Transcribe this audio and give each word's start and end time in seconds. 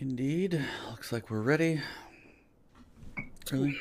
Indeed. 0.00 0.64
Looks 0.88 1.12
like 1.12 1.30
we're 1.30 1.42
ready. 1.42 1.80
Really? 3.52 3.76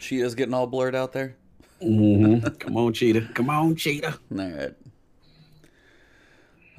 Cheetah's 0.00 0.34
getting 0.34 0.54
all 0.54 0.66
blurred 0.66 0.96
out 0.96 1.12
there. 1.12 1.36
Mm-hmm. 1.80 2.46
Come 2.56 2.76
on, 2.76 2.92
Cheetah. 2.92 3.28
Come 3.34 3.48
on, 3.48 3.76
Cheetah. 3.76 4.18
All 4.36 4.50
right. 4.50 4.74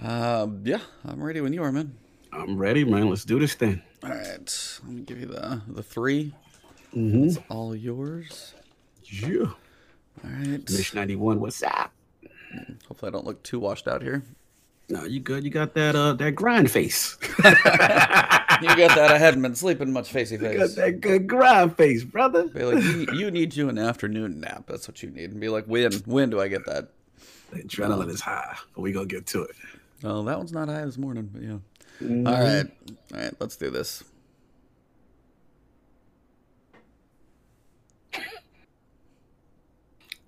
Uh, 0.03 0.47
yeah, 0.63 0.81
I'm 1.05 1.23
ready 1.23 1.39
when 1.39 1.53
you 1.53 1.63
are, 1.63 1.71
man. 1.71 1.95
I'm 2.33 2.57
ready, 2.57 2.83
man. 2.83 3.09
Let's 3.09 3.23
do 3.23 3.39
this 3.39 3.53
thing. 3.53 3.81
All 4.03 4.09
right. 4.09 4.79
Let 4.83 4.93
me 4.93 5.01
give 5.03 5.19
you 5.19 5.27
the 5.27 5.61
the 5.67 5.83
3 5.83 6.33
Mm-hmm. 6.93 7.23
It's 7.23 7.39
all 7.49 7.75
yours. 7.75 8.53
Yeah. 9.05 9.45
All 9.45 10.29
right. 10.29 10.69
Mish 10.69 10.93
91, 10.93 11.39
what's 11.39 11.63
up? 11.63 11.91
Hopefully, 12.87 13.09
I 13.09 13.11
don't 13.11 13.25
look 13.25 13.41
too 13.43 13.59
washed 13.59 13.87
out 13.87 14.01
here. 14.03 14.23
No, 14.89 15.05
you 15.05 15.21
good. 15.21 15.43
You 15.43 15.49
got 15.49 15.73
that 15.73 15.95
uh 15.95 16.13
that 16.13 16.33
grind 16.33 16.69
face. 16.69 17.17
You 18.61 18.67
got 18.75 18.95
that. 18.95 19.11
I 19.11 19.17
hadn't 19.17 19.41
been 19.41 19.55
sleeping 19.55 19.91
much, 19.91 20.11
facey 20.11 20.35
you 20.35 20.41
got 20.41 20.53
face. 20.55 20.75
that 20.75 21.01
good 21.01 21.27
grind 21.27 21.75
face, 21.77 22.03
brother. 22.03 22.47
Be 22.47 22.63
like, 22.63 22.83
you, 22.83 23.07
you 23.13 23.31
need 23.31 23.55
you 23.55 23.69
an 23.69 23.77
afternoon 23.77 24.39
nap. 24.39 24.65
That's 24.67 24.87
what 24.87 25.01
you 25.03 25.09
need. 25.09 25.31
And 25.31 25.39
be 25.39 25.49
like, 25.49 25.65
when? 25.65 25.91
When 26.05 26.29
do 26.29 26.39
I 26.39 26.47
get 26.47 26.65
that? 26.65 26.89
The 27.51 27.63
adrenaline 27.63 28.09
is 28.09 28.21
high, 28.21 28.57
but 28.75 28.81
we 28.81 28.91
gonna 28.91 29.05
get 29.05 29.25
to 29.27 29.43
it. 29.43 29.55
Oh, 30.03 30.23
that 30.23 30.37
one's 30.37 30.51
not 30.51 30.67
high 30.69 30.85
this 30.85 30.97
morning, 30.97 31.29
but 31.31 31.41
yeah. 31.41 31.57
Mhm. 32.01 32.27
All 32.27 32.41
right. 32.41 32.65
All 33.13 33.19
right. 33.19 33.33
Let's 33.39 33.55
do 33.55 33.69
this. 33.69 34.03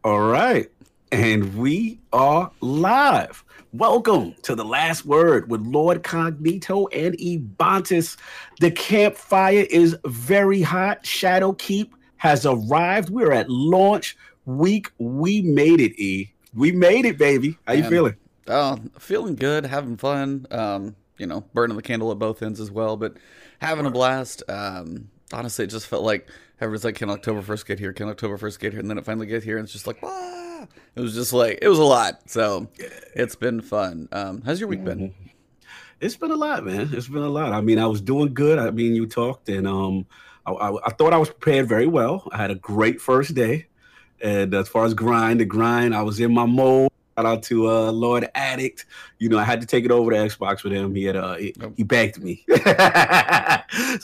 All 0.03 0.19
right. 0.19 0.69
And 1.15 1.55
we 1.55 2.01
are 2.11 2.51
live. 2.59 3.45
Welcome 3.71 4.35
to 4.41 4.53
the 4.53 4.65
last 4.65 5.05
word 5.05 5.49
with 5.49 5.61
Lord 5.61 6.03
Cognito 6.03 6.89
and 6.91 7.17
Ebontis. 7.17 8.17
The 8.59 8.69
campfire 8.69 9.65
is 9.69 9.95
very 10.03 10.61
hot. 10.61 11.05
Shadowkeep 11.05 11.91
has 12.17 12.45
arrived. 12.45 13.11
We're 13.11 13.31
at 13.31 13.49
launch 13.49 14.17
week. 14.43 14.91
We 14.97 15.41
made 15.41 15.79
it, 15.79 15.97
E. 15.97 16.33
We 16.53 16.73
made 16.73 17.05
it, 17.05 17.17
baby. 17.17 17.57
How 17.65 17.71
you 17.71 17.83
Man. 17.83 17.91
feeling? 17.91 18.15
Oh, 18.47 18.77
feeling 18.99 19.35
good, 19.35 19.65
having 19.65 19.95
fun. 19.95 20.47
Um, 20.51 20.97
you 21.17 21.27
know, 21.27 21.45
burning 21.53 21.77
the 21.77 21.81
candle 21.81 22.11
at 22.11 22.19
both 22.19 22.43
ends 22.43 22.59
as 22.59 22.71
well, 22.71 22.97
but 22.97 23.15
having 23.59 23.85
a 23.85 23.89
blast. 23.89 24.43
Um, 24.49 25.09
honestly, 25.31 25.63
it 25.63 25.69
just 25.69 25.87
felt 25.87 26.03
like 26.03 26.27
everyone's 26.59 26.83
like, 26.83 26.95
"Can 26.95 27.09
October 27.09 27.41
first 27.41 27.65
get 27.65 27.79
here? 27.79 27.93
Can 27.93 28.09
October 28.09 28.35
first 28.35 28.59
get 28.59 28.73
here?" 28.73 28.81
And 28.81 28.89
then 28.89 28.97
it 28.97 29.05
finally 29.05 29.27
get 29.27 29.45
here, 29.45 29.57
and 29.57 29.63
it's 29.63 29.71
just 29.71 29.87
like, 29.87 30.01
"Wow!" 30.01 30.44
It 30.95 31.01
was 31.01 31.13
just 31.13 31.33
like 31.33 31.59
it 31.61 31.67
was 31.67 31.77
a 31.77 31.83
lot. 31.83 32.29
So 32.29 32.69
it's 33.13 33.35
been 33.35 33.59
fun. 33.59 34.07
Um, 34.13 34.41
how's 34.45 34.61
your 34.61 34.69
week 34.69 34.85
been? 34.85 35.13
It's 35.99 36.15
been 36.15 36.31
a 36.31 36.37
lot, 36.37 36.65
man. 36.65 36.89
It's 36.93 37.09
been 37.09 37.21
a 37.21 37.27
lot. 37.29 37.51
I 37.51 37.59
mean, 37.59 37.79
I 37.79 37.87
was 37.87 37.99
doing 37.99 38.33
good. 38.33 38.59
I 38.59 38.71
mean, 38.71 38.95
you 38.95 39.05
talked, 39.05 39.49
and 39.49 39.67
um, 39.67 40.05
I, 40.45 40.51
I, 40.51 40.87
I 40.87 40.89
thought 40.91 41.13
I 41.13 41.17
was 41.17 41.29
prepared 41.29 41.67
very 41.67 41.87
well. 41.87 42.29
I 42.31 42.37
had 42.37 42.49
a 42.49 42.55
great 42.55 43.01
first 43.01 43.33
day, 43.33 43.67
and 44.21 44.53
as 44.53 44.69
far 44.69 44.85
as 44.85 44.93
grind, 44.93 45.41
the 45.41 45.45
grind, 45.45 45.93
I 45.93 46.01
was 46.01 46.19
in 46.19 46.33
my 46.33 46.45
mode. 46.45 46.89
Shout 47.17 47.25
out 47.25 47.43
to 47.43 47.69
uh, 47.69 47.91
Lord 47.91 48.29
Addict. 48.35 48.85
You 49.19 49.29
know, 49.29 49.37
I 49.37 49.45
had 49.45 49.61
to 49.61 49.67
take 49.67 49.85
it 49.85 49.91
over 49.91 50.11
to 50.11 50.17
Xbox 50.17 50.63
with 50.63 50.73
him. 50.73 50.93
He 50.93 51.05
had 51.05 51.15
uh, 51.15 51.35
he, 51.35 51.53
he 51.77 51.83
begged 51.83 52.21
me, 52.21 52.43
so 52.49 52.55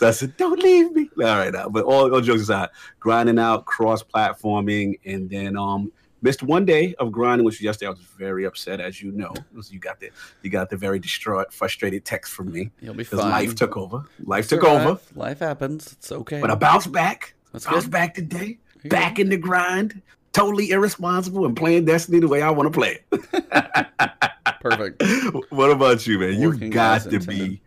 I 0.07 0.11
said, 0.13 0.37
"Don't 0.37 0.61
leave 0.63 0.91
me." 0.93 1.09
All 1.17 1.37
right, 1.37 1.51
now, 1.51 1.67
but 1.67 1.83
all, 1.83 2.13
all 2.13 2.21
jokes 2.21 2.43
aside, 2.43 2.69
grinding 2.99 3.37
out, 3.37 3.65
cross 3.65 4.01
platforming, 4.01 4.99
and 5.05 5.29
then 5.29 5.57
um, 5.57 5.91
missed 6.21 6.43
one 6.43 6.65
day 6.65 6.93
of 6.99 7.11
grinding, 7.11 7.45
which 7.45 7.55
was 7.55 7.61
yesterday. 7.61 7.87
I 7.87 7.89
was 7.91 7.99
very 7.99 8.45
upset, 8.45 8.79
as 8.79 9.01
you 9.01 9.11
know. 9.11 9.33
You 9.69 9.79
got 9.79 9.99
the 9.99 10.09
you 10.41 10.49
got 10.49 10.69
the 10.69 10.77
very 10.77 10.99
distraught, 10.99 11.51
frustrated 11.53 12.05
text 12.05 12.33
from 12.33 12.51
me 12.51 12.71
You'll 12.81 12.93
be 12.93 13.03
because 13.03 13.19
fine. 13.19 13.31
life 13.31 13.55
took 13.55 13.77
over. 13.77 14.03
Life 14.23 14.47
took 14.49 14.61
Survive. 14.61 14.87
over, 14.87 14.99
Life 15.15 15.39
happens. 15.39 15.93
It's 15.93 16.11
okay. 16.11 16.41
but 16.41 16.49
I 16.51 16.55
bounced 16.55 16.91
back. 16.91 17.33
That's 17.51 17.65
Bounced 17.65 17.87
good. 17.87 17.91
back 17.91 18.13
today. 18.13 18.57
you 18.83 18.89
Back 18.89 19.19
in 19.19 19.29
the 19.29 19.37
grind. 19.37 20.01
Totally 20.33 20.69
irresponsible 20.71 21.45
and 21.45 21.57
playing 21.57 21.83
Destiny 21.85 22.19
the 22.19 22.27
way 22.29 22.41
I 22.41 22.49
want 22.51 22.71
to 22.71 22.79
play 22.79 22.99
it. 23.11 23.87
Perfect. 24.61 25.03
what 25.51 25.69
about 25.71 26.07
you, 26.07 26.19
man? 26.19 26.39
You 26.39 26.49
Working 26.51 26.69
got 26.69 27.01
to 27.01 27.09
intended. 27.15 27.27
be 27.49 27.61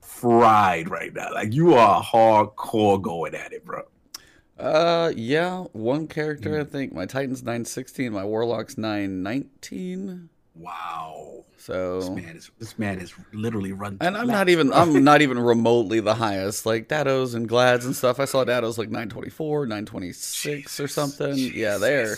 fried 0.00 0.88
right 0.90 1.12
now. 1.14 1.32
Like 1.32 1.52
you 1.52 1.74
are 1.74 2.02
hardcore 2.02 3.00
going 3.00 3.34
at 3.34 3.52
it, 3.52 3.64
bro. 3.64 3.82
Uh, 4.58 5.12
yeah. 5.16 5.64
One 5.72 6.06
character, 6.06 6.50
Mm. 6.50 6.60
I 6.60 6.64
think. 6.64 6.92
My 6.92 7.06
Titan's 7.06 7.42
nine 7.42 7.64
sixteen. 7.64 8.12
My 8.12 8.24
Warlock's 8.24 8.76
nine 8.78 9.22
nineteen. 9.22 10.28
Wow. 10.54 11.44
So 11.56 12.00
This 12.00 12.10
man 12.10 12.36
is 12.36 12.50
this 12.58 12.78
man 12.78 12.98
is 13.00 13.14
literally 13.32 13.72
run. 13.72 13.96
and 14.00 14.16
I'm 14.16 14.26
not 14.26 14.48
even. 14.48 14.72
I'm 14.72 15.02
not 15.04 15.22
even 15.26 15.38
remotely 15.38 16.00
the 16.00 16.14
highest. 16.14 16.66
Like 16.66 16.88
Dattos 16.88 17.34
and 17.34 17.48
Gladds 17.48 17.86
and 17.86 17.94
stuff. 17.96 18.18
I 18.20 18.24
saw 18.26 18.44
Datto's 18.44 18.78
like 18.78 18.90
nine 18.90 19.08
twenty 19.08 19.30
four, 19.30 19.66
nine 19.66 19.86
twenty 19.86 20.12
six 20.12 20.78
or 20.78 20.84
Jesus, 20.84 20.94
something. 20.94 21.36
Yeah, 21.36 21.78
they're 21.78 22.16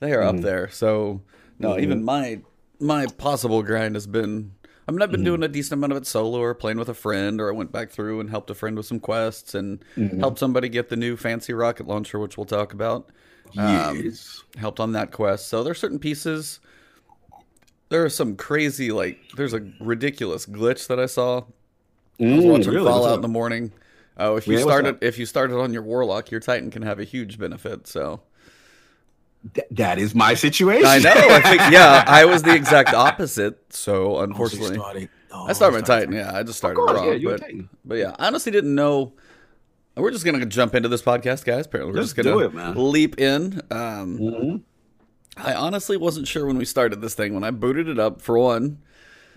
they 0.00 0.12
are 0.12 0.22
up 0.22 0.36
Mhm. 0.36 0.42
there. 0.42 0.68
So 0.70 1.22
no, 1.58 1.70
Mhm. 1.74 1.80
even 1.82 2.04
my 2.04 2.40
my 2.80 3.06
possible 3.06 3.62
grind 3.62 3.94
has 3.96 4.06
been. 4.06 4.52
I 4.88 4.90
mean, 4.90 5.02
I've 5.02 5.12
been 5.12 5.22
Mhm. 5.22 5.24
doing 5.24 5.42
a 5.42 5.48
decent 5.48 5.74
amount 5.74 5.92
of 5.92 5.98
it 5.98 6.06
solo 6.06 6.38
or 6.40 6.54
playing 6.54 6.78
with 6.78 6.88
a 6.88 6.94
friend, 6.94 7.40
or 7.40 7.50
I 7.50 7.52
went 7.52 7.72
back 7.72 7.90
through 7.90 8.20
and 8.20 8.30
helped 8.30 8.50
a 8.50 8.54
friend 8.54 8.76
with 8.76 8.86
some 8.86 9.00
quests 9.00 9.54
and 9.54 9.84
Mhm. 9.96 10.18
helped 10.20 10.38
somebody 10.38 10.68
get 10.70 10.88
the 10.88 10.96
new 10.96 11.16
fancy 11.16 11.52
rocket 11.52 11.86
launcher, 11.86 12.18
which 12.18 12.38
we'll 12.38 12.46
talk 12.46 12.72
about. 12.72 13.10
Um, 13.58 14.16
Yes. 14.22 14.44
helped 14.56 14.80
on 14.80 14.92
that 14.92 15.12
quest. 15.12 15.48
So 15.48 15.62
there's 15.62 15.78
certain 15.78 15.98
pieces. 15.98 16.60
There 17.90 18.04
are 18.04 18.10
some 18.10 18.36
crazy, 18.36 18.92
like, 18.92 19.18
there's 19.34 19.54
a 19.54 19.66
ridiculous 19.78 20.46
glitch 20.46 20.86
that 20.88 20.98
I 21.00 21.06
saw. 21.06 21.42
I 22.28 22.36
was 22.36 22.46
Mm, 22.46 22.46
watching 22.46 22.72
really? 22.72 22.80
Fallout 22.80 23.16
in 23.16 23.22
the 23.22 23.28
morning. 23.28 23.72
Oh, 24.18 24.36
if 24.36 24.48
you 24.48 24.56
Yeah, 24.56 24.62
started, 24.64 24.98
if 25.02 25.18
you 25.18 25.26
started 25.26 25.56
on 25.58 25.72
your 25.74 25.82
Warlock, 25.82 26.30
your 26.30 26.40
Titan 26.40 26.70
can 26.70 26.82
have 26.82 27.00
a 27.00 27.04
huge 27.04 27.38
benefit. 27.38 27.86
So 27.88 28.22
Th- 29.54 29.66
that 29.70 29.98
is 29.98 30.14
my 30.14 30.34
situation. 30.34 30.86
I 30.86 30.98
know. 30.98 31.12
I 31.14 31.40
think 31.40 31.60
yeah, 31.72 32.04
I 32.06 32.24
was 32.24 32.42
the 32.42 32.54
exact 32.54 32.92
opposite. 32.92 33.72
So 33.72 34.16
Oh, 34.16 34.20
unfortunately, 34.20 35.08
oh, 35.32 35.46
I 35.46 35.52
started 35.52 35.76
my 35.76 35.82
Titan. 35.86 36.12
Yeah, 36.12 36.32
I 36.34 36.42
just 36.42 36.58
started 36.58 36.76
course, 36.76 36.92
wrong. 36.98 37.18
yeah, 37.20 37.36
but, 37.36 37.42
but 37.84 37.94
yeah, 37.96 38.16
I 38.18 38.26
honestly 38.26 38.52
didn't 38.52 38.74
know. 38.74 39.12
We're 39.96 40.10
just 40.12 40.24
gonna 40.24 40.44
jump 40.46 40.74
into 40.74 40.88
this 40.88 41.02
podcast, 41.02 41.44
guys. 41.44 41.66
Apparently, 41.66 41.92
we're 41.92 42.00
Let's 42.00 42.12
just 42.12 42.16
gonna 42.24 42.70
it, 42.72 42.76
leap 42.76 43.18
in. 43.20 43.60
Um, 43.70 44.18
Mhm. 44.18 44.60
I 45.36 45.54
honestly 45.54 45.96
wasn't 45.96 46.26
sure 46.28 46.44
when 46.46 46.58
we 46.58 46.64
started 46.64 47.00
this 47.00 47.14
thing. 47.14 47.32
When 47.34 47.44
I 47.44 47.50
booted 47.52 47.88
it 47.88 47.98
up, 47.98 48.20
for 48.20 48.38
one, 48.38 48.78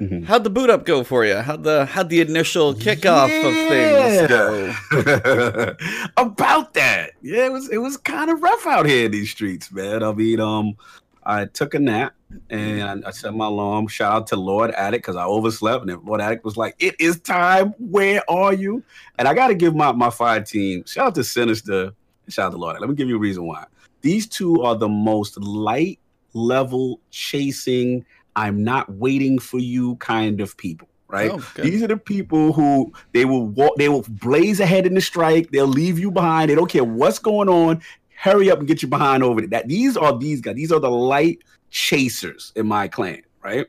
Mhm. 0.02 0.26
how'd 0.26 0.44
the 0.44 0.50
boot 0.50 0.70
up 0.72 0.84
go 0.86 1.04
for 1.04 1.26
you? 1.26 1.36
How'd 1.36 1.64
the 1.64 1.86
how'd 1.86 2.10
the 2.10 2.22
initial 2.22 2.74
kickoff 2.74 3.26
of 3.26 3.54
things 3.70 4.28
go? 4.28 5.76
about 6.18 6.74
that. 6.74 7.12
Yeah, 7.22 7.46
it 7.46 7.52
was 7.52 7.70
it 7.70 7.78
was 7.78 7.98
kind 7.98 8.32
of 8.32 8.42
rough 8.42 8.66
out 8.66 8.86
here 8.88 9.06
in 9.06 9.12
these 9.12 9.30
streets, 9.32 9.72
man. 9.72 10.04
I 10.04 10.12
mean, 10.14 10.40
um, 10.40 10.76
I 11.24 11.46
took 11.46 11.74
a 11.76 11.80
nap 11.80 12.14
and 12.50 13.06
I 13.06 13.12
set 13.12 13.34
my 13.36 13.46
alarm. 13.46 13.88
Shout 13.88 14.12
out 14.14 14.28
to 14.28 14.36
Lord 14.38 14.72
Addict 14.72 15.04
because 15.04 15.16
I 15.16 15.24
overslept, 15.26 15.88
and 15.88 16.04
Lord 16.04 16.20
Addict 16.22 16.44
was 16.44 16.58
like, 16.58 16.76
"It 16.80 16.96
is 17.00 17.20
time. 17.20 17.74
Where 17.78 18.24
are 18.30 18.54
you?" 18.54 18.84
And 19.20 19.28
I 19.28 19.34
got 19.36 19.50
to 19.50 19.56
give 19.56 19.76
my 19.76 19.92
my 19.92 20.10
fire 20.10 20.42
team 20.42 20.84
shout 20.88 21.08
out 21.08 21.16
to 21.16 21.24
Sinister. 21.24 21.92
Shout 22.28 22.48
out 22.48 22.52
to 22.54 22.58
Lord. 22.58 22.72
Addict. 22.72 22.82
Let 22.82 22.90
me 22.90 22.96
give 22.96 23.08
you 23.10 23.18
a 23.18 23.20
reason 23.20 23.46
why. 23.46 23.66
These 24.02 24.28
two 24.28 24.64
are 24.64 24.76
the 24.76 24.90
most 24.90 25.38
light 25.38 26.00
level 26.34 27.00
chasing. 27.12 28.04
I'm 28.36 28.64
not 28.64 28.90
waiting 28.92 29.40
for 29.40 29.60
you 29.60 29.96
kind 29.98 30.42
of 30.42 30.56
people, 30.58 30.88
right? 31.08 31.32
Oh. 31.32 31.46
These 31.62 31.84
are 31.84 31.88
the 31.88 31.98
people 31.98 32.54
who 32.54 32.94
they 33.14 33.26
will 33.26 33.46
walk, 33.46 33.76
they 33.78 33.90
will 33.90 34.06
blaze 34.08 34.60
ahead 34.60 34.86
in 34.86 34.94
the 34.94 35.02
strike. 35.02 35.52
They'll 35.52 35.68
leave 35.68 36.00
you 36.00 36.12
behind. 36.12 36.50
They 36.50 36.56
don't 36.56 36.70
care 36.70 36.84
what's 36.84 37.20
going 37.20 37.50
on. 37.50 37.82
Hurry 38.16 38.52
up 38.52 38.60
and 38.60 38.68
get 38.68 38.82
you 38.82 38.88
behind 38.88 39.24
over 39.24 39.42
that. 39.48 39.68
These 39.68 39.98
are 39.98 40.18
these 40.18 40.42
guys. 40.42 40.56
These 40.56 40.72
are 40.72 40.80
the 40.80 40.92
light 40.92 41.40
chasers 41.70 42.54
in 42.56 42.68
my 42.68 42.88
clan, 42.88 43.24
right? 43.44 43.68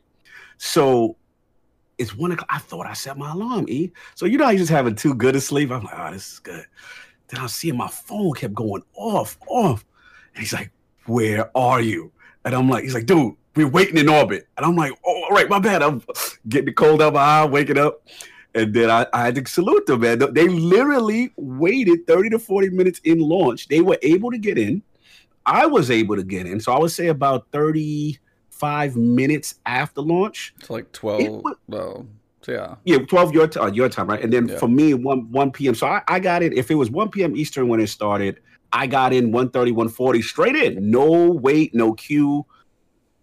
So 0.58 1.16
it's 1.98 2.14
one 2.14 2.32
o'clock. 2.32 2.48
I 2.50 2.58
thought 2.58 2.86
I 2.86 2.92
set 2.92 3.16
my 3.16 3.32
alarm, 3.32 3.66
E. 3.68 3.90
So 4.14 4.26
you 4.26 4.38
know, 4.38 4.44
I 4.44 4.56
just 4.56 4.70
having 4.70 4.94
too 4.94 5.14
good 5.14 5.36
a 5.36 5.40
sleep. 5.40 5.70
I'm 5.70 5.84
like, 5.84 5.94
oh, 5.96 6.12
this 6.12 6.34
is 6.34 6.38
good. 6.38 6.66
Then 7.28 7.40
I'm 7.40 7.48
seeing 7.48 7.76
my 7.76 7.88
phone 7.88 8.34
kept 8.34 8.54
going 8.54 8.82
off, 8.94 9.38
off. 9.48 9.84
And 10.34 10.42
he's 10.42 10.52
like, 10.52 10.70
Where 11.06 11.50
are 11.56 11.80
you? 11.80 12.12
And 12.44 12.54
I'm 12.54 12.68
like, 12.68 12.84
he's 12.84 12.94
like, 12.94 13.06
dude, 13.06 13.34
we're 13.54 13.68
waiting 13.68 13.98
in 13.98 14.08
orbit. 14.08 14.48
And 14.56 14.64
I'm 14.66 14.76
like, 14.76 14.92
oh, 15.04 15.24
all 15.24 15.30
right, 15.30 15.48
my 15.48 15.58
bad. 15.58 15.82
I'm 15.82 16.02
getting 16.48 16.66
the 16.66 16.72
cold 16.72 17.02
out 17.02 17.14
my 17.14 17.20
eye, 17.20 17.44
waking 17.44 17.78
up. 17.78 18.06
And 18.54 18.74
then 18.74 18.90
I, 18.90 19.06
I 19.12 19.24
had 19.24 19.34
to 19.36 19.46
salute 19.50 19.86
them, 19.86 20.00
man. 20.00 20.18
They 20.32 20.46
literally 20.48 21.32
waited 21.36 22.06
30 22.06 22.30
to 22.30 22.38
40 22.38 22.70
minutes 22.70 23.00
in 23.04 23.18
launch. 23.20 23.68
They 23.68 23.80
were 23.80 23.98
able 24.02 24.30
to 24.30 24.38
get 24.38 24.58
in. 24.58 24.82
I 25.46 25.66
was 25.66 25.90
able 25.90 26.16
to 26.16 26.22
get 26.22 26.46
in. 26.46 26.60
So 26.60 26.72
I 26.72 26.78
would 26.78 26.90
say 26.92 27.08
about 27.08 27.46
35 27.52 28.96
minutes 28.96 29.56
after 29.66 30.00
launch. 30.00 30.54
It's 30.60 30.70
like 30.70 30.92
twelve. 30.92 31.42
wa- 31.42 31.54
Well, 31.66 32.06
yeah. 32.46 32.76
Yeah, 32.84 32.98
12 32.98 33.32
your, 33.32 33.46
t- 33.48 33.58
uh, 33.60 33.66
your 33.72 33.88
time, 33.88 34.06
right? 34.08 34.22
And 34.22 34.32
then 34.32 34.48
Yeah. 34.48 34.58
for 34.58 34.68
me, 34.68 34.94
1, 34.94 35.30
1 35.30 35.50
p.m. 35.52 35.74
So 35.74 35.86
I, 35.86 36.02
I 36.08 36.18
got 36.20 36.42
in. 36.42 36.52
If 36.56 36.70
it 36.70 36.74
was 36.74 36.90
1 36.90 37.10
p.m. 37.10 37.36
Eastern 37.36 37.68
when 37.68 37.80
it 37.80 37.88
started, 37.88 38.40
I 38.72 38.86
got 38.86 39.12
in 39.12 39.26
130, 39.32 39.70
140 39.72 40.22
straight 40.22 40.56
in. 40.56 40.90
No 40.90 41.10
wait, 41.32 41.74
no 41.74 41.92
queue. 41.94 42.44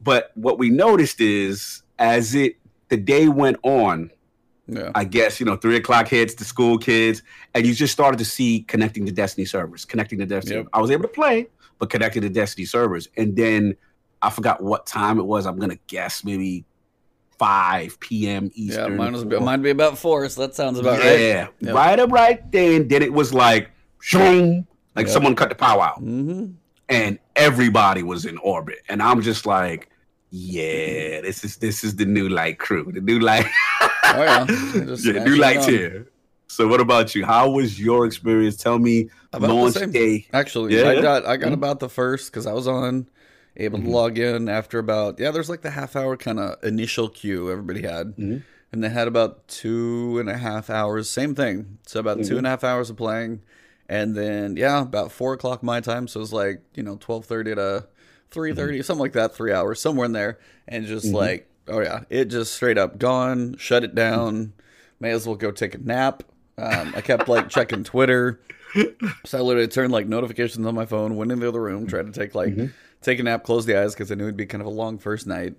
But 0.02 0.32
what 0.36 0.58
we 0.60 0.70
noticed 0.70 1.20
is 1.22 1.84
as 1.98 2.36
it 2.36 2.56
the 2.90 2.98
day 2.98 3.28
went 3.28 3.58
on, 3.64 4.12
Yeah. 4.68 4.92
I 4.96 5.04
guess 5.04 5.40
you 5.40 5.46
know 5.46 5.56
three 5.56 5.76
o'clock 5.76 6.08
hits 6.08 6.36
the 6.36 6.46
school 6.46 6.78
kids, 6.78 7.22
and 7.54 7.66
you 7.66 7.74
just 7.74 7.92
started 7.94 8.18
to 8.20 8.26
see 8.26 8.62
connecting 8.68 9.06
to 9.06 9.12
Destiny 9.12 9.46
servers, 9.46 9.84
connecting 9.86 10.20
to 10.20 10.26
Destiny. 10.26 10.58
Yep. 10.58 10.68
I 10.74 10.80
was 10.82 10.92
able 10.92 11.04
to 11.04 11.08
play, 11.10 11.48
but 11.80 11.90
connected 11.90 12.22
to 12.22 12.30
Destiny 12.30 12.66
servers, 12.66 13.08
and 13.18 13.36
then 13.36 13.76
I 14.22 14.30
forgot 14.30 14.62
what 14.62 14.86
time 14.86 15.18
it 15.20 15.24
was. 15.26 15.46
I'm 15.46 15.58
gonna 15.60 15.80
guess 15.88 16.24
maybe 16.24 16.66
five 17.38 18.00
p.m. 18.00 18.52
Eastern. 18.54 18.92
Yeah, 18.92 18.98
mine 18.98 19.14
was 19.14 19.24
four. 19.24 19.40
mine 19.40 19.62
be 19.62 19.70
about 19.70 19.98
four, 19.98 20.28
so 20.30 20.42
that 20.42 20.56
sounds 20.56 20.78
about 20.80 21.00
right. 21.00 21.20
yeah, 21.20 21.48
Yep. 21.62 21.76
right 21.76 22.00
up 22.00 22.12
right 22.12 22.52
then. 22.52 22.88
Then 22.88 23.02
it 23.02 23.14
was 23.14 23.34
like, 23.34 23.72
shoom, 24.02 24.68
like 24.96 25.06
Yep. 25.08 25.14
someone 25.14 25.36
cut 25.36 25.50
the 25.50 25.56
power 25.56 25.82
out, 25.84 26.04
Mm-hmm. 26.04 26.52
and 26.90 27.20
everybody 27.40 28.04
was 28.04 28.26
in 28.26 28.38
orbit, 28.40 28.80
and 28.90 29.02
I'm 29.02 29.22
just 29.22 29.46
like, 29.46 29.90
yeah, 30.32 31.22
this 31.22 31.44
is 31.44 31.58
this 31.58 31.84
is 31.84 31.96
the 31.96 32.06
new 32.06 32.30
light 32.30 32.60
crew, 32.60 32.92
the 32.92 33.02
new 33.02 33.20
light. 33.20 33.48
Oh 34.12 34.24
yeah, 34.24 34.46
yeah, 35.04 35.24
new 35.24 35.36
lights 35.36 35.68
on. 35.68 35.72
here. 35.74 36.08
So, 36.48 36.68
what 36.68 36.82
about 36.82 37.14
you? 37.14 37.24
How 37.28 37.48
was 37.48 37.80
your 37.80 38.08
experience? 38.08 38.56
Tell 38.56 38.80
me, 38.80 39.08
About 39.34 39.48
the 39.48 39.54
launch 39.54 39.76
same. 39.76 39.92
day. 39.92 40.26
Actually, 40.34 40.76
Yeah, 40.76 40.90
I 40.90 41.00
got 41.00 41.28
I 41.28 41.38
got 41.38 41.50
Mhm. 41.52 41.54
about 41.54 41.80
the 41.80 41.90
first 41.90 42.32
because 42.32 42.48
I 42.48 42.54
was 42.54 42.68
on 42.68 43.06
able 43.56 43.78
to 43.78 43.86
Mhm. 43.86 43.92
log 43.92 44.18
in 44.18 44.50
after 44.50 44.80
about 44.80 45.20
yeah. 45.20 45.30
There's 45.30 45.48
like 45.48 45.62
the 45.62 45.70
half 45.70 45.96
hour 45.96 46.18
kind 46.18 46.40
of 46.40 46.56
initial 46.64 47.08
queue 47.08 47.52
everybody 47.52 47.84
had, 47.84 48.16
Mhm. 48.18 48.42
and 48.72 48.84
they 48.84 48.90
had 48.90 49.08
about 49.08 49.48
two 49.48 50.18
and 50.20 50.28
a 50.28 50.38
half 50.38 50.72
hours. 50.72 51.08
Same 51.08 51.36
thing. 51.36 51.78
So 51.86 52.00
about 52.00 52.24
two 52.24 52.34
Mhm. 52.34 52.38
and 52.40 52.48
a 52.48 52.50
half 52.50 52.64
hours 52.64 52.90
of 52.90 52.98
playing, 52.98 53.42
and 53.90 54.16
then 54.16 54.56
yeah, 54.56 54.82
about 54.82 55.12
four 55.12 55.34
o'clock 55.34 55.62
my 55.64 55.82
time. 55.82 56.08
So 56.08 56.20
it 56.20 56.22
was 56.22 56.32
like 56.34 56.62
you 56.76 56.84
know 56.84 56.96
twelve 56.98 57.26
thirty 57.26 57.54
to 57.56 57.88
three 58.32 58.54
something 58.82 59.02
like 59.02 59.14
that. 59.14 59.36
Three 59.36 59.52
hours 59.52 59.82
somewhere 59.82 60.06
in 60.06 60.14
there, 60.14 60.40
and 60.68 60.86
just 60.86 61.08
Mhm. 61.08 61.14
like 61.14 61.50
oh 61.68 61.82
yeah, 61.82 62.04
it 62.10 62.26
just 62.26 62.54
straight 62.54 62.78
up 62.78 62.98
gone. 62.98 63.56
Shut 63.58 63.84
it 63.84 63.94
down. 63.96 64.54
May 65.02 65.12
as 65.12 65.26
well 65.28 65.36
go 65.36 65.52
take 65.52 65.76
a 65.76 65.78
nap. 65.80 66.24
Um, 66.58 66.94
I 66.96 67.02
kept 67.02 67.28
like 67.28 67.50
checking 67.56 67.84
Twitter. 67.84 68.40
So 69.26 69.38
I 69.40 69.42
literally 69.42 69.68
turned 69.68 69.92
like 69.92 70.08
notifications 70.08 70.66
on 70.68 70.76
my 70.76 70.86
phone, 70.86 71.16
went 71.16 71.32
into 71.32 71.42
the 71.46 71.50
other 71.50 71.62
room, 71.62 71.88
tried 71.88 72.06
to 72.06 72.12
take 72.12 72.36
like 72.36 72.54
Mhm. 72.56 72.72
take 73.02 73.20
a 73.20 73.24
nap, 73.24 73.44
close 73.44 73.66
the 73.66 73.76
eyes 73.80 73.94
because 73.96 74.12
I 74.12 74.16
knew 74.16 74.26
it'd 74.26 74.38
be 74.38 74.46
kind 74.46 74.62
of 74.62 74.68
a 74.68 74.72
long 74.72 74.98
first 75.00 75.26
night. 75.26 75.56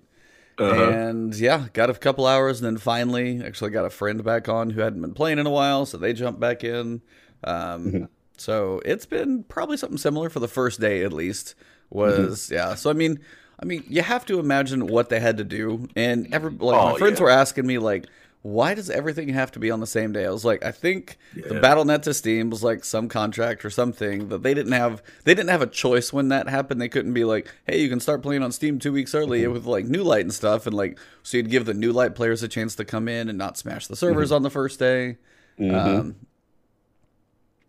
Uh-huh. 0.59 0.83
And 0.91 1.35
yeah, 1.35 1.67
got 1.73 1.89
a 1.89 1.93
couple 1.95 2.27
hours, 2.27 2.61
and 2.61 2.67
then 2.67 2.77
finally, 2.77 3.41
actually 3.43 3.71
got 3.71 3.83
a 3.83 3.89
friend 3.89 4.23
back 4.23 4.47
on 4.47 4.69
who 4.69 4.81
hadn't 4.81 5.01
been 5.01 5.13
playing 5.15 5.39
in 5.39 5.47
a 5.47 5.49
while, 5.49 5.85
so 5.87 5.97
they 5.97 6.13
jumped 6.13 6.39
back 6.39 6.63
in. 6.63 7.01
Um, 7.43 7.91
Mhm. 7.91 8.07
So 8.41 8.81
it's 8.85 9.05
been 9.05 9.43
probably 9.43 9.77
something 9.77 9.97
similar 9.97 10.29
for 10.29 10.39
the 10.39 10.47
first 10.47 10.79
day 10.79 11.03
at 11.03 11.13
least. 11.13 11.55
Was 11.89 12.45
Mm-hmm. 12.47 12.53
yeah. 12.53 12.75
So 12.75 12.89
I 12.89 12.93
mean, 12.93 13.19
I 13.61 13.65
mean, 13.65 13.83
you 13.87 14.01
have 14.01 14.25
to 14.25 14.39
imagine 14.39 14.87
what 14.87 15.09
they 15.09 15.19
had 15.19 15.37
to 15.37 15.43
do, 15.43 15.87
and 15.95 16.33
every 16.33 16.49
like 16.51 16.79
Oh, 16.79 16.91
my 16.93 16.97
friends 16.97 17.19
yeah. 17.19 17.23
were 17.25 17.29
asking 17.31 17.67
me 17.67 17.77
like. 17.77 18.05
Why 18.43 18.73
does 18.73 18.89
everything 18.89 19.29
have 19.29 19.51
to 19.51 19.59
be 19.59 19.69
on 19.69 19.81
the 19.81 19.85
same 19.85 20.13
day? 20.13 20.25
I 20.25 20.31
was 20.31 20.43
like, 20.43 20.65
I 20.65 20.71
think 20.71 21.19
the 21.35 21.53
Yeah. 21.53 21.59
BattleNet 21.61 22.01
to 22.01 22.13
Steam 22.15 22.49
was 22.49 22.63
like 22.63 22.83
some 22.83 23.07
contract 23.07 23.63
or 23.63 23.69
something 23.69 24.29
that 24.29 24.41
they 24.41 24.55
didn't 24.55 24.71
have. 24.71 25.03
They 25.25 25.35
didn't 25.35 25.51
have 25.51 25.61
a 25.61 25.67
choice 25.67 26.11
when 26.11 26.29
that 26.29 26.49
happened. 26.49 26.81
They 26.81 26.89
couldn't 26.89 27.13
be 27.13 27.23
like, 27.23 27.47
"Hey, 27.67 27.79
you 27.79 27.87
can 27.87 27.99
start 27.99 28.23
playing 28.23 28.41
on 28.41 28.51
Steam 28.51 28.79
two 28.79 28.91
weeks 28.91 29.13
early 29.13 29.41
Mm-hmm. 29.43 29.53
with 29.53 29.65
like 29.67 29.85
New 29.85 30.01
Light 30.01 30.21
and 30.21 30.33
stuff," 30.33 30.65
and 30.65 30.75
like 30.75 30.97
so 31.21 31.37
you'd 31.37 31.51
give 31.51 31.65
the 31.65 31.75
New 31.75 31.91
Light 31.93 32.15
players 32.15 32.41
a 32.41 32.47
chance 32.47 32.73
to 32.77 32.83
come 32.83 33.07
in 33.07 33.29
and 33.29 33.37
not 33.37 33.59
smash 33.59 33.85
the 33.85 33.95
servers 33.95 34.29
Mm-hmm. 34.29 34.35
on 34.37 34.41
the 34.41 34.49
first 34.49 34.79
day. 34.79 35.17
Mhm. 35.59 35.75
Um, 35.99 36.15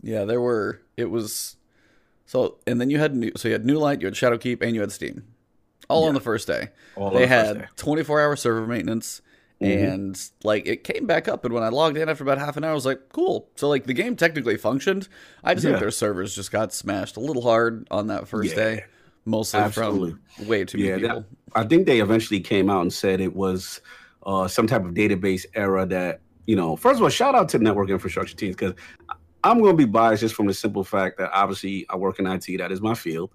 yeah, 0.02 0.25
there 0.25 0.40
were. 0.40 0.81
It 0.96 1.10
was 1.10 1.56
so, 2.26 2.58
and 2.66 2.81
then 2.81 2.90
you 2.90 2.99
had 2.99 3.14
new. 3.14 3.32
So 3.37 3.49
you 3.49 3.52
had 3.54 3.64
New 3.64 3.78
Light, 3.78 4.00
you 4.00 4.06
had 4.06 4.14
Shadowkeep, 4.14 4.62
and 4.62 4.75
you 4.75 4.81
had 4.81 4.93
Steam, 4.93 5.25
all 5.88 6.04
on 6.04 6.14
the 6.14 6.20
first 6.20 6.46
day. 6.46 6.69
All 6.96 7.08
on 7.08 7.14
they 7.14 7.20
the 7.20 7.26
had 7.28 7.69
24 7.76 8.20
hour 8.20 8.37
server 8.37 8.66
maintenance. 8.66 9.20
Mhm. 9.60 9.93
And 9.93 10.31
like 10.43 10.66
it 10.66 10.82
came 10.82 11.06
back 11.06 11.28
up, 11.28 11.44
and 11.44 11.54
when 11.54 11.62
I 11.62 11.69
logged 11.69 11.96
in 11.96 12.08
after 12.08 12.25
about 12.25 12.38
half 12.38 12.56
an 12.56 12.64
hour, 12.64 12.72
I 12.72 12.75
was 12.75 12.84
like, 12.84 13.00
"Cool." 13.12 13.49
So 13.54 13.69
like 13.69 13.84
the 13.84 13.93
game 13.94 14.16
technically 14.16 14.56
functioned. 14.56 15.06
I 15.44 15.54
just 15.54 15.64
Yeah. 15.64 15.70
think 15.72 15.81
their 15.81 15.93
servers 15.93 16.34
just 16.34 16.50
got 16.50 16.72
smashed 16.72 17.16
a 17.16 17.20
little 17.20 17.43
hard 17.43 17.87
on 17.90 18.08
that 18.08 18.26
first 18.26 18.50
Yeah. 18.50 18.56
day, 18.56 18.84
mostly 19.25 19.60
Absolutely. 19.60 20.16
from 20.37 20.48
way 20.48 20.64
too 20.64 20.78
many 20.78 20.90
Yeah, 20.90 20.96
people. 20.96 21.20
that, 21.20 21.26
I 21.55 21.62
think 21.64 21.87
they 21.87 22.00
eventually 22.00 22.40
came 22.40 22.69
out 22.69 22.81
and 22.82 22.93
said 22.93 23.20
it 23.20 23.37
was 23.37 23.81
uh, 24.26 24.48
some 24.48 24.66
type 24.66 24.84
of 24.84 24.94
database 24.94 25.44
error 25.55 25.87
that 25.87 26.20
you 26.46 26.56
know. 26.56 26.75
First 26.75 26.96
of 26.96 27.05
all, 27.05 27.08
shout 27.08 27.37
out 27.37 27.48
to 27.50 27.58
the 27.58 27.62
network 27.64 27.88
infrastructure 27.88 28.34
teams 28.37 28.56
because 28.56 28.75
I'm 29.44 29.61
going 29.61 29.77
to 29.77 29.77
be 29.77 29.91
biased 29.91 30.21
just 30.21 30.35
from 30.35 30.47
the 30.47 30.55
simple 30.55 30.85
fact 30.85 31.19
that 31.19 31.31
obviously 31.33 31.87
I 31.91 31.97
work 31.97 32.19
in 32.19 32.27
IT, 32.27 32.47
that 32.59 32.71
is 32.71 32.81
my 32.81 32.94
field, 32.94 33.31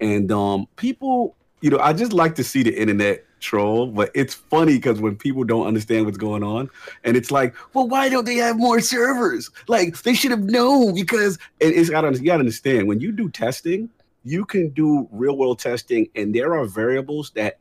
and 0.00 0.30
um, 0.32 0.66
people, 0.76 1.36
you 1.60 1.70
know, 1.70 1.78
I 1.78 1.92
just 1.92 2.12
like 2.12 2.34
to 2.36 2.44
see 2.44 2.62
the 2.62 2.78
internet 2.78 3.24
troll, 3.40 3.88
but 3.88 4.10
it's 4.14 4.34
funny 4.34 4.76
because 4.76 5.00
when 5.00 5.16
people 5.16 5.44
don't 5.44 5.66
understand 5.66 6.06
what's 6.06 6.18
going 6.18 6.42
on, 6.42 6.70
and 7.04 7.16
it's 7.16 7.30
like, 7.30 7.54
well, 7.74 7.88
why 7.88 8.08
don't 8.08 8.24
they 8.24 8.36
have 8.36 8.56
more 8.56 8.80
servers? 8.80 9.50
Like 9.68 10.02
they 10.02 10.14
should 10.14 10.30
have 10.30 10.44
known 10.44 10.94
because 10.94 11.38
it, 11.60 11.76
it's 11.76 11.90
got 11.90 12.02
to 12.02 12.12
you 12.12 12.24
got 12.24 12.34
to 12.34 12.40
understand 12.40 12.88
when 12.88 13.00
you 13.00 13.12
do 13.12 13.28
testing 13.28 13.90
you 14.24 14.44
can 14.44 14.70
do 14.70 15.06
real 15.12 15.36
world 15.36 15.58
testing 15.58 16.08
and 16.16 16.34
there 16.34 16.54
are 16.54 16.64
variables 16.64 17.30
that 17.32 17.58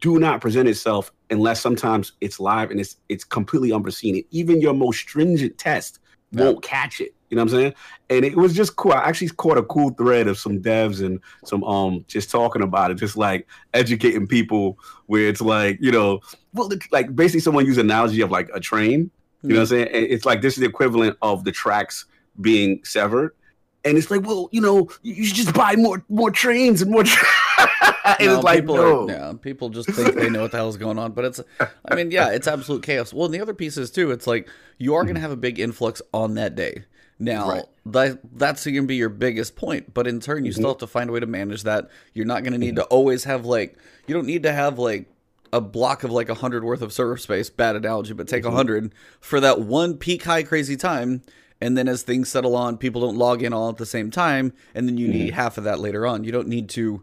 do 0.00 0.18
not 0.18 0.40
present 0.40 0.68
itself 0.68 1.10
unless 1.30 1.60
sometimes 1.60 2.12
it's 2.20 2.38
live 2.38 2.70
and 2.70 2.78
it's 2.78 2.96
it's 3.08 3.24
completely 3.24 3.72
unforeseen. 3.72 4.16
And 4.16 4.24
even 4.30 4.60
your 4.60 4.74
most 4.74 4.98
stringent 4.98 5.58
test 5.58 6.00
won't 6.32 6.62
catch 6.62 7.00
it. 7.00 7.14
You 7.32 7.36
know 7.36 7.44
what 7.44 7.54
I'm 7.54 7.58
saying? 7.60 7.74
And 8.10 8.24
it 8.26 8.36
was 8.36 8.52
just 8.52 8.76
cool. 8.76 8.92
I 8.92 9.04
actually 9.08 9.30
caught 9.30 9.56
a 9.56 9.62
cool 9.62 9.88
thread 9.94 10.28
of 10.28 10.38
some 10.38 10.60
devs 10.60 11.02
and 11.02 11.18
some 11.46 11.64
um 11.64 12.04
just 12.06 12.30
talking 12.30 12.60
about 12.60 12.90
it, 12.90 12.96
just 12.96 13.16
like 13.16 13.48
educating 13.72 14.26
people 14.26 14.78
where 15.06 15.28
it's 15.28 15.40
like, 15.40 15.78
you 15.80 15.90
know, 15.90 16.20
well 16.52 16.68
like 16.90 17.16
basically 17.16 17.40
someone 17.40 17.64
used 17.64 17.78
analogy 17.80 18.20
of 18.20 18.30
like 18.30 18.50
a 18.52 18.60
train. 18.60 19.10
You 19.40 19.48
know 19.48 19.54
what 19.54 19.60
I'm 19.62 19.66
saying? 19.68 19.88
And 19.88 20.04
it's 20.04 20.26
like 20.26 20.42
this 20.42 20.58
is 20.58 20.60
the 20.60 20.66
equivalent 20.68 21.16
of 21.22 21.44
the 21.44 21.52
tracks 21.52 22.04
being 22.42 22.84
severed. 22.84 23.34
And 23.82 23.96
it's 23.96 24.10
like, 24.10 24.26
well, 24.26 24.50
you 24.52 24.60
know, 24.60 24.90
you 25.00 25.24
should 25.24 25.36
just 25.36 25.54
buy 25.54 25.74
more 25.74 26.04
more 26.10 26.30
trains 26.30 26.82
and 26.82 26.90
more. 26.90 27.04
Tra- 27.04 27.26
and 28.18 28.26
No, 28.28 28.34
it's 28.34 28.44
like, 28.44 28.60
people 28.60 28.76
no. 28.76 29.06
are, 29.06 29.10
yeah, 29.10 29.32
people 29.40 29.70
just 29.70 29.88
think 29.90 30.16
they 30.16 30.28
know 30.28 30.42
what 30.42 30.50
the 30.50 30.58
hell's 30.58 30.76
going 30.76 30.98
on, 30.98 31.12
but 31.12 31.24
it's, 31.24 31.40
I 31.86 31.94
mean, 31.94 32.10
yeah, 32.10 32.28
it's 32.28 32.46
absolute 32.46 32.82
chaos. 32.82 33.14
Well, 33.14 33.24
and 33.24 33.32
the 33.34 33.40
other 33.40 33.54
piece 33.54 33.78
is 33.78 33.90
too, 33.90 34.10
it's 34.10 34.26
like 34.26 34.50
you 34.76 34.94
are 34.94 35.02
going 35.02 35.14
to 35.14 35.20
have 35.20 35.30
a 35.30 35.36
big 35.36 35.58
influx 35.58 36.02
on 36.12 36.34
that 36.34 36.54
day. 36.54 36.84
Now, 37.22 37.48
Right. 37.50 37.64
that 37.86 38.18
that's 38.34 38.64
going 38.64 38.74
to 38.74 38.82
be 38.82 38.96
your 38.96 39.08
biggest 39.08 39.54
point, 39.54 39.94
but 39.94 40.06
in 40.08 40.18
turn, 40.18 40.44
you 40.44 40.50
Mhm. 40.50 40.54
still 40.56 40.68
have 40.70 40.78
to 40.78 40.86
find 40.88 41.08
a 41.08 41.12
way 41.12 41.20
to 41.20 41.26
manage 41.26 41.62
that. 41.62 41.88
You're 42.14 42.26
not 42.26 42.42
going 42.42 42.52
to 42.52 42.58
need 42.58 42.76
to 42.76 42.84
always 42.84 43.24
have 43.24 43.46
like, 43.46 43.76
you 44.08 44.14
don't 44.14 44.26
need 44.26 44.42
to 44.42 44.52
have 44.52 44.78
like 44.78 45.06
a 45.52 45.60
block 45.60 46.02
of 46.02 46.10
like 46.10 46.28
a 46.28 46.34
hundred 46.34 46.64
worth 46.64 46.82
of 46.82 46.92
server 46.92 47.16
space. 47.16 47.48
Bad 47.48 47.76
analogy, 47.76 48.12
but 48.12 48.26
take 48.26 48.44
a 48.44 48.48
Mhm. 48.48 48.54
hundred 48.54 48.94
for 49.20 49.38
that 49.38 49.60
one 49.60 49.96
peak 49.98 50.24
high 50.24 50.42
crazy 50.42 50.76
time. 50.76 51.22
And 51.60 51.78
then 51.78 51.86
as 51.86 52.02
things 52.02 52.28
settle 52.28 52.56
on, 52.56 52.76
people 52.76 53.00
don't 53.02 53.16
log 53.16 53.40
in 53.40 53.52
all 53.52 53.68
at 53.68 53.76
the 53.76 53.86
same 53.86 54.10
time, 54.10 54.52
and 54.74 54.88
then 54.88 54.98
you 54.98 55.06
need 55.06 55.32
half 55.34 55.58
of 55.58 55.64
that 55.64 55.78
later 55.78 56.04
on. 56.04 56.24
You 56.24 56.32
don't 56.32 56.48
need 56.48 56.68
to 56.70 57.02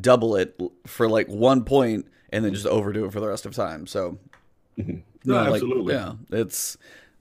double 0.00 0.34
it 0.34 0.58
for 0.86 1.08
like 1.10 1.28
one 1.28 1.62
point 1.64 2.06
and 2.30 2.42
then 2.42 2.54
just 2.54 2.66
overdo 2.66 3.04
it 3.04 3.12
for 3.12 3.20
the 3.20 3.28
rest 3.28 3.44
of 3.44 3.54
time. 3.54 3.86
So, 3.86 4.16
Mhm. 4.78 4.88
you 4.88 5.02
No, 5.26 5.34
like, 5.44 5.52
absolutely. 5.54 5.92
yeah, 5.94 6.12
it's 6.30 6.78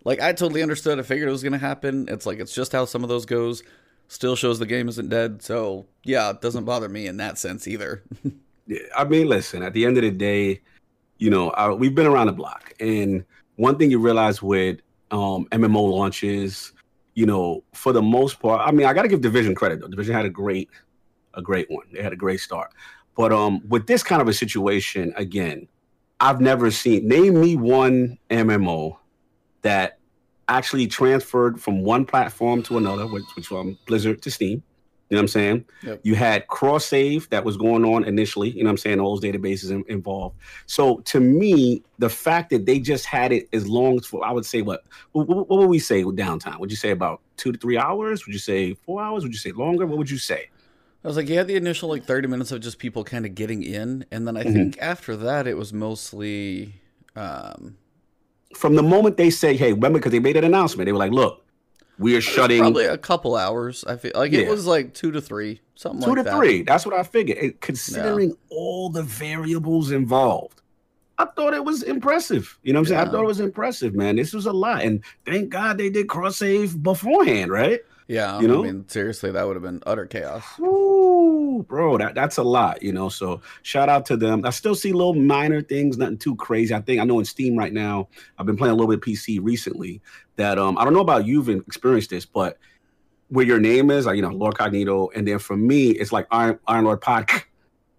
like 0.08 0.22
I 0.22 0.32
totally 0.32 0.64
understood. 0.64 1.00
I 1.00 1.04
figured 1.04 1.28
it 1.28 1.34
was 1.34 1.44
gonna 1.44 1.58
happen. 1.58 2.08
It's 2.08 2.26
like 2.26 2.40
it's 2.40 2.56
just 2.56 2.72
how 2.72 2.86
some 2.86 3.04
of 3.04 3.10
those 3.10 3.26
goes. 3.26 3.62
Still 4.08 4.38
shows 4.38 4.58
the 4.58 4.66
game 4.66 4.88
isn't 4.88 5.10
dead. 5.10 5.42
So 5.42 5.86
yeah, 6.06 6.30
it 6.30 6.40
doesn't 6.40 6.64
bother 6.64 6.88
me 6.88 7.08
in 7.08 7.18
that 7.18 7.38
sense 7.38 7.68
either. 7.68 8.04
I 8.96 9.04
mean, 9.04 9.28
listen. 9.28 9.64
At 9.64 9.74
the 9.74 9.86
end 9.86 9.98
of 9.98 10.04
the 10.04 10.12
day, 10.12 10.62
you 11.18 11.30
know, 11.30 11.50
I, 11.52 11.70
we've 11.74 11.94
been 11.94 12.06
around 12.06 12.28
the 12.28 12.34
block, 12.34 12.74
and 12.80 13.26
one 13.58 13.78
thing 13.78 13.92
you 13.92 14.00
realize 14.00 14.42
with 14.42 14.80
um, 15.12 15.46
MMO 15.52 15.92
launches, 15.92 16.72
you 17.16 17.26
know, 17.26 17.66
for 17.74 17.92
the 17.92 18.02
most 18.02 18.40
part, 18.40 18.66
I 18.66 18.72
mean, 18.72 18.88
I 18.88 18.94
got 18.94 19.02
to 19.02 19.10
give 19.10 19.20
Division 19.20 19.56
credit 19.56 19.82
though. 19.82 19.90
Division 19.90 20.16
had 20.16 20.26
a 20.26 20.30
great, 20.30 20.70
a 21.34 21.42
great 21.42 21.70
one. 21.70 21.86
They 21.92 22.02
had 22.02 22.14
a 22.14 22.18
great 22.18 22.40
start, 22.40 22.72
but 23.18 23.34
um, 23.34 23.62
with 23.68 23.88
this 23.88 24.04
kind 24.04 24.22
of 24.22 24.30
a 24.30 24.34
situation, 24.34 25.14
again, 25.18 25.68
I've 26.22 26.40
never 26.40 26.72
seen. 26.72 27.10
Name 27.10 27.42
me 27.42 27.58
one 27.58 28.18
MMO 28.30 28.98
that 29.64 29.97
actually 30.50 30.88
transferred 30.88 31.60
from 31.62 31.84
one 31.84 32.06
platform 32.06 32.64
to 32.64 32.78
another, 32.78 33.06
which, 33.08 33.26
which 33.36 33.48
from 33.48 33.78
Blizzard 33.86 34.22
to 34.22 34.32
Steam. 34.32 34.64
You 35.10 35.16
know 35.16 35.20
what 35.20 35.24
I'm 35.24 35.28
saying? 35.30 35.66
Yep. 35.84 36.00
You 36.04 36.16
had 36.16 36.48
cross 36.48 36.86
save 36.86 37.30
that 37.30 37.46
was 37.46 37.56
going 37.56 37.86
on 37.86 38.04
initially. 38.04 38.50
You 38.50 38.64
know 38.64 38.68
what 38.68 38.72
I'm 38.72 38.78
saying? 38.78 39.00
All 39.00 39.16
those 39.18 39.24
databases 39.24 39.72
in, 39.72 39.86
involved. 39.88 40.36
So 40.66 40.98
to 41.06 41.22
me, 41.22 41.82
the 41.98 42.10
fact 42.10 42.50
that 42.50 42.66
they 42.66 42.78
just 42.80 43.06
had 43.06 43.32
it 43.32 43.48
as 43.54 43.70
long 43.70 43.96
as 43.98 44.06
for, 44.06 44.26
I 44.26 44.32
would 44.34 44.46
say, 44.46 44.62
what, 44.62 44.84
what, 45.14 45.26
what 45.30 45.48
would 45.50 45.70
we 45.70 45.80
say 45.80 46.04
with 46.04 46.18
downtime? 46.18 46.60
Would 46.60 46.72
you 46.72 46.76
say 46.76 46.92
about 46.92 47.22
two 47.38 47.54
to 47.54 47.58
three 47.58 47.78
hours? 47.78 48.26
Would 48.26 48.34
you 48.34 48.40
say 48.40 48.74
four 48.74 49.02
hours? 49.02 49.24
Would 49.24 49.32
you 49.32 49.40
say 49.40 49.54
longer? 49.54 49.86
What 49.86 49.98
would 49.98 50.10
you 50.10 50.18
say? 50.18 50.50
I 51.06 51.08
was 51.08 51.16
like, 51.16 51.30
you 51.30 51.38
had 51.38 51.48
the 51.48 51.56
initial 51.56 51.88
like 51.88 52.04
30 52.04 52.28
minutes 52.28 52.52
of 52.52 52.60
just 52.60 52.78
people 52.78 53.06
kind 53.06 53.26
of 53.26 53.34
getting 53.34 53.64
in, 53.64 54.04
and 54.12 54.28
then 54.28 54.36
I 54.36 54.44
Mhm. 54.44 54.54
think 54.54 54.78
after 54.82 55.16
that 55.16 55.48
it 55.48 55.56
was 55.56 55.72
mostly 55.72 56.82
um 57.16 57.78
From 58.56 58.76
the 58.76 58.84
moment 58.84 59.18
they 59.18 59.30
say, 59.30 59.56
hey, 59.56 59.74
remember, 59.74 60.00
because 60.00 60.12
they 60.12 60.20
made 60.20 60.38
an 60.38 60.44
announcement, 60.44 60.86
they 60.86 60.92
were 60.92 60.98
like, 60.98 61.12
look, 61.12 61.46
we 62.00 62.16
are 62.16 62.22
shutting 62.22 62.60
probably 62.60 62.86
a 62.86 62.98
couple 62.98 63.36
hours. 63.36 63.84
I 63.86 63.98
feel 63.98 64.12
like 64.16 64.32
it 64.34 64.48
was 64.48 64.66
like 64.66 64.94
two 64.94 65.12
to 65.12 65.22
three, 65.22 65.62
something 65.76 66.02
two 66.02 66.10
like 66.10 66.18
to 66.18 66.24
that. 66.24 66.38
three. 66.38 66.62
That's 66.62 66.86
what 66.86 66.96
I 66.96 67.04
figured. 67.04 67.38
And 67.38 67.60
considering 67.60 68.38
all 68.50 68.90
the 68.90 69.04
variables 69.04 69.92
involved, 69.92 70.62
I 71.18 71.26
thought 71.26 71.54
it 71.54 71.66
was 71.66 71.82
impressive. 71.82 72.58
You 72.62 72.74
know 72.74 72.80
what 72.80 72.82
I'm 72.82 72.86
saying? 72.90 73.00
Yeah. 73.00 73.08
I 73.08 73.12
thought 73.12 73.24
it 73.24 73.28
was 73.28 73.40
impressive, 73.40 73.96
man. 73.96 74.16
This 74.16 74.34
was 74.34 74.46
a 74.46 74.54
lot. 74.54 74.84
And 74.84 75.04
thank 75.26 75.50
God 75.50 75.80
they 75.80 75.90
did 75.90 76.08
cross 76.08 76.38
save 76.38 76.84
beforehand, 76.84 77.52
right? 77.52 77.80
Yeah, 78.08 78.40
You 78.40 78.48
know? 78.48 78.60
I 78.64 78.68
mean, 78.68 78.88
seriously, 78.88 79.32
that 79.32 79.46
would 79.46 79.56
have 79.58 79.64
been 79.64 79.84
utter 79.86 80.06
chaos. 80.06 80.44
Ooh, 80.60 81.66
bro, 81.68 81.98
that, 81.98 82.16
that's 82.16 82.38
a 82.38 82.44
lot, 82.44 82.82
you 82.82 82.94
know. 82.94 83.10
So 83.10 83.42
shout 83.64 83.90
out 83.90 84.06
to 84.08 84.16
them. 84.18 84.46
I 84.46 84.50
still 84.52 84.76
see 84.76 84.94
little 84.94 85.14
minor 85.14 85.62
things, 85.62 85.98
nothing 85.98 86.18
too 86.18 86.36
crazy. 86.36 86.74
I 86.74 86.80
think 86.82 87.02
I 87.02 87.04
know 87.04 87.20
in 87.20 87.26
Steam 87.26 87.58
right 87.58 87.74
now, 87.74 88.08
I've 88.38 88.46
been 88.46 88.56
playing 88.56 88.72
a 88.72 88.76
little 88.76 88.88
bit 88.88 89.00
of 89.00 89.02
PC 89.04 89.40
recently. 89.42 90.02
That 90.38 90.58
um, 90.58 90.78
I 90.78 90.84
don't 90.86 90.94
know 90.94 91.02
about 91.02 91.26
you've 91.26 91.50
experienced 91.50 92.10
this, 92.12 92.26
but 92.26 92.58
where 93.30 93.46
your 93.46 93.60
name 93.60 93.92
is, 93.92 94.06
like 94.06 94.16
you 94.16 94.22
know, 94.22 94.30
Lord 94.30 94.56
Cognito, 94.56 95.10
and 95.14 95.28
then 95.28 95.40
for 95.40 95.58
me, 95.58 95.90
it's 95.90 96.12
like 96.14 96.28
Iron, 96.32 96.60
Iron 96.68 96.86
Lord 96.86 97.02
Pod, 97.02 97.30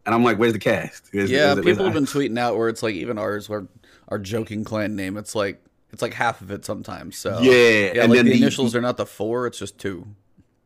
and 0.07 0.15
I'm 0.15 0.25
like, 0.25 0.39
where's 0.39 0.55
the 0.55 0.59
cast? 0.59 1.09
Where's- 1.13 1.29
Yeah, 1.31 1.53
where's- 1.53 1.57
people 1.67 1.85
where's- 1.85 1.95
have 1.95 1.95
been 1.95 2.07
tweeting 2.07 2.39
out 2.39 2.57
where 2.57 2.69
it's 2.71 2.83
like 2.83 2.95
even 2.95 3.19
ours, 3.19 3.49
where 3.49 3.67
our 4.09 4.19
joking 4.19 4.65
clan 4.65 4.97
name, 4.97 5.19
it's 5.19 5.35
like 5.35 5.63
it's 5.93 6.03
like 6.03 6.15
half 6.15 6.41
of 6.41 6.51
it 6.51 6.65
sometimes. 6.65 7.17
So 7.17 7.41
yeah, 7.41 7.53
yeah, 7.53 8.03
and 8.03 8.11
like 8.11 8.19
then 8.19 8.27
the 8.27 8.35
initials 8.35 8.75
are 8.75 8.81
not 8.81 8.97
the 8.97 9.07
four; 9.07 9.47
it's 9.47 9.59
just 9.59 9.79
two. 9.79 10.07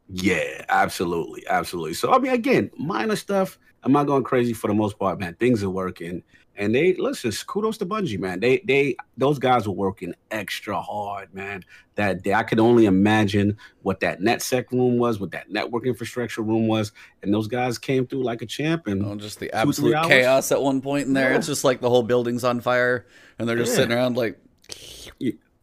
Yeah, 0.08 0.64
absolutely, 0.68 1.46
absolutely. 1.48 1.94
So 1.94 2.12
I 2.12 2.18
mean, 2.18 2.32
again, 2.32 2.70
minor 2.76 3.16
stuff. 3.16 3.58
I'm 3.84 3.92
not 3.92 4.06
going 4.06 4.22
crazy 4.22 4.52
for 4.52 4.68
the 4.68 4.74
most 4.74 4.98
part, 4.98 5.18
man. 5.18 5.34
Things 5.34 5.64
are 5.64 5.70
working, 5.70 6.22
and 6.56 6.72
they 6.74 6.94
listen. 6.94 7.32
Kudos 7.46 7.78
to 7.78 7.86
Bungie, 7.86 8.18
man. 8.18 8.38
They 8.40 8.58
they 8.64 8.96
those 9.16 9.38
guys 9.38 9.66
were 9.66 9.74
working 9.74 10.14
extra 10.30 10.80
hard, 10.80 11.32
man. 11.34 11.64
That 11.96 12.22
day, 12.22 12.32
I 12.32 12.42
could 12.42 12.60
only 12.60 12.86
imagine 12.86 13.56
what 13.82 14.00
that 14.00 14.20
NetSec 14.20 14.70
room 14.70 14.98
was, 14.98 15.18
what 15.18 15.30
that 15.32 15.50
network 15.50 15.86
infrastructure 15.86 16.42
room 16.42 16.66
was, 16.68 16.92
and 17.22 17.34
those 17.34 17.48
guys 17.48 17.76
came 17.78 18.06
through 18.06 18.22
like 18.22 18.40
a 18.42 18.46
champion. 18.46 19.04
Oh, 19.04 19.16
just 19.16 19.40
the 19.40 19.52
absolute 19.52 20.00
chaos 20.04 20.52
at 20.52 20.62
one 20.62 20.80
point 20.80 21.06
in 21.06 21.12
there. 21.12 21.30
Yeah. 21.30 21.38
It's 21.38 21.46
just 21.46 21.64
like 21.64 21.80
the 21.80 21.90
whole 21.90 22.02
building's 22.02 22.44
on 22.44 22.60
fire, 22.60 23.06
and 23.38 23.48
they're 23.48 23.56
just 23.56 23.72
Yeah. 23.72 23.76
sitting 23.76 23.92
around 23.96 24.16
like, 24.16 24.38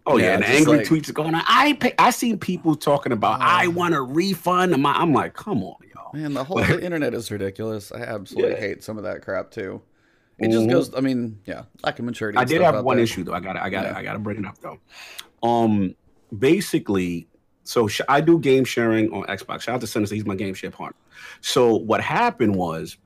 oh 0.05 0.17
yeah, 0.17 0.25
Yeah, 0.25 0.33
and 0.35 0.43
angry 0.45 0.77
like- 0.79 0.87
tweets 0.87 1.09
are 1.09 1.13
going 1.13 1.35
on. 1.35 1.43
I 1.47 1.73
pay, 1.73 1.93
I 1.99 2.11
seen 2.11 2.37
people 2.39 2.75
talking 2.75 3.11
about 3.11 3.39
Oh. 3.39 3.43
I 3.45 3.67
want 3.67 3.93
a 3.93 4.01
refund. 4.01 4.73
I'm, 4.73 4.85
I'm 4.85 5.13
like, 5.13 5.33
come 5.33 5.63
on, 5.63 5.75
y'all. 5.93 6.11
man, 6.13 6.33
the 6.33 6.43
whole 6.43 6.57
the 6.57 6.83
internet 6.83 7.13
is 7.13 7.29
ridiculous. 7.31 7.91
I 7.91 8.01
absolutely 8.01 8.51
Yeah. 8.51 8.59
hate 8.59 8.83
some 8.83 8.97
of 8.97 9.03
that 9.03 9.21
crap 9.21 9.51
too. 9.51 9.81
It 10.39 10.51
just 10.51 10.65
Mhm. 10.67 10.71
goes. 10.71 10.95
I 10.95 11.01
mean, 11.01 11.37
yeah, 11.45 11.63
lack 11.83 11.99
of 11.99 12.05
maturity. 12.05 12.37
I 12.37 12.45
did 12.45 12.61
have 12.61 12.83
one 12.83 12.95
there. 12.97 13.03
issue 13.03 13.23
though. 13.25 13.33
I 13.33 13.41
got 13.41 13.57
I 13.57 13.69
got 13.69 13.83
Yeah. 13.85 13.97
I 13.97 14.03
got 14.03 14.13
to 14.13 14.19
bring 14.19 14.37
it 14.39 14.45
up 14.45 14.57
though. 14.59 14.79
Um, 15.47 15.95
basically, 16.37 17.27
so 17.63 17.87
sh- 17.87 18.01
I 18.07 18.21
do 18.21 18.39
game 18.39 18.63
sharing 18.63 19.11
on 19.11 19.23
Xbox. 19.23 19.61
Shout 19.61 19.75
out 19.75 19.81
to 19.81 19.87
Sinister, 19.87 20.15
he's 20.15 20.25
my 20.25 20.35
game 20.35 20.53
share 20.53 20.71
partner. 20.71 20.95
So 21.41 21.75
what 21.75 22.01
happened 22.01 22.55
was, 22.55 22.97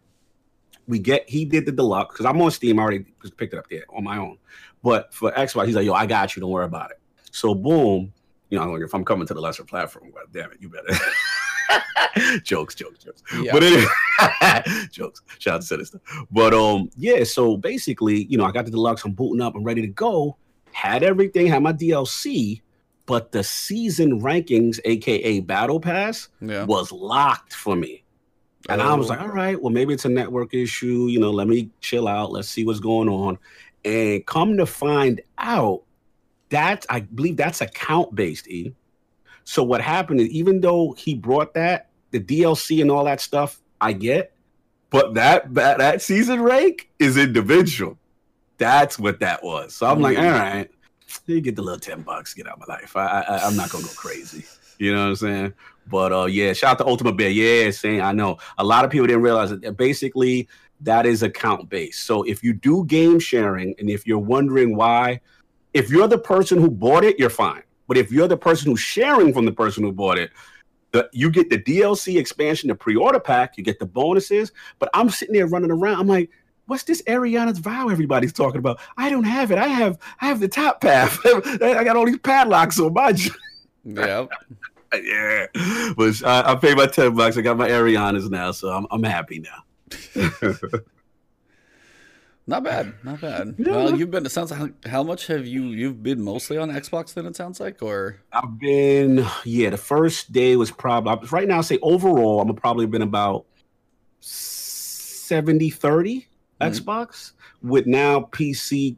we 0.87 0.99
get 0.99 1.29
he 1.29 1.45
did 1.45 1.65
the 1.65 1.71
deluxe 1.71 2.13
because 2.13 2.25
I'm 2.25 2.41
on 2.41 2.51
Steam. 2.51 2.79
I 2.79 2.83
already 2.83 3.05
just 3.21 3.37
picked 3.37 3.53
it 3.53 3.57
up 3.57 3.69
there 3.69 3.83
on 3.95 4.03
my 4.03 4.17
own. 4.17 4.37
But 4.83 5.13
for 5.13 5.31
Xbox, 5.31 5.67
he's 5.67 5.75
like, 5.75 5.85
"Yo, 5.85 5.93
I 5.93 6.05
got 6.05 6.35
you. 6.35 6.41
Don't 6.41 6.49
worry 6.51 6.65
about 6.65 6.91
it." 6.91 6.99
So 7.31 7.55
boom, 7.55 8.11
you 8.49 8.59
know, 8.59 8.75
if 8.75 8.93
I'm 8.93 9.05
coming 9.05 9.25
to 9.27 9.33
the 9.33 9.41
lesser 9.41 9.63
platform, 9.63 10.11
well, 10.13 10.23
damn 10.31 10.51
it, 10.51 10.57
you 10.59 10.69
better. 10.69 10.93
jokes, 12.43 12.75
jokes, 12.75 13.03
jokes. 13.03 13.23
Yeah. 13.41 13.51
But 13.53 13.63
anyway, 13.63 14.87
jokes. 14.91 15.21
Shout 15.39 15.55
out 15.55 15.61
to 15.61 15.67
Sinister. 15.67 16.01
But 16.31 16.53
um, 16.53 16.89
yeah. 16.97 17.23
So 17.23 17.57
basically, 17.57 18.25
you 18.25 18.37
know, 18.37 18.45
I 18.45 18.51
got 18.51 18.65
the 18.65 18.71
deluxe. 18.71 19.03
I'm 19.05 19.13
booting 19.13 19.41
up. 19.41 19.55
I'm 19.55 19.63
ready 19.63 19.81
to 19.81 19.87
go. 19.87 20.37
Had 20.71 21.03
everything. 21.03 21.47
Had 21.47 21.63
my 21.63 21.73
DLC. 21.73 22.61
But 23.05 23.33
the 23.33 23.43
season 23.43 24.21
rankings, 24.21 24.79
aka 24.85 25.41
Battle 25.41 25.79
Pass, 25.81 26.29
Yeah. 26.39 26.63
was 26.63 26.89
locked 26.91 27.53
for 27.53 27.75
me. 27.75 28.02
And 28.69 28.81
I 28.81 28.93
was 28.93 29.07
Oh. 29.07 29.09
like, 29.09 29.21
all 29.21 29.27
right, 29.27 29.61
well, 29.61 29.73
maybe 29.73 29.93
it's 29.93 30.05
a 30.05 30.09
network 30.09 30.53
issue. 30.53 31.07
You 31.07 31.19
know, 31.19 31.31
let 31.31 31.47
me 31.47 31.69
chill 31.81 32.07
out. 32.07 32.31
Let's 32.31 32.47
see 32.49 32.65
what's 32.65 32.79
going 32.79 33.09
on. 33.09 33.37
And 33.83 34.25
come 34.25 34.57
to 34.57 34.65
find 34.65 35.21
out, 35.37 35.81
that 36.49 36.85
I 36.87 36.99
believe 37.01 37.35
that's 37.37 37.61
account 37.61 38.13
based, 38.13 38.47
E. 38.47 38.73
So 39.43 39.63
what 39.63 39.81
happened 39.81 40.21
is, 40.21 40.27
even 40.29 40.61
though 40.61 40.93
he 40.93 41.15
brought 41.15 41.55
that, 41.55 41.89
the 42.11 42.19
DLC 42.19 42.79
and 42.81 42.91
all 42.91 43.05
that 43.05 43.19
stuff, 43.21 43.59
I 43.81 43.91
get, 43.93 44.33
but 44.91 45.15
that 45.15 45.51
that, 45.55 45.79
that 45.79 46.01
season 46.03 46.41
rank 46.41 46.89
is 46.99 47.17
individual. 47.17 47.97
That's 48.59 48.99
what 48.99 49.19
that 49.21 49.43
was. 49.43 49.73
So 49.75 49.87
I'm 49.87 49.99
like, 49.99 50.15
Mm. 50.17 50.25
all 50.25 50.39
right, 50.39 50.71
you 51.25 51.41
get 51.41 51.55
the 51.55 51.63
little 51.63 51.79
ten 51.79 52.01
bucks, 52.03 52.33
get 52.35 52.45
out 52.47 52.61
of 52.61 52.67
my 52.67 52.75
life. 52.75 52.95
I, 52.95 53.21
I 53.27 53.37
I'm 53.47 53.55
not 53.57 53.71
gonna 53.71 53.83
go 53.85 53.89
crazy. 53.95 54.45
You 54.83 54.93
know 54.93 55.03
what 55.03 55.09
I'm 55.09 55.15
saying? 55.15 55.53
But 55.87 56.11
uh, 56.11 56.25
yeah, 56.25 56.51
shout 56.51 56.71
out 56.71 56.77
to 56.79 56.85
Ultimate 56.85 57.15
Bear. 57.15 57.29
Yeah, 57.29 57.71
saying 57.71 58.01
I 58.01 58.11
know 58.11 58.37
a 58.57 58.65
lot 58.65 58.83
of 58.83 58.91
people 58.91 59.07
didn't 59.07 59.21
realize 59.21 59.49
that 59.49 59.77
basically 59.77 60.49
that 60.81 61.05
is 61.05 61.23
account 61.23 61.69
based. 61.69 62.05
So 62.05 62.23
if 62.23 62.43
you 62.43 62.51
do 62.51 62.83
game 62.85 63.17
sharing, 63.17 63.75
and 63.79 63.89
if 63.89 64.05
you're 64.05 64.19
wondering 64.19 64.75
why, 64.75 65.21
if 65.73 65.89
you're 65.89 66.09
the 66.09 66.17
person 66.17 66.59
who 66.59 66.69
bought 66.69 67.05
it, 67.05 67.17
you're 67.17 67.29
fine. 67.29 67.63
But 67.87 67.95
if 67.95 68.11
you're 68.11 68.27
the 68.27 68.35
person 68.35 68.71
who's 68.71 68.81
sharing 68.81 69.33
from 69.33 69.45
the 69.45 69.53
person 69.53 69.83
who 69.83 69.93
bought 69.93 70.17
it, 70.17 70.31
the, 70.91 71.09
you 71.13 71.31
get 71.31 71.49
the 71.49 71.57
DLC 71.57 72.19
expansion, 72.19 72.67
the 72.67 72.75
pre-order 72.75 73.21
pack, 73.21 73.57
you 73.57 73.63
get 73.63 73.79
the 73.79 73.85
bonuses. 73.85 74.51
But 74.79 74.89
I'm 74.93 75.09
sitting 75.09 75.33
there 75.33 75.47
running 75.47 75.71
around. 75.71 76.01
I'm 76.01 76.07
like, 76.07 76.29
what's 76.65 76.83
this 76.83 77.01
Eriana's 77.03 77.59
vow 77.59 77.87
everybody's 77.87 78.33
talking 78.33 78.59
about? 78.59 78.81
I 78.97 79.09
don't 79.09 79.23
have 79.23 79.51
it. 79.51 79.57
I 79.57 79.67
have 79.67 79.97
I 80.19 80.27
have 80.27 80.41
the 80.41 80.49
top 80.49 80.81
path. 80.81 81.19
I 81.25 81.85
got 81.85 81.95
all 81.95 82.05
these 82.05 82.19
padlocks 82.19 82.79
on 82.79 82.93
my 82.93 83.13
Yeah. 83.85 84.27
yeah. 85.03 85.47
But 85.95 86.23
I, 86.25 86.51
I 86.51 86.55
paid 86.55 86.77
my 86.77 86.87
10 86.87 87.15
bucks. 87.15 87.37
I 87.37 87.41
got 87.41 87.57
my 87.57 87.69
Erianas 87.69 88.29
now, 88.29 88.51
so 88.51 88.69
I'm 88.69 88.85
I'm 88.91 89.03
happy 89.03 89.39
now. 89.39 89.63
Not 92.45 92.65
bad, 92.65 92.93
not 93.05 93.21
bad. 93.21 93.55
Yeah. 93.57 93.71
Well, 93.71 93.97
you've 93.97 94.11
been. 94.11 94.25
It 94.25 94.31
sounds 94.31 94.51
like 94.51 94.85
how 94.85 95.01
much 95.01 95.27
have 95.27 95.47
you? 95.47 95.63
You've 95.67 96.03
been 96.03 96.21
mostly 96.21 96.57
on 96.57 96.69
Xbox. 96.71 97.13
Then 97.13 97.25
it 97.25 97.37
sounds 97.37 97.61
like, 97.61 97.81
or 97.81 98.19
I've 98.33 98.59
been 98.59 99.25
yeah, 99.45 99.69
the 99.69 99.77
first 99.77 100.33
day 100.33 100.57
was 100.57 100.69
probably 100.69 101.25
right 101.29 101.47
now 101.47 101.59
I 101.59 101.61
say 101.61 101.79
overall 101.81 102.41
I'm 102.41 102.53
probably 102.53 102.85
been 102.85 103.01
about 103.01 103.45
70 104.19 105.69
30 105.69 106.15
Mhm. 106.19 106.25
Xbox 106.71 107.31
with 107.61 107.85
now 107.87 108.21
PC 108.31 108.95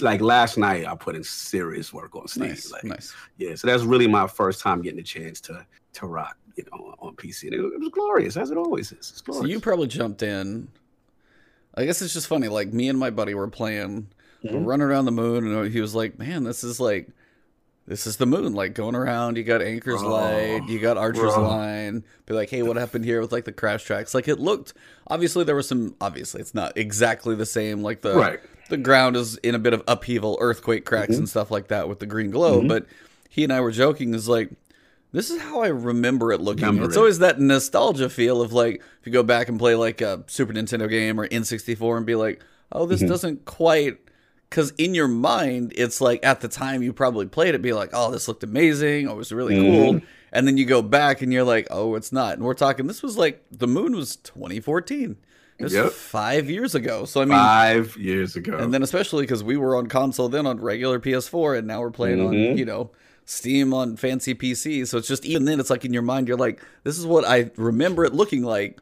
like 0.00 0.20
last 0.20 0.58
night 0.58 0.86
I 0.86 0.94
put 0.94 1.14
in 1.16 1.22
serious 1.24 1.92
work 1.92 2.14
on 2.16 2.26
Steam. 2.28 2.48
nice, 2.48 2.70
like, 2.72 2.84
nice. 2.84 3.14
Yeah, 3.38 3.54
so 3.54 3.66
that's 3.66 3.82
really 3.84 4.06
my 4.06 4.26
first 4.26 4.60
time 4.60 4.82
getting 4.82 5.00
a 5.00 5.04
chance 5.04 5.40
to 5.42 5.66
to 5.94 6.06
rock, 6.06 6.36
you 6.56 6.64
know, 6.72 6.94
on 7.00 7.14
PC. 7.16 7.44
And 7.44 7.54
it, 7.54 7.58
it 7.60 7.80
was 7.80 7.88
glorious 7.90 8.36
as 8.36 8.50
it 8.50 8.56
always 8.56 8.92
is. 8.92 8.98
It's 9.14 9.22
So 9.26 9.44
you 9.44 9.60
probably 9.60 9.86
jumped 9.88 10.22
in. 10.22 10.68
I 11.74 11.84
guess 11.84 12.02
it's 12.02 12.12
just 12.14 12.26
funny. 12.26 12.48
Like 12.48 12.72
me 12.72 12.88
and 12.88 12.98
my 12.98 13.10
buddy 13.10 13.34
were 13.34 13.48
playing, 13.48 14.08
Mhm. 14.44 14.66
running 14.66 14.86
around 14.86 15.04
the 15.04 15.12
moon, 15.12 15.46
and 15.46 15.72
he 15.72 15.80
was 15.80 15.94
like, 15.94 16.18
"Man, 16.18 16.44
this 16.44 16.64
is 16.64 16.80
like, 16.80 17.08
this 17.86 18.06
is 18.06 18.16
the 18.16 18.26
moon. 18.26 18.54
Like 18.54 18.74
going 18.74 18.94
around. 18.94 19.36
You 19.36 19.44
got 19.44 19.60
Anchor's 19.62 20.00
Bro. 20.00 20.10
Light, 20.10 20.68
you 20.68 20.78
got 20.78 20.96
Archer's 20.96 21.34
Bro. 21.34 21.48
Line. 21.48 22.04
Be 22.26 22.34
like, 22.34 22.50
hey, 22.50 22.62
what 22.62 22.76
happened 22.76 23.04
here 23.04 23.20
with 23.20 23.32
like 23.32 23.44
the 23.44 23.52
crash 23.52 23.84
tracks? 23.84 24.14
Like 24.14 24.28
it 24.28 24.38
looked. 24.38 24.72
Obviously, 25.08 25.44
there 25.44 25.56
was 25.56 25.68
some. 25.68 25.94
Obviously, 26.00 26.40
it's 26.40 26.54
not 26.54 26.76
exactly 26.76 27.34
the 27.34 27.46
same. 27.46 27.82
Like 27.82 28.02
the 28.02 28.14
right. 28.14 28.40
the 28.70 28.76
ground 28.76 29.16
is 29.16 29.36
in 29.38 29.54
a 29.54 29.58
bit 29.58 29.72
of 29.72 29.82
upheaval, 29.88 30.38
earthquake 30.40 30.84
cracks 30.84 31.14
Mhm. 31.14 31.18
and 31.18 31.28
stuff 31.28 31.50
like 31.50 31.68
that 31.68 31.88
with 31.88 31.98
the 31.98 32.06
green 32.06 32.30
glow. 32.30 32.60
Mhm. 32.62 32.68
But 32.68 32.86
he 33.28 33.44
and 33.44 33.52
I 33.52 33.60
were 33.60 33.72
joking, 33.72 34.14
is 34.14 34.28
like, 34.28 34.50
this 35.12 35.30
is 35.30 35.40
how 35.42 35.60
I 35.62 35.68
remember 35.68 36.32
it 36.32 36.40
looking. 36.40 36.82
It's 36.82 36.94
it. 36.96 36.98
always 36.98 37.18
that 37.18 37.40
nostalgia 37.40 38.08
feel 38.08 38.40
of 38.40 38.52
like, 38.52 38.76
if 39.00 39.06
you 39.06 39.12
go 39.12 39.22
back 39.22 39.48
and 39.48 39.58
play 39.58 39.74
like 39.74 40.00
a 40.00 40.22
Super 40.26 40.52
Nintendo 40.52 40.88
game 40.88 41.18
or 41.20 41.26
N64 41.28 41.96
and 41.96 42.06
be 42.06 42.14
like, 42.14 42.42
oh, 42.70 42.86
this 42.86 43.02
Mhm. 43.02 43.08
doesn't 43.08 43.44
quite. 43.44 43.98
Because 44.52 44.70
in 44.76 44.94
your 44.94 45.08
mind, 45.08 45.72
it's 45.76 46.02
like 46.02 46.20
at 46.22 46.42
the 46.42 46.48
time 46.48 46.82
you 46.82 46.92
probably 46.92 47.24
played 47.24 47.54
it, 47.54 47.62
be 47.62 47.72
like, 47.72 47.88
oh, 47.94 48.10
this 48.10 48.28
looked 48.28 48.44
amazing. 48.44 49.08
Oh, 49.08 49.12
it 49.12 49.16
was 49.16 49.32
really 49.32 49.54
cool. 49.56 49.94
Mhm. 49.94 50.02
And 50.30 50.46
then 50.46 50.58
you 50.58 50.66
go 50.66 50.82
back 50.82 51.22
and 51.22 51.32
you're 51.32 51.42
like, 51.42 51.66
oh, 51.70 51.94
it's 51.94 52.12
not. 52.12 52.34
And 52.34 52.42
we're 52.42 52.52
talking, 52.52 52.86
this 52.86 53.02
was 53.02 53.16
like, 53.16 53.42
the 53.50 53.66
moon 53.66 53.96
was 53.96 54.16
2014. 54.16 55.16
It 55.58 55.64
was 55.64 55.72
Yep. 55.72 55.92
five 55.92 56.50
years 56.50 56.74
ago. 56.74 57.06
So, 57.06 57.22
I 57.22 57.24
mean, 57.24 57.38
Five 57.38 57.96
years 57.96 58.36
ago. 58.36 58.58
and 58.58 58.74
then 58.74 58.82
especially 58.82 59.22
because 59.22 59.42
we 59.42 59.56
were 59.56 59.74
on 59.74 59.86
console 59.86 60.28
then 60.28 60.46
on 60.46 60.60
regular 60.60 60.98
PS4, 61.00 61.56
and 61.56 61.66
now 61.66 61.80
we're 61.80 61.90
playing 61.90 62.18
Mhm. 62.18 62.26
on 62.50 62.58
you 62.58 62.64
know 62.66 62.90
Steam 63.24 63.72
on 63.72 63.96
fancy 63.96 64.34
PC. 64.34 64.84
So 64.86 64.98
it's 64.98 65.08
just 65.08 65.24
even 65.24 65.44
then, 65.46 65.60
it's 65.60 65.70
like 65.70 65.84
in 65.86 65.92
your 65.94 66.02
mind, 66.02 66.28
you're 66.28 66.36
like, 66.36 66.60
this 66.84 66.98
is 66.98 67.06
what 67.06 67.24
I 67.26 67.50
remember 67.56 68.04
it 68.04 68.12
looking 68.12 68.42
like, 68.42 68.80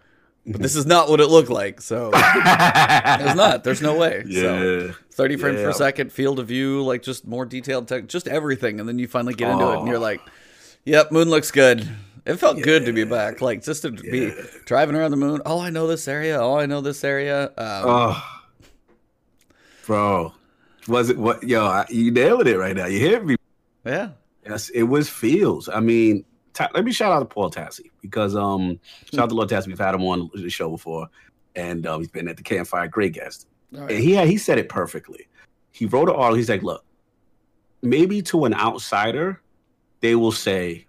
but 0.53 0.61
this 0.61 0.77
is 0.77 0.87
not 0.87 1.09
what 1.09 1.21
it 1.21 1.27
looked 1.29 1.51
like. 1.51 1.81
So 1.81 2.11
it's 2.15 3.35
not. 3.37 3.65
There's 3.65 3.81
no 3.83 3.97
way. 3.97 4.23
So 4.31 4.87
yeah. 4.87 4.93
30 5.13 5.37
frames 5.37 5.61
per 5.63 5.73
second, 5.73 6.13
field 6.13 6.39
of 6.39 6.47
view, 6.49 6.83
like 6.83 7.03
just 7.03 7.27
more 7.27 7.45
detailed 7.45 7.89
tech, 7.89 8.07
just 8.07 8.27
everything, 8.29 8.81
and 8.81 8.89
then 8.89 8.99
you 8.99 9.07
finally 9.09 9.35
get 9.35 9.51
into 9.51 9.65
it, 9.67 9.79
and 9.79 9.83
Oh. 9.83 9.87
you're 9.87 9.99
like, 9.99 10.21
yep, 10.85 11.13
moon 11.13 11.29
looks 11.31 11.51
good. 11.51 11.89
It 12.27 12.37
felt 12.37 12.61
good 12.63 12.85
to 12.87 12.93
be 12.93 13.05
back, 13.05 13.41
like 13.41 13.63
just 13.63 13.83
to 13.83 13.91
be 13.91 14.33
driving 14.67 14.95
around 14.95 15.11
the 15.11 15.17
moon. 15.17 15.41
Oh, 15.47 15.59
I 15.61 15.71
know 15.71 15.87
this 15.87 16.07
area. 16.07 16.39
Oh, 16.41 16.57
I 16.59 16.67
know 16.67 16.81
this 16.81 17.03
area. 17.05 17.47
Um, 17.57 17.85
Oh, 17.87 18.41
bro, 19.87 20.35
was 20.89 21.11
it 21.11 21.17
what? 21.19 21.43
Yo, 21.43 21.85
you 21.89 22.11
nailed 22.11 22.47
it 22.47 22.59
right 22.59 22.77
now. 22.77 22.87
You 22.87 22.99
hit 23.01 23.25
me. 23.25 23.37
yeah. 23.85 24.11
Yes, 24.47 24.71
it 24.71 24.85
was 24.85 25.09
feels. 25.09 25.69
I 25.69 25.81
mean, 25.81 26.25
let 26.75 26.85
me 26.85 26.93
shout 26.93 27.13
out 27.13 27.21
to 27.21 27.25
Paul 27.25 27.51
Tassi 27.51 27.91
because 28.01 28.35
um, 28.37 28.79
shout 29.13 29.25
out 29.25 29.29
to 29.31 29.35
Lord 29.35 29.49
Tassi. 29.49 29.67
We've 29.69 29.79
had 29.79 29.95
him 29.95 30.03
on 30.03 30.31
the 30.35 30.51
show 30.51 30.71
before, 30.71 31.09
and 31.55 31.87
um, 31.87 32.01
he's 32.01 32.11
been 32.11 32.29
at 32.29 32.37
the 32.37 32.43
campfire. 32.43 32.89
Great 32.89 33.13
guest. 33.13 33.47
All 33.75 33.83
And 33.83 33.91
he 33.93 34.13
had, 34.13 34.29
he 34.29 34.37
said 34.37 34.59
it 34.59 34.69
perfectly. 34.69 35.29
he 35.73 35.87
wrote 35.87 36.09
an 36.09 36.15
article. 36.17 36.35
He's 36.37 36.49
like, 36.49 36.63
look, 36.63 36.85
maybe 37.83 38.23
to 38.23 38.45
an 38.45 38.55
outsider, 38.55 39.41
they 40.01 40.15
will 40.15 40.33
say, 40.33 40.87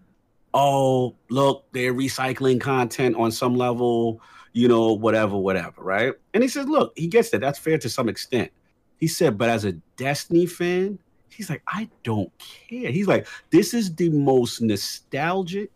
oh, 0.54 1.16
look, 1.30 1.66
they're 1.72 1.94
recycling 1.94 2.60
content 2.60 3.16
on 3.16 3.32
some 3.32 3.56
level, 3.56 4.22
you 4.54 4.68
know, 4.68 4.94
whatever, 4.94 5.38
whatever, 5.38 5.82
right? 5.82 6.14
And 6.34 6.44
he 6.44 6.50
says, 6.50 6.68
look, 6.68 6.94
he 6.98 7.08
gets 7.08 7.30
that. 7.30 7.42
That's 7.42 7.60
fair 7.60 7.78
to 7.78 7.90
some 7.90 8.10
extent. 8.10 8.52
He 8.98 9.08
said, 9.08 9.38
but 9.38 9.50
as 9.50 9.66
a 9.66 9.74
Destiny 9.96 10.46
fan, 10.46 11.00
he's 11.34 11.50
like, 11.50 11.64
I 11.68 11.90
don't 12.04 12.32
care. 12.40 12.92
He's 12.92 13.08
like, 13.08 13.28
this 13.50 13.74
is 13.74 13.94
the 13.96 14.10
most 14.10 14.62
nostalgic 14.62 15.72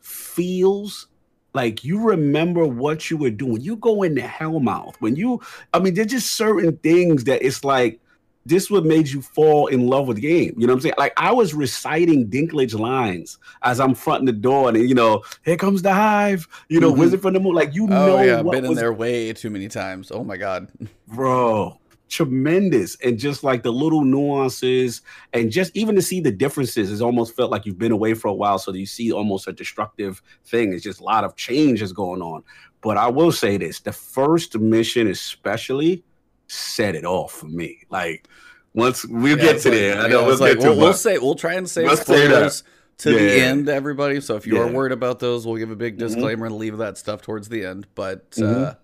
feels 0.00 1.08
like 1.54 1.84
you 1.84 2.00
remember 2.00 2.66
what 2.66 3.10
you 3.10 3.16
were 3.16 3.30
doing. 3.30 3.60
You 3.60 3.76
go 3.76 4.02
into 4.02 4.22
Hellmouth 4.22 4.96
when 4.98 5.16
you, 5.16 5.40
I 5.72 5.78
mean, 5.78 5.94
there's 5.94 6.08
just 6.08 6.32
certain 6.32 6.76
things 6.78 7.24
that 7.24 7.44
it's 7.44 7.64
like 7.64 8.00
this 8.46 8.70
what 8.70 8.84
made 8.84 9.08
you 9.08 9.22
fall 9.22 9.68
in 9.68 9.86
love 9.86 10.06
with 10.06 10.16
the 10.16 10.22
game. 10.22 10.54
You 10.58 10.66
know 10.66 10.72
what 10.72 10.78
I'm 10.78 10.80
saying? 10.82 10.94
Like 10.98 11.14
I 11.16 11.32
was 11.32 11.54
reciting 11.54 12.28
Dinklage 12.28 12.78
lines 12.78 13.38
as 13.62 13.80
I'm 13.80 13.94
fronting 13.94 14.26
the 14.26 14.32
door, 14.32 14.68
and 14.68 14.76
you 14.88 14.94
know, 14.94 15.22
here 15.44 15.56
comes 15.56 15.82
the 15.82 15.92
hive. 15.92 16.46
You 16.68 16.80
know, 16.80 16.90
mm-hmm. 16.90 17.00
Wizard 17.00 17.22
from 17.22 17.34
the 17.34 17.40
Moon. 17.40 17.54
Like 17.54 17.74
you 17.74 17.84
oh, 17.84 17.86
know, 17.86 18.22
yeah, 18.22 18.42
been 18.42 18.64
in 18.64 18.74
there 18.74 18.92
way 18.92 19.32
too 19.32 19.50
many 19.50 19.68
times. 19.68 20.10
Oh 20.10 20.24
my 20.24 20.36
god, 20.36 20.68
bro, 21.08 21.78
tremendous. 22.08 22.96
And 23.02 23.18
just 23.18 23.44
like 23.44 23.62
the 23.62 23.72
little 23.72 24.04
nuances, 24.04 25.02
and 25.32 25.50
just 25.50 25.76
even 25.76 25.94
to 25.94 26.02
see 26.02 26.20
the 26.20 26.32
differences, 26.32 26.90
it's 26.90 27.00
almost 27.00 27.36
felt 27.36 27.50
like 27.50 27.66
you've 27.66 27.78
been 27.78 27.92
away 27.92 28.14
for 28.14 28.28
a 28.28 28.34
while, 28.34 28.58
so 28.58 28.72
you 28.72 28.86
see 28.86 29.12
almost 29.12 29.48
a 29.48 29.52
destructive 29.52 30.22
thing. 30.44 30.72
It's 30.72 30.84
just 30.84 31.00
a 31.00 31.04
lot 31.04 31.24
of 31.24 31.36
change 31.36 31.82
is 31.82 31.92
going 31.92 32.22
on. 32.22 32.42
But 32.82 32.96
I 32.96 33.08
will 33.08 33.32
say 33.32 33.56
this: 33.56 33.80
the 33.80 33.92
first 33.92 34.58
mission, 34.58 35.08
especially 35.08 36.04
set 36.46 36.94
it 36.94 37.04
off 37.04 37.32
for 37.32 37.46
me. 37.46 37.80
Like 37.90 38.28
once 38.74 39.04
we'll 39.06 39.38
yeah, 39.38 39.44
get 39.44 39.62
to 39.62 39.70
like, 39.70 39.78
there. 39.78 40.00
I 40.00 40.08
know 40.08 40.26
we'll, 40.26 40.38
like, 40.38 40.58
we'll, 40.58 40.76
we'll, 40.76 40.92
say 40.92 41.18
we'll 41.18 41.34
try 41.34 41.54
and 41.54 41.68
say 41.68 41.84
we'll 41.84 41.96
spoilers 41.96 42.64
to 42.98 43.12
yeah. 43.12 43.18
the 43.18 43.40
end, 43.40 43.68
everybody. 43.68 44.20
So 44.20 44.36
if 44.36 44.46
you 44.46 44.60
are 44.60 44.70
worried 44.70 44.92
about 44.92 45.18
those, 45.18 45.46
we'll 45.46 45.56
give 45.56 45.70
a 45.70 45.76
big 45.76 45.94
mm-hmm. 45.96 46.06
disclaimer 46.06 46.46
mm-hmm. 46.46 46.52
and 46.52 46.56
leave 46.56 46.78
that 46.78 46.98
stuff 46.98 47.22
towards 47.22 47.48
the 47.48 47.64
end. 47.64 47.86
But 47.94 48.32
mm-hmm. 48.32 48.64
uh, 48.64 48.74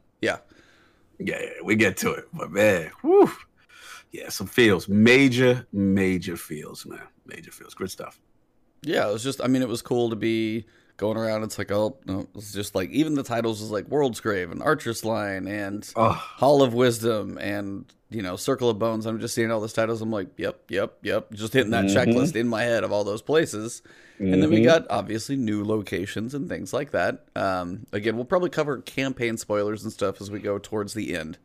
yeah, 1.21 1.41
yeah, 1.41 1.63
we 1.63 1.77
get 1.77 1.97
to 1.99 2.13
it. 2.13 2.27
But 2.33 2.51
man, 2.51 2.91
whew. 3.03 3.31
yeah, 4.11 4.29
some 4.29 4.47
feels, 4.47 4.89
major, 4.89 5.67
major 5.73 6.37
feels, 6.37 6.87
man, 6.87 7.03
major 7.27 7.51
feels, 7.51 7.75
good 7.75 7.91
stuff. 7.91 8.21
Yeah, 8.83 9.09
it 9.09 9.13
was 9.13 9.23
just. 9.23 9.43
I 9.43 9.47
mean, 9.47 9.63
it 9.63 9.69
was 9.69 9.83
cool 9.83 10.11
to 10.11 10.17
be 10.17 10.67
going 10.97 11.19
around. 11.19 11.43
It's 11.43 11.59
like, 11.59 11.71
oh, 11.71 11.99
no, 12.07 12.27
it's 12.35 12.53
just 12.53 12.75
like 12.75 12.91
even 12.91 13.15
the 13.15 13.23
titles 13.23 13.61
was 13.61 13.71
like 13.71 13.89
World's 13.89 14.21
Grave 14.21 14.51
and 14.51 14.63
Archer's 14.63 15.05
Line 15.05 15.47
and 15.47 15.91
oh. 15.97 16.13
Hall 16.13 16.63
of 16.63 16.73
Wisdom 16.73 17.37
and 17.39 17.93
you 18.11 18.23
know 18.23 18.37
Circle 18.37 18.71
of 18.71 18.79
Bones. 18.79 19.07
I'm 19.07 19.21
just 19.21 19.35
seeing 19.35 19.51
all 19.51 19.61
those 19.61 19.73
titles. 19.73 20.03
I'm 20.03 20.11
like, 20.11 20.29
yep, 20.37 20.63
yep, 20.69 20.99
yep. 21.03 21.33
Just 21.33 21.53
hitting 21.53 21.71
that 21.71 21.87
mm-hmm. 21.87 22.11
checklist 22.11 22.37
in 22.37 22.49
my 22.49 22.63
head 22.63 22.85
of 22.85 22.93
all 22.93 23.05
those 23.05 23.23
places. 23.23 23.83
Mm-hmm. 24.21 24.35
And 24.35 24.43
then 24.43 24.51
we 24.51 24.57
mm-hmm. 24.57 24.67
got 24.67 24.87
obviously 24.91 25.37
new 25.37 25.65
locations 25.65 26.35
and 26.35 26.49
things 26.49 26.73
like 26.73 26.91
that. 26.91 27.25
Um, 27.35 27.87
again, 27.93 28.17
we'll 28.17 28.27
probably 28.27 28.51
cover 28.51 28.79
campaign 28.83 29.39
spoilers 29.39 29.85
and 29.85 29.93
stuff 29.93 30.21
as 30.21 30.31
we 30.31 30.41
go 30.41 30.59
towards 30.59 30.93
the 30.93 31.15
end, 31.15 31.39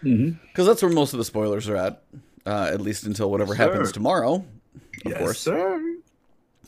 because 0.00 0.14
mm-hmm. 0.18 0.64
that's 0.64 0.82
where 0.82 0.92
most 0.92 1.12
of 1.12 1.18
the 1.18 1.24
spoilers 1.24 1.68
are 1.68 1.76
at. 1.76 2.02
Uh, 2.46 2.68
at 2.70 2.82
least 2.82 3.04
until 3.04 3.30
whatever 3.30 3.54
yes, 3.54 3.58
happens 3.58 3.90
tomorrow, 3.90 4.34
of 4.34 5.12
yes, 5.12 5.18
course. 5.18 5.40
Sir. 5.40 5.96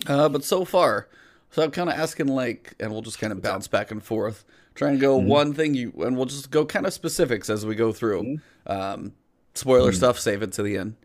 Uh, 0.06 0.26
but 0.26 0.42
so 0.42 0.64
far, 0.64 1.06
so 1.50 1.62
I'm 1.62 1.70
kind 1.70 1.90
of 1.90 1.96
asking 1.96 2.28
like, 2.28 2.72
and 2.80 2.90
we'll 2.90 3.02
just 3.02 3.18
kind 3.18 3.30
of 3.30 3.42
bounce 3.42 3.68
back 3.68 3.90
and 3.90 4.02
forth, 4.02 4.46
try 4.74 4.88
and 4.88 4.98
go 4.98 5.18
mm-hmm. 5.18 5.28
one 5.28 5.52
thing 5.52 5.74
you, 5.74 5.92
and 5.98 6.16
we'll 6.16 6.24
just 6.24 6.50
go 6.50 6.64
kind 6.64 6.86
of 6.86 6.94
specifics 6.94 7.50
as 7.50 7.66
we 7.66 7.74
go 7.74 7.92
through. 7.92 8.22
Mm-hmm. 8.22 8.72
Um, 8.72 9.12
spoiler 9.56 9.90
mm-hmm. 9.90 9.96
stuff, 9.96 10.18
save 10.18 10.42
it 10.42 10.52
to 10.52 10.62
the 10.62 10.76
end. 10.76 10.96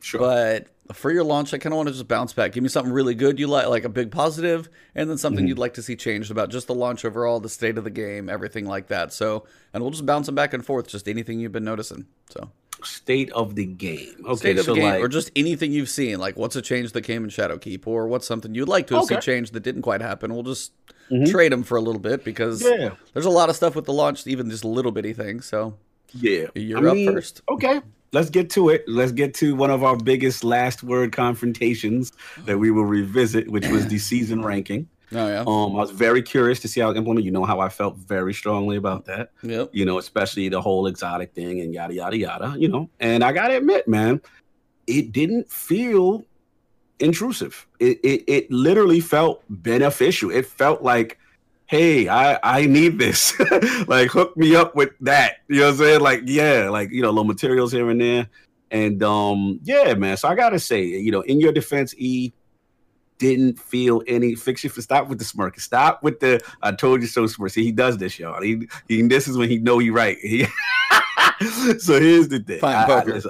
Sure. 0.00 0.20
But 0.20 0.68
for 0.92 1.10
your 1.10 1.24
launch, 1.24 1.54
I 1.54 1.58
kind 1.58 1.72
of 1.72 1.78
want 1.78 1.88
to 1.88 1.94
just 1.94 2.08
bounce 2.08 2.32
back. 2.32 2.52
Give 2.52 2.62
me 2.62 2.68
something 2.68 2.92
really 2.92 3.14
good 3.14 3.38
you 3.38 3.46
like, 3.46 3.68
like 3.68 3.84
a 3.84 3.88
big 3.88 4.10
positive, 4.10 4.68
and 4.94 5.08
then 5.08 5.16
something 5.16 5.44
mm-hmm. 5.44 5.48
you'd 5.48 5.58
like 5.58 5.74
to 5.74 5.82
see 5.82 5.96
changed 5.96 6.30
about 6.30 6.50
just 6.50 6.66
the 6.66 6.74
launch 6.74 7.04
overall, 7.04 7.40
the 7.40 7.48
state 7.48 7.78
of 7.78 7.84
the 7.84 7.90
game, 7.90 8.28
everything 8.28 8.66
like 8.66 8.88
that. 8.88 9.12
So, 9.12 9.46
and 9.72 9.82
we'll 9.82 9.92
just 9.92 10.04
bounce 10.04 10.26
them 10.26 10.34
back 10.34 10.52
and 10.52 10.64
forth, 10.64 10.88
just 10.88 11.08
anything 11.08 11.40
you've 11.40 11.52
been 11.52 11.64
noticing. 11.64 12.06
So 12.28 12.50
state 12.82 13.30
of 13.32 13.54
the 13.54 13.66
game. 13.66 14.24
Okay, 14.26 14.36
state 14.36 14.58
of 14.58 14.64
so 14.66 14.74
the 14.74 14.80
game, 14.80 14.90
like, 14.90 15.02
or 15.02 15.08
just 15.08 15.30
anything 15.36 15.72
you've 15.72 15.88
seen. 15.88 16.18
Like, 16.18 16.36
what's 16.36 16.56
a 16.56 16.62
change 16.62 16.92
that 16.92 17.02
came 17.02 17.24
in 17.24 17.30
Shadowkeep, 17.30 17.86
or 17.86 18.06
what's 18.06 18.26
something 18.26 18.54
you'd 18.54 18.68
like 18.68 18.86
to 18.88 18.98
okay. 18.98 19.14
see 19.14 19.20
changed 19.20 19.52
that 19.54 19.60
didn't 19.60 19.82
quite 19.82 20.00
happen. 20.00 20.34
We'll 20.34 20.42
just 20.42 20.72
mm-hmm. 21.10 21.30
trade 21.30 21.52
them 21.52 21.62
for 21.62 21.76
a 21.76 21.80
little 21.80 22.00
bit 22.00 22.24
because 22.24 22.62
yeah. 22.62 22.90
there's 23.12 23.26
a 23.26 23.30
lot 23.30 23.48
of 23.48 23.56
stuff 23.56 23.74
with 23.74 23.86
the 23.86 23.92
launch, 23.92 24.26
even 24.26 24.50
just 24.50 24.64
little 24.64 24.92
bitty 24.92 25.12
things. 25.12 25.46
So 25.46 25.78
yeah, 26.14 26.46
you're 26.54 26.86
I 26.86 26.90
up 26.90 26.96
mean, 26.96 27.12
first. 27.12 27.42
Okay, 27.48 27.80
let's 28.12 28.30
get 28.30 28.50
to 28.50 28.70
it. 28.70 28.84
Let's 28.88 29.12
get 29.12 29.34
to 29.34 29.54
one 29.54 29.70
of 29.70 29.82
our 29.82 29.96
biggest 29.96 30.44
last 30.44 30.82
word 30.82 31.12
confrontations 31.12 32.12
that 32.46 32.58
we 32.58 32.70
will 32.70 32.84
revisit, 32.84 33.50
which 33.50 33.68
was 33.68 33.86
the 33.88 33.98
season 33.98 34.42
ranking. 34.42 34.88
Oh 35.12 35.28
yeah. 35.28 35.44
Um, 35.46 35.76
I 35.76 35.80
was 35.80 35.92
very 35.92 36.22
curious 36.22 36.58
to 36.60 36.66
see 36.66 36.80
how 36.80 36.90
it 36.90 36.96
implement. 36.96 37.24
You 37.24 37.30
know 37.30 37.44
how 37.44 37.60
I 37.60 37.68
felt 37.68 37.96
very 37.96 38.34
strongly 38.34 38.76
about 38.76 39.04
that. 39.04 39.30
Yep. 39.42 39.70
You 39.72 39.84
know, 39.84 39.98
especially 39.98 40.48
the 40.48 40.60
whole 40.60 40.88
exotic 40.88 41.34
thing 41.34 41.60
and 41.60 41.72
yada 41.72 41.94
yada 41.94 42.16
yada. 42.16 42.54
You 42.58 42.68
know, 42.68 42.90
and 42.98 43.22
I 43.22 43.30
gotta 43.30 43.56
admit, 43.56 43.86
man, 43.86 44.20
it 44.88 45.12
didn't 45.12 45.48
feel 45.52 46.24
intrusive. 46.98 47.66
It 47.78 48.00
it, 48.02 48.24
it 48.26 48.50
literally 48.50 48.98
felt 48.98 49.44
beneficial. 49.48 50.30
It 50.30 50.46
felt 50.46 50.82
like, 50.82 51.18
hey, 51.66 52.08
I 52.08 52.38
I 52.42 52.66
need 52.66 52.98
this. 52.98 53.38
like 53.88 54.10
hook 54.10 54.36
me 54.36 54.54
up 54.54 54.74
with 54.74 54.90
that. 55.00 55.38
You 55.48 55.60
know 55.60 55.66
what 55.66 55.70
I'm 55.72 55.76
saying? 55.78 56.00
Like 56.00 56.22
yeah, 56.24 56.68
like 56.70 56.90
you 56.90 57.02
know, 57.02 57.10
little 57.10 57.24
materials 57.24 57.72
here 57.72 57.88
and 57.90 58.00
there. 58.00 58.28
And 58.70 59.02
um, 59.02 59.60
yeah, 59.62 59.94
man. 59.94 60.16
So 60.16 60.28
I 60.28 60.34
gotta 60.34 60.58
say, 60.58 60.82
you 60.84 61.12
know, 61.12 61.20
in 61.22 61.40
your 61.40 61.52
defense, 61.52 61.94
E 61.96 62.32
didn't 63.18 63.58
feel 63.58 64.02
any 64.06 64.34
fix 64.34 64.64
you 64.64 64.70
for 64.70 64.82
stop 64.82 65.08
with 65.08 65.18
the 65.18 65.24
smirk. 65.24 65.58
Stop 65.60 66.02
with 66.02 66.20
the 66.20 66.42
I 66.62 66.72
told 66.72 67.00
you 67.00 67.06
so 67.06 67.26
smirk. 67.26 67.50
See, 67.50 67.64
he 67.64 67.72
does 67.72 67.98
this, 67.98 68.18
y'all. 68.18 68.42
He, 68.42 68.68
he 68.88 69.02
this 69.02 69.28
is 69.28 69.36
when 69.36 69.48
he 69.48 69.58
know 69.58 69.78
he 69.78 69.90
right. 69.90 70.18
He, 70.18 70.44
so 71.78 72.00
here's 72.00 72.28
the 72.28 72.40
thing. 72.40 72.60
Fine, 72.60 72.74
I, 72.74 73.22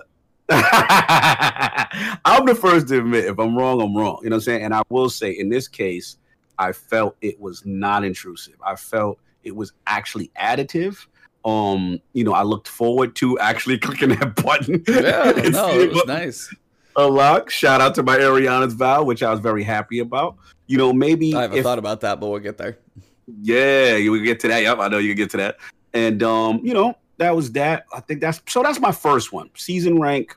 I, 0.50 2.16
I'm 2.24 2.44
the 2.44 2.54
first 2.54 2.88
to 2.88 2.98
admit 2.98 3.26
if 3.26 3.38
I'm 3.38 3.56
wrong, 3.56 3.80
I'm 3.80 3.96
wrong. 3.96 4.20
You 4.22 4.30
know 4.30 4.36
what 4.36 4.40
I'm 4.40 4.44
saying? 4.44 4.62
And 4.64 4.74
I 4.74 4.82
will 4.88 5.08
say 5.08 5.30
in 5.30 5.48
this 5.48 5.68
case, 5.68 6.16
I 6.58 6.72
felt 6.72 7.16
it 7.20 7.40
was 7.40 7.64
not 7.64 8.04
intrusive. 8.04 8.54
I 8.64 8.76
felt 8.76 9.18
it 9.42 9.54
was 9.54 9.72
actually 9.86 10.30
additive. 10.40 11.06
Um, 11.44 12.00
you 12.12 12.24
know, 12.24 12.32
I 12.32 12.42
looked 12.42 12.68
forward 12.68 13.14
to 13.16 13.38
actually 13.38 13.78
clicking 13.86 14.10
that 14.10 14.36
button. 14.36 14.82
Yeah, 14.88 15.32
no, 15.50 15.68
it 15.70 15.92
was 15.92 16.06
nice 16.06 16.54
a 16.96 17.06
lot. 17.06 17.50
Shout 17.50 17.80
out 17.80 17.94
to 17.96 18.02
my 18.02 18.18
Eriana's 18.18 18.74
vow, 18.74 19.02
which 19.02 19.22
I 19.22 19.30
was 19.30 19.40
very 19.40 19.62
happy 19.62 19.98
about. 19.98 20.36
You 20.66 20.78
know, 20.78 20.92
maybe 20.92 21.34
I 21.34 21.42
haven't 21.42 21.58
if, 21.58 21.64
thought 21.64 21.78
about 21.78 22.00
that, 22.02 22.20
but 22.20 22.28
we'll 22.28 22.40
get 22.40 22.58
there. 22.58 22.78
Yeah, 23.42 23.96
you 23.96 24.12
will 24.12 24.22
get 24.22 24.40
to 24.40 24.48
that. 24.48 24.62
Yep, 24.62 24.78
I 24.78 24.88
know 24.88 24.98
you 24.98 25.14
get 25.14 25.30
to 25.30 25.36
that. 25.38 25.56
And 25.92 26.22
um, 26.22 26.60
you 26.62 26.74
know, 26.74 26.96
that 27.18 27.34
was 27.34 27.52
that. 27.52 27.86
I 27.92 28.00
think 28.00 28.20
that's 28.20 28.40
so. 28.48 28.62
That's 28.62 28.80
my 28.80 28.92
first 28.92 29.32
one. 29.32 29.50
Season 29.54 30.00
rank. 30.00 30.36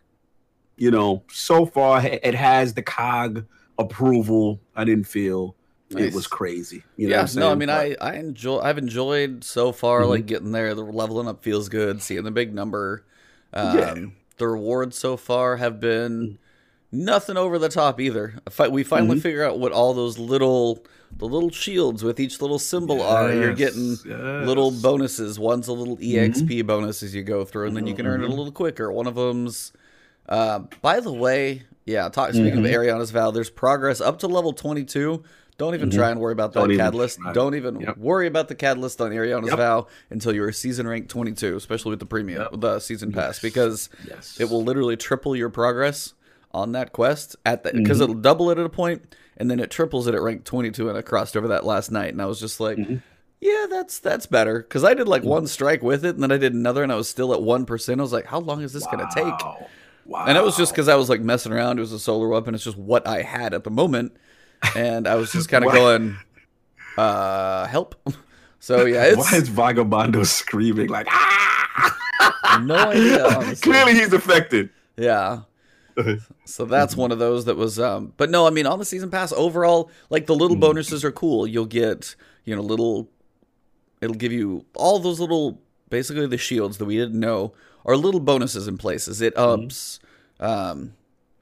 You 0.78 0.92
know, 0.92 1.24
so 1.32 1.66
far 1.66 2.06
it 2.06 2.36
has 2.36 2.74
the 2.74 2.84
cog 2.84 3.46
approval. 3.80 4.60
I 4.76 4.84
didn't 4.84 5.06
feel 5.06 5.56
nice. 5.92 6.06
it 6.06 6.14
was 6.14 6.28
crazy. 6.28 6.84
You 6.96 7.10
know 7.10 7.16
yeah, 7.16 7.28
no, 7.36 7.52
I 7.52 7.56
mean, 7.56 7.68
but, 7.68 8.02
I 8.02 8.12
I 8.14 8.14
enjoy. 8.16 8.60
I've 8.60 8.78
enjoyed 8.78 9.44
so 9.44 9.72
far. 9.72 10.02
Mm-hmm. 10.02 10.10
Like 10.10 10.26
getting 10.26 10.52
there, 10.52 10.74
the 10.76 10.84
leveling 10.84 11.28
up 11.28 11.44
feels 11.44 11.70
good. 11.70 12.02
Seeing 12.02 12.24
the 12.24 12.32
big 12.32 12.54
number. 12.54 13.06
Um, 13.54 13.78
yeah. 13.78 13.96
The 14.38 14.48
rewards 14.48 14.98
so 14.98 15.18
far 15.18 15.58
have 15.58 15.80
been 15.80 16.38
nothing 16.92 17.38
over 17.38 17.58
the 17.58 17.70
top 17.70 18.00
either. 18.00 18.40
We 18.70 18.84
finally 18.84 19.16
mm-hmm. 19.16 19.22
figure 19.22 19.44
out 19.44 19.60
what 19.60 19.72
all 19.72 19.94
those 19.94 20.18
little 20.18 20.86
the 21.16 21.26
little 21.26 21.50
shields 21.50 22.04
with 22.04 22.20
each 22.20 22.42
little 22.42 22.60
symbol 22.60 22.98
yes, 22.98 23.06
are. 23.06 23.34
You're 23.34 23.54
getting 23.54 23.92
yes. 23.92 24.46
little 24.46 24.72
bonuses. 24.72 25.40
One's 25.40 25.68
a 25.68 25.74
little 25.74 25.98
EXP 25.98 26.48
mm-hmm. 26.48 26.68
bonus 26.68 27.02
as 27.02 27.16
you 27.16 27.24
go 27.24 27.46
through, 27.46 27.68
and 27.68 27.78
then 27.78 27.88
you 27.88 27.96
can 27.96 28.06
earn 28.06 28.22
it 28.22 28.26
a 28.26 28.28
mm-hmm. 28.28 28.38
little 28.38 28.52
quicker. 28.52 28.92
One 28.92 29.08
of 29.08 29.16
them's, 29.16 29.72
uh, 30.28 30.60
by 30.82 31.00
the 31.00 31.14
way, 31.14 31.64
yeah. 31.86 32.10
Talk, 32.10 32.32
speaking 32.32 32.62
mm-hmm. 32.62 32.66
of 32.66 32.72
Eriana's 32.72 33.12
vow, 33.12 33.32
there's 33.32 33.50
progress 33.50 34.02
up 34.02 34.20
to 34.20 34.28
level 34.28 34.54
22. 34.54 35.24
Don't 35.58 35.74
even 35.74 35.90
mm-hmm. 35.90 35.98
try 35.98 36.12
and 36.12 36.20
worry 36.20 36.34
about 36.34 36.54
that 36.54 36.60
Don't 36.60 36.78
catalyst. 36.78 37.20
Even 37.20 37.34
Don't 37.34 37.56
even 37.56 37.80
yep. 37.80 37.98
worry 37.98 38.28
about 38.28 38.48
the 38.48 38.56
catalyst 38.56 39.02
on 39.02 39.12
Eriana's 39.12 39.48
yep. 39.48 39.58
vow 39.58 39.88
until 40.12 40.34
you're 40.34 40.52
season 40.52 40.88
rank 40.88 41.10
22, 41.10 41.56
especially 41.56 41.90
with 41.92 42.00
the 42.00 42.06
premium, 42.06 42.42
yep. 42.42 42.60
the 42.60 42.80
season 42.80 43.12
pass, 43.12 43.36
yes. 43.36 43.40
because 43.40 43.90
yes. 44.08 44.40
it 44.40 44.50
will 44.50 44.64
literally 44.64 44.96
triple 44.96 45.36
your 45.36 45.50
progress 45.50 46.14
on 46.52 46.72
that 46.74 46.94
quest 46.94 47.36
at 47.46 47.64
that 47.64 47.74
because 47.74 47.98
mm-hmm. 47.98 48.12
it'll 48.12 48.22
double 48.22 48.50
it 48.50 48.58
at 48.58 48.66
a 48.66 48.70
point 48.70 49.16
and 49.38 49.52
then 49.52 49.60
it 49.60 49.70
triples 49.70 50.08
it 50.08 50.16
at 50.16 50.22
rank 50.22 50.44
22 50.44 50.90
and 50.90 50.98
I 50.98 51.02
crossed 51.02 51.38
over 51.38 51.50
that 51.50 51.66
last 51.66 51.92
night 51.92 52.12
and 52.12 52.22
I 52.22 52.26
was 52.26 52.40
just 52.40 52.60
like 52.60 52.78
mm-hmm. 52.78 52.96
yeah 53.42 53.68
that's 53.70 54.00
that's 54.00 54.26
better 54.26 54.60
because 54.60 54.84
I 54.84 54.94
did 54.94 55.08
like 55.08 55.22
mm-hmm. 55.22 55.32
one 55.32 55.48
strike 55.48 55.84
with 55.84 56.06
it 56.06 56.16
and 56.16 56.24
then 56.24 56.32
I 56.32 56.38
did 56.38 56.54
another 56.54 56.84
and 56.84 56.92
I 56.92 56.96
was 56.96 57.10
still 57.10 57.34
at 57.34 57.40
1% 57.40 58.00
I 58.00 58.02
was 58.02 58.14
like 58.14 58.26
how 58.26 58.40
long 58.40 58.62
is 58.62 58.74
this 58.74 58.86
wow. 58.86 58.92
gonna 58.92 59.10
take 59.14 59.46
wow. 60.06 60.26
and 60.26 60.38
it 60.38 60.44
was 60.44 60.58
just 60.58 60.72
because 60.72 60.88
I 60.88 60.96
was 60.96 61.10
like 61.10 61.22
messing 61.22 61.52
around 61.52 61.78
it 61.78 61.82
was 61.82 61.92
a 61.92 62.00
solar 62.00 62.28
weapon 62.28 62.56
it's 62.56 62.64
just 62.64 62.78
what 62.78 63.06
I 63.06 63.22
had 63.22 63.54
at 63.54 63.64
the 63.64 63.72
moment 63.72 64.16
and 64.76 65.08
I 65.08 65.16
was 65.16 65.32
just 65.32 65.50
kind 65.54 65.66
of 65.66 65.72
going 65.72 66.18
uh 66.98 67.66
help 67.68 67.96
so 68.60 68.86
yeah 68.86 69.06
it's 69.06 69.18
why 69.18 69.38
is 69.38 69.50
Vagabondo 69.50 70.26
screaming 70.26 70.90
like 70.90 71.08
ah 71.10 72.62
no 72.66 72.76
idea 72.76 73.24
honestly. 73.26 73.72
clearly 73.72 73.94
he's 73.94 74.14
affected 74.14 74.70
yeah 74.98 75.42
so 76.46 76.66
that's 76.66 76.96
one 76.96 77.12
of 77.12 77.20
those 77.20 77.46
that 77.46 77.56
was 77.58 77.80
um 77.80 78.14
but 78.18 78.30
no, 78.30 78.46
I 78.46 78.52
mean 78.52 78.68
on 78.68 78.78
the 78.78 78.86
season 78.86 79.10
pass 79.10 79.32
overall, 79.32 79.90
like 80.12 80.28
the 80.28 80.36
little 80.36 80.56
Mm. 80.56 80.60
bonuses 80.62 81.04
are 81.04 81.12
cool. 81.12 81.48
You'll 81.48 81.66
get, 81.66 82.16
you 82.46 82.56
know, 82.56 82.62
little 82.62 83.10
it'll 84.00 84.16
give 84.16 84.32
you 84.32 84.64
all 84.76 85.00
those 85.00 85.20
little 85.20 85.60
basically 85.90 86.28
the 86.28 86.38
shields 86.38 86.78
that 86.78 86.86
we 86.86 86.98
didn't 86.98 87.20
know 87.20 87.52
are 87.84 87.98
little 87.98 88.20
bonuses 88.20 88.68
in 88.68 88.78
places. 88.78 89.22
It 89.22 89.34
Mm-hmm. 89.36 89.66
ups 89.66 90.00
um 90.40 90.94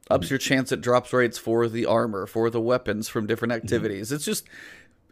ups 0.10 0.30
your 0.30 0.40
chance 0.40 0.72
at 0.72 0.82
drops 0.82 1.12
rates 1.14 1.38
for 1.38 1.68
the 1.68 1.86
armor, 1.86 2.26
for 2.26 2.50
the 2.50 2.62
weapons 2.62 3.08
from 3.08 3.28
different 3.28 3.54
Mm-hmm. 3.54 3.64
activities. 3.64 4.12
It's 4.12 4.26
just 4.26 4.48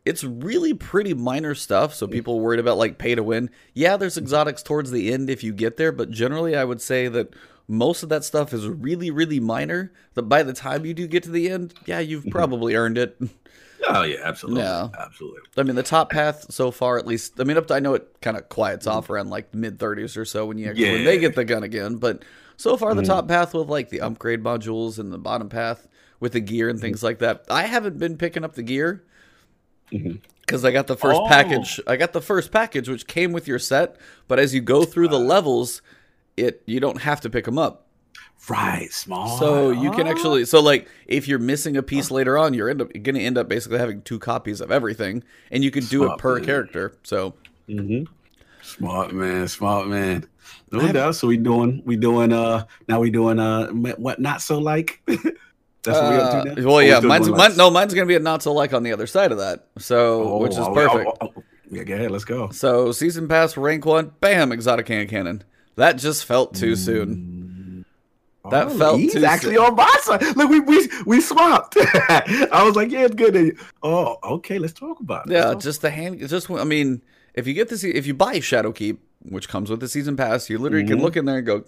it's 0.06 0.24
really 0.24 0.74
pretty 0.74 1.14
minor 1.14 1.56
stuff. 1.56 1.94
So 1.94 2.08
people 2.08 2.40
worried 2.40 2.60
about 2.60 2.78
like 2.78 2.98
pay 2.98 3.16
to 3.16 3.24
win. 3.24 3.50
Yeah, 3.74 3.98
there's 3.98 4.16
mm-hmm. 4.16 4.26
exotics 4.26 4.64
towards 4.64 4.92
the 4.92 5.14
end 5.14 5.30
if 5.30 5.44
you 5.44 5.54
get 5.54 5.78
there, 5.78 5.92
but 5.92 6.12
generally 6.12 6.56
I 6.56 6.64
would 6.64 6.82
say 6.82 7.08
that 7.08 7.34
most 7.68 8.04
of 8.04 8.10
that 8.10 8.24
stuff 8.24 8.54
is 8.54 8.68
really, 8.68 9.10
really 9.12 9.40
minor. 9.40 9.94
That 10.16 10.24
by 10.24 10.44
the 10.44 10.54
time 10.54 10.86
you 10.86 10.94
do 10.94 11.08
get 11.08 11.24
to 11.24 11.32
the 11.32 11.50
end, 11.50 11.74
yeah, 11.86 12.00
you've 12.00 12.22
mm-hmm. 12.24 12.32
probably 12.32 12.76
earned 12.76 12.98
it. 12.98 13.18
Oh 13.86 14.04
yeah, 14.04 14.20
absolutely, 14.24 14.62
Yeah. 14.62 14.88
absolutely. 14.98 15.42
I 15.58 15.64
mean, 15.64 15.76
the 15.76 15.84
top 15.84 16.10
path 16.10 16.46
so 16.54 16.72
far, 16.72 16.98
at 16.98 17.06
least. 17.06 17.38
I 17.42 17.44
mean, 17.44 17.58
up 17.58 17.68
to 17.68 17.74
I 17.74 17.82
know 17.82 17.96
it 17.96 18.08
kind 18.22 18.38
of 18.38 18.48
quiets 18.48 18.88
mm-hmm. 18.88 18.98
off 18.98 19.10
around 19.10 19.30
like 19.30 19.54
mid 19.54 19.78
thirties 19.78 20.16
or 20.16 20.24
so 20.24 20.46
when 20.46 20.58
you 20.58 20.70
actually, 20.70 20.90
when 20.90 21.04
they 21.04 21.18
get 21.18 21.36
the 21.36 21.44
gun 21.44 21.64
again. 21.64 21.98
But 21.98 22.24
so 22.58 22.78
far, 22.78 22.94
the 22.94 23.02
mm. 23.02 23.08
top 23.08 23.28
path 23.28 23.54
with 23.54 23.68
like 23.68 23.90
the 23.90 24.02
upgrade 24.02 24.44
modules 24.44 25.00
and 25.00 25.12
the 25.12 25.18
bottom 25.18 25.50
path 25.50 25.88
with 26.20 26.34
the 26.34 26.40
gear 26.40 26.70
and 26.70 26.80
things 26.80 27.04
like 27.04 27.20
that. 27.20 27.46
I 27.50 27.64
haven't 27.64 27.98
been 27.98 28.18
picking 28.18 28.44
up 28.44 28.56
the 28.56 28.64
gear 28.64 29.04
mm-hmm. 29.92 30.18
because 30.42 30.64
I 30.64 30.72
got 30.72 30.88
the 30.88 30.96
first 30.96 31.20
Oh. 31.22 31.28
package. 31.28 31.80
I 31.86 31.98
got 31.98 32.14
the 32.14 32.22
first 32.22 32.52
package, 32.52 32.88
which 32.88 33.08
came 33.08 33.34
with 33.34 33.48
your 33.48 33.60
set. 33.60 33.98
But 34.28 34.40
as 34.40 34.54
you 34.54 34.62
go 34.62 34.86
through 34.86 35.10
the 35.10 35.18
uh. 35.18 35.20
levels, 35.20 35.82
it 36.38 36.62
you 36.66 36.80
don't 36.80 37.02
have 37.02 37.22
to 37.22 37.30
pick 37.30 37.46
them 37.46 37.58
up. 37.58 37.88
Right, 38.50 38.92
small. 38.92 39.38
So 39.38 39.72
you 39.72 39.92
can 39.92 40.06
actually 40.08 40.46
so 40.46 40.62
like 40.62 40.88
if 41.08 41.28
you're 41.28 41.40
missing 41.40 41.78
a 41.78 41.84
piece 41.84 42.12
later 42.12 42.38
on, 42.38 42.54
you're 42.54 42.70
end 42.70 42.82
up 42.82 42.92
going 42.92 43.16
to 43.16 43.22
end 43.22 43.38
up 43.38 43.48
basically 43.48 43.80
having 43.80 44.02
two 44.02 44.20
copies 44.20 44.60
of 44.62 44.72
everything, 44.72 45.24
and 45.52 45.64
you 45.64 45.72
can 45.72 45.86
do 45.86 46.12
it 46.12 46.18
per 46.18 46.36
man. 46.36 46.46
character. 46.46 46.98
So 47.04 47.36
Mhm. 47.70 48.08
Smart 48.62 49.14
man, 49.14 49.48
smart 49.48 49.88
man. 49.88 50.26
No 50.74 50.92
doubt. 50.92 51.16
So 51.16 51.28
we 51.28 51.38
doing, 51.38 51.82
we 51.86 51.96
doing. 51.96 52.34
Uh, 52.34 52.66
now 52.88 53.00
we 53.00 53.10
doing. 53.12 53.40
Uh, 53.40 53.68
what 53.70 54.20
not 54.20 54.42
so 54.42 54.58
like. 54.60 55.02
That's 55.08 56.00
what 56.00 56.12
we 56.12 56.18
up 56.18 56.32
to 56.46 56.52
Uh, 56.52 56.54
now. 56.56 56.66
well, 56.68 56.82
yeah, 56.82 57.00
mine's 57.02 57.30
mine, 57.30 57.58
no, 57.58 57.70
mine's 57.70 57.94
gonna 57.94 58.06
be 58.08 58.16
a 58.16 58.20
not 58.20 58.42
so 58.42 58.54
like 58.54 58.74
on 58.74 58.84
the 58.84 58.94
other 58.94 59.06
side 59.08 59.32
of 59.34 59.38
that. 59.40 59.68
So 59.80 60.24
Oh, 60.24 60.38
which 60.40 60.54
is 60.54 60.60
are 60.60 60.70
we- 60.70 60.76
perfect. 60.76 61.10
oh, 61.10 61.18
oh, 61.28 61.34
oh. 61.38 61.44
Yeah, 61.70 61.84
go 61.84 61.96
ahead. 61.96 62.12
Let's 62.12 62.24
go. 62.26 62.50
So 62.52 62.92
season 62.92 63.28
pass 63.28 63.58
rank 63.58 63.86
one, 63.86 64.12
bam, 64.20 64.52
exotic 64.52 64.88
hand 64.88 65.10
cannon. 65.10 65.44
That 65.76 65.94
just 65.98 66.24
felt 66.26 66.54
too 66.56 66.76
soon. 66.76 67.86
That 68.52 68.68
Oh, 68.68 68.78
felt 68.78 69.00
he's 69.00 69.14
too 69.14 69.26
actually 69.26 69.56
soon. 69.56 69.66
on 69.66 69.76
my 69.76 69.98
side. 70.02 70.22
Look, 70.36 70.50
we 70.50 70.60
we 70.60 70.88
we 71.06 71.22
swapped. 71.22 71.76
I 71.80 72.64
was 72.66 72.76
like, 72.76 72.92
yeah, 72.92 73.06
it's 73.06 73.16
good. 73.16 73.58
Oh, 73.82 74.18
okay. 74.24 74.60
Let's 74.60 74.74
talk 74.74 75.00
about 75.00 75.28
it. 75.30 75.34
Yeah, 75.34 75.54
just 75.56 75.82
the 75.82 75.90
hand. 75.90 76.20
Just 76.28 76.50
I 76.52 76.64
mean, 76.64 77.02
if 77.34 77.48
you 77.48 77.54
get 77.54 77.70
this, 77.70 77.84
if 77.84 78.06
you 78.06 78.14
buy 78.14 78.40
Shadow 78.40 78.72
Shadowkeep, 78.72 78.98
which 79.30 79.48
comes 79.50 79.70
with 79.70 79.80
the 79.80 79.88
season 79.88 80.16
pass, 80.18 80.50
you 80.50 80.58
literally 80.58 80.86
can 80.88 81.00
Mhm. 81.00 81.02
look 81.02 81.16
in 81.18 81.26
there 81.26 81.38
and 81.38 81.46
go, 81.46 81.64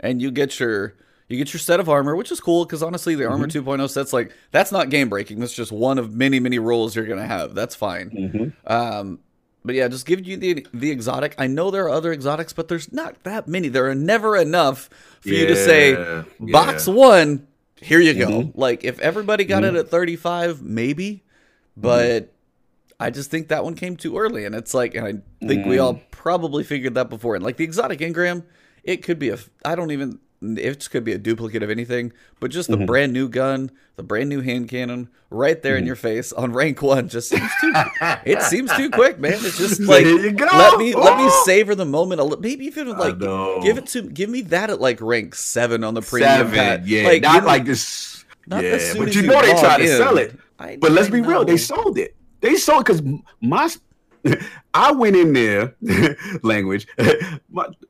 and 0.00 0.20
you 0.22 0.30
get 0.30 0.58
your 0.60 0.94
you 1.28 1.36
get 1.36 1.52
your 1.52 1.60
set 1.60 1.78
of 1.78 1.88
armor, 1.88 2.16
which 2.16 2.32
is 2.32 2.40
cool 2.40 2.64
because 2.64 2.82
honestly, 2.82 3.14
the 3.14 3.24
armor 3.24 3.46
Mm-hmm. 3.46 3.68
2.0 3.68 3.86
set's 3.88 4.12
like 4.12 4.32
that's 4.50 4.72
not 4.72 4.90
game 4.90 5.08
breaking. 5.08 5.38
That's 5.38 5.54
just 5.54 5.70
one 5.70 5.98
of 5.98 6.12
many 6.14 6.40
many 6.40 6.58
rolls 6.58 6.96
you're 6.96 7.06
gonna 7.06 7.26
have. 7.26 7.54
That's 7.54 7.74
fine. 7.76 8.10
Mhm. 8.66 8.70
Um, 8.70 9.20
but 9.64 9.74
yeah, 9.76 9.86
just 9.88 10.06
give 10.06 10.26
you 10.26 10.36
the 10.36 10.66
the 10.74 10.90
exotic. 10.90 11.34
I 11.38 11.46
know 11.46 11.70
there 11.70 11.84
are 11.84 11.90
other 11.90 12.12
exotics, 12.12 12.52
but 12.52 12.66
there's 12.68 12.92
not 12.92 13.22
that 13.24 13.46
many. 13.46 13.68
There 13.68 13.88
are 13.88 13.94
never 13.94 14.36
enough 14.36 14.90
for 15.20 15.28
you 15.28 15.46
to 15.46 15.54
say 15.56 16.24
box 16.40 16.88
yeah. 16.88 16.94
one. 16.94 17.46
Here 17.80 18.00
you 18.00 18.14
go. 18.14 18.26
Mhm. 18.28 18.52
Like 18.56 18.82
if 18.84 18.98
everybody 18.98 19.44
got 19.44 19.62
it 19.64 19.74
at 19.76 19.88
35, 19.88 20.62
maybe, 20.62 21.22
Mm-hmm. 21.78 21.80
but 21.82 22.32
I 22.98 23.10
just 23.10 23.30
think 23.30 23.48
that 23.48 23.62
one 23.64 23.74
came 23.76 23.96
too 23.96 24.18
early, 24.18 24.44
and 24.44 24.54
it's 24.54 24.74
like, 24.74 24.94
and 24.94 25.06
I 25.06 25.46
think 25.46 25.64
we 25.64 25.76
Mm. 25.76 25.82
all 25.84 26.02
probably 26.20 26.62
figured 26.62 26.94
that 26.94 27.08
before. 27.08 27.34
And 27.34 27.42
like 27.42 27.56
the 27.56 27.64
exotic 27.64 28.00
engram, 28.00 28.44
it 28.84 28.98
could 29.02 29.18
be 29.18 29.30
a. 29.30 29.38
I 29.64 29.74
don't 29.74 29.90
even. 29.90 30.18
It 30.42 30.88
could 30.90 31.04
be 31.04 31.12
a 31.12 31.18
duplicate 31.18 31.62
of 31.62 31.68
anything, 31.68 32.14
but 32.40 32.50
just 32.50 32.70
the 32.70 32.76
Mm-hmm. 32.76 32.86
brand 32.86 33.12
new 33.12 33.28
gun, 33.28 33.70
the 33.96 34.02
brand 34.02 34.30
new 34.30 34.40
hand 34.40 34.70
cannon, 34.70 35.10
right 35.28 35.60
there 35.62 35.76
in 35.76 35.84
your 35.84 35.96
face 35.96 36.32
on 36.32 36.54
rank 36.54 36.80
one, 36.80 37.08
just 37.10 37.28
seems 37.28 37.50
too. 37.60 37.72
it 38.24 38.40
seems 38.42 38.74
too 38.74 38.88
quick, 38.88 39.18
man. 39.18 39.34
It's 39.34 39.58
just 39.58 39.80
like 39.82 40.04
you 40.06 40.30
let 40.32 40.78
me 40.78 40.94
let 40.94 41.18
me 41.18 41.28
savor 41.44 41.74
the 41.74 41.84
moment 41.84 42.20
a 42.22 42.24
little. 42.24 42.40
Maybe 42.40 42.64
even 42.66 42.88
like 42.88 43.18
give 43.62 43.76
it 43.76 43.86
to 43.88 44.02
give 44.02 44.30
me 44.30 44.40
that 44.42 44.70
at 44.70 44.80
like 44.80 45.00
rank 45.02 45.34
seven 45.34 45.84
on 45.84 45.92
the 45.94 46.00
premium 46.02 46.50
Seven, 46.50 46.82
yeah, 46.86 47.02
like, 47.04 47.22
not 47.22 47.44
like 47.44 47.64
this. 47.66 48.24
not 48.46 48.64
yeah, 48.64 48.78
but 48.96 49.14
you 49.14 49.20
you 49.22 49.26
know 49.28 49.42
they 49.42 49.52
log 49.52 49.60
tried 49.62 49.76
to 49.78 49.82
in. 49.90 49.96
sell 49.98 50.16
it. 50.18 50.38
I- 50.58 50.76
But 50.80 50.92
let's 50.92 51.08
I 51.08 51.10
be 51.10 51.20
real, 51.20 51.44
they 51.44 51.58
sold 51.58 51.98
it. 51.98 52.16
They 52.40 52.54
sold 52.56 52.86
because 52.86 53.02
my 53.42 53.68
I 54.74 54.92
went 54.92 55.16
in 55.16 55.32
there, 55.32 55.74
language. 56.42 56.86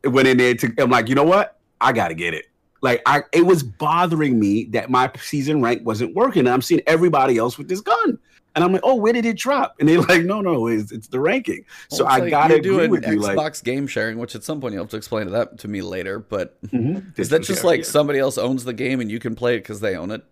went 0.04 0.28
in 0.28 0.38
there 0.38 0.54
to. 0.54 0.74
I'm 0.78 0.90
like, 0.90 1.08
you 1.08 1.14
know 1.14 1.24
what? 1.24 1.58
I 1.80 1.92
got 1.92 2.08
to 2.08 2.14
get 2.14 2.34
it. 2.34 2.46
Like 2.82 3.02
I, 3.04 3.22
it 3.32 3.42
was 3.44 3.62
bothering 3.62 4.38
me 4.40 4.64
that 4.70 4.90
my 4.90 5.10
season 5.20 5.60
rank 5.62 5.84
wasn't 5.84 6.14
working. 6.14 6.40
And 6.40 6.48
I'm 6.48 6.62
seeing 6.62 6.80
everybody 6.86 7.36
else 7.36 7.58
with 7.58 7.68
this 7.68 7.80
gun, 7.82 8.18
and 8.54 8.64
I'm 8.64 8.72
like, 8.72 8.80
oh, 8.84 8.94
where 8.94 9.12
did 9.12 9.26
it 9.26 9.36
drop? 9.36 9.76
And 9.80 9.88
they're 9.88 10.00
like, 10.08 10.24
no, 10.24 10.40
no, 10.40 10.66
it's, 10.66 10.90
it's 10.90 11.08
the 11.08 11.20
ranking. 11.20 11.64
so 11.88 12.04
Well, 12.04 12.14
it's 12.14 12.20
I 12.20 12.24
like 12.24 12.30
gotta 12.30 12.54
agree 12.54 12.88
with 12.88 13.06
you. 13.06 13.18
Xbox 13.18 13.36
Like, 13.36 13.62
game 13.64 13.86
sharing, 13.86 14.18
which 14.18 14.34
at 14.34 14.44
some 14.44 14.60
point 14.60 14.74
you'll 14.74 14.84
have 14.84 14.90
to 14.90 14.96
explain 14.96 15.26
to 15.26 15.30
that 15.32 15.58
to 15.58 15.68
me 15.68 15.82
later. 15.82 16.18
But 16.18 16.60
mhm, 16.68 17.18
is 17.18 17.28
that 17.28 17.42
just 17.42 17.64
like 17.64 17.78
yeah. 17.80 17.84
somebody 17.84 18.18
else 18.18 18.38
owns 18.38 18.64
the 18.64 18.72
game 18.72 19.00
and 19.00 19.10
you 19.10 19.18
can 19.18 19.34
play 19.34 19.56
it 19.56 19.58
because 19.58 19.80
they 19.80 19.96
own 19.96 20.10
it? 20.10 20.24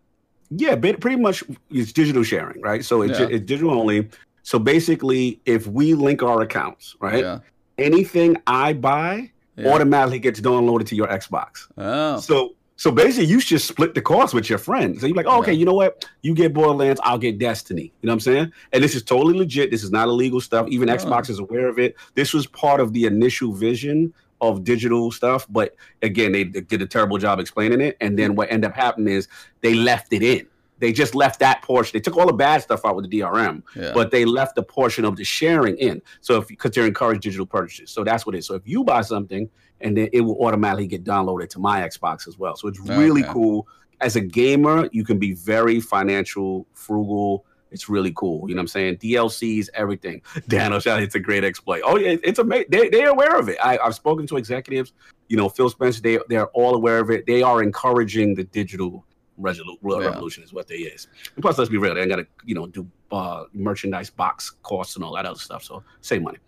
Yeah, 0.50 0.76
pretty 0.76 1.16
much 1.16 1.44
it's 1.70 1.92
digital 1.92 2.22
sharing, 2.22 2.62
right? 2.62 2.82
So 2.82 3.02
it's, 3.02 3.18
Yeah. 3.20 3.26
it's 3.30 3.44
digital 3.44 3.72
only. 3.72 4.08
So 4.48 4.58
basically, 4.58 5.42
if 5.44 5.66
we 5.66 5.92
link 5.92 6.22
our 6.22 6.40
accounts, 6.40 6.96
right, 7.00 7.22
Yeah. 7.22 7.40
anything 7.76 8.38
I 8.46 8.72
buy 8.72 9.30
Yeah. 9.58 9.74
automatically 9.74 10.20
gets 10.20 10.40
downloaded 10.40 10.86
to 10.86 10.96
your 10.96 11.06
Xbox. 11.06 11.68
Oh. 11.76 12.18
So 12.18 12.54
so 12.76 12.90
basically, 12.90 13.26
you 13.26 13.40
just 13.40 13.66
split 13.68 13.94
the 13.94 14.00
cost 14.00 14.32
with 14.32 14.48
your 14.48 14.58
friends. 14.58 15.00
So 15.00 15.06
you're 15.06 15.16
like, 15.16 15.26
oh, 15.28 15.40
okay, 15.40 15.52
Yeah. 15.52 15.58
you 15.58 15.64
know 15.66 15.74
what? 15.74 16.06
You 16.22 16.32
get 16.32 16.54
Borderlands, 16.54 16.98
I'll 17.04 17.18
get 17.18 17.36
Destiny. 17.38 17.92
You 18.00 18.06
know 18.06 18.12
what 18.12 18.14
I'm 18.14 18.20
saying? 18.20 18.52
And 18.72 18.82
this 18.82 18.94
is 18.94 19.02
totally 19.02 19.36
legit. 19.36 19.70
This 19.70 19.82
is 19.84 19.90
not 19.90 20.08
illegal 20.08 20.40
stuff. 20.40 20.66
Even 20.70 20.88
Oh. 20.88 20.96
Xbox 20.96 21.28
is 21.28 21.40
aware 21.40 21.68
of 21.68 21.78
it. 21.78 21.96
This 22.14 22.32
was 22.32 22.46
part 22.46 22.80
of 22.80 22.94
the 22.94 23.04
initial 23.04 23.52
vision 23.52 24.14
of 24.40 24.64
digital 24.64 25.10
stuff, 25.10 25.46
but 25.50 25.74
again, 26.02 26.32
they 26.32 26.44
did 26.44 26.80
a 26.80 26.86
terrible 26.86 27.18
job 27.18 27.38
explaining 27.38 27.82
it. 27.82 27.98
And 28.00 28.18
then 28.18 28.30
hmm. 28.30 28.36
what 28.36 28.50
ended 28.50 28.70
up 28.70 28.76
happening 28.76 29.12
is 29.12 29.28
they 29.60 29.74
left 29.74 30.10
it 30.14 30.22
in. 30.22 30.46
They 30.78 30.92
just 30.92 31.14
left 31.14 31.40
that 31.40 31.62
portion. 31.62 31.96
They 31.96 32.00
took 32.00 32.16
all 32.16 32.26
the 32.26 32.32
bad 32.32 32.62
stuff 32.62 32.84
out 32.84 32.94
with 32.96 33.10
the 33.10 33.20
DRM, 33.20 33.62
Yeah. 33.76 33.92
but 33.94 34.10
they 34.10 34.24
left 34.24 34.54
the 34.54 34.62
portion 34.62 35.04
of 35.04 35.16
the 35.16 35.24
sharing 35.24 35.76
in. 35.78 36.00
So 36.20 36.38
if 36.38 36.48
because 36.48 36.70
they're 36.72 36.86
encouraged 36.86 37.22
digital 37.22 37.46
purchases, 37.46 37.90
so 37.90 38.04
that's 38.04 38.24
what 38.26 38.34
it 38.34 38.38
is. 38.38 38.46
So 38.46 38.54
if 38.54 38.62
you 38.66 38.84
buy 38.84 39.00
something, 39.02 39.48
and 39.80 39.96
then 39.96 40.08
it 40.12 40.20
will 40.22 40.44
automatically 40.44 40.86
get 40.88 41.04
downloaded 41.04 41.48
to 41.50 41.58
my 41.60 41.80
Xbox 41.82 42.26
as 42.26 42.36
well. 42.38 42.56
So 42.56 42.66
it's 42.68 42.80
really 42.80 43.22
Okay. 43.22 43.32
cool. 43.32 43.68
As 44.00 44.16
a 44.16 44.20
gamer, 44.20 44.88
you 44.92 45.04
can 45.04 45.18
be 45.18 45.32
very 45.32 45.80
financial 45.80 46.66
frugal. 46.72 47.44
It's 47.70 47.88
really 47.88 48.12
cool. 48.16 48.48
You 48.48 48.54
know 48.54 48.60
what 48.60 48.62
I'm 48.62 48.68
saying? 48.68 48.96
DLCs, 48.96 49.68
everything. 49.74 50.22
Daniel, 50.48 50.80
shout 50.80 51.02
it's 51.02 51.14
a 51.16 51.20
great 51.20 51.44
exploit. 51.44 51.82
Oh 51.84 51.96
yeah, 51.98 52.16
it's 52.22 52.38
amazing. 52.38 52.66
They 52.70 52.88
they're 52.88 53.10
aware 53.10 53.36
of 53.38 53.48
it. 53.48 53.58
I, 53.62 53.78
I've 53.78 53.94
spoken 53.94 54.26
to 54.28 54.36
executives. 54.36 54.92
You 55.28 55.36
know, 55.36 55.48
Phil 55.48 55.68
Spencer. 55.68 56.00
They 56.00 56.18
they're 56.28 56.46
all 56.48 56.74
aware 56.74 56.98
of 57.00 57.10
it. 57.10 57.26
They 57.26 57.42
are 57.42 57.62
encouraging 57.62 58.34
the 58.36 58.44
digital 58.44 59.04
resolu- 59.40 59.78
Yeah. 59.82 60.08
revolution 60.08 60.42
is 60.44 60.52
what 60.52 60.68
they 60.68 60.76
is. 60.76 61.08
And 61.34 61.42
plus, 61.42 61.58
let's 61.58 61.70
be 61.70 61.78
real, 61.78 61.94
they 61.94 62.00
ain't 62.00 62.10
got 62.10 62.16
to 62.16 62.26
you 62.44 62.54
know 62.54 62.66
do 62.66 62.86
uh, 63.12 63.44
merchandise 63.52 64.10
box 64.10 64.50
costs 64.62 64.96
and 64.96 65.04
all 65.04 65.14
that 65.14 65.26
other 65.26 65.38
stuff. 65.38 65.62
So 65.64 65.82
save 66.00 66.22
money. 66.22 66.38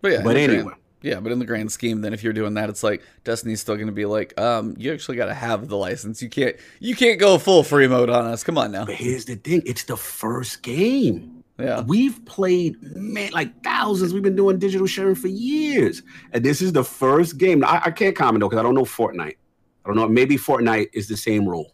but 0.00 0.12
yeah, 0.12 0.22
but 0.22 0.36
anyway, 0.36 0.62
grand- 0.62 0.76
yeah, 1.02 1.18
but 1.20 1.32
in 1.32 1.38
the 1.40 1.44
grand 1.46 1.72
scheme, 1.72 2.00
then 2.00 2.12
if 2.14 2.22
you're 2.22 2.32
doing 2.32 2.54
that, 2.54 2.68
it's 2.68 2.82
like 2.84 3.02
Destiny's 3.24 3.60
still 3.60 3.74
going 3.74 3.86
to 3.88 3.92
be 3.92 4.04
like, 4.06 4.38
um, 4.40 4.74
you 4.78 4.92
actually 4.92 5.16
got 5.16 5.26
to 5.26 5.34
have 5.34 5.68
the 5.68 5.76
license. 5.76 6.22
You 6.22 6.28
can't, 6.28 6.54
you 6.78 6.94
can't 6.94 7.18
go 7.18 7.38
full 7.38 7.64
free 7.64 7.88
mode 7.88 8.08
on 8.08 8.24
us. 8.26 8.44
Come 8.44 8.56
on 8.56 8.70
now. 8.70 8.84
but 8.84 8.94
here's 8.94 9.24
the 9.24 9.34
thing: 9.36 9.62
it's 9.66 9.84
the 9.84 9.96
first 9.96 10.62
game. 10.62 11.42
Yeah. 11.58 11.82
We've 11.82 12.24
played 12.24 12.80
man 12.96 13.30
like 13.32 13.62
thousands. 13.62 14.12
We've 14.14 14.22
been 14.22 14.36
doing 14.36 14.58
digital 14.58 14.86
sharing 14.86 15.14
for 15.14 15.28
years, 15.28 16.02
and 16.32 16.44
this 16.44 16.62
is 16.62 16.72
the 16.72 16.82
first 16.84 17.36
game. 17.36 17.64
I, 17.64 17.82
I 17.86 17.90
can't 17.90 18.14
comment 18.16 18.40
though 18.40 18.48
because 18.48 18.60
I 18.60 18.62
don't 18.62 18.74
know 18.74 18.84
Fortnite. 18.84 19.36
I 19.84 19.88
don't 19.88 19.96
know. 19.96 20.08
Maybe 20.08 20.36
Fortnite 20.36 20.90
is 20.92 21.08
the 21.08 21.16
same 21.16 21.48
rule. 21.48 21.72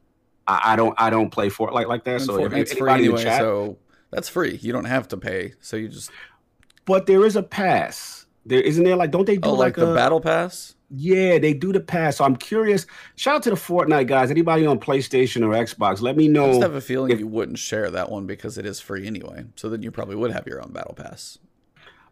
I, 0.48 0.72
I 0.72 0.76
don't. 0.76 0.94
I 0.98 1.10
don't 1.10 1.30
play 1.30 1.50
Fortnite 1.50 1.72
like 1.72 1.86
like 1.86 2.04
that. 2.04 2.16
And 2.16 2.24
So 2.24 2.44
if 2.44 2.50
Fortnite's 2.50 2.72
free 2.72 2.90
anybody 2.90 3.04
in 3.04 3.12
the 3.12 3.18
anyway, 3.18 3.22
chat, 3.22 3.40
so 3.40 3.76
that's 4.10 4.28
free. 4.28 4.58
You 4.62 4.72
don't 4.72 4.86
have 4.86 5.06
to 5.08 5.16
pay. 5.16 5.52
So 5.60 5.76
you 5.76 5.88
just 5.88 6.10
but 6.86 7.06
there 7.06 7.24
is 7.26 7.36
a 7.36 7.42
pass. 7.42 8.26
There 8.46 8.60
isn't 8.60 8.82
there 8.82 8.96
like 8.96 9.10
don't 9.10 9.26
they 9.26 9.36
do 9.36 9.50
oh, 9.50 9.52
like, 9.52 9.76
like, 9.76 9.76
the 9.76 9.92
a, 9.92 9.94
battle 9.94 10.20
pass. 10.20 10.74
Yeah, 10.90 11.38
they 11.38 11.52
do 11.52 11.70
the 11.70 11.80
pass. 11.80 12.16
So 12.16 12.24
I'm 12.24 12.34
curious. 12.34 12.86
Shout 13.16 13.36
out 13.36 13.42
to 13.42 13.50
the 13.50 13.56
Fortnite 13.56 14.06
guys. 14.06 14.30
Anybody 14.30 14.64
on 14.64 14.80
PlayStation 14.80 15.42
or 15.42 15.50
Xbox? 15.50 16.00
Let 16.00 16.16
me 16.16 16.28
know. 16.28 16.46
I 16.46 16.48
just 16.48 16.62
have 16.62 16.74
a 16.74 16.80
feeling 16.80 17.10
if- 17.10 17.18
you 17.18 17.26
wouldn't 17.26 17.58
share 17.58 17.90
that 17.90 18.10
one 18.10 18.26
because 18.26 18.56
it 18.56 18.64
is 18.64 18.80
free 18.80 19.06
anyway. 19.06 19.44
So 19.56 19.68
then 19.68 19.82
you 19.82 19.90
probably 19.90 20.16
would 20.16 20.32
have 20.32 20.46
your 20.46 20.62
own 20.62 20.72
battle 20.72 20.94
pass. 20.94 21.38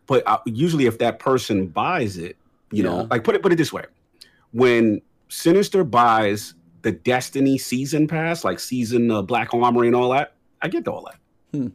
But 0.07 0.23
uh, 0.29 0.39
usually, 0.45 0.85
if 0.85 0.99
that 0.99 1.19
person 1.19 1.69
buys 1.69 2.19
it, 2.19 2.37
you 2.71 2.85
Yeah. 2.85 2.91
know, 2.91 3.09
like 3.11 3.25
put 3.25 3.35
it 3.35 3.43
put 3.43 3.53
it 3.53 3.57
this 3.57 3.73
way: 3.73 3.85
when 4.53 5.01
Sinister 5.29 5.83
buys 5.83 6.53
the 6.87 6.93
Destiny 6.93 7.59
season 7.59 8.07
pass, 8.07 8.45
like 8.45 8.61
season 8.61 9.11
uh, 9.11 9.21
Black 9.21 9.53
Armory 9.53 9.89
and 9.89 9.97
all 9.97 10.11
that, 10.11 10.35
I 10.63 10.69
get 10.69 10.87
all 10.87 11.05
that. 11.11 11.19
Hmm. 11.59 11.69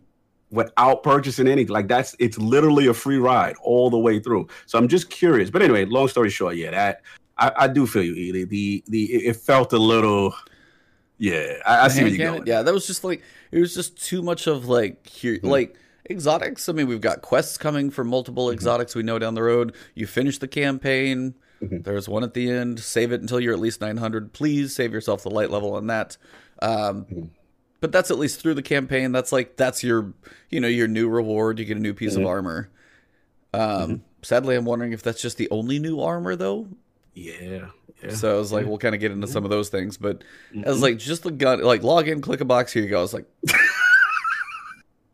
Without 0.51 1.03
purchasing 1.03 1.47
anything, 1.49 1.73
like 1.73 1.89
that's 1.89 2.15
it's 2.17 2.37
literally 2.37 2.87
a 2.87 2.93
free 2.93 3.17
ride 3.17 3.55
all 3.61 3.89
the 3.89 3.97
way 3.97 4.19
through. 4.21 4.47
So 4.67 4.77
I'm 4.77 4.87
just 4.87 5.09
curious. 5.09 5.49
But 5.49 5.61
anyway, 5.63 5.83
long 5.83 6.07
story 6.07 6.29
short, 6.29 6.55
yeah, 6.55 6.71
that 6.71 7.01
I, 7.37 7.51
I 7.57 7.67
do 7.67 7.85
feel 7.85 8.03
you, 8.03 8.15
Ely. 8.15 8.45
The 8.45 8.83
the 8.87 9.03
it 9.03 9.35
felt 9.35 9.73
a 9.73 9.77
little, 9.77 10.33
yeah. 11.17 11.57
I, 11.65 11.85
I 11.85 11.87
see 11.89 12.03
where 12.03 12.11
you're 12.11 12.31
going. 12.31 12.47
Yeah, 12.47 12.61
that 12.63 12.73
was 12.73 12.87
just 12.87 13.03
like 13.03 13.21
it 13.51 13.59
was 13.59 13.75
just 13.75 14.01
too 14.01 14.21
much 14.21 14.47
of 14.47 14.67
like 14.69 15.07
here, 15.07 15.39
Hmm. 15.41 15.47
like 15.47 15.75
exotics. 16.09 16.69
I 16.69 16.73
mean, 16.73 16.87
we've 16.87 17.01
got 17.01 17.21
quests 17.21 17.57
coming 17.57 17.89
for 17.89 18.03
multiple 18.05 18.45
Mm-hmm. 18.47 18.53
exotics 18.55 18.95
we 18.95 19.03
know 19.03 19.19
down 19.19 19.35
the 19.35 19.43
road. 19.43 19.75
You 19.93 20.07
finish 20.07 20.37
the 20.39 20.47
campaign. 20.47 21.35
Mhm. 21.61 21.83
There's 21.83 22.09
one 22.09 22.23
at 22.23 22.33
the 22.33 22.49
end. 22.49 22.79
Save 22.79 23.11
it 23.11 23.21
until 23.21 23.39
you're 23.39 23.53
at 23.53 23.59
least 23.59 23.81
900. 23.81 24.33
Please 24.33 24.75
save 24.75 24.93
yourself 24.93 25.23
the 25.23 25.29
light 25.29 25.51
level 25.51 25.73
on 25.73 25.87
that. 25.87 26.17
Um, 26.61 27.05
Mhm. 27.05 27.29
But 27.79 27.91
that's 27.91 28.11
at 28.11 28.19
least 28.19 28.39
through 28.41 28.53
the 28.53 28.61
campaign. 28.61 29.11
That's 29.11 29.31
like 29.31 29.57
that's 29.57 29.83
your 29.83 30.13
you 30.49 30.59
know 30.59 30.67
your 30.67 30.87
new 30.87 31.09
reward. 31.09 31.57
You 31.59 31.65
get 31.65 31.77
a 31.77 31.79
new 31.79 31.93
piece 31.95 32.15
Mhm. 32.15 32.21
of 32.21 32.25
armor. 32.27 32.69
Um, 33.53 33.61
Mm-hmm. 33.61 33.95
Sadly, 34.23 34.55
I'm 34.55 34.65
wondering 34.65 34.91
if 34.93 35.01
that's 35.01 35.19
just 35.21 35.37
the 35.37 35.49
only 35.49 35.79
new 35.79 35.99
armor 35.99 36.35
though. 36.35 36.67
Yeah. 37.15 37.69
yeah. 38.03 38.13
So 38.13 38.35
I 38.35 38.37
was 38.37 38.51
like, 38.51 38.67
we'll 38.67 38.77
kind 38.77 38.93
of 38.93 39.01
get 39.01 39.11
into 39.11 39.25
some 39.27 39.43
of 39.43 39.49
those 39.49 39.69
things, 39.69 39.97
but 39.97 40.23
I 40.65 40.69
was 40.69 40.81
like, 40.81 40.97
just 40.99 41.23
the 41.23 41.31
gun, 41.31 41.61
like 41.63 41.81
log 41.83 42.07
in, 42.07 42.21
click 42.21 42.39
a 42.39 42.45
box, 42.45 42.71
here 42.71 42.83
you 42.83 42.89
go. 42.89 42.99
I 42.99 43.01
was 43.01 43.13
like, 43.15 43.25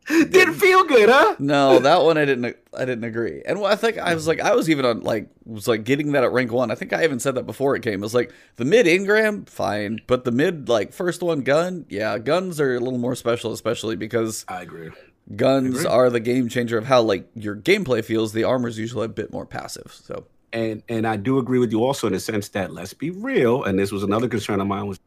didn't 0.30 0.54
feel 0.54 0.84
good, 0.84 1.08
huh? 1.08 1.36
no, 1.38 1.78
that 1.78 2.02
one 2.02 2.16
I 2.16 2.24
didn't, 2.24 2.56
I 2.76 2.84
didn't 2.84 3.04
agree. 3.04 3.42
And 3.46 3.64
I 3.64 3.76
think 3.76 3.98
I 3.98 4.14
was 4.14 4.26
like, 4.26 4.40
I 4.40 4.54
was 4.54 4.70
even 4.70 4.84
on 4.84 5.00
like, 5.00 5.28
was 5.44 5.68
like 5.68 5.84
getting 5.84 6.12
that 6.12 6.24
at 6.24 6.32
rank 6.32 6.50
one. 6.52 6.70
I 6.70 6.74
think 6.74 6.92
I 6.92 7.04
even 7.04 7.20
said 7.20 7.34
that 7.34 7.46
before 7.46 7.76
it 7.76 7.82
came. 7.82 7.94
It 7.94 8.00
was 8.00 8.14
like 8.14 8.32
the 8.56 8.64
mid 8.64 8.86
engram, 8.86 9.48
fine, 9.48 10.00
but 10.06 10.24
the 10.24 10.32
mid 10.32 10.68
like 10.68 10.92
first 10.92 11.22
one 11.22 11.42
gun, 11.42 11.86
yeah, 11.88 12.18
guns 12.18 12.60
are 12.60 12.74
a 12.74 12.80
little 12.80 12.98
more 12.98 13.14
special, 13.14 13.52
especially 13.52 13.96
because 13.96 14.44
I 14.48 14.62
agree. 14.62 14.90
guns 15.36 15.80
Agree. 15.80 15.86
are 15.86 16.10
the 16.10 16.20
game 16.20 16.48
changer 16.48 16.78
of 16.78 16.86
how 16.86 17.02
like 17.02 17.28
your 17.34 17.56
gameplay 17.56 18.04
feels. 18.04 18.32
The 18.32 18.44
armor's 18.44 18.78
usually 18.78 19.04
a 19.06 19.08
bit 19.08 19.32
more 19.32 19.46
passive. 19.46 19.92
So 19.92 20.26
and 20.52 20.82
and 20.88 21.06
I 21.06 21.16
do 21.16 21.38
agree 21.38 21.58
with 21.58 21.72
you 21.72 21.84
also 21.84 22.06
in 22.06 22.12
the 22.14 22.20
sense 22.20 22.48
that 22.50 22.72
let's 22.72 22.94
be 22.94 23.10
real, 23.10 23.64
and 23.64 23.78
this 23.78 23.92
was 23.92 24.02
another 24.02 24.28
concern 24.28 24.60
of 24.60 24.66
mine 24.66 24.86
was 24.86 24.98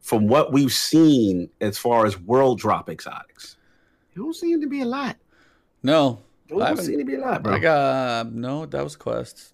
from 0.00 0.26
what 0.28 0.52
we've 0.52 0.72
seen 0.72 1.48
as 1.62 1.78
far 1.78 2.04
as 2.04 2.20
world 2.20 2.58
drop 2.58 2.90
exotics, 2.90 3.56
it 4.14 4.18
don't 4.18 4.34
seem 4.34 4.60
to 4.60 4.66
be 4.66 4.80
a 4.82 4.84
lot. 4.86 5.16
no, 5.82 6.20
It 6.48 6.54
don't 6.58 6.76
seem 6.78 6.98
to 6.98 7.04
be 7.04 7.14
a 7.16 7.20
lot, 7.20 7.42
bro. 7.42 7.54
I 7.54 7.58
got 7.58 8.32
no. 8.32 8.66
That 8.66 8.84
was 8.84 8.96
quest. 8.96 9.52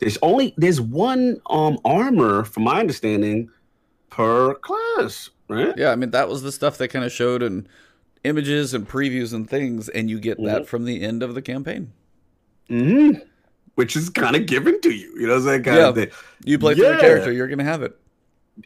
there's 0.00 0.18
only 0.22 0.54
there's 0.56 0.80
one 0.80 1.40
um 1.50 1.78
armor, 1.84 2.44
from 2.44 2.64
my 2.64 2.80
understanding, 2.80 3.50
per 4.10 4.54
class, 4.54 5.30
right? 5.48 5.74
Yeah, 5.76 5.90
I 5.90 5.96
mean 5.96 6.10
that 6.10 6.28
was 6.28 6.42
the 6.42 6.52
stuff 6.52 6.78
they 6.78 6.88
kind 6.88 7.04
of 7.04 7.12
showed 7.12 7.42
in 7.42 7.66
images 8.24 8.74
and 8.74 8.86
previews 8.88 9.32
and 9.32 9.48
things, 9.48 9.88
and 9.88 10.10
you 10.10 10.20
get 10.20 10.42
that 10.44 10.66
from 10.68 10.84
the 10.84 11.00
end 11.02 11.22
of 11.22 11.34
the 11.34 11.42
campaign. 11.42 11.92
hmm 12.68 13.10
Which 13.76 13.96
is 13.96 14.10
kind 14.10 14.36
of 14.36 14.46
given 14.46 14.80
to 14.82 14.90
you, 14.90 15.14
you 15.18 15.26
know 15.26 15.40
saying? 15.40 15.62
Kind 15.62 15.76
Yeah. 15.78 15.88
of 15.88 15.94
thing. 15.94 16.10
You 16.44 16.58
play 16.58 16.74
through 16.74 16.84
the 16.88 16.94
Yeah. 16.94 17.00
character, 17.00 17.32
you're 17.32 17.48
gonna 17.48 17.64
have 17.64 17.82
it. 17.82 17.96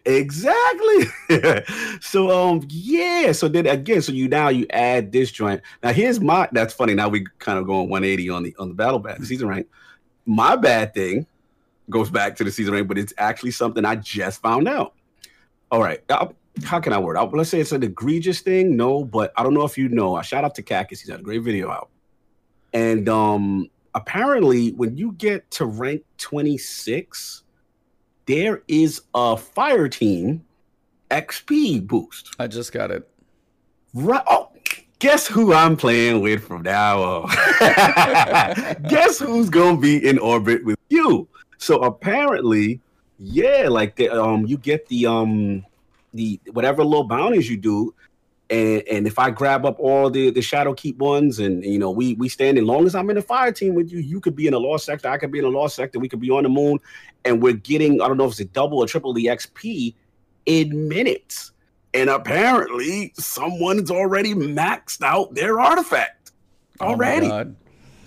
Exactly. 0.05 1.07
so 2.01 2.31
um 2.31 2.63
yeah, 2.69 3.33
so 3.33 3.49
then 3.49 3.67
again, 3.67 4.03
so 4.03 4.13
you 4.13 4.29
now 4.29 4.49
you 4.49 4.67
add 4.71 5.13
this 5.13 5.31
joint. 5.31 5.63
Now 5.83 5.93
here's 5.93 6.21
my 6.21 6.49
that's 6.53 6.75
funny. 6.75 6.95
Now 6.95 7.09
we 7.09 7.27
kind 7.39 7.59
of 7.59 7.67
going 7.67 7.89
180 7.89 8.31
on 8.31 8.43
the 8.43 8.57
on 8.59 8.69
the 8.69 8.75
battle 8.75 8.99
bad 8.99 9.25
season 9.25 9.49
rank. 9.49 9.69
My 10.27 10.57
bad 10.57 10.95
thing 10.95 11.27
goes 11.91 12.11
back 12.11 12.37
to 12.37 12.45
the 12.45 12.51
season 12.51 12.75
rank, 12.75 12.89
but 12.89 12.99
it's 12.99 13.13
actually 13.19 13.51
something 13.51 13.85
I 13.85 13.97
just 13.97 14.41
found 14.41 14.69
out. 14.69 14.95
All 15.71 15.81
right. 15.81 16.03
uh, 16.09 16.29
how 16.63 16.81
can 16.81 16.93
I 16.93 16.99
word? 16.99 17.17
it? 17.17 17.37
Let's 17.37 17.51
say 17.51 17.61
it's 17.61 17.73
an 17.73 17.83
egregious 17.83 18.41
thing. 18.41 18.77
No, 18.77 19.05
but 19.05 19.33
I 19.37 19.43
don't 19.43 19.55
know 19.55 19.65
if 19.65 19.77
you 19.77 19.89
know. 19.89 20.15
I 20.15 20.23
shout 20.23 20.45
out 20.45 20.55
to 20.55 20.63
Cactus. 20.63 21.01
He's 21.01 21.11
had 21.11 21.21
a 21.21 21.23
great 21.23 21.43
video 21.43 21.71
out. 21.71 21.91
And 22.73 23.09
um 23.09 23.71
apparently 23.95 24.73
when 24.73 24.97
you 24.97 25.13
get 25.13 25.49
to 25.53 25.67
rank 25.67 26.03
26, 26.19 27.44
there 28.27 28.63
is 28.69 29.03
a 29.15 29.37
fire 29.37 29.89
team 29.89 30.45
XP 31.11 31.87
boost. 31.87 32.35
I 32.39 32.47
just 32.47 32.73
got 32.73 32.91
it. 32.91 33.09
Right. 33.93 34.23
Oh, 34.29 34.51
guess 34.99 35.27
who 35.27 35.53
I'm 35.53 35.77
playing 35.77 36.21
with 36.21 36.47
from 36.47 36.63
now 36.63 37.03
on? 37.03 37.29
guess 38.89 39.19
who's 39.19 39.51
gonna 39.51 39.77
be 39.77 40.07
in 40.07 40.19
orbit 40.19 40.65
with 40.65 40.79
you? 40.89 41.29
So 41.59 41.83
apparently, 41.83 42.81
yeah, 43.19 43.69
like 43.69 43.97
the 43.97 44.09
um, 44.09 44.47
you 44.47 44.57
get 44.57 44.89
the 44.89 45.07
um, 45.07 45.65
the 46.15 46.41
whatever 46.53 46.83
little 46.83 47.05
bounties 47.05 47.49
you 47.51 47.57
do, 47.57 47.95
and 48.51 48.83
and 48.91 49.07
if 49.07 49.19
I 49.19 49.31
grab 49.31 49.65
up 49.65 49.79
all 49.79 50.11
the 50.11 50.31
the 50.31 50.43
shadow 50.43 50.75
keep 50.75 50.99
ones, 50.99 51.39
and 51.39 51.65
you 51.65 51.79
know 51.79 51.91
we 51.91 52.15
we 52.15 52.29
stand 52.29 52.59
as 52.59 52.65
long 52.65 52.87
as 52.87 52.95
I'm 52.95 53.09
in 53.11 53.17
the 53.17 53.23
fire 53.23 53.53
team 53.53 53.75
with 53.75 53.91
you, 53.91 53.99
you 53.99 54.21
could 54.21 54.37
be 54.37 54.47
in 54.47 54.55
a 54.55 54.59
lost 54.59 54.85
sector, 54.85 55.09
I 55.09 55.19
could 55.19 55.33
be 55.33 55.39
in 55.39 55.45
a 55.45 55.49
lost 55.49 55.77
sector, 55.77 55.99
we 55.99 56.09
could 56.09 56.21
be 56.21 56.31
on 56.31 56.43
the 56.43 56.49
moon, 56.49 56.79
and 57.25 57.43
we're 57.43 57.55
getting 57.55 58.01
I 58.01 58.09
don't 58.09 58.17
know 58.17 58.27
if 58.27 58.33
it's 58.33 58.41
a 58.41 58.45
double 58.45 58.79
or 58.79 58.87
triple 58.87 59.13
the 59.13 59.27
XP 59.27 59.95
in 60.47 60.89
minutes. 60.89 61.53
And 61.95 62.11
apparently, 62.11 63.13
someone's 63.17 63.89
already 63.89 64.35
maxed 64.35 65.01
out 65.01 65.33
their 65.37 65.61
artifact 65.61 66.25
Oh 66.81 66.89
already. 66.89 67.29
God. 67.29 67.57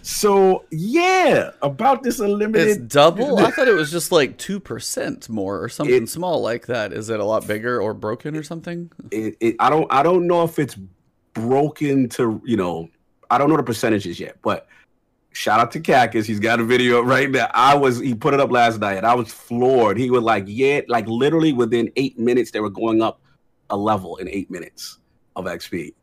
So 0.07 0.63
yeah, 0.71 1.51
about 1.61 2.01
this 2.01 2.19
unlimited. 2.21 2.67
It's 2.67 2.77
double. 2.93 3.39
I 3.45 3.51
thought 3.51 3.67
it 3.67 3.73
was 3.73 3.91
just 3.91 4.09
like 4.09 4.37
two 4.37 4.57
percent 4.57 5.27
more 5.27 5.61
or 5.61 5.67
something 5.67 6.03
It- 6.03 6.09
small 6.09 6.41
like 6.41 6.67
that. 6.67 6.93
Is 6.93 7.09
it 7.09 7.19
a 7.19 7.25
lot 7.25 7.45
bigger 7.45 7.81
or 7.81 7.93
broken 7.93 8.35
or 8.37 8.43
something? 8.43 8.89
it, 9.11 9.35
it, 9.41 9.55
I 9.59 9.69
don't 9.69 9.91
I 9.91 10.03
don't 10.03 10.25
know 10.25 10.43
if 10.43 10.59
it's 10.59 10.77
broken 11.33 12.07
to 12.09 12.41
you 12.45 12.55
know 12.55 12.89
I 13.29 13.37
don't 13.37 13.49
know 13.49 13.57
the 13.57 13.63
percentages 13.63 14.17
yet, 14.17 14.37
but 14.41 14.67
shout 15.33 15.59
out 15.59 15.71
to 15.73 15.81
Cactus. 15.81 16.25
He's 16.25 16.39
got 16.39 16.61
a 16.61 16.63
video 16.63 17.01
right 17.01 17.29
now. 17.29 17.51
I 17.53 17.75
was 17.75 17.99
he 17.99 18.15
put 18.15 18.33
it 18.33 18.39
up 18.39 18.49
last 18.49 18.79
night 18.79 18.95
and 18.95 19.05
I 19.05 19.13
was 19.13 19.33
floored. 19.33 19.97
He 19.97 20.09
was 20.09 20.23
like, 20.23 20.45
yeah, 20.47 20.81
like 20.87 21.05
literally 21.07 21.51
within 21.51 21.91
eight 21.97 22.17
minutes 22.17 22.51
they 22.51 22.61
were 22.61 22.69
going 22.69 23.01
up 23.01 23.19
a 23.69 23.75
level 23.75 24.15
in 24.15 24.29
eight 24.29 24.49
minutes 24.49 24.99
of 25.35 25.43
XP. 25.45 25.93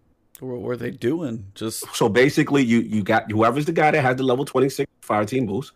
What 0.44 0.60
were 0.62 0.76
they 0.76 0.90
doing? 0.90 1.46
Just 1.54 1.84
So 1.94 2.08
basically, 2.08 2.62
you 2.62 2.80
you 2.80 3.02
got 3.02 3.30
whoever's 3.30 3.64
the 3.64 3.72
guy 3.72 3.90
that 3.90 4.02
has 4.02 4.16
the 4.16 4.22
level 4.22 4.44
twenty 4.44 4.68
six 4.68 4.90
fire 5.00 5.24
team 5.24 5.46
boost. 5.46 5.72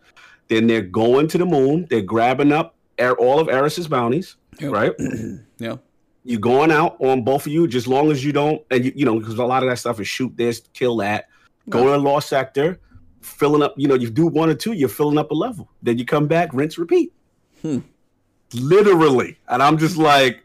Then 0.48 0.66
they're 0.66 0.82
going 0.82 1.28
to 1.28 1.38
the 1.38 1.46
moon. 1.46 1.86
They're 1.90 2.00
grabbing 2.00 2.52
up 2.52 2.74
all 3.18 3.38
of 3.38 3.48
Eris's 3.48 3.88
bounties. 3.88 4.36
Yep. 4.60 4.72
Right. 4.72 4.92
yeah. 5.58 5.76
You're 6.24 6.40
going 6.40 6.70
out 6.70 6.96
on 7.00 7.22
both 7.22 7.46
of 7.46 7.52
you, 7.52 7.66
just 7.66 7.86
long 7.86 8.10
as 8.10 8.24
you 8.24 8.32
don't, 8.32 8.62
and 8.70 8.84
you, 8.84 8.92
you 8.94 9.04
know, 9.04 9.18
because 9.18 9.38
a 9.38 9.44
lot 9.44 9.62
of 9.62 9.68
that 9.68 9.78
stuff 9.78 10.00
is 10.00 10.08
shoot 10.08 10.36
this, 10.36 10.60
kill 10.74 10.96
that, 10.98 11.28
go 11.68 11.84
to 11.84 11.94
a 11.94 11.96
lost 11.96 12.28
sector, 12.28 12.80
filling 13.22 13.62
up. 13.62 13.74
You 13.76 13.88
know, 13.88 13.94
you 13.94 14.10
do 14.10 14.26
one 14.26 14.50
or 14.50 14.54
two, 14.54 14.72
you're 14.72 14.88
filling 14.88 15.16
up 15.16 15.30
a 15.30 15.34
level. 15.34 15.70
Then 15.82 15.96
you 15.96 16.04
come 16.04 16.26
back, 16.26 16.50
rinse, 16.52 16.76
repeat. 16.76 17.12
Hmm. 17.62 17.78
Literally, 18.52 19.38
and 19.48 19.62
I'm 19.62 19.78
just 19.78 19.96
like, 19.96 20.44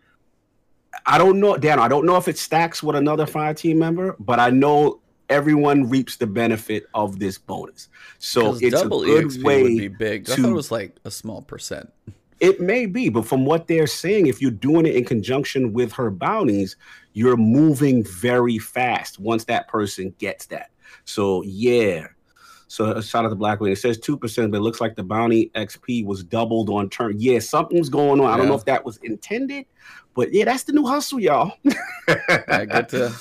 I 1.05 1.17
don't 1.17 1.39
know, 1.39 1.57
Dan. 1.57 1.79
I 1.79 1.87
don't 1.87 2.05
know 2.05 2.17
if 2.17 2.27
it 2.27 2.37
stacks 2.37 2.81
with 2.81 2.95
another 2.95 3.25
fire 3.25 3.53
team 3.53 3.79
member, 3.79 4.15
but 4.19 4.39
I 4.39 4.49
know 4.49 5.01
everyone 5.29 5.89
reaps 5.89 6.17
the 6.17 6.27
benefit 6.27 6.85
of 6.93 7.19
this 7.19 7.37
bonus. 7.37 7.89
So 8.19 8.55
it's 8.55 8.81
a 8.81 8.87
good 8.87 9.25
EXP 9.25 9.43
way. 9.43 9.63
would 9.63 9.77
be 9.77 9.87
big. 9.87 10.29
I 10.29 10.35
thought 10.35 10.49
it 10.49 10.53
was 10.53 10.71
like 10.71 10.95
a 11.05 11.11
small 11.11 11.41
percent. 11.41 11.91
It 12.39 12.59
may 12.59 12.85
be, 12.85 13.09
but 13.09 13.25
from 13.25 13.45
what 13.45 13.67
they're 13.67 13.87
saying, 13.87 14.27
if 14.27 14.41
you're 14.41 14.51
doing 14.51 14.85
it 14.85 14.95
in 14.95 15.05
conjunction 15.05 15.71
with 15.71 15.93
her 15.93 16.11
bounties, 16.11 16.75
you're 17.13 17.37
moving 17.37 18.03
very 18.03 18.57
fast 18.57 19.19
once 19.19 19.45
that 19.45 19.67
person 19.67 20.13
gets 20.19 20.47
that. 20.47 20.71
So 21.05 21.41
yeah. 21.43 22.07
So 22.73 22.85
uh, 22.85 23.01
shout 23.03 23.23
out 23.23 23.29
to 23.29 23.35
Black 23.35 23.59
Widow. 23.59 23.73
It 23.73 23.75
says 23.75 23.99
two 23.99 24.17
percent, 24.17 24.49
but 24.51 24.57
it 24.57 24.61
looks 24.61 24.81
like 24.81 24.95
the 24.95 25.03
bounty 25.03 25.51
XP 25.53 26.05
was 26.07 26.23
doubled 26.23 26.71
on 26.71 26.89
turn. 26.89 27.13
Yeah, 27.19 27.37
something's 27.37 27.87
going 27.87 28.19
on. 28.19 28.25
I 28.25 28.35
don't 28.35 28.47
know 28.47 28.55
if 28.55 28.65
that 28.65 28.83
was 28.83 28.97
intended, 29.03 29.67
but 30.15 30.33
yeah, 30.33 30.45
that's 30.45 30.63
the 30.63 30.73
new 30.73 30.83
hustle, 30.87 31.19
y'all. 31.19 31.53
I 32.47 32.65
get 32.65 32.89
to 32.89 33.13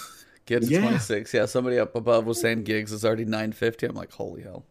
get 0.46 0.62
to 0.62 0.68
Yeah. 0.68 0.80
26. 0.80 1.34
Yeah, 1.34 1.44
somebody 1.44 1.78
up 1.78 1.94
above 1.94 2.24
was 2.24 2.40
saying 2.40 2.64
gigs 2.64 2.92
is 2.92 3.04
already 3.04 3.26
950. 3.26 3.88
I'm 3.88 3.94
like, 3.94 4.10
holy 4.10 4.40
hell. 4.40 4.64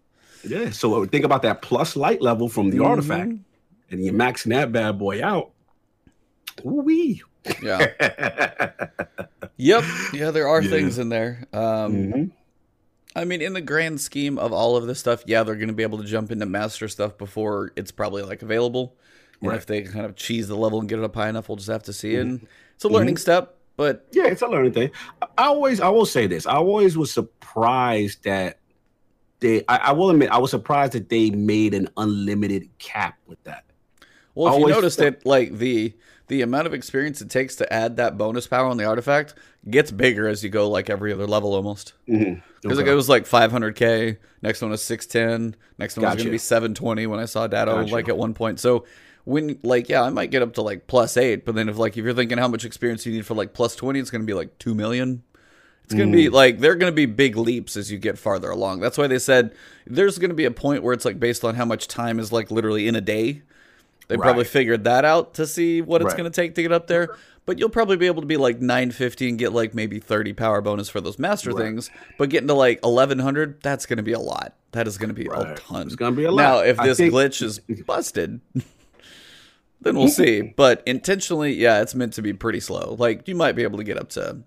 yeah. 0.44 0.72
So 0.72 1.04
uh, 1.04 1.06
think 1.06 1.26
about 1.26 1.44
that 1.44 1.62
plus 1.62 1.96
light 1.96 2.24
level 2.24 2.50
from 2.50 2.72
the 2.72 2.78
Mhm. 2.80 2.88
artifact, 2.88 3.32
and 3.92 4.04
you're 4.04 4.16
maxing 4.16 4.50
that 4.50 4.72
bad 4.72 4.98
boy 4.98 5.24
out. 5.24 5.52
Ooh 6.66 6.82
wee. 6.82 7.22
Yeah. 7.62 7.86
Yep. 9.58 9.84
Yeah, 10.14 10.32
there 10.32 10.48
are 10.48 10.60
Yeah. 10.64 10.70
things 10.72 10.98
in 10.98 11.10
there. 11.10 11.46
Um, 11.54 11.94
Mhm. 11.94 12.32
I 13.16 13.26
mean, 13.26 13.42
in 13.42 13.54
the 13.54 13.62
grand 13.62 14.00
scheme 14.00 14.38
of 14.38 14.54
all 14.54 14.78
of 14.78 14.88
this 14.88 15.00
stuff, 15.00 15.24
yeah, 15.26 15.44
they're 15.44 15.56
going 15.56 15.68
to 15.68 15.74
be 15.74 15.84
able 15.84 15.98
to 15.98 16.06
jump 16.06 16.32
into 16.32 16.46
master 16.46 16.88
stuff 16.88 17.18
before 17.18 17.72
it's 17.76 17.92
probably 17.92 18.24
like 18.24 18.42
available. 18.42 18.96
And 19.42 19.54
if 19.54 19.66
they 19.66 19.82
kind 19.82 20.06
of 20.06 20.16
cheese 20.16 20.48
the 20.48 20.56
level 20.56 20.80
and 20.80 20.88
get 20.88 21.00
it 21.00 21.04
up 21.04 21.16
high 21.16 21.28
enough, 21.28 21.50
we'll 21.50 21.56
just 21.56 21.70
have 21.70 21.84
to 21.84 21.94
see. 21.94 22.14
Mm-hmm. 22.14 22.22
And 22.22 22.48
it's 22.76 22.84
a 22.84 22.88
learning 22.90 23.18
step, 23.18 23.56
but 23.76 24.06
Yeah, 24.12 24.28
it's 24.28 24.44
a 24.44 24.48
learning 24.48 24.74
thing. 24.74 24.92
I- 25.22 25.28
always, 25.46 25.82
I 25.82 25.90
will 25.90 26.06
say 26.06 26.28
this. 26.28 26.46
I 26.46 26.54
always 26.58 26.96
was 26.96 27.12
surprised 27.12 28.24
that 28.24 28.60
they. 29.40 29.64
I, 29.68 29.78
I 29.78 29.92
will 29.94 30.12
admit, 30.12 30.30
I 30.30 30.38
was 30.38 30.52
surprised 30.52 30.94
that 30.94 31.10
they 31.10 31.32
made 31.32 31.74
an 31.74 31.90
unlimited 31.98 32.70
cap 32.78 33.18
with 33.26 33.44
that. 33.46 33.66
well, 34.36 34.54
if 34.54 34.60
you 34.60 34.68
noticed 34.68 35.00
it, 35.02 35.26
like 35.26 35.58
the 35.58 35.96
the 36.28 36.44
amount 36.44 36.68
of 36.68 36.74
experience 36.74 37.20
it 37.22 37.30
takes 37.30 37.56
to 37.58 37.74
add 37.74 37.98
that 37.98 38.18
bonus 38.18 38.48
power 38.48 38.68
on 38.68 38.78
the 38.78 38.86
artifact 38.86 39.34
gets 39.70 39.92
bigger 39.92 40.28
as 40.28 40.44
you 40.44 40.50
go 40.50 40.70
like 40.70 40.90
every 40.90 41.14
other 41.14 41.28
level 41.28 41.54
almost. 41.54 41.94
Mhm. 42.10 42.42
Because 42.62 42.80
Okay. 42.80 42.92
it 42.92 42.96
was 42.96 43.08
like 43.10 43.26
500k. 43.28 44.18
Next 44.42 44.62
one 44.62 44.72
was 44.72 44.84
610. 44.84 45.56
Next 45.78 45.98
one 45.98 46.06
was 46.06 46.16
going 46.16 46.26
to 46.26 46.32
be 46.32 46.38
720 46.38 47.06
when 47.08 47.20
I 47.20 47.26
saw 47.26 47.48
data 47.48 47.72
Gotcha. 47.72 47.94
like 47.94 48.10
at 48.10 48.18
one 48.18 48.34
point. 48.34 48.60
So 48.60 48.86
when 49.24 49.60
like 49.62 49.88
yeah, 49.90 50.02
I 50.02 50.10
might 50.10 50.32
get 50.32 50.42
up 50.42 50.54
to 50.56 50.62
like 50.64 50.88
plus 50.88 51.16
eight, 51.18 51.46
but 51.46 51.54
then 51.56 51.70
if 51.70 51.78
like 51.78 51.96
if 51.96 52.04
you're 52.04 52.14
thinking 52.14 52.40
how 52.40 52.48
much 52.48 52.66
experience 52.66 53.06
you 53.06 53.14
need 53.14 53.26
for 53.26 53.36
like 53.36 53.54
plus 53.54 53.76
20, 53.76 54.00
it's 54.00 54.10
going 54.10 54.22
to 54.22 54.26
be 54.28 54.34
like 54.34 54.58
two 54.58 54.74
million. 54.74 55.22
It's 55.84 55.94
going 55.94 56.12
to 56.12 56.16
be 56.18 56.28
Mm. 56.28 56.32
like 56.34 56.60
they're 56.60 56.76
going 56.76 56.92
to 56.92 56.96
be 56.96 57.06
big 57.06 57.36
leaps 57.38 57.76
as 57.78 57.92
you 57.92 57.98
get 58.00 58.18
farther 58.18 58.50
along. 58.50 58.80
That's 58.80 58.98
why 58.98 59.08
they 59.08 59.20
said 59.20 59.54
there's 59.86 60.18
going 60.18 60.30
to 60.30 60.36
be 60.36 60.46
a 60.46 60.52
point 60.52 60.82
where 60.84 60.94
it's 60.94 61.06
like 61.06 61.20
based 61.20 61.44
on 61.44 61.54
how 61.56 61.66
much 61.66 61.88
time 61.88 62.18
is 62.20 62.32
like 62.32 62.50
literally 62.50 62.88
in 62.88 62.96
a 62.96 63.02
day. 63.02 63.42
They 64.08 64.18
probably 64.18 64.44
figured 64.44 64.84
that 64.86 65.06
out 65.06 65.36
to 65.36 65.48
see 65.48 65.82
what 65.82 66.02
it's 66.02 66.10
Right. 66.10 66.18
going 66.18 66.32
to 66.32 66.36
take 66.36 66.56
to 66.56 66.62
get 66.62 66.72
up 66.74 66.88
there. 66.88 67.16
But 67.52 67.60
you'll 67.60 67.68
probably 67.68 67.98
be 67.98 68.06
able 68.06 68.22
to 68.22 68.28
be 68.28 68.38
like 68.38 68.62
950 68.62 69.28
and 69.28 69.38
get 69.38 69.52
like 69.52 69.74
maybe 69.74 70.00
30 70.00 70.32
power 70.32 70.62
bonus 70.62 70.88
for 70.88 71.02
those 71.02 71.20
master 71.20 71.52
Right. 71.52 71.66
things. 71.66 71.90
But 72.18 72.30
getting 72.30 72.48
to 72.48 72.54
like 72.54 72.80
1100, 72.82 73.62
that's 73.62 73.86
going 73.86 73.98
to 73.98 74.04
be 74.04 74.14
a 74.14 74.20
lot. 74.22 74.56
That 74.72 74.88
is 74.88 74.98
going 74.98 75.10
to 75.10 75.14
be 75.14 75.26
a 75.26 75.56
ton. 75.56 75.88
It's 75.88 75.98
gonna 75.98 76.16
be 76.16 76.24
a 76.24 76.32
lot. 76.32 76.42
Now, 76.42 76.60
if 76.60 76.78
this 76.78 76.98
think- 76.98 77.14
glitch 77.14 77.42
is 77.42 77.60
busted, 77.86 78.40
then 79.82 79.98
we'll 79.98 80.08
see. 80.08 80.54
But 80.56 80.82
intentionally, 80.86 81.52
yeah, 81.52 81.82
it's 81.82 81.94
meant 81.94 82.14
to 82.14 82.22
be 82.22 82.32
pretty 82.32 82.62
slow. 82.62 82.96
Like 82.98 83.28
you 83.28 83.36
might 83.36 83.58
be 83.58 83.64
able 83.64 83.80
to 83.80 83.84
get 83.84 83.98
up 83.98 84.08
to, 84.12 84.38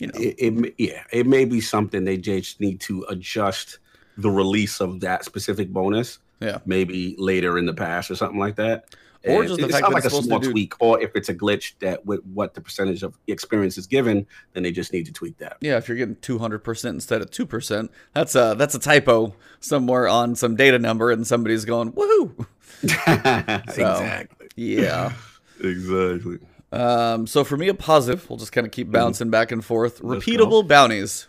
you 0.00 0.08
know, 0.08 0.14
it, 0.16 0.34
it 0.40 0.74
yeah, 0.78 1.04
it 1.12 1.28
may 1.28 1.44
be 1.44 1.60
something 1.60 2.02
they 2.02 2.16
just 2.16 2.60
need 2.60 2.80
to 2.80 3.04
adjust 3.08 3.78
the 4.18 4.32
release 4.32 4.80
of 4.80 4.98
that 4.98 5.24
specific 5.24 5.68
bonus, 5.68 6.18
yeah. 6.40 6.58
maybe 6.66 7.14
later 7.20 7.56
in 7.56 7.66
the 7.66 7.74
past 7.74 8.10
or 8.10 8.16
something 8.16 8.40
like 8.40 8.56
that. 8.56 8.86
Or 9.24 9.44
just 9.44 9.60
the 9.60 9.68
fact 9.68 9.82
that 9.82 9.92
like 9.92 10.04
it's 10.04 10.14
a 10.14 10.22
small 10.22 10.40
do- 10.40 10.50
tweak, 10.50 10.74
or 10.80 11.00
if 11.00 11.14
it's 11.14 11.28
a 11.28 11.34
glitch 11.34 11.78
that 11.78 12.04
with 12.04 12.24
what 12.24 12.54
the 12.54 12.60
percentage 12.60 13.02
of 13.02 13.16
experience 13.28 13.78
is 13.78 13.86
given, 13.86 14.26
then 14.52 14.62
they 14.64 14.72
just 14.72 14.92
need 14.92 15.06
to 15.06 15.12
tweak 15.12 15.38
that. 15.38 15.58
Yeah, 15.60 15.76
if 15.76 15.88
you're 15.88 15.96
getting 15.96 16.16
200% 16.16 16.90
instead 16.90 17.22
of 17.22 17.30
2%, 17.30 17.88
that's 18.14 18.34
a 18.34 18.54
that's 18.58 18.74
a 18.74 18.80
typo 18.80 19.34
somewhere 19.60 20.08
on 20.08 20.34
some 20.34 20.56
data 20.56 20.78
number 20.78 21.10
and 21.12 21.26
somebody's 21.26 21.64
going, 21.64 21.92
"Woohoo." 21.92 22.46
exactly. 22.82 24.48
Yeah. 24.56 25.12
Exactly. 25.64 26.38
Um, 26.72 27.28
so 27.28 27.44
for 27.44 27.56
me, 27.56 27.68
a 27.68 27.74
positive. 27.74 28.28
We'll 28.28 28.38
just 28.38 28.50
kind 28.50 28.66
of 28.66 28.72
keep 28.72 28.90
bouncing 28.90 29.30
back 29.30 29.52
and 29.52 29.64
forth. 29.64 30.00
Let's 30.02 30.24
Repeatable 30.24 30.66
bounties, 30.66 31.28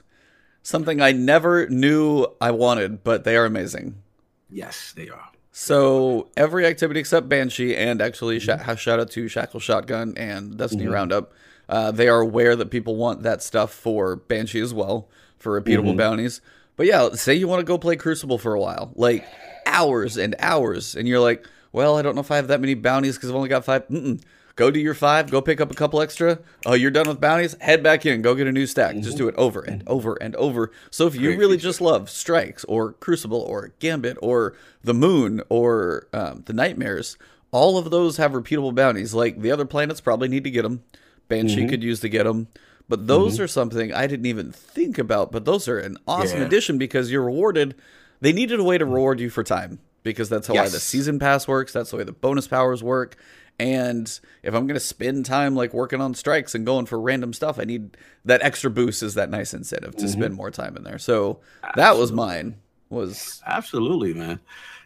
something 0.64 1.02
I 1.02 1.12
never 1.12 1.68
knew 1.68 2.26
I 2.42 2.50
wanted, 2.50 3.04
but 3.04 3.26
they 3.26 3.36
are 3.36 3.46
amazing. 3.46 4.02
Yes, 4.50 4.94
they 4.96 5.10
are. 5.10 5.30
So 5.56 6.30
every 6.36 6.66
activity 6.66 7.00
except 7.00 7.30
Banshee, 7.30 7.76
and 7.76 8.02
actually 8.02 8.40
sh- 8.40 8.48
mm-hmm. 8.48 8.74
shout 8.74 9.00
out 9.00 9.12
to 9.12 9.28
Shackle 9.28 9.60
Shotgun 9.60 10.16
and 10.18 10.58
Destiny 10.58 10.86
mm-hmm. 10.86 10.94
Roundup, 10.94 11.32
uh, 11.70 11.92
they 11.92 12.08
are 12.08 12.22
aware 12.22 12.56
that 12.56 12.72
people 12.72 12.96
want 12.96 13.22
that 13.22 13.44
stuff 13.44 13.72
for 13.72 14.16
Banshee 14.16 14.62
as 14.62 14.74
well 14.74 15.08
for 15.38 15.62
repeatable 15.62 15.90
mm-hmm. 15.90 15.98
bounties. 15.98 16.42
But 16.76 16.88
yeah, 16.88 17.10
say 17.12 17.36
you 17.36 17.48
want 17.48 17.60
to 17.60 17.66
go 17.66 17.78
play 17.78 17.96
Crucible 17.96 18.40
for 18.40 18.56
a 18.56 18.60
while, 18.60 18.94
like 18.96 19.24
hours 19.68 20.18
and 20.18 20.36
hours, 20.40 20.96
and 20.96 21.08
you're 21.08 21.20
like, 21.20 21.48
well, 21.72 22.00
I 22.00 22.02
don't 22.02 22.16
know 22.16 22.22
if 22.22 22.32
I 22.32 22.38
have 22.38 22.48
that 22.48 22.60
many 22.60 22.74
bounties 22.74 23.16
because 23.16 23.30
I've 23.30 23.36
only 23.36 23.50
got 23.50 23.64
five. 23.64 23.88
Mm-mm. 23.90 24.24
Go 24.56 24.70
do 24.70 24.80
your 24.80 24.94
five. 24.94 25.32
Go 25.32 25.42
pick 25.42 25.60
up 25.60 25.72
a 25.72 25.74
couple 25.74 26.00
extra. 26.00 26.38
Oh, 26.66 26.74
you're 26.76 26.92
done 26.92 27.08
with 27.08 27.20
bounties. 27.20 27.56
Head 27.60 27.82
back 27.82 28.06
in. 28.06 28.22
Go 28.22 28.36
get 28.36 28.46
a 28.46 28.52
new 28.52 28.68
stack. 28.68 28.96
Just 28.98 29.18
do 29.18 29.28
it 29.28 29.34
over 29.36 29.62
and 29.62 29.82
over 29.88 30.14
and 30.22 30.36
over. 30.36 30.72
So 30.92 31.08
if 31.08 31.16
you 31.16 31.36
really 31.36 31.58
just 31.58 31.82
love 31.82 32.08
Strikes 32.10 32.64
or 32.66 32.94
Crucible 32.94 33.42
or 33.42 33.74
Gambit 33.80 34.18
or 34.22 34.56
the 34.84 34.94
Moon 34.94 35.42
or 35.50 36.08
um, 36.14 36.44
the 36.46 36.54
Nightmares, 36.54 37.18
all 37.52 37.80
of 37.80 37.90
those 37.90 38.18
have 38.18 38.34
repeatable 38.34 38.76
bounties. 38.76 39.16
Like 39.16 39.42
the 39.42 39.52
other 39.52 39.66
planets 39.66 40.02
probably 40.02 40.28
need 40.28 40.44
to 40.44 40.52
get 40.52 40.62
them. 40.62 40.84
Banshee 41.30 41.62
Mm-hmm. 41.62 41.70
could 41.70 41.84
use 41.84 42.00
to 42.02 42.10
get 42.10 42.26
them. 42.26 42.48
But 42.88 43.08
those 43.08 43.40
are 43.40 43.48
something 43.48 43.92
I 43.92 44.06
didn't 44.06 44.26
even 44.28 44.52
think 44.52 45.00
about. 45.00 45.32
But 45.32 45.46
those 45.46 45.68
are 45.68 45.80
an 45.80 45.98
awesome 46.08 46.42
Yeah. 46.42 46.46
addition 46.46 46.78
because 46.78 47.10
you're 47.12 47.24
rewarded. 47.24 47.74
They 48.22 48.34
needed 48.34 48.60
a 48.60 48.64
way 48.64 48.78
to 48.78 48.86
reward 48.86 49.20
you 49.20 49.32
for 49.32 49.44
time 49.44 49.80
because 50.04 50.30
that's 50.30 50.48
how 50.48 50.54
why 50.54 50.64
the 50.70 50.80
season 50.80 51.18
pass 51.18 51.48
works. 51.48 51.74
That's 51.74 51.90
the 51.92 51.98
way 51.98 52.04
the 52.04 52.12
bonus 52.12 52.48
powers 52.48 52.84
work. 52.84 53.16
And 53.60 54.08
if 54.42 54.54
I'm 54.54 54.66
going 54.68 54.76
to 54.76 54.80
spend 54.80 55.26
time 55.26 55.56
like 55.56 55.74
working 55.74 56.02
on 56.02 56.16
strikes 56.16 56.56
and 56.56 56.66
going 56.66 56.86
for 56.86 57.00
random 57.00 57.34
stuff, 57.34 57.60
I 57.60 57.64
need 57.64 57.96
that 58.26 58.42
extra 58.42 58.70
boost 58.70 59.04
is 59.04 59.14
that 59.14 59.30
nice 59.30 59.54
incentive 59.54 59.96
to 59.98 60.08
spend 60.08 60.34
more 60.34 60.52
time 60.52 60.76
in 60.76 60.84
there. 60.84 60.98
So 60.98 61.40
that 61.76 61.98
was 61.98 62.12
mine. 62.12 62.56
Was 62.90 63.42
Absolutely, 63.46 64.14
man. 64.14 64.40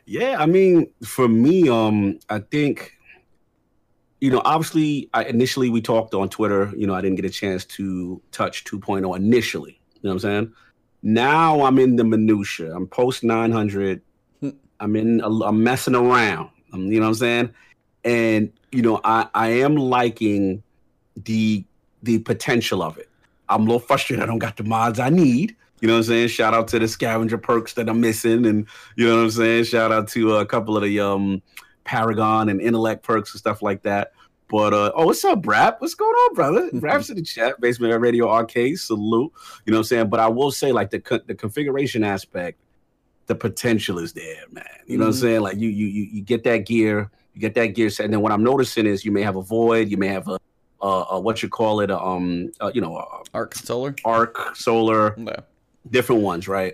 Yeah, 0.05 0.37
I 0.39 0.45
mean, 0.45 0.89
for 1.03 1.27
me, 1.27 1.67
um, 1.67 2.19
I 2.29 2.39
think, 2.39 2.93
you 4.21 4.31
know, 4.31 4.41
obviously, 4.45 5.09
I, 5.13 5.25
initially 5.25 5.69
we 5.69 5.81
talked 5.81 6.13
on 6.13 6.29
Twitter. 6.29 6.71
You 6.77 6.87
know, 6.87 6.93
I 6.93 7.01
didn't 7.01 7.17
get 7.17 7.25
a 7.25 7.29
chance 7.29 7.65
to 7.65 8.21
touch 8.31 8.63
2.0 8.63 9.15
initially. 9.15 9.79
You 9.95 9.99
know 10.03 10.09
what 10.11 10.13
I'm 10.13 10.19
saying? 10.19 10.53
Now 11.03 11.61
I'm 11.63 11.79
in 11.79 11.95
the 11.97 12.03
minutia. 12.03 12.73
I'm 12.73 12.87
post 12.87 13.23
900. 13.23 14.01
Hmm. 14.39 14.49
I'm 14.79 14.95
in. 14.95 15.21
a- 15.21 15.43
I'm 15.43 15.63
messing 15.63 15.95
around. 15.95 16.49
Um, 16.73 16.91
you 16.91 16.99
know 16.99 17.05
what 17.05 17.09
I'm 17.09 17.15
saying? 17.15 17.49
And 18.03 18.53
you 18.71 18.81
know, 18.81 18.99
I 19.03 19.27
I 19.33 19.47
am 19.49 19.75
liking 19.75 20.63
the 21.15 21.63
the 22.03 22.19
potential 22.19 22.81
of 22.83 22.97
it. 22.97 23.09
I'm 23.49 23.61
a 23.61 23.65
little 23.65 23.79
frustrated. 23.79 24.23
I 24.23 24.25
don't 24.27 24.39
got 24.39 24.57
the 24.57 24.63
mods 24.63 24.99
I 24.99 25.09
need. 25.09 25.55
You 25.81 25.87
know 25.87 25.93
what 25.93 25.99
I'm 25.99 26.03
saying? 26.05 26.27
Shout 26.29 26.53
out 26.53 26.67
to 26.69 26.79
the 26.79 26.87
scavenger 26.87 27.37
perks 27.37 27.73
that 27.73 27.87
I'm 27.87 28.01
missing, 28.01 28.45
and 28.45 28.65
you 28.95 29.07
know 29.07 29.15
what 29.17 29.23
I'm 29.23 29.29
saying. 29.31 29.65
Shout 29.65 29.91
out 29.91 30.07
to 30.09 30.37
a 30.37 30.45
couple 30.45 30.75
of 30.75 30.83
the 30.83 30.99
um 30.99 31.41
Paragon 31.83 32.49
and 32.49 32.59
intellect 32.61 33.03
perks 33.03 33.33
and 33.33 33.39
stuff 33.39 33.61
like 33.61 33.83
that. 33.83 34.11
But 34.49 34.73
uh, 34.73 34.91
oh, 34.95 35.05
what's 35.05 35.23
up, 35.25 35.41
Brap? 35.41 35.79
What's 35.79 35.93
going 35.93 36.13
on, 36.13 36.33
brother? 36.35 36.69
Brap's 36.73 37.09
in 37.09 37.15
the 37.17 37.21
chat. 37.21 37.59
Basement 37.59 37.99
Radio 38.01 38.29
Arcade, 38.29 38.79
salute. 38.79 39.31
You 39.65 39.71
know 39.71 39.77
what 39.77 39.81
I'm 39.81 39.83
saying? 39.85 40.09
But 40.09 40.19
I 40.19 40.27
will 40.27 40.51
say, 40.51 40.71
like 40.71 40.89
the 40.89 40.99
co- 40.99 41.19
the 41.25 41.35
configuration 41.35 42.03
aspect, 42.03 42.59
the 43.27 43.35
potential 43.35 43.99
is 43.99 44.13
there, 44.13 44.43
man. 44.51 44.63
You 44.85 44.97
know 44.97 45.05
what 45.05 45.09
I'm 45.15 45.17
Mhm. 45.17 45.21
saying? 45.21 45.41
Like 45.41 45.57
you 45.57 45.69
you 45.69 45.87
you 45.87 46.03
you 46.11 46.21
get 46.21 46.43
that 46.45 46.65
gear, 46.65 47.11
you 47.37 47.41
get 47.41 47.53
that 47.53 47.67
gear 47.67 47.89
set, 47.89 48.05
and 48.05 48.13
then 48.13 48.21
what 48.21 48.31
I'm 48.31 48.43
noticing 48.43 48.87
is 48.87 49.05
you 49.05 49.11
may 49.11 49.21
have 49.21 49.35
a 49.35 49.41
void, 49.41 49.89
you 49.89 49.97
may 49.97 50.07
have 50.07 50.27
a 50.27 50.39
uh, 50.81 51.01
uh 51.01 51.19
what 51.19 51.41
you 51.43 51.49
call 51.49 51.81
it, 51.81 51.89
a, 51.89 51.99
um, 51.99 52.51
uh, 52.59 52.71
you 52.73 52.81
know, 52.81 52.97
a 52.97 53.23
Arc 53.33 53.53
Solar? 53.55 53.95
arc, 54.05 54.55
solar, 54.55 55.15
different 55.89 56.21
ones, 56.23 56.47
right? 56.47 56.73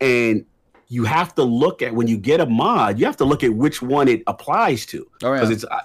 And 0.00 0.46
you 0.88 1.04
have 1.04 1.34
to 1.34 1.42
look 1.42 1.82
at 1.82 1.92
when 1.94 2.06
you 2.06 2.16
get 2.16 2.40
a 2.40 2.46
mod, 2.46 2.98
you 2.98 3.06
have 3.06 3.16
to 3.16 3.24
look 3.24 3.42
at 3.42 3.52
which 3.52 3.82
one 3.82 4.08
it 4.08 4.22
applies 4.26 4.86
to 4.86 5.06
Oh, 5.22 5.32
because 5.32 5.50
yeah. 5.50 5.54
it's 5.54 5.64
uh, 5.64 5.80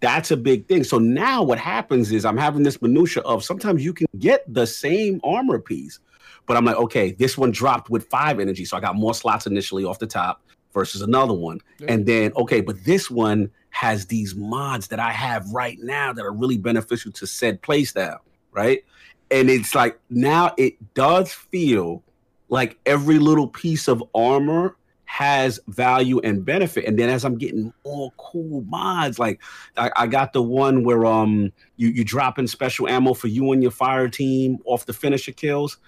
that's 0.00 0.30
a 0.32 0.36
big 0.36 0.66
thing. 0.66 0.84
So 0.84 0.98
now 0.98 1.42
what 1.42 1.58
happens 1.58 2.12
is 2.12 2.24
I'm 2.24 2.36
having 2.36 2.62
this 2.64 2.82
minutia 2.82 3.22
of 3.22 3.44
sometimes 3.44 3.84
you 3.84 3.92
can 3.92 4.06
get 4.18 4.42
the 4.52 4.66
same 4.66 5.20
armor 5.24 5.60
piece, 5.60 6.00
but 6.46 6.56
I'm 6.56 6.64
like, 6.64 6.76
okay, 6.76 7.12
this 7.12 7.38
one 7.38 7.52
dropped 7.52 7.90
with 7.90 8.08
five 8.08 8.40
energy, 8.40 8.64
so 8.64 8.76
I 8.76 8.80
got 8.80 8.96
more 8.96 9.14
slots 9.14 9.46
initially 9.46 9.84
off 9.84 10.00
the 10.00 10.06
top 10.06 10.42
versus 10.76 11.00
another 11.00 11.32
one, 11.32 11.58
Yeah. 11.80 11.92
and 11.92 12.04
then 12.06 12.32
okay, 12.36 12.60
but 12.60 12.84
this 12.84 13.10
one 13.10 13.50
has 13.70 14.06
these 14.06 14.34
mods 14.34 14.88
that 14.88 15.00
I 15.00 15.10
have 15.10 15.50
right 15.50 15.78
now 15.80 16.12
that 16.12 16.22
are 16.22 16.32
really 16.32 16.58
beneficial 16.58 17.10
to 17.12 17.26
said 17.26 17.62
playstyle, 17.62 18.18
right? 18.52 18.84
And 19.30 19.48
it's 19.50 19.74
like 19.74 19.98
now 20.10 20.54
it 20.58 20.74
does 20.94 21.32
feel 21.32 22.02
like 22.48 22.78
every 22.86 23.18
little 23.18 23.48
piece 23.48 23.88
of 23.88 24.02
armor 24.14 24.76
has 25.06 25.58
value 25.68 26.18
and 26.20 26.44
benefit. 26.44 26.84
And 26.84 26.98
then 26.98 27.08
as 27.08 27.24
I'm 27.24 27.38
getting 27.38 27.72
more 27.84 28.12
cool 28.18 28.62
mods, 28.62 29.18
like 29.18 29.40
I, 29.76 29.90
I 29.96 30.06
got 30.06 30.32
the 30.32 30.42
one 30.42 30.84
where 30.84 31.06
um 31.06 31.52
you 31.76 31.88
you 31.88 32.04
drop 32.04 32.38
in 32.38 32.46
special 32.46 32.86
ammo 32.88 33.14
for 33.14 33.28
you 33.28 33.52
and 33.52 33.62
your 33.62 33.72
fire 33.72 34.08
team 34.08 34.58
off 34.66 34.84
the 34.84 34.92
finisher 34.92 35.32
kills. 35.32 35.78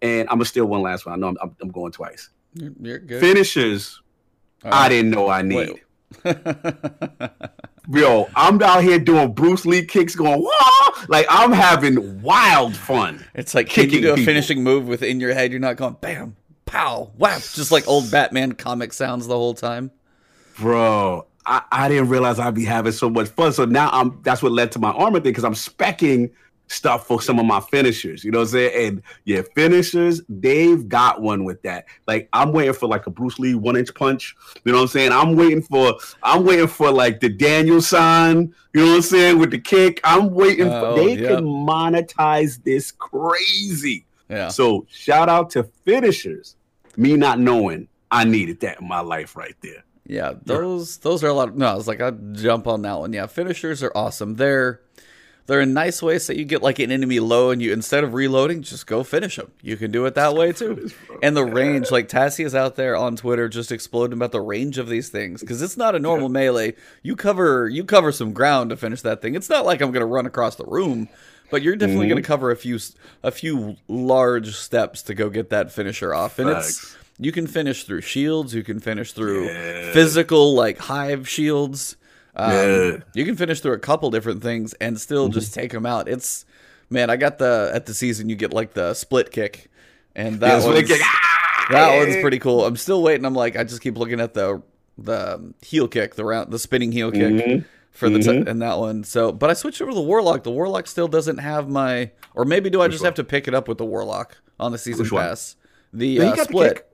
And 0.00 0.28
I'm 0.28 0.36
gonna 0.36 0.44
steal 0.46 0.66
one 0.66 0.80
last 0.82 1.04
one. 1.06 1.14
I 1.14 1.16
know 1.18 1.28
I'm, 1.28 1.36
I'm, 1.42 1.56
I'm 1.60 1.68
going 1.70 1.92
twice. 1.92 2.30
You're, 2.54 2.72
you're 2.80 2.98
good. 2.98 3.20
Finishers, 3.20 4.00
All 4.64 4.72
I 4.72 4.88
didn't 4.88 5.10
know 5.10 5.28
I 5.28 5.42
need. 5.42 5.80
Yo, 7.90 8.28
I'm 8.36 8.60
out 8.62 8.82
here 8.82 8.98
doing 8.98 9.32
Bruce 9.32 9.64
Lee 9.64 9.84
kicks, 9.84 10.14
going 10.14 10.42
whoa, 10.46 11.04
like 11.08 11.26
I'm 11.30 11.52
having 11.52 12.20
wild 12.20 12.76
fun. 12.76 13.24
It's 13.34 13.54
like 13.54 13.68
can 13.68 13.84
you 13.84 13.90
kicking 13.90 14.02
do 14.02 14.12
a 14.12 14.14
people. 14.16 14.26
finishing 14.26 14.62
move 14.62 14.86
within 14.86 15.20
your 15.20 15.32
head? 15.32 15.52
You're 15.52 15.60
not 15.60 15.76
going 15.76 15.96
bam, 16.00 16.36
pow, 16.66 17.12
whap, 17.16 17.40
just 17.40 17.72
like 17.72 17.88
old 17.88 18.10
Batman 18.10 18.52
comic 18.52 18.92
sounds 18.92 19.26
the 19.26 19.34
whole 19.36 19.54
time. 19.54 19.90
bro 20.58 21.26
I, 21.46 21.62
I 21.72 21.88
didn't 21.88 22.08
realize 22.08 22.38
i'd 22.38 22.54
be 22.54 22.64
having 22.64 22.92
so 22.92 23.08
much 23.08 23.28
fun 23.28 23.52
so 23.52 23.64
now 23.64 23.88
i'm 23.92 24.20
that's 24.22 24.42
what 24.42 24.52
led 24.52 24.72
to 24.72 24.78
my 24.78 24.90
armor 24.90 25.20
thing 25.20 25.30
because 25.30 25.44
i'm 25.44 25.54
specking 25.54 26.30
stuff 26.68 27.06
for 27.06 27.20
some 27.22 27.38
of 27.38 27.46
my 27.46 27.60
finishers 27.60 28.22
you 28.24 28.30
know 28.30 28.38
what 28.38 28.44
i'm 28.48 28.52
saying 28.52 28.86
and 28.88 29.02
yeah 29.24 29.40
finishers 29.54 30.20
they've 30.28 30.88
got 30.88 31.20
one 31.22 31.44
with 31.44 31.60
that 31.62 31.86
like 32.06 32.28
i'm 32.32 32.52
waiting 32.52 32.72
for 32.74 32.86
like 32.86 33.06
a 33.06 33.10
bruce 33.10 33.38
lee 33.38 33.54
one 33.54 33.76
inch 33.76 33.94
punch 33.94 34.36
you 34.64 34.72
know 34.72 34.78
what 34.78 34.82
i'm 34.82 34.88
saying 34.88 35.10
i'm 35.12 35.34
waiting 35.34 35.62
for 35.62 35.94
i'm 36.22 36.44
waiting 36.44 36.66
for 36.66 36.90
like 36.90 37.20
the 37.20 37.28
daniel 37.28 37.80
sign 37.80 38.52
you 38.74 38.80
know 38.82 38.86
what 38.90 38.96
i'm 38.96 39.02
saying 39.02 39.38
with 39.38 39.50
the 39.50 39.58
kick 39.58 40.00
i'm 40.04 40.30
waiting 40.34 40.68
uh, 40.68 40.80
Oh, 40.82 40.96
for 40.96 41.02
they 41.04 41.16
yep. 41.18 41.36
can 41.38 41.44
monetize 41.44 42.62
this 42.62 42.92
crazy 42.92 44.04
Yeah. 44.28 44.48
so 44.48 44.86
shout 44.90 45.28
out 45.28 45.50
to 45.50 45.64
finishers 45.84 46.56
me 46.96 47.16
not 47.16 47.38
knowing 47.40 47.88
i 48.10 48.24
needed 48.24 48.60
that 48.60 48.80
in 48.80 48.88
my 48.88 49.00
life 49.00 49.36
right 49.36 49.54
there 49.62 49.84
Yeah, 50.06 50.34
those 50.44 50.98
those 50.98 51.22
are 51.24 51.28
a 51.28 51.32
lot. 51.34 51.48
Of, 51.50 51.56
no, 51.56 51.66
I 51.66 51.74
was 51.74 51.86
like, 51.86 52.00
I'd 52.00 52.34
jump 52.34 52.66
on 52.66 52.80
that 52.82 52.98
one. 52.98 53.12
Yeah, 53.12 53.26
finishers 53.26 53.82
are 53.82 53.92
awesome. 53.94 54.36
They're 54.36 54.80
they're 55.48 55.60
a 55.60 55.66
nice 55.66 56.00
ways 56.02 56.28
that 56.28 56.36
you 56.36 56.44
get 56.44 56.62
like 56.62 56.78
an 56.78 56.92
enemy 56.92 57.18
low 57.18 57.50
and 57.50 57.60
you 57.60 57.72
instead 57.72 58.04
of 58.04 58.14
reloading, 58.14 58.62
just 58.62 58.86
go 58.86 59.02
finish 59.02 59.36
them. 59.36 59.50
You 59.62 59.76
can 59.76 59.90
do 59.90 60.04
it 60.06 60.14
that 60.14 60.34
way 60.34 60.52
too. 60.52 60.90
And 61.22 61.36
the 61.36 61.44
range, 61.44 61.90
like 61.90 62.08
Tassie 62.08 62.44
is 62.44 62.54
out 62.54 62.76
there 62.76 62.94
on 62.94 63.16
Twitter 63.16 63.48
just 63.48 63.72
exploding 63.72 64.16
about 64.16 64.30
the 64.30 64.40
range 64.42 64.78
of 64.78 64.88
these 64.88 65.08
things 65.08 65.40
because 65.40 65.60
it's 65.62 65.76
not 65.76 65.94
a 65.96 65.98
normal 65.98 66.28
melee. 66.28 66.74
You 67.02 67.16
cover 67.16 67.68
you 67.68 67.82
cover 67.84 68.12
some 68.12 68.32
ground 68.32 68.70
to 68.70 68.76
finish 68.76 69.02
that 69.02 69.20
thing. 69.20 69.34
It's 69.34 69.48
not 69.48 69.66
like 69.66 69.80
I'm 69.80 69.90
gonna 69.90 70.06
run 70.06 70.26
across 70.26 70.54
the 70.56 70.66
room, 70.66 71.08
but 71.50 71.62
you're 71.62 71.76
definitely 71.76 72.06
Mhm. 72.06 72.10
gonna 72.10 72.22
cover 72.22 72.50
a 72.50 72.56
few 72.56 72.78
a 73.22 73.30
few 73.30 73.76
large 73.88 74.54
steps 74.54 75.02
to 75.02 75.14
go 75.14 75.30
get 75.30 75.50
that 75.50 75.72
finisher 75.72 76.14
off. 76.14 76.38
And 76.38 76.50
it's 76.50 76.94
you 77.18 77.32
can 77.32 77.46
finish 77.46 77.84
through 77.84 78.02
shields, 78.02 78.54
you 78.54 78.62
can 78.62 78.78
finish 78.80 79.12
through 79.12 79.46
Yeah. 79.46 79.92
physical 79.92 80.54
like 80.54 80.78
hive 80.78 81.28
shields. 81.28 81.96
Um, 82.38 82.52
Yeah. 82.52 82.96
You 83.14 83.24
can 83.24 83.36
finish 83.36 83.60
through 83.60 83.72
a 83.72 83.78
couple 83.78 84.10
different 84.10 84.42
things 84.42 84.72
and 84.74 85.00
still 85.00 85.28
just 85.28 85.52
take 85.54 85.72
them 85.72 85.84
out. 85.86 86.08
It's 86.08 86.44
man, 86.90 87.10
I 87.10 87.16
got 87.16 87.38
the 87.38 87.70
at 87.74 87.86
the 87.86 87.94
season 87.94 88.28
you 88.28 88.36
get 88.36 88.52
like 88.52 88.74
the 88.74 88.94
split 88.94 89.30
kick, 89.32 89.70
and 90.14 90.40
that 90.40 90.62
Yeah, 90.62 90.68
one's, 90.68 90.88
kick. 90.88 91.00
Ah, 91.02 91.66
that 91.70 91.96
one's 91.98 92.16
pretty 92.20 92.38
cool. 92.38 92.64
I'm 92.64 92.76
still 92.76 93.02
waiting. 93.02 93.24
I'm 93.24 93.34
like 93.34 93.56
I 93.56 93.64
just 93.64 93.80
keep 93.82 93.98
looking 93.98 94.20
at 94.20 94.34
the 94.34 94.62
the 94.96 95.52
heel 95.62 95.86
kick, 95.88 96.14
the 96.16 96.24
round, 96.24 96.50
the 96.52 96.58
spinning 96.58 96.90
heel 96.92 97.10
kick 97.12 97.20
Mhm. 97.32 97.64
for 97.92 98.08
the 98.08 98.18
t- 98.18 98.28
Mhm. 98.28 98.48
and 98.48 98.60
that 98.62 98.78
one. 98.78 99.04
So, 99.04 99.30
but 99.30 99.48
I 99.48 99.52
switched 99.54 99.80
over 99.80 99.90
to 99.92 99.94
the 99.94 100.00
warlock. 100.02 100.42
The 100.42 100.50
warlock 100.50 100.86
still 100.88 101.06
doesn't 101.06 101.38
have 101.38 101.68
my, 101.68 102.10
or 102.34 102.44
maybe 102.44 102.68
do 102.68 102.80
I 102.80 102.86
Which 102.86 102.92
just 102.92 103.02
one? 103.02 103.08
have 103.08 103.14
to 103.14 103.24
pick 103.24 103.46
it 103.46 103.54
up 103.54 103.68
with 103.68 103.78
the 103.78 103.84
warlock 103.84 104.36
on 104.58 104.72
the 104.72 104.78
season 104.78 105.04
Which 105.04 105.12
one? 105.12 105.22
pass? 105.22 105.54
The 105.92 106.20
uh, 106.20 106.36
split. 106.44 106.84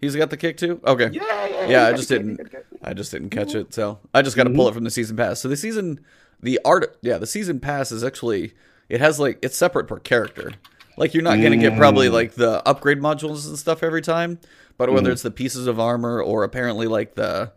He's 0.00 0.14
got 0.14 0.30
the 0.30 0.36
kick 0.36 0.56
too. 0.56 0.80
Okay. 0.86 1.08
Yeah, 1.12 1.22
yeah, 1.22 1.46
Yeah, 1.48 1.66
yeah, 1.68 1.86
I 1.88 1.92
just 1.92 2.08
didn't. 2.08 2.36
get 2.36 2.46
it, 2.46 2.52
get 2.52 2.60
it. 2.72 2.78
I 2.82 2.94
just 2.94 3.10
didn't 3.10 3.30
catch 3.30 3.54
it, 3.54 3.74
so 3.74 3.98
I 4.14 4.22
just 4.22 4.36
got 4.36 4.44
to 4.44 4.50
pull 4.50 4.68
it 4.68 4.74
from 4.74 4.84
the 4.84 4.90
season 4.90 5.16
pass. 5.16 5.40
So 5.40 5.48
the 5.48 5.56
season, 5.56 6.00
the 6.40 6.60
art, 6.64 6.96
yeah, 7.02 7.18
the 7.18 7.26
season 7.26 7.58
pass 7.60 7.90
is 7.90 8.04
actually 8.04 8.54
it 8.88 9.00
has 9.00 9.18
like 9.18 9.38
it's 9.42 9.56
separate 9.56 9.86
per 9.88 9.98
character. 9.98 10.52
Like 10.96 11.14
you're 11.14 11.22
not 11.24 11.40
gonna 11.42 11.56
get 11.56 11.76
probably 11.76 12.08
Mm. 12.08 12.12
like 12.12 12.34
the 12.34 12.62
upgrade 12.66 12.98
modules 12.98 13.46
and 13.48 13.58
stuff 13.58 13.82
every 13.82 14.02
time, 14.02 14.38
but 14.76 14.92
whether 14.92 15.10
it's 15.10 15.22
the 15.22 15.30
pieces 15.30 15.66
of 15.66 15.78
armor 15.80 16.22
or 16.22 16.44
apparently 16.44 16.86
like 16.86 17.14
the 17.16 17.52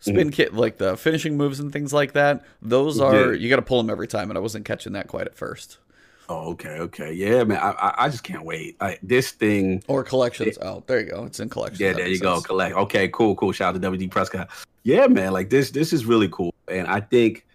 spin 0.00 0.30
kit, 0.30 0.54
like 0.54 0.78
the 0.78 0.96
finishing 0.96 1.36
moves 1.36 1.58
and 1.60 1.72
things 1.72 1.92
like 1.92 2.12
that, 2.12 2.44
those 2.62 3.00
are 3.00 3.32
Yeah. 3.32 3.40
you 3.40 3.48
got 3.50 3.56
to 3.56 3.62
pull 3.62 3.78
them 3.82 3.90
every 3.90 4.06
time, 4.06 4.30
and 4.30 4.36
I 4.38 4.40
wasn't 4.40 4.64
catching 4.64 4.92
that 4.94 5.08
quite 5.08 5.26
at 5.26 5.34
first. 5.34 5.78
Oh, 6.28 6.50
okay, 6.50 6.78
okay, 6.80 7.12
yeah, 7.12 7.44
man. 7.44 7.58
I, 7.58 7.94
I, 7.98 8.08
just 8.08 8.24
can't 8.24 8.44
wait. 8.44 8.76
I, 8.80 8.98
this 9.02 9.30
thing, 9.30 9.82
Or 9.86 10.02
collections. 10.02 10.58
Oh, 10.60 10.82
there 10.86 10.98
you 11.00 11.06
go. 11.10 11.24
It's 11.24 11.38
in 11.38 11.48
collections. 11.48 11.80
yeah, 11.80 11.90
That 11.90 11.98
there 11.98 12.06
you 12.06 12.12
makes 12.14 12.20
go. 12.22 12.40
Collect. 12.40 12.74
Okay, 12.76 13.08
cool, 13.08 13.36
cool. 13.36 13.52
Shout 13.52 13.74
out 13.76 13.80
to 13.80 13.90
WD 13.90 14.10
Prescott. 14.10 14.50
Yeah, 14.82 15.06
man. 15.06 15.32
Like 15.32 15.50
this, 15.50 15.70
this 15.70 15.92
is 15.92 16.04
really 16.04 16.28
cool, 16.28 16.52
and 16.68 16.88
I 16.88 17.00
think 17.00 17.46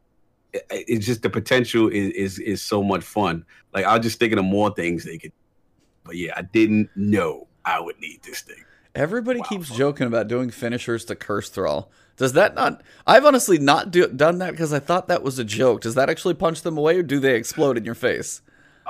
it- 0.53 0.65
it's 0.69 1.05
just 1.05 1.21
the 1.21 1.29
potential 1.29 1.89
is 1.89 2.11
is 2.13 2.39
is 2.39 2.61
so 2.61 2.81
much 2.83 3.03
fun. 3.03 3.45
Like 3.73 3.85
I 3.85 3.97
was 3.97 4.05
just 4.05 4.19
thinking 4.19 4.39
of 4.39 4.45
more 4.45 4.73
things 4.73 5.03
they 5.03 5.17
could, 5.17 5.31
but 6.05 6.15
yeah, 6.15 6.33
I 6.37 6.41
didn't 6.43 6.89
know 6.95 7.47
I 7.65 7.79
would 7.81 7.99
need 7.99 8.21
this 8.23 8.41
thing. 8.41 8.63
Everybody 8.95 9.39
Wow. 9.39 9.45
keeps 9.47 9.69
joking 9.69 10.07
about 10.07 10.27
doing 10.27 10.49
finishers 10.49 11.05
to 11.05 11.15
curse 11.15 11.49
thrall. 11.49 11.89
Does 12.17 12.33
that 12.33 12.55
not? 12.55 12.81
I've 13.07 13.23
honestly 13.25 13.57
not 13.57 13.91
do, 13.91 14.07
done 14.07 14.37
that 14.39 14.51
because 14.51 14.73
I 14.73 14.79
thought 14.79 15.07
that 15.07 15.23
was 15.23 15.39
a 15.39 15.45
joke. 15.45 15.81
Does 15.81 15.95
that 15.95 16.09
actually 16.09 16.33
punch 16.35 16.61
them 16.61 16.77
away, 16.77 16.97
or 16.97 17.03
do 17.03 17.19
they 17.19 17.35
explode 17.35 17.77
in 17.77 17.85
your 17.85 17.95
face? 17.95 18.41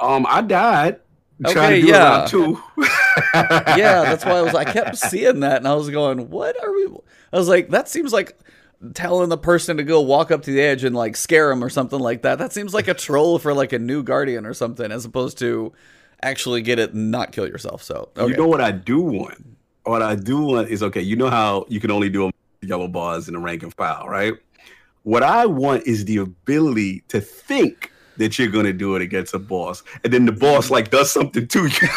Um, 0.02 0.26
I 0.28 0.41
died. 0.41 0.99
Okay, 1.43 1.54
trying 1.54 1.76
to 1.76 1.82
do 1.82 1.88
yeah. 1.88 2.26
two. 2.28 2.62
Yeah, 3.36 4.04
that's 4.04 4.24
why 4.24 4.34
I 4.34 4.41
was. 4.41 4.56
I 4.56 4.64
kept 4.72 4.97
seeing 4.97 5.41
that, 5.41 5.58
and 5.58 5.68
I 5.68 5.74
was 5.74 5.89
going, 5.89 6.30
"What 6.30 6.62
are 6.64 6.72
we?" 6.72 6.88
I 7.34 7.38
was 7.38 7.47
like, 7.47 7.70
"That 7.70 7.89
seems 7.89 8.14
like 8.14 8.38
telling 8.93 9.30
the 9.30 9.38
person 9.38 9.78
to 9.78 9.84
go 9.84 10.02
walk 10.02 10.32
up 10.32 10.43
to 10.43 10.52
the 10.52 10.62
edge 10.62 10.84
and 10.84 10.95
like 10.95 11.16
scare 11.16 11.52
him 11.52 11.64
or 11.64 11.70
something 11.70 11.99
like 11.99 12.22
that. 12.22 12.38
That 12.38 12.54
seems 12.54 12.74
like 12.74 12.88
a 12.88 12.93
troll 12.93 13.38
for 13.39 13.54
like 13.54 13.74
a 13.74 13.80
new 13.80 14.04
guardian 14.04 14.45
or 14.45 14.54
something, 14.54 14.91
as 14.91 15.06
opposed 15.06 15.38
to 15.39 15.74
actually 16.24 16.62
get 16.62 16.80
it 16.80 16.93
and 16.93 17.12
not 17.12 17.32
kill 17.32 17.47
yourself." 17.47 17.84
So 17.84 18.10
okay. 18.16 18.32
You 18.32 18.38
know 18.38 18.47
what 18.47 18.62
I 18.62 18.72
do 18.72 18.99
want? 18.99 19.58
What 19.84 20.02
I 20.02 20.16
do 20.16 20.41
want 20.41 20.70
is 20.70 20.84
okay. 20.84 21.02
You 21.02 21.16
know 21.16 21.30
how 21.30 21.66
you 21.70 21.80
can 21.80 21.91
only 21.91 22.10
do 22.10 22.28
a 22.28 22.32
yellow 22.62 22.88
bars 22.88 23.28
in 23.28 23.34
the 23.34 23.39
rank 23.39 23.64
and 23.64 23.74
file, 23.74 24.08
right? 24.08 24.34
What 25.04 25.24
I 25.24 25.47
want 25.47 25.88
is 25.88 26.06
the 26.06 26.18
ability 26.18 27.04
to 27.08 27.20
think 27.20 27.91
that 28.18 28.38
you're 28.39 28.47
gonna 28.49 28.74
do 28.74 28.95
it 28.95 29.01
against 29.01 29.34
a 29.34 29.39
boss, 29.39 29.84
and 30.03 30.12
then 30.14 30.26
the 30.26 30.32
boss 30.32 30.70
like 30.70 30.89
does 30.91 31.12
something 31.12 31.47
to 31.47 31.66
you 31.68 31.88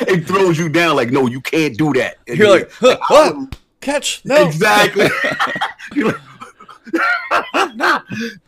and 0.08 0.26
throws 0.26 0.58
you 0.58 0.68
down. 0.68 0.96
Like, 0.96 1.10
no, 1.10 1.26
you 1.26 1.40
can't 1.40 1.76
do 1.76 1.92
that. 1.94 2.16
And 2.26 2.38
You're 2.38 2.50
like, 2.50 2.70
huh, 2.72 2.96
what? 3.08 3.34
would- 3.34 3.36
um, 3.44 3.50
Catch? 3.80 4.22
No. 4.24 4.46
exactly. 4.46 5.08
Like- 5.96 6.16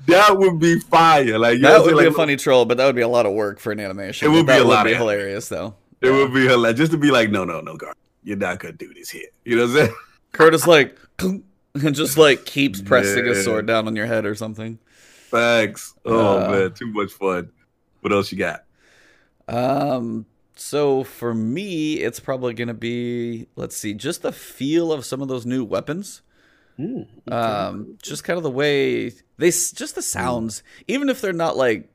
that 0.07 0.37
would 0.37 0.59
be 0.61 0.79
fire. 0.81 1.39
Like 1.39 1.61
That 1.61 1.83
would 1.83 1.93
be 1.93 1.97
saying? 1.99 2.09
a 2.13 2.15
funny 2.15 2.37
troll, 2.37 2.65
but 2.65 2.77
that 2.77 2.87
would 2.87 2.95
be 2.95 3.03
a 3.03 3.09
lot 3.09 3.27
of 3.27 3.33
work 3.33 3.59
for 3.59 3.73
an 3.73 3.81
animation. 3.81 4.29
It 4.29 4.31
would 4.35 4.47
be 4.47 4.53
a 4.53 4.65
lot 4.65 4.85
be 4.85 4.93
of- 4.93 4.99
hilarious 4.99 5.49
though. 5.49 5.75
It 6.03 6.11
would 6.11 6.33
be 6.35 6.47
hilarious 6.47 6.79
just 6.79 6.93
to 6.93 6.99
be 6.99 7.11
like, 7.11 7.31
no, 7.31 7.45
no, 7.45 7.61
no, 7.61 7.77
guard. 7.77 7.97
You're 8.23 8.37
not 8.37 8.59
gonna 8.61 8.75
do 8.75 8.93
this 8.95 9.11
here. 9.11 9.27
You 9.45 9.57
know 9.57 9.63
what 9.67 9.71
I'm 9.71 9.77
saying? 9.87 9.95
Curtis 10.33 10.67
like 10.67 10.99
and 11.21 11.95
just 11.95 12.19
like 12.19 12.45
keeps 12.45 12.81
pressing 12.83 13.25
his 13.27 13.39
Yeah. 13.39 13.45
sword 13.45 13.67
down 13.67 13.87
on 13.87 13.97
your 13.97 14.07
head 14.07 14.27
or 14.27 14.35
something. 14.35 14.79
Thanks. 15.37 15.95
Oh 16.05 16.39
Uh, 16.45 16.51
man, 16.51 16.72
too 16.72 16.87
much 16.93 17.12
fun. 17.12 17.51
What 18.01 18.12
else 18.12 18.32
you 18.32 18.39
got? 18.39 18.64
Um. 19.49 20.26
So 20.57 21.05
for 21.05 21.34
me, 21.34 21.95
it's 21.95 22.18
probably 22.20 22.55
gonna 22.55 22.72
be 22.74 23.47
let's 23.57 23.76
see, 23.76 23.93
just 23.95 24.22
the 24.22 24.32
feel 24.32 24.93
of 24.93 25.05
some 25.05 25.20
of 25.22 25.28
those 25.28 25.45
new 25.47 25.64
weapons. 25.64 26.22
Um, 27.30 27.97
just 28.03 28.24
kind 28.24 28.37
of 28.37 28.43
the 28.43 28.51
way 28.51 29.09
they, 29.39 29.49
just 29.51 29.95
the 29.95 30.03
sounds, 30.03 30.62
even 30.89 31.09
if 31.09 31.20
they're 31.22 31.32
not 31.32 31.57
like, 31.57 31.89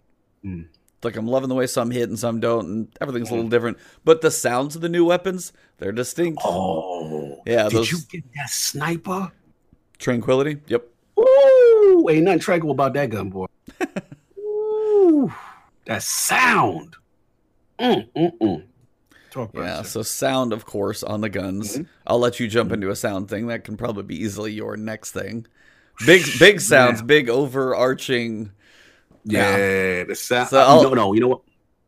Mm. 0.43 0.65
like 1.03 1.15
I'm 1.15 1.27
loving 1.27 1.49
the 1.49 1.55
way 1.55 1.67
some 1.67 1.91
hit 1.91 2.09
and 2.09 2.17
some 2.17 2.39
don't, 2.39 2.65
and 2.67 2.87
everything's 2.99 3.29
a 3.29 3.35
little 3.35 3.49
different. 3.49 3.77
But 4.03 4.21
the 4.21 4.31
sounds 4.31 4.75
of 4.75 4.81
the 4.81 4.89
new 4.89 5.05
weapons, 5.05 5.53
they're 5.77 5.91
distinct. 5.91 6.41
Oh, 6.43 7.41
Yeah, 7.45 7.63
Did 7.69 7.73
those- 7.73 7.91
you 7.91 7.99
get 8.11 8.23
that 8.35 8.49
sniper? 8.49 9.31
Tranquility. 9.99 10.57
Yep. 10.67 10.87
Ooh, 11.19 11.23
ain't 12.09 12.23
nothing 12.23 12.39
tranquil 12.39 12.71
about 12.71 12.93
that 12.93 13.09
gun, 13.09 13.29
boy. 13.29 13.45
Ooh, 14.37 15.31
that 15.85 16.03
sound. 16.03 16.95
Mm, 17.79 18.07
mm, 18.15 18.37
mm. 18.39 18.63
Talk 19.31 19.49
about 19.53 19.63
Yeah, 19.63 19.79
it. 19.81 19.85
so 19.85 20.01
sound, 20.03 20.53
of 20.53 20.65
course, 20.65 21.03
on 21.03 21.21
the 21.21 21.29
guns. 21.29 21.77
Mhm. 21.77 21.85
I'll 22.05 22.19
let 22.19 22.39
you 22.39 22.47
jump 22.47 22.71
into 22.71 22.89
a 22.89 22.95
sound 22.95 23.29
thing. 23.29 23.47
That 23.47 23.63
can 23.63 23.77
probably 23.77 24.03
be 24.03 24.21
easily 24.21 24.51
your 24.51 24.75
next 24.77 25.11
thing. 25.11 25.47
Big, 26.05 26.23
big 26.39 26.59
sounds, 26.61 26.99
Yeah. 26.99 27.05
big 27.05 27.29
overarching. 27.29 28.51
yeah, 29.23 30.03
the 30.03 30.15
sound. 30.15 30.49
So 30.49 30.59
I'll- 30.59 30.83
no, 30.83 30.93
no, 30.93 31.13
you 31.13 31.19
know 31.21 31.27
what? 31.27 31.41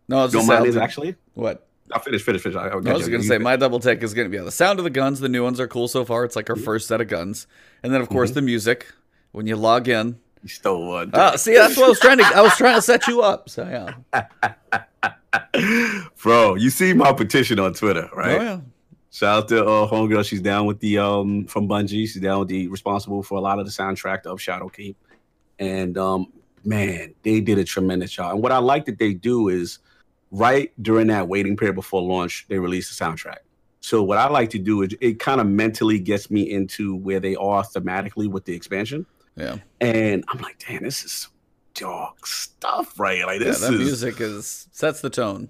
No, 0.08 0.20
I 0.20 0.28
just 0.28 0.36
know 0.36 0.44
mine 0.44 0.66
is 0.68 0.78
actually. 0.78 1.16
what? 1.34 1.68
I'll 1.92 2.00
finish, 2.00 2.22
finish, 2.24 2.42
finish. 2.42 2.58
I, 2.58 2.68
I 2.70 2.76
was 2.76 3.08
gonna 3.08 3.24
say 3.24 3.38
my 3.38 3.56
double 3.56 3.80
take 3.80 4.02
is 4.04 4.14
gonna 4.14 4.30
be 4.30 4.38
yeah, 4.38 4.44
the 4.44 4.52
sound 4.52 4.80
of 4.80 4.84
the 4.84 4.90
guns. 4.90 5.20
The 5.20 5.30
new 5.30 5.44
ones 5.44 5.60
are 5.60 5.68
cool 5.68 5.88
so 5.88 6.04
far. 6.06 6.24
It's 6.26 6.36
like 6.36 6.50
our 6.50 6.56
first 6.56 6.88
set 6.88 7.02
of 7.02 7.08
guns, 7.08 7.46
and 7.84 7.94
then 7.94 8.02
of 8.02 8.10
course 8.10 8.32
Mhm. 8.32 8.36
the 8.36 8.42
music 8.42 8.88
when 9.34 9.46
you 9.46 9.58
log 9.58 9.90
in. 9.90 10.18
You 10.42 10.50
stole 10.50 10.88
one. 10.88 11.12
Oh, 11.14 11.36
see, 11.36 11.54
that's 11.54 11.76
what 11.76 11.86
I 11.86 11.90
was 11.90 12.00
trying 12.00 12.18
to. 12.20 12.24
I 12.24 12.42
was 12.42 12.56
trying 12.56 12.76
to 12.76 12.82
set 12.82 13.08
you 13.08 13.22
up. 13.22 13.50
So 13.50 13.94
yeah. 14.14 14.24
Bro, 16.22 16.56
you 16.56 16.70
see 16.70 16.94
my 16.94 17.12
petition 17.12 17.60
on 17.60 17.74
Twitter, 17.74 18.10
right? 18.14 18.40
Oh 18.40 18.44
yeah. 18.44 18.60
Shout 19.12 19.44
out 19.44 19.48
to 19.50 19.64
uh, 19.64 19.88
homegirl. 19.88 20.26
She's 20.26 20.42
down 20.42 20.66
with 20.66 20.80
the 20.80 20.98
um 20.98 21.46
from 21.46 21.68
Bungie. 21.68 22.08
She's 22.08 22.20
down 22.20 22.40
with 22.40 22.48
the 22.48 22.68
responsible 22.68 23.22
for 23.22 23.38
a 23.38 23.42
lot 23.42 23.60
of 23.60 23.66
the 23.66 23.72
soundtrack 23.72 24.26
of 24.26 24.40
Shadowkeep. 24.40 24.96
And 25.60 25.98
um, 25.98 26.34
man, 26.66 27.14
they 27.24 27.40
did 27.40 27.58
a 27.58 27.64
tremendous 27.64 28.12
job. 28.12 28.34
And 28.34 28.42
what 28.42 28.52
I 28.52 28.58
like 28.58 28.86
that 28.86 28.98
they 28.98 29.14
do 29.14 29.50
is 29.50 29.80
right 30.32 30.72
during 30.82 31.08
that 31.08 31.28
waiting 31.28 31.56
period 31.56 31.76
before 31.76 32.02
launch, 32.02 32.46
they 32.50 32.58
release 32.60 32.96
the 32.96 33.06
soundtrack. 33.06 33.38
So 33.82 34.02
what 34.02 34.18
I 34.18 34.30
like 34.30 34.50
to 34.52 34.60
do 34.60 34.82
is 34.82 34.96
it 35.02 35.20
kind 35.20 35.42
of 35.42 35.48
mentally 35.48 36.00
gets 36.00 36.32
me 36.32 36.50
into 36.50 36.96
where 36.96 37.20
they 37.20 37.36
are 37.36 37.64
thematically 37.64 38.30
with 38.30 38.46
the 38.46 38.54
expansion. 38.54 39.06
Yeah. 39.36 39.58
And 39.82 40.24
I'm 40.28 40.40
like, 40.40 40.60
damn, 40.68 40.84
this 40.84 41.04
is 41.04 41.28
dark 41.74 42.26
stuff, 42.28 43.00
right? 43.00 43.26
Like 43.26 43.40
Yeah. 43.40 43.48
this 43.48 43.62
That 43.62 43.74
is 43.74 43.80
music 43.80 44.22
is 44.22 44.68
sets 44.72 45.02
the 45.02 45.10
tone. 45.10 45.50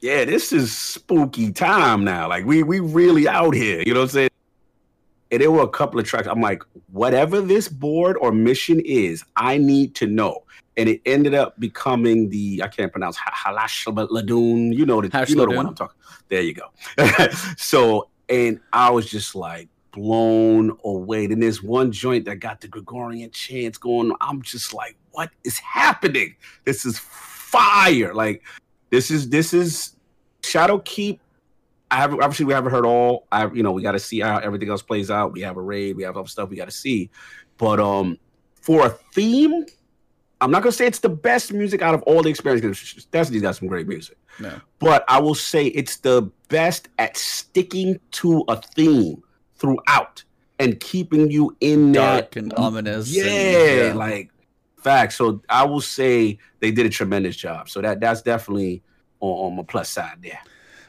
yeah, 0.00 0.24
this 0.24 0.52
is 0.52 0.76
spooky 0.76 1.52
time 1.52 2.04
now. 2.04 2.28
Like 2.28 2.44
we 2.44 2.62
we 2.62 2.80
really 2.80 3.26
out 3.28 3.54
here. 3.54 3.82
You 3.84 3.94
know 3.94 4.00
what 4.00 4.04
I'm 4.04 4.10
saying? 4.10 4.30
And 5.30 5.40
there 5.40 5.50
were 5.50 5.62
a 5.62 5.68
couple 5.68 5.98
of 5.98 6.06
tracks. 6.06 6.28
I'm 6.28 6.40
like, 6.40 6.62
whatever 6.92 7.40
this 7.40 7.66
board 7.68 8.16
or 8.20 8.30
mission 8.30 8.80
is, 8.84 9.24
I 9.34 9.58
need 9.58 9.96
to 9.96 10.06
know. 10.06 10.44
And 10.76 10.88
it 10.88 11.00
ended 11.06 11.34
up 11.34 11.58
becoming 11.58 12.28
the 12.30 12.60
I 12.62 12.68
can't 12.68 12.92
pronounce 12.92 13.16
Ha- 13.16 13.32
Halash 13.52 13.84
Ladoon. 13.86 14.74
You 14.76 14.86
know 14.86 15.00
the 15.00 15.26
you 15.28 15.34
know 15.36 15.46
the 15.46 15.56
one 15.56 15.66
I'm 15.66 15.74
talking. 15.74 15.96
There 16.28 16.40
you 16.42 16.54
go. 16.54 16.66
so 17.56 18.10
and 18.28 18.60
I 18.72 18.90
was 18.90 19.08
just 19.10 19.34
like 19.34 19.68
blown 19.94 20.76
away. 20.84 21.26
Then 21.26 21.40
there's 21.40 21.62
one 21.62 21.92
joint 21.92 22.24
that 22.24 22.36
got 22.36 22.60
the 22.60 22.68
Gregorian 22.68 23.30
chants 23.30 23.78
going. 23.78 24.12
I'm 24.20 24.42
just 24.42 24.74
like, 24.74 24.96
what 25.12 25.30
is 25.44 25.58
happening? 25.58 26.34
This 26.64 26.84
is 26.84 26.98
fire. 26.98 28.12
Like 28.12 28.42
this 28.90 29.10
is 29.10 29.28
this 29.28 29.54
is 29.54 29.96
Shadowkeep. 30.42 31.20
I 31.90 31.96
haven't 31.96 32.22
obviously 32.22 32.46
we 32.46 32.52
haven't 32.52 32.72
heard 32.72 32.84
all. 32.84 33.26
I 33.30 33.46
you 33.52 33.62
know 33.62 33.72
we 33.72 33.82
got 33.82 33.92
to 33.92 33.98
see 34.00 34.20
how 34.20 34.38
everything 34.38 34.68
else 34.68 34.82
plays 34.82 35.10
out. 35.10 35.32
We 35.32 35.42
have 35.42 35.56
a 35.56 35.62
raid, 35.62 35.96
we 35.96 36.02
have 36.02 36.16
other 36.16 36.28
stuff 36.28 36.50
we 36.50 36.56
got 36.56 36.64
to 36.64 36.70
see, 36.72 37.10
but 37.56 37.78
um, 37.78 38.18
for 38.60 38.86
a 38.86 38.90
theme, 39.14 39.64
I'm 40.40 40.50
not 40.50 40.62
gonna 40.62 40.72
say 40.72 40.86
it's 40.86 40.98
the 40.98 41.08
best 41.08 41.52
music 41.52 41.82
out 41.82 41.94
of 41.94 42.02
all 42.02 42.22
the 42.22 42.30
experiences. 42.30 43.06
Destiny's 43.12 43.42
got 43.42 43.54
some 43.54 43.68
great 43.68 43.86
music, 43.86 44.16
No. 44.40 44.60
but 44.80 45.04
I 45.06 45.20
will 45.20 45.36
say 45.36 45.66
it's 45.66 45.98
the 45.98 46.30
best 46.48 46.88
at 46.98 47.16
sticking 47.16 48.00
to 48.12 48.44
a 48.48 48.60
theme 48.60 49.22
throughout 49.56 50.24
and 50.58 50.78
keeping 50.80 51.30
you 51.30 51.56
in 51.60 51.92
that 51.92 52.36
and 52.36 52.52
ominous. 52.54 53.08
yeah, 53.14 53.88
and- 53.90 53.98
like 53.98 54.30
facts. 54.78 55.16
So 55.16 55.40
I 55.48 55.64
will 55.64 55.80
say 55.80 56.38
they 56.60 56.70
did 56.70 56.86
a 56.86 56.90
tremendous 56.90 57.36
job. 57.36 57.68
So 57.68 57.80
that 57.80 58.00
that's 58.00 58.22
definitely 58.22 58.82
on, 59.20 59.30
on 59.52 59.56
my 59.56 59.62
plus 59.62 59.88
side 59.88 60.18
there. 60.22 60.40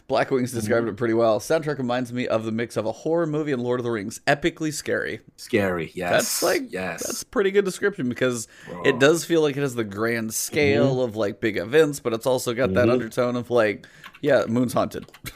Black 0.08 0.30
Wings 0.30 0.52
Mm-hmm. 0.52 0.60
described 0.60 0.88
it 0.88 0.98
pretty 0.98 1.16
well. 1.16 1.40
Soundtrack 1.40 1.80
reminds 1.80 2.14
me 2.14 2.28
of 2.28 2.46
the 2.46 2.52
mix 2.52 2.78
of 2.78 2.86
a 2.86 2.92
horror 2.92 3.26
movie 3.26 3.52
and 3.54 3.64
Lord 3.64 3.80
of 3.80 3.84
the 3.86 3.90
Rings. 3.90 4.22
Epically 4.28 4.72
scary. 4.72 5.20
Scary, 5.36 5.92
yes. 5.96 6.12
That's 6.12 6.44
like 6.44 6.72
yes. 6.72 7.02
that's 7.08 7.22
a 7.24 7.26
pretty 7.26 7.50
good 7.50 7.66
description 7.66 8.08
because 8.08 8.48
Bro. 8.70 8.84
it 8.84 9.00
does 9.00 9.26
feel 9.26 9.42
like 9.42 9.58
it 9.58 9.62
has 9.62 9.74
the 9.74 9.84
grand 9.84 10.32
scale 10.32 11.02
of 11.02 11.16
like 11.16 11.40
big 11.40 11.58
events, 11.58 12.00
but 12.02 12.14
it's 12.14 12.28
also 12.28 12.54
got 12.54 12.76
that 12.76 12.86
Mhm. 12.88 12.92
undertone 12.92 13.36
of 13.36 13.50
like, 13.50 13.88
yeah, 14.22 14.46
Moon's 14.48 14.74
haunted. 14.74 15.08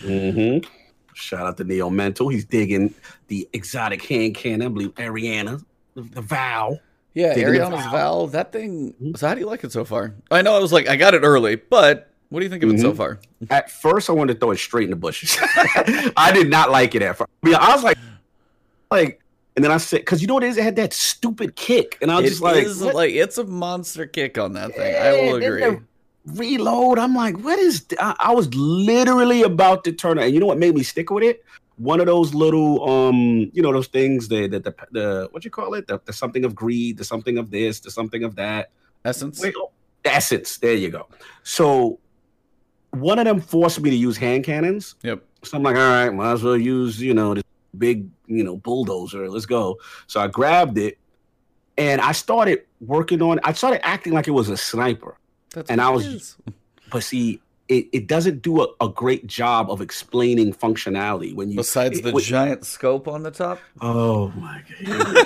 hmm 0.00 0.58
Shout 1.14 1.46
out 1.46 1.56
to 1.58 1.64
Neo 1.64 1.88
Mental. 1.90 2.28
He's 2.28 2.44
digging 2.44 2.94
the 3.28 3.48
exotic 3.52 4.02
hand 4.04 4.34
cannon. 4.34 4.66
I 4.66 4.70
believe 4.70 4.94
Eriana, 4.96 5.64
the, 5.94 6.02
the 6.02 6.20
vow. 6.20 6.78
yeah, 7.14 7.34
Digging 7.34 7.54
Eriana's 7.54 7.84
Vow. 7.86 7.90
Vow. 7.92 8.26
That 8.26 8.52
thing. 8.52 8.94
Mhm. 9.02 9.16
So 9.16 9.28
how 9.28 9.34
do 9.34 9.40
you 9.40 9.46
like 9.46 9.64
it 9.64 9.72
so 9.72 9.84
far? 9.84 10.12
I 10.30 10.42
know 10.42 10.54
I 10.54 10.58
was 10.58 10.72
like, 10.72 10.88
I 10.88 10.96
got 10.96 11.14
it 11.14 11.22
early, 11.22 11.56
but 11.56 12.10
what 12.30 12.40
do 12.40 12.44
you 12.46 12.50
think 12.50 12.62
of 12.64 12.70
it 12.70 12.80
so 12.80 12.92
Mhm. 12.92 12.96
far? 12.96 13.20
At 13.50 13.70
first, 13.70 14.10
I 14.10 14.12
wanted 14.12 14.34
to 14.34 14.40
throw 14.40 14.50
it 14.50 14.58
straight 14.58 14.84
in 14.84 14.90
the 14.90 14.96
bushes. 14.96 15.38
I 16.16 16.32
did 16.34 16.50
not 16.50 16.70
like 16.70 16.94
it 16.94 17.02
at 17.02 17.16
first. 17.16 17.30
I, 17.42 17.46
mean, 17.46 17.54
I 17.56 17.74
was 17.74 17.84
like, 17.84 17.98
like, 18.90 19.20
and 19.56 19.64
then 19.64 19.70
I 19.70 19.76
said, 19.76 20.00
because 20.00 20.20
you 20.20 20.26
know 20.26 20.34
what 20.34 20.42
it 20.42 20.48
is? 20.48 20.56
It 20.56 20.64
had 20.64 20.74
that 20.76 20.92
stupid 20.92 21.54
kick, 21.54 21.96
and 22.02 22.10
I 22.10 22.16
was 22.16 22.24
It 22.24 22.28
just 22.30 22.42
like, 22.42 22.64
is 22.64 22.82
like 22.82 23.12
it's 23.14 23.38
a 23.38 23.44
monster 23.44 24.04
kick 24.06 24.36
on 24.36 24.54
that 24.54 24.74
thing. 24.74 24.96
I 24.96 25.12
will 25.30 25.36
agree. 25.36 25.78
Reload. 26.26 26.98
I'm 26.98 27.14
like, 27.14 27.38
what 27.38 27.58
is? 27.58 27.84
th- 27.84 28.00
I, 28.00 28.14
I 28.18 28.34
was 28.34 28.52
literally 28.54 29.42
about 29.42 29.84
to 29.84 29.92
turn 29.92 30.18
it. 30.18 30.24
And 30.24 30.34
you 30.34 30.40
know 30.40 30.46
what 30.46 30.58
made 30.58 30.74
me 30.74 30.82
stick 30.82 31.10
with 31.10 31.24
it? 31.24 31.44
One 31.76 32.00
of 32.00 32.06
those 32.06 32.34
little, 32.34 32.88
um, 32.88 33.50
you 33.52 33.62
know, 33.62 33.72
those 33.72 33.88
things 33.88 34.28
that 34.28 34.50
the, 34.50 34.60
the 34.60 34.74
the 34.92 35.28
what 35.32 35.44
you 35.44 35.50
call 35.50 35.74
it? 35.74 35.86
The, 35.86 36.00
the 36.04 36.12
something 36.12 36.44
of 36.44 36.54
greed, 36.54 36.98
the 36.98 37.04
something 37.04 37.36
of 37.36 37.50
this, 37.50 37.80
the 37.80 37.90
something 37.90 38.24
of 38.24 38.36
that. 38.36 38.70
Essence. 39.04 39.40
Wait, 39.40 39.54
oh, 39.58 39.70
essence. 40.04 40.58
There 40.58 40.74
you 40.74 40.90
go. 40.90 41.08
So 41.42 41.98
one 42.92 43.18
of 43.18 43.24
them 43.24 43.40
forced 43.40 43.80
me 43.80 43.90
to 43.90 43.96
use 43.96 44.16
hand 44.16 44.44
cannons. 44.44 44.94
Yep. 45.02 45.22
So 45.42 45.56
I'm 45.56 45.62
like, 45.62 45.76
all 45.76 45.82
right, 45.82 46.10
might 46.10 46.32
as 46.32 46.42
well 46.42 46.56
use, 46.56 47.00
you 47.00 47.12
know, 47.12 47.34
this 47.34 47.44
big, 47.76 48.08
you 48.26 48.44
know, 48.44 48.56
bulldozer. 48.56 49.28
Let's 49.28 49.46
go. 49.46 49.78
So 50.06 50.20
I 50.20 50.28
grabbed 50.28 50.78
it 50.78 50.98
and 51.76 52.00
I 52.00 52.12
started 52.12 52.64
working 52.80 53.20
on 53.20 53.40
I 53.44 53.52
started 53.52 53.84
acting 53.86 54.12
like 54.12 54.28
it 54.28 54.32
was 54.32 54.48
a 54.48 54.56
sniper. 54.56 55.18
That's 55.54 55.70
and 55.70 55.80
what 55.80 55.86
I 55.86 55.90
was- 55.90 56.06
is. 56.06 56.36
But 56.90 57.02
see, 57.02 57.40
it, 57.68 57.86
it 57.92 58.06
doesn't 58.08 58.42
do 58.42 58.60
a, 58.62 58.66
a 58.82 58.88
great 58.90 59.26
job 59.26 59.70
of 59.70 59.80
explaining 59.80 60.52
functionality 60.52 61.34
when 61.34 61.50
you 61.50 61.56
Besides 61.56 61.98
it- 61.98 62.04
the 62.04 62.12
wait- 62.12 62.24
giant 62.24 62.66
scope 62.66 63.08
on 63.08 63.22
the 63.22 63.30
top. 63.30 63.58
Oh 63.80 64.28
my 64.36 64.62
god. 64.84 65.24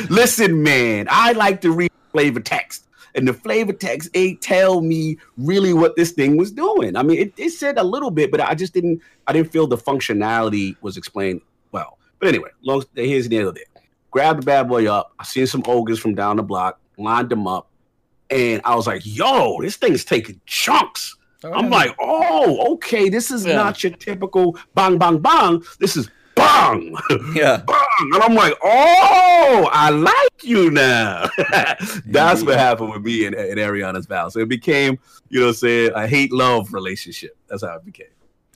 Listen, 0.10 0.62
man, 0.62 1.06
I 1.10 1.32
like 1.32 1.60
to 1.62 1.72
read 1.72 1.90
flavor 2.12 2.40
text. 2.40 2.86
And 3.14 3.26
the 3.26 3.32
flavor 3.32 3.72
text 3.72 4.08
ain't 4.14 4.40
tell 4.40 4.82
me 4.82 5.16
really 5.36 5.72
what 5.72 5.96
this 5.96 6.12
thing 6.12 6.36
was 6.36 6.52
doing. 6.52 6.94
I 6.94 7.02
mean, 7.02 7.18
it, 7.18 7.32
it 7.36 7.50
said 7.50 7.76
a 7.76 7.82
little 7.82 8.10
bit, 8.12 8.30
but 8.30 8.40
I 8.40 8.54
just 8.54 8.72
didn't 8.72 9.00
I 9.26 9.32
didn't 9.32 9.50
feel 9.50 9.66
the 9.66 9.76
functionality 9.76 10.76
was 10.80 10.96
explained 10.96 11.40
well. 11.72 11.98
But 12.20 12.28
anyway, 12.28 12.50
long 12.62 12.84
here's 12.94 13.28
the 13.28 13.38
end 13.38 13.48
of 13.48 13.56
it. 13.56 13.66
grab 14.12 14.36
the 14.40 14.42
bad 14.46 14.68
boy 14.68 14.86
up. 14.86 15.12
I 15.18 15.24
seen 15.24 15.46
some 15.48 15.62
ogres 15.66 15.98
from 15.98 16.14
down 16.14 16.36
the 16.36 16.44
block, 16.44 16.78
lined 16.98 17.30
them 17.30 17.46
up, 17.46 17.68
and 18.30 18.60
I 18.64 18.74
was 18.74 18.86
like, 18.86 19.02
yo, 19.04 19.60
this 19.60 19.76
thing's 19.76 20.04
taking 20.04 20.40
chunks. 20.46 21.16
I'm 21.42 21.70
like, 21.70 21.94
oh, 21.98 22.74
okay, 22.74 23.08
this 23.08 23.30
is 23.30 23.46
Yeah. 23.46 23.56
not 23.56 23.82
your 23.82 23.92
typical 23.94 24.58
bang, 24.74 24.98
bang, 24.98 25.18
bang. 25.20 25.62
This 25.78 25.96
is 25.96 26.10
bang, 26.34 26.94
yeah. 27.34 27.62
bang. 27.66 27.86
And 28.12 28.22
I'm 28.22 28.34
like, 28.34 28.54
oh, 28.62 29.68
I 29.72 29.88
like 29.88 30.42
you 30.44 30.70
now. 30.70 31.28
That's 32.06 32.42
what 32.42 32.58
happened 32.58 32.90
with 32.92 33.02
me 33.02 33.24
and, 33.24 33.34
and 33.34 33.58
Eriana's 33.58 34.04
vow. 34.06 34.28
So 34.28 34.40
it 34.40 34.48
became, 34.50 34.98
you 35.30 35.40
know, 35.40 35.46
what 35.46 35.50
I'm 35.52 35.54
saying 35.56 35.92
a 35.94 36.06
hate 36.06 36.30
love 36.32 36.72
relationship. 36.74 37.36
That's 37.48 37.62
how 37.64 37.76
it 37.76 37.84
became. 37.86 38.06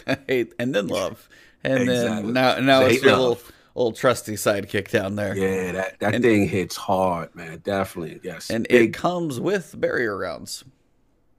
hate 0.28 0.53
and 0.59 0.74
then 0.74 0.89
love, 0.89 1.26
and 1.62 1.85
Exactly. 1.85 2.22
then 2.24 2.32
now 2.35 2.59
now 2.61 2.80
It's 2.82 2.97
it's 2.97 3.03
hate 3.03 3.09
your 3.11 3.18
love. 3.18 3.53
Little 3.75 3.87
old 3.87 3.97
trusty 3.97 4.35
sidekick 4.35 4.91
down 4.91 5.16
there, 5.16 5.37
Yeah, 5.37 5.72
that, 5.72 6.01
that 6.01 6.14
And- 6.14 6.25
thing 6.25 6.49
hits 6.49 6.77
hard, 6.77 7.35
man. 7.35 7.61
Definitely. 7.64 8.20
Yes. 8.22 8.51
and 8.51 8.66
it 8.70 8.95
comes 8.95 9.41
with 9.41 9.75
barrier 9.79 10.16
rounds. 10.16 10.64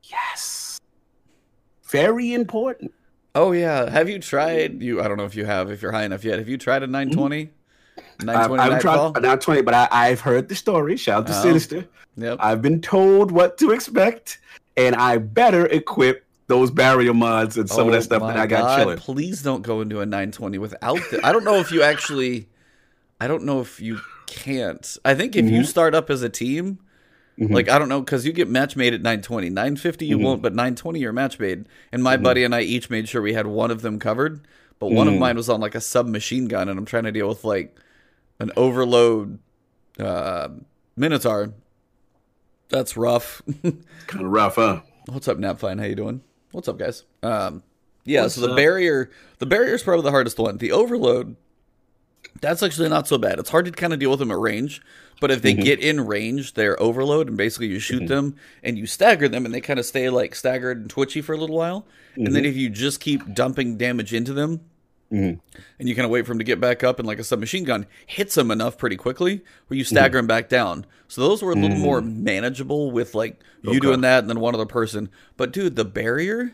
yes. 0.04 0.80
Very 1.90 2.34
important. 2.34 2.92
Oh 3.36 3.52
yeah, 3.52 3.90
have 3.90 4.10
you 4.10 4.18
tried? 4.20 4.82
You 4.82 5.02
I 5.02 5.08
don't 5.08 5.18
know 5.18 5.26
if 5.26 5.36
you 5.36 5.46
have, 5.46 5.70
if 5.70 5.82
you're 5.82 5.92
high 5.92 6.04
enough 6.04 6.24
yet. 6.24 6.40
Have 6.40 6.50
you 6.50 6.58
tried 6.58 6.84
a 6.84 6.86
mm-hmm. 6.86 6.94
920? 6.94 7.50
I've, 7.98 8.26
920 8.26 8.64
I've 8.64 8.82
tried 8.82 9.22
not 9.22 9.42
20, 9.42 9.62
but 9.62 9.74
I, 9.74 9.88
I've 9.92 10.20
heard 10.20 10.50
the 10.50 10.56
story. 10.56 10.98
Shout 10.98 11.22
out 11.22 11.28
to 11.28 11.38
Oh. 11.38 11.42
Sinister. 11.44 11.86
Yep. 12.18 12.38
I've 12.42 12.62
been 12.62 12.82
told 12.82 13.32
what 13.32 13.58
to 13.60 13.72
expect, 13.72 14.40
and 14.78 14.96
I 14.96 15.18
better 15.18 15.68
equip 15.68 16.25
those 16.48 16.70
barrier 16.72 17.14
mods 17.14 17.58
and 17.58 17.70
some 17.70 17.82
of 17.82 17.88
Oh 17.88 17.92
that 17.92 18.04
stuff 18.04 18.22
that 18.22 18.38
I 18.38 18.46
got 18.46 18.62
God, 18.62 18.78
chilling. 18.80 18.98
Please 18.98 19.42
don't 19.42 19.62
go 19.64 19.82
into 19.82 20.00
a 20.02 20.06
920 20.06 20.58
without. 20.60 21.00
The, 21.10 21.20
I 21.26 21.32
don't 21.32 21.44
know 21.44 21.56
if 21.56 21.72
you 21.72 21.82
actually. 21.84 22.48
I 23.20 23.28
don't 23.28 23.44
know 23.44 23.62
if 23.62 23.80
you 23.80 24.00
can't. 24.28 24.98
I 25.06 25.16
think 25.16 25.36
if 25.36 25.46
you 25.46 25.62
Mhm. 25.62 25.66
start 25.66 25.96
up 25.96 26.10
as 26.10 26.22
a 26.22 26.30
team, 26.30 26.80
Mhm. 27.40 27.52
like 27.52 27.70
I 27.70 27.80
don't 27.80 27.90
know, 27.90 28.02
because 28.02 28.26
you 28.26 28.34
get 28.34 28.50
match 28.50 28.76
made 28.76 28.94
at 28.94 29.02
920, 29.02 29.50
950 29.50 30.06
you 30.06 30.18
Mhm. 30.18 30.24
won't, 30.24 30.42
but 30.42 30.54
920 30.54 31.00
you're 31.00 31.14
match 31.14 31.40
made. 31.40 31.66
And 31.92 32.04
my 32.04 32.18
buddy 32.18 32.44
and 32.44 32.54
I 32.54 32.62
each 32.62 32.90
made 32.90 33.08
sure 33.10 33.22
we 33.22 33.34
had 33.34 33.48
one 33.48 33.72
of 33.72 33.82
them 33.82 34.00
covered, 34.00 34.42
but 34.80 34.92
one 34.92 35.08
of 35.08 35.14
Mhm. 35.16 35.20
mine 35.20 35.36
was 35.38 35.50
on 35.50 35.60
like 35.62 35.76
a 35.76 35.82
submachine 35.82 36.48
gun, 36.48 36.70
and 36.70 36.78
I'm 36.78 36.86
trying 36.86 37.06
to 37.06 37.12
deal 37.12 37.28
with 37.30 37.44
like 37.44 37.76
an 38.40 38.52
overload 38.58 39.40
uh, 39.98 40.50
minotaur. 40.98 41.54
That's 42.70 42.98
rough. 42.98 43.42
kind 43.64 44.24
of 44.26 44.30
rough, 44.32 44.56
huh? 44.56 44.82
What's 45.08 45.28
up, 45.30 45.38
Napfine? 45.38 45.80
How 45.80 45.86
you 45.86 45.96
doing? 45.96 46.22
What's 46.56 46.70
up, 46.70 46.80
guys? 46.80 47.04
Um, 47.22 47.64
yeah. 48.06 48.22
What's 48.22 48.36
so 48.36 48.42
the 48.42 48.52
up? 48.52 48.56
barrier, 48.56 49.12
the 49.40 49.46
barrier 49.46 49.74
is 49.76 49.84
probably 49.84 50.04
the 50.04 50.12
hardest 50.12 50.40
one. 50.40 50.58
The 50.58 50.72
overload, 50.72 51.36
that's 52.40 52.64
actually 52.64 52.88
not 52.88 53.08
so 53.10 53.18
bad. 53.18 53.40
It's 53.40 53.50
hard 53.50 53.66
to 53.66 53.72
kind 53.72 53.92
of 53.92 54.00
deal 54.00 54.10
with 54.10 54.20
them 54.20 54.32
at 54.32 54.38
range, 54.40 54.82
but 55.20 55.32
if 55.32 55.42
they 55.42 55.54
Mhm. 55.54 55.64
get 55.66 55.80
in 55.82 56.06
range, 56.08 56.54
they're 56.54 56.82
overload, 56.82 57.28
and 57.28 57.36
basically 57.36 57.68
you 57.68 57.80
shoot 57.80 58.04
Mhm. 58.04 58.08
them 58.08 58.36
and 58.64 58.78
you 58.78 58.88
stagger 58.88 59.28
them, 59.28 59.46
and 59.46 59.54
they 59.54 59.60
kind 59.60 59.80
of 59.80 59.86
stay 59.86 60.10
like 60.10 60.34
staggered 60.34 60.78
and 60.78 60.90
twitchy 60.90 61.22
for 61.22 61.34
a 61.34 61.38
little 61.38 61.58
while. 61.58 61.86
And 62.16 62.34
then 62.34 62.46
if 62.46 62.56
you 62.56 62.70
just 62.70 63.02
keep 63.02 63.34
dumping 63.34 63.78
damage 63.78 64.14
into 64.14 64.32
them, 64.32 64.62
Mhm. 65.12 65.40
and 65.80 65.88
you 65.88 65.94
kind 65.96 66.04
of 66.06 66.12
wait 66.12 66.26
for 66.26 66.32
them 66.32 66.40
to 66.40 66.44
get 66.44 66.60
back 66.60 66.84
up, 66.84 66.98
and 67.00 67.08
like 67.08 67.20
a 67.20 67.24
submachine 67.24 67.64
gun 67.64 67.86
hits 68.08 68.36
them 68.36 68.50
enough 68.52 68.78
pretty 68.78 68.96
quickly 68.96 69.44
where 69.68 69.78
you 69.78 69.84
stagger 69.84 70.18
them 70.18 70.28
back 70.28 70.50
down. 70.50 70.86
So 71.08 71.22
those 71.22 71.44
were 71.44 71.52
a 71.52 71.56
little 71.56 71.78
more 71.78 72.02
manageable 72.02 72.90
with 72.92 73.14
like 73.14 73.40
you 73.62 73.70
Okay. 73.72 73.80
doing 73.80 74.02
that 74.02 74.20
and 74.24 74.30
then 74.30 74.40
one 74.40 74.56
other 74.56 74.66
person. 74.66 75.10
But 75.38 75.52
dude, 75.54 75.76
the 75.76 75.86
barrier. 75.86 76.54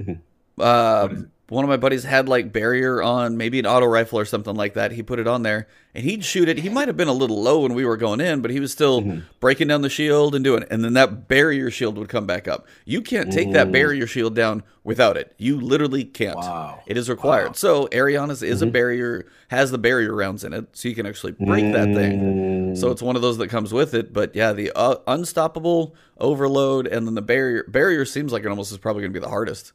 Mhm. 0.00 0.20
Um, 0.58 1.30
one 1.50 1.64
of 1.64 1.68
my 1.68 1.76
buddies 1.76 2.04
had 2.04 2.28
like 2.28 2.52
barrier 2.52 3.02
on 3.02 3.36
maybe 3.36 3.58
an 3.58 3.66
auto 3.66 3.86
rifle 3.86 4.18
or 4.18 4.24
something 4.24 4.54
like 4.54 4.74
that. 4.74 4.92
He 4.92 5.02
put 5.02 5.18
it 5.18 5.26
on 5.26 5.42
there 5.42 5.66
and 5.94 6.04
he'd 6.04 6.24
shoot 6.24 6.48
it. 6.48 6.58
He 6.58 6.68
might 6.68 6.88
have 6.88 6.96
been 6.96 7.08
a 7.08 7.12
little 7.12 7.42
low 7.42 7.60
when 7.60 7.74
we 7.74 7.84
were 7.84 7.96
going 7.96 8.20
in, 8.20 8.40
but 8.40 8.50
he 8.50 8.60
was 8.60 8.70
still 8.72 9.02
Mhm. 9.02 9.22
breaking 9.40 9.68
down 9.68 9.82
the 9.82 9.90
shield 9.90 10.34
and 10.34 10.44
doing 10.44 10.62
it. 10.62 10.68
And 10.70 10.84
then 10.84 10.92
that 10.94 11.26
barrier 11.28 11.70
shield 11.70 11.98
would 11.98 12.08
come 12.08 12.26
back 12.26 12.46
up. 12.48 12.66
You 12.84 13.02
can't 13.02 13.32
take 13.32 13.52
that 13.52 13.70
barrier 13.72 14.06
shield 14.06 14.34
down 14.34 14.62
without 14.84 15.16
it. 15.16 15.32
You 15.36 15.60
literally 15.60 16.04
can't. 16.04 16.36
Wow. 16.36 16.80
It 16.86 16.96
is 16.96 17.10
required. 17.10 17.48
Wow. 17.48 17.52
So 17.54 17.86
Eriana's 17.88 18.42
is 18.42 18.62
a 18.62 18.66
Mhm. 18.66 18.72
barrier, 18.72 19.26
has 19.48 19.70
the 19.72 19.78
barrier 19.78 20.14
rounds 20.14 20.44
in 20.44 20.52
it, 20.52 20.66
so 20.72 20.88
you 20.88 20.94
can 20.94 21.06
actually 21.06 21.32
break 21.32 21.72
that 21.72 21.92
thing. 21.94 22.74
Mm. 22.74 22.78
So 22.78 22.90
it's 22.90 23.02
one 23.02 23.16
of 23.16 23.22
those 23.22 23.36
that 23.38 23.48
comes 23.48 23.72
with 23.74 23.92
it. 23.94 24.12
But 24.12 24.34
yeah, 24.36 24.52
the 24.52 24.70
uh, 24.76 24.96
unstoppable 25.08 25.94
overload 26.18 26.86
and 26.86 27.06
then 27.06 27.14
the 27.14 27.22
barrier 27.22 27.64
barrier 27.66 28.04
seems 28.04 28.32
like 28.32 28.44
it 28.44 28.48
almost 28.48 28.70
is 28.70 28.78
probably 28.78 29.02
going 29.02 29.12
to 29.12 29.18
be 29.18 29.22
the 29.24 29.30
hardest. 29.30 29.72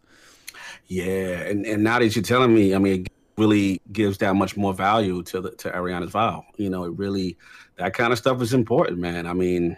Yeah, 0.87 1.39
and, 1.41 1.65
and 1.65 1.83
now 1.83 1.99
that 1.99 2.15
you're 2.15 2.23
telling 2.23 2.53
me, 2.53 2.75
I 2.75 2.77
mean, 2.77 3.01
it 3.05 3.11
really 3.37 3.81
gives 3.91 4.17
that 4.19 4.35
much 4.35 4.55
more 4.55 4.73
value 4.73 5.23
to 5.23 5.41
the 5.41 5.51
to 5.51 5.69
Eriana's 5.71 6.11
vow. 6.11 6.43
You 6.57 6.69
know, 6.69 6.83
it 6.85 6.93
really 6.97 7.37
that 7.77 7.93
kind 7.93 8.11
of 8.13 8.19
stuff 8.19 8.41
is 8.41 8.53
important, 8.53 8.99
man. 8.99 9.25
I 9.25 9.33
mean, 9.33 9.75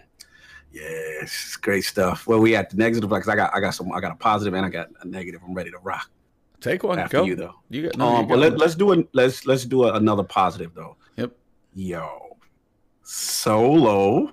yeah, 0.70 0.82
it's 1.22 1.56
great 1.56 1.84
stuff. 1.84 2.26
Well, 2.26 2.40
we 2.40 2.54
at 2.54 2.70
the 2.70 2.76
negative 2.76 3.08
because 3.08 3.28
I 3.28 3.36
got 3.36 3.54
I 3.54 3.60
got 3.60 3.70
some 3.74 3.90
I 3.92 4.00
got 4.00 4.12
a 4.12 4.16
positive 4.16 4.52
and 4.54 4.66
I 4.66 4.68
got 4.68 4.88
a 5.00 5.08
negative. 5.08 5.40
I'm 5.44 5.54
ready 5.54 5.70
to 5.70 5.78
rock 5.78 6.10
Take 6.60 6.82
one, 6.82 6.98
after 6.98 7.18
go. 7.18 7.24
you 7.24 7.36
though. 7.36 7.54
You 7.70 7.82
got 7.84 7.96
no, 7.96 8.06
Um, 8.06 8.22
you 8.22 8.28
but 8.28 8.38
let, 8.38 8.58
let's 8.58 8.74
do 8.74 8.92
it. 8.92 9.08
Let's 9.12 9.46
let's 9.46 9.64
do 9.64 9.84
a, 9.84 9.94
another 9.94 10.24
positive 10.24 10.74
though. 10.74 10.96
Yep. 11.16 11.32
Yo, 11.74 12.36
solo, 13.02 14.32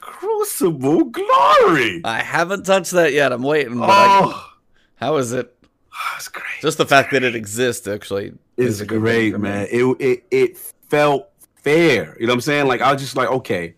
Crucible 0.00 1.04
Glory. 1.04 2.02
I 2.04 2.20
haven't 2.22 2.64
touched 2.66 2.90
that 2.92 3.12
yet. 3.12 3.32
I'm 3.32 3.42
waiting, 3.42 3.78
but 3.78 3.88
I, 3.90 4.20
Oh, 4.24 4.50
How 4.96 5.16
is 5.16 5.32
it? 5.32 5.50
Ah, 5.94 6.16
it's 6.16 6.28
great. 6.28 6.44
Just 6.60 6.78
the 6.78 6.86
fact 6.86 7.12
that 7.12 7.22
it 7.22 7.34
exists 7.36 7.86
actually 7.86 8.32
It's 8.56 8.66
is 8.68 8.80
a 8.80 8.86
good 8.86 8.94
thing 8.96 9.00
great, 9.00 9.32
for 9.32 9.38
man. 9.38 9.68
It, 9.70 9.84
it 10.00 10.24
it 10.30 10.58
felt 10.88 11.28
fair. 11.56 12.16
You 12.18 12.26
know 12.26 12.32
what 12.32 12.38
I'm 12.38 12.40
saying? 12.42 12.66
Like 12.66 12.80
I 12.80 12.92
was 12.92 13.00
just 13.00 13.16
like, 13.16 13.28
okay, 13.30 13.74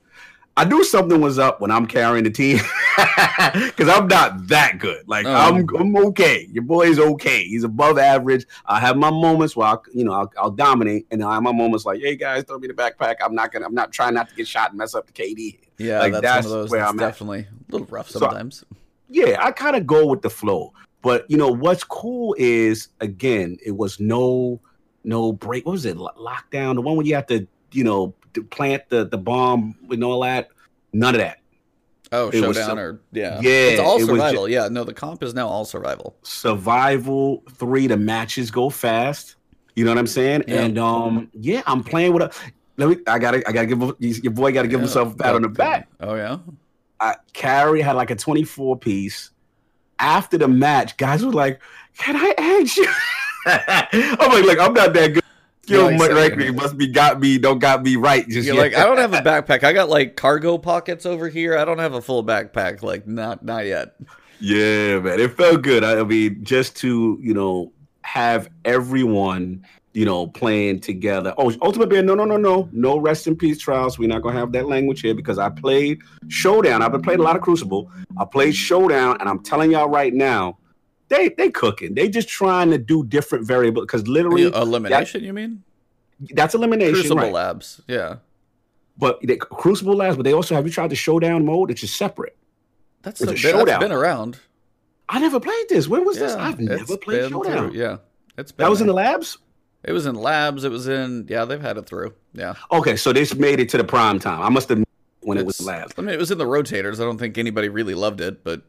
I 0.57 0.64
knew 0.64 0.83
something 0.83 1.21
was 1.21 1.39
up 1.39 1.61
when 1.61 1.71
I'm 1.71 1.87
carrying 1.87 2.25
the 2.25 2.31
team 2.31 2.57
because 2.97 3.89
I'm 3.89 4.09
not 4.09 4.49
that 4.49 4.79
good. 4.79 5.07
Like 5.07 5.27
Oh. 5.27 5.33
I'm 5.35 5.67
I'm 5.77 5.97
okay. 6.09 6.49
Your 6.51 6.64
boy's 6.64 6.99
okay. 6.99 7.45
He's 7.45 7.64
above 7.64 7.99
average. 7.99 8.47
I 8.64 8.81
have 8.81 8.97
my 8.97 9.11
moments 9.11 9.55
where 9.55 9.69
I, 9.69 9.77
you 9.93 10.05
know 10.05 10.12
I'll, 10.12 10.33
I'll 10.39 10.51
dominate, 10.51 11.07
and 11.11 11.23
I 11.23 11.35
have 11.35 11.43
my 11.43 11.53
moments 11.53 11.85
like, 11.85 12.01
hey 12.01 12.17
guys, 12.17 12.45
throw 12.45 12.59
me 12.59 12.69
the 12.69 12.75
backpack. 12.75 13.17
I'm 13.23 13.35
not 13.35 13.53
gonna. 13.53 13.67
I'm 13.67 13.75
not 13.75 13.93
trying 13.93 14.14
not 14.14 14.31
to 14.31 14.35
get 14.35 14.49
shot 14.49 14.71
and 14.71 14.79
mess 14.79 14.95
up 14.95 15.07
the 15.07 15.12
KD. 15.12 15.59
Yeah, 15.79 15.99
Like, 16.01 16.12
that's, 16.12 16.23
that's 16.23 16.47
one 16.47 16.55
of 16.57 16.62
those 16.62 16.71
where 16.71 16.81
that's 16.81 16.93
I'm 16.93 17.01
at. 17.01 17.07
definitely 17.07 17.41
a 17.41 17.73
little 17.73 17.87
rough 17.89 18.09
So- 18.09 18.21
sometimes. 18.21 18.64
yeah, 19.11 19.37
I 19.45 19.53
kind 19.53 19.77
of 19.77 19.87
go 19.87 20.07
with 20.07 20.23
the 20.23 20.31
flow. 20.31 20.73
But 21.07 21.25
you 21.31 21.37
know 21.37 21.53
what's 21.53 21.85
cool 21.85 22.35
is 22.37 22.89
again, 23.01 23.59
it 23.65 23.77
was 23.77 24.01
no 24.01 24.61
no 25.05 25.33
break. 25.33 25.65
What 25.65 25.71
was 25.71 25.87
it? 25.87 25.97
Lockdown, 25.97 26.75
the 26.75 26.81
one 26.81 26.97
where 26.97 27.07
you 27.07 27.15
have 27.15 27.29
to 27.29 27.47
you 27.71 27.85
know 27.85 28.13
plant 28.51 28.83
the 28.89 29.05
the 29.07 29.17
bomb 29.17 29.77
and 29.89 30.03
all 30.03 30.23
that. 30.23 30.49
None 30.93 31.15
of 31.15 31.21
that. 31.21 31.39
oh, 32.11 32.31
it 32.31 32.41
showdown 32.41 32.77
or 32.81 33.01
yeah, 33.13 33.41
Yeah, 33.41 33.51
it's 33.53 33.81
all 33.81 33.99
it 34.01 34.07
survival. 34.07 34.49
yeah, 34.49 34.67
no, 34.67 34.83
the 34.83 34.93
comp 34.93 35.23
is 35.23 35.33
now 35.33 35.47
all 35.47 35.65
survival. 35.65 36.17
Survival 36.23 37.45
three. 37.53 37.87
The 37.87 37.97
matches 37.97 38.51
go 38.51 38.69
fast. 38.69 39.37
You 39.77 39.85
know 39.85 39.93
what 39.93 39.99
I'm 39.99 40.09
saying? 40.09 40.43
Yeah. 40.49 40.65
And 40.65 40.77
um, 40.77 41.31
yeah, 41.35 41.63
I'm 41.69 41.85
playing 41.85 42.15
with 42.15 42.25
a. 42.25 42.33
Let 42.79 42.89
me. 42.89 42.97
I 43.07 43.21
gotta. 43.21 43.49
I 43.49 43.53
gotta 43.53 43.67
give 43.67 43.81
your 44.01 44.33
boy. 44.33 44.51
Got 44.51 44.63
to 44.63 44.69
give 44.69 44.81
Yeah, 44.81 44.87
himself 44.87 45.13
a 45.15 45.17
pat 45.17 45.37
on 45.37 45.43
the 45.43 45.49
back. 45.51 45.89
Oh 46.01 46.17
yeah, 46.17 46.39
I, 46.99 47.15
Carrie 47.33 47.81
had 47.81 47.95
like 47.95 48.11
a 48.11 48.17
24 48.17 48.77
piece. 48.79 49.31
After 49.99 50.36
the 50.38 50.49
match, 50.49 50.97
guys 50.97 51.24
were 51.24 51.32
like, 51.32 51.61
"Can 51.99 52.16
I 52.16 52.34
add 52.36 52.76
you?" 52.76 52.88
I'm 53.47 54.30
like, 54.30 54.44
"Look, 54.44 54.59
I'm 54.61 54.74
not 54.74 54.92
that 54.94 55.14
good." 55.14 55.22
Skill 55.62 55.90
like 55.99 56.12
saying- 56.12 56.55
must 56.55 56.78
be 56.78 56.86
got 56.86 57.18
me, 57.18 57.38
don't 57.38 57.59
got 57.59 57.82
me 57.82 57.97
right. 57.97 58.28
Just 58.28 58.49
like 58.53 58.74
I 58.76 58.84
don't 58.84 58.99
have 58.99 59.12
a 59.14 59.16
backpack. 59.22 59.64
I 59.64 59.72
got 59.72 59.88
like 59.88 60.14
cargo 60.14 60.59
pockets 60.59 61.05
over 61.05 61.28
here. 61.28 61.57
I 61.59 61.64
don't 61.64 61.80
have 61.80 61.94
a 61.94 62.01
full 62.01 62.22
backpack. 62.24 62.82
Like 62.82 63.07
not 63.07 63.44
not 63.44 63.66
yet. 63.66 63.97
yeah, 64.38 65.01
man, 65.01 65.18
it 65.18 65.36
felt 65.36 65.62
good. 65.62 65.82
I, 65.82 65.99
I 66.01 66.05
mean, 66.05 66.44
just 66.44 66.76
to 66.78 67.18
you 67.20 67.34
know 67.34 67.72
have 68.03 68.49
everyone 68.64 69.66
you 69.97 70.05
know 70.05 70.26
playing 70.26 70.78
together. 70.80 71.32
Oh, 71.38 71.51
Ultimate 71.62 71.88
Bear, 71.88 72.03
no, 72.03 72.14
no, 72.14 72.26
no, 72.26 72.36
no, 72.36 72.68
no. 72.70 72.99
Rest 72.99 73.26
in 73.26 73.34
peace, 73.34 73.59
trials. 73.59 73.99
We're 73.99 74.09
not 74.11 74.20
gonna 74.20 74.38
have 74.38 74.53
that 74.53 74.66
language 74.66 75.01
here 75.01 75.14
because 75.14 75.38
I 75.38 75.49
played 75.49 76.03
Showdown. 76.28 76.82
I've 76.82 76.92
been 76.92 77.01
playing 77.01 77.20
a 77.20 77.22
lot 77.22 77.34
of 77.34 77.40
Crucible. 77.40 77.90
I 78.20 78.26
played 78.26 78.55
Showdown, 78.55 79.16
and 79.20 79.28
I'm 79.28 79.42
telling 79.42 79.70
y'all 79.70 79.88
right 79.88 80.12
now, 80.12 80.59
they 81.09 81.30
they 81.30 81.49
cooking. 81.51 81.94
They 81.94 82.11
just 82.11 82.28
trying 82.28 82.70
to 82.72 82.78
do 82.78 83.05
different 83.07 83.47
variables 83.47 83.86
because 83.86 84.07
literally 84.07 84.42
Elimination, 84.53 85.24
you 85.24 85.32
mean? 85.32 85.62
that's 86.34 86.55
elimination, 86.55 86.94
Crucible 86.94 87.16
right? 87.22 87.32
Labs. 87.32 87.80
Yeah, 87.88 88.16
But 88.99 89.18
they, 89.22 89.36
Crucible 89.36 89.97
Labs, 89.97 90.16
but 90.18 90.24
they 90.24 90.34
also 90.34 90.55
have 90.55 90.66
you 90.66 90.72
tried 90.72 90.90
the 90.90 90.94
Showdown 90.97 91.47
mode, 91.47 91.70
It's 91.70 91.80
just 91.80 91.97
separate. 91.97 92.36
that's, 93.01 93.22
a 93.22 93.30
a 93.30 93.36
showdown. 93.36 93.64
that's 93.66 93.78
been 93.84 93.92
around. 93.92 94.40
I 95.09 95.20
never 95.20 95.40
played 95.40 95.68
this. 95.70 95.88
When 95.88 96.05
was 96.05 96.18
this? 96.18 96.34
I've 96.34 96.61
never 96.61 96.99
played 96.99 97.30
Showdown. 97.30 97.70
through- 97.70 97.78
Yeah, 97.80 97.97
it's 98.36 98.53
been 98.53 98.64
That 98.64 98.70
was 98.70 98.82
in 98.82 98.88
the 98.88 98.92
labs. 98.92 99.38
It 99.87 99.93
was 99.93 100.07
in 100.07 100.14
labs. 100.14 100.64
It 100.64 100.70
was 100.70 100.89
in 100.89 101.26
yeah. 101.28 101.45
They've 101.45 101.61
had 101.61 101.78
it 101.78 101.87
through. 101.87 102.14
Yeah, 102.34 102.55
Okay, 102.72 102.97
so 102.97 103.12
this 103.12 103.34
made 103.34 103.61
it 103.61 103.68
to 103.70 103.78
the 103.78 103.84
prime 103.84 104.18
time. 104.18 104.43
I 104.43 104.49
must 104.49 104.68
have 104.68 104.84
when 105.20 105.39
it 105.39 105.47
was 105.47 105.64
labs. 105.64 105.95
I 105.97 106.03
mean, 106.03 106.11
it 106.11 106.18
was 106.18 106.30
in 106.30 106.39
the 106.39 106.45
rotators. 106.45 106.95
I 106.95 107.05
don't 107.05 107.18
think 107.18 107.39
anybody 107.39 107.68
really 107.68 107.95
loved 107.95 108.20
it, 108.20 108.45
but 108.45 108.62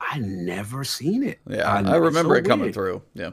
I 0.00 0.18
never 0.18 0.84
seen 0.84 1.22
it. 1.22 1.40
yeah, 1.46 1.72
I, 1.72 1.80
it's 1.80 1.88
remember 1.90 2.34
so 2.34 2.38
it 2.38 2.44
coming 2.44 2.66
weird. 2.66 2.74
through. 2.74 3.02
Yeah, 3.14 3.30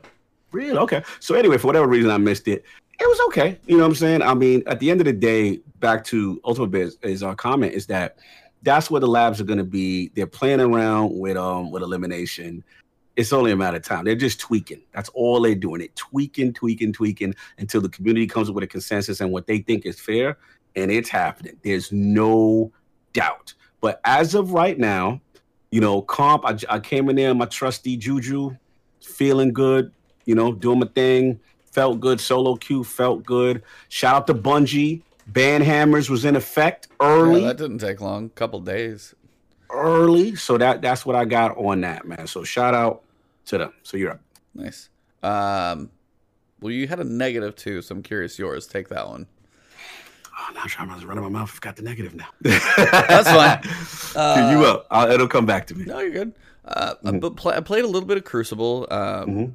Really? 0.56 0.78
Okay. 0.78 1.04
So 1.20 1.36
anyway, 1.36 1.58
for 1.58 1.68
whatever 1.68 1.88
reason 1.88 2.10
I 2.10 2.18
missed 2.18 2.48
it. 2.48 2.64
It 2.98 3.10
was 3.10 3.20
okay. 3.28 3.60
You 3.66 3.76
know 3.76 3.84
what 3.84 3.90
I'm 3.90 3.96
saying? 3.96 4.22
I 4.22 4.34
mean, 4.34 4.64
at 4.68 4.80
the 4.80 4.90
end 4.90 5.02
of 5.02 5.06
the 5.06 5.12
day, 5.12 5.60
back 5.82 6.06
to 6.06 6.40
Ultimate 6.46 6.72
Biz 6.72 6.98
is 7.02 7.24
our 7.24 7.36
comment 7.36 7.74
is 7.74 7.86
that 7.88 8.18
that's 8.64 8.90
where 8.90 9.02
the 9.02 9.08
labs 9.08 9.42
are 9.42 9.44
going 9.44 9.58
to 9.58 9.66
be. 9.66 10.12
They're 10.16 10.26
playing 10.26 10.62
around 10.62 11.20
with 11.20 11.36
um 11.36 11.72
with 11.72 11.84
elimination. 11.84 12.64
It's 13.16 13.32
only 13.32 13.52
a 13.52 13.56
matter 13.56 13.78
of 13.78 13.84
time. 13.84 14.04
They're 14.06 14.16
just 14.16 14.40
tweaking. 14.40 14.82
That's 14.94 15.10
all 15.10 15.42
they're 15.42 15.56
doing. 15.56 15.82
It 15.82 15.96
tweaking, 15.96 16.54
tweaking, 16.54 16.92
tweaking 16.94 17.34
until 17.58 17.82
the 17.82 17.90
community 17.90 18.28
comes 18.28 18.50
up 18.50 18.56
with 18.56 18.64
a 18.64 18.68
consensus 18.68 19.22
and 19.22 19.32
what 19.32 19.48
they 19.48 19.60
think 19.60 19.86
is 19.86 20.00
fair, 20.00 20.38
and 20.76 20.92
it's 20.92 21.10
happening. 21.10 21.58
There's 21.64 21.92
no 21.92 22.72
doubt. 23.14 23.54
But 23.82 24.02
as 24.04 24.36
of 24.36 24.52
right 24.52 24.78
now, 24.78 25.22
you 25.72 25.80
know, 25.82 26.02
comp. 26.02 26.46
I, 26.46 26.58
I 26.70 26.80
came 26.80 27.10
in 27.10 27.16
there, 27.16 27.34
my 27.34 27.46
trusty 27.46 27.96
Juju, 27.98 28.56
feeling 29.02 29.54
good. 29.54 29.92
You 30.26 30.36
know, 30.36 30.52
doing 30.54 30.80
my 30.80 30.88
thing. 30.88 31.40
Felt 31.72 32.00
good. 32.00 32.20
Solo 32.22 32.56
queue 32.56 32.84
felt 32.84 33.24
good. 33.26 33.62
Shout 33.90 34.16
out 34.16 34.28
to 34.28 34.34
Bungie. 34.34 35.02
Ban 35.28 35.62
hammers 35.62 36.10
was 36.10 36.24
in 36.26 36.36
effect 36.36 36.88
early, 37.02 37.42
Yeah, 37.42 37.48
that 37.48 37.58
didn't 37.58 37.80
take 37.80 38.00
long. 38.02 38.30
couple 38.30 38.60
days. 38.60 39.14
early. 39.72 40.36
So 40.36 40.58
that 40.58 40.82
that's 40.82 41.06
what 41.06 41.16
I 41.16 41.26
got 41.26 41.58
on 41.58 41.82
that 41.82 42.06
man. 42.08 42.28
So 42.28 42.44
shout 42.44 42.74
out 42.74 43.04
to 43.48 43.66
up. 43.66 43.74
So 43.84 43.98
you're 43.98 44.12
up. 44.12 44.22
Nice. 44.54 44.90
Um, 45.24 45.90
well, 46.62 46.72
you 46.72 46.88
had 46.88 47.00
a 47.00 47.04
negative 47.04 47.56
too, 47.56 47.82
so 47.82 47.96
I'm 47.96 48.04
curious 48.04 48.38
yours. 48.40 48.68
Take 48.68 48.90
that 48.90 49.08
one. 49.08 49.28
Oh, 50.38 50.52
now 50.54 50.62
I'm 50.64 50.68
trying 50.68 51.00
to 51.00 51.08
run 51.08 51.20
my 51.22 51.30
mouth. 51.30 51.52
I've 51.54 51.62
got 51.62 51.76
the 51.76 51.82
negative 51.84 52.14
now. 52.16 52.28
That's 52.42 53.30
fine. 53.30 53.62
Dude, 54.36 54.52
you 54.52 54.66
Uh, 54.66 54.74
up? 54.74 54.88
I'll, 54.92 55.12
it'll 55.12 55.28
come 55.28 55.46
back 55.46 55.68
to 55.68 55.76
me. 55.76 55.86
No, 55.86 56.00
you're 56.00 56.12
good. 56.12 56.34
Uh, 56.66 56.96
Mhm. 57.04 57.22
But 57.22 57.36
pla 57.38 57.54
I 57.54 57.60
played 57.62 57.84
a 57.86 57.88
little 57.88 58.08
bit 58.08 58.18
of 58.18 58.24
Crucible. 58.26 58.88
Um, 58.92 59.30
Mhm. 59.30 59.54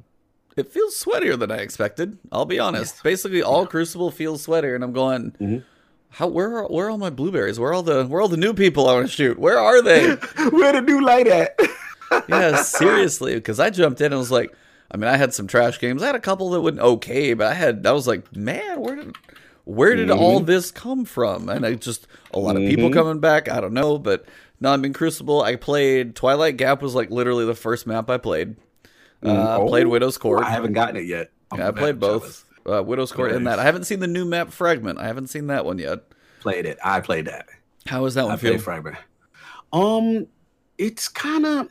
It 0.57 0.71
feels 0.71 1.01
sweatier 1.01 1.39
than 1.39 1.49
I 1.51 1.57
expected. 1.57 2.17
I'll 2.31 2.45
be 2.45 2.59
honest. 2.59 2.95
Yes. 2.95 3.01
Basically, 3.03 3.41
all 3.41 3.65
Crucible 3.65 4.11
feels 4.11 4.45
sweatier, 4.45 4.75
and 4.75 4.83
I'm 4.83 4.91
going, 4.91 5.31
Mhm. 5.41 5.63
how? 6.09 6.27
Where 6.27 6.57
are 6.57 6.67
where 6.67 6.87
are 6.87 6.89
all 6.89 6.97
my 6.97 7.09
blueberries? 7.09 7.57
Where 7.59 7.69
are 7.69 7.73
all 7.73 7.83
the 7.83 8.05
where 8.05 8.19
are 8.19 8.21
all 8.23 8.27
the 8.27 8.35
new 8.37 8.53
people 8.53 8.89
I 8.89 8.93
want 8.93 9.07
to 9.07 9.11
shoot? 9.13 9.39
Where 9.39 9.57
are 9.59 9.81
they? 9.81 10.09
Where 10.51 10.73
the 10.73 10.81
new 10.81 10.99
light 11.01 11.27
at? 11.27 11.57
Yeah, 12.29 12.61
seriously. 12.61 13.35
Because 13.35 13.59
I 13.59 13.69
jumped 13.69 14.01
in 14.01 14.07
and 14.11 14.19
was 14.19 14.31
like, 14.31 14.53
I 14.91 14.97
mean, 14.97 15.07
I 15.09 15.17
had 15.17 15.33
some 15.33 15.47
trash 15.47 15.79
games. 15.79 16.03
I 16.03 16.07
had 16.07 16.15
a 16.15 16.19
couple 16.19 16.49
that 16.51 16.61
went 16.61 16.79
okay, 16.79 17.33
but 17.33 17.47
I 17.47 17.53
had 17.53 17.85
I 17.85 17.91
was 17.91 18.07
like, 18.07 18.35
man, 18.35 18.79
where 18.81 18.95
did 18.95 19.15
where 19.63 19.95
did 19.95 20.09
all 20.11 20.39
this 20.39 20.71
come 20.71 21.05
from? 21.05 21.47
And 21.49 21.65
I 21.65 21.75
just 21.75 22.07
a 22.33 22.39
lot 22.39 22.55
of 22.57 22.63
people 22.63 22.89
Mhm. 22.89 22.93
coming 22.93 23.19
back. 23.19 23.49
I 23.49 23.61
don't 23.61 23.73
know, 23.73 23.97
but 23.97 24.25
no, 24.59 24.71
I'm 24.73 24.83
in 24.85 24.93
Crucible. 24.93 25.41
I 25.41 25.55
played 25.55 26.15
Twilight 26.15 26.57
Gap 26.57 26.81
was 26.81 26.93
like 26.95 27.09
literally 27.09 27.45
the 27.45 27.55
first 27.55 27.87
map 27.87 28.09
I 28.09 28.17
played. 28.17 28.55
Uh, 29.23 29.57
Oh, 29.59 29.67
played 29.67 29.87
Widow's 29.87 30.17
Court. 30.17 30.43
I 30.43 30.49
haven't 30.49 30.73
gotten 30.73 30.95
it 30.97 31.05
yet. 31.05 31.31
Yeah, 31.55 31.67
I 31.67 31.71
played 31.71 31.99
both. 31.99 32.45
Uh, 32.69 32.81
Widow's 32.83 33.11
Court 33.11 33.31
and 33.31 33.47
that. 33.47 33.59
I 33.59 33.63
haven't 33.63 33.85
seen 33.85 33.99
the 33.99 34.07
new 34.07 34.25
map 34.25 34.51
Fragment. 34.51 34.99
I 34.99 35.07
haven't 35.07 35.27
seen 35.27 35.47
that 35.47 35.63
one 35.65 35.79
yet. 35.79 35.99
Played 36.41 36.65
it. 36.65 36.77
I 36.83 36.99
played 37.01 37.25
that. 37.25 37.47
How 37.87 38.03
was 38.03 38.15
that 38.15 38.21
I 38.25 38.27
one 38.27 38.37
feel? 38.37 38.51
played 38.51 38.63
Fragment. 38.63 38.97
Um, 39.73 40.27
it's 40.77 41.07
kind 41.07 41.45
of. 41.45 41.67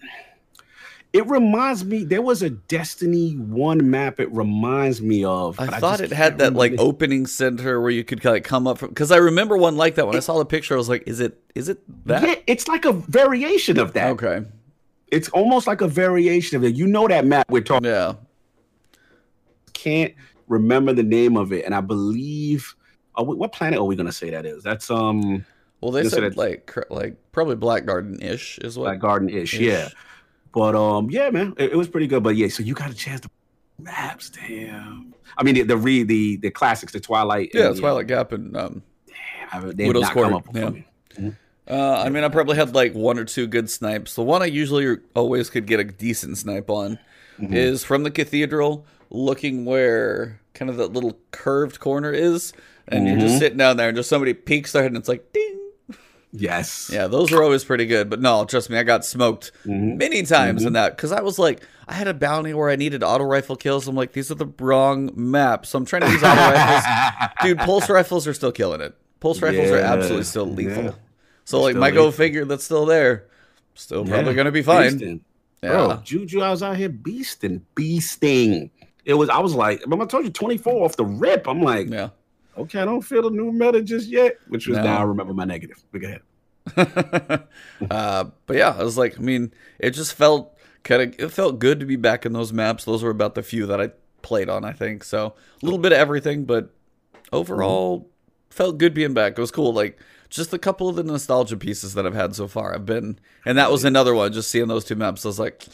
It 1.12 1.26
reminds 1.26 1.84
me. 1.84 2.04
There 2.04 2.22
was 2.22 2.40
a 2.42 2.50
Destiny 2.50 3.32
one 3.32 3.90
map. 3.90 4.20
It 4.20 4.30
reminds 4.32 5.02
me 5.02 5.24
of. 5.24 5.58
I 5.58 5.66
thought 5.78 5.98
just 5.98 6.12
it 6.12 6.14
had 6.14 6.38
that 6.38 6.54
like 6.54 6.70
remember. 6.72 6.88
opening 6.88 7.26
center 7.26 7.80
where 7.80 7.90
you 7.90 8.04
could 8.04 8.24
like 8.24 8.44
come 8.44 8.68
up 8.68 8.78
from. 8.78 8.90
Because 8.90 9.10
I 9.10 9.16
remember 9.16 9.56
one 9.56 9.76
like 9.76 9.96
that. 9.96 10.06
When 10.06 10.14
I 10.14 10.20
saw 10.20 10.38
the 10.38 10.44
picture, 10.44 10.74
I 10.74 10.76
was 10.76 10.88
like, 10.88 11.02
"Is 11.08 11.18
it? 11.18 11.36
Is 11.56 11.68
it 11.68 11.80
that?" 12.06 12.22
Yeah, 12.22 12.34
it's 12.46 12.68
like 12.68 12.84
a 12.84 12.92
variation 12.92 13.78
of 13.80 13.92
that. 13.94 14.10
Okay. 14.10 14.44
It's 15.08 15.28
almost 15.30 15.66
like 15.66 15.80
a 15.80 15.88
variation 15.88 16.56
of 16.56 16.62
it. 16.62 16.76
You 16.76 16.86
know 16.86 17.08
that 17.08 17.26
map 17.26 17.50
we're 17.50 17.62
talking. 17.62 17.86
Yeah. 17.90 18.14
Can't 19.72 20.14
remember 20.46 20.92
the 20.92 21.02
name 21.02 21.36
of 21.36 21.52
it, 21.52 21.64
and 21.64 21.74
I 21.74 21.80
believe. 21.80 22.74
Oh, 23.16 23.24
wh- 23.24 23.36
what 23.38 23.52
planet 23.52 23.78
are 23.80 23.84
we 23.84 23.96
gonna 23.96 24.12
say 24.12 24.30
that 24.30 24.46
is? 24.46 24.62
That's 24.62 24.90
um, 24.90 25.44
Well, 25.80 25.90
they 25.90 26.08
said 26.08 26.36
like 26.36 26.72
like 26.90 27.16
probably 27.32 27.56
Black 27.56 27.84
Garden 27.84 28.20
ish 28.22 28.58
is 28.58 28.78
what. 28.78 28.84
like 28.86 29.00
Garden 29.00 29.28
ish. 29.28 29.58
Yeah, 29.58 29.88
but 30.52 30.74
um, 30.74 31.10
yeah, 31.10 31.30
man, 31.30 31.54
it, 31.58 31.72
it 31.72 31.76
was 31.76 31.88
pretty 31.88 32.06
good. 32.06 32.22
But 32.22 32.36
yeah, 32.36 32.48
so 32.48 32.62
you 32.62 32.74
got 32.74 32.90
a 32.90 32.94
chance 32.94 33.20
to 33.22 33.30
maps. 33.78 34.30
Damn. 34.30 35.14
I 35.38 35.42
mean, 35.44 35.54
the 35.54 35.62
the 35.62 35.76
re 35.76 36.02
the 36.02 36.36
the 36.36 36.50
classics, 36.50 36.92
the 36.92 37.00
Twilight. 37.00 37.50
Yeah, 37.54 37.68
and, 37.68 37.76
Twilight 37.78 38.06
Gap 38.06 38.32
and 38.32 38.56
um. 38.56 38.82
Damn, 39.06 39.68
I- 39.68 39.72
they 39.72 39.86
Widow's 39.86 40.02
not 40.02 40.14
come 40.14 40.34
up 40.34 40.46
yeah. 40.54 40.70
me. 40.70 40.86
Uh, 41.68 42.02
I 42.04 42.08
mean, 42.08 42.24
I 42.24 42.28
probably 42.28 42.56
had 42.56 42.74
like 42.74 42.94
one 42.94 43.16
or 43.18 43.24
two 43.24 43.46
good 43.46 43.70
snipes. 43.70 44.14
The 44.14 44.22
one 44.24 44.42
I 44.42 44.46
usually 44.46 44.96
always 45.14 45.50
could 45.50 45.66
get 45.66 45.78
a 45.78 45.84
decent 45.84 46.36
snipe 46.38 46.68
on 46.68 46.98
Mhm. 47.40 47.54
is 47.54 47.84
from 47.84 48.02
the 48.02 48.10
cathedral, 48.10 48.86
looking 49.08 49.64
where 49.64 50.40
kind 50.52 50.68
of 50.68 50.78
that 50.78 50.92
little 50.92 51.16
curved 51.30 51.78
corner 51.78 52.12
is, 52.12 52.52
and 52.88 53.06
you're 53.06 53.18
just 53.20 53.36
Mhm. 53.36 53.38
sitting 53.38 53.58
down 53.58 53.76
there, 53.76 53.88
and 53.88 53.96
just 53.96 54.08
somebody 54.08 54.34
peeks 54.34 54.72
their 54.72 54.82
head, 54.82 54.90
and 54.90 54.96
it's 54.98 55.08
like 55.08 55.32
ding. 55.32 55.59
Yes. 56.32 56.90
Yeah, 56.92 57.06
those 57.08 57.32
were 57.32 57.42
always 57.42 57.64
pretty 57.64 57.86
good. 57.86 58.08
But 58.08 58.20
no, 58.20 58.44
trust 58.44 58.70
me, 58.70 58.78
I 58.78 58.82
got 58.84 59.04
smoked 59.04 59.50
Mhm. 59.66 59.96
many 59.98 60.22
times 60.22 60.64
in 60.64 60.74
that 60.74 60.96
because 60.96 61.10
I 61.12 61.20
was 61.22 61.38
like, 61.38 61.62
I 61.88 61.94
had 61.94 62.06
a 62.06 62.14
bounty 62.14 62.54
where 62.54 62.70
I 62.70 62.76
needed 62.76 63.02
auto 63.02 63.24
rifle 63.24 63.56
kills. 63.56 63.88
I'm 63.88 63.96
like, 63.96 64.12
these 64.12 64.30
are 64.30 64.36
the 64.36 64.46
wrong 64.60 65.10
maps, 65.16 65.70
so 65.70 65.78
I'm 65.78 65.84
trying 65.84 66.02
to 66.02 66.10
use 66.10 66.22
auto 66.22 66.40
rifles. 66.40 66.84
Dude, 67.42 67.58
pulse 67.58 67.90
rifles 67.90 68.28
are 68.28 68.34
still 68.34 68.52
killing 68.52 68.80
it. 68.80 68.94
Pulse 69.18 69.42
rifles 69.42 69.70
are 69.70 69.78
absolutely 69.78 70.24
still 70.24 70.46
lethal. 70.46 70.84
yeah. 70.84 70.90
So 71.44 71.60
like 71.60 71.74
my 71.74 71.90
go 71.90 72.10
figure 72.12 72.44
that's 72.44 72.64
still 72.64 72.86
there, 72.86 73.24
still 73.74 74.06
Yeah, 74.06 74.14
probably 74.14 74.34
gonna 74.34 74.52
be 74.52 74.62
fine. 74.62 74.98
Beastin'. 75.00 75.20
Bro, 75.62 76.00
Juju, 76.04 76.40
I 76.40 76.50
was 76.50 76.62
out 76.62 76.76
here 76.76 76.88
beasting, 76.88 77.60
beasting. 77.76 78.70
It 79.04 79.14
was, 79.14 79.28
I 79.28 79.38
was 79.40 79.52
like, 79.54 79.82
remember 79.82 80.04
I 80.04 80.08
told 80.08 80.24
you 80.24 80.30
24 80.30 80.84
off 80.84 80.96
the 80.96 81.04
rip. 81.04 81.46
I'm 81.48 81.60
like, 81.62 81.88
Yeah. 81.90 82.10
Okay, 82.58 82.80
I 82.80 82.84
don't 82.84 83.02
feel 83.02 83.22
the 83.22 83.30
new 83.30 83.52
meta 83.52 83.82
just 83.82 84.08
yet, 84.08 84.36
which 84.48 84.66
was 84.66 84.76
No. 84.78 84.84
now 84.84 84.98
I 84.98 85.02
remember 85.02 85.32
my 85.34 85.44
negative. 85.44 85.82
But 85.92 86.00
go 86.02 86.08
ahead. 86.08 86.20
uh, 87.90 88.24
but 88.46 88.56
yeah, 88.56 88.76
I 88.78 88.82
was 88.82 88.98
like, 88.98 89.18
I 89.18 89.22
mean, 89.22 89.52
it 89.78 89.90
just 89.90 90.14
felt 90.14 90.56
kind 90.84 91.02
of, 91.02 91.14
it 91.20 91.30
felt 91.32 91.58
good 91.58 91.80
to 91.80 91.86
be 91.86 91.96
back 91.96 92.24
in 92.26 92.32
those 92.32 92.52
maps. 92.52 92.84
Those 92.84 93.02
were 93.02 93.10
about 93.10 93.34
the 93.34 93.42
few 93.42 93.66
that 93.66 93.80
I 93.80 93.90
played 94.22 94.48
on, 94.48 94.64
I 94.64 94.72
think. 94.72 95.04
So 95.04 95.26
a 95.26 95.64
little 95.64 95.78
bit 95.78 95.92
of 95.92 95.98
everything, 95.98 96.44
but 96.44 96.70
overall, 97.32 98.08
felt 98.50 98.78
good 98.78 98.94
being 98.94 99.14
back. 99.14 99.32
It 99.32 99.40
was 99.40 99.50
cool. 99.50 99.72
Like 99.72 99.98
just 100.28 100.52
a 100.52 100.58
couple 100.58 100.88
of 100.88 100.96
the 100.96 101.02
nostalgia 101.02 101.56
pieces 101.56 101.94
that 101.94 102.06
I've 102.06 102.14
had 102.14 102.34
so 102.34 102.46
far. 102.48 102.74
I've 102.74 102.86
been, 102.86 103.18
and 103.44 103.56
that 103.58 103.70
was 103.70 103.84
another 103.84 104.14
one. 104.14 104.32
Just 104.32 104.50
seeing 104.50 104.68
those 104.68 104.84
two 104.84 104.96
maps, 104.96 105.24
I 105.24 105.28
was 105.28 105.38
like, 105.38 105.66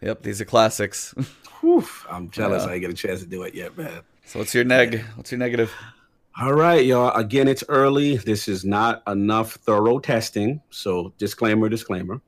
yep, 0.00 0.22
these 0.22 0.40
are 0.40 0.44
classics. 0.46 1.14
Whew, 1.60 1.86
I'm 2.10 2.28
jealous 2.30 2.62
Yeah. 2.64 2.68
I 2.68 2.72
didn't 2.72 2.80
get 2.82 2.90
a 2.90 2.94
chance 3.08 3.20
to 3.20 3.26
do 3.26 3.42
it 3.44 3.54
yet, 3.54 3.76
man. 3.78 4.02
so 4.26 4.38
what's 4.40 4.54
your 4.54 4.64
neg? 4.64 5.02
What's 5.16 5.32
your 5.32 5.38
negative? 5.38 5.72
All 6.36 6.52
right, 6.52 6.84
y'all. 6.84 7.16
Again, 7.16 7.46
it's 7.46 7.62
early. 7.68 8.16
This 8.16 8.48
is 8.48 8.64
not 8.64 9.04
enough 9.06 9.52
thorough 9.52 10.00
testing. 10.00 10.60
So 10.70 11.14
disclaimer, 11.16 11.68
disclaimer. 11.68 12.20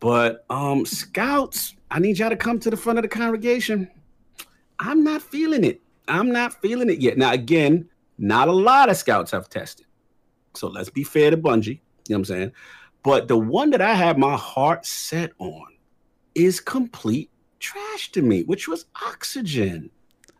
But 0.00 0.44
um, 0.50 0.84
scouts, 0.84 1.76
I 1.88 2.00
need 2.00 2.18
y'all 2.18 2.30
to 2.30 2.36
come 2.36 2.58
to 2.58 2.68
the 2.68 2.76
front 2.76 2.98
of 2.98 3.04
the 3.04 3.08
congregation. 3.08 3.88
I'm 4.80 5.04
not 5.04 5.22
feeling 5.22 5.62
it. 5.62 5.80
I'm 6.08 6.32
not 6.32 6.60
feeling 6.60 6.90
it 6.90 6.98
yet. 6.98 7.16
Now, 7.16 7.32
again, 7.32 7.88
not 8.18 8.48
a 8.48 8.52
lot 8.52 8.90
of 8.90 8.96
scouts 8.96 9.30
have 9.30 9.48
tested. 9.48 9.86
So 10.54 10.66
let's 10.66 10.90
be 10.90 11.04
fair 11.04 11.30
to 11.30 11.36
Bungie. 11.36 11.66
You 11.68 11.74
know 11.74 11.78
what 12.08 12.16
I'm 12.16 12.24
saying? 12.24 12.52
But 13.04 13.28
the 13.28 13.38
one 13.38 13.70
that 13.70 13.80
I 13.80 13.94
had 13.94 14.18
my 14.18 14.36
heart 14.36 14.84
set 14.84 15.30
on 15.38 15.66
is 16.34 16.58
complete 16.58 17.30
trash 17.60 18.10
to 18.12 18.22
me, 18.22 18.42
which 18.42 18.66
was 18.66 18.86
oxygen. 19.06 19.90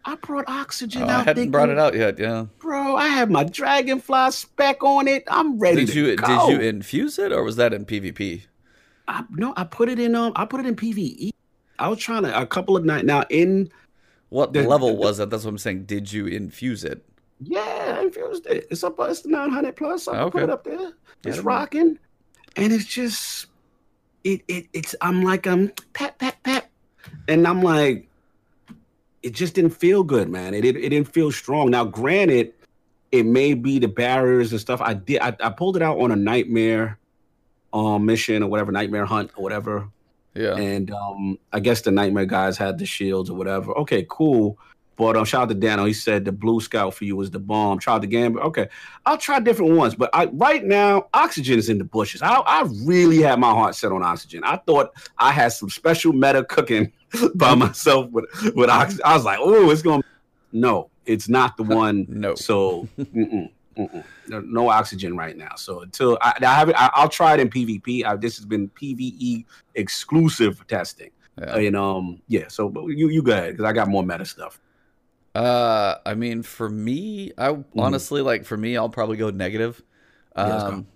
I 0.04 0.16
brought 0.16 0.44
oxygen 0.48 1.02
Oh, 1.02 1.06
out. 1.08 1.20
I 1.20 1.22
hadn't 1.24 1.50
brought 1.50 1.68
it 1.68 1.78
out 1.78 1.94
yet. 1.94 2.18
Yeah. 2.18 2.46
Bro, 2.58 2.96
I 2.96 3.06
have 3.08 3.30
my 3.30 3.44
dragonfly 3.44 4.32
spec 4.32 4.82
on 4.82 5.06
it. 5.06 5.24
I'm 5.28 5.58
ready 5.58 5.84
Did 5.84 5.92
to 5.94 6.06
you 6.10 6.16
go. 6.16 6.48
did 6.48 6.52
you 6.62 6.68
infuse 6.68 7.18
it 7.18 7.30
or 7.32 7.42
was 7.44 7.56
that 7.56 7.72
in 7.72 7.84
PvP? 7.86 8.42
I, 9.06 9.24
no, 9.30 9.52
I 9.56 9.64
put 9.64 9.88
it 9.88 9.98
in. 10.00 10.14
Um, 10.14 10.32
I 10.36 10.44
put 10.44 10.60
it 10.60 10.66
in 10.66 10.74
PVE. 10.76 11.30
I 11.78 11.88
was 11.88 11.98
trying 11.98 12.22
to 12.24 12.40
a 12.40 12.46
couple 12.46 12.76
of 12.76 12.84
nights 12.84 13.04
now 13.04 13.24
in. 13.30 13.70
What 14.28 14.52
The- 14.52 14.62
level 14.66 14.88
the- 14.88 14.94
was 14.94 15.18
that? 15.18 15.30
That's 15.30 15.44
what 15.44 15.50
I'm 15.50 15.58
saying. 15.58 15.84
Did 15.84 16.12
you 16.12 16.26
infuse 16.26 16.84
it? 16.84 17.04
Yeah, 17.40 17.96
I 17.98 18.02
infused 18.02 18.46
it. 18.46 18.66
It's 18.70 18.82
up. 18.84 18.96
It's 19.00 19.22
the 19.22 19.28
900 19.28 19.76
plus. 19.76 20.06
I 20.08 20.20
Okay. 20.22 20.30
put 20.30 20.42
it 20.44 20.50
up 20.50 20.64
there. 20.64 20.92
It's 21.24 21.38
rocking, 21.40 21.98
and 22.56 22.72
it's 22.72 22.84
just 22.86 23.46
it. 24.24 24.42
It. 24.48 24.66
It's. 24.72 24.94
I'm 25.00 25.22
like 25.22 25.46
I'm 25.46 25.72
pat 25.92 26.18
pat 26.18 26.40
pat, 26.44 26.70
and 27.28 27.46
I'm 27.46 27.62
like, 27.62 28.08
it 29.22 29.32
just 29.32 29.54
didn't 29.54 29.70
feel 29.70 30.02
good, 30.02 30.28
man. 30.28 30.54
It. 30.54 30.64
It, 30.64 30.76
it 30.76 30.88
didn't 30.90 31.12
feel 31.12 31.30
strong. 31.30 31.70
Now, 31.70 31.84
granted, 31.84 32.52
it 33.10 33.26
may 33.26 33.54
be 33.54 33.78
the 33.78 33.88
barriers 33.88 34.52
and 34.52 34.60
stuff. 34.60 34.80
I 34.80 34.94
did. 34.94 35.20
I, 35.20 35.36
I 35.40 35.50
pulled 35.50 35.76
it 35.76 35.82
out 35.82 36.00
on 36.00 36.10
a 36.10 36.16
nightmare, 36.16 36.98
um, 37.72 38.06
mission 38.06 38.42
or 38.42 38.48
whatever, 38.48 38.72
nightmare 38.72 39.04
hunt 39.04 39.30
or 39.36 39.42
whatever. 39.42 39.88
Yeah. 40.34 40.56
And 40.56 40.90
um, 40.90 41.38
I 41.52 41.60
guess 41.60 41.82
the 41.82 41.90
Nightmare 41.90 42.24
guys 42.24 42.56
had 42.56 42.78
the 42.78 42.86
shields 42.86 43.28
or 43.28 43.36
whatever. 43.36 43.72
Okay, 43.78 44.06
cool. 44.08 44.58
But 44.96 45.16
um, 45.16 45.24
shout 45.24 45.42
out 45.42 45.48
to 45.48 45.54
Dano. 45.54 45.84
He 45.84 45.92
said 45.92 46.24
the 46.24 46.32
blue 46.32 46.60
scout 46.60 46.94
for 46.94 47.04
you 47.04 47.16
was 47.16 47.30
the 47.30 47.38
bomb. 47.38 47.80
Out 47.86 48.02
to 48.02 48.06
Gambit. 48.06 48.42
Okay, 48.42 48.68
I'll 49.06 49.18
try 49.18 49.40
different 49.40 49.72
ones. 49.72 49.94
But 49.94 50.10
I 50.12 50.26
right 50.26 50.64
now, 50.64 51.08
oxygen 51.14 51.58
is 51.58 51.68
in 51.68 51.78
the 51.78 51.84
bushes. 51.84 52.22
I, 52.22 52.34
I 52.34 52.68
really 52.84 53.18
had 53.18 53.38
my 53.38 53.50
heart 53.50 53.74
set 53.74 53.92
on 53.92 54.02
oxygen. 54.02 54.44
I 54.44 54.56
thought 54.58 54.92
I 55.18 55.32
had 55.32 55.48
some 55.48 55.70
special 55.70 56.12
meta 56.12 56.44
cooking 56.44 56.92
by 57.34 57.54
myself 57.54 58.10
with 58.10 58.26
with 58.54 58.68
oxygen. 58.68 59.02
I 59.04 59.14
was 59.14 59.24
like, 59.24 59.38
oh, 59.40 59.70
it's 59.70 59.82
going. 59.82 60.02
to 60.02 60.08
No, 60.52 60.90
it's 61.06 61.28
not 61.28 61.56
the 61.56 61.62
one. 61.64 62.06
No. 62.08 62.34
So 62.34 62.88
mm-mm, 62.98 63.50
mm-mm. 63.76 64.04
No, 64.28 64.40
no 64.40 64.68
oxygen 64.68 65.16
right 65.16 65.36
now. 65.36 65.54
So 65.56 65.80
until 65.80 66.18
I, 66.20 66.34
I 66.40 66.54
have 66.54 66.68
it, 66.68 66.76
I, 66.78 66.90
I'll 66.94 67.08
try 67.08 67.34
it 67.34 67.40
in 67.40 67.48
PvP. 67.48 68.04
I, 68.04 68.16
this 68.16 68.36
has 68.36 68.44
been 68.44 68.68
PVE 68.68 69.46
exclusive 69.74 70.64
testing. 70.66 71.10
Yeah. 71.38 71.56
And 71.56 71.76
um, 71.76 72.20
yeah. 72.28 72.48
So 72.48 72.68
but 72.68 72.84
you 72.86 73.08
you 73.08 73.22
go 73.22 73.32
ahead 73.32 73.52
because 73.52 73.64
I 73.64 73.72
got 73.72 73.88
more 73.88 74.02
meta 74.02 74.26
stuff. 74.26 74.60
Uh, 75.34 75.96
I 76.04 76.14
mean, 76.14 76.42
for 76.42 76.68
me, 76.68 77.32
I 77.38 77.56
honestly 77.76 78.20
like 78.20 78.44
for 78.44 78.56
me, 78.56 78.76
I'll 78.76 78.90
probably 78.90 79.16
go 79.16 79.30
negative. 79.30 79.82
Yeah. 80.36 80.42
Um, 80.42 80.86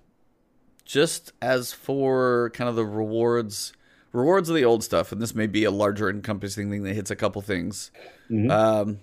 just 0.85 1.33
as 1.43 1.73
for 1.73 2.51
kind 2.55 2.69
of 2.69 2.77
the 2.77 2.85
rewards, 2.85 3.73
rewards 4.13 4.49
of 4.49 4.55
the 4.55 4.65
old 4.65 4.85
stuff, 4.85 5.11
and 5.11 5.21
this 5.21 5.35
may 5.35 5.47
be 5.47 5.65
a 5.65 5.71
larger 5.71 6.09
encompassing 6.11 6.71
thing 6.71 6.83
that 6.85 6.95
hits 6.95 7.11
a 7.11 7.17
couple 7.17 7.43
things. 7.43 7.91
Mhm. 8.31 8.51
Um, 8.51 9.01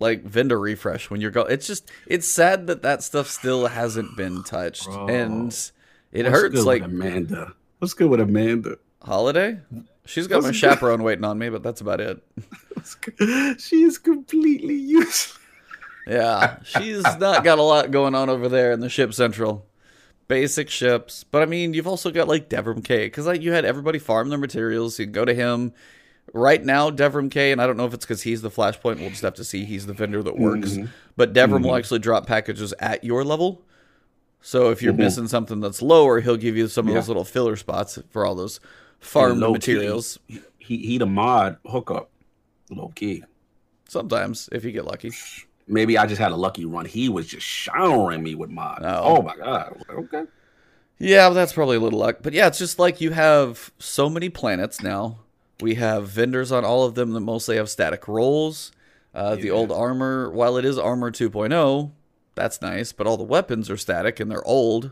like 0.00 0.24
vendor 0.24 0.58
refresh 0.58 1.08
when 1.10 1.20
you're 1.20 1.30
go. 1.30 1.42
It's 1.42 1.66
just 1.66 1.90
it's 2.06 2.26
sad 2.26 2.66
that 2.66 2.82
that 2.82 3.02
stuff 3.04 3.28
still 3.28 3.68
hasn't 3.68 4.16
been 4.16 4.42
touched, 4.42 4.86
Bro. 4.86 5.06
and 5.08 5.52
it 6.10 6.24
What's 6.24 6.28
hurts. 6.36 6.54
good 6.56 6.64
Like 6.64 6.82
with 6.82 6.90
Amanda. 6.90 7.54
What's 7.78 7.94
good 7.94 8.10
with 8.10 8.20
Amanda? 8.20 8.76
Holiday, 9.04 9.58
she's 10.04 10.26
got 10.28 10.42
my 10.42 10.48
good? 10.50 10.56
chaperone 10.56 11.02
waiting 11.02 11.24
on 11.24 11.38
me, 11.38 11.48
but 11.48 11.62
that's 11.62 11.80
about 11.80 12.00
it. 12.00 12.22
She 13.58 13.82
is 13.82 13.98
completely 13.98 14.74
useless. 14.74 15.38
Yeah, 16.06 16.58
she's 16.64 17.04
not 17.20 17.44
got 17.44 17.60
a 17.60 17.62
lot 17.62 17.92
going 17.92 18.14
on 18.16 18.28
over 18.28 18.48
there 18.48 18.72
in 18.72 18.80
the 18.80 18.88
ship 18.88 19.14
central. 19.14 19.66
Basic 20.26 20.68
ships, 20.68 21.22
but 21.24 21.42
I 21.42 21.46
mean, 21.46 21.74
you've 21.74 21.86
also 21.86 22.10
got 22.10 22.26
like 22.26 22.48
Devrim 22.48 22.82
Kay 22.84 23.06
because 23.06 23.26
like 23.26 23.40
you 23.42 23.52
had 23.52 23.64
everybody 23.64 24.00
farm 24.00 24.30
their 24.30 24.38
materials. 24.38 24.98
You 24.98 25.06
go 25.06 25.24
to 25.24 25.34
him. 25.34 25.72
Right 26.32 26.64
now, 26.64 26.90
Devrim 26.90 27.30
Kay, 27.30 27.52
and 27.52 27.60
I 27.62 27.66
don't 27.68 27.76
know 27.76 27.84
if 27.86 27.94
it's 27.94 28.04
because 28.04 28.22
he's 28.22 28.42
the 28.42 28.50
flashpoint. 28.50 28.98
We'll 28.98 29.10
just 29.10 29.22
have 29.22 29.34
to 29.34 29.44
see. 29.44 29.64
He's 29.64 29.86
the 29.86 29.92
vendor 29.92 30.22
that 30.24 30.38
works. 30.38 30.70
Mhm. 30.72 30.88
But 31.16 31.32
Devrim 31.34 31.62
will 31.62 31.70
Mhm. 31.72 31.78
actually 31.78 31.98
drop 32.00 32.26
packages 32.26 32.72
at 32.80 33.04
your 33.04 33.22
level. 33.24 33.62
So 34.40 34.70
if 34.70 34.82
you're 34.82 34.92
Mhm. 34.94 34.98
missing 34.98 35.28
something 35.28 35.60
that's 35.60 35.82
lower, 35.82 36.20
he'll 36.20 36.36
give 36.36 36.56
you 36.56 36.66
some 36.68 36.86
of 36.86 36.94
Yeah. 36.94 37.00
those 37.00 37.08
little 37.08 37.24
filler 37.24 37.54
spots 37.56 37.98
for 38.10 38.24
all 38.26 38.34
those 38.34 38.58
farmed 39.02 39.40
materials. 39.52 40.18
He 40.58 40.78
he 40.78 40.98
the 40.98 41.06
mod 41.06 41.58
hookup, 41.66 42.10
low 42.70 42.92
key. 42.94 43.24
Sometimes, 43.88 44.48
if 44.52 44.64
you 44.64 44.72
get 44.72 44.84
lucky. 44.86 45.10
Maybe 45.68 45.96
I 45.96 46.06
just 46.06 46.20
had 46.20 46.32
a 46.32 46.36
lucky 46.36 46.64
run. 46.64 46.86
He 46.86 47.08
was 47.08 47.26
just 47.26 47.46
showering 47.46 48.22
me 48.22 48.34
with 48.34 48.50
mods. 48.50 48.82
Oh. 48.84 49.18
Oh, 49.18 49.22
my 49.22 49.36
god. 49.36 49.80
Okay. 49.88 50.24
Yeah, 50.98 51.26
well, 51.26 51.34
that's 51.34 51.52
probably 51.52 51.76
a 51.76 51.80
little 51.80 51.98
luck. 51.98 52.18
But 52.22 52.32
yeah, 52.32 52.46
it's 52.48 52.58
just 52.58 52.78
like 52.78 53.00
you 53.00 53.10
have 53.10 53.70
so 53.78 54.08
many 54.10 54.28
planets 54.28 54.82
now. 54.82 55.18
We 55.60 55.76
have 55.76 56.08
vendors 56.08 56.50
on 56.50 56.64
all 56.64 56.84
of 56.84 56.94
them 56.94 57.12
that 57.12 57.20
mostly 57.20 57.56
have 57.56 57.70
static 57.70 58.08
rolls. 58.08 58.72
Uh, 59.14 59.36
The 59.36 59.50
old 59.50 59.70
armor, 59.70 60.30
while 60.30 60.56
it 60.56 60.64
is 60.64 60.78
armor 60.78 61.10
2.0, 61.10 61.92
that's 62.34 62.60
nice, 62.62 62.92
but 62.92 63.06
all 63.06 63.16
the 63.16 63.22
weapons 63.24 63.68
are 63.70 63.76
static 63.76 64.18
and 64.20 64.30
they're 64.30 64.46
old. 64.46 64.90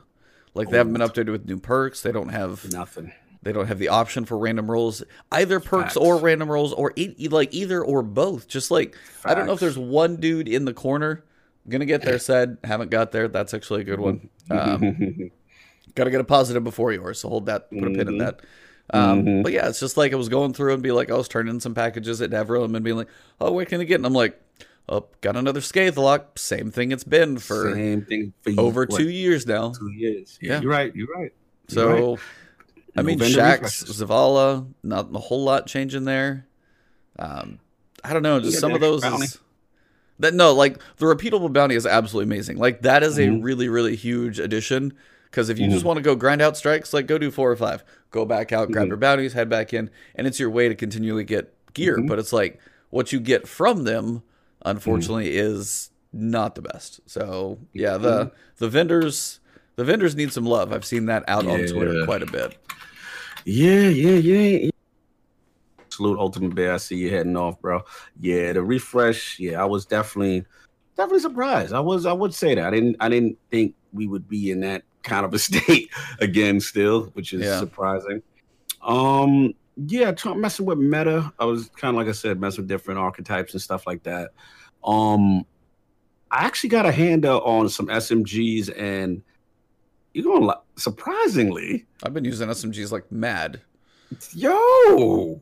Like 0.54 0.68
they 0.68 0.76
haven't 0.76 0.92
been 0.92 1.02
updated 1.02 1.30
with 1.32 1.46
new 1.46 1.58
perks. 1.58 2.02
They 2.02 2.12
don't 2.12 2.28
have 2.28 2.70
Nothing. 2.72 3.12
They 3.42 3.52
don't 3.52 3.66
have 3.68 3.78
the 3.78 3.88
option 3.88 4.24
for 4.26 4.36
random 4.36 4.70
rolls, 4.70 5.02
either 5.32 5.60
perks 5.60 5.94
Facts. 5.94 5.96
or 5.96 6.18
random 6.18 6.50
rolls, 6.50 6.72
or 6.74 6.92
e- 6.96 7.28
like 7.28 7.54
either 7.54 7.82
or 7.82 8.02
both. 8.02 8.48
Just 8.48 8.70
like 8.70 8.94
I 9.24 9.34
don't 9.34 9.46
know 9.46 9.54
if 9.54 9.60
there's 9.60 9.78
one 9.78 10.16
dude 10.16 10.48
in 10.48 10.64
the 10.66 10.74
corner. 10.74 11.24
gonna 11.68 11.86
get 11.86 12.02
there. 12.02 12.18
Said 12.18 12.58
haven't 12.64 12.90
got 12.90 13.12
there. 13.12 13.28
That's 13.28 13.54
actually 13.54 13.80
a 13.82 13.84
good 13.84 14.00
one. 14.00 14.28
Um, 14.50 15.30
Got 15.94 16.04
to 16.04 16.10
get 16.10 16.20
a 16.20 16.24
positive 16.24 16.62
before 16.64 16.92
yours, 16.92 17.20
so 17.20 17.28
hold 17.28 17.46
that. 17.46 17.68
Put 17.70 17.82
a 17.84 17.90
pin 17.90 18.08
in 18.08 18.14
Mhm. 18.14 18.18
that. 18.18 18.40
Um, 18.92 19.24
Mhm. 19.24 19.42
But 19.44 19.52
yeah, 19.52 19.68
it's 19.68 19.78
just 19.80 19.96
like 19.96 20.12
I 20.12 20.16
was 20.16 20.28
going 20.28 20.52
through 20.54 20.74
and 20.74 20.82
be 20.82 20.90
like, 20.92 21.10
I 21.10 21.14
was 21.16 21.28
turning 21.28 21.60
some 21.60 21.74
packages 21.74 22.20
at 22.20 22.30
Devrim 22.30 22.74
and 22.74 22.84
being 22.84 22.96
like, 22.96 23.08
oh, 23.40 23.52
where 23.52 23.64
can 23.64 23.80
I 23.80 23.84
get? 23.84 23.96
And 23.96 24.06
I'm 24.06 24.12
like, 24.12 24.40
oh, 24.88 25.06
got 25.20 25.36
another 25.36 25.60
Scathelocke. 25.60 26.36
Same 26.38 26.70
thing 26.72 26.90
it's 26.92 27.04
been 27.04 27.38
for 27.38 27.72
Same 27.74 28.02
thing 28.04 28.32
for 28.42 28.52
over 28.60 28.86
What, 28.88 28.98
two 28.98 29.08
years 29.08 29.46
now. 29.46 29.70
two 29.70 29.90
years. 29.92 30.38
Yeah. 30.42 30.54
Yeah, 30.54 30.60
you're 30.62 30.70
right. 30.72 30.94
You're 30.96 31.08
right. 31.14 31.32
You're 31.68 31.74
So, 31.74 32.10
right. 32.14 32.20
I 33.00 33.02
No 33.02 33.06
mean, 33.06 33.18
Shaxx. 33.18 33.84
Zavala, 33.84 34.66
not 34.82 35.08
a 35.14 35.18
whole 35.18 35.42
lot 35.44 35.66
changing 35.66 36.04
there. 36.04 36.46
Um, 37.18 37.58
I 38.04 38.12
don't 38.12 38.22
know, 38.22 38.40
just 38.40 38.58
some 38.60 38.72
of 38.72 38.80
those 38.80 39.04
is 39.04 39.38
that 40.18 40.34
no, 40.34 40.52
like 40.52 40.78
the 40.98 41.06
repeatable 41.06 41.52
bounty 41.52 41.74
is 41.74 41.86
absolutely 41.86 42.32
amazing. 42.34 42.58
Like 42.58 42.82
that 42.82 43.02
is 43.02 43.18
a 43.18 43.22
Mhm. 43.26 43.42
really 43.42 43.68
really 43.68 43.96
huge 43.96 44.38
addition 44.38 44.92
because 45.30 45.48
if 45.48 45.58
you 45.58 45.66
Mm-hmm. 45.66 45.72
just 45.74 45.84
want 45.84 45.96
to 45.98 46.02
go 46.02 46.14
grind 46.14 46.40
out 46.42 46.56
strikes, 46.56 46.92
like 46.92 47.06
go 47.06 47.18
do 47.18 47.30
four 47.30 47.50
or 47.50 47.56
five, 47.56 47.84
go 48.10 48.24
back 48.24 48.52
out, 48.52 48.70
grab 48.70 48.86
Mhm. 48.86 48.88
your 48.88 48.96
bounties, 48.96 49.32
head 49.34 49.48
back 49.48 49.72
in, 49.74 49.90
and 50.14 50.26
it's 50.26 50.38
your 50.40 50.50
way 50.50 50.68
to 50.68 50.74
continually 50.74 51.24
get 51.24 51.52
gear. 51.74 51.96
Mhm. 51.98 52.08
But 52.08 52.18
it's 52.18 52.32
like 52.32 52.58
what 52.90 53.12
you 53.12 53.20
get 53.20 53.46
from 53.46 53.84
them, 53.84 54.22
unfortunately, 54.64 55.28
Mm-hmm. 55.30 55.56
is 55.58 55.90
not 56.12 56.54
the 56.54 56.62
best. 56.62 57.00
So 57.06 57.58
yeah, 57.72 57.96
the 57.98 58.30
the 58.58 58.68
vendors. 58.68 59.38
The 59.76 59.84
vendors 59.84 60.14
need 60.14 60.30
some 60.30 60.44
love. 60.44 60.72
I've 60.74 60.84
seen 60.84 61.06
that 61.06 61.24
out 61.26 61.46
on 61.46 61.60
Twitter 61.66 62.00
Yeah. 62.00 62.04
quite 62.04 62.22
a 62.22 62.26
bit. 62.26 62.54
Yeah, 63.44 63.88
yeah, 63.88 64.10
yeah. 64.16 64.58
yeah. 64.58 64.70
Salute 65.90 66.18
Ultimate 66.18 66.54
Bear. 66.54 66.74
I 66.74 66.76
see 66.78 66.96
you 66.96 67.10
heading 67.10 67.36
off, 67.36 67.60
bro. 67.60 67.82
Yeah, 68.18 68.52
the 68.52 68.62
refresh. 68.62 69.38
Yeah, 69.38 69.60
I 69.60 69.64
was 69.64 69.84
definitely 69.86 70.44
definitely 70.96 71.20
surprised. 71.20 71.72
I 71.72 71.80
was 71.80 72.06
I 72.06 72.12
would 72.12 72.32
say 72.34 72.54
that. 72.54 72.64
I 72.64 72.70
didn't 72.70 72.96
I 73.00 73.08
didn't 73.08 73.38
think 73.50 73.74
we 73.92 74.06
would 74.06 74.28
be 74.28 74.50
in 74.50 74.60
that 74.60 74.82
kind 75.02 75.24
of 75.26 75.34
a 75.34 75.38
state 75.48 75.90
again 76.20 76.60
still, 76.60 77.04
which 77.14 77.32
is 77.32 77.42
Yeah. 77.42 77.58
surprising. 77.58 78.22
Um 78.82 79.54
yeah, 79.76 80.12
messing 80.36 80.66
with 80.66 80.78
meta. 80.78 81.32
I 81.38 81.44
was 81.44 81.70
kind 81.70 81.94
of 81.94 81.98
like 81.98 82.08
I 82.08 82.12
said, 82.12 82.40
messing 82.40 82.62
with 82.62 82.68
different 82.68 83.00
archetypes 83.00 83.52
and 83.54 83.62
stuff 83.62 83.86
like 83.86 84.02
that. 84.02 84.30
Um, 84.84 85.44
I 86.30 86.44
actually 86.44 86.70
got 86.70 86.86
a 86.86 86.92
hand 86.92 87.24
on 87.24 87.68
some 87.68 87.86
SMGs, 87.86 88.78
and 88.78 89.22
you're 90.14 90.24
going 90.24 90.42
to 90.42 90.58
surprisingly. 90.76 91.86
I've 92.02 92.14
been 92.14 92.24
using 92.24 92.48
SMGs 92.48 92.90
like 92.90 93.10
mad. 93.12 93.60
Yo, 94.32 95.40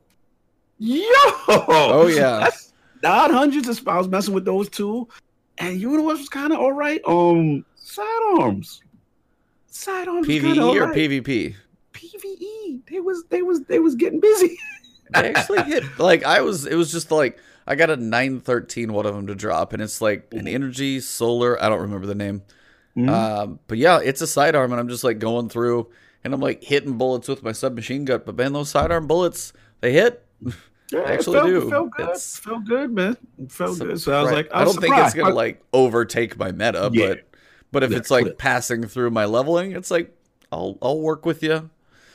yo. 0.79 1.03
Oh 1.49 2.07
yeah. 2.07 2.39
That's 2.41 2.73
nine 3.03 3.31
hundreds. 3.31 3.87
I 3.87 3.97
was 3.97 4.09
messing 4.09 4.35
with 4.35 4.45
those 4.45 4.69
two, 4.69 5.09
and 5.59 5.81
you 5.81 5.97
know 5.97 6.03
what 6.03 6.19
was 6.19 6.29
kind 6.29 6.53
of 6.53 6.59
all 6.59 6.73
right? 6.73 7.01
Um, 7.07 7.65
sidearms. 7.77 8.83
Sidearms. 9.69 10.27
PVE 10.27 10.75
or 10.75 10.87
right. 10.87 10.97
PvP? 10.97 11.55
PVE. 11.93 12.81
They 12.91 13.01
was 13.01 13.25
they 13.31 13.43
was 13.43 13.63
they 13.65 13.79
was 13.79 13.95
getting 13.95 14.21
busy. 14.21 14.59
they 15.15 15.33
actually 15.33 15.63
hit 15.63 15.85
like 15.99 16.25
I 16.25 16.43
was. 16.43 16.67
It 16.67 16.75
was 16.75 16.93
just 16.93 17.11
like 17.11 17.39
I 17.67 17.75
got 17.75 17.89
a 17.89 17.97
nine 17.97 18.41
thirteen 18.41 18.93
one 18.93 19.07
of 19.07 19.15
them 19.15 19.27
to 19.29 19.35
drop, 19.35 19.73
and 19.73 19.81
it's 19.81 20.03
like 20.03 20.29
an 20.33 20.47
energy 20.47 21.01
solar. 21.01 21.63
I 21.63 21.69
don't 21.71 21.81
remember 21.81 22.07
the 22.07 22.15
name. 22.15 22.43
Mm-hmm. 22.99 23.09
Um, 23.09 23.61
but 23.69 23.79
yeah, 23.79 24.01
it's 24.03 24.21
a 24.21 24.27
sidearm, 24.27 24.73
and 24.73 24.81
I'm 24.81 24.89
just 24.89 25.05
like 25.05 25.19
going 25.19 25.49
through, 25.49 25.89
and 26.25 26.35
I'm 26.35 26.41
like 26.41 26.63
hitting 26.65 26.99
bullets 26.99 27.29
with 27.29 27.43
my 27.43 27.53
submachine 27.53 28.05
gun. 28.05 28.23
But 28.27 28.37
man, 28.37 28.53
those 28.53 28.71
sidearm 28.71 29.07
bullets 29.07 29.53
they 29.81 29.93
hit. 29.93 30.25
Yeah, 30.91 31.03
they 31.03 31.13
actually 31.13 31.37
it 31.37 31.43
felt, 31.43 31.47
do. 31.51 31.67
It 31.67 31.71
felt 31.71 31.91
good. 31.91 32.09
It's, 32.09 32.39
felt 32.39 32.65
good, 32.65 32.91
man. 32.93 33.17
It 33.39 33.53
felt 33.53 33.79
good. 33.79 34.01
So 34.01 34.19
I 34.19 34.23
was 34.23 34.33
like, 34.33 34.49
I, 34.55 34.63
I 34.63 34.65
don't 34.65 34.73
surprised. 34.73 34.95
think 34.95 35.07
it's 35.07 35.15
gonna 35.15 35.35
like 35.35 35.63
overtake 35.75 36.39
my 36.39 36.51
meta, 36.51 36.89
yeah. 36.95 37.09
but 37.09 37.29
but 37.71 37.83
if 37.83 37.91
yeah, 37.91 37.99
it's 37.99 38.11
like 38.11 38.39
passing 38.39 38.87
through 38.87 39.11
my 39.11 39.27
leveling, 39.27 39.73
it's 39.73 39.91
like 39.91 40.17
I'll 40.51 40.79
I'll 40.81 40.99
work 40.99 41.27
with 41.27 41.43
you. 41.43 41.69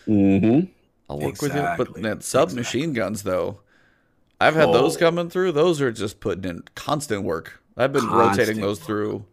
Mm-hmm. 0.07 0.71
I'll 1.07 1.19
work 1.19 1.29
exactly. 1.29 1.77
with 1.77 1.87
you. 1.87 1.93
But 1.93 2.01
that 2.01 2.23
submachine 2.23 2.89
exactly. 2.89 2.99
guns, 2.99 3.23
though, 3.23 3.59
I've 4.41 4.55
had 4.55 4.69
oh. 4.69 4.73
those 4.73 4.97
coming 4.97 5.29
through. 5.29 5.51
Those 5.51 5.79
are 5.81 5.91
just 5.91 6.19
putting 6.19 6.45
in 6.45 6.63
constant 6.75 7.23
work. 7.23 7.61
I've 7.77 7.93
been 7.93 8.07
constant 8.07 8.39
rotating 8.39 8.61
those 8.61 8.79
through. 8.79 9.25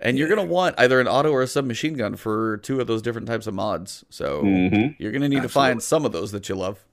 And 0.00 0.16
yeah. 0.16 0.20
you're 0.20 0.34
gonna 0.34 0.48
want 0.48 0.74
either 0.78 1.00
an 1.00 1.08
auto 1.08 1.30
or 1.30 1.42
a 1.42 1.46
submachine 1.46 1.94
gun 1.94 2.16
for 2.16 2.58
two 2.58 2.80
of 2.80 2.86
those 2.86 3.02
different 3.02 3.26
types 3.26 3.46
of 3.46 3.54
mods. 3.54 4.04
So 4.10 4.42
mm-hmm. 4.42 5.02
you're 5.02 5.12
gonna 5.12 5.28
need 5.28 5.36
absolutely. 5.36 5.48
to 5.48 5.48
find 5.48 5.82
some 5.82 6.04
of 6.04 6.12
those 6.12 6.32
that 6.32 6.48
you 6.48 6.54
love. 6.54 6.84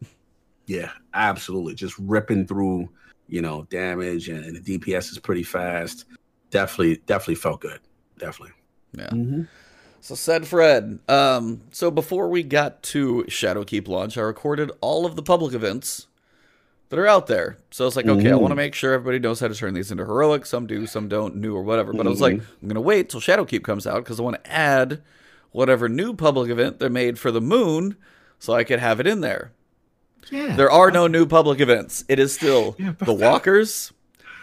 Yeah, 0.66 0.92
absolutely. 1.14 1.76
Just 1.76 1.98
ripping 1.98 2.46
through, 2.46 2.90
you 3.28 3.42
know, 3.42 3.66
damage 3.70 4.28
and, 4.28 4.44
and 4.44 4.62
the 4.64 4.78
DPS 4.78 5.12
is 5.12 5.20
pretty 5.20 5.44
fast. 5.44 6.06
Definitely, 6.50 6.98
definitely 7.06 7.36
felt 7.36 7.62
good. 7.62 7.80
Definitely. 8.18 8.54
Yeah. 8.94 9.10
Mm-hmm. 9.10 9.42
So 10.02 10.16
said 10.16 10.48
Fred. 10.48 11.00
Um, 11.08 11.62
so 11.72 11.92
before 11.92 12.30
we 12.30 12.44
got 12.44 12.84
to 12.84 13.26
Shadowkeep 13.28 13.88
launch, 13.88 14.18
I 14.18 14.22
recorded 14.22 14.72
all 14.82 15.06
of 15.06 15.16
the 15.16 15.24
public 15.24 15.54
events 15.54 16.07
that 16.90 17.00
are 17.00 17.08
out 17.08 17.28
there. 17.28 17.58
So 17.72 17.86
it's 17.86 17.96
like, 17.96 18.06
okay, 18.06 18.24
mm-hmm. 18.26 18.34
I 18.34 18.38
want 18.38 18.52
to 18.52 18.56
make 18.56 18.74
sure 18.74 18.94
everybody 18.94 19.20
knows 19.20 19.40
how 19.40 19.48
to 19.48 19.56
turn 19.56 19.74
these 19.74 19.92
into 19.92 20.06
heroic. 20.06 20.46
Some 20.46 20.68
do, 20.68 20.88
some 20.88 21.08
don't, 21.08 21.36
new 21.36 21.56
or 21.56 21.62
whatever. 21.62 21.92
But 21.92 22.00
mm-hmm. 22.00 22.08
I 22.08 22.12
was 22.12 22.22
like, 22.22 22.36
mm-hmm. 22.36 22.62
I'm 22.62 22.68
gonna 22.68 22.82
wait 22.82 23.10
till 23.10 23.20
Shadowkeep 23.20 23.64
comes 23.64 23.86
out 23.86 24.04
because 24.04 24.20
I 24.20 24.24
want 24.24 24.44
to 24.44 24.52
add 24.52 25.02
whatever 25.52 25.90
new 25.90 26.14
public 26.14 26.50
event 26.50 26.80
they 26.80 26.90
made 26.90 27.20
for 27.20 27.32
the 27.32 27.42
moon, 27.42 27.98
so 28.40 28.54
I 28.54 28.64
could 28.64 28.80
have 28.80 29.00
it 29.00 29.08
in 29.08 29.22
there. 29.22 29.52
Yeah. 30.32 30.56
There 30.56 30.72
are 30.72 30.92
no 30.92 31.08
new 31.08 31.26
public 31.26 31.60
events. 31.60 32.04
It 32.08 32.20
is 32.20 32.34
still 32.34 32.76
yeah, 32.80 32.94
the 33.00 33.14
Walkers, 33.14 33.92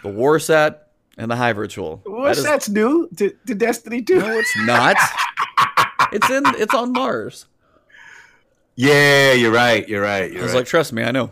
the 0.03 0.09
Warsat, 0.09 0.79
and 1.17 1.29
the 1.31 1.35
Hive 1.35 1.57
Ritual. 1.57 2.01
Warsat's 2.05 2.67
is... 2.67 2.73
new 2.73 3.09
to, 3.17 3.35
to 3.47 3.55
Destiny 3.55 4.01
2. 4.01 4.19
No, 4.19 4.37
it's 4.37 4.57
not. 4.57 4.97
it's 6.11 6.29
in. 6.29 6.43
It's 6.57 6.73
on 6.73 6.91
Mars. 6.91 7.45
Yeah, 8.75 9.31
you're 9.31 9.53
right. 9.53 9.87
You're 9.87 10.01
right. 10.01 10.29
You're 10.29 10.41
I 10.41 10.43
was 10.43 10.51
right. 10.51 10.59
like, 10.59 10.67
trust 10.67 10.91
me, 10.91 11.03
I 11.03 11.11
know. 11.11 11.31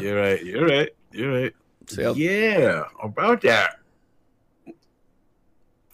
You're 0.00 0.20
right. 0.20 0.44
You're 0.44 0.66
right. 0.66 0.90
You're 1.12 1.32
right. 1.32 1.54
So, 1.86 2.14
yeah, 2.14 2.84
about 3.02 3.40
that. 3.42 3.78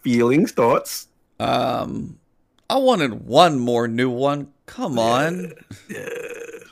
Feelings, 0.02 0.52
thoughts. 0.52 1.08
Um, 1.38 2.18
I 2.68 2.76
wanted 2.78 3.26
one 3.26 3.58
more 3.58 3.88
new 3.88 4.10
one. 4.10 4.52
Come 4.66 4.98
on. 4.98 5.52
Yeah. 5.88 6.08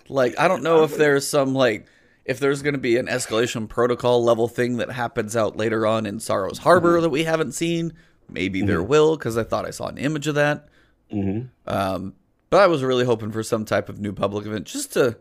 Like, 0.08 0.38
I 0.38 0.48
don't 0.48 0.62
know 0.62 0.84
if 0.84 0.96
there's 0.96 1.26
some 1.26 1.54
like 1.54 1.86
if 2.24 2.38
there's 2.38 2.62
going 2.62 2.74
to 2.74 2.80
be 2.80 2.96
an 2.96 3.06
escalation 3.06 3.68
protocol 3.68 4.22
level 4.22 4.48
thing 4.48 4.76
that 4.76 4.90
happens 4.90 5.36
out 5.36 5.56
later 5.56 5.86
on 5.86 6.06
in 6.06 6.20
Sorrow's 6.20 6.58
Harbor 6.58 6.94
mm-hmm. 6.94 7.02
that 7.02 7.10
we 7.10 7.24
haven't 7.24 7.52
seen. 7.52 7.92
Maybe 8.28 8.60
mm-hmm. 8.60 8.68
there 8.68 8.82
will 8.82 9.16
because 9.16 9.36
I 9.36 9.44
thought 9.44 9.66
I 9.66 9.70
saw 9.70 9.88
an 9.88 9.98
image 9.98 10.26
of 10.26 10.36
that. 10.36 10.68
Mm-hmm. 11.12 11.48
Um, 11.66 12.14
but 12.50 12.60
I 12.60 12.66
was 12.66 12.82
really 12.82 13.04
hoping 13.04 13.32
for 13.32 13.42
some 13.42 13.64
type 13.64 13.88
of 13.88 14.00
new 14.00 14.12
public 14.12 14.46
event 14.46 14.66
just 14.66 14.92
to, 14.92 15.16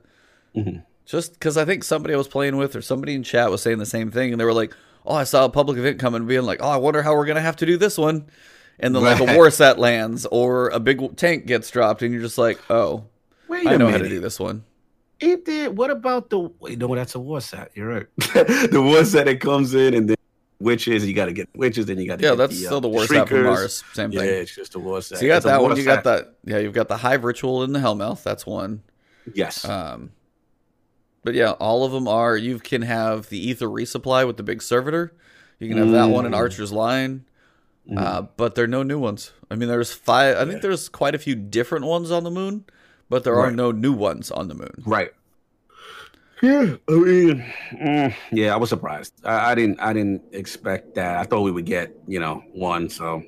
mm-hmm. 0.55 0.79
Just 1.05 1.33
because 1.33 1.57
I 1.57 1.65
think 1.65 1.83
somebody 1.83 2.13
I 2.13 2.17
was 2.17 2.27
playing 2.27 2.57
with 2.57 2.75
or 2.75 2.81
somebody 2.81 3.15
in 3.15 3.23
chat 3.23 3.51
was 3.51 3.61
saying 3.61 3.79
the 3.79 3.85
same 3.85 4.11
thing, 4.11 4.31
and 4.31 4.39
they 4.39 4.45
were 4.45 4.53
like, 4.53 4.75
"Oh, 5.05 5.15
I 5.15 5.23
saw 5.23 5.45
a 5.45 5.49
public 5.49 5.77
event 5.77 5.99
coming," 5.99 6.25
being 6.25 6.43
like, 6.43 6.59
"Oh, 6.61 6.69
I 6.69 6.77
wonder 6.77 7.01
how 7.01 7.15
we're 7.15 7.25
gonna 7.25 7.41
have 7.41 7.57
to 7.57 7.65
do 7.65 7.77
this 7.77 7.97
one." 7.97 8.27
And 8.79 8.95
then 8.95 9.03
right. 9.03 9.19
like 9.19 9.29
a 9.29 9.33
Warsat 9.33 9.77
lands 9.77 10.25
or 10.25 10.69
a 10.69 10.79
big 10.79 11.15
tank 11.17 11.45
gets 11.45 11.69
dropped, 11.69 12.01
and 12.01 12.13
you're 12.13 12.23
just 12.23 12.37
like, 12.37 12.59
"Oh, 12.69 13.05
Wait 13.47 13.67
I 13.67 13.77
know 13.77 13.85
minute. 13.85 13.91
how 13.91 14.03
to 14.03 14.09
do 14.09 14.19
this 14.19 14.39
one." 14.39 14.63
It 15.19 15.45
did. 15.45 15.77
What 15.77 15.91
about 15.91 16.29
the? 16.29 16.39
Wait, 16.59 16.79
no, 16.79 16.93
that's 16.95 17.15
a 17.15 17.19
Warsat. 17.19 17.69
You're 17.75 17.87
right. 17.87 18.07
the 18.17 18.69
Warsat 18.73 19.25
that 19.25 19.39
comes 19.39 19.73
in 19.75 19.93
and 19.93 20.09
then 20.09 20.17
witches. 20.59 21.05
You 21.07 21.13
got 21.13 21.25
to 21.25 21.33
get 21.33 21.47
witches, 21.55 21.85
then 21.85 21.99
you 21.99 22.07
got 22.07 22.19
to 22.19 22.25
yeah. 22.25 22.35
that's 22.35 22.57
the, 22.57 22.65
still 22.65 22.77
uh, 22.77 22.79
the 22.81 22.89
Warsat 22.89 23.27
from 23.27 23.43
Mars. 23.43 23.83
Same 23.93 24.11
thing. 24.11 24.19
Yeah, 24.19 24.31
it's 24.31 24.55
just 24.55 24.75
a 24.75 24.79
Warsat. 24.79 25.17
So 25.17 25.21
you 25.21 25.27
got 25.27 25.37
it's 25.37 25.45
that 25.45 25.61
one. 25.61 25.77
You 25.77 25.83
got 25.83 26.03
that. 26.05 26.35
Yeah, 26.43 26.57
you've 26.57 26.73
got 26.73 26.87
the 26.87 26.97
hive 26.97 27.23
ritual 27.23 27.63
in 27.63 27.71
the 27.71 27.79
Hellmouth. 27.79 28.23
That's 28.23 28.45
one. 28.45 28.81
Yes. 29.33 29.63
Um. 29.63 30.11
But 31.23 31.35
yeah, 31.35 31.51
all 31.51 31.83
of 31.83 31.91
them 31.91 32.07
are. 32.07 32.35
You 32.35 32.59
can 32.59 32.81
have 32.81 33.29
the 33.29 33.37
ether 33.37 33.67
resupply 33.67 34.25
with 34.25 34.37
the 34.37 34.43
big 34.43 34.61
servitor. 34.61 35.13
You 35.59 35.67
can 35.67 35.77
have 35.77 35.87
mm. 35.87 35.91
that 35.91 36.05
one 36.05 36.25
in 36.25 36.31
mm. 36.31 36.37
Archer's 36.37 36.71
Line. 36.71 37.25
Mm. 37.89 37.99
Uh, 37.99 38.21
but 38.37 38.55
there 38.55 38.65
are 38.65 38.67
no 38.67 38.83
new 38.83 38.99
ones. 38.99 39.31
I 39.49 39.55
mean, 39.55 39.69
there's 39.69 39.93
five. 39.93 40.37
I 40.37 40.45
think 40.45 40.61
there's 40.61 40.89
quite 40.89 41.15
a 41.15 41.19
few 41.19 41.35
different 41.35 41.85
ones 41.85 42.11
on 42.11 42.23
the 42.23 42.31
moon, 42.31 42.65
but 43.09 43.23
there 43.23 43.35
right. 43.35 43.49
are 43.49 43.51
no 43.51 43.71
new 43.71 43.93
ones 43.93 44.31
on 44.31 44.47
the 44.47 44.55
moon. 44.55 44.83
Right. 44.85 45.11
Yeah, 46.41 46.77
I 46.89 46.91
mean, 46.91 47.53
mm, 47.73 48.15
yeah, 48.31 48.53
I 48.53 48.57
was 48.57 48.69
surprised. 48.69 49.13
I, 49.23 49.51
I, 49.51 49.55
didn't, 49.55 49.79
I 49.79 49.93
didn't 49.93 50.23
expect 50.31 50.95
that. 50.95 51.17
I 51.17 51.23
thought 51.23 51.41
we 51.41 51.51
would 51.51 51.67
get, 51.67 51.95
you 52.07 52.19
know, 52.19 52.43
one. 52.53 52.89
So 52.89 53.23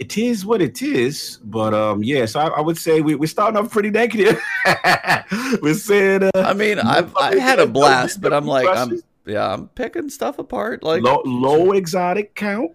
it 0.00 0.16
is 0.16 0.46
what 0.46 0.62
it 0.62 0.82
is. 0.82 1.38
But 1.44 1.74
um, 1.74 2.02
yeah, 2.02 2.24
so 2.26 2.40
I, 2.40 2.48
I 2.48 2.60
would 2.60 2.78
say 2.78 3.02
we, 3.02 3.14
we're 3.14 3.26
starting 3.26 3.58
off 3.58 3.70
pretty 3.70 3.90
negative. 3.90 4.42
we're 5.62 5.74
saying, 5.74 6.24
uh, 6.24 6.30
I 6.34 6.54
mean, 6.54 6.78
I've 6.78 7.14
I 7.16 7.38
had 7.38 7.60
a 7.60 7.66
blast, 7.66 8.20
but 8.20 8.32
I'm 8.32 8.46
like, 8.46 8.66
I'm 8.66 9.00
yeah, 9.26 9.52
I'm 9.52 9.68
picking 9.68 10.08
stuff 10.08 10.38
apart. 10.38 10.82
Like 10.82 11.02
low, 11.02 11.22
low 11.24 11.72
exotic 11.72 12.34
count. 12.34 12.72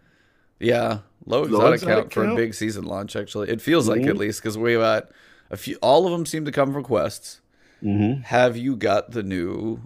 Yeah, 0.59 0.99
low 1.25 1.43
exotic, 1.43 1.59
low 1.59 1.71
exotic 1.71 1.95
count, 1.95 2.11
count, 2.11 2.13
for 2.13 2.25
a 2.25 2.35
big 2.35 2.53
season 2.53 2.85
launch. 2.85 3.15
Actually, 3.15 3.49
it 3.49 3.59
feels 3.59 3.89
mm-hmm. 3.89 4.01
like 4.01 4.09
at 4.09 4.17
least 4.17 4.41
because 4.41 4.57
we've 4.57 4.79
got 4.79 5.09
a 5.49 5.57
few. 5.57 5.77
All 5.81 6.05
of 6.05 6.11
them 6.11 6.27
seem 6.27 6.45
to 6.45 6.51
come 6.51 6.71
from 6.71 6.83
quests. 6.83 7.41
Mm-hmm. 7.83 8.21
Have 8.21 8.55
you 8.55 8.75
got 8.75 9.11
the 9.11 9.23
new 9.23 9.81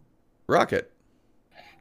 rocket? 0.45 0.91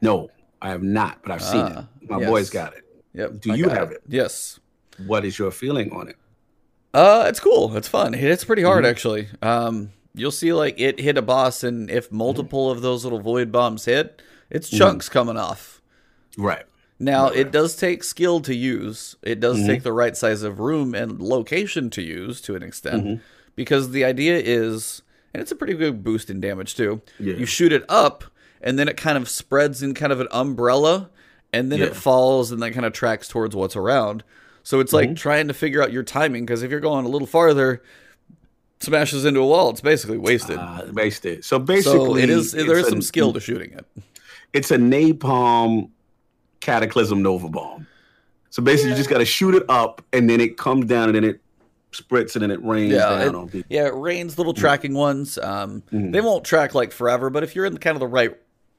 No, 0.00 0.30
I 0.62 0.70
have 0.70 0.84
not, 0.84 1.18
but 1.22 1.32
I've 1.32 1.42
seen 1.42 1.66
it. 1.66 1.72
Ah, 1.76 1.86
My 2.02 2.20
yes. 2.20 2.28
boys 2.30 2.50
got 2.50 2.74
it. 2.74 2.84
Yep. 3.14 3.40
Do 3.40 3.52
I 3.52 3.54
you 3.56 3.68
have 3.68 3.90
it. 3.90 3.96
it? 3.96 4.02
Yes. 4.06 4.60
What 5.06 5.24
is 5.24 5.38
your 5.38 5.50
feeling 5.50 5.92
on 5.92 6.08
it? 6.08 6.16
Uh, 6.94 7.26
it's 7.28 7.40
cool. 7.40 7.76
It's 7.76 7.88
fun. 7.88 8.14
It's 8.14 8.44
pretty 8.44 8.62
hard 8.62 8.84
mm-hmm. 8.84 8.90
actually. 8.90 9.28
Um, 9.42 9.92
you'll 10.14 10.30
see 10.30 10.52
like 10.52 10.80
it 10.80 11.00
hit 11.00 11.18
a 11.18 11.22
boss, 11.22 11.62
and 11.62 11.90
if 11.90 12.10
multiple 12.10 12.68
mm-hmm. 12.68 12.76
of 12.76 12.82
those 12.82 13.04
little 13.04 13.20
void 13.20 13.52
bombs 13.52 13.84
hit, 13.84 14.22
it's 14.50 14.68
mm-hmm. 14.68 14.78
chunks 14.78 15.08
coming 15.08 15.36
off. 15.36 15.80
Right. 16.36 16.64
Now 16.98 17.28
it 17.28 17.52
does 17.52 17.76
take 17.76 18.02
skill 18.02 18.40
to 18.40 18.54
use. 18.54 19.16
It 19.22 19.38
does 19.38 19.58
mm-hmm. 19.58 19.68
take 19.68 19.82
the 19.82 19.92
right 19.92 20.16
size 20.16 20.42
of 20.42 20.58
room 20.58 20.94
and 20.94 21.22
location 21.22 21.90
to 21.90 22.02
use 22.02 22.40
to 22.42 22.56
an 22.56 22.62
extent, 22.62 23.04
mm-hmm. 23.04 23.22
because 23.54 23.90
the 23.90 24.04
idea 24.04 24.40
is 24.42 25.02
and 25.32 25.40
it's 25.40 25.52
a 25.52 25.56
pretty 25.56 25.74
good 25.74 26.02
boost 26.02 26.30
in 26.30 26.40
damage 26.40 26.74
too. 26.74 27.02
Yeah. 27.18 27.34
You 27.34 27.46
shoot 27.46 27.72
it 27.72 27.84
up, 27.88 28.24
and 28.60 28.78
then 28.78 28.88
it 28.88 28.96
kind 28.96 29.16
of 29.16 29.28
spreads 29.28 29.82
in 29.82 29.94
kind 29.94 30.12
of 30.12 30.20
an 30.20 30.28
umbrella, 30.30 31.10
and 31.52 31.70
then 31.70 31.80
yeah. 31.80 31.86
it 31.86 31.96
falls 31.96 32.50
and 32.50 32.62
then 32.62 32.72
kind 32.72 32.86
of 32.86 32.92
tracks 32.92 33.28
towards 33.28 33.54
what's 33.54 33.76
around. 33.76 34.24
So 34.68 34.80
it's 34.80 34.92
like 34.92 35.06
mm-hmm. 35.06 35.14
trying 35.14 35.48
to 35.48 35.54
figure 35.54 35.82
out 35.82 35.92
your 35.92 36.02
timing 36.02 36.44
because 36.44 36.62
if 36.62 36.70
you're 36.70 36.78
going 36.78 37.06
a 37.06 37.08
little 37.08 37.26
farther, 37.26 37.82
smashes 38.80 39.24
into 39.24 39.40
a 39.40 39.46
wall, 39.46 39.70
it's 39.70 39.80
basically 39.80 40.18
wasted. 40.18 40.58
Uh, 40.58 40.82
wasted. 40.92 41.42
So 41.42 41.58
basically, 41.58 42.20
so 42.20 42.24
it 42.24 42.28
is. 42.28 42.52
There 42.52 42.76
is 42.76 42.86
a, 42.86 42.90
some 42.90 43.00
skill 43.00 43.32
to 43.32 43.40
shooting 43.40 43.72
it. 43.72 43.86
It's 44.52 44.70
a 44.70 44.76
napalm 44.76 45.88
cataclysm 46.60 47.22
nova 47.22 47.48
bomb. 47.48 47.86
So 48.50 48.62
basically, 48.62 48.90
yeah. 48.90 48.96
you 48.96 48.98
just 48.98 49.08
got 49.08 49.18
to 49.20 49.24
shoot 49.24 49.54
it 49.54 49.62
up, 49.70 50.04
and 50.12 50.28
then 50.28 50.38
it 50.38 50.58
comes 50.58 50.84
down, 50.84 51.08
and 51.08 51.14
then 51.14 51.24
it 51.24 51.40
spritz 51.92 52.34
and 52.34 52.42
then 52.42 52.50
it 52.50 52.62
rains 52.62 52.92
yeah, 52.92 53.08
down 53.08 53.22
it, 53.22 53.34
on 53.34 53.48
people. 53.48 53.74
Yeah, 53.74 53.86
it 53.86 53.94
rains 53.94 54.36
little 54.36 54.52
mm. 54.52 54.58
tracking 54.58 54.92
ones. 54.92 55.38
Um, 55.38 55.82
mm. 55.90 56.12
They 56.12 56.20
won't 56.20 56.44
track 56.44 56.74
like 56.74 56.92
forever, 56.92 57.30
but 57.30 57.42
if 57.42 57.56
you're 57.56 57.64
in 57.64 57.78
kind 57.78 57.96
of 57.96 58.00
the 58.00 58.06
right 58.06 58.36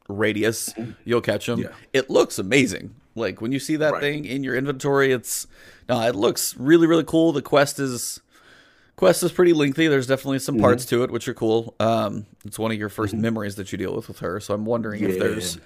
radius, 0.08 0.72
mm. 0.74 0.96
you'll 1.04 1.22
catch 1.22 1.48
them. 1.48 1.62
Yeah. 1.62 1.70
It 1.94 2.12
looks 2.12 2.38
amazing. 2.38 2.94
Like 3.16 3.42
when 3.42 3.52
you 3.52 3.60
see 3.60 3.76
that 3.78 3.94
right. 3.94 4.02
thing 4.02 4.26
in 4.26 4.44
your 4.44 4.56
inventory, 4.56 5.12
it's 5.12 5.48
no, 5.88 6.02
it 6.02 6.16
looks 6.16 6.56
really 6.58 6.88
really 6.88 7.04
cool. 7.04 7.32
The 7.32 7.42
quest 7.42 7.80
is 7.80 8.22
Quest 9.00 9.24
is 9.24 9.32
pretty 9.32 9.54
lengthy. 9.54 9.88
There's 9.88 10.08
definitely 10.08 10.40
some 10.40 10.58
parts 10.60 10.84
to 10.88 11.04
it, 11.04 11.10
which 11.10 11.30
are 11.30 11.34
cool. 11.34 11.74
Um, 11.80 12.26
it's 12.44 12.60
one 12.60 12.70
of 12.74 12.78
your 12.78 12.90
1st 12.90 13.14
memories 13.14 13.56
that 13.56 13.72
you 13.72 13.78
deal 13.78 13.96
with 13.96 14.10
with 14.10 14.20
her, 14.20 14.42
so 14.42 14.54
I'm 14.54 14.66
wondering 14.66 15.02
if 15.02 15.18
there's 15.18 15.58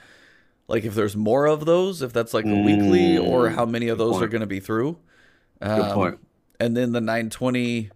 like 0.67 0.83
if 0.83 0.93
there's 0.93 1.15
more 1.17 1.47
of 1.47 1.65
those, 1.65 2.03
if 2.03 2.13
that's 2.13 2.35
like 2.35 2.45
a 2.45 2.53
weekly, 2.61 3.17
or 3.17 3.49
how 3.49 3.65
many 3.65 3.87
of 3.87 3.97
those 3.97 4.21
are 4.21 4.27
going 4.27 4.41
to 4.41 4.47
be 4.47 4.59
through. 4.59 4.99
Good 5.59 5.67
Um, 5.67 5.93
point. 5.95 6.19
And 6.59 6.77
then 6.77 6.91
the 6.91 7.01
920 7.01 7.89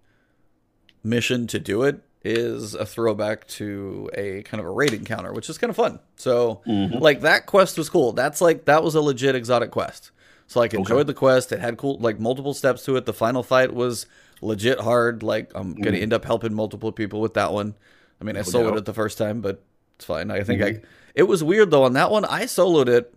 mission 1.03 1.45
to 1.47 1.59
do 1.59 1.83
it 1.83 2.01
is 2.27 2.73
a 2.73 2.85
throwback 2.85 3.47
to 3.47 4.09
a 4.13 4.43
kind 4.43 4.59
of 4.59 4.65
a 4.67 4.71
raid 4.71 4.93
encounter, 4.93 5.31
which 5.33 5.49
is 5.49 5.57
kind 5.57 5.69
of 5.69 5.75
fun. 5.75 5.99
So, 6.17 6.61
Mm-hmm. 6.67 6.97
like 6.99 7.21
that 7.21 7.45
quest 7.45 7.77
was 7.77 7.89
cool. 7.89 8.11
That's 8.13 8.41
like 8.41 8.65
that 8.65 8.83
was 8.83 8.95
a 8.95 9.01
legit 9.01 9.35
exotic 9.35 9.71
quest. 9.71 10.11
So 10.47 10.59
like 10.59 10.73
enjoyed 10.73 11.07
the 11.07 11.13
quest. 11.13 11.51
It 11.51 11.59
had 11.59 11.77
cool 11.77 11.97
like 11.99 12.19
multiple 12.19 12.53
steps 12.53 12.83
to 12.85 12.95
it. 12.95 13.05
The 13.05 13.13
final 13.13 13.43
fight 13.43 13.73
was 13.73 14.05
legit 14.41 14.79
hard. 14.79 15.23
Like 15.23 15.51
I'm 15.55 15.73
gonna 15.75 15.97
end 15.97 16.13
up 16.13 16.23
helping 16.25 16.53
multiple 16.53 16.91
people 16.91 17.19
with 17.21 17.33
that 17.33 17.51
one. 17.51 17.75
I 18.21 18.23
mean, 18.23 18.37
I 18.37 18.41
soloed 18.41 18.69
doubt. 18.69 18.77
it 18.79 18.85
the 18.85 18.93
first 18.93 19.17
time, 19.17 19.41
but 19.41 19.61
it's 19.95 20.05
fine. 20.05 20.31
I 20.31 20.43
think 20.43 20.61
Mm-hmm. 20.61 20.85
I. 20.85 20.87
It 21.15 21.23
was 21.23 21.43
weird 21.43 21.71
though 21.71 21.83
on 21.83 21.93
that 21.93 22.11
one. 22.11 22.23
I 22.25 22.43
soloed 22.45 22.87
it, 22.87 23.13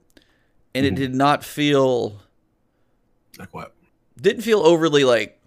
and 0.74 0.84
Mm-hmm. 0.86 0.94
it 0.94 0.98
did 0.98 1.14
not 1.14 1.44
feel 1.44 2.20
Like 3.38 3.54
what? 3.54 3.74
didn't 4.20 4.42
feel 4.42 4.61
overly 4.61 5.04
like 5.04 5.39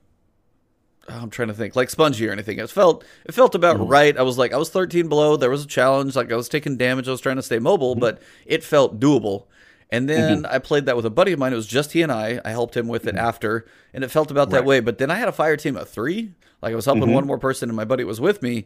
I'm 1.08 1.30
trying 1.30 1.49
to 1.49 1.54
think 1.54 1.76
like 1.76 1.89
spongy 1.89 2.28
or 2.28 2.32
anything. 2.32 2.60
It 2.60 2.70
felt 2.70 3.04
it 3.26 3.34
felt 3.34 3.56
about 3.56 3.78
Mm-hmm. 3.78 3.88
right. 3.91 4.18
I 4.18 4.22
was 4.22 4.38
like 4.38 4.54
I 4.54 4.58
was 4.58 4.70
13 4.70 5.10
below. 5.10 5.36
There 5.36 5.49
was 5.49 5.64
a 5.66 5.68
challenge. 5.68 6.16
Like 6.16 6.32
I 6.32 6.36
was 6.36 6.47
taking 6.49 6.78
damage. 6.78 7.08
I 7.08 7.12
was 7.12 7.22
trying 7.22 7.36
to 7.36 7.41
stay 7.43 7.56
Mm-hmm. 7.58 7.64
mobile, 7.64 7.95
but 7.95 8.22
it 8.45 8.64
felt 8.64 8.99
doable. 8.99 9.45
And 9.89 10.10
then 10.10 10.45
I 10.47 10.58
played 10.58 10.86
that 10.88 10.95
with 10.95 11.06
a 11.06 11.12
buddy 11.12 11.34
of 11.34 11.39
mine. 11.39 11.54
It 11.54 11.58
was 11.58 11.68
just 11.68 11.91
he 11.91 12.01
and 12.01 12.12
I. 12.12 12.39
I 12.43 12.49
helped 12.49 12.76
him 12.76 12.88
with 12.88 13.06
it 13.06 13.16
after, 13.16 13.68
and 13.93 14.04
it 14.04 14.10
felt 14.10 14.32
about 14.32 14.49
that 14.51 14.62
Mm-hmm. 14.62 14.68
Way. 14.68 14.80
But 14.80 14.97
then 14.97 15.12
I 15.12 15.16
had 15.16 15.28
a 15.28 15.32
fire 15.34 15.56
team 15.58 15.76
of 15.78 15.88
three. 15.89 16.32
Like 16.62 16.72
I 16.72 16.76
was 16.76 16.86
helping 16.86 17.04
Mm-hmm. 17.04 17.14
one 17.14 17.28
more 17.28 17.38
person, 17.38 17.70
and 17.70 17.76
my 17.76 17.86
buddy 17.86 18.04
was 18.06 18.20
with 18.22 18.41
me. 18.41 18.66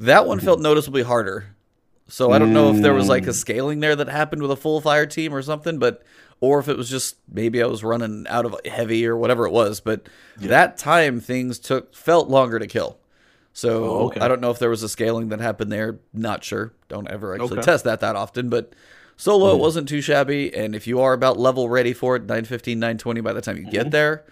That 0.00 0.26
one 0.26 0.40
felt 0.40 0.60
noticeably 0.60 1.02
harder. 1.02 1.54
So 2.08 2.32
I 2.32 2.38
don't 2.38 2.52
know 2.52 2.70
if 2.74 2.82
there 2.82 2.92
was 2.92 3.08
like 3.08 3.26
a 3.26 3.30
Mm. 3.30 3.34
scaling 3.34 3.80
there 3.80 3.94
that 3.96 4.08
happened 4.08 4.42
with 4.42 4.50
a 4.50 4.56
full 4.56 4.80
fire 4.80 5.06
team 5.06 5.32
or 5.32 5.42
something, 5.42 5.78
but 5.78 6.02
or 6.44 6.58
if 6.58 6.68
it 6.68 6.76
was 6.76 6.88
just 6.90 7.16
maybe 7.32 7.62
I 7.62 7.66
was 7.66 7.82
running 7.82 8.26
out 8.28 8.44
of 8.44 8.54
heavy 8.64 9.06
or 9.06 9.16
whatever 9.16 9.46
it 9.46 9.52
was. 9.52 9.80
But 9.80 10.08
that 10.40 10.76
time 10.78 11.20
things 11.20 11.58
took 11.58 11.94
felt 11.94 12.28
longer 12.28 12.58
to 12.58 12.66
kill. 12.66 12.98
So 13.52 13.84
Oh, 13.84 14.06
okay. 14.06 14.20
I 14.20 14.28
don't 14.28 14.40
know 14.40 14.50
if 14.50 14.58
there 14.58 14.70
was 14.70 14.82
a 14.82 14.88
scaling 14.88 15.28
that 15.28 15.40
happened 15.40 15.70
there. 15.72 15.98
Not 16.12 16.42
sure. 16.44 16.72
Don't 16.88 17.08
ever 17.08 17.34
actually 17.34 17.52
Okay. 17.58 17.62
Test 17.62 17.84
that 17.84 18.00
that 18.00 18.16
often. 18.16 18.48
But 18.48 18.72
solo 19.16 19.54
it 19.54 19.58
wasn't 19.60 19.88
too 19.88 20.00
shabby. 20.00 20.52
And 20.54 20.74
if 20.74 20.86
you 20.86 21.00
are 21.00 21.12
about 21.12 21.38
level 21.38 21.68
ready 21.68 21.92
for 21.92 22.16
it, 22.16 22.22
915, 22.22 22.78
920 22.78 23.20
by 23.20 23.32
the 23.32 23.40
time 23.40 23.56
you 23.56 23.62
Mm-hmm. 23.62 23.70
get 23.70 23.90
there. 23.92 24.24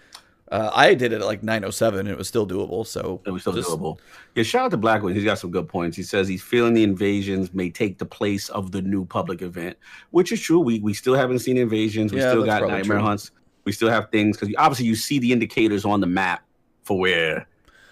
Uh, 0.53 0.69
I 0.73 0.93
did 0.93 1.11
it 1.13 1.21
at 1.21 1.25
like 1.25 1.41
907 1.41 2.01
and 2.01 2.09
it 2.09 2.15
was 2.17 2.27
still 2.27 2.45
doable. 2.47 2.85
So 2.85 3.21
It 3.25 3.31
was 3.31 3.41
still 3.41 3.53
just- 3.53 3.69
doable. 3.71 3.97
Yeah, 4.35 4.43
shout 4.43 4.65
out 4.65 4.71
to 4.71 4.77
Blackwood. 4.77 5.15
He's 5.15 5.23
got 5.23 5.39
some 5.39 5.49
good 5.49 5.67
points. 5.67 5.97
He 5.97 6.03
says 6.03 6.27
he's 6.27 6.43
feeling 6.43 6.73
the 6.75 6.83
invasions 6.83 7.53
may 7.55 7.71
take 7.71 7.97
the 7.97 8.05
place 8.05 8.49
of 8.49 8.71
the 8.71 8.81
new 8.81 9.03
public 9.05 9.41
event, 9.41 9.77
which 10.11 10.31
is 10.31 10.39
true. 10.39 10.59
We 10.59 10.79
we 10.79 10.93
still 10.93 11.15
haven't 11.15 11.39
seen 11.39 11.57
invasions. 11.57 12.13
We 12.13 12.19
Yeah, 12.19 12.29
still 12.29 12.45
got 12.45 12.61
nightmare 12.61 12.97
true. 12.99 12.99
hunts. 13.07 13.31
We 13.65 13.71
still 13.71 13.89
have 13.89 14.09
things 14.11 14.37
because 14.37 14.53
obviously 14.59 14.85
you 14.85 14.95
see 14.95 15.17
the 15.19 15.31
indicators 15.31 15.85
on 15.85 16.01
the 16.01 16.07
map 16.07 16.43
for 16.83 16.99
where 16.99 17.47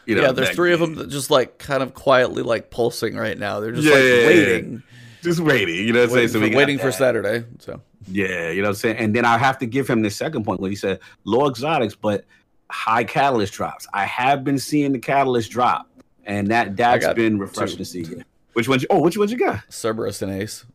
you 0.05 0.13
know. 0.15 0.21
yeah, 0.21 0.31
there's 0.31 0.49
that- 0.49 0.55
three 0.55 0.73
of 0.73 0.79
them 0.81 0.93
that 0.95 1.09
just 1.09 1.31
like 1.31 1.57
kind 1.57 1.81
of 1.81 1.95
quietly 1.95 2.43
like 2.43 2.69
pulsing 2.69 3.15
right 3.15 3.39
now. 3.39 3.59
They're 3.59 3.71
just 3.71 3.87
Yeah, 3.87 3.93
like 3.95 4.03
yeah, 4.03 4.13
yeah, 4.19 4.27
waiting, 4.27 4.83
Just 5.23 5.39
waiting. 5.39 5.75
You 5.87 5.93
know 5.93 6.01
what 6.01 6.09
I'm 6.09 6.15
saying? 6.15 6.27
So 6.29 6.39
we 6.39 6.55
waiting 6.55 6.77
for. 6.77 6.91
Saturday. 6.91 7.43
So 7.59 7.81
Yeah, 8.11 8.49
you 8.49 8.61
know 8.61 8.67
what 8.69 8.75
I'm 8.75 8.75
saying? 8.75 8.97
And 8.97 9.15
then 9.15 9.25
I 9.25 9.37
have 9.37 9.57
to 9.59 9.65
give 9.67 9.87
him 9.87 10.01
the 10.01 10.09
second 10.09 10.43
point 10.43 10.59
where 10.59 10.69
he 10.69 10.75
said 10.75 10.99
low 11.23 11.47
exotics, 11.47 11.95
but 11.95 12.25
high 12.71 13.03
catalyst 13.03 13.53
drops. 13.53 13.87
I 13.93 14.05
have 14.05 14.43
been 14.43 14.57
seeing 14.59 14.91
the 14.91 14.99
catalyst 14.99 15.51
drop, 15.51 15.87
and 16.25 16.47
that 16.49 16.75
that's 16.77 17.13
been 17.13 17.37
refreshing 17.39 17.77
two. 17.77 17.83
to 17.83 17.85
see. 17.85 18.01
Yeah. 18.03 18.23
Which 18.53 18.67
one? 18.67 18.79
Oh, 18.89 19.01
which 19.01 19.17
one 19.17 19.29
you 19.29 19.37
got? 19.37 19.61
Cerberus 19.69 20.21
and 20.21 20.31
Ace. 20.31 20.65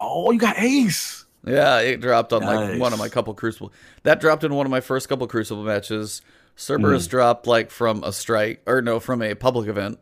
Oh, 0.00 0.30
you 0.30 0.38
got 0.38 0.58
Ace. 0.58 1.24
Yeah, 1.46 1.80
it 1.80 2.00
dropped 2.00 2.32
on 2.32 2.42
like 2.42 2.78
one 2.80 2.92
of 2.92 2.98
my 2.98 3.08
couple 3.08 3.34
crucible. 3.34 3.72
That 4.04 4.20
dropped 4.20 4.44
in 4.44 4.54
one 4.54 4.66
of 4.66 4.70
my 4.70 4.80
first 4.80 5.08
couple 5.08 5.26
crucible 5.26 5.64
matches. 5.64 6.22
Cerberus 6.56 7.06
dropped 7.08 7.46
like 7.46 7.70
from 7.70 8.04
a 8.04 8.12
strike 8.12 8.62
or 8.66 8.82
no, 8.82 9.00
from 9.00 9.22
a 9.22 9.34
public 9.34 9.68
event. 9.68 9.98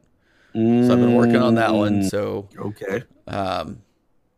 So 0.53 0.61
I've 0.61 0.98
been 0.98 1.14
working 1.14 1.36
on 1.36 1.55
that 1.55 1.72
one. 1.74 2.03
Mm, 2.03 2.11
So 2.11 2.48
Okay. 2.59 3.05
um, 3.28 3.82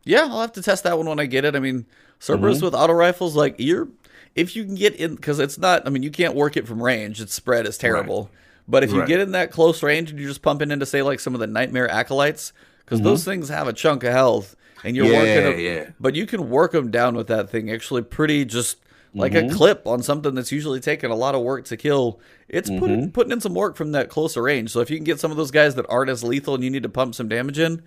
yeah, 0.05 0.27
I'll 0.29 0.41
have 0.41 0.51
to 0.53 0.61
test 0.61 0.83
that 0.83 0.95
one 0.97 1.07
when 1.07 1.19
I 1.19 1.25
get 1.25 1.43
it. 1.43 1.55
I 1.55 1.59
mean, 1.59 1.85
Cerberus 2.19 2.57
Mm-hmm. 2.57 2.65
with 2.65 2.75
auto 2.75 2.93
rifles, 2.93 3.35
like 3.35 3.55
you're 3.57 3.87
if 4.35 4.55
you 4.55 4.63
can 4.65 4.75
get 4.75 4.95
in 4.95 5.15
because 5.15 5.39
it's 5.39 5.57
not. 5.57 5.85
I 5.85 5.89
mean, 5.89 6.03
you 6.03 6.11
can't 6.11 6.35
work 6.35 6.57
it 6.57 6.67
from 6.67 6.81
range. 6.81 7.21
Its 7.21 7.33
spread 7.33 7.65
is 7.67 7.77
terrible. 7.77 8.29
But 8.67 8.83
if 8.83 8.91
you 8.93 9.05
get 9.05 9.19
in 9.19 9.31
that 9.31 9.51
close 9.51 9.83
range 9.83 10.09
and 10.09 10.17
you're 10.19 10.29
just 10.29 10.41
pumping 10.41 10.71
into 10.71 10.85
say 10.85 11.01
like 11.01 11.19
some 11.19 11.33
of 11.33 11.39
the 11.41 11.47
nightmare 11.47 11.89
acolytes, 11.89 12.53
because 12.85 13.01
those 13.01 13.25
things 13.25 13.49
have 13.49 13.67
a 13.67 13.73
chunk 13.73 14.03
of 14.03 14.11
health, 14.13 14.55
and 14.83 14.95
you're 14.95 15.05
Mm-hmm. 15.05 15.13
Yeah, 15.13 15.19
working. 15.35 15.43
them- 15.51 15.59
yeah. 15.59 15.89
But 15.99 16.15
you 16.15 16.25
can 16.25 16.49
work 16.49 16.71
them 16.71 16.89
down 16.89 17.15
with 17.15 17.27
that 17.27 17.49
thing 17.49 17.69
actually 17.71 18.01
pretty 18.03 18.45
just 18.45 18.77
like 19.15 19.33
Mm-hmm. 19.33 19.51
a 19.51 19.53
clip 19.55 19.85
on 19.85 20.01
something 20.01 20.33
that's 20.33 20.51
usually 20.51 20.79
taking 20.79 21.11
a 21.11 21.15
lot 21.15 21.35
of 21.35 21.41
work 21.41 21.65
to 21.65 21.77
kill. 21.77 22.19
It's 22.47 22.69
Mm-hmm. 22.69 22.79
putting 22.79 23.11
putting 23.11 23.31
in 23.33 23.41
some 23.41 23.53
work 23.53 23.75
from 23.75 23.91
that 23.91 24.07
closer 24.09 24.41
range. 24.41 24.71
So 24.71 24.79
if 24.79 24.89
you 24.89 24.97
can 24.97 25.03
get 25.03 25.19
some 25.19 25.29
of 25.29 25.35
those 25.37 25.51
guys 25.51 25.75
that 25.75 25.85
aren't 25.89 26.09
as 26.09 26.23
lethal 26.23 26.55
and 26.55 26.63
you 26.63 26.69
need 26.69 26.83
to 26.83 26.89
pump 26.89 27.13
some 27.15 27.27
damage 27.27 27.59
in, 27.59 27.83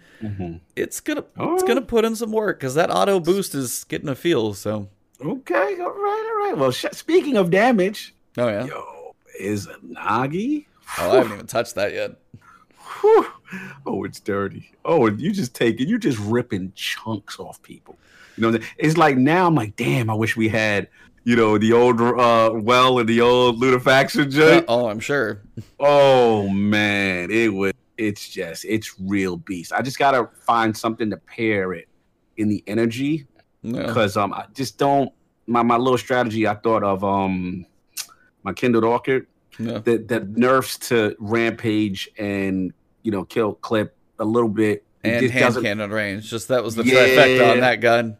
it's 0.76 1.00
gonna 1.00 1.24
it's 1.38 1.62
gonna 1.62 1.80
put 1.82 2.04
in 2.04 2.14
some 2.16 2.32
work 2.32 2.58
because 2.60 2.74
that 2.74 2.90
auto 2.90 3.18
boost 3.18 3.54
is 3.54 3.84
getting 3.84 4.08
a 4.08 4.14
feel. 4.14 4.52
So 4.54 4.88
Okay. 5.20 5.54
All 5.80 5.90
right. 5.90 6.30
All 6.30 6.48
right. 6.48 6.54
Well, 6.56 6.70
sh- 6.70 6.86
speaking 6.92 7.36
of 7.36 7.50
damage, 7.50 8.14
oh 8.38 8.48
yeah, 8.48 8.66
yo, 8.66 9.14
Izanagi? 9.40 10.66
oh 10.98 11.10
I 11.10 11.16
haven't 11.16 11.32
even 11.32 11.46
touched 11.46 11.74
that 11.76 11.92
yet. 11.92 12.12
Whew. 13.00 13.26
Oh, 13.84 14.04
it's 14.04 14.20
dirty. 14.20 14.70
Oh, 14.84 15.06
and 15.06 15.20
you 15.20 15.32
just 15.32 15.54
taking, 15.54 15.88
you 15.88 15.98
just 15.98 16.18
ripping 16.18 16.72
chunks 16.74 17.38
off 17.38 17.62
people. 17.62 17.96
You 18.36 18.42
know, 18.42 18.48
what 18.48 18.56
I'm 18.56 18.62
saying? 18.62 18.74
it's 18.78 18.96
like 18.96 19.16
now 19.16 19.46
I'm 19.46 19.54
like, 19.54 19.76
damn, 19.76 20.10
I 20.10 20.14
wish 20.14 20.36
we 20.36 20.48
had, 20.48 20.88
you 21.24 21.36
know, 21.36 21.58
the 21.58 21.72
old 21.72 22.00
uh 22.00 22.50
well 22.54 22.98
and 22.98 23.08
the 23.08 23.20
old 23.20 23.60
lutefaction 23.60 24.30
joint. 24.30 24.64
oh, 24.68 24.88
I'm 24.88 25.00
sure. 25.00 25.42
Oh 25.80 26.48
man, 26.48 27.30
it 27.30 27.52
would. 27.52 27.74
It's 27.98 28.28
just, 28.28 28.64
it's 28.66 28.94
real 29.00 29.38
beast. 29.38 29.72
I 29.72 29.80
just 29.80 29.98
gotta 29.98 30.28
find 30.40 30.76
something 30.76 31.08
to 31.10 31.16
pair 31.16 31.72
it 31.72 31.88
in 32.36 32.48
the 32.48 32.62
energy 32.66 33.26
Yeah. 33.74 33.86
because 33.86 34.16
um, 34.16 34.32
I 34.32 34.46
just 34.54 34.78
don't. 34.78 35.12
My 35.46 35.62
my 35.62 35.76
little 35.76 35.98
strategy 35.98 36.46
I 36.46 36.54
thought 36.54 36.82
of 36.82 37.02
um, 37.04 37.66
my 38.42 38.52
kindled 38.52 38.84
orchid 38.84 39.26
Yeah. 39.58 39.78
the 39.78 39.98
the 39.98 40.20
nerfs 40.20 40.76
to 40.88 41.14
rampage 41.18 42.08
and 42.18 42.72
you 43.02 43.12
know 43.12 43.24
kill 43.24 43.54
clip 43.54 43.96
a 44.18 44.24
little 44.24 44.48
bit 44.48 44.84
And 45.04 45.20
just 45.20 45.34
hand 45.34 45.56
cannon 45.62 45.90
range. 45.90 46.28
Just 46.30 46.48
that 46.48 46.62
was 46.64 46.74
the 46.74 46.84
Yeah. 46.84 46.94
trifecta 46.94 47.52
on 47.52 47.60
that 47.60 47.80
gun. 47.80 48.16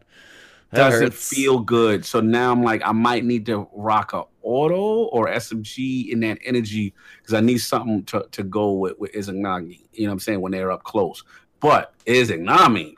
That 0.70 0.90
doesn't 0.90 1.12
hurts. 1.12 1.28
feel 1.28 1.61
good. 1.61 2.05
So 2.05 2.20
now 2.20 2.51
I'm 2.53 2.62
like 2.62 2.82
I 2.84 2.92
might 2.92 3.24
need 3.24 3.47
to 3.47 3.68
rock 3.72 4.12
a 4.12 4.24
auto 4.42 5.05
or 5.14 5.28
SMG 5.28 6.11
in 6.12 6.20
that 6.20 6.38
energy 6.44 6.92
because 7.18 7.34
I 7.34 7.40
need 7.40 7.59
something 7.59 8.05
to, 8.05 8.26
to 8.32 8.42
go 8.44 8.72
with 8.72 8.99
with 8.99 9.12
Izanagi. 9.12 9.80
You 9.92 10.05
know 10.05 10.11
what 10.11 10.12
I'm 10.14 10.20
saying 10.20 10.40
when 10.40 10.53
they're 10.53 10.70
up 10.72 10.82
close. 10.84 11.22
But 11.61 11.94
Izanami, 12.07 12.94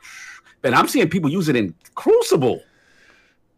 and 0.63 0.75
I'm 0.75 0.87
seeing 0.87 1.09
people 1.09 1.29
use 1.29 1.49
it 1.49 1.55
in 1.55 1.73
Crucible. 1.95 2.61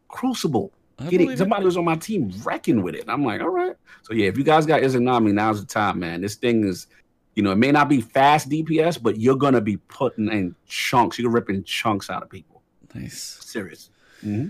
Crucible. 0.07 0.71
I 0.99 1.07
Getting 1.09 1.31
it. 1.31 1.37
somebody 1.37 1.65
was 1.65 1.77
on 1.77 1.85
my 1.85 1.95
team 1.95 2.31
wrecking 2.43 2.83
with 2.83 2.95
it. 2.95 3.05
I'm 3.07 3.25
like, 3.25 3.41
all 3.41 3.49
right. 3.49 3.75
So 4.03 4.13
yeah, 4.13 4.27
if 4.27 4.37
you 4.37 4.43
guys 4.43 4.65
got 4.65 4.81
Izanami, 4.81 5.33
now's 5.33 5.59
the 5.61 5.67
time, 5.67 5.99
man. 5.99 6.21
This 6.21 6.35
thing 6.35 6.63
is, 6.63 6.87
you 7.35 7.43
know, 7.43 7.51
it 7.51 7.57
may 7.57 7.71
not 7.71 7.89
be 7.89 8.01
fast 8.01 8.49
DPS, 8.49 9.01
but 9.01 9.17
you're 9.19 9.37
gonna 9.37 9.61
be 9.61 9.77
putting 9.77 10.27
in 10.31 10.55
chunks. 10.67 11.17
You're 11.17 11.31
ripping 11.31 11.63
chunks 11.63 12.09
out 12.09 12.21
of 12.21 12.29
people. 12.29 12.61
Nice. 12.93 13.39
Serious. 13.41 13.89
Mm-hmm. 14.23 14.49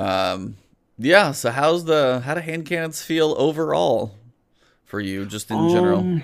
Um, 0.00 0.56
yeah. 0.98 1.32
So 1.32 1.50
how's 1.50 1.84
the 1.84 2.20
how 2.24 2.34
do 2.34 2.40
hand 2.40 2.66
cannons 2.66 3.02
feel 3.02 3.34
overall 3.38 4.16
for 4.84 4.98
you, 5.00 5.26
just 5.26 5.50
in 5.50 5.68
general? 5.68 6.00
Um, 6.00 6.22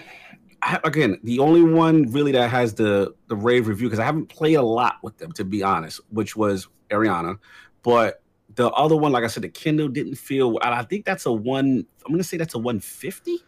I, 0.62 0.80
again, 0.84 1.18
the 1.22 1.38
only 1.38 1.62
one 1.62 2.10
really 2.10 2.32
that 2.32 2.50
has 2.50 2.74
the 2.74 3.14
the 3.28 3.36
rave 3.36 3.68
review 3.68 3.86
because 3.88 4.00
I 4.00 4.04
haven't 4.04 4.26
played 4.28 4.54
a 4.54 4.62
lot 4.62 4.96
with 5.02 5.16
them 5.18 5.32
to 5.32 5.44
be 5.44 5.62
honest, 5.62 6.00
which 6.10 6.34
was 6.36 6.66
Eriana, 6.90 7.38
but 7.82 8.22
the 8.54 8.68
other 8.70 8.96
one, 8.96 9.12
like 9.12 9.22
I 9.24 9.28
said, 9.28 9.44
the 9.44 9.48
Kindle 9.48 9.88
didn't 9.88 10.16
feel. 10.16 10.58
and 10.62 10.74
I 10.74 10.82
think 10.82 11.04
that's 11.04 11.26
a 11.26 11.32
one. 11.32 11.86
I'm 12.04 12.12
gonna 12.12 12.24
say 12.24 12.36
that's 12.36 12.54
a 12.54 12.58
150. 12.58 13.38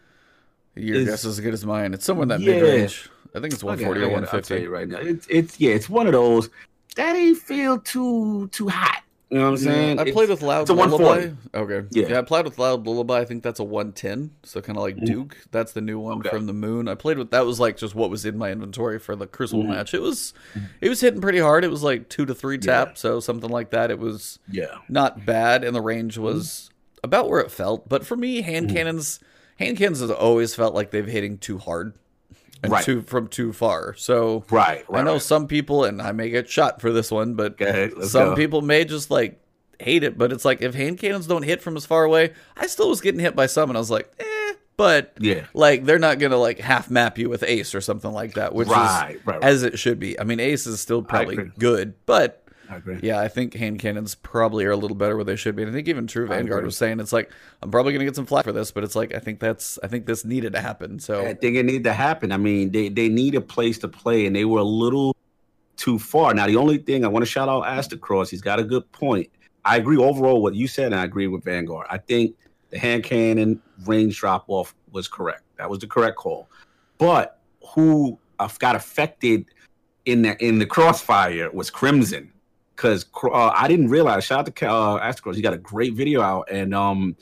Your 0.77 0.97
is- 0.99 1.05
guess 1.09 1.25
is 1.25 1.39
as 1.39 1.41
good 1.41 1.53
as 1.55 1.67
mine. 1.67 1.95
It's 1.95 2.05
somewhere 2.05 2.23
in 2.25 2.29
that 2.29 2.41
Yeah. 2.41 2.55
mid 2.55 2.63
range. 2.63 3.11
I 3.35 3.41
think 3.41 3.53
it's 3.55 3.63
Okay, 3.65 3.85
140 3.85 4.01
I 4.01 4.05
or 4.05 4.11
gotta- 4.21 4.37
I'll 4.37 4.43
tell 4.43 4.57
150. 4.59 4.63
you 4.63 4.71
right 4.71 4.89
now, 4.89 4.99
it's 4.99 5.27
it's 5.29 5.61
yeah, 5.61 5.73
it's 5.73 5.89
one 5.91 6.07
of 6.07 6.13
those 6.13 6.49
that 6.97 7.17
ain't 7.17 7.39
feel 7.39 7.79
too 7.81 8.49
too 8.53 8.69
hot. 8.69 9.03
You 9.31 9.39
know 9.39 9.45
what 9.45 9.51
I'm 9.51 9.57
saying? 9.59 9.99
I 9.99 10.03
It's- 10.03 10.12
played 10.14 10.28
with 10.28 10.43
Loud 10.43 10.62
it's 10.62 10.70
a 10.70 10.74
Lullaby. 10.74 11.05
140. 11.05 11.37
Okay. 11.55 11.87
Yeah. 11.93 12.09
Yeah. 12.09 12.18
I 12.18 12.22
played 12.22 12.45
with 12.45 12.59
Loud 12.59 12.85
Lullaby. 12.85 13.20
I 13.20 13.24
think 13.24 13.45
that's 13.45 13.61
a 13.61 13.64
110. 13.64 14.33
So 14.43 14.61
kind 14.61 14.76
of 14.76 14.83
like 14.83 14.97
Mhm. 14.97 15.05
Duke. 15.07 15.37
That's 15.53 15.70
the 15.72 15.81
new 15.81 16.01
one 16.01 16.18
Okay. 16.18 16.31
from 16.31 16.47
the 16.47 16.53
Moon. 16.53 16.89
I 16.89 16.97
played 16.97 17.16
with 17.16 17.31
that 17.31 17.47
was 17.47 17.61
like 17.61 17.76
just 17.76 17.95
what 17.95 18.11
was 18.11 18.24
in 18.26 18.37
my 18.37 18.51
inventory 18.51 18.99
for 18.99 19.14
the 19.14 19.28
Crucible 19.28 19.62
Mhm. 19.62 19.68
match. 19.68 19.95
It 19.95 20.03
was 20.03 20.35
it 20.81 20.89
was 20.89 21.01
hitting 21.01 21.20
pretty 21.20 21.39
hard. 21.39 21.62
It 21.64 21.70
was 21.70 21.85
like 21.85 22.09
two 22.09 22.26
to 22.26 22.35
three 22.35 22.57
Yeah. 22.61 22.72
tap. 22.87 22.99
So 22.99 23.20
something 23.20 23.51
like 23.51 23.70
that. 23.70 23.93
It 23.93 24.01
was 24.01 24.41
Yeah. 24.51 24.78
not 24.89 25.24
bad, 25.24 25.62
and 25.62 25.76
the 25.76 25.81
range 25.83 26.18
was 26.18 26.70
about 27.05 27.28
where 27.31 27.41
it 27.41 27.53
felt. 27.53 27.89
But 27.89 28.05
for 28.05 28.16
me, 28.16 28.41
hand 28.41 28.70
cannons, 28.70 29.20
hand 29.59 29.76
cannons 29.78 30.01
has 30.01 30.11
always 30.11 30.57
felt 30.57 30.74
like 30.74 30.91
they've 30.91 31.07
hitting 31.07 31.39
too 31.39 31.59
hard 31.59 31.93
and 32.63 32.73
Right. 32.73 32.85
too 32.85 33.03
from 33.03 33.29
too 33.29 33.53
far. 33.53 33.95
So 33.97 34.45
Right, 34.51 34.85
right. 34.89 35.01
I 35.01 35.03
know 35.05 35.15
right. 35.15 35.23
some 35.23 35.47
people, 35.47 35.85
and 35.85 36.01
I 36.03 36.13
may 36.13 36.31
get 36.31 36.49
shot 36.49 36.81
for 36.81 36.93
this 36.93 37.11
one, 37.11 37.35
but 37.35 37.53
Okay, 37.61 37.91
some 38.03 38.31
go. 38.31 38.37
people 38.37 38.63
may 38.63 38.85
just 38.85 39.11
like 39.11 39.41
hate 39.79 40.03
it. 40.03 40.19
But 40.19 40.33
it's 40.33 40.45
like 40.45 40.61
if 40.63 40.75
hand 40.75 40.99
cannons 40.99 41.27
don't 41.27 41.43
hit 41.43 41.63
from 41.63 41.77
as 41.77 41.87
far 41.87 42.05
away, 42.05 42.33
I 42.57 42.67
still 42.67 42.89
was 42.91 43.01
getting 43.01 43.21
hit 43.21 43.35
by 43.35 43.47
some, 43.47 43.71
and 43.71 43.77
I 43.77 43.81
was 43.81 43.91
like, 43.91 44.11
eh. 44.19 44.25
But 44.77 45.13
Yeah. 45.21 45.43
like 45.53 45.85
they're 45.85 45.99
not 45.99 46.19
gonna 46.19 46.39
like 46.39 46.59
half 46.59 46.91
map 46.91 47.19
you 47.19 47.29
with 47.29 47.43
Ace 47.43 47.75
or 47.75 47.83
something 47.83 48.13
like 48.13 48.35
that, 48.35 48.55
which 48.55 48.69
Right, 48.69 49.17
is 49.27 49.33
as 49.43 49.63
it 49.63 49.79
should 49.79 49.99
be. 49.99 50.19
I 50.19 50.25
mean, 50.25 50.41
Ace 50.41 50.67
is 50.67 50.81
still 50.81 51.03
probably 51.03 51.51
good, 51.59 51.93
but 52.07 52.39
I 52.71 52.77
agree. 52.77 53.01
yeah, 53.03 53.18
I 53.18 53.29
think 53.29 53.55
hand 53.55 53.81
cannons 53.81 54.14
probably 54.14 54.64
are 54.64 54.71
a 54.71 54.77
little 54.77 54.97
better 54.97 55.16
where 55.16 55.25
they 55.25 55.37
should 55.37 55.57
be. 55.57 55.62
And 55.62 55.71
I 55.71 55.75
think 55.75 55.89
even 55.89 56.07
True 56.07 56.27
Vanguard 56.27 56.64
was 56.64 56.77
saying 56.77 57.01
it's 57.01 57.12
like 57.12 57.31
I'm 57.62 57.71
probably 57.71 57.93
gonna 57.93 58.05
get 58.05 58.16
some 58.16 58.27
flack 58.27 58.45
for 58.45 58.53
this, 58.53 58.71
but 58.71 58.85
it's 58.85 58.95
like 58.95 59.14
I 59.14 59.18
think 59.18 59.41
that's 59.41 59.79
I 59.83 59.89
think 59.89 60.07
this 60.07 60.25
needed 60.25 60.53
to 60.53 60.61
happen. 60.61 60.99
So 61.01 61.27
I 61.27 61.35
think 61.35 61.57
it 61.57 61.64
needed 61.64 61.85
to 61.85 61.93
happen. 61.93 62.31
I 62.31 62.37
mean, 62.37 62.71
they 62.71 62.89
they 62.89 63.09
need 63.09 63.35
a 63.35 63.41
place 63.41 63.79
to 63.79 63.89
play, 63.89 64.27
and 64.27 64.37
they 64.37 64.45
were 64.45 64.61
a 64.61 64.64
little 64.64 65.16
too 65.77 65.99
far. 65.99 66.33
Now, 66.35 66.47
the 66.47 66.57
only 66.57 66.79
thing 66.79 67.05
I 67.05 67.09
want 67.09 67.25
to 67.25 67.31
shout 67.31 67.49
out 67.49 67.64
Astacross, 67.64 68.29
he's 68.29 68.43
got 68.43 68.61
a 68.61 68.64
good 68.64 68.91
point. 68.93 69.31
I 69.64 69.77
agree 69.77 69.97
overall 69.97 70.43
what 70.43 70.55
you 70.55 70.68
said, 70.68 70.87
and 70.87 70.95
I 70.95 71.05
agree 71.05 71.27
with 71.27 71.45
Vanguard. 71.45 71.87
I 71.91 71.99
think 71.99 72.37
the 72.71 72.79
hand 72.79 73.03
cannon 73.03 73.61
range 73.85 74.18
drop 74.18 74.45
off 74.49 74.75
was 74.93 75.09
correct. 75.09 75.43
That 75.57 75.68
was 75.68 75.81
the 75.81 75.87
correct 75.87 76.16
call. 76.16 76.49
But 76.99 77.41
who 77.75 78.18
uh, 78.39 78.49
got 78.59 78.77
affected 78.77 79.47
in 80.07 80.23
the 80.23 80.45
in 80.45 80.59
the 80.59 80.66
crossfire 80.66 81.51
was 81.51 81.71
Crimson, 81.71 82.33
because 82.81 83.05
uh, 83.22 83.49
I 83.55 83.68
didn't 83.68 83.89
realize. 83.89 84.24
Shout 84.24 84.39
out 84.49 84.57
to 84.57 84.70
uh, 84.70 85.01
Astacross, 85.12 85.35
he 85.35 85.43
got 85.43 85.53
a 85.53 85.59
great 85.59 85.93
video 85.95 86.22
out, 86.22 86.49
and 86.51 86.74
um, 86.74 87.14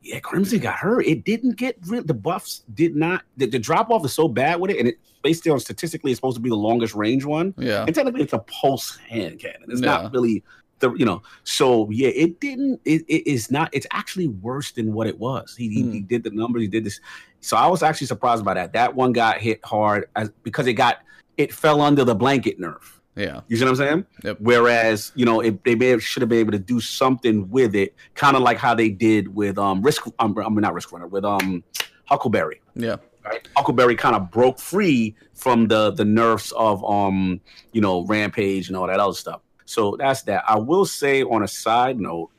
yeah, 0.00 0.20
Crimson 0.20 0.58
got 0.58 0.76
hurt. 0.76 1.04
It 1.06 1.24
didn't 1.24 1.56
get 1.56 1.76
rid. 1.86 2.08
The 2.08 2.14
buffs 2.14 2.62
did 2.72 2.96
not. 2.96 3.22
The, 3.36 3.46
the 3.46 3.58
drop 3.58 3.90
off 3.90 4.04
is 4.06 4.14
so 4.14 4.26
bad 4.26 4.58
with 4.58 4.70
it, 4.70 4.78
and 4.78 4.88
it 4.88 4.98
based 5.22 5.46
on 5.48 5.60
statistically, 5.60 6.12
it's 6.12 6.18
supposed 6.18 6.36
to 6.36 6.40
be 6.42 6.48
the 6.48 6.56
longest 6.56 6.94
range 6.94 7.26
one. 7.26 7.52
yeah, 7.58 7.84
And 7.84 7.94
technically, 7.94 8.22
it's 8.22 8.32
a 8.32 8.38
pulse 8.38 8.96
hand 8.96 9.38
cannon. 9.38 9.64
It's 9.68 9.82
Yeah. 9.82 10.02
not 10.02 10.12
really 10.12 10.42
the 10.78 10.92
you 10.94 11.04
know. 11.04 11.22
So 11.44 11.90
yeah, 11.90 12.08
it 12.08 12.40
didn't. 12.40 12.80
It, 12.86 13.02
it 13.06 13.26
is 13.30 13.50
not. 13.50 13.68
It's 13.74 13.86
actually 13.92 14.28
worse 14.28 14.72
than 14.72 14.94
what 14.94 15.06
it 15.06 15.18
was. 15.18 15.54
He, 15.56 15.68
he, 15.68 15.82
Hmm. 15.82 15.92
he 15.92 16.00
did 16.00 16.24
the 16.24 16.30
numbers. 16.30 16.62
He 16.62 16.68
did 16.68 16.84
this. 16.84 17.00
So 17.40 17.58
I 17.58 17.66
was 17.66 17.82
actually 17.82 18.06
surprised 18.06 18.44
by 18.46 18.54
that. 18.54 18.72
That 18.72 18.94
one 18.94 19.12
got 19.12 19.38
hit 19.42 19.60
hard 19.62 20.08
as 20.16 20.30
because 20.42 20.66
it 20.66 20.72
got 20.74 21.00
it 21.36 21.52
fell 21.52 21.82
under 21.82 22.02
the 22.02 22.14
blanket 22.14 22.58
nerf. 22.58 22.98
Yeah, 23.14 23.40
You 23.46 23.56
see 23.56 23.64
what 23.64 23.70
I'm 23.70 23.76
saying? 23.76 24.06
Yep. 24.24 24.38
Whereas, 24.40 25.12
you 25.14 25.26
know, 25.26 25.40
it, 25.40 25.62
they 25.64 25.74
may 25.74 25.88
have, 25.88 26.02
should 26.02 26.22
have 26.22 26.30
been 26.30 26.38
able 26.38 26.52
to 26.52 26.58
do 26.58 26.80
something 26.80 27.50
with 27.50 27.74
it, 27.74 27.94
kind 28.14 28.36
of 28.36 28.42
like 28.42 28.56
how 28.56 28.74
they 28.74 28.88
did 28.88 29.34
with 29.34 29.58
um 29.58 29.82
Risk. 29.82 30.06
Um, 30.18 30.36
I 30.38 30.48
mean, 30.48 30.60
not 30.62 30.72
Risk 30.74 30.92
Runner 30.92 31.06
with 31.06 31.24
um 31.24 31.62
Huckleberry. 32.06 32.60
yeah, 32.74 32.96
Right? 33.24 33.46
Huckleberry 33.56 33.96
kind 33.96 34.16
of 34.16 34.30
broke 34.30 34.58
free 34.58 35.14
from 35.34 35.68
the 35.68 35.90
the 35.90 36.04
nerfs 36.04 36.52
of 36.52 36.82
um 36.84 37.40
you 37.72 37.80
know 37.80 38.04
Rampage 38.06 38.68
and 38.68 38.76
all 38.76 38.86
that 38.86 38.98
other 38.98 39.14
stuff. 39.14 39.42
So 39.66 39.96
that's 39.98 40.22
that. 40.22 40.44
I 40.48 40.58
will 40.58 40.86
say 40.86 41.22
on 41.22 41.42
a 41.42 41.48
side 41.48 42.00
note, 42.00 42.30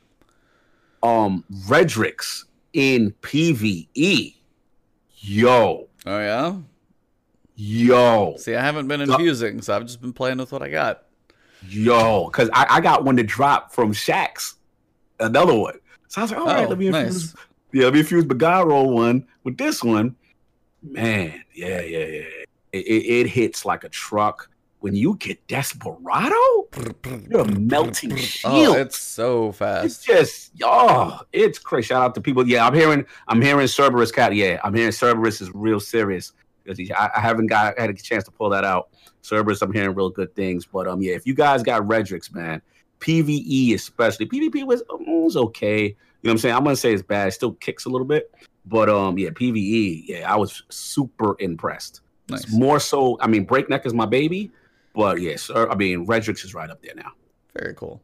um 1.02 1.44
Redrix 1.68 2.44
in 2.72 3.12
PVE, 3.22 4.34
yo, 5.18 5.88
oh 6.06 6.18
yeah. 6.18 6.56
Yo. 7.56 8.34
See, 8.36 8.54
I 8.54 8.60
haven't 8.62 8.88
been 8.88 9.00
infusing, 9.00 9.62
so 9.62 9.76
I've 9.76 9.86
just 9.86 10.00
been 10.00 10.12
playing 10.12 10.38
with 10.38 10.52
what 10.52 10.62
I 10.62 10.68
got. 10.68 11.04
Yo, 11.68 12.26
because 12.26 12.50
I, 12.52 12.66
I 12.68 12.80
got 12.80 13.04
one 13.04 13.16
to 13.16 13.22
drop 13.22 13.72
from 13.72 13.92
Shaxx, 13.92 14.54
another 15.20 15.54
one. 15.54 15.78
So 16.08 16.20
I 16.20 16.24
was 16.24 16.30
like, 16.32 16.40
all 16.40 16.46
right, 16.46 16.66
Oh, 16.66 16.68
let 16.68 16.78
me 16.78 16.90
nice. 16.90 17.04
infuse. 17.06 17.34
Yeah, 17.72 17.84
let 17.84 17.94
me 17.94 18.00
infuse 18.00 18.24
Bagaro 18.24 18.92
one 18.92 19.26
with 19.44 19.56
this 19.56 19.82
one. 19.82 20.14
Man, 20.82 21.42
yeah, 21.54 21.80
yeah, 21.80 21.98
yeah. 21.98 22.22
It, 22.72 22.86
it, 22.86 23.06
it 23.20 23.26
hits 23.28 23.64
like 23.64 23.84
a 23.84 23.88
truck. 23.88 24.50
When 24.80 24.94
you 24.94 25.16
get 25.16 25.46
Desperado, 25.48 26.34
you're 27.30 27.40
a 27.40 27.58
melting 27.58 28.14
shield. 28.16 28.76
Oh, 28.76 28.78
it's 28.78 28.98
so 28.98 29.50
fast. 29.52 29.86
It's 29.86 30.04
just 30.04 30.52
oh, 30.62 31.20
it's 31.32 31.58
crazy. 31.58 31.86
Shout 31.86 32.02
out 32.02 32.14
to 32.16 32.20
people. 32.20 32.46
Yeah, 32.46 32.66
I'm 32.66 32.74
hearing 32.74 33.06
I'm 33.26 33.40
hearing 33.40 33.66
Cerberus 33.66 34.12
cat. 34.12 34.34
Yeah, 34.34 34.60
I'm 34.62 34.74
hearing 34.74 34.92
Cerberus 34.92 35.40
is 35.40 35.50
real 35.54 35.80
serious 35.80 36.32
because 36.64 36.90
I, 36.90 37.10
I 37.16 37.20
haven't 37.20 37.46
got 37.46 37.78
had 37.78 37.90
a 37.90 37.94
chance 37.94 38.24
to 38.24 38.30
pull 38.30 38.50
that 38.50 38.64
out. 38.64 38.88
Cerberus, 39.22 39.62
I'm 39.62 39.72
hearing 39.72 39.94
real 39.94 40.10
good 40.10 40.34
things. 40.34 40.66
But 40.66 40.88
um, 40.88 41.00
yeah, 41.02 41.14
if 41.14 41.26
you 41.26 41.34
guys 41.34 41.62
got 41.62 41.82
Redrix, 41.82 42.32
man, 42.34 42.60
PVE 43.00 43.74
especially 43.74 44.26
PvP 44.26 44.66
was, 44.66 44.82
um, 44.90 45.04
was 45.06 45.36
okay. 45.36 45.82
You 45.86 45.88
know 45.88 45.96
what 46.22 46.30
I'm 46.32 46.38
saying? 46.38 46.54
I'm 46.54 46.64
gonna 46.64 46.76
say 46.76 46.92
it's 46.92 47.02
bad. 47.02 47.28
It 47.28 47.32
still 47.32 47.52
kicks 47.52 47.84
a 47.84 47.90
little 47.90 48.06
bit, 48.06 48.32
but 48.66 48.88
um, 48.88 49.18
yeah, 49.18 49.28
PVE. 49.30 50.04
Yeah, 50.06 50.32
I 50.32 50.36
was 50.36 50.62
super 50.70 51.36
impressed. 51.38 52.00
Nice. 52.30 52.50
More 52.50 52.80
so, 52.80 53.18
I 53.20 53.26
mean, 53.26 53.44
Breakneck 53.44 53.84
is 53.84 53.92
my 53.92 54.06
baby, 54.06 54.50
but 54.94 55.20
yes, 55.20 55.50
yeah, 55.54 55.66
I 55.70 55.74
mean, 55.74 56.06
Redrix 56.06 56.42
is 56.44 56.54
right 56.54 56.70
up 56.70 56.80
there 56.82 56.94
now. 56.94 57.12
Very 57.54 57.74
cool. 57.74 58.00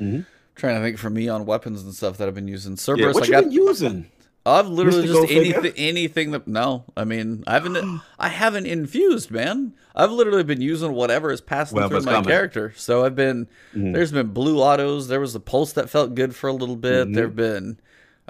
Mhm. 0.00 0.26
Trying 0.56 0.74
to 0.76 0.82
think 0.82 0.98
for 0.98 1.08
me 1.10 1.28
on 1.28 1.46
weapons 1.46 1.82
and 1.84 1.94
stuff 1.94 2.18
that 2.18 2.26
I've 2.26 2.34
been 2.34 2.48
using. 2.48 2.72
Yeah, 2.72 2.76
Cerberus, 2.78 3.14
what 3.14 3.22
I 3.22 3.26
you 3.26 3.32
got. 3.32 3.44
been 3.44 3.52
using? 3.52 4.10
I've 4.46 4.68
literally 4.68 5.02
Mystical 5.02 5.22
just 5.26 5.32
figure? 5.34 5.54
anything, 5.58 5.72
anything 5.76 6.30
that. 6.30 6.48
No, 6.48 6.84
I 6.96 7.04
mean, 7.04 7.44
I 7.46 7.52
haven't. 7.54 8.00
I 8.18 8.28
haven't 8.28 8.66
infused, 8.66 9.30
man. 9.30 9.74
I've 9.94 10.10
literally 10.10 10.44
been 10.44 10.62
using 10.62 10.92
whatever 10.92 11.30
is 11.30 11.40
passing 11.42 11.76
Whatever's 11.76 12.04
through 12.04 12.12
my 12.12 12.18
coming. 12.18 12.28
character. 12.30 12.72
So 12.76 13.04
I've 13.04 13.14
been. 13.14 13.48
Mhm. 13.74 13.92
There's 13.92 14.12
been 14.12 14.28
blue 14.28 14.60
autos. 14.60 15.08
There 15.08 15.20
was 15.20 15.34
a 15.34 15.40
pulse 15.40 15.72
that 15.74 15.90
felt 15.90 16.14
good 16.14 16.34
for 16.34 16.48
a 16.48 16.54
little 16.54 16.76
bit. 16.76 17.08
Mhm. 17.08 17.14
There've 17.14 17.36
been 17.36 17.78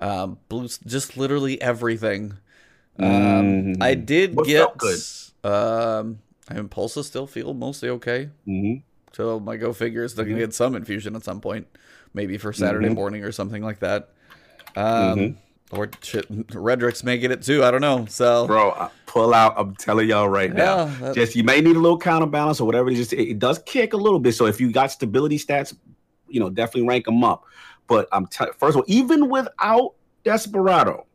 um, 0.00 0.38
blue, 0.48 0.66
just 0.86 1.16
literally 1.16 1.60
everything. 1.62 2.34
Um, 2.98 3.06
Mhm. 3.06 3.76
I 3.82 3.94
did 3.94 4.34
What 4.34 4.46
get. 4.46 4.76
good? 4.78 4.98
Um, 5.44 6.18
I 6.48 6.54
mean, 6.54 6.68
pulses 6.68 7.06
still 7.06 7.26
feel 7.28 7.54
mostly 7.54 7.88
okay. 7.90 8.30
Mhm. 8.48 8.82
So 9.12 9.38
my 9.38 9.56
go 9.56 9.72
figure 9.72 10.02
is 10.04 10.12
still 10.12 10.24
gonna 10.24 10.38
get 10.38 10.54
some 10.54 10.74
infusion 10.74 11.14
at 11.14 11.22
some 11.22 11.40
point, 11.40 11.66
maybe 12.14 12.36
for 12.38 12.52
Saturday 12.52 12.88
Mhm. 12.88 12.94
morning 12.94 13.22
or 13.24 13.30
something 13.30 13.62
like 13.62 13.78
that. 13.80 14.08
Um. 14.74 15.36
Or 15.72 15.88
shit, 16.02 16.30
Redrix 16.48 17.04
may 17.04 17.18
get 17.18 17.30
it 17.30 17.42
too. 17.42 17.62
I 17.64 17.70
don't 17.70 17.80
know. 17.80 18.06
So 18.08 18.46
Bro, 18.46 18.90
pull 19.06 19.32
out. 19.34 19.54
I'm 19.56 19.74
telling 19.76 20.08
y'all 20.08 20.28
right 20.28 20.52
now. 20.52 20.86
yeah, 20.86 20.96
that- 21.00 21.14
Just 21.14 21.36
you 21.36 21.44
may 21.44 21.60
need 21.60 21.76
a 21.76 21.78
little 21.80 21.98
counterbalance 21.98 22.60
or 22.60 22.64
whatever. 22.66 22.90
It 22.90 22.96
just 22.96 23.12
it, 23.12 23.28
it 23.30 23.38
does 23.38 23.58
kick 23.60 23.92
a 23.92 23.96
little 23.96 24.18
bit. 24.18 24.32
So 24.34 24.46
if 24.46 24.60
you 24.60 24.70
got 24.72 24.90
stability 24.90 25.38
stats, 25.38 25.76
you 26.28 26.40
know, 26.40 26.50
definitely 26.50 26.88
rank 26.88 27.04
them 27.06 27.22
up. 27.24 27.44
But 27.86 28.08
I'm 28.12 28.26
t- 28.26 28.44
first 28.58 28.76
of 28.76 28.82
all, 28.82 28.84
even 28.86 29.28
without 29.28 29.94
Desperado, 30.24 31.06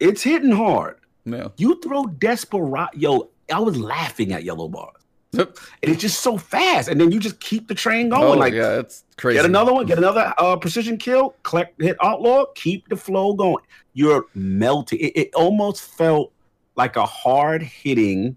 it's 0.00 0.22
hitting 0.22 0.52
hard. 0.52 0.98
yeah. 1.24 1.48
You 1.56 1.80
throw 1.82 2.04
Desperado, 2.06 2.90
yo, 2.94 3.30
I 3.52 3.58
was 3.60 3.78
laughing 3.78 4.32
at 4.32 4.42
yellow 4.44 4.68
bars. 4.68 4.96
Yep. 5.32 5.58
And 5.82 5.92
it's 5.92 6.00
just 6.00 6.20
so 6.20 6.36
fast, 6.36 6.88
and 6.88 7.00
then 7.00 7.10
you 7.10 7.18
just 7.18 7.40
keep 7.40 7.66
the 7.66 7.74
train 7.74 8.10
going. 8.10 8.22
Oh, 8.22 8.32
like 8.32 8.52
yeah, 8.52 8.78
it's 8.78 9.04
crazy. 9.16 9.38
Get 9.38 9.46
another 9.46 9.72
one. 9.72 9.86
Get 9.86 9.96
another 9.96 10.34
uh, 10.36 10.56
precision 10.56 10.98
kill. 10.98 11.34
Collect 11.42 11.80
hit 11.80 11.96
outlaw. 12.02 12.44
Keep 12.54 12.88
the 12.88 12.96
flow 12.96 13.32
going. 13.32 13.64
You're 13.94 14.26
melting. 14.34 15.00
It, 15.00 15.16
it 15.16 15.34
almost 15.34 15.82
felt 15.82 16.32
like 16.76 16.96
a 16.96 17.06
hard 17.06 17.62
hitting 17.62 18.36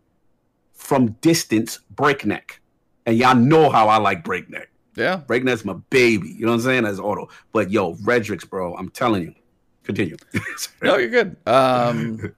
from 0.73 1.11
distance 1.21 1.79
breakneck. 1.91 2.61
And 3.05 3.17
y'all 3.17 3.35
know 3.35 3.69
how 3.69 3.89
I 3.89 3.97
like 3.97 4.23
breakneck. 4.23 4.69
Yeah. 4.95 5.17
Breakneck's 5.17 5.65
my 5.65 5.75
baby. 5.89 6.29
You 6.29 6.45
know 6.45 6.51
what 6.51 6.59
I'm 6.59 6.61
saying? 6.61 6.85
As 6.85 6.99
auto. 6.99 7.27
But 7.51 7.71
yo, 7.71 7.95
Redrix, 7.95 8.49
bro, 8.49 8.73
I'm 8.75 8.89
telling 8.89 9.23
you. 9.23 9.35
Continue. 9.83 10.17
No, 10.81 10.97
you're 10.97 11.09
good. 11.09 11.35
Um, 11.45 12.33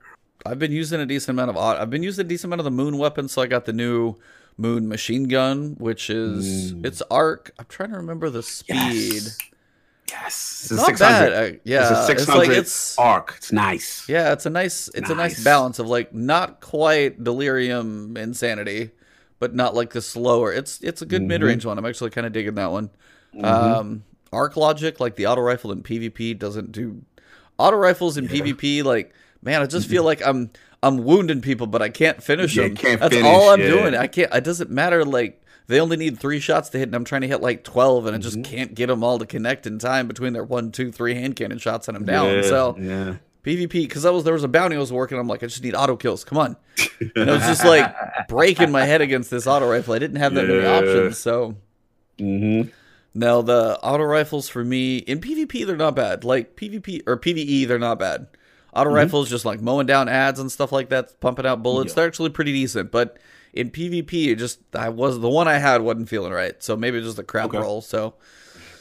I've 0.46 0.60
been 0.60 0.72
using 0.72 1.00
a 1.00 1.06
decent 1.06 1.38
amount 1.38 1.52
of. 1.52 1.58
I've 1.58 1.90
been 1.90 2.04
using 2.04 2.26
a 2.26 2.28
decent 2.28 2.50
amount 2.50 2.62
of 2.62 2.66
the 2.66 2.72
moon 2.72 2.98
weapon. 2.98 3.28
So 3.28 3.42
I 3.42 3.48
got 3.48 3.66
the 3.66 3.74
new 3.74 4.16
moon 4.58 4.88
machine 4.88 5.28
gun, 5.28 5.76
which 5.78 6.10
is 6.10 6.74
Mm. 6.74 6.86
it's 6.86 7.02
arc. 7.12 7.52
I'm 7.60 7.66
trying 7.70 7.92
to 7.92 7.98
remember 7.98 8.30
the 8.30 8.42
speed. 8.44 9.24
Yes. 9.24 9.38
Yes. 10.10 10.70
It's 10.72 10.72
not 10.72 10.98
bad. 11.00 11.34
I- 11.34 11.60
yeah, 11.66 12.00
It's 12.00 12.10
a 12.10 12.12
it's 12.14 12.28
like 12.30 12.50
it's 12.50 12.98
arc. 12.98 13.34
It's 13.38 13.52
nice. 13.52 14.08
Yeah, 14.08 14.32
it's 14.34 14.46
a 14.46 14.50
nice 14.50 14.90
it's 14.96 15.10
a 15.10 15.16
nice 15.16 15.36
Nice. 15.38 15.44
balance 15.44 15.80
of 15.80 15.88
like 15.88 16.14
not 16.14 16.62
quite 16.62 17.22
delirium 17.24 18.16
insanity, 18.16 18.92
but 19.40 19.54
not 19.54 19.76
like 19.76 19.92
the 19.92 20.02
slower. 20.02 20.54
It's 20.54 20.80
it's 20.82 21.02
a 21.02 21.06
good 21.06 21.22
Mhm. 21.24 21.28
mid 21.28 21.44
range 21.44 21.66
one. 21.66 21.78
I'm 21.78 21.86
actually 21.86 22.12
kind 22.12 22.26
of 22.26 22.32
digging 22.34 22.56
that 22.56 22.72
one. 22.72 22.90
Mhm. 23.36 23.44
Um, 23.46 24.04
arc 24.32 24.56
logic 24.56 25.00
like 25.02 25.16
the 25.18 25.26
auto 25.28 25.42
rifle 25.42 25.72
in 25.74 25.84
PvP 25.84 26.34
doesn't 26.34 26.72
do 26.72 27.02
auto 27.60 27.76
rifles 27.78 28.18
in 28.18 28.24
Yeah. 28.26 28.32
Mm-hmm. 28.32 28.58
PvP. 28.58 28.84
Like 28.84 29.14
man, 29.44 29.62
I 29.62 29.66
just 29.66 29.88
feel 29.90 30.04
like 30.04 30.26
I'm 30.26 30.50
I'm 30.84 31.04
wounding 31.04 31.42
people, 31.42 31.68
but 31.68 31.82
I 31.82 31.90
can't 31.90 32.22
finish 32.22 32.56
Yeah, 32.56 32.64
them. 32.68 32.76
can't 32.76 33.00
That's 33.02 33.14
finish, 33.16 33.28
all 33.28 33.50
I'm 33.50 33.60
yeah. 33.62 33.68
doing. 33.68 33.96
I 33.96 34.08
can't. 34.08 34.34
It 34.34 34.44
doesn't 34.44 34.70
matter. 34.70 35.04
Like 35.04 35.42
they 35.68 35.80
only 35.82 35.98
need 35.98 36.20
three 36.20 36.40
shots 36.40 36.70
to 36.70 36.78
hit, 36.78 36.88
and 36.88 36.96
I'm 36.96 37.04
trying 37.04 37.22
to 37.22 37.28
hit 37.28 37.42
like 37.42 37.64
twelve, 37.64 38.06
and 38.06 38.16
I 38.16 38.20
just 38.20 38.38
Mhm. 38.38 38.44
can't 38.46 38.76
get 38.76 38.88
them 38.88 39.04
all 39.04 39.18
to 39.20 39.26
connect 39.26 39.66
in 39.68 39.80
time 39.80 40.08
between 40.08 40.34
their 40.34 40.44
one, 40.44 40.72
two, 40.72 40.92
three 40.92 41.16
hand 41.16 41.36
cannon 41.36 41.58
shots, 41.58 41.88
and 41.88 41.98
I'm 41.98 42.06
down. 42.06 42.28
Yeah, 42.34 42.42
So 42.44 42.76
yeah. 42.80 43.16
PvP 43.44 43.72
because 43.88 44.06
I 44.06 44.10
was 44.12 44.24
there 44.24 44.34
was 44.34 44.44
a 44.44 44.48
bounty 44.48 44.76
I 44.76 44.80
was 44.80 44.92
working. 44.94 45.18
I'm 45.18 45.28
like, 45.28 45.42
I 45.42 45.48
just 45.48 45.64
need 45.64 45.74
auto 45.76 45.96
kills. 45.96 46.24
Come 46.24 46.38
on, 46.38 46.58
and 47.16 47.30
I 47.30 47.34
was 47.34 47.44
just 47.44 47.66
like 47.66 47.96
breaking 48.28 48.72
my 48.72 48.84
head 48.86 49.02
against 49.02 49.32
this 49.32 49.48
auto 49.48 49.70
rifle. 49.70 49.94
I 49.94 50.00
didn't 50.00 50.18
have 50.18 50.34
that 50.36 50.48
many 50.48 50.66
options. 50.66 51.18
So 51.18 51.56
Mhm. 52.20 52.70
now 53.14 53.42
the 53.42 53.80
auto 53.82 54.04
rifles 54.04 54.48
for 54.50 54.64
me 54.64 54.98
in 54.98 55.20
PvP 55.20 55.66
they're 55.66 55.76
not 55.76 55.96
bad. 55.96 56.24
Like 56.24 56.56
PvP 56.56 57.02
or 57.08 57.18
PvE 57.18 57.68
they're 57.68 57.80
not 57.80 58.00
bad. 58.00 58.28
Auto 58.74 58.90
rifles, 58.92 59.30
just 59.30 59.46
like 59.46 59.62
mowing 59.62 59.88
down 59.88 60.08
ads 60.10 60.40
and 60.40 60.52
stuff 60.52 60.72
like 60.72 60.90
that, 60.90 61.20
pumping 61.20 61.46
out 61.46 61.64
bullets. 61.64 61.92
Yeah. 61.92 61.96
They're 61.96 62.08
actually 62.08 62.30
pretty 62.30 62.54
decent, 62.54 62.92
but 62.92 63.18
in 63.54 63.72
PvP, 63.72 64.28
it 64.28 64.36
just 64.36 64.60
I 64.76 64.90
was 64.90 65.20
the 65.20 65.30
one 65.30 65.48
I 65.48 65.58
had 65.58 65.82
wasn't 65.82 66.10
feeling 66.10 66.32
right, 66.32 66.62
so 66.62 66.76
maybe 66.78 66.98
it 67.00 67.02
just 67.02 67.18
a 67.18 67.24
crap 67.24 67.48
Okay. 67.48 67.58
roll. 67.58 67.82
So 67.82 68.14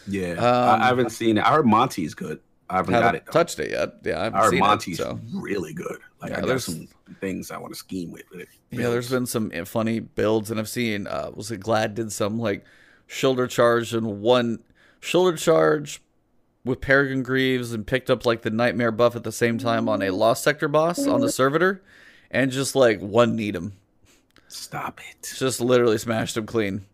Yeah, 0.06 0.32
Um, 0.32 0.82
I, 0.82 0.86
haven't 0.86 1.10
seen 1.10 1.38
it. 1.38 1.44
I 1.44 1.52
heard 1.54 1.66
Monty's 1.66 2.14
good. 2.14 2.40
I 2.68 2.76
haven't 2.76 2.94
haven't 2.94 3.14
it. 3.14 3.26
touched 3.32 3.58
it 3.60 3.70
yet. 3.70 3.90
Yeah, 4.04 4.20
I 4.20 4.24
haven't 4.24 4.38
I 4.38 4.42
heard 4.42 4.50
seen 4.50 4.58
Monty's 4.60 5.00
it. 5.00 5.02
So 5.02 5.20
really 5.32 5.72
good. 5.72 5.98
Like 6.20 6.32
Yeah, 6.32 6.38
I 6.38 6.40
got 6.42 6.60
some 6.60 6.88
things 7.20 7.50
I 7.50 7.56
want 7.58 7.72
to 7.72 7.78
scheme 7.78 8.10
with. 8.10 8.24
with 8.30 8.40
it. 8.40 8.48
yeah, 8.70 8.88
there's 8.90 9.08
been 9.08 9.24
some 9.26 9.50
eh, 9.54 9.64
funny 9.64 10.00
builds, 10.00 10.50
and 10.50 10.58
I've 10.60 10.68
seen 10.68 11.06
uh, 11.06 11.30
was 11.32 11.50
it 11.50 11.60
Gladd 11.60 11.94
did 11.94 12.12
some 12.12 12.38
like 12.38 12.64
shoulder 13.06 13.46
charge 13.46 13.94
and 13.94 14.20
one 14.20 14.58
shoulder 15.00 15.36
charge 15.36 16.02
with 16.66 16.80
Peregrine 16.82 17.22
Greaves 17.22 17.72
and 17.72 17.86
picked 17.86 18.10
up 18.10 18.26
like 18.26 18.42
the 18.42 18.50
Nightmare 18.50 18.90
buff 18.92 19.16
at 19.16 19.22
the 19.24 19.32
same 19.32 19.56
time 19.56 19.88
on 19.88 20.02
a 20.02 20.10
Lost 20.10 20.42
Sector 20.42 20.68
boss 20.68 21.06
on 21.06 21.20
the 21.20 21.30
servitor, 21.32 21.82
and 22.30 22.50
just 22.50 22.74
like 22.76 23.00
one 23.00 23.34
need 23.36 23.54
him, 23.56 23.72
Stop 24.48 25.00
it. 25.00 25.32
just 25.38 25.60
literally 25.60 25.96
smashed 25.98 26.36
him 26.36 26.44
clean. 26.46 26.84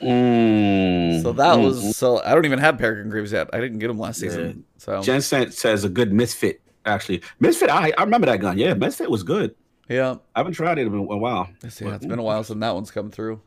Mm, 0.00 1.22
So 1.22 1.32
that 1.32 1.56
mm, 1.58 1.64
was 1.64 1.96
so 1.96 2.20
I 2.22 2.34
don't 2.34 2.44
even 2.44 2.58
have 2.58 2.78
Peregrine 2.78 3.08
Greaves 3.10 3.32
yet. 3.32 3.48
I 3.52 3.60
didn't 3.60 3.78
get 3.78 3.90
him 3.90 3.98
last 3.98 4.20
season. 4.20 4.64
So 4.78 5.02
Jensen 5.02 5.50
says 5.52 5.84
a 5.84 5.88
good 5.88 6.12
misfit. 6.12 6.60
Actually, 6.84 7.22
misfit. 7.40 7.70
I 7.70 7.92
I 7.96 8.02
remember 8.04 8.26
that 8.26 8.40
gun. 8.40 8.58
Yeah, 8.58 8.74
misfit 8.74 9.10
was 9.10 9.22
good. 9.22 9.54
yeah, 9.88 10.16
I 10.34 10.40
haven't 10.40 10.52
tried 10.52 10.78
it 10.78 10.86
in 10.86 10.94
a 10.94 11.02
while. 11.02 11.48
yeah, 11.62 11.94
it's 11.94 12.06
been 12.06 12.18
a 12.18 12.22
while 12.22 12.44
since 12.44 12.60
that 12.60 12.74
one's 12.74 12.90
come 12.90 13.10
through. 13.10 13.40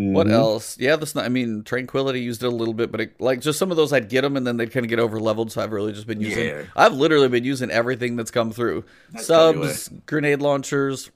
What 0.00 0.28
Mhm. 0.28 0.32
else? 0.32 0.78
Yeah, 0.78 0.94
this. 0.94 1.16
I 1.16 1.28
mean, 1.28 1.64
Tranquility 1.64 2.20
used 2.20 2.44
it 2.44 2.46
a 2.46 2.50
little 2.50 2.72
bit, 2.72 2.92
but 2.92 3.00
it, 3.00 3.20
like 3.20 3.40
just 3.40 3.58
some 3.58 3.72
of 3.72 3.76
those, 3.76 3.92
I'd 3.92 4.08
get 4.08 4.20
them 4.22 4.36
and 4.36 4.46
then 4.46 4.56
they'd 4.56 4.70
kind 4.70 4.86
of 4.86 4.90
get 4.90 5.00
over 5.00 5.18
leveled. 5.18 5.50
So 5.50 5.60
I've 5.60 5.72
really 5.72 5.92
just 5.92 6.06
been 6.06 6.20
using. 6.20 6.46
Yeah. 6.46 6.62
I've 6.76 6.92
literally 6.94 7.26
been 7.28 7.42
using 7.42 7.68
everything 7.70 8.14
that's 8.14 8.30
come 8.30 8.52
through. 8.52 8.84
That's 9.12 9.26
Subs, 9.26 9.90
grenade 10.06 10.40
launchers. 10.40 11.10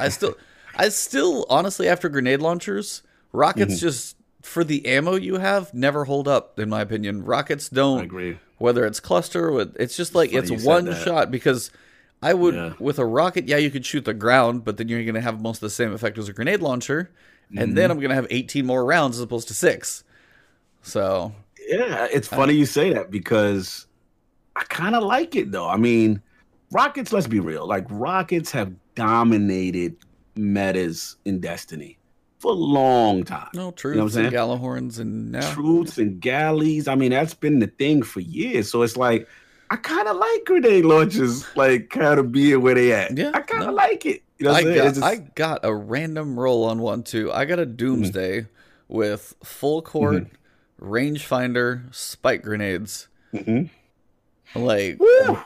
I 0.00 0.08
still, 0.08 0.34
I 0.76 0.88
still, 0.88 1.44
honestly, 1.50 1.88
after 1.88 2.08
grenade 2.08 2.40
launchers, 2.40 3.02
rockets 3.32 3.74
Mm-hmm. 3.74 3.80
just 3.80 4.16
for 4.40 4.64
the 4.64 4.86
ammo 4.86 5.16
you 5.16 5.36
have 5.36 5.74
never 5.74 6.04
hold 6.04 6.26
up, 6.26 6.58
in 6.58 6.70
my 6.70 6.80
opinion. 6.80 7.22
Rockets 7.24 7.68
don't. 7.68 8.02
agree. 8.04 8.38
Whether 8.58 8.86
it's 8.86 8.98
cluster, 9.00 9.52
with 9.52 9.76
it's 9.78 9.94
just 9.94 10.14
like 10.14 10.30
funny 10.32 10.54
it's 10.54 10.64
one 10.64 10.94
shot 10.94 11.30
because. 11.30 11.70
I 12.22 12.32
would 12.32 12.54
Yeah. 12.54 12.72
with 12.80 12.98
a 12.98 13.04
rocket, 13.04 13.46
yeah, 13.46 13.58
you 13.58 13.70
could 13.70 13.84
shoot 13.84 14.06
the 14.06 14.14
ground, 14.14 14.64
but 14.64 14.78
then 14.78 14.88
you're 14.88 15.04
gonna 15.04 15.20
have 15.20 15.38
most 15.42 15.58
of 15.58 15.60
the 15.60 15.70
same 15.70 15.92
effect 15.92 16.16
as 16.16 16.30
a 16.30 16.32
grenade 16.32 16.62
launcher, 16.62 17.10
and 17.50 17.58
Mm-hmm. 17.58 17.74
then 17.74 17.90
I'm 17.90 18.00
gonna 18.00 18.14
have 18.14 18.26
18 18.30 18.66
more 18.66 18.84
rounds 18.84 19.16
as 19.18 19.22
opposed 19.22 19.48
to 19.48 19.54
six. 19.54 20.04
So 20.82 21.32
Yeah, 21.68 22.06
it's 22.12 22.28
funny 22.28 22.54
you 22.54 22.66
say 22.66 22.92
that 22.92 23.10
because 23.10 23.86
I 24.54 24.62
kind 24.64 24.94
of 24.94 25.02
like 25.02 25.36
it 25.36 25.52
though. 25.52 25.68
I 25.68 25.76
mean, 25.76 26.22
rockets. 26.72 27.12
Let's 27.12 27.26
be 27.26 27.40
real. 27.40 27.66
Like 27.66 27.86
rockets 27.90 28.50
have 28.52 28.72
dominated 28.94 29.96
metas 30.36 31.16
in 31.24 31.40
Destiny 31.40 31.98
for 32.38 32.52
a 32.52 32.54
long 32.54 33.24
time. 33.24 33.48
no 33.54 33.66
know 33.66 33.70
truths 33.72 33.96
what 33.96 34.00
I'm 34.00 34.04
and 34.04 34.12
saying? 34.12 34.26
And 35.00 35.34
yeah. 35.34 35.52
Truths 35.52 35.98
and 35.98 36.20
galleys. 36.20 36.88
I 36.88 36.94
mean, 36.94 37.10
that's 37.10 37.34
been 37.34 37.58
the 37.60 37.66
thing 37.66 38.02
for 38.02 38.20
years. 38.20 38.70
So 38.70 38.82
it's 38.82 38.96
like 38.96 39.28
I 39.70 39.76
kind 39.76 40.06
of 40.06 40.16
like 40.16 40.44
grenade 40.44 40.84
launches, 40.84 41.44
like 41.56 41.90
kind 41.90 42.20
of 42.20 42.30
being 42.32 42.60
where 42.62 42.74
they 42.74 42.92
at. 42.92 43.16
Yeah, 43.16 43.32
I 43.34 43.40
kind 43.40 43.62
of 43.64 43.70
no. 43.70 43.74
like 43.74 44.06
it. 44.06 44.22
You 44.38 44.46
know 44.46 44.52
I 44.52 44.62
got 44.62 44.88
just- 44.94 45.02
I 45.02 45.16
got 45.16 45.60
a 45.64 45.74
random 45.74 46.38
roll 46.38 46.64
on 46.64 46.78
one 46.80 47.02
too. 47.02 47.32
I 47.32 47.44
got 47.46 47.58
a 47.58 47.66
Doomsday 47.66 48.46
with 48.88 49.34
full 49.42 49.80
court, 49.82 50.26
rangefinder, 50.80 51.94
spike 51.94 52.42
grenades. 52.42 53.08
Mhm. 53.32 53.70
Like 54.54 54.98
Woo! 55.00 55.38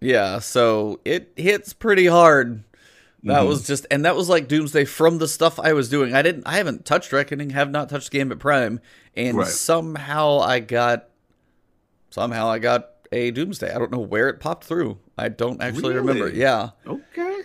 yeah, 0.00 0.38
so 0.38 1.00
it 1.04 1.32
hits 1.36 1.72
pretty 1.72 2.06
hard. 2.06 2.62
That 3.24 3.42
Mhm. 3.42 3.48
was 3.48 3.66
just 3.66 3.86
and 3.90 4.04
that 4.04 4.14
was 4.16 4.28
like 4.28 4.48
Doomsday 4.48 4.84
from 4.84 5.16
the 5.18 5.26
stuff 5.28 5.58
I 5.58 5.72
was 5.72 5.88
doing. 5.88 6.14
I 6.14 6.20
didn't 6.22 6.46
I 6.46 6.58
haven't 6.58 6.84
touched 6.84 7.12
Reckoning, 7.12 7.50
have 7.50 7.70
not 7.70 7.88
touched 7.88 8.10
Gambit 8.10 8.38
Prime, 8.38 8.80
and 9.16 9.38
Right. 9.38 9.46
somehow 9.48 10.40
I 10.40 10.60
got 10.60 11.08
somehow 12.10 12.48
I 12.48 12.58
got 12.58 12.90
a 13.12 13.30
Doomsday. 13.30 13.72
I 13.74 13.78
don't 13.78 13.90
know 13.90 13.98
where 13.98 14.28
it 14.28 14.40
popped 14.40 14.64
through. 14.64 14.98
I 15.16 15.28
don't 15.30 15.62
actually 15.62 15.94
remember. 15.94 16.28
Yeah. 16.28 16.70
Okay. 16.86 17.40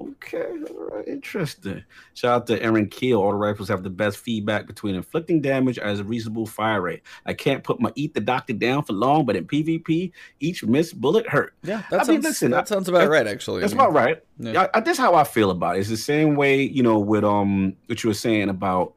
Okay. 0.00 0.44
All 0.70 0.90
right. 0.96 1.08
Interesting. 1.08 1.82
Shout 2.14 2.32
out 2.42 2.46
to 2.48 2.62
Aaron 2.62 2.86
Keel. 2.88 3.20
All 3.20 3.30
the 3.30 3.36
rifles 3.36 3.68
have 3.68 3.82
the 3.82 3.90
best 3.90 4.18
feedback 4.18 4.66
between 4.66 4.94
inflicting 4.94 5.40
damage 5.40 5.78
as 5.78 6.00
a 6.00 6.04
reasonable 6.04 6.46
fire 6.46 6.80
rate. 6.80 7.02
I 7.26 7.34
can't 7.34 7.64
put 7.64 7.80
my 7.80 7.90
eat 7.96 8.14
the 8.14 8.20
doctor 8.20 8.52
down 8.52 8.84
for 8.84 8.92
long, 8.92 9.24
but 9.26 9.34
in 9.36 9.46
PvP, 9.46 10.12
each 10.40 10.62
missed 10.64 11.00
bullet 11.00 11.28
hurt. 11.28 11.54
Yeah, 11.62 11.82
that 11.90 12.00
I 12.02 12.04
sounds 12.04 12.08
mean, 12.08 12.20
listen, 12.20 12.50
that 12.52 12.60
I- 12.62 12.64
sounds 12.64 12.88
about 12.88 12.98
that's- 12.98 13.10
right 13.10 13.26
actually. 13.26 13.60
That's 13.62 13.72
about 13.72 13.92
right. 13.92 14.22
Yeah. 14.38 14.62
I, 14.72 14.78
I, 14.78 14.80
that's 14.80 14.98
how 14.98 15.14
I 15.14 15.24
feel 15.24 15.50
about 15.50 15.76
it. 15.76 15.80
It's 15.80 15.88
the 15.88 15.96
same 15.96 16.36
way, 16.36 16.62
you 16.62 16.82
know, 16.82 16.98
with 16.98 17.24
um 17.24 17.74
what 17.86 18.04
you 18.04 18.08
were 18.10 18.14
saying 18.14 18.48
about, 18.50 18.94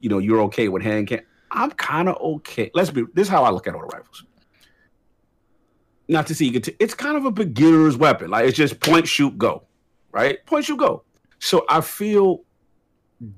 you 0.00 0.08
know, 0.08 0.18
you're 0.18 0.40
okay 0.42 0.68
with 0.68 0.82
hand 0.82 1.06
can. 1.06 1.20
I'm 1.52 1.70
kind 1.72 2.08
of 2.08 2.16
okay. 2.16 2.70
Let's 2.74 2.90
be. 2.90 3.04
This 3.14 3.26
is 3.26 3.30
how 3.30 3.44
I 3.44 3.50
look 3.50 3.66
at 3.66 3.74
all 3.74 3.82
the 3.82 3.86
rifles. 3.86 4.24
Not 6.08 6.26
to 6.26 6.34
see 6.34 6.46
you 6.46 6.50
get 6.52 6.64
to, 6.64 6.74
it's 6.82 6.94
kind 6.94 7.16
of 7.16 7.24
a 7.24 7.30
beginner's 7.30 7.96
weapon. 7.96 8.30
Like 8.30 8.46
it's 8.46 8.56
just 8.56 8.80
point, 8.80 9.06
shoot, 9.06 9.38
go, 9.38 9.62
right? 10.12 10.44
Point, 10.46 10.68
you 10.68 10.76
go. 10.76 11.02
So 11.38 11.64
I 11.68 11.80
feel 11.80 12.42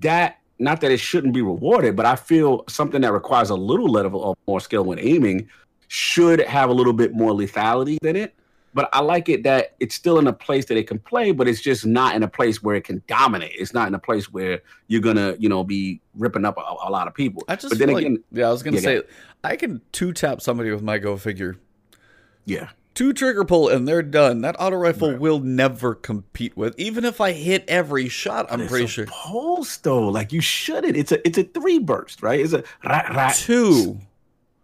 that 0.00 0.38
not 0.58 0.80
that 0.80 0.90
it 0.90 0.98
shouldn't 0.98 1.34
be 1.34 1.42
rewarded, 1.42 1.96
but 1.96 2.06
I 2.06 2.16
feel 2.16 2.64
something 2.68 3.00
that 3.00 3.12
requires 3.12 3.50
a 3.50 3.54
little 3.56 3.88
level 3.88 4.24
of 4.32 4.36
more 4.46 4.60
skill 4.60 4.84
when 4.84 4.98
aiming 4.98 5.48
should 5.88 6.40
have 6.40 6.70
a 6.70 6.72
little 6.72 6.92
bit 6.92 7.12
more 7.14 7.32
lethality 7.32 7.98
than 8.02 8.16
it. 8.16 8.34
But 8.72 8.88
I 8.92 9.00
like 9.00 9.28
it 9.28 9.44
that 9.44 9.74
it's 9.78 9.94
still 9.94 10.18
in 10.18 10.26
a 10.26 10.32
place 10.32 10.64
that 10.66 10.76
it 10.76 10.88
can 10.88 10.98
play, 10.98 11.30
but 11.30 11.46
it's 11.46 11.60
just 11.60 11.86
not 11.86 12.16
in 12.16 12.22
a 12.24 12.28
place 12.28 12.60
where 12.62 12.74
it 12.74 12.82
can 12.84 13.02
dominate. 13.06 13.52
It's 13.56 13.72
not 13.72 13.86
in 13.86 13.94
a 13.94 13.98
place 14.00 14.32
where 14.32 14.62
you're 14.88 15.00
gonna, 15.00 15.36
you 15.38 15.48
know, 15.48 15.62
be 15.62 16.00
ripping 16.16 16.44
up 16.44 16.56
a, 16.58 16.60
a 16.60 16.90
lot 16.90 17.06
of 17.06 17.14
people. 17.14 17.42
I 17.48 17.54
just 17.56 17.70
but 17.70 17.78
then 17.78 17.88
feel 17.96 18.12
like- 18.12 18.20
yeah, 18.32 18.48
I 18.48 18.50
was 18.50 18.62
gonna 18.64 18.76
Yeah, 18.78 18.82
say 18.82 19.02
I 19.44 19.54
can 19.56 19.80
two 19.92 20.12
tap 20.12 20.40
somebody 20.40 20.70
with 20.72 20.82
my 20.82 20.98
go 20.98 21.16
figure. 21.16 21.56
yeah, 22.46 22.70
Two 22.94 23.12
trigger 23.12 23.44
pull 23.44 23.68
and 23.68 23.88
they're 23.88 24.02
done. 24.02 24.40
That 24.42 24.54
auto 24.58 24.76
rifle 24.76 25.10
Right. 25.10 25.18
will 25.20 25.40
never 25.40 25.94
compete 25.96 26.56
with. 26.56 26.74
Even 26.78 27.04
if 27.04 27.20
I 27.20 27.32
hit 27.32 27.64
every 27.66 28.08
shot, 28.08 28.46
I'm 28.50 28.60
It's 28.60 28.70
pretty 28.70 28.84
a 28.84 28.88
sure. 28.88 29.06
Pulse 29.06 29.76
though, 29.78 30.06
like 30.08 30.32
you 30.32 30.40
shouldn't. 30.40 30.96
It's 30.96 31.10
a 31.10 31.26
it's 31.26 31.36
a 31.38 31.42
three 31.42 31.78
burst, 31.80 32.22
right? 32.22 32.38
It's 32.38 32.52
a 32.52 32.62
rat, 32.84 33.12
rat, 33.14 33.34
Two. 33.34 33.98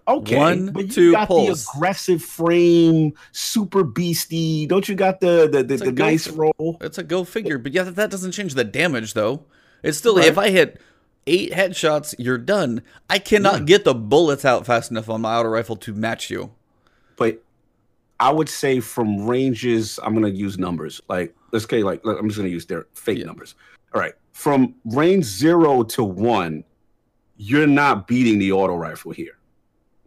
Okay, 0.09 0.36
One, 0.36 0.73
but 0.73 0.86
you 0.86 0.90
two 0.93 1.12
got 1.12 1.28
pulls. 1.28 1.65
the 1.66 1.70
aggressive 1.77 2.23
frame, 2.23 3.12
super 3.32 3.85
beastie. 3.85 4.66
Don't 4.66 4.89
you 4.89 4.94
got 4.94 5.20
the 5.20 5.48
the, 5.51 5.62
the, 5.62 5.77
the 5.77 5.93
nice 5.93 6.27
for- 6.27 6.51
roll? 6.59 6.78
It's 6.81 6.98
a 6.98 7.02
go 7.02 7.24
figure, 7.24 7.59
but 7.59 7.73
yeah, 7.73 7.82
that 7.85 8.11
doesn't 8.11 8.32
change 8.32 8.55
the 8.55 8.65
damage 8.65 9.15
though. 9.15 9.44
It's 9.82 9.98
still 9.98 10.16
Right. 10.16 10.27
if 10.27 10.39
I 10.39 10.51
hit 10.51 10.81
eight 11.27 11.52
headshots, 11.52 12.15
you're 12.19 12.39
done. 12.39 12.82
I 13.09 13.19
cannot 13.19 13.61
Yeah. 13.61 13.65
get 13.66 13.85
the 13.85 13.94
bullets 13.94 14.44
out 14.44 14.66
fast 14.66 14.90
enough 14.90 15.09
on 15.09 15.20
my 15.20 15.36
auto 15.36 15.48
rifle 15.48 15.77
to 15.77 15.93
match 15.94 16.31
you. 16.31 16.51
But 17.16 17.43
I 18.21 18.31
would 18.31 18.49
say 18.49 18.81
from 18.81 19.27
ranges, 19.27 19.99
I'm 20.03 20.15
gonna 20.15 20.29
use 20.29 20.59
numbers. 20.59 21.01
Like 21.09 21.35
let's 21.53 21.69
say 21.69 21.83
like 21.83 22.03
I'm 22.05 22.29
just 22.29 22.39
gonna 22.39 22.51
use 22.51 22.67
their 22.67 22.87
fake 22.95 23.19
Yeah. 23.19 23.25
numbers. 23.25 23.55
All 23.95 24.01
right, 24.01 24.13
from 24.33 24.75
range 24.85 25.25
zero 25.25 25.83
to 25.83 26.05
one, 26.05 26.63
you're 27.37 27.67
not 27.67 28.07
beating 28.07 28.39
the 28.39 28.53
auto 28.53 28.77
rifle 28.77 29.11
here. 29.11 29.39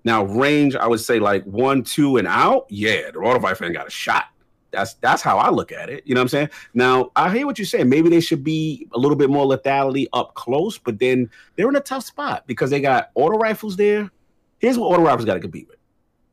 Now 0.06 0.24
range, 0.26 0.76
I 0.76 0.88
would 0.88 1.00
say 1.00 1.20
like 1.20 1.44
one, 1.46 1.84
two, 1.84 2.18
and 2.18 2.28
out. 2.28 2.68
Yeah, 2.70 3.12
the 3.12 3.20
auto 3.20 3.40
rifle 3.40 3.66
ain't 3.66 3.76
got 3.76 3.88
a 3.88 3.92
shot. 3.92 4.26
That's 4.72 4.94
that's 4.96 5.22
how 5.22 5.38
I 5.38 5.50
look 5.50 5.72
at 5.72 5.90
it. 5.90 6.04
You 6.06 6.14
know 6.14 6.20
what 6.22 6.26
I'm 6.26 6.30
saying? 6.30 6.50
Now 6.74 7.12
I 7.16 7.34
hear 7.36 7.46
what 7.46 7.58
you're 7.58 7.66
saying. 7.66 7.90
Maybe 7.90 8.10
they 8.10 8.22
should 8.22 8.44
be 8.44 8.88
a 8.94 9.00
little 9.00 9.18
bit 9.18 9.30
more 9.30 9.46
lethality 9.46 10.08
up 10.14 10.34
close, 10.36 10.78
but 10.78 11.00
then 11.00 11.30
they're 11.56 11.70
in 11.70 11.76
a 11.76 11.82
tough 11.82 12.04
spot 12.06 12.44
because 12.48 12.70
they 12.70 12.80
got 12.82 13.10
auto 13.16 13.38
rifles 13.38 13.76
there. 13.76 14.10
Here's 14.60 14.78
what 14.78 14.88
auto 14.88 15.04
rifles 15.04 15.26
got 15.26 15.34
to 15.36 15.40
compete 15.40 15.68
with. 15.68 15.78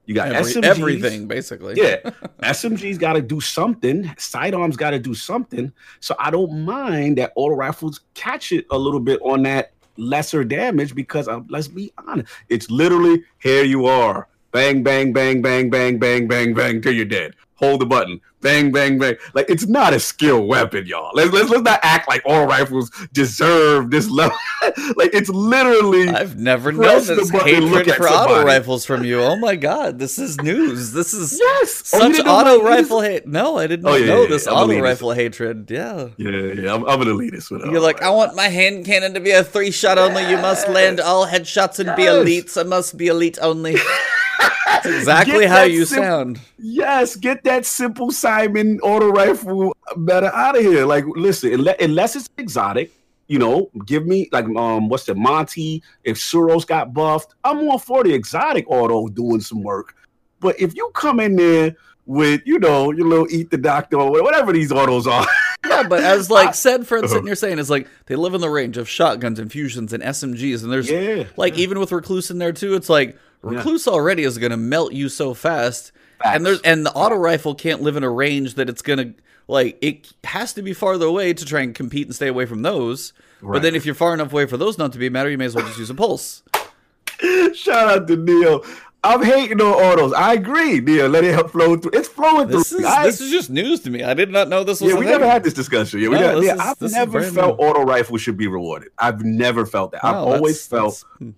You 0.06 0.14
got 0.14 0.32
Every, 0.32 0.52
SMGs. 0.52 0.64
everything 0.64 1.28
basically. 1.28 1.74
Yeah, 1.76 1.96
SMG's 2.42 2.98
got 2.98 3.12
to 3.12 3.22
do 3.22 3.40
something. 3.40 4.10
Sidearms 4.18 4.76
got 4.76 4.90
to 4.90 4.98
do 4.98 5.14
something. 5.14 5.72
So 6.00 6.16
I 6.18 6.30
don't 6.30 6.64
mind 6.64 7.18
that 7.18 7.32
auto 7.36 7.54
rifles 7.54 8.00
catch 8.14 8.50
it 8.52 8.66
a 8.70 8.78
little 8.78 8.98
bit 9.00 9.20
on 9.22 9.42
that 9.44 9.72
lesser 9.96 10.42
damage 10.42 10.94
because 10.94 11.28
uh, 11.28 11.40
let's 11.48 11.68
be 11.68 11.92
honest, 12.06 12.32
it's 12.48 12.70
literally 12.70 13.22
here 13.38 13.64
you 13.64 13.86
are, 13.86 14.26
bang, 14.50 14.82
bang, 14.82 15.12
bang, 15.12 15.42
bang, 15.42 15.70
bang, 15.70 15.98
bang, 15.98 16.26
bang, 16.26 16.54
bang 16.54 16.80
till 16.80 16.92
you're 16.92 17.04
dead. 17.04 17.34
Hold 17.60 17.80
the 17.80 17.86
button, 17.86 18.20
bang, 18.40 18.72
bang, 18.72 18.98
bang. 18.98 19.16
Like 19.34 19.48
it's 19.50 19.66
not 19.66 19.92
a 19.92 20.00
skill 20.00 20.46
weapon, 20.46 20.86
y'all. 20.86 21.10
Let's 21.14 21.30
let's, 21.30 21.50
let's 21.50 21.62
not 21.62 21.78
act 21.82 22.08
like 22.08 22.22
auto 22.24 22.46
rifles 22.46 22.90
deserve 23.12 23.90
this 23.90 24.08
level. 24.10 24.36
like 24.96 25.10
it's 25.14 25.28
literally. 25.28 26.08
I've 26.08 26.38
never 26.38 26.72
known 26.72 27.04
the 27.04 27.14
this 27.16 27.30
hatred 27.30 27.94
for 27.94 28.08
auto 28.08 28.42
rifles 28.44 28.86
from 28.86 29.04
you. 29.04 29.20
Oh 29.20 29.36
my 29.36 29.56
god, 29.56 29.98
this 29.98 30.18
is 30.18 30.40
news. 30.40 30.92
This 30.92 31.12
is 31.12 31.38
Yes, 31.38 31.92
Oh, 31.94 31.98
such 32.00 32.12
didn't 32.12 32.26
know 32.26 32.32
auto 32.34 32.64
rifle 32.64 33.02
hate. 33.02 33.26
No, 33.26 33.58
I 33.58 33.66
did 33.66 33.82
not 33.82 33.92
Oh, 33.92 33.96
yeah, 33.96 34.06
know 34.06 34.22
yeah, 34.22 34.28
this 34.28 34.46
yeah, 34.46 34.52
auto 34.52 34.80
rifle 34.80 35.12
hatred. 35.12 35.70
Yeah. 35.70 36.08
Yeah, 36.16 36.30
yeah, 36.30 36.74
I'm, 36.74 36.86
I'm 36.88 36.98
gonna 36.98 37.12
lead 37.12 37.34
this 37.34 37.50
with. 37.50 37.62
You're 37.66 37.80
like, 37.80 38.00
I 38.02 38.08
want 38.10 38.34
my 38.34 38.48
hand 38.48 38.86
cannon 38.86 39.12
to 39.14 39.20
be 39.20 39.32
a 39.32 39.44
three 39.44 39.70
shot 39.70 39.98
only. 39.98 40.28
You 40.30 40.38
must 40.38 40.66
land 40.68 40.98
all 40.98 41.26
headshots 41.26 41.78
and 41.78 41.94
be 41.94 42.04
Yes. 42.04 42.14
elites. 42.26 42.58
I 42.58 42.62
must 42.64 42.96
be 42.96 43.08
elite 43.08 43.38
only. 43.42 43.76
That's 44.66 44.86
exactly 44.86 45.46
how 45.46 45.56
that 45.56 45.72
you 45.72 45.84
sim- 45.84 46.02
sound. 46.02 46.40
Yes, 46.58 47.16
get 47.16 47.44
that 47.44 47.66
simple 47.66 48.10
Simon 48.10 48.80
auto 48.80 49.08
rifle 49.08 49.76
better 49.96 50.30
out 50.34 50.56
of 50.56 50.62
here. 50.62 50.86
Like, 50.86 51.04
listen, 51.06 51.68
unless 51.80 52.16
it's 52.16 52.28
exotic, 52.38 52.92
you 53.26 53.38
know, 53.38 53.70
give 53.86 54.06
me 54.06 54.28
like 54.32 54.46
um, 54.56 54.88
what's 54.88 55.04
the 55.04 55.14
Monty? 55.14 55.82
If 56.04 56.16
Suros 56.16 56.66
got 56.66 56.94
buffed, 56.94 57.34
I'm 57.44 57.68
all 57.68 57.78
for 57.78 58.02
the 58.02 58.12
exotic 58.12 58.64
auto 58.68 59.08
doing 59.08 59.40
some 59.40 59.62
work. 59.62 59.94
But 60.40 60.58
if 60.58 60.74
you 60.74 60.90
come 60.94 61.20
in 61.20 61.36
there 61.36 61.76
with, 62.06 62.40
you 62.46 62.58
know, 62.58 62.90
your 62.92 63.06
little 63.06 63.30
eat 63.30 63.50
the 63.50 63.58
doctor 63.58 64.00
or 64.00 64.10
whatever 64.22 64.52
these 64.52 64.72
autos 64.72 65.06
are, 65.06 65.26
Yeah, 65.66 65.82
but 65.82 66.02
as 66.02 66.30
like 66.30 66.54
said 66.54 66.86
friend 66.86 67.08
sitting 67.08 67.26
here 67.26 67.34
saying 67.34 67.58
is 67.58 67.70
like 67.70 67.86
they 68.06 68.16
live 68.16 68.34
in 68.34 68.40
the 68.40 68.48
range 68.48 68.76
of 68.76 68.88
shotguns, 68.88 69.38
and 69.38 69.50
fusions 69.52 69.92
and 69.92 70.02
SMGs, 70.02 70.62
and 70.62 70.72
there's 70.72 70.90
yeah, 70.90 71.24
like 71.36 71.58
even 71.58 71.78
with 71.78 71.92
recluse 71.92 72.30
in 72.30 72.38
there 72.38 72.52
too, 72.52 72.74
it's 72.74 72.88
like 72.88 73.16
recluse 73.42 73.86
already 73.88 74.22
is 74.24 74.38
gonna 74.38 74.56
melt 74.56 74.92
you 74.92 75.08
so 75.08 75.34
fast. 75.34 75.92
And 76.24 76.44
there's 76.44 76.60
and 76.62 76.84
the 76.84 76.92
auto 76.92 77.16
rifle 77.16 77.54
can't 77.54 77.80
live 77.82 77.96
in 77.96 78.04
a 78.04 78.10
range 78.10 78.54
that 78.54 78.68
it's 78.68 78.82
gonna 78.82 79.14
like 79.48 79.78
it 79.82 80.12
has 80.24 80.52
to 80.54 80.62
be 80.62 80.72
farther 80.74 81.06
away 81.06 81.32
to 81.32 81.44
try 81.44 81.60
and 81.60 81.74
compete 81.74 82.06
and 82.06 82.14
stay 82.14 82.28
away 82.28 82.46
from 82.46 82.62
those. 82.62 83.12
But 83.42 83.62
then 83.62 83.74
if 83.74 83.86
you're 83.86 83.94
far 83.94 84.12
enough 84.12 84.32
away 84.32 84.44
for 84.46 84.58
those 84.58 84.76
not 84.76 84.92
to 84.92 84.98
be 84.98 85.06
a 85.06 85.10
matter, 85.10 85.30
you 85.30 85.38
may 85.38 85.46
as 85.46 85.54
well 85.54 85.64
just 85.66 85.78
use 85.78 85.88
a 85.90 85.94
pulse. 85.94 86.42
Shout 87.54 87.88
out 87.88 88.08
to 88.08 88.16
Neil. 88.16 88.64
I'm 89.02 89.22
hating 89.24 89.62
on 89.62 89.66
autos. 89.72 90.12
I 90.12 90.34
agree, 90.34 90.78
Neil. 90.80 91.08
Let 91.08 91.24
it 91.24 91.50
flow 91.50 91.76
through. 91.78 91.92
It's 91.94 92.06
flowing 92.08 92.48
This 92.48 92.68
through. 92.68 92.80
is 92.80 92.84
I- 92.84 93.04
this 93.06 93.20
is 93.22 93.30
just 93.30 93.48
news 93.48 93.80
to 93.80 93.90
me. 93.90 94.02
I 94.02 94.12
did 94.12 94.30
not 94.30 94.48
know 94.50 94.62
this 94.62 94.80
was 94.82 94.92
yeah, 94.92 94.98
we 94.98 95.06
thing. 95.06 95.12
never 95.12 95.26
had 95.26 95.42
this 95.42 95.54
discussion. 95.54 96.00
Yeah, 96.00 96.08
we 96.08 96.16
No, 96.16 96.20
never, 96.20 96.40
this 96.40 96.46
yeah 96.48 96.54
is- 96.54 96.60
I've 96.60 96.92
never 96.92 97.22
felt 97.22 97.58
new. 97.58 97.64
auto 97.66 97.82
rifles 97.82 98.20
should 98.20 98.36
be 98.36 98.46
rewarded. 98.46 98.90
I've 98.98 99.24
never 99.24 99.64
felt 99.64 99.92
that. 99.92 100.04
I've 100.04 100.16
always 100.16 100.66
felt 100.66 101.02
that's- 101.02 101.04
hmm. 101.18 101.30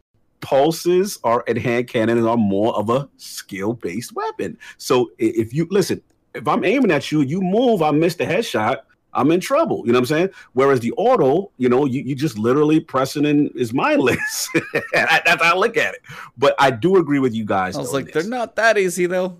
Pulses 0.42 1.18
are 1.24 1.42
at 1.48 1.56
hand 1.56 1.88
cannons 1.88 2.26
are 2.26 2.36
more 2.36 2.74
of 2.74 2.90
a 2.90 3.08
skill 3.16 3.72
based 3.72 4.14
weapon. 4.14 4.58
So 4.76 5.10
if 5.18 5.54
you 5.54 5.66
listen, 5.70 6.02
if 6.34 6.46
I'm 6.46 6.64
aiming 6.64 6.90
at 6.90 7.10
you, 7.10 7.22
you 7.22 7.40
move, 7.40 7.80
I 7.80 7.90
miss 7.92 8.16
the 8.16 8.24
headshot. 8.24 8.78
I'm 9.14 9.30
in 9.30 9.40
trouble. 9.40 9.82
You 9.84 9.92
know 9.92 9.98
what 9.98 10.10
I'm 10.10 10.16
saying? 10.16 10.30
Whereas 10.54 10.80
the 10.80 10.92
auto, 10.92 11.50
you 11.58 11.68
know, 11.68 11.84
you, 11.84 12.00
you 12.02 12.14
just 12.14 12.38
literally 12.38 12.80
pressing 12.80 13.26
in 13.26 13.48
is 13.54 13.74
mindless. 13.74 14.48
That's 14.94 15.42
how 15.42 15.54
I 15.54 15.58
look 15.58 15.76
at 15.76 15.94
it. 15.94 16.00
But 16.38 16.54
I 16.58 16.70
do 16.70 16.96
agree 16.96 17.18
with 17.18 17.34
you 17.34 17.44
guys. 17.44 17.76
I 17.76 17.80
was 17.80 17.92
like, 17.92 18.12
they're 18.12 18.22
not 18.22 18.56
that 18.56 18.78
easy 18.78 19.04
though. 19.06 19.36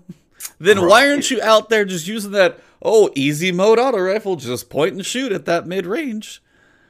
Then 0.59 0.77
Right. 0.79 0.87
why 0.87 1.09
aren't 1.09 1.31
you 1.31 1.41
out 1.41 1.69
there 1.69 1.85
just 1.85 2.07
using 2.07 2.31
that 2.31 2.59
oh 2.83 3.09
easy 3.15 3.51
mode 3.51 3.79
auto 3.79 3.97
rifle? 3.99 4.35
Just 4.35 4.69
point 4.69 4.93
and 4.93 5.03
shoot 5.05 5.31
at 5.31 5.45
that 5.45 5.65
mid 5.65 5.87
range. 5.87 6.42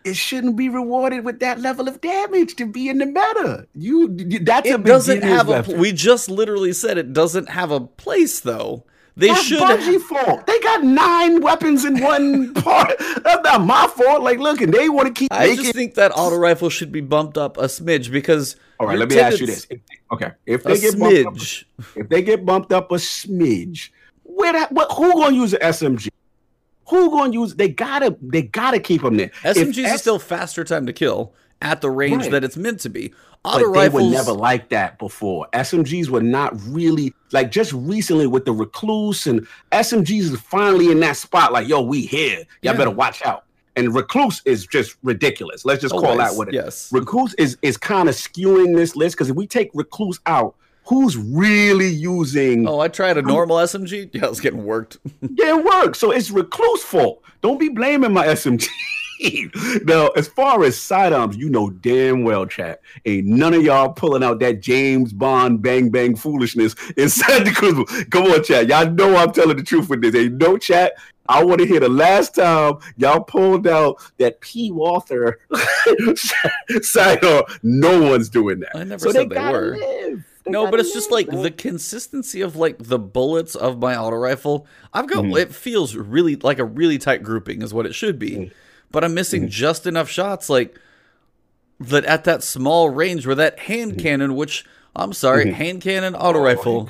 It 0.04 0.16
shouldn't 0.16 0.56
be 0.58 0.70
rewarded 0.70 1.24
with 1.26 1.40
that 1.40 1.60
level 1.60 1.88
of 1.88 2.02
damage 2.02 2.56
to 2.58 2.66
be 2.66 2.90
in 2.90 2.98
the 2.98 3.06
meta. 3.06 3.68
You 3.74 4.10
that's 4.42 4.70
a 4.70 4.74
It 4.76 4.84
doesn't 4.84 5.24
have 5.24 5.50
a. 5.50 5.76
We 5.78 5.92
just 5.94 6.30
literally 6.30 6.74
said 6.74 6.98
it 6.98 7.14
doesn't 7.14 7.50
have 7.50 7.72
a 7.72 7.80
place 7.80 8.40
though. 8.42 8.86
They 9.16 9.28
That's 9.28 9.44
should. 9.44 9.60
Bungie 9.62 10.02
fault. 10.02 10.48
They 10.48 10.60
got 10.62 10.84
nine 10.84 11.42
weapons 11.42 11.86
in 11.86 12.02
one 12.02 12.52
part. 12.56 12.94
That's 12.98 13.44
not 13.44 13.64
my 13.64 13.86
fault. 13.86 14.24
Like, 14.24 14.40
look, 14.40 14.60
and 14.60 14.74
they 14.74 14.90
want 14.90 15.08
to 15.08 15.14
keep 15.14 15.32
I 15.32 15.50
making. 15.50 15.64
just 15.66 15.76
think 15.76 15.94
that 15.96 16.12
auto 16.16 16.36
rifle 16.36 16.72
should 16.72 16.92
be 16.92 17.02
bumped 17.02 17.38
up 17.38 17.58
a 17.58 17.66
smidge 17.66 18.12
because. 18.12 18.56
All 18.80 18.88
right, 18.88 18.98
let 18.98 19.10
me 19.10 19.20
ask 19.20 19.40
you 19.40 19.46
this. 19.46 19.68
If- 19.70 19.82
okay, 20.12 20.32
if 20.48 20.66
A 20.66 20.70
they 20.70 20.80
get 20.80 20.98
bumped 21.00 21.28
up, 21.28 21.34
smidge. 21.36 21.64
if 21.96 22.10
they 22.10 22.22
get 22.24 22.44
bumped 22.44 22.74
up 22.74 22.92
a 22.92 22.96
smidge, 22.96 23.90
where 24.24 24.52
that? 24.54 24.72
What? 24.72 24.92
Who 24.94 25.14
gonna 25.14 25.36
use 25.36 25.54
an 25.54 25.60
SMG? 25.62 26.10
Who 26.90 27.10
gonna 27.12 27.34
use? 27.34 27.56
They 27.56 27.70
gotta. 27.70 28.16
They 28.22 28.42
gotta 28.44 28.80
keep 28.80 29.02
them 29.02 29.18
there. 29.18 29.32
SMGs 29.44 29.86
S- 29.86 29.96
is 29.96 30.02
still 30.02 30.20
faster 30.20 30.64
time 30.64 30.86
to 30.86 30.94
kill 30.94 31.34
at 31.62 31.82
the 31.82 31.90
range 31.90 32.24
Right. 32.24 32.32
that 32.32 32.44
it's 32.44 32.58
meant 32.58 32.80
to 32.82 32.90
be. 32.90 33.14
but 33.44 33.56
Auto 33.56 33.74
they 33.74 33.80
rifles. 33.80 34.04
were 34.04 34.10
never 34.10 34.32
like 34.32 34.70
that 34.70 34.98
before. 35.00 35.48
SMGs 35.54 36.08
were 36.10 36.22
not 36.22 36.54
really 36.68 37.14
like 37.34 37.52
just 37.52 37.74
recently 37.74 38.26
with 38.28 38.46
the 38.46 38.54
recluse 38.54 39.28
and 39.28 39.46
SMGs 39.74 40.32
is 40.34 40.40
finally 40.40 40.92
in 40.92 41.00
that 41.02 41.18
spot. 41.18 41.52
Like, 41.52 41.68
yo, 41.68 41.82
we 41.82 42.02
here. 42.06 42.38
Y'all 42.62 42.74
Yeah. 42.74 42.74
better 42.74 42.90
watch 42.92 43.22
out. 43.26 43.44
And 43.76 43.94
recluse 43.94 44.42
is 44.46 44.66
just 44.68 44.96
ridiculous. 45.04 45.66
Let's 45.66 45.82
just 45.82 45.94
call 45.94 46.06
Always, 46.06 46.30
that 46.30 46.38
what 46.38 46.48
it 46.50 46.56
is. 46.56 46.64
yes. 46.64 46.90
Recluse 46.94 47.34
is 47.36 47.58
is 47.62 47.76
kind 47.76 48.08
of 48.08 48.16
skewing 48.16 48.76
this 48.78 48.96
list 48.96 49.16
because 49.18 49.30
if 49.30 49.36
we 49.36 49.46
take 49.48 49.72
recluse 49.74 50.20
out, 50.26 50.56
who's 50.86 51.18
really 51.18 51.90
using? 51.90 52.68
Oh, 52.68 52.80
I 52.80 52.88
tried 52.88 53.18
a 53.18 53.22
normal 53.22 53.58
SMG. 53.58 54.10
Yeah, 54.14 54.26
I 54.26 54.30
was 54.30 54.40
getting 54.40 54.64
worked. 54.66 54.98
Yeah, 55.22 55.58
it 55.58 55.66
works. 55.66 56.00
So 56.00 56.12
it's 56.12 56.30
recluse 56.30 56.84
fault. 56.84 57.24
Don't 57.42 57.60
be 57.60 57.70
blaming 57.70 58.14
my 58.14 58.28
SMG. 58.28 58.68
now, 59.86 60.08
as 60.10 60.28
far 60.28 60.64
as 60.64 60.80
sidearms, 60.80 61.38
you 61.38 61.50
know 61.50 61.70
damn 61.70 62.24
well, 62.24 62.46
chat. 62.46 62.82
Ain't 63.06 63.26
none 63.28 63.54
of 63.54 63.64
y'all 63.64 63.90
pulling 63.90 64.24
out 64.24 64.40
that 64.40 64.62
James 64.62 65.14
Bond 65.14 65.62
bang 65.62 65.90
bang 65.90 66.16
foolishness 66.16 66.76
inside 66.98 67.46
the 67.46 67.52
crucible. 67.52 67.86
Come 68.12 68.32
on, 68.32 68.44
chat. 68.44 68.68
Y'all 68.68 68.90
know 68.90 69.16
I'm 69.16 69.32
telling 69.32 69.58
the 69.58 69.64
truth 69.64 69.90
with 69.90 70.02
this. 70.02 70.16
Ain't 70.16 70.36
no 70.36 70.58
chat. 70.58 70.94
I 71.30 71.44
want 71.44 71.62
to 71.62 71.66
hear 71.66 71.80
the 71.80 71.90
last 71.90 72.36
time 72.36 72.76
y'all 72.98 73.22
pulled 73.22 73.66
out 73.66 73.98
that 74.18 74.42
P. 74.42 74.72
Walther 74.72 75.40
sidearm. 76.82 77.44
No 77.64 78.02
one's 78.02 78.30
doing 78.30 78.60
that. 78.60 78.76
I 78.76 78.84
never 78.84 79.00
so 79.00 79.12
said 79.12 79.30
they, 79.30 79.36
they 79.36 79.52
were. 79.52 79.78
live. 79.78 80.26
They 80.46 80.52
no, 80.52 80.70
but 80.70 80.80
it's 80.80 80.94
just 80.94 81.10
like 81.12 81.30
the 81.30 81.52
consistency 81.52 82.42
of 82.42 82.56
like 82.56 82.76
the 82.80 83.00
bullets 83.00 83.56
of 83.56 83.80
my 83.80 83.96
auto 83.96 84.18
rifle. 84.18 84.68
I've 84.94 85.08
got 85.08 85.24
Mhm. 85.24 85.40
it 85.40 85.54
feels 85.56 85.96
really 85.96 86.36
like 86.36 86.60
a 86.60 86.66
really 86.66 86.98
tight 86.98 87.24
grouping 87.24 87.62
is 87.62 87.74
what 87.74 87.86
it 87.86 87.96
should 87.96 88.20
be, 88.20 88.32
Mhm. 88.32 88.52
but 88.92 89.04
I'm 89.04 89.14
missing 89.14 89.48
just 89.48 89.88
enough 89.88 90.10
shots 90.10 90.50
like 90.50 90.78
that 91.80 92.04
at 92.06 92.24
that 92.26 92.44
small 92.44 92.90
range 92.90 93.26
where 93.26 93.36
that 93.36 93.60
hand 93.60 93.98
cannon, 94.00 94.36
which 94.36 94.66
I'm 94.96 95.14
sorry, 95.14 95.46
Mhm. 95.46 95.54
hand 95.54 95.82
cannon 95.82 96.16
auto 96.16 96.40
Oh, 96.40 96.44
rifle. 96.44 96.90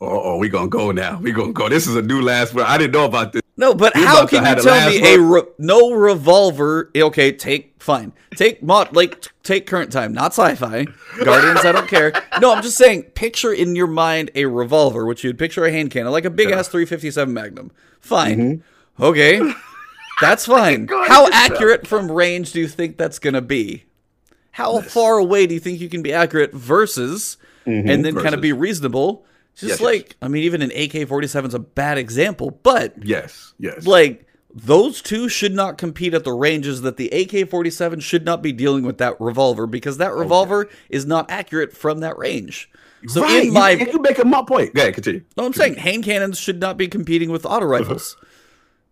Oh, 0.00 0.20
oh, 0.32 0.36
we 0.38 0.48
gonna 0.48 0.68
go 0.68 0.90
now. 0.90 1.18
We 1.22 1.32
gonna 1.32 1.52
go. 1.52 1.68
This 1.68 1.86
is 1.86 1.96
a 1.96 2.02
new 2.02 2.20
last 2.20 2.54
word. 2.54 2.64
I 2.66 2.76
didn't 2.78 2.92
know 2.92 3.04
about 3.04 3.32
this. 3.32 3.42
No, 3.58 3.72
but 3.74 3.94
We 3.94 4.02
how 4.04 4.26
can 4.26 4.44
you 4.44 4.62
tell 4.62 4.90
me 4.90 5.14
a 5.14 5.18
re- 5.20 5.42
no 5.58 5.92
revolver? 5.92 6.90
Okay, 6.94 7.32
take 7.32 7.82
fine, 7.82 8.12
take 8.36 8.62
mod 8.62 8.94
like 8.94 9.22
t- 9.22 9.30
take 9.42 9.66
current 9.66 9.90
time, 9.90 10.12
not 10.12 10.32
sci-fi. 10.32 10.84
Guardians, 11.24 11.64
I 11.64 11.72
don't 11.72 11.88
care. 11.88 12.12
No, 12.40 12.52
I'm 12.54 12.62
just 12.62 12.76
saying. 12.76 13.04
Picture 13.14 13.52
in 13.54 13.74
your 13.74 13.86
mind 13.86 14.30
a 14.34 14.44
revolver, 14.44 15.06
which 15.06 15.24
you'd 15.24 15.38
picture 15.38 15.64
a 15.64 15.70
hand 15.72 15.90
cannon, 15.90 16.12
like 16.12 16.26
a 16.26 16.30
big 16.30 16.50
ass 16.50 16.68
357 16.68 17.32
Magnum. 17.32 17.70
Fine, 18.00 18.62
okay, 19.00 19.40
that's 20.20 20.44
fine. 20.44 20.86
How 20.88 21.28
accurate 21.32 21.86
from 21.86 22.10
range 22.12 22.52
do 22.52 22.60
you 22.60 22.68
think 22.68 22.98
that's 22.98 23.18
gonna 23.18 23.40
be? 23.40 23.84
How 24.52 24.80
far 24.82 25.16
away 25.18 25.46
do 25.46 25.54
you 25.54 25.60
think 25.60 25.80
you 25.80 25.88
can 25.88 26.02
be 26.02 26.12
accurate 26.12 26.52
versus, 26.52 27.36
and 27.64 28.04
then 28.04 28.14
kind 28.16 28.34
of 28.34 28.40
be 28.42 28.52
reasonable? 28.52 29.24
Just 29.56 29.70
Yes, 29.70 29.80
yes. 29.80 29.80
like, 29.80 30.16
I 30.20 30.28
mean, 30.28 30.44
even 30.44 30.62
an 30.62 30.70
AK-47 30.70 31.48
is 31.48 31.54
a 31.54 31.58
bad 31.58 31.98
example, 31.98 32.50
but 32.62 32.94
Yes, 33.02 33.54
yes. 33.58 33.86
like 33.86 34.26
those 34.54 35.02
two 35.02 35.28
should 35.28 35.54
not 35.54 35.76
compete 35.76 36.14
at 36.14 36.24
the 36.24 36.32
ranges 36.32 36.82
that 36.82 36.96
the 36.96 37.08
AK-47 37.08 38.02
should 38.02 38.24
not 38.24 38.42
be 38.42 38.52
dealing 38.52 38.84
with 38.84 38.98
that 38.98 39.20
revolver 39.20 39.66
because 39.66 39.98
that 39.98 40.14
revolver 40.14 40.68
is 40.88 41.04
not 41.04 41.30
accurate 41.30 41.76
from 41.76 42.00
that 42.00 42.16
range. 42.16 42.70
So 43.06 43.22
right. 43.22 43.46
in 43.46 43.52
my 43.52 43.70
you, 43.70 43.86
you 43.92 43.98
make 44.00 44.18
a 44.18 44.24
my 44.24 44.42
point. 44.46 44.74
Go 44.74 44.82
ahead, 44.82 44.94
continue. 44.94 45.22
no, 45.36 45.44
I'm 45.44 45.52
saying 45.52 45.76
hand 45.76 46.04
cannons 46.04 46.38
should 46.38 46.60
not 46.60 46.76
be 46.76 46.88
competing 46.88 47.30
with 47.30 47.44
auto 47.44 47.66
uh-huh. 47.66 47.66
rifles, 47.66 48.16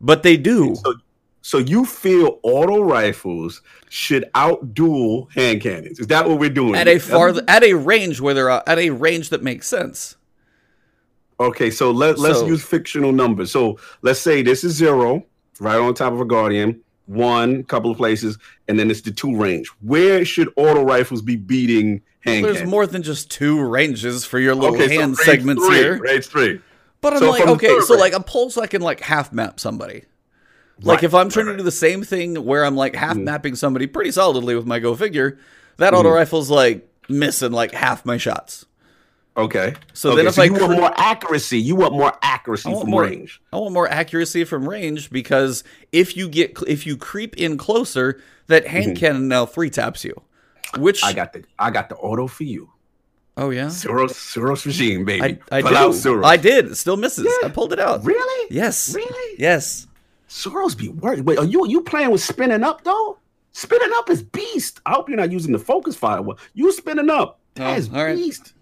but 0.00 0.22
they 0.22 0.36
do. 0.36 0.74
So, 0.76 0.94
so 1.40 1.58
you 1.58 1.84
feel 1.84 2.38
auto 2.42 2.82
rifles 2.82 3.62
should 3.88 4.30
outduel 4.34 5.32
hand 5.32 5.62
cannons? 5.62 5.98
Is 5.98 6.06
that 6.08 6.28
what 6.28 6.38
we're 6.38 6.50
doing? 6.50 6.74
At 6.74 6.88
a 6.88 6.98
far 6.98 7.34
at 7.48 7.62
a 7.64 7.72
range 7.74 8.20
where 8.20 8.34
they're 8.34 8.50
at 8.50 8.78
a 8.78 8.90
range 8.90 9.30
that 9.30 9.42
makes 9.42 9.66
sense. 9.66 10.16
Okay, 11.40 11.70
so 11.70 11.90
let 11.90 12.18
let's 12.18 12.40
So- 12.40 12.46
use 12.46 12.62
fictional 12.62 13.12
numbers. 13.12 13.50
So 13.50 13.78
let's 14.02 14.20
say 14.20 14.42
this 14.42 14.62
is 14.64 14.72
zero, 14.74 15.24
right 15.60 15.76
on 15.78 15.94
top 15.94 16.12
of 16.12 16.20
a 16.20 16.24
guardian, 16.24 16.80
one, 17.06 17.64
couple 17.64 17.90
of 17.90 17.96
places, 17.96 18.38
and 18.68 18.78
then 18.78 18.90
it's 18.90 19.00
the 19.02 19.10
two 19.10 19.36
range. 19.36 19.68
Where 19.80 20.24
should 20.24 20.48
auto 20.56 20.82
rifles 20.84 21.22
be 21.22 21.36
beating 21.36 22.02
hand 22.20 22.44
There's 22.44 22.56
cannons? 22.58 22.70
more 22.70 22.86
than 22.86 23.02
just 23.02 23.30
two 23.30 23.60
ranges 23.62 24.24
for 24.24 24.38
your 24.38 24.54
little 24.54 24.74
Okay, 24.76 24.94
hand 24.94 25.16
range 25.18 25.18
segments 25.18 25.66
three, 25.66 25.76
here. 25.76 25.98
Range 25.98 26.26
three. 26.26 26.60
But 27.00 27.14
I'm 27.14 27.18
So 27.18 27.30
like, 27.30 27.46
okay, 27.46 27.66
so 27.80 27.94
range. 27.94 28.00
like 28.00 28.12
a 28.14 28.20
pulse, 28.20 28.56
I 28.56 28.66
can 28.66 28.80
like 28.80 29.00
half 29.00 29.32
map 29.32 29.60
somebody. 29.60 30.04
Like 30.82 30.96
Right, 30.98 31.04
if 31.04 31.14
I'm 31.14 31.28
trying 31.28 31.46
right, 31.46 31.52
to 31.52 31.58
do 31.58 31.62
the 31.64 31.70
same 31.70 32.02
thing 32.02 32.44
where 32.44 32.64
I'm 32.64 32.76
like 32.76 32.96
half 32.96 33.16
Mhm. 33.16 33.24
mapping 33.24 33.54
somebody 33.56 33.86
pretty 33.86 34.10
solidly 34.10 34.54
with 34.56 34.66
my 34.66 34.78
go 34.78 34.94
figure, 34.94 35.38
that 35.76 35.92
Mm-hmm. 35.92 36.00
auto 36.00 36.10
rifle's 36.14 36.48
like 36.48 36.88
missing 37.08 37.52
like 37.52 37.72
half 37.72 38.06
my 38.06 38.16
shots. 38.16 38.64
Okay. 39.36 39.74
So 39.94 40.10
okay, 40.10 40.16
then 40.18 40.26
if 40.28 40.34
so 40.34 40.42
I 40.42 40.44
you 40.44 40.52
want 40.54 40.72
more 40.78 40.92
accuracy, 40.96 41.58
you 41.58 41.74
want 41.74 41.92
more 41.92 42.12
accuracy 42.22 42.68
want 42.68 42.82
from 42.82 42.90
more- 42.90 43.02
range. 43.02 43.40
I 43.52 43.56
want 43.56 43.72
more 43.74 43.88
accuracy 43.88 44.44
from 44.44 44.68
range 44.68 45.10
because 45.10 45.64
if 45.92 46.16
you 46.16 46.28
get 46.28 46.56
if 46.68 46.86
you 46.86 46.96
creep 46.96 47.36
in 47.36 47.56
closer, 47.58 48.20
that 48.46 48.66
hand 48.66 48.96
cannon 48.96 49.26
now 49.28 49.44
three 49.46 49.70
taps 49.70 50.04
you. 50.04 50.14
Which 50.78 51.00
Mm-hmm. 51.02 51.08
I 51.08 51.12
got 51.14 51.32
the 51.32 51.44
I 51.58 51.70
got 51.70 51.88
the 51.88 51.96
auto 51.96 52.26
for 52.28 52.44
you. 52.44 52.70
oh 53.36 53.50
yeah, 53.50 53.66
Suros 53.66 54.10
Suros 54.12 54.64
regime, 54.64 55.04
baby. 55.04 55.40
I 55.50 55.58
I 55.58 55.62
Pull 55.62 55.76
out. 55.76 56.24
I 56.24 56.36
did. 56.36 56.76
Still 56.76 56.96
misses. 56.96 57.26
Yeah. 57.26 57.48
I 57.48 57.50
pulled 57.50 57.72
it 57.72 57.80
out. 57.80 58.04
Really? 58.04 58.48
Yes. 58.54 58.94
Really? 58.94 59.34
Yes. 59.38 59.88
Suros 60.28 60.76
be 60.78 60.88
worried. 60.88 61.20
Wait, 61.22 61.38
are 61.38 61.44
you 61.44 61.66
you 61.68 61.80
playing 61.82 62.10
with 62.12 62.22
spinning 62.22 62.62
up 62.62 62.84
though? 62.84 63.18
Spinning 63.52 63.90
up 63.96 64.10
is 64.10 64.22
beast. 64.22 64.80
I 64.86 64.92
hope 64.92 65.08
you're 65.08 65.18
not 65.18 65.30
using 65.32 65.52
the 65.52 65.58
focus 65.60 65.94
fire. 65.96 66.22
Well, 66.22 66.38
You 66.54 66.72
spinning 66.72 67.10
up. 67.10 67.40
That 67.54 67.74
Oh, 67.74 67.76
is 67.76 67.88
right. 67.90 68.16
beast. 68.16 68.52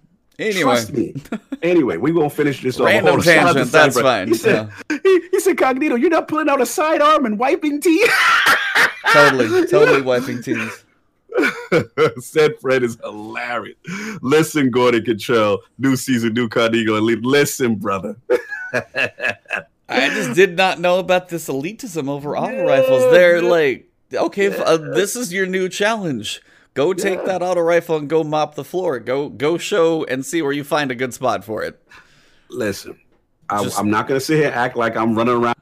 Anyway. 0.42 0.62
Trust 0.62 0.92
me. 0.92 1.14
Anyway, 1.62 1.96
we're 1.96 2.12
gonna 2.12 2.28
finish 2.28 2.62
this 2.62 2.80
off. 2.80 2.86
Random 2.86 3.14
on, 3.14 3.22
tangent, 3.22 3.70
that's 3.70 4.00
fine, 4.00 4.28
He 4.28 4.34
said, 4.34 4.68
he, 4.88 5.28
he 5.30 5.40
said, 5.40 5.56
Cognito, 5.56 6.00
you're 6.00 6.10
not 6.10 6.26
pulling 6.26 6.48
out 6.48 6.60
a 6.60 6.66
sidearm 6.66 7.24
and 7.24 7.38
wiping 7.38 7.80
teeth. 7.80 8.10
totally, 9.12 9.66
totally 9.68 10.02
wiping 10.02 10.42
teams. 10.42 10.84
Said 12.18 12.58
Fred 12.60 12.82
is 12.82 12.98
hilarious. 13.02 13.76
Listen, 14.20 14.70
Gordon 14.70 15.02
Contrell, 15.04 15.60
new 15.78 15.96
season, 15.96 16.34
new 16.34 16.48
Cardigo 16.48 16.96
Elite. 16.96 17.22
Listen, 17.22 17.76
brother. 17.76 18.16
I 19.88 20.08
just 20.10 20.34
did 20.34 20.56
not 20.56 20.78
know 20.78 20.98
about 20.98 21.28
this 21.28 21.48
elitism 21.48 22.08
over 22.08 22.36
auto 22.36 22.52
Yeah, 22.52 22.62
rifles. 22.62 23.10
They're 23.10 23.40
man. 23.40 23.50
like, 23.50 23.88
okay, 24.12 24.54
uh, 24.54 24.76
this 24.76 25.16
is 25.16 25.32
your 25.32 25.46
new 25.46 25.68
challenge. 25.68 26.42
Go 26.74 26.94
take 26.94 27.18
Yeah. 27.20 27.24
that 27.26 27.42
auto 27.42 27.60
rifle 27.60 27.96
and 27.96 28.08
go 28.08 28.24
mop 28.24 28.54
the 28.54 28.64
floor. 28.64 28.98
Go 28.98 29.28
go 29.28 29.58
show 29.58 30.04
and 30.04 30.24
see 30.24 30.40
where 30.42 30.52
you 30.52 30.64
find 30.64 30.90
a 30.90 30.94
good 30.94 31.12
spot 31.12 31.44
for 31.44 31.62
it. 31.62 31.80
Listen, 32.48 32.98
I, 33.50 33.62
Just- 33.62 33.78
I'm 33.78 33.90
not 33.90 34.08
gonna 34.08 34.20
sit 34.20 34.36
here 34.38 34.46
and 34.46 34.54
act 34.54 34.76
like 34.76 34.96
I'm 34.96 35.14
running 35.14 35.34
around. 35.36 35.56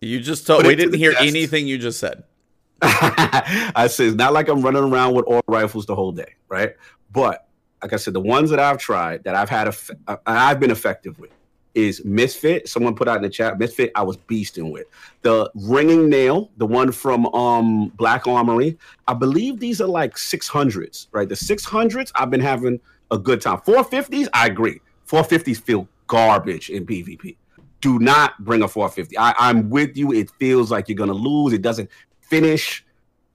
You 0.00 0.20
just 0.20 0.46
told. 0.46 0.66
We 0.66 0.74
didn't 0.76 0.94
hear 0.98 1.12
test. 1.12 1.24
anything 1.24 1.66
you 1.66 1.78
just 1.78 1.98
said. 1.98 2.24
I 2.82 3.86
said 3.88 4.08
it's 4.08 4.16
not 4.16 4.32
like 4.34 4.48
I'm 4.48 4.60
running 4.62 4.82
around 4.84 5.14
with 5.14 5.24
all 5.26 5.42
rifles 5.48 5.86
the 5.86 5.94
whole 5.94 6.12
day, 6.12 6.34
right? 6.48 6.74
But 7.10 7.46
like 7.82 7.92
I 7.92 7.96
said, 7.96 8.12
the 8.14 8.20
ones 8.20 8.50
that 8.50 8.58
I've 8.60 8.78
tried 8.78 9.24
that 9.24 9.34
I've 9.34 9.48
had, 9.48 9.68
eff- 9.68 9.90
uh, 10.06 10.16
I've 10.26 10.60
been 10.60 10.70
effective 10.70 11.18
with 11.18 11.30
is 11.76 12.02
Misfit. 12.04 12.68
Someone 12.68 12.94
put 12.94 13.06
out 13.06 13.18
in 13.18 13.22
the 13.22 13.28
chat, 13.28 13.58
Misfit. 13.58 13.92
I 13.94 14.02
was 14.02 14.16
beasting 14.16 14.72
with 14.72 14.86
the 15.22 15.50
Ringing 15.54 16.08
Nail, 16.08 16.50
the 16.56 16.66
one 16.66 16.90
from 16.90 17.26
um 17.26 17.88
Black 17.96 18.26
Armory. 18.26 18.78
I 19.06 19.14
believe 19.14 19.60
these 19.60 19.80
are 19.80 19.86
like 19.86 20.18
six 20.18 20.48
hundreds, 20.48 21.08
right? 21.12 21.28
The 21.28 21.36
six 21.36 21.64
hundreds, 21.64 22.10
I've 22.14 22.30
been 22.30 22.40
having 22.40 22.80
a 23.10 23.18
good 23.18 23.40
time. 23.40 23.60
Four 23.60 23.84
fifties, 23.84 24.28
I 24.32 24.46
agree. 24.46 24.80
Four 25.04 25.22
fifties 25.22 25.60
feel 25.60 25.86
garbage 26.06 26.70
in 26.70 26.86
PvP. 26.86 27.36
Do 27.82 27.98
not 27.98 28.42
bring 28.42 28.62
a 28.62 28.68
450. 28.68 29.18
I, 29.18 29.34
I'm 29.38 29.68
with 29.68 29.96
you. 29.96 30.12
It 30.12 30.30
feels 30.38 30.70
like 30.70 30.88
you're 30.88 30.96
gonna 30.96 31.12
lose. 31.12 31.52
It 31.52 31.62
doesn't 31.62 31.90
finish. 32.20 32.84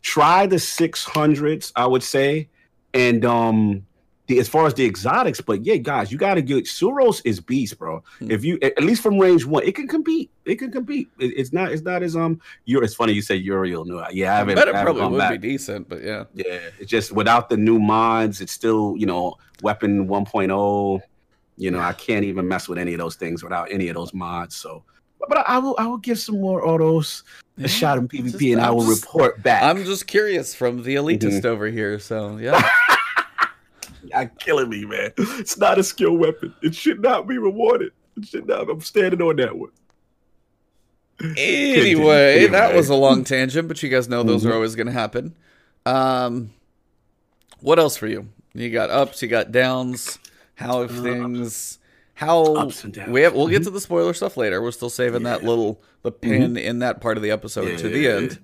Try 0.02 0.48
the 0.48 0.56
600s, 0.56 1.72
I 1.76 1.86
would 1.86 2.02
say, 2.02 2.50
and 2.96 3.24
um, 3.24 3.86
the, 4.32 4.40
as 4.40 4.48
far 4.48 4.66
as 4.66 4.74
the 4.74 4.86
exotics, 4.86 5.42
but 5.42 5.64
yeah, 5.66 5.76
guys, 5.76 6.12
you 6.12 6.18
got 6.18 6.36
to 6.36 6.42
get 6.42 6.66
Suros 6.66 7.22
is 7.26 7.40
beast, 7.40 7.78
bro. 7.78 8.04
Hmm. 8.20 8.32
If 8.32 8.44
you 8.44 8.58
at 8.62 8.82
least 8.84 9.04
from 9.04 9.20
range 9.20 9.46
one, 9.46 9.64
it 9.64 9.76
can 9.76 9.88
compete. 9.88 10.32
It 10.46 10.56
can 10.56 10.72
compete. 10.72 11.10
It, 11.20 11.34
it's 11.38 11.52
not. 11.54 11.72
It's 11.72 11.82
not 11.84 12.02
as 12.04 12.16
um. 12.16 12.40
You're. 12.66 12.84
It's 12.84 12.96
funny 12.96 13.14
you 13.14 13.22
say 13.22 13.36
Uriel. 13.36 13.86
No, 13.86 14.06
yeah, 14.12 14.34
I 14.34 14.38
haven't. 14.38 14.56
bet 14.56 14.68
it 14.68 14.76
I 14.76 14.80
haven't 14.80 14.96
probably 14.96 15.12
would 15.14 15.20
back. 15.20 15.32
be 15.42 15.50
decent, 15.50 15.88
but 15.90 16.02
yeah. 16.02 16.24
Yeah, 16.34 16.60
it's 16.80 16.90
just 16.90 17.12
without 17.12 17.50
the 17.50 17.58
new 17.58 17.80
mods, 17.80 18.42
it's 18.42 18.52
still, 18.52 18.96
you 18.98 19.06
know, 19.06 19.36
weapon 19.62 20.08
1.0. 20.08 21.02
You 21.58 21.70
know, 21.72 21.80
I 21.80 21.94
can't 21.94 22.26
even 22.26 22.48
mess 22.48 22.68
with 22.68 22.78
any 22.80 22.94
of 22.94 23.00
those 23.00 23.16
things 23.16 23.44
without 23.44 23.72
any 23.72 23.90
of 23.90 23.96
those 23.96 24.14
mods. 24.14 24.56
So, 24.56 24.84
but 25.30 25.48
I, 25.48 25.60
will, 25.60 25.76
I 25.78 25.86
will 25.86 25.98
give 26.00 26.18
some 26.18 26.42
more 26.42 26.66
autos 26.68 27.24
a 27.62 27.68
shot 27.68 28.00
in 28.00 28.08
PvP, 28.08 28.32
just- 28.32 28.42
and 28.44 28.62
I 28.62 28.72
will 28.72 28.88
just- 28.88 29.04
report 29.04 29.44
back. 29.44 29.62
I'm 29.62 29.84
just 29.84 30.08
curious 30.08 30.56
from 30.56 30.82
the 30.82 30.96
elitist 30.96 31.46
over 31.46 31.68
here, 31.68 32.00
so 32.00 32.38
yeah. 32.38 32.68
You're 34.14 34.32
killing 34.40 34.70
me, 34.70 34.86
man. 34.86 35.12
It's 35.18 35.58
not 35.58 35.78
a 35.80 35.84
skill 35.84 36.16
weapon. 36.18 36.54
It 36.62 36.76
should 36.76 37.02
not 37.02 37.28
be 37.28 37.38
rewarded. 37.38 37.92
It 38.18 38.26
should 38.28 38.48
not. 38.48 38.70
I'm 38.70 38.82
standing 38.82 39.22
on 39.22 39.36
that 39.38 39.58
one. 39.58 39.72
anyway, 41.22 41.80
Anyway. 42.36 42.48
that 42.48 42.76
was 42.76 42.90
a 42.90 42.96
long 42.96 43.24
tangent, 43.24 43.68
but 43.68 43.82
you 43.84 43.90
guys 43.90 44.10
know 44.10 44.24
those 44.24 44.46
are 44.46 44.50
Mhm. 44.52 44.56
always 44.56 44.76
going 44.76 44.88
to 44.88 44.94
happen. 44.94 45.36
Um, 45.86 46.52
what 47.60 47.78
else 47.80 47.96
for 47.96 48.08
you? 48.08 48.30
You 48.54 48.70
got 48.70 48.90
ups, 48.90 49.22
you 49.22 49.28
got 49.28 49.52
downs. 49.52 50.20
How 50.56 50.82
have 50.82 51.00
Uh, 51.00 51.04
things? 51.04 51.78
How 52.16 52.44
ups 52.56 52.84
and 52.84 52.94
downs. 52.94 53.10
we 53.12 53.22
have? 53.22 53.34
We'll 53.34 53.48
get 53.48 53.64
to 53.64 53.70
the 53.70 53.80
spoiler 53.80 54.14
stuff 54.14 54.36
later. 54.36 54.62
We're 54.62 54.72
still 54.72 54.90
saving 54.90 55.24
that 55.24 55.44
little 55.44 55.82
the 56.04 56.12
pin 56.12 56.58
in 56.58 56.80
that 56.80 57.02
part 57.02 57.18
of 57.18 57.24
the 57.24 57.32
episode 57.32 57.78
to 57.78 57.90
the 57.90 58.00
Yeah. 58.00 58.10
end. 58.16 58.40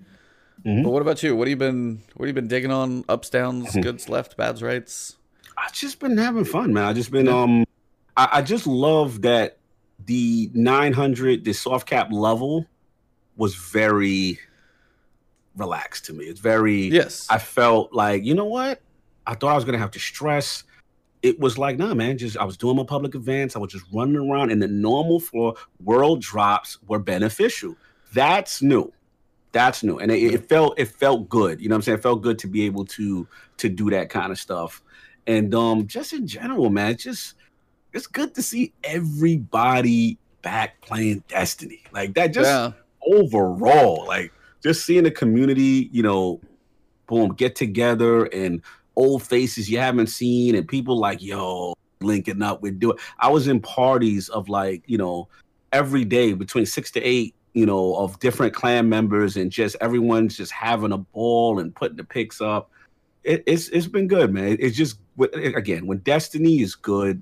Mhm. 0.65 0.83
But 0.83 0.91
what 0.91 1.01
about 1.01 1.21
you? 1.23 1.35
What 1.35 1.47
have 1.47 1.51
you 1.51 1.57
been? 1.57 2.01
What 2.15 2.25
have 2.27 2.35
you 2.35 2.41
been 2.41 2.47
digging 2.47 2.71
on? 2.71 3.03
Ups, 3.09 3.29
downs, 3.29 3.73
Mhm. 3.73 3.83
goods, 3.83 4.09
left, 4.09 4.37
bads, 4.37 4.63
rights. 4.63 5.16
I've 5.57 5.73
just 5.73 5.99
been 5.99 6.17
having 6.17 6.45
fun, 6.45 6.73
man. 6.73 6.85
I 6.85 6.93
just 6.93 7.11
been 7.11 7.27
um 7.27 7.65
I, 8.15 8.29
I 8.33 8.41
just 8.41 8.67
love 8.67 9.21
that 9.23 9.57
the 10.05 10.49
900, 10.53 11.43
the 11.43 11.53
soft 11.53 11.87
cap 11.87 12.11
level 12.11 12.65
was 13.35 13.55
very 13.55 14.39
relaxed 15.55 16.05
to 16.05 16.13
me. 16.13 16.25
It's 16.25 16.39
very 16.39 16.87
Yes. 16.87 17.27
I 17.29 17.39
felt 17.39 17.93
like, 17.93 18.23
you 18.23 18.33
know 18.33 18.45
what? 18.45 18.81
I 19.25 19.35
thought 19.35 19.51
I 19.51 19.55
was 19.55 19.65
gonna 19.65 19.77
have 19.77 19.91
to 19.91 19.99
stress. 19.99 20.63
It 21.23 21.39
was 21.39 21.57
like, 21.57 21.77
nah, 21.77 21.93
man, 21.95 22.17
just 22.17 22.37
I 22.37 22.43
was 22.43 22.57
doing 22.57 22.77
my 22.77 22.83
public 22.83 23.15
events, 23.15 23.55
I 23.55 23.59
was 23.59 23.71
just 23.71 23.85
running 23.91 24.15
around 24.15 24.51
and 24.51 24.61
the 24.61 24.67
normal 24.67 25.19
floor 25.19 25.55
world 25.83 26.21
drops 26.21 26.77
were 26.87 26.99
beneficial. 26.99 27.75
That's 28.13 28.61
new. 28.61 28.93
That's 29.51 29.83
new. 29.83 29.97
And 29.97 30.11
it, 30.11 30.33
it 30.33 30.47
felt 30.47 30.79
it 30.79 30.85
felt 30.85 31.27
good. 31.29 31.59
You 31.59 31.69
know 31.69 31.73
what 31.73 31.77
I'm 31.77 31.81
saying? 31.83 31.97
It 31.97 32.03
felt 32.03 32.21
good 32.21 32.37
to 32.39 32.47
be 32.47 32.65
able 32.65 32.85
to 32.85 33.27
to 33.57 33.69
do 33.69 33.89
that 33.89 34.09
kind 34.09 34.31
of 34.31 34.39
stuff. 34.39 34.81
And 35.27 35.53
um 35.53 35.85
just 35.87 36.13
in 36.13 36.25
general, 36.25 36.69
man, 36.69 36.91
it's 36.91 37.03
just 37.03 37.35
it's 37.93 38.07
good 38.07 38.33
to 38.35 38.41
see 38.41 38.73
everybody 38.83 40.17
back 40.41 40.81
playing 40.81 41.23
Destiny. 41.27 41.83
Like 41.91 42.13
that 42.15 42.27
just 42.27 42.49
yeah. 42.49 42.71
overall, 43.05 44.05
like 44.07 44.31
just 44.63 44.85
seeing 44.85 45.03
the 45.03 45.11
community, 45.11 45.89
you 45.91 46.03
know, 46.03 46.39
boom, 47.07 47.33
get 47.33 47.55
together 47.55 48.25
and 48.25 48.61
old 48.95 49.23
faces 49.23 49.69
you 49.69 49.77
haven't 49.77 50.07
seen 50.07 50.55
and 50.55 50.67
people 50.67 50.97
like, 50.97 51.21
yo, 51.21 51.73
linking 52.01 52.41
up, 52.41 52.61
we're 52.61 52.71
doing. 52.71 52.97
I 53.19 53.29
was 53.29 53.47
in 53.47 53.59
parties 53.59 54.29
of 54.29 54.49
like, 54.49 54.83
you 54.85 54.97
know, 54.97 55.27
every 55.71 56.05
day 56.05 56.33
between 56.33 56.65
six 56.65 56.91
to 56.91 57.01
eight, 57.01 57.35
you 57.53 57.65
know, 57.65 57.95
of 57.95 58.19
different 58.19 58.53
clan 58.53 58.89
members 58.89 59.37
and 59.37 59.51
just 59.51 59.75
everyone's 59.81 60.37
just 60.37 60.51
having 60.51 60.91
a 60.91 60.97
ball 60.97 61.59
and 61.59 61.75
putting 61.75 61.97
the 61.97 62.03
pics 62.03 62.41
up. 62.41 62.71
It, 63.27 63.43
it's 63.45 63.69
it's 63.69 63.87
been 63.87 64.07
good, 64.07 64.33
man. 64.33 64.57
It's 64.59 64.75
just 64.75 64.97
again 65.33 65.85
when 65.85 65.99
Destiny 65.99 66.61
is 66.61 66.75
good, 66.75 67.21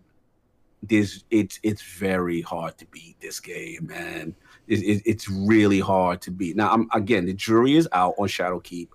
there's 0.84 1.26
it's 1.32 1.60
it's 1.64 1.82
very 1.82 2.42
hard 2.42 2.78
to 2.78 2.86
beat 2.86 3.20
this 3.20 3.40
game, 3.40 3.88
man 3.88 4.36
it, 4.68 4.80
it, 4.80 5.02
it's 5.06 5.30
really 5.30 5.80
hard 5.80 6.22
to 6.22 6.32
beat. 6.32 6.56
Now, 6.56 6.72
I'm 6.72 6.90
again, 6.94 7.26
the 7.26 7.34
jury 7.34 7.76
is 7.76 7.88
out 7.92 8.16
on 8.18 8.28
Shadowkeep. 8.28 8.90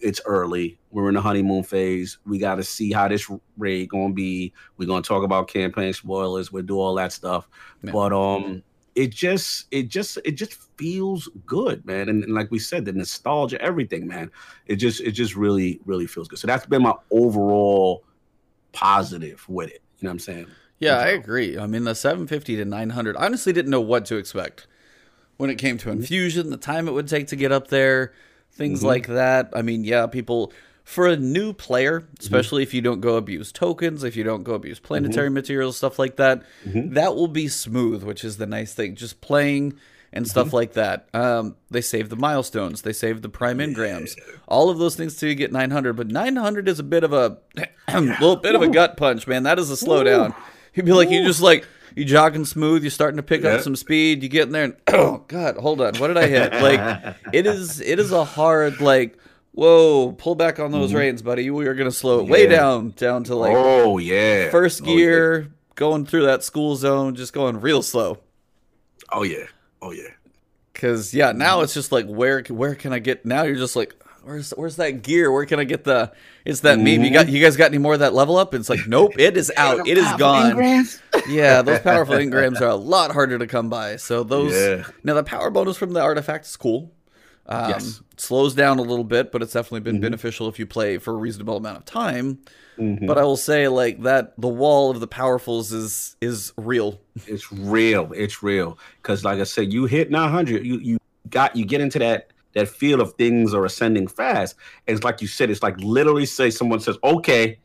It's 0.00 0.20
early. 0.24 0.78
We're 0.90 1.08
in 1.08 1.16
the 1.16 1.20
honeymoon 1.20 1.64
phase. 1.64 2.18
We 2.24 2.38
got 2.38 2.54
to 2.54 2.62
see 2.62 2.92
how 2.92 3.08
this 3.08 3.30
raid 3.58 3.88
gonna 3.88 4.14
be. 4.14 4.52
We're 4.76 4.86
gonna 4.86 5.02
talk 5.02 5.24
about 5.24 5.48
campaign 5.48 5.92
spoilers. 5.92 6.52
We'll 6.52 6.62
do 6.62 6.78
all 6.78 6.94
that 6.94 7.12
stuff. 7.12 7.48
But 7.82 8.12
um, 8.12 8.62
it 8.94 9.10
just, 9.10 9.66
it 9.70 9.88
just, 9.88 10.18
it 10.24 10.32
just 10.32 10.54
feels 10.76 11.28
good, 11.46 11.84
man. 11.86 12.08
And, 12.08 12.24
and 12.24 12.34
like 12.34 12.50
we 12.50 12.58
said, 12.58 12.84
the 12.84 12.92
nostalgia, 12.92 13.60
everything, 13.62 14.06
man. 14.06 14.30
It 14.66 14.76
just, 14.76 15.00
it 15.00 15.12
just 15.12 15.34
really, 15.36 15.80
really 15.86 16.06
feels 16.06 16.28
good. 16.28 16.38
So 16.38 16.46
that's 16.46 16.66
been 16.66 16.82
my 16.82 16.94
overall 17.10 18.04
positive 18.72 19.44
with 19.48 19.70
it. 19.70 19.82
You 19.98 20.06
know 20.06 20.10
what 20.10 20.12
I'm 20.14 20.18
saying? 20.20 20.46
Yeah, 20.78 20.96
I 20.98 21.08
agree. 21.08 21.58
I 21.58 21.66
mean, 21.66 21.84
the 21.84 21.94
750 21.94 22.56
to 22.56 22.64
900, 22.64 23.16
I 23.16 23.26
honestly 23.26 23.52
didn't 23.52 23.70
know 23.70 23.80
what 23.80 24.04
to 24.06 24.16
expect 24.16 24.66
when 25.36 25.48
it 25.50 25.56
came 25.56 25.78
to 25.78 25.88
Mm-hmm. 25.88 26.00
infusion, 26.00 26.50
the 26.50 26.56
time 26.56 26.88
it 26.88 26.92
would 26.92 27.08
take 27.08 27.28
to 27.28 27.36
get 27.36 27.52
up 27.52 27.68
there, 27.68 28.12
things 28.52 28.82
Mhm. 28.82 28.86
like 28.86 29.06
that. 29.08 29.50
I 29.54 29.62
mean, 29.62 29.84
yeah, 29.84 30.06
people, 30.06 30.52
for 30.84 31.06
a 31.06 31.16
new 31.16 31.52
player, 31.52 32.00
Mm-hmm. 32.00 32.14
especially 32.20 32.62
if 32.62 32.74
you 32.74 32.80
don't 32.82 33.00
go 33.00 33.16
abuse 33.16 33.52
tokens, 33.52 34.04
if 34.04 34.16
you 34.16 34.24
don't 34.24 34.42
go 34.42 34.54
abuse 34.54 34.78
planetary 34.80 35.28
Mm-hmm. 35.28 35.34
materials, 35.34 35.76
stuff 35.76 35.98
like 35.98 36.16
that, 36.16 36.42
Mhm. 36.66 36.94
that 36.94 37.14
will 37.14 37.28
be 37.28 37.48
smooth, 37.48 38.02
which 38.02 38.24
is 38.24 38.36
the 38.36 38.46
nice 38.46 38.74
thing. 38.74 38.94
Just 38.96 39.20
playing 39.20 39.74
and 40.12 40.26
stuff 40.28 40.48
Mm-hmm. 40.48 40.56
like 40.56 40.72
that. 40.74 41.08
Um, 41.14 41.56
they 41.70 41.80
save 41.80 42.08
the 42.10 42.16
milestones, 42.16 42.82
they 42.82 42.92
save 42.92 43.22
the 43.22 43.28
prime 43.30 43.58
engrams, 43.58 44.14
all 44.46 44.68
of 44.70 44.78
those 44.78 44.94
things 44.96 45.16
till 45.16 45.28
you 45.28 45.34
get 45.34 45.52
900. 45.52 45.94
But 45.94 46.08
900 46.08 46.68
is 46.68 46.78
a 46.78 46.82
bit 46.82 47.04
of 47.04 47.12
a 47.12 47.38
little 47.94 48.36
bit 48.36 48.54
of 48.54 48.62
a 48.62 48.68
gut 48.68 48.96
punch, 48.96 49.26
man. 49.26 49.44
That 49.44 49.58
is 49.58 49.70
a 49.70 49.74
slowdown. 49.86 50.34
You'd 50.74 50.86
be 50.86 50.92
like, 50.92 51.10
you 51.10 51.24
just 51.24 51.40
like 51.40 51.66
you 51.94 52.04
jogging 52.04 52.44
smooth, 52.46 52.82
you're 52.82 52.90
starting 52.90 53.16
to 53.18 53.22
pick 53.22 53.42
Yeah. 53.42 53.50
up 53.54 53.60
some 53.62 53.76
speed. 53.76 54.22
You 54.22 54.28
get 54.28 54.46
in 54.46 54.52
there 54.52 54.64
and 54.64 54.76
oh 54.88 55.24
god, 55.28 55.56
hold 55.56 55.80
on, 55.80 55.94
what 55.96 56.08
did 56.08 56.16
I 56.18 56.26
hit? 56.26 56.52
Like 56.62 57.16
it 57.32 57.46
is, 57.46 57.80
it 57.80 57.98
is 57.98 58.10
a 58.12 58.24
hard 58.24 58.80
like. 58.80 59.16
Whoa, 59.52 60.12
pull 60.12 60.34
back 60.34 60.58
on 60.58 60.72
those 60.72 60.94
reins, 60.94 61.20
buddy. 61.22 61.50
We 61.50 61.66
are 61.66 61.74
gonna 61.74 61.90
slow 61.92 62.20
it 62.20 62.26
way 62.26 62.44
Mm-hmm. 62.44 62.52
Down, 62.52 62.90
down 62.96 63.24
to 63.24 63.34
like 63.34 63.52
oh 63.54 63.98
yeah, 63.98 64.50
first 64.50 64.82
Oh, 64.82 64.86
yeah. 64.86 64.96
gear, 64.96 65.48
going 65.74 66.06
through 66.06 66.24
that 66.26 66.42
school 66.42 66.74
zone, 66.76 67.14
just 67.14 67.32
going 67.32 67.60
real 67.60 67.82
slow. 67.82 68.18
Oh 69.10 69.22
yeah, 69.24 69.44
oh 69.82 69.90
yeah. 69.90 70.08
Cause 70.74 71.12
yeah, 71.12 71.32
now 71.32 71.60
it's 71.60 71.74
just 71.74 71.92
like 71.92 72.06
where 72.06 72.42
where 72.48 72.74
can 72.74 72.92
I 72.94 72.98
get? 72.98 73.26
Now 73.26 73.42
you're 73.42 73.56
just 73.56 73.76
like 73.76 73.94
where's 74.24 74.50
where's 74.56 74.76
that 74.76 75.02
gear? 75.02 75.30
Where 75.30 75.44
can 75.44 75.60
I 75.60 75.64
get 75.64 75.84
the? 75.84 76.12
It's 76.46 76.60
that 76.60 76.78
meme. 76.78 77.04
You 77.04 77.10
got 77.10 77.28
you 77.28 77.40
guys 77.42 77.56
got 77.56 77.66
any 77.66 77.78
more 77.78 77.92
of 77.94 78.00
that 78.00 78.14
level 78.14 78.36
up? 78.38 78.54
It's 78.54 78.70
like 78.70 78.86
nope, 78.88 79.12
it 79.18 79.36
is 79.36 79.52
out. 79.58 79.86
It 79.86 79.98
is 79.98 80.10
gone. 80.14 80.56
Yeah, 81.28 81.62
those 81.62 81.78
powerful 81.80 82.14
engrams 82.16 82.60
are 82.62 82.66
a 82.68 82.74
lot 82.74 83.12
harder 83.12 83.38
to 83.38 83.46
come 83.46 83.68
by. 83.68 83.94
So 83.96 84.24
those 84.24 84.52
Yeah. 84.54 84.84
now 85.04 85.14
the 85.14 85.22
power 85.22 85.50
bonus 85.50 85.76
from 85.76 85.92
the 85.92 86.00
artifact 86.00 86.46
is 86.46 86.56
cool. 86.56 86.90
Um, 87.46 87.70
Yes. 87.70 88.00
Slows 88.16 88.54
down 88.54 88.78
a 88.78 88.82
little 88.82 89.04
bit, 89.04 89.32
but 89.32 89.42
it's 89.42 89.52
definitely 89.52 89.80
been 89.80 89.98
Mhm. 89.98 90.02
beneficial 90.02 90.48
if 90.48 90.58
you 90.58 90.66
play 90.66 90.98
for 90.98 91.12
a 91.12 91.16
reasonable 91.16 91.56
amount 91.56 91.78
of 91.78 91.84
time. 91.84 92.38
Mhm. 92.78 93.06
But 93.06 93.18
I 93.18 93.24
will 93.24 93.36
say, 93.36 93.66
like 93.66 94.02
that, 94.04 94.32
the 94.38 94.46
wall 94.48 94.90
of 94.90 95.00
the 95.00 95.08
powerfuls 95.08 95.72
is 95.72 96.16
is 96.20 96.52
real. 96.56 97.00
It's 97.26 97.50
real. 97.52 98.12
It's 98.14 98.42
real. 98.42 98.78
Because 99.02 99.24
like 99.24 99.40
I 99.40 99.44
said, 99.44 99.72
you 99.72 99.86
hit 99.86 100.10
900, 100.10 100.64
you 100.64 100.78
you 100.78 100.98
got 101.30 101.56
you 101.56 101.64
get 101.64 101.80
into 101.80 101.98
that 101.98 102.28
that 102.54 102.68
feel 102.68 103.00
of 103.00 103.14
things 103.14 103.52
are 103.54 103.64
ascending 103.64 104.06
fast. 104.06 104.54
And 104.86 104.94
it's 104.96 105.04
like 105.04 105.20
you 105.20 105.26
said, 105.26 105.50
it's 105.50 105.62
like 105.62 105.76
literally 105.80 106.26
say 106.26 106.48
someone 106.50 106.78
says, 106.80 106.96
"Okay, 107.02 107.58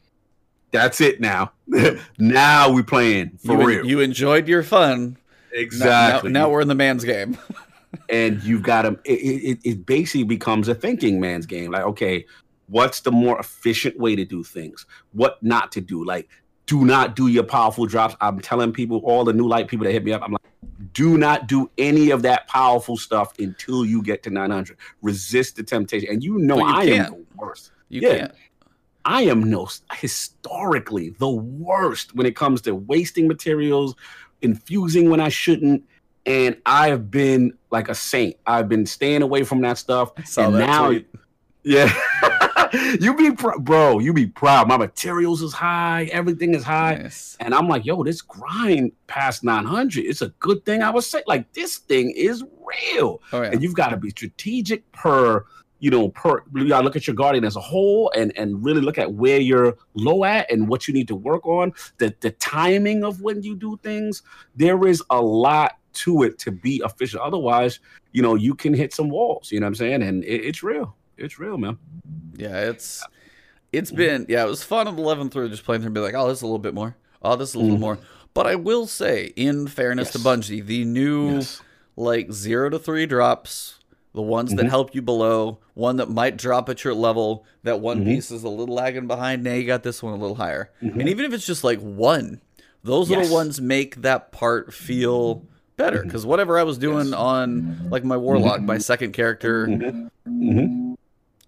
that's 0.71 1.01
it 1.01 1.21
now. 1.21 1.51
now 2.17 2.71
we 2.71 2.81
playing 2.81 3.37
for 3.45 3.53
you, 3.53 3.59
en- 3.61 3.65
real." 3.67 3.85
you 3.85 3.99
enjoyed 3.99 4.47
your 4.47 4.63
fun. 4.63 5.17
Now- 5.53 5.59
exactly. 5.61 6.31
Now, 6.31 6.45
now 6.45 6.49
we're 6.49 6.61
in 6.61 6.67
the 6.67 6.75
man's 6.75 7.03
game. 7.03 7.37
and 8.09 8.41
you've 8.43 8.63
got 8.63 8.83
to. 8.83 8.99
It, 9.05 9.13
it, 9.13 9.59
it 9.63 9.85
basically 9.85 10.23
becomes 10.23 10.67
a 10.67 10.75
thinking 10.75 11.19
man's 11.19 11.45
game. 11.45 11.71
Like, 11.71 11.83
okay, 11.83 12.25
what's 12.67 13.01
the 13.01 13.11
more 13.11 13.39
efficient 13.39 13.99
way 13.99 14.15
to 14.15 14.25
do 14.25 14.43
things? 14.43 14.85
What 15.13 15.41
not 15.43 15.71
to 15.73 15.81
do? 15.81 16.03
Like, 16.05 16.27
do 16.65 16.83
not 16.85 17.15
do 17.15 17.27
your 17.27 17.43
powerful 17.43 17.85
drops. 17.85 18.15
I'm 18.21 18.39
telling 18.41 18.73
people, 18.73 18.97
all 19.05 19.23
the 19.23 19.33
new 19.33 19.47
light 19.47 19.67
people 19.67 19.85
that 19.85 19.93
hit 19.93 20.03
me 20.03 20.11
up, 20.11 20.21
I'm 20.21 20.33
like, 20.33 20.41
do 20.93 21.17
not 21.17 21.47
do 21.47 21.69
any 21.77 22.09
of 22.09 22.21
that 22.23 22.47
powerful 22.47 22.97
stuff 22.97 23.37
until 23.39 23.85
you 23.85 24.01
get 24.01 24.21
to 24.23 24.29
900. 24.29 24.77
Resist 25.01 25.55
the 25.55 25.63
temptation. 25.63 26.09
And 26.11 26.23
you 26.23 26.37
know, 26.39 26.57
you 26.57 26.65
I 26.65 26.83
am 26.83 26.87
can't. 26.87 27.09
the 27.09 27.25
worst. 27.37 27.71
You 27.89 28.01
Yeah. 28.01 28.17
can't. 28.17 28.31
I 29.05 29.21
am 29.21 29.49
no 29.49 29.69
historically 29.93 31.11
the 31.11 31.29
worst 31.29 32.13
when 32.13 32.25
it 32.27 32.35
comes 32.35 32.61
to 32.63 32.75
wasting 32.75 33.25
materials, 33.25 33.95
infusing 34.41 35.09
when 35.09 35.21
I 35.21 35.29
shouldn't. 35.29 35.83
And 36.27 36.57
I 36.65 36.89
have 36.89 37.09
been 37.09 37.53
like 37.71 37.89
a 37.89 37.95
saint. 37.95 38.35
I've 38.45 38.67
been 38.69 38.85
staying 38.85 39.21
away 39.23 39.43
from 39.43 39.61
that 39.61 39.77
stuff. 39.77 40.11
And 40.37 40.55
that 40.55 40.67
now, 40.67 40.87
tweet. 40.87 41.07
yeah, 41.63 41.91
you 42.99 43.15
be 43.15 43.31
pr- 43.31 43.57
bro. 43.59 43.99
You 43.99 44.13
be 44.13 44.27
proud. 44.27 44.67
My 44.67 44.77
materials 44.77 45.41
is 45.41 45.53
high. 45.53 46.09
Everything 46.11 46.53
is 46.53 46.63
high. 46.63 46.95
Nice. 46.95 47.37
And 47.39 47.53
I'm 47.55 47.67
like, 47.69 47.85
yo, 47.85 48.03
this 48.03 48.21
grind 48.21 48.91
past 49.07 49.43
900. 49.43 50.03
It's 50.05 50.21
a 50.21 50.29
good 50.39 50.65
thing. 50.65 50.83
I 50.83 50.89
was 50.89 51.09
saying, 51.09 51.23
like, 51.27 51.51
this 51.53 51.77
thing 51.77 52.11
is 52.11 52.43
real 52.93 53.21
Oh 53.31 53.41
yeah. 53.41 53.51
and 53.51 53.63
you've 53.63 53.75
got 53.75 53.89
to 53.89 53.97
be 53.97 54.09
strategic 54.09 54.91
per 54.91 55.45
you 55.79 55.89
know 55.89 56.09
per 56.09 56.43
you 56.53 56.67
got 56.67 56.79
to 56.79 56.83
look 56.83 56.97
at 56.97 57.07
your 57.07 57.15
guardian 57.15 57.45
as 57.45 57.55
a 57.55 57.61
whole 57.61 58.11
and 58.13 58.35
and 58.35 58.65
really 58.65 58.81
look 58.81 58.97
at 58.97 59.13
where 59.13 59.39
you're 59.39 59.77
low 59.93 60.25
at 60.25 60.51
and 60.51 60.67
what 60.67 60.85
you 60.87 60.93
need 60.93 61.07
to 61.07 61.15
work 61.15 61.45
on 61.45 61.71
the 61.99 62.13
the 62.19 62.31
timing 62.31 63.05
of 63.05 63.21
when 63.21 63.41
you 63.41 63.55
do 63.55 63.79
things 63.83 64.21
there 64.55 64.85
is 64.85 65.01
a 65.11 65.21
lot 65.21 65.77
to 65.97 66.23
it 66.23 66.37
to 66.39 66.51
be 66.51 66.81
efficient 66.85 67.21
otherwise 67.21 67.79
you 68.11 68.21
know 68.21 68.35
you 68.35 68.53
can 68.55 68.73
hit 68.73 68.93
some 68.93 69.09
walls 69.09 69.51
you 69.51 69.59
know 69.59 69.65
what 69.65 69.69
i'm 69.69 69.75
saying 69.75 70.01
and 70.03 70.23
it, 70.23 70.41
it's 70.45 70.63
real 70.63 70.95
it's 71.17 71.39
real 71.39 71.57
man 71.57 71.77
Yeah, 72.37 72.69
it's 72.69 73.03
it's 73.73 73.91
been 73.91 74.25
yeah, 74.29 74.43
it 74.45 74.47
was 74.47 74.63
fun 74.63 74.87
on 74.87 74.95
the 74.95 75.01
eleventh 75.01 75.33
through 75.33 75.49
just 75.49 75.63
playing 75.65 75.81
through 75.81 75.87
and 75.87 75.95
be 75.95 75.99
like, 76.01 76.13
oh, 76.15 76.27
this 76.29 76.37
is 76.37 76.41
a 76.41 76.45
little 76.45 76.57
bit 76.59 76.73
more. 76.73 76.95
Oh, 77.21 77.35
this 77.35 77.49
is 77.49 77.55
a 77.55 77.59
little 77.59 77.75
Mhm. 77.77 77.81
more. 77.81 77.97
But 78.33 78.47
I 78.47 78.55
will 78.55 78.87
say, 78.87 79.33
in 79.35 79.67
fairness 79.67 80.11
to 80.11 80.19
Yes. 80.19 80.25
Bungie, 80.27 80.65
the 80.65 80.85
new 80.85 81.35
yes 81.35 81.61
like 81.97 82.31
zero 82.31 82.69
to 82.69 82.77
three 82.79 83.05
drops, 83.07 83.79
the 84.13 84.21
ones 84.21 84.53
that 84.55 84.67
Mhm. 84.67 84.69
help 84.69 84.93
you 84.95 85.01
below, 85.01 85.59
one 85.73 85.97
that 85.97 86.09
might 86.09 86.37
drop 86.37 86.69
at 86.69 86.83
your 86.83 86.93
level, 86.93 87.43
that 87.63 87.81
one 87.81 88.01
Mhm. 88.01 88.05
piece 88.05 88.29
is 88.31 88.43
a 88.43 88.49
little 88.49 88.73
lagging 88.75 89.07
behind. 89.07 89.43
Now 89.43 89.53
you 89.55 89.65
got 89.65 89.81
this 89.83 90.01
one 90.03 90.13
a 90.13 90.17
little 90.17 90.35
higher. 90.35 90.69
Mhm. 90.81 90.99
And 90.99 91.09
even 91.09 91.25
if 91.25 91.33
it's 91.33 91.45
just 91.45 91.63
like 91.63 91.79
one, 91.81 92.39
those 92.83 93.09
little 93.09 93.33
ones 93.33 93.59
make 93.59 94.01
that 94.03 94.31
part 94.31 94.73
feel 94.73 95.43
better. 95.77 96.03
Because 96.03 96.25
whatever 96.25 96.59
I 96.59 96.63
was 96.63 96.77
doing 96.77 97.07
Yes. 97.07 97.13
on 97.15 97.87
like 97.89 98.03
my 98.03 98.17
warlock, 98.17 98.61
my 98.61 98.77
second 98.79 99.13
character, 99.13 99.67
Mhm. 99.67 100.09
Mhm. 100.27 100.95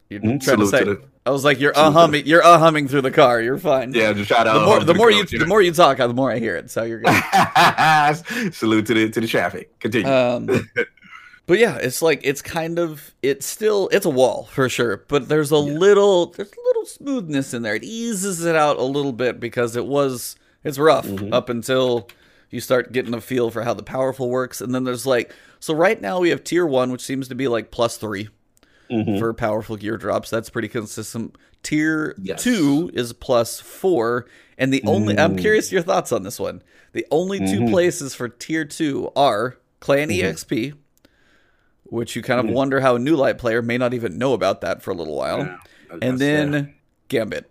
you're 0.10 0.22
Mhm. 0.22 0.42
trying 0.42 0.60
to 0.60 0.68
say. 0.68 0.80
to 0.80 0.86
the- 0.96 1.02
I 1.26 1.32
was 1.32 1.44
like, 1.44 1.60
you're 1.60 1.78
uh 1.78 1.92
humming, 1.92 2.26
you're 2.26 2.44
uh 2.44 2.58
humming 2.58 2.88
through 2.88 3.02
the 3.02 3.12
car. 3.12 3.42
You're 3.42 3.58
fine. 3.58 3.94
yeah 3.94 4.14
just 4.14 4.30
shout 4.30 4.48
out 4.48 4.60
The 4.60 4.66
more, 4.66 4.80
the 4.84 4.94
more 4.94 5.12
you, 5.12 5.24
coach, 5.24 5.32
the 5.38 5.46
more 5.46 5.62
you 5.62 5.74
talk, 5.74 5.98
the 5.98 6.08
more 6.14 6.32
I 6.32 6.40
hear 6.40 6.56
it. 6.56 6.72
So 6.72 6.84
you're 6.84 7.02
good. 7.02 7.14
salute 8.54 8.86
to 8.88 8.94
the 8.94 9.10
to 9.10 9.20
the 9.22 9.28
traffic 9.28 9.78
continue 9.80 10.08
Um, 10.10 10.48
but 11.46 11.58
yeah, 11.60 11.76
it's 11.78 12.02
like 12.02 12.22
it's 12.24 12.42
kind 12.42 12.80
of 12.80 13.14
it's 13.22 13.46
still 13.46 13.90
it's 13.92 14.06
a 14.06 14.10
wall 14.10 14.48
for 14.52 14.70
sure, 14.70 15.04
but 15.08 15.28
there's 15.28 15.52
a 15.52 15.58
little 15.58 16.28
there's 16.28 16.50
a 16.52 16.62
little 16.68 16.86
smoothness 16.86 17.54
in 17.54 17.62
there. 17.64 17.76
It 17.76 17.84
eases 17.84 18.46
it 18.46 18.56
out 18.56 18.78
a 18.78 18.84
little 18.84 19.14
bit 19.14 19.40
because 19.40 19.76
it 19.76 19.86
was 19.86 20.36
it's 20.64 20.78
rough 20.80 21.08
Mhm. 21.08 21.34
up 21.34 21.50
until 21.50 22.08
you 22.50 22.60
start 22.60 22.92
getting 22.92 23.14
a 23.14 23.22
feel 23.22 23.50
for 23.52 23.64
how 23.64 23.74
the 23.74 23.84
powerful 23.84 24.30
works, 24.30 24.62
and 24.62 24.74
then 24.74 24.84
there's 24.84 25.06
like 25.06 25.34
so 25.60 25.74
right 25.74 26.00
now 26.02 26.20
we 26.20 26.30
have 26.30 26.44
tier 26.44 26.66
one, 26.66 26.92
which 26.92 27.02
seems 27.02 27.28
to 27.28 27.36
be 27.36 27.48
like 27.48 27.70
plus 27.72 27.98
three 27.98 28.30
Mhm. 28.90 29.20
for 29.20 29.34
powerful 29.34 29.76
gear 29.78 29.98
drops. 29.98 30.30
That's 30.30 30.50
pretty 30.50 30.68
consistent. 30.68 31.36
Tier 31.62 32.16
Yes. 32.22 32.42
two 32.44 32.90
is 32.94 33.12
plus 33.14 33.60
four, 33.60 34.26
and 34.58 34.74
the 34.74 34.82
only 34.86 35.18
I'm 35.18 35.36
Mm. 35.36 35.42
curious 35.42 35.72
your 35.72 35.82
thoughts 35.82 36.12
on 36.12 36.24
this 36.24 36.40
one. 36.40 36.62
The 36.94 37.06
only 37.12 37.40
two 37.40 37.62
Mhm. 37.62 37.70
places 37.72 38.16
for 38.16 38.30
tier 38.30 38.66
two 38.66 39.12
are 39.16 39.58
Clan 39.80 40.10
Mhm. 40.10 40.24
EXP, 40.24 40.74
which 41.84 42.16
you 42.16 42.22
kind 42.22 42.40
of 42.40 42.46
Mhm. 42.48 42.54
wonder 42.54 42.80
how 42.80 42.96
a 42.96 43.00
new 43.00 43.16
light 43.16 43.38
player 43.38 43.62
may 43.62 43.78
not 43.78 43.94
even 43.94 44.18
know 44.18 44.34
about 44.34 44.62
that 44.62 44.82
for 44.82 44.92
a 44.92 44.96
little 44.96 45.16
while, 45.16 45.40
Yeah, 45.40 45.58
and 46.02 46.18
then 46.20 46.74
Gambit. 47.10 47.50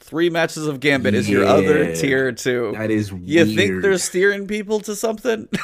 Three 0.00 0.30
matches 0.30 0.66
of 0.66 0.80
Gambit 0.80 1.14
is 1.14 1.28
your 1.28 1.44
other 1.44 1.94
tier 1.94 2.32
two. 2.32 2.72
that 2.76 2.90
is 2.90 3.12
You 3.12 3.44
think 3.44 3.82
they're 3.82 3.98
steering 3.98 4.46
people 4.48 4.80
to 4.80 4.94
something? 4.96 5.48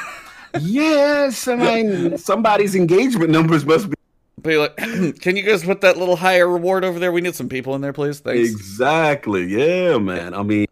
Yes, 0.61 1.47
I 1.47 1.55
mean 1.55 2.17
somebody's 2.17 2.73
engagement 2.73 3.29
numbers 3.29 3.65
must 3.65 3.89
be 3.89 3.95
Be 4.41 4.57
like, 4.57 4.75
can 5.21 5.35
you 5.35 5.43
guys 5.43 5.63
put 5.63 5.81
that 5.81 5.97
little 5.97 6.15
higher 6.15 6.47
reward 6.47 6.83
over 6.85 6.97
there? 6.99 7.11
We 7.11 7.21
need 7.21 7.35
some 7.35 7.49
people 7.49 7.75
in 7.75 7.81
there, 7.81 7.93
please. 7.93 8.21
Thanks. 8.21 8.49
exactly. 8.49 9.43
Yeah, 9.45 9.97
man. 9.99 10.33
I 10.33 10.41
mean, 10.41 10.65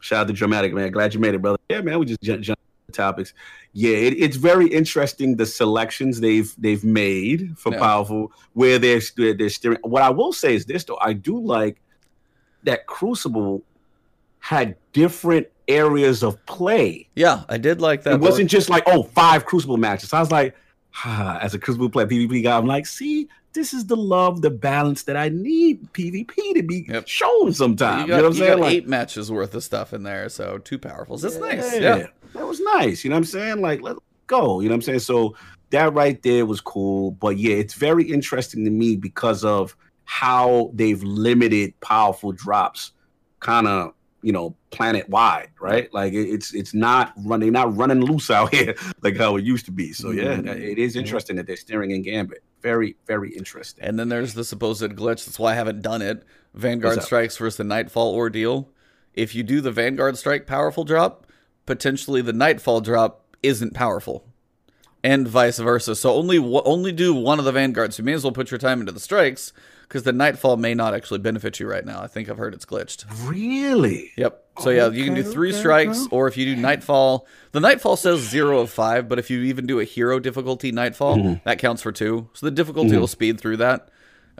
shout 0.00 0.20
out 0.22 0.26
to 0.28 0.32
dramatic 0.32 0.72
man. 0.72 0.90
Glad 0.92 1.12
you 1.12 1.20
made 1.20 1.34
it, 1.34 1.42
brother. 1.42 1.58
Yeah, 1.68 1.80
man. 1.82 1.98
We 1.98 2.06
just 2.06 2.22
jump, 2.22 2.42
jump 2.42 2.58
the 2.86 2.92
topics. 2.92 3.34
Yeah, 3.74 3.96
it, 3.96 4.14
it's 4.18 4.36
very 4.36 4.68
interesting 4.68 5.36
the 5.36 5.46
selections 5.46 6.20
they've 6.20 6.54
they've 6.56 6.84
made 6.84 7.58
for 7.58 7.72
Yeah. 7.72 7.80
powerful 7.80 8.32
where 8.54 8.78
they're 8.78 9.00
they're 9.16 9.34
they're 9.34 9.50
steering. 9.50 9.78
What 9.82 10.02
I 10.02 10.10
will 10.10 10.32
say 10.32 10.54
is 10.54 10.64
this 10.64 10.84
though, 10.84 10.98
I 11.02 11.12
do 11.12 11.38
like 11.38 11.82
that 12.64 12.86
Crucible 12.86 13.62
had 14.40 14.76
different 14.92 15.46
areas 15.68 16.22
of 16.22 16.44
play. 16.46 17.08
Yeah, 17.14 17.44
I 17.48 17.56
did 17.58 17.80
like 17.80 18.02
that. 18.02 18.14
it 18.14 18.20
wasn't 18.20 18.50
just 18.50 18.68
like 18.68 18.82
oh 18.86 19.04
five 19.04 19.44
crucible 19.46 19.76
matches 19.76 20.12
i 20.12 20.18
was 20.20 20.32
like 20.32 20.56
ah, 21.04 21.38
as 21.38 21.54
a 21.54 21.58
crucible 21.58 21.88
player 21.88 22.06
pvp 22.06 22.42
guy 22.42 22.56
i'm 22.58 22.66
like 22.66 22.84
see 22.84 23.28
this 23.52 23.72
is 23.72 23.86
the 23.86 23.96
love 23.96 24.42
the 24.42 24.50
balance 24.50 25.04
that 25.04 25.16
i 25.16 25.28
need 25.28 25.80
pvp 25.92 26.34
to 26.54 26.62
be 26.64 26.84
Yep. 26.88 27.06
shown 27.06 27.52
sometimes 27.52 28.08
you 28.08 28.14
you, 28.14 28.16
know 28.16 28.24
what 28.24 28.32
i'm 28.32 28.34
saying 28.34 28.50
got 28.50 28.60
like 28.60 28.72
eight 28.74 28.88
matches 28.88 29.30
worth 29.30 29.54
of 29.54 29.62
stuff 29.62 29.92
in 29.94 30.02
there, 30.02 30.28
so 30.28 30.58
two 30.58 30.78
powerfuls. 30.78 31.22
That's 31.22 31.36
nice. 31.38 31.78
Yeah. 31.78 32.06
that 32.34 32.46
was 32.46 32.60
nice 32.60 33.04
you 33.04 33.10
know 33.10 33.14
what 33.14 33.18
i'm 33.18 33.24
saying 33.24 33.60
like 33.60 33.80
let 33.82 33.96
go 34.26 34.60
you 34.60 34.68
know 34.68 34.72
what 34.72 34.76
i'm 34.78 34.82
saying 34.82 34.98
so 34.98 35.36
that 35.70 35.94
right 35.94 36.20
there 36.22 36.44
was 36.44 36.60
cool 36.60 37.12
but 37.12 37.38
yeah 37.38 37.54
it's 37.54 37.74
very 37.74 38.04
interesting 38.10 38.64
to 38.64 38.70
me 38.70 38.96
because 38.96 39.44
of 39.44 39.76
how 40.04 40.70
they've 40.74 41.02
limited 41.02 41.78
powerful 41.80 42.32
drops 42.32 42.92
kind 43.40 43.66
of 43.66 43.92
you 44.22 44.32
know 44.32 44.54
planet 44.70 45.08
wide 45.08 45.48
right 45.60 45.92
like 45.92 46.12
it's 46.12 46.54
it's 46.54 46.72
not 46.74 47.12
running 47.24 47.50
not 47.52 47.76
running 47.76 48.00
loose 48.00 48.30
out 48.30 48.54
here 48.54 48.74
like 49.02 49.16
how 49.16 49.36
it 49.36 49.44
used 49.44 49.64
to 49.66 49.72
be 49.72 49.92
so 49.92 50.10
yeah 50.10 50.36
Mhm. 50.36 50.46
it 50.60 50.78
is 50.78 50.94
interesting 50.96 51.36
that 51.36 51.46
they're 51.46 51.56
steering 51.56 51.90
in 51.90 52.02
gambit 52.02 52.42
very 52.62 52.94
very 53.06 53.30
interesting 53.34 53.84
And 53.84 53.98
then 53.98 54.08
there's 54.08 54.34
the 54.34 54.44
supposed 54.44 54.82
glitch. 54.92 55.24
That's 55.26 55.38
why 55.40 55.50
I 55.52 55.54
haven't 55.56 55.82
done 55.82 56.00
it. 56.02 56.22
Vanguard 56.54 57.02
strikes 57.02 57.36
versus 57.36 57.56
the 57.56 57.64
Nightfall 57.64 58.14
ordeal. 58.14 58.68
If 59.14 59.34
you 59.34 59.42
do 59.42 59.60
the 59.60 59.72
Vanguard 59.72 60.16
strike 60.16 60.46
powerful 60.46 60.84
drop, 60.84 61.26
potentially 61.66 62.22
the 62.22 62.32
Nightfall 62.32 62.80
drop 62.80 63.24
isn't 63.42 63.74
powerful, 63.74 64.24
and 65.02 65.26
vice 65.26 65.58
versa. 65.58 65.96
So 65.96 66.12
only 66.12 66.38
only 66.38 66.92
do 66.92 67.12
one 67.12 67.40
of 67.40 67.44
the 67.44 67.50
Vanguards. 67.50 67.98
You 67.98 68.04
may 68.04 68.12
as 68.12 68.22
well 68.22 68.32
put 68.32 68.52
your 68.52 68.58
time 68.58 68.78
into 68.78 68.92
the 68.92 69.00
strikes 69.00 69.52
because 69.92 70.04
the 70.04 70.12
Nightfall 70.12 70.56
may 70.56 70.72
not 70.72 70.94
actually 70.94 71.18
benefit 71.18 71.60
you 71.60 71.68
right 71.68 71.84
now. 71.84 72.00
I 72.00 72.06
think 72.06 72.30
I've 72.30 72.38
heard 72.38 72.54
it's 72.54 72.64
glitched. 72.64 73.04
really 73.28 74.10
Yep. 74.16 74.42
So 74.60 74.70
yeah, 74.70 74.88
you 74.88 75.04
can 75.04 75.12
do 75.14 75.22
three 75.22 75.50
okay, 75.50 75.58
strikes, 75.58 76.06
okay. 76.06 76.16
or 76.16 76.28
if 76.28 76.38
you 76.38 76.46
do 76.46 76.56
Nightfall, 76.56 77.26
the 77.52 77.60
Nightfall 77.60 77.96
says 77.96 78.20
zero 78.20 78.60
of 78.60 78.70
five, 78.70 79.06
but 79.06 79.18
if 79.18 79.28
you 79.28 79.40
even 79.42 79.66
do 79.66 79.80
a 79.80 79.84
hero 79.84 80.18
difficulty 80.18 80.72
Nightfall, 80.72 81.16
Mhm. 81.18 81.44
that 81.44 81.58
counts 81.58 81.82
for 81.82 81.92
two. 81.92 82.30
So 82.32 82.46
the 82.46 82.50
difficulty 82.50 82.92
Mhm. 82.92 83.00
will 83.00 83.06
speed 83.06 83.38
through 83.38 83.58
that 83.58 83.90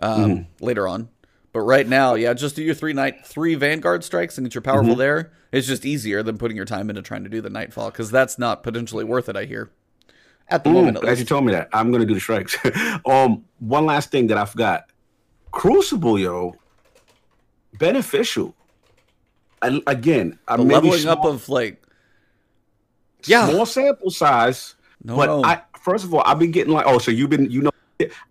um, 0.00 0.30
Mhm. 0.30 0.46
later 0.60 0.88
on. 0.88 1.10
But 1.52 1.60
right 1.60 1.86
now, 1.86 2.14
yeah, 2.14 2.32
just 2.32 2.56
do 2.56 2.62
your 2.62 2.74
three 2.74 2.94
night 2.94 3.26
three 3.26 3.54
Vanguard 3.54 4.04
strikes 4.04 4.38
and 4.38 4.46
get 4.46 4.54
your 4.54 4.62
powerful 4.62 4.94
Mhm. 4.94 4.98
there. 4.98 5.32
It's 5.52 5.66
just 5.66 5.84
easier 5.84 6.22
than 6.22 6.38
putting 6.38 6.56
your 6.56 6.64
time 6.64 6.88
into 6.88 7.02
trying 7.02 7.24
to 7.24 7.28
do 7.30 7.42
the 7.42 7.50
Nightfall 7.50 7.90
because 7.90 8.10
that's 8.10 8.38
not 8.38 8.62
potentially 8.62 9.04
worth 9.04 9.28
it. 9.28 9.36
I 9.36 9.44
hear 9.44 9.68
at 10.48 10.64
the 10.64 10.70
moment. 10.70 10.96
Mm, 10.96 11.02
At 11.04 11.08
as 11.10 11.20
you 11.20 11.24
told 11.26 11.44
me 11.44 11.52
that 11.52 11.68
i'm 11.72 11.92
gonna 11.92 12.04
do 12.04 12.14
the 12.14 12.20
strikes 12.20 12.56
um 13.06 13.44
one 13.60 13.86
last 13.86 14.10
thing 14.10 14.26
that 14.26 14.36
i 14.36 14.44
forgot 14.44 14.84
crucible 15.52 16.18
yo 16.18 16.54
beneficial 17.78 18.54
I, 19.60 19.80
again 19.86 20.38
i 20.48 20.56
The 20.56 20.64
maybe 20.64 20.90
leveling 20.90 21.08
up 21.08 21.24
of 21.24 21.48
like 21.48 21.82
yeah. 23.24 23.48
small 23.48 23.66
sample 23.66 24.10
size 24.10 24.74
no, 25.04 25.16
but 25.16 25.26
no. 25.26 25.44
I 25.44 25.62
first 25.82 26.04
of 26.04 26.14
all, 26.14 26.22
I've 26.24 26.38
been 26.38 26.50
getting 26.52 26.72
like, 26.72 26.86
oh, 26.86 26.98
so 26.98 27.10
you've 27.10 27.30
been 27.30 27.50
you 27.50 27.62
know 27.62 27.70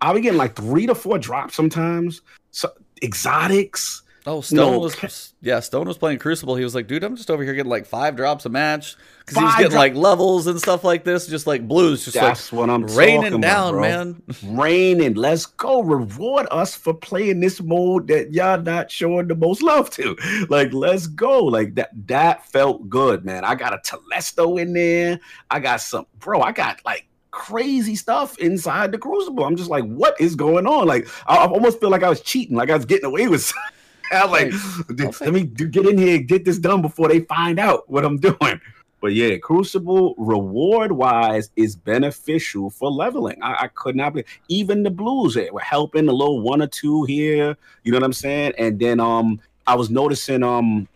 I'll 0.01 0.13
be 0.13 0.21
getting 0.21 0.37
like 0.37 0.55
three 0.55 0.85
to 0.87 0.95
four 0.95 1.17
drops 1.17 1.55
sometimes. 1.55 2.21
So 2.51 2.71
exotics. 3.03 4.03
Oh, 4.27 4.41
Stone 4.41 4.57
No, 4.73 4.79
was 4.79 5.33
yeah. 5.41 5.59
Stone 5.61 5.87
was 5.87 5.97
playing 5.97 6.19
Crucible. 6.19 6.55
He 6.55 6.63
was 6.63 6.75
like, 6.75 6.85
dude, 6.85 7.03
I'm 7.03 7.15
just 7.15 7.31
over 7.31 7.43
here 7.43 7.55
getting 7.55 7.71
like 7.71 7.87
five 7.87 8.15
drops 8.15 8.45
a 8.45 8.49
match 8.49 8.95
because 9.19 9.37
he 9.39 9.43
was 9.43 9.55
getting 9.55 9.71
dro- 9.71 9.79
like 9.79 9.95
levels 9.95 10.45
and 10.45 10.59
stuff 10.59 10.83
like 10.83 11.03
this, 11.03 11.25
just 11.25 11.47
like 11.47 11.67
blues, 11.67 12.05
just 12.05 12.15
That's 12.15 12.51
what 12.51 12.69
I'm 12.69 12.83
like 12.83 12.95
raining 12.95 13.21
talking 13.23 13.41
down, 13.41 13.69
about, 13.69 13.71
bro. 13.71 13.81
man. 13.81 14.21
Raining. 14.43 15.15
Let's 15.15 15.47
go. 15.47 15.81
Reward 15.81 16.47
us 16.51 16.75
for 16.75 16.93
playing 16.93 17.39
this 17.39 17.61
mode 17.63 18.07
that 18.09 18.31
y'all 18.31 18.61
not 18.61 18.91
showing 18.91 19.27
the 19.27 19.33
most 19.35 19.63
love 19.63 19.89
to. 19.91 20.15
Like, 20.49 20.71
let's 20.71 21.07
go. 21.07 21.43
Like 21.43 21.73
that. 21.75 21.89
That 22.07 22.45
felt 22.45 22.89
good, 22.89 23.25
man. 23.25 23.43
I 23.43 23.55
got 23.55 23.73
a 23.73 23.77
Telesto 23.79 24.61
in 24.61 24.73
there. 24.73 25.19
I 25.49 25.59
got 25.59 25.81
some, 25.81 26.05
bro. 26.19 26.41
I 26.41 26.51
got 26.51 26.79
like 26.85 27.07
crazy 27.31 27.95
stuff 27.95 28.37
inside 28.37 28.91
the 28.91 28.99
Crucible. 28.99 29.45
I'm 29.45 29.55
just 29.55 29.69
like, 29.71 29.85
what 29.85 30.19
is 30.21 30.35
going 30.35 30.67
on? 30.67 30.85
Like, 30.85 31.07
I, 31.25 31.37
I 31.37 31.47
almost 31.47 31.79
feel 31.79 31.89
like 31.89 32.03
I 32.03 32.09
was 32.09 32.21
cheating. 32.21 32.55
Like 32.55 32.69
I 32.69 32.75
was 32.75 32.85
getting 32.85 33.05
away 33.05 33.27
with. 33.27 33.51
Like, 34.29 34.51
Right. 34.51 35.21
let 35.21 35.33
me 35.33 35.43
do, 35.43 35.67
get 35.67 35.85
in 35.85 35.97
here 35.97 36.17
and 36.17 36.27
get 36.27 36.45
this 36.45 36.59
done 36.59 36.81
before 36.81 37.07
they 37.07 37.21
find 37.21 37.59
out 37.59 37.89
what 37.89 38.03
I'm 38.03 38.17
doing. 38.17 38.59
But 39.01 39.13
yeah, 39.13 39.37
Crucible 39.37 40.13
reward 40.17 40.91
wise 40.91 41.49
is 41.55 41.75
beneficial 41.75 42.69
for 42.69 42.91
leveling. 42.91 43.41
I, 43.41 43.63
I 43.63 43.67
could 43.67 43.95
not 43.95 44.13
be 44.13 44.23
even 44.47 44.83
the 44.83 44.91
blues 44.91 45.35
eh, 45.35 45.49
were 45.51 45.59
helping 45.59 46.07
a 46.07 46.11
little 46.13 46.41
one 46.41 46.61
or 46.61 46.67
two 46.67 47.03
here. 47.05 47.57
You 47.83 47.91
know 47.91 47.97
what 47.97 48.05
I'm 48.05 48.13
saying? 48.13 48.53
And 48.59 48.79
then 48.79 48.99
um 48.99 49.41
I 49.65 49.75
was 49.75 49.89
noticing 49.89 50.43
um 50.43 50.87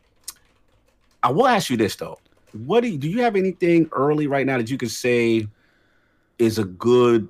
I 1.23 1.31
will 1.31 1.47
ask 1.47 1.71
you 1.71 1.77
this 1.77 1.95
though. 1.95 2.19
What 2.65 2.81
do 2.81 2.89
you, 2.89 2.97
do 2.97 3.09
you 3.09 3.21
have 3.21 3.35
anything 3.35 3.89
early 3.91 4.27
right 4.27 4.45
now 4.45 4.57
that 4.57 4.69
you 4.69 4.77
could 4.77 4.91
say 4.91 5.47
is 6.37 6.59
a 6.59 6.63
good 6.63 7.27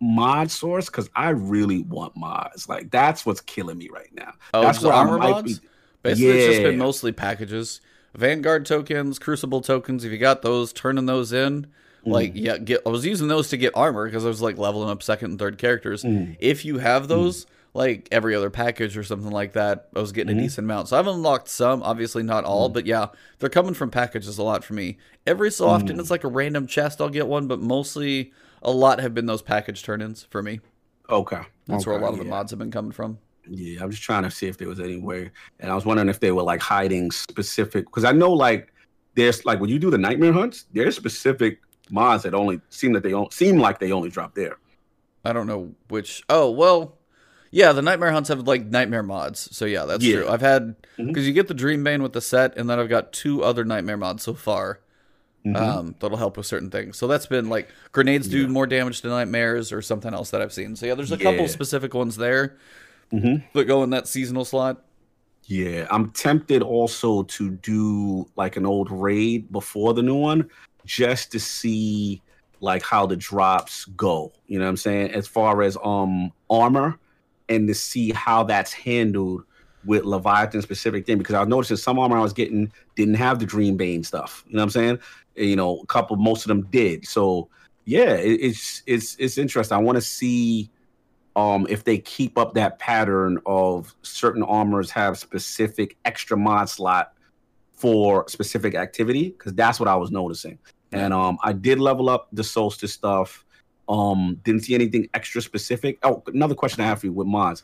mod 0.00 0.50
source? 0.50 0.86
Because 0.86 1.08
I 1.16 1.30
really 1.30 1.82
want 1.82 2.16
mods. 2.16 2.68
Like 2.68 2.90
that's 2.90 3.24
what's 3.26 3.40
killing 3.40 3.78
me 3.78 3.88
right 3.92 4.12
now. 4.14 4.32
Oh, 4.54 4.62
that's 4.62 4.84
I 4.84 4.90
armor 4.90 5.18
mods. 5.18 5.58
be- 5.60 5.68
Basically, 6.02 6.30
it's 6.30 6.46
just 6.54 6.62
been 6.62 6.78
mostly 6.78 7.10
packages, 7.12 7.80
Vanguard 8.14 8.64
tokens, 8.66 9.18
Crucible 9.18 9.60
tokens. 9.60 10.04
If 10.04 10.12
you 10.12 10.18
got 10.18 10.42
those, 10.42 10.72
turning 10.72 11.06
those 11.06 11.32
in. 11.32 11.62
Mm. 11.62 11.68
Like 12.04 12.32
yeah, 12.34 12.56
get. 12.58 12.82
I 12.86 12.90
was 12.90 13.04
using 13.04 13.26
those 13.28 13.48
to 13.48 13.56
get 13.56 13.72
armor 13.76 14.06
because 14.06 14.24
I 14.24 14.28
was 14.28 14.40
like 14.40 14.56
leveling 14.58 14.88
up 14.90 15.02
second 15.02 15.32
and 15.32 15.38
third 15.38 15.58
characters. 15.58 16.04
Mm. 16.04 16.36
If 16.38 16.64
you 16.64 16.78
have 16.78 17.08
those, 17.08 17.46
like 17.74 18.08
every 18.12 18.34
other 18.36 18.48
package 18.48 18.96
or 18.96 19.02
something 19.02 19.32
like 19.32 19.54
that, 19.54 19.88
I 19.94 19.98
was 20.00 20.12
getting 20.12 20.36
Mhm. 20.36 20.38
a 20.38 20.42
decent 20.42 20.64
amount. 20.66 20.88
So 20.88 20.96
I've 20.98 21.08
unlocked 21.08 21.48
some, 21.48 21.82
obviously 21.82 22.22
not 22.22 22.44
Mm. 22.44 22.48
all, 22.48 22.68
but 22.68 22.86
yeah, 22.86 23.08
they're 23.40 23.50
coming 23.50 23.74
from 23.74 23.90
packages 23.90 24.38
a 24.38 24.42
lot 24.44 24.62
for 24.62 24.74
me. 24.74 24.98
Every 25.26 25.50
so 25.50 25.66
often, 25.66 25.96
Mm. 25.96 26.00
it's 26.00 26.10
like 26.10 26.22
a 26.24 26.28
random 26.28 26.68
chest. 26.68 27.00
I'll 27.00 27.08
get 27.10 27.26
one, 27.26 27.48
but 27.48 27.60
mostly 27.60 28.32
a 28.62 28.70
lot 28.70 29.00
have 29.00 29.14
been 29.14 29.26
those 29.26 29.42
package 29.42 29.82
turn-ins 29.82 30.24
for 30.24 30.42
me. 30.42 30.60
Okay. 31.10 31.42
That's 31.66 31.86
where 31.86 31.96
a 31.96 32.00
lot 32.00 32.12
of 32.12 32.18
the 32.18 32.24
yeah. 32.24 32.30
mods 32.30 32.50
have 32.50 32.58
been 32.58 32.70
coming 32.70 32.92
from. 32.92 33.18
Yeah, 33.46 33.82
I'm 33.82 33.90
just 33.90 34.02
trying 34.02 34.24
to 34.24 34.30
see 34.30 34.46
if 34.46 34.58
there 34.58 34.68
was 34.68 34.80
any 34.80 34.98
way, 34.98 35.30
and 35.60 35.70
I 35.70 35.74
was 35.74 35.86
wondering 35.86 36.08
if 36.08 36.20
they 36.20 36.32
were 36.32 36.42
like 36.42 36.60
hiding 36.60 37.10
specific 37.10 37.86
because 37.86 38.04
I 38.04 38.12
know 38.12 38.30
like 38.30 38.72
there's 39.14 39.44
like 39.46 39.58
when 39.60 39.70
you 39.70 39.78
do 39.78 39.90
the 39.90 39.98
nightmare 39.98 40.32
hunts, 40.32 40.66
there's 40.72 40.96
specific 40.96 41.60
mods 41.90 42.24
that 42.24 42.34
only 42.34 42.60
seem 42.68 42.92
that 42.92 43.02
they 43.02 43.10
don't 43.10 43.32
seem 43.32 43.58
like 43.58 43.78
they 43.78 43.90
only 43.92 44.10
drop 44.10 44.34
there. 44.34 44.58
I 45.24 45.32
don't 45.32 45.46
know 45.46 45.74
which. 45.88 46.22
Oh 46.28 46.50
well, 46.50 46.98
yeah. 47.50 47.72
The 47.72 47.82
nightmare 47.82 48.12
hunts 48.12 48.28
have 48.28 48.46
like 48.46 48.66
nightmare 48.66 49.02
mods. 49.02 49.48
So 49.56 49.64
yeah, 49.64 49.86
that's 49.86 50.04
Yeah. 50.04 50.16
true. 50.16 50.28
I've 50.28 50.42
had 50.42 50.76
mm-hmm. 50.98 51.06
because 51.06 51.26
you 51.26 51.32
get 51.32 51.48
the 51.48 51.54
dream 51.54 51.82
bane 51.82 52.02
with 52.02 52.12
the 52.12 52.20
set, 52.20 52.56
and 52.56 52.68
then 52.68 52.78
I've 52.78 52.88
got 52.90 53.12
two 53.12 53.42
other 53.42 53.64
nightmare 53.64 53.96
mods 53.96 54.22
so 54.24 54.34
far. 54.34 54.80
Mhm. 55.46 55.56
Um, 55.56 55.94
that'll 56.00 56.16
help 56.18 56.36
with 56.36 56.46
certain 56.46 56.68
things. 56.70 56.96
So 56.98 57.06
that's 57.06 57.26
been 57.26 57.48
like 57.48 57.68
grenades 57.92 58.28
do 58.28 58.42
Yeah. 58.42 58.46
more 58.48 58.66
damage 58.66 59.00
to 59.02 59.08
nightmares 59.08 59.72
or 59.72 59.80
something 59.80 60.12
else 60.12 60.30
that 60.30 60.42
I've 60.42 60.52
seen. 60.52 60.74
So 60.76 60.84
yeah, 60.86 60.94
there's 60.94 61.12
a 61.12 61.16
couple 61.16 61.46
specific 61.48 61.94
ones 61.94 62.16
there 62.16 62.56
Mhm. 63.12 63.44
that 63.54 63.64
go 63.66 63.82
in 63.84 63.90
that 63.90 64.08
seasonal 64.08 64.44
slot. 64.44 64.84
Yeah, 65.44 65.86
I'm 65.90 66.10
tempted 66.10 66.62
also 66.62 67.22
to 67.22 67.50
do 67.50 68.26
like 68.36 68.56
an 68.56 68.66
old 68.66 68.90
raid 68.90 69.50
before 69.50 69.94
the 69.94 70.02
new 70.02 70.16
one, 70.16 70.50
just 70.84 71.32
to 71.32 71.40
see 71.40 72.20
like 72.60 72.82
how 72.82 73.06
the 73.06 73.16
drops 73.16 73.84
go. 73.96 74.32
You 74.48 74.58
know 74.58 74.64
what 74.64 74.70
I'm 74.70 74.76
saying? 74.76 75.12
As 75.12 75.26
far 75.28 75.62
as 75.62 75.78
um 75.84 76.32
armor, 76.50 76.98
and 77.48 77.66
to 77.68 77.74
see 77.74 78.10
how 78.10 78.42
that's 78.42 78.72
handled 78.72 79.44
with 79.86 80.04
Leviathan 80.04 80.60
specific 80.60 81.06
thing. 81.06 81.16
Because 81.16 81.34
I 81.36 81.40
was 81.40 81.48
noticing 81.48 81.76
some 81.78 81.98
armor 81.98 82.18
I 82.18 82.22
was 82.22 82.32
getting 82.34 82.70
didn't 82.96 83.14
have 83.14 83.38
the 83.38 83.46
Dream 83.46 83.76
Bane 83.78 84.02
stuff. 84.04 84.44
You 84.48 84.56
know 84.56 84.58
what 84.58 84.64
I'm 84.64 84.70
saying? 84.70 84.98
You 85.38 85.56
know, 85.56 85.80
a 85.80 85.86
couple, 85.86 86.16
most 86.16 86.44
of 86.44 86.48
them 86.48 86.62
did. 86.70 87.06
So 87.06 87.48
yeah, 87.84 88.14
it, 88.14 88.40
it's 88.40 88.82
it's 88.86 89.16
it's 89.18 89.38
interesting. 89.38 89.76
I 89.76 89.80
want 89.80 89.96
to 89.96 90.02
see 90.02 90.70
um 91.36 91.66
if 91.70 91.84
they 91.84 91.98
keep 91.98 92.36
up 92.36 92.54
that 92.54 92.78
pattern 92.78 93.38
of 93.46 93.94
certain 94.02 94.42
armors 94.42 94.90
have 94.90 95.18
specific 95.18 95.96
extra 96.04 96.36
mod 96.36 96.68
slot 96.68 97.12
for 97.72 98.28
specific 98.28 98.74
activity 98.74 99.30
because 99.30 99.54
that's 99.54 99.78
what 99.78 99.88
I 99.88 99.94
was 99.96 100.10
noticing. 100.10 100.58
And 100.92 101.12
um 101.14 101.38
I 101.44 101.52
did 101.52 101.78
level 101.78 102.08
up 102.08 102.28
the 102.32 102.44
solstice 102.44 102.92
stuff. 102.92 103.44
Um 103.88 104.40
didn't 104.44 104.64
see 104.64 104.74
anything 104.74 105.08
extra 105.14 105.40
specific. 105.40 105.98
Oh, 106.02 106.22
another 106.26 106.54
question 106.54 106.82
I 106.82 106.86
have 106.86 107.00
for 107.00 107.06
you 107.06 107.12
with 107.12 107.26
mods. 107.28 107.62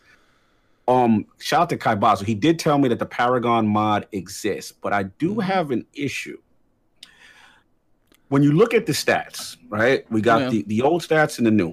Um 0.86 1.26
shout 1.38 1.62
out 1.62 1.68
to 1.70 1.76
Kai 1.76 1.96
Basu. 1.96 2.24
He 2.24 2.34
did 2.34 2.58
tell 2.58 2.78
me 2.78 2.88
that 2.88 2.98
the 2.98 3.06
Paragon 3.06 3.66
mod 3.66 4.06
exists, 4.12 4.72
but 4.72 4.92
I 4.92 5.04
do 5.04 5.34
Mhm. 5.34 5.42
have 5.42 5.70
an 5.70 5.86
issue. 5.94 6.38
When 8.34 8.42
you 8.42 8.50
look 8.50 8.74
at 8.74 8.86
the 8.86 8.92
stats, 8.92 9.56
right? 9.68 10.04
We 10.10 10.20
got 10.20 10.40
Yeah. 10.42 10.48
the, 10.50 10.62
the 10.66 10.82
old 10.82 11.02
stats 11.02 11.38
and 11.38 11.46
the 11.46 11.52
new. 11.52 11.72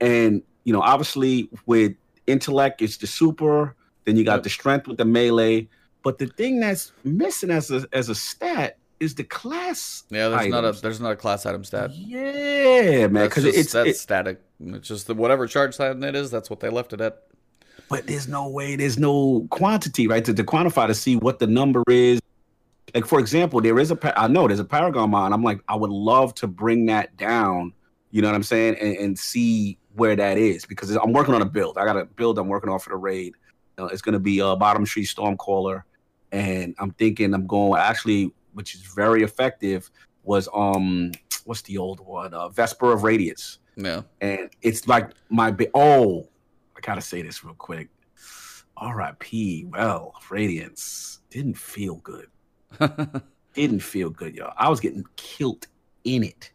And 0.00 0.42
you 0.64 0.72
know, 0.72 0.80
obviously 0.80 1.48
with 1.66 1.92
intellect, 2.26 2.82
it's 2.82 2.96
the 2.96 3.06
super. 3.06 3.76
Then 4.04 4.16
you 4.16 4.24
got 4.24 4.38
Yep. 4.38 4.42
the 4.42 4.50
strength 4.50 4.88
with 4.88 4.96
the 4.98 5.04
melee. 5.04 5.68
But 6.02 6.18
the 6.18 6.26
thing 6.26 6.58
that's 6.58 6.90
missing 7.04 7.52
as 7.52 7.70
a 7.70 7.86
as 7.92 8.08
a 8.08 8.16
stat 8.16 8.78
is 8.98 9.14
the 9.14 9.22
class. 9.22 10.02
Yeah, 10.10 10.28
there's 10.30 10.48
not 10.48 10.64
a 10.64 10.72
there's 10.72 11.00
not 11.00 11.12
a 11.12 11.16
class 11.24 11.46
item 11.46 11.62
stat. 11.62 11.92
Yeah, 11.94 13.06
man. 13.06 13.26
Because 13.28 13.44
it's 13.44 13.70
that's 13.72 13.90
it, 13.90 13.96
static. 13.96 14.40
It's 14.58 14.88
just 14.88 15.06
the 15.06 15.14
whatever 15.14 15.46
charge 15.46 15.78
item 15.78 16.02
it 16.02 16.16
is. 16.16 16.32
That's 16.32 16.50
what 16.50 16.58
they 16.58 16.68
left 16.68 16.92
it 16.92 17.00
at. 17.00 17.22
but 17.88 18.08
there's 18.08 18.26
no 18.26 18.48
way, 18.48 18.74
there's 18.74 18.98
no 18.98 19.46
quantity, 19.50 20.08
right? 20.08 20.24
To, 20.24 20.34
to 20.34 20.42
quantify 20.42 20.88
to 20.88 20.94
see 20.94 21.14
what 21.14 21.38
the 21.38 21.46
number 21.46 21.84
is. 21.88 22.18
Like 22.94 23.06
for 23.06 23.18
example, 23.18 23.60
there 23.60 23.78
is 23.78 23.90
a 23.90 24.20
I 24.20 24.28
know 24.28 24.46
there's 24.46 24.60
a 24.60 24.64
Paragon 24.64 25.10
mod. 25.10 25.32
I'm 25.32 25.42
like, 25.42 25.60
I 25.68 25.74
would 25.76 25.90
love 25.90 26.34
to 26.36 26.46
bring 26.46 26.86
that 26.86 27.16
down. 27.16 27.72
You 28.10 28.20
know 28.20 28.28
what 28.28 28.34
I'm 28.34 28.42
saying, 28.42 28.76
and, 28.80 28.96
and 28.98 29.18
see 29.18 29.78
where 29.94 30.14
that 30.16 30.36
is 30.38 30.66
because 30.66 30.90
I'm 30.94 31.12
working 31.12 31.34
on 31.34 31.40
a 31.42 31.46
build. 31.46 31.78
I 31.78 31.84
got 31.86 31.96
a 31.96 32.04
build 32.04 32.38
I'm 32.38 32.48
working 32.48 32.68
on 32.70 32.78
for 32.78 32.90
the 32.90 32.96
raid. 32.96 33.34
Uh, 33.78 33.86
it's 33.86 34.02
going 34.02 34.12
to 34.12 34.18
be 34.18 34.40
a 34.40 34.54
bottom 34.54 34.84
tree 34.84 35.04
stormcaller, 35.06 35.82
and 36.30 36.74
I'm 36.78 36.90
thinking 36.92 37.32
I'm 37.32 37.46
going 37.46 37.80
actually, 37.80 38.30
which 38.52 38.74
is 38.74 38.82
very 38.82 39.22
effective. 39.22 39.90
Was 40.24 40.48
um, 40.54 41.12
what's 41.44 41.62
the 41.62 41.78
old 41.78 42.00
one? 42.00 42.34
Uh, 42.34 42.48
Vesper 42.50 42.92
of 42.92 43.02
Radius 43.02 43.58
Yeah. 43.76 44.02
and 44.20 44.50
it's 44.60 44.86
like 44.86 45.10
my 45.30 45.50
bi- 45.50 45.70
oh 45.74 46.28
i 46.76 46.80
gotta 46.80 47.00
say 47.00 47.22
this 47.22 47.42
real 47.42 47.54
quick 47.54 47.88
rip 48.96 49.24
well 49.70 50.14
radiance 50.30 51.20
didn't 51.30 51.56
feel 51.56 51.96
good 51.96 52.26
didn't 53.54 53.80
feel 53.80 54.08
good 54.10 54.34
y'all 54.34 54.52
i 54.56 54.68
was 54.68 54.80
getting 54.80 55.04
killed 55.16 55.66
in 56.04 56.22
it 56.22 56.50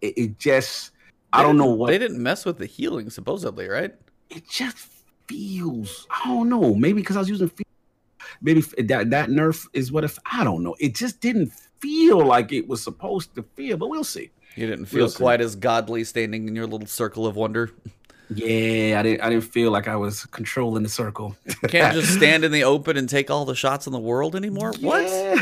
it, 0.00 0.14
it 0.16 0.38
just 0.38 0.92
i 1.32 1.42
don't 1.42 1.56
know 1.58 1.66
what 1.66 1.88
they 1.88 1.98
didn't 1.98 2.22
mess 2.22 2.44
with 2.44 2.58
the 2.58 2.66
healing 2.66 3.10
supposedly, 3.10 3.68
right? 3.68 3.94
it 4.30 4.48
just 4.48 4.76
feels 5.28 6.06
i 6.10 6.28
don't 6.28 6.48
know 6.48 6.74
maybe 6.74 7.00
because 7.00 7.16
i 7.16 7.20
was 7.20 7.28
using 7.28 7.50
maybe 8.40 8.60
that 8.78 9.10
that 9.10 9.28
nerf 9.28 9.66
is 9.72 9.90
what 9.92 10.04
if 10.04 10.18
i 10.32 10.42
don't 10.44 10.62
know 10.62 10.74
it 10.80 10.94
just 10.94 11.20
didn't 11.20 11.52
feel 11.80 12.24
like 12.24 12.52
it 12.52 12.66
was 12.68 12.82
supposed 12.82 13.34
to 13.34 13.42
feel 13.54 13.76
but 13.76 13.88
we'll 13.88 14.04
see 14.04 14.30
You 14.56 14.66
didn't 14.66 14.86
feel 14.86 15.00
We'll 15.00 15.10
see. 15.10 15.16
quite 15.18 15.40
as 15.40 15.54
godly 15.54 16.02
standing 16.04 16.48
in 16.48 16.56
your 16.56 16.66
little 16.66 16.86
circle 16.88 17.26
of 17.26 17.36
wonder. 17.36 17.70
yeah 18.34 18.98
i 18.98 19.02
didn't 19.02 19.20
i 19.22 19.30
didn't 19.30 19.44
feel 19.44 19.70
like 19.70 19.88
i 19.88 19.96
was 19.96 20.26
controlling 20.26 20.82
the 20.82 20.88
circle 20.88 21.34
can't 21.68 21.94
just 21.94 22.12
stand 22.16 22.44
in 22.44 22.52
the 22.52 22.62
open 22.64 22.96
and 22.96 23.08
take 23.08 23.30
all 23.30 23.44
the 23.44 23.54
shots 23.54 23.86
in 23.86 23.92
the 23.92 23.98
world 23.98 24.36
anymore. 24.36 24.72
What? 24.80 25.02
Yeah. 25.04 25.34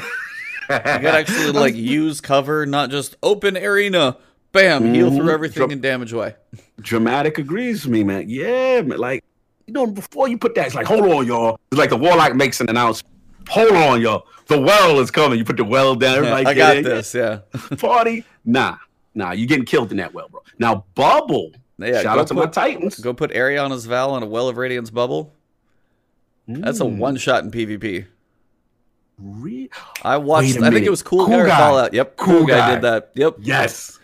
You 0.69 1.03
gotta 1.03 1.19
actually 1.19 1.53
like 1.53 1.75
use 1.75 2.21
cover, 2.21 2.67
not 2.67 2.91
just 2.91 3.17
open 3.23 3.57
arena. 3.57 4.17
Bam, 4.53 4.95
heal 4.95 5.11
through 5.11 5.27
Mhm. 5.27 5.33
everything 5.33 5.63
Dra- 5.67 5.73
and 5.73 5.83
damage 5.83 6.13
away. 6.13 6.35
dramatic 6.81 7.39
agrees 7.39 7.85
with 7.85 7.93
me, 7.93 8.03
man. 8.05 8.25
Yeah, 8.29 8.81
man. 8.83 8.99
Like, 8.99 9.23
you 9.67 9.75
know, 9.75 9.87
before 9.87 10.29
you 10.29 10.39
put 10.39 10.55
that, 10.55 10.67
it's 10.67 10.75
like, 10.75 10.87
hold 10.87 11.05
on, 11.05 11.27
y'all. 11.27 11.59
It's 11.71 11.79
like 11.79 11.91
the 11.91 11.97
warlock 11.97 12.35
makes 12.35 12.61
an 12.61 12.69
announcement. 12.71 13.15
Hold 13.49 13.73
on, 13.73 14.01
y'all. 14.01 14.27
The 14.47 14.61
well 14.61 14.99
is 15.01 15.11
coming. 15.11 15.39
You 15.39 15.45
put 15.45 15.57
the 15.57 15.65
well 15.65 15.95
down. 15.95 16.19
Everybody 16.19 16.47
I 16.47 16.55
get 16.55 16.59
got 16.59 16.77
in. 16.79 16.83
this. 16.85 17.15
Yeah. 17.15 17.41
Party? 17.79 18.25
Nah, 18.45 18.77
nah. 19.15 19.33
You're 19.33 19.47
getting 19.49 19.67
killed 19.67 19.91
in 19.93 19.99
that 19.99 20.15
well, 20.15 20.29
bro. 20.29 20.41
Now, 20.59 20.85
bubble. 20.95 21.53
Yeah. 21.79 22.03
Shout 22.03 22.19
out 22.19 22.27
to 22.29 22.35
my 22.35 22.47
Titans. 22.47 22.99
Go 23.01 23.13
put 23.13 23.31
Eriana's 23.33 23.85
Vow 23.87 24.11
on 24.11 24.23
a 24.23 24.27
Well 24.27 24.49
of 24.49 24.57
Radiance 24.57 24.91
bubble. 24.91 25.33
That's 26.49 26.81
a 26.81 26.85
Mm, 26.85 26.99
one 26.99 27.17
shot 27.17 27.45
in 27.45 27.51
PvP. 27.51 28.07
re- 29.19 29.71
I 30.03 30.17
watched. 30.19 30.57
I 30.61 30.71
think 30.71 30.87
it 30.87 30.91
was 30.91 31.03
Cool, 31.03 31.27
Cool 31.27 31.39
Guy, 31.39 31.47
Guy. 31.49 31.57
Fallout. 31.59 31.93
Yep. 31.95 32.17
Cool, 32.17 32.39
Cool 32.39 32.47
guy. 32.47 32.57
Guy. 32.59 32.75
did 32.75 32.83
that. 32.83 33.11
Yep. 33.15 33.37
Yes. 33.41 33.99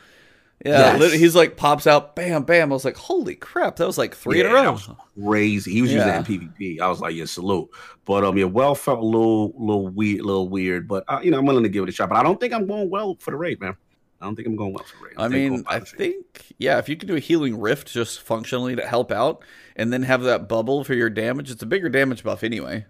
Yeah, 0.64 0.96
Yes. 0.96 1.12
he's 1.14 1.34
like 1.34 1.56
pops 1.56 1.88
out, 1.88 2.14
bam, 2.14 2.44
bam. 2.44 2.70
I 2.70 2.74
was 2.74 2.84
like, 2.84 2.96
holy 2.96 3.34
crap, 3.34 3.76
that 3.76 3.86
was 3.86 3.98
like 3.98 4.14
three 4.14 4.38
in 4.40 4.46
a 4.46 4.48
Yeah, 4.50 4.54
that 4.54 4.64
row. 4.64 4.72
was 4.72 4.88
crazy. 5.20 5.72
He 5.72 5.82
was 5.82 5.90
Yeah. 5.90 5.96
using 5.98 6.08
that 6.12 6.28
in 6.30 6.50
PvP. 6.50 6.80
I 6.80 6.88
was 6.88 7.00
like, 7.00 7.16
yeah, 7.16 7.24
salute. 7.24 7.68
But 8.04 8.22
um, 8.24 8.38
yeah, 8.38 8.44
well 8.44 8.76
felt 8.76 9.00
a 9.00 9.04
little, 9.04 9.52
little 9.58 9.88
weird, 9.88 10.20
little 10.24 10.48
weird. 10.48 10.86
But 10.86 11.02
uh, 11.08 11.18
you 11.22 11.32
know, 11.32 11.38
I'm 11.38 11.46
willing 11.46 11.64
to 11.64 11.68
give 11.68 11.82
it 11.82 11.88
a 11.88 11.92
shot. 11.92 12.08
But 12.10 12.18
I 12.18 12.22
don't 12.22 12.38
think 12.38 12.52
I'm 12.52 12.66
going 12.68 12.90
well 12.90 13.16
for 13.18 13.32
the 13.32 13.36
raid, 13.36 13.60
man. 13.60 13.76
I 14.22 14.24
don't 14.24 14.36
think 14.36 14.46
I'm 14.46 14.56
going 14.56 14.72
well 14.72 14.84
for 14.84 14.96
the 14.98 15.04
raid. 15.04 15.14
I 15.18 15.28
mean, 15.28 15.64
I 15.66 15.80
think 15.80 16.54
yeah, 16.58 16.78
if 16.78 16.88
you 16.88 16.96
can 16.96 17.08
do 17.08 17.16
a 17.16 17.20
healing 17.20 17.60
rift 17.60 17.88
just 17.92 18.20
functionally 18.22 18.76
to 18.76 18.86
help 18.86 19.10
out, 19.10 19.42
and 19.76 19.92
then 19.92 20.02
have 20.04 20.22
that 20.22 20.48
bubble 20.48 20.84
for 20.84 20.94
your 20.94 21.10
damage, 21.10 21.50
it's 21.50 21.62
a 21.62 21.66
bigger 21.66 21.88
damage 21.88 22.22
buff 22.22 22.44
anyway, 22.44 22.86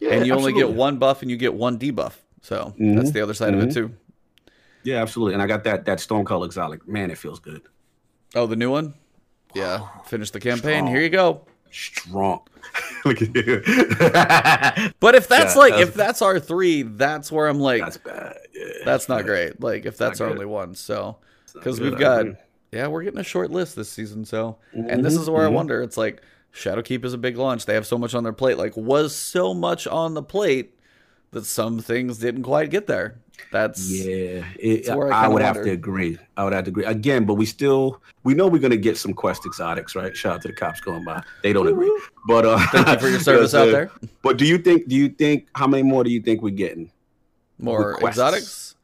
yeah, 0.00 0.10
and 0.12 0.26
you 0.26 0.32
only 0.34 0.52
get 0.52 0.70
one 0.70 0.98
buff 0.98 1.22
and 1.22 1.30
you 1.30 1.36
get 1.36 1.54
one 1.54 1.78
debuff. 1.78 2.14
So 2.42 2.74
that's 2.78 3.10
Mhm, 3.10 3.12
the 3.12 3.20
other 3.20 3.34
side 3.34 3.52
of 3.54 3.60
it 3.60 3.70
mhm. 3.70 3.74
too. 3.74 3.90
Yeah, 4.84 5.02
absolutely. 5.02 5.34
And 5.34 5.42
I 5.42 5.48
got 5.48 5.64
that 5.64 5.84
that 5.86 5.98
Stone 5.98 6.24
Cold 6.24 6.44
Exotic. 6.44 6.86
Man, 6.86 7.10
it 7.10 7.18
feels 7.18 7.40
good. 7.40 7.62
Oh, 8.36 8.46
the 8.46 8.54
new 8.54 8.70
one. 8.70 8.94
Yeah, 9.54 9.88
finish 10.06 10.30
the 10.30 10.38
campaign. 10.40 10.84
Strong. 10.84 10.86
Here 10.94 11.02
you 11.02 11.08
go. 11.10 11.40
Strong. 11.72 12.42
Look 13.04 13.22
at 13.22 13.34
you. 13.34 13.62
But 15.00 15.14
if 15.14 15.28
that's 15.28 15.54
Yeah, 15.54 15.60
like 15.60 15.72
that's- 15.72 15.88
if 15.88 15.94
that's 15.94 16.22
our 16.22 16.38
three, 16.40 16.82
that's 16.82 17.30
where 17.30 17.46
I'm 17.48 17.60
like, 17.60 17.80
that's 17.82 17.98
that's, 17.98 19.06
bad. 19.06 19.10
Yeah, 19.10 19.16
not 19.16 19.24
great. 19.26 19.60
Like 19.60 19.86
if 19.86 19.96
that's 19.96 20.20
our 20.20 20.28
only 20.28 20.46
one, 20.46 20.74
so 20.74 21.18
because 21.54 21.80
we've 21.80 21.98
got 21.98 22.26
yeah, 22.72 22.86
we're 22.88 23.02
getting 23.04 23.20
a 23.20 23.24
short 23.24 23.50
list 23.50 23.76
this 23.76 23.90
season. 23.90 24.24
So 24.24 24.58
and 24.72 25.04
this 25.04 25.16
Mhm, 25.16 25.20
is 25.20 25.30
where 25.30 25.46
I 25.46 25.50
mhm. 25.50 25.54
wonder. 25.54 25.82
It's 25.82 25.96
like 25.96 26.22
Shadowkeep 26.54 27.04
is 27.04 27.12
a 27.12 27.18
big 27.18 27.36
launch. 27.36 27.66
They 27.66 27.74
have 27.74 27.86
so 27.86 27.98
much 27.98 28.14
on 28.14 28.22
their 28.24 28.32
plate. 28.32 28.58
Like 28.58 28.76
was 28.76 29.14
so 29.14 29.54
much 29.54 29.86
on 29.86 30.14
the 30.14 30.22
plate 30.22 30.72
that 31.32 31.44
some 31.44 31.78
things 31.80 32.18
didn't 32.18 32.42
quite 32.44 32.70
get 32.70 32.86
there. 32.86 33.18
That's 33.52 33.88
Yeah, 33.90 34.44
it, 34.58 34.86
That's 34.86 34.98
I 34.98 35.24
I, 35.24 35.28
would 35.28 35.42
have 35.42 35.62
to 35.62 35.70
agree. 35.70 36.18
I 36.36 36.44
would 36.44 36.52
have 36.52 36.64
to 36.64 36.70
agree 36.70 36.84
again, 36.84 37.24
but 37.24 37.34
we 37.34 37.46
still 37.46 38.02
we 38.24 38.34
know 38.34 38.46
we're 38.48 38.60
gonna 38.60 38.76
get 38.76 38.96
some 38.98 39.12
quest 39.14 39.46
exotics, 39.46 39.94
right? 39.94 40.16
Shout 40.16 40.34
out 40.36 40.42
to 40.42 40.48
the 40.48 40.54
cops 40.54 40.80
going 40.80 41.04
by. 41.04 41.22
They 41.42 41.52
don't 41.52 41.68
agree, 41.68 41.92
but 42.26 42.44
uh, 42.44 42.58
Thank 42.72 42.88
you 42.88 42.98
for 42.98 43.08
your 43.08 43.20
service 43.30 43.54
out 43.54 43.68
uh, 43.68 43.72
there. 43.72 43.90
But 44.22 44.36
do 44.36 44.44
you 44.46 44.58
think? 44.58 44.88
Do 44.88 44.96
you 44.96 45.08
think? 45.08 45.48
How 45.54 45.66
many 45.66 45.82
more 45.84 46.02
do 46.04 46.10
you 46.10 46.20
think 46.20 46.42
we're 46.42 46.50
getting? 46.50 46.90
More 47.58 47.88
requests. 47.90 48.08
exotics. 48.16 48.74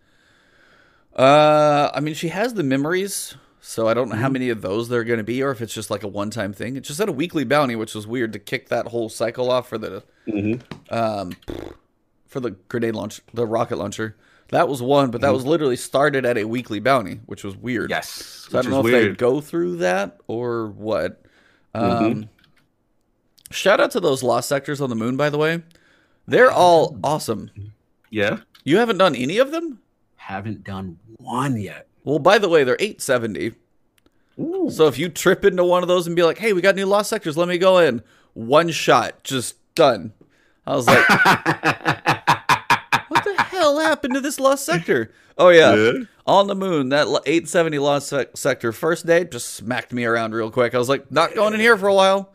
Uh, 1.15 1.91
I 1.93 2.01
mean, 2.01 2.15
she 2.15 2.29
has 2.29 2.55
the 2.55 2.63
memories, 2.63 3.35
so 3.61 3.87
I 3.87 3.95
don't 3.95 4.09
know 4.09 4.17
how 4.17 4.29
Mhm. 4.29 4.33
many 4.33 4.49
of 4.49 4.63
those 4.63 4.89
there 4.89 5.01
are 5.01 5.05
going 5.05 5.19
to 5.19 5.25
be, 5.25 5.43
or 5.43 5.51
if 5.51 5.61
it's 5.61 5.75
just 5.75 5.91
like 5.91 6.03
a 6.03 6.09
one-time 6.09 6.53
thing. 6.55 6.77
It 6.77 6.81
just 6.85 6.99
had 6.99 7.09
a 7.09 7.13
weekly 7.13 7.45
bounty, 7.45 7.77
which 7.77 7.95
was 7.95 8.07
weird 8.07 8.33
to 8.33 8.39
kick 8.39 8.69
that 8.71 8.87
whole 8.89 9.09
cycle 9.09 9.51
off 9.51 9.69
for 9.69 9.77
the 9.79 10.05
Mm-hmm. 10.29 10.95
um 10.95 11.33
for 12.29 12.39
the 12.41 12.53
grenade 12.69 12.95
launch, 12.95 13.21
the 13.35 13.45
rocket 13.47 13.77
launcher. 13.77 14.17
That 14.53 14.69
was 14.69 14.81
one, 14.83 15.11
but 15.11 15.23
that 15.23 15.33
was 15.33 15.45
literally 15.47 15.77
started 15.77 16.25
at 16.27 16.37
a 16.39 16.45
weekly 16.45 16.79
bounty, 16.79 17.21
which 17.27 17.43
was 17.43 17.57
weird. 17.57 17.89
Yes, 17.91 18.09
So 18.51 18.59
I 18.59 18.63
don't 18.63 18.71
know 18.71 18.87
if 18.87 18.93
they 18.93 19.09
go 19.11 19.41
through 19.41 19.77
that 19.77 20.19
or 20.29 20.69
what. 20.69 21.23
Um, 21.75 22.15
Mhm. 22.15 22.29
Shout 23.51 23.81
out 23.81 23.91
to 23.93 24.01
those 24.01 24.23
lost 24.23 24.49
sectors 24.49 24.81
on 24.81 24.91
the 24.91 24.95
moon, 24.97 25.17
by 25.17 25.31
the 25.31 25.39
way. 25.39 25.63
They're 26.27 26.51
all 26.51 26.99
awesome. 27.03 27.51
Yeah, 28.11 28.39
You 28.65 28.77
haven't 28.77 28.99
done 28.99 29.15
any 29.17 29.39
of 29.39 29.51
them? 29.51 29.81
haven't 30.17 30.63
done 30.65 30.99
one 31.19 31.61
yet. 31.61 31.89
Well, 32.05 32.19
by 32.21 32.39
the 32.39 32.49
way, 32.49 32.63
they're 32.63 32.77
870. 32.79 33.55
Ooh. 34.39 34.71
So 34.71 34.87
if 34.87 34.99
you 34.99 35.09
trip 35.09 35.45
into 35.45 35.65
one 35.65 35.83
of 35.83 35.89
those 35.89 36.07
and 36.07 36.15
be 36.15 36.23
like, 36.23 36.39
hey, 36.39 36.53
we 36.53 36.61
got 36.61 36.77
new 36.77 36.87
lost 36.87 37.11
sectors, 37.11 37.37
let 37.37 37.49
me 37.49 37.59
go 37.59 37.79
in. 37.79 38.03
One 38.35 38.71
shot, 38.71 39.25
just 39.25 39.57
done. 39.75 40.13
I 40.67 40.77
was 40.77 40.87
like, 40.87 41.05
hell 43.79 43.89
happened 43.89 44.15
to 44.15 44.21
this 44.21 44.39
lost 44.41 44.65
sector? 44.65 45.11
Oh, 45.39 45.49
yeah. 45.49 45.75
Yeah. 45.75 45.93
On 46.27 46.47
the 46.47 46.55
moon, 46.55 46.91
that 46.91 47.07
870 47.09 47.79
lost 47.79 48.09
sec- 48.09 48.37
sector 48.37 48.71
first 48.73 49.07
day 49.07 49.25
just 49.25 49.55
smacked 49.55 49.93
me 49.93 50.05
around 50.05 50.35
real 50.35 50.51
quick. 50.51 50.75
I 50.75 50.79
was 50.79 50.89
like, 50.89 51.11
not 51.11 51.35
going 51.35 51.55
in 51.55 51.61
here 51.61 51.77
for 51.77 51.89
a 51.89 51.95
while. 51.95 52.33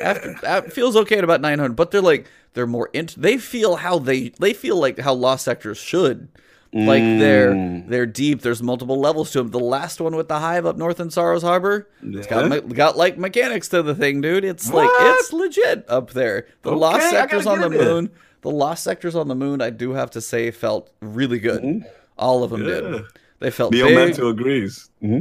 After 0.00 0.34
that 0.42 0.72
feels 0.72 0.96
okay 0.96 1.18
at 1.18 1.24
about 1.24 1.40
900, 1.40 1.76
but 1.76 1.90
they're 1.90 2.00
like 2.00 2.28
they're 2.54 2.66
more 2.66 2.88
int- 2.92 3.14
they 3.20 3.36
feel 3.38 3.76
how 3.76 3.98
they 4.00 4.30
they 4.40 4.52
feel 4.52 4.76
like 4.80 4.98
how 4.98 5.12
lost 5.14 5.44
sectors 5.44 5.78
should. 5.78 6.28
Like 6.72 7.02
they're 7.02 7.52
Mm. 7.52 7.88
they're 7.88 8.04
deep. 8.06 8.42
There's 8.42 8.62
multiple 8.62 8.98
levels 9.00 9.30
to 9.32 9.38
them. 9.38 9.50
The 9.50 9.60
last 9.60 10.00
one 10.00 10.16
with 10.16 10.26
the 10.28 10.40
hive 10.40 10.66
up 10.66 10.76
north 10.76 10.98
in 10.98 11.10
Sorrows 11.10 11.42
Harbor, 11.42 11.88
it's 12.02 12.26
got 12.26 12.50
me- 12.50 12.60
got 12.74 12.96
like 12.96 13.16
mechanics 13.16 13.68
to 13.68 13.82
the 13.82 13.94
thing, 13.94 14.20
dude. 14.20 14.44
It's 14.44 14.72
like 14.72 14.90
it's 14.92 15.32
legit 15.32 15.84
up 15.88 16.10
there. 16.10 16.46
The 16.62 16.70
Okay, 16.70 16.78
lost 16.78 17.10
sectors 17.10 17.46
on 17.46 17.60
the 17.60 17.68
there. 17.68 18.08
The 18.46 18.52
lost 18.52 18.84
sectors 18.84 19.16
on 19.16 19.26
the 19.26 19.34
moon, 19.34 19.60
I 19.60 19.70
do 19.70 19.92
have 19.92 20.10
to 20.12 20.20
say 20.20 20.52
felt 20.52 20.90
really 21.00 21.40
good. 21.40 21.84
All 22.16 22.44
of 22.44 22.50
them 22.52 22.62
Yeah. 22.62 22.80
did. 22.80 23.02
They 23.40 23.50
felt 23.50 23.72
Neo 23.72 23.86
big. 23.88 24.18
Agrees. 24.20 24.88
hmm 25.00 25.20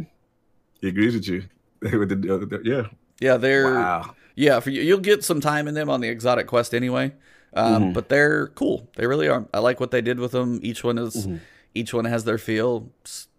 He 0.80 0.90
agrees 0.90 1.16
with 1.16 1.28
you. 1.28 1.44
with 1.82 2.10
the, 2.10 2.16
the- 2.16 2.62
yeah. 2.64 2.84
Yeah, 3.20 3.38
they're 3.38 3.74
Wow. 3.74 4.14
Yeah, 4.36 4.60
for 4.60 4.70
you, 4.70 4.82
you'll 4.84 5.00
get 5.00 5.24
some 5.24 5.42
time 5.42 5.68
in 5.68 5.74
them 5.74 5.90
on 5.90 6.02
the 6.02 6.08
exotic 6.10 6.46
quest 6.48 6.74
anyway. 6.76 7.14
Um, 7.54 7.82
Mm-hmm. 7.84 7.94
But 7.94 8.10
they're 8.10 8.48
cool. 8.50 8.88
They 8.96 9.08
really 9.08 9.28
are. 9.28 9.46
I 9.54 9.60
like 9.60 9.80
what 9.80 9.90
they 9.92 10.02
did 10.02 10.20
with 10.20 10.32
them. 10.32 10.60
Each 10.62 10.84
one 10.84 10.98
is, 11.00 11.16
Mm-hmm. 11.26 11.38
each 11.74 11.94
one 11.94 12.06
has 12.06 12.26
their 12.26 12.38
feel. 12.38 12.90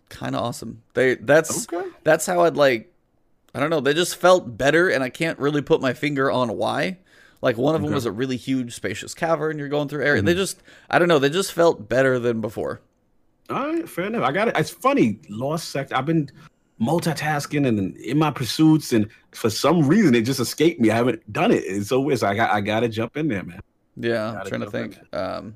Kind 0.08 0.34
of 0.34 0.42
awesome. 0.42 0.82
They 0.94 1.14
that's 1.16 1.66
Okay. 1.72 1.88
that's 2.04 2.26
how 2.26 2.40
I'd 2.44 2.56
like. 2.56 2.92
I 3.54 3.60
don't 3.60 3.70
know. 3.70 3.80
They 3.80 3.94
just 3.94 4.16
felt 4.16 4.56
better, 4.58 4.88
and 4.88 5.02
I 5.04 5.10
can't 5.10 5.38
really 5.38 5.62
put 5.62 5.80
my 5.80 5.94
finger 5.94 6.30
on 6.30 6.56
why. 6.56 6.98
Like 7.42 7.56
one 7.56 7.74
of 7.74 7.82
them 7.82 7.92
was 7.92 8.06
a 8.06 8.12
really 8.12 8.36
huge, 8.36 8.74
spacious 8.74 9.14
cavern. 9.14 9.58
You're 9.58 9.68
going 9.68 9.88
through 9.88 10.04
area. 10.04 10.20
Mm-hmm. 10.20 10.26
They 10.26 10.34
just, 10.34 10.62
I 10.90 10.98
don't 10.98 11.08
know. 11.08 11.18
They 11.18 11.28
just 11.30 11.52
felt 11.52 11.88
better 11.88 12.18
than 12.18 12.40
before. 12.40 12.80
All 13.50 13.66
right, 13.72 13.88
fair 13.88 14.06
enough. 14.06 14.24
I 14.24 14.32
got 14.32 14.48
it. 14.48 14.56
It's 14.56 14.70
funny. 14.70 15.20
Lost 15.28 15.68
sector. 15.70 15.94
I've 15.94 16.06
been 16.06 16.30
multitasking 16.80 17.66
and 17.66 17.96
in 17.96 18.18
my 18.18 18.30
pursuits, 18.30 18.92
and 18.92 19.08
for 19.32 19.50
some 19.50 19.86
reason 19.86 20.14
it 20.14 20.22
just 20.22 20.40
escaped 20.40 20.80
me. 20.80 20.90
I 20.90 20.96
haven't 20.96 21.32
done 21.32 21.50
it. 21.52 21.62
It's 21.66 21.88
so 21.88 22.00
weird. 22.00 22.18
So 22.18 22.26
I 22.26 22.34
got 22.34 22.50
I 22.50 22.60
gotta 22.60 22.88
jump 22.88 23.16
in 23.16 23.28
there, 23.28 23.42
man. 23.44 23.60
Yeah, 23.96 24.40
I'm 24.40 24.46
trying 24.46 24.60
to 24.62 24.70
think. 24.70 24.98
Um, 25.14 25.54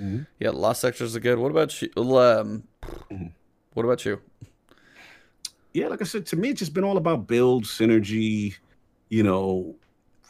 Mhm. 0.00 0.26
yeah, 0.40 0.50
lost 0.50 0.80
sectors 0.80 1.14
are 1.14 1.20
good. 1.20 1.38
What 1.38 1.50
about 1.50 1.80
you? 1.82 1.88
Um, 1.96 2.64
Mhm. 3.10 3.32
what 3.74 3.84
about 3.84 4.04
you? 4.06 4.20
Yeah, 5.74 5.88
like 5.88 6.00
I 6.00 6.04
said, 6.04 6.26
to 6.26 6.36
me 6.36 6.50
it's 6.50 6.58
just 6.60 6.74
been 6.74 6.84
all 6.84 6.96
about 6.96 7.26
build, 7.26 7.64
synergy, 7.64 8.54
you 9.10 9.22
know, 9.22 9.76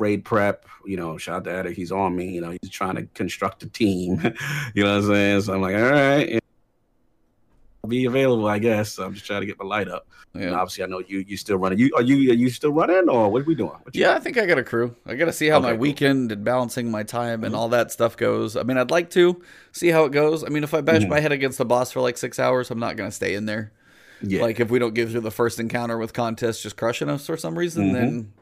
raid 0.02 0.24
prep. 0.24 0.66
You 0.84 0.96
know, 0.96 1.16
shout 1.16 1.36
out 1.36 1.44
to 1.44 1.52
Eddie, 1.56 1.74
he's 1.74 1.92
on 1.92 2.16
me. 2.16 2.28
You 2.30 2.40
know, 2.40 2.56
he's 2.60 2.70
trying 2.70 2.96
to 2.96 3.04
construct 3.14 3.62
a 3.62 3.68
team. 3.68 4.20
you 4.74 4.82
know 4.84 4.96
what 4.96 5.04
I'm 5.04 5.06
saying? 5.06 5.42
So 5.42 5.54
I'm 5.54 5.60
like, 5.62 5.76
all 5.76 5.82
right, 5.90 6.40
I'll 7.84 7.88
be 7.88 8.04
available, 8.04 8.46
I 8.48 8.58
guess. 8.58 8.92
So 8.92 9.04
I'm 9.04 9.14
just 9.14 9.26
trying 9.26 9.40
to 9.40 9.46
get 9.46 9.58
my 9.58 9.64
light 9.64 9.88
up. 9.88 10.06
And 10.34 10.44
Yeah. 10.44 10.50
obviously, 10.52 10.84
I 10.84 10.86
know 10.86 11.00
you 11.00 11.24
you 11.26 11.36
still 11.36 11.58
running. 11.58 11.78
You 11.78 11.90
are 11.94 12.02
you 12.02 12.30
are 12.30 12.34
you 12.34 12.48
still 12.50 12.72
running 12.72 13.08
or 13.08 13.28
what 13.30 13.42
are 13.42 13.44
we 13.44 13.54
doing? 13.54 13.72
You- 13.92 14.02
Yeah, 14.02 14.14
I 14.14 14.18
think 14.18 14.38
I 14.38 14.46
got 14.46 14.58
a 14.58 14.62
crew. 14.64 14.94
I 15.06 15.14
got 15.14 15.26
to 15.26 15.32
see 15.32 15.48
how 15.48 15.60
my 15.60 15.70
cool. 15.72 15.78
weekend 15.78 16.32
and 16.32 16.42
balancing 16.44 16.90
my 16.90 17.02
time 17.02 17.44
and 17.44 17.54
Mhm. 17.54 17.58
all 17.58 17.68
that 17.70 17.92
stuff 17.92 18.16
goes. 18.16 18.56
I 18.56 18.62
mean, 18.62 18.76
I'd 18.78 18.90
like 18.90 19.10
to 19.10 19.42
see 19.72 19.88
how 19.88 20.04
it 20.04 20.12
goes. 20.12 20.42
I 20.42 20.48
mean, 20.48 20.64
if 20.64 20.72
I 20.74 20.80
bash 20.80 21.02
Mhm. 21.02 21.08
my 21.10 21.20
head 21.20 21.32
against 21.32 21.58
the 21.58 21.64
boss 21.64 21.92
for 21.92 22.00
like 22.00 22.16
six 22.16 22.38
hours, 22.38 22.70
I'm 22.70 22.78
not 22.78 22.96
going 22.96 23.10
to 23.10 23.14
stay 23.14 23.34
in 23.34 23.46
there. 23.46 23.72
yeah. 24.24 24.40
Like, 24.40 24.60
if 24.60 24.70
we 24.70 24.78
don't 24.78 24.94
get 24.94 25.10
through 25.10 25.20
the 25.22 25.32
first 25.32 25.58
encounter 25.60 25.98
with 25.98 26.12
contest 26.12 26.62
just 26.62 26.76
crushing 26.76 27.08
us 27.10 27.26
for 27.26 27.36
some 27.36 27.58
reason, 27.58 27.90
Mhm. 27.90 27.92
then 27.92 28.32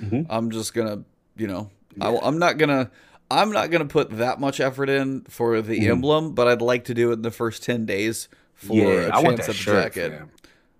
Mhm. 0.00 0.26
I'm 0.30 0.50
just 0.50 0.74
going 0.74 0.88
to, 0.88 1.04
you 1.36 1.46
know, 1.46 1.70
I, 2.00 2.16
I'm 2.22 2.38
not 2.38 2.58
going 2.58 2.68
to. 2.70 2.90
I'm 3.32 3.52
not 3.52 3.70
gonna 3.70 3.84
put 3.84 4.10
that 4.18 4.40
much 4.40 4.58
effort 4.58 4.88
in 4.88 5.20
for 5.28 5.62
the 5.62 5.78
Mhm. 5.78 5.88
emblem, 5.90 6.34
but 6.34 6.48
I'd 6.48 6.60
like 6.60 6.82
to 6.86 6.94
do 6.94 7.10
it 7.10 7.14
in 7.14 7.22
the 7.22 7.30
first 7.30 7.62
ten 7.62 7.86
days 7.86 8.26
for 8.54 8.74
yeah, 8.74 9.06
a 9.06 9.12
I 9.16 9.22
chance 9.22 9.40
at 9.42 9.46
the 9.46 9.52
shirt. 9.52 9.94
jacket. 9.94 10.22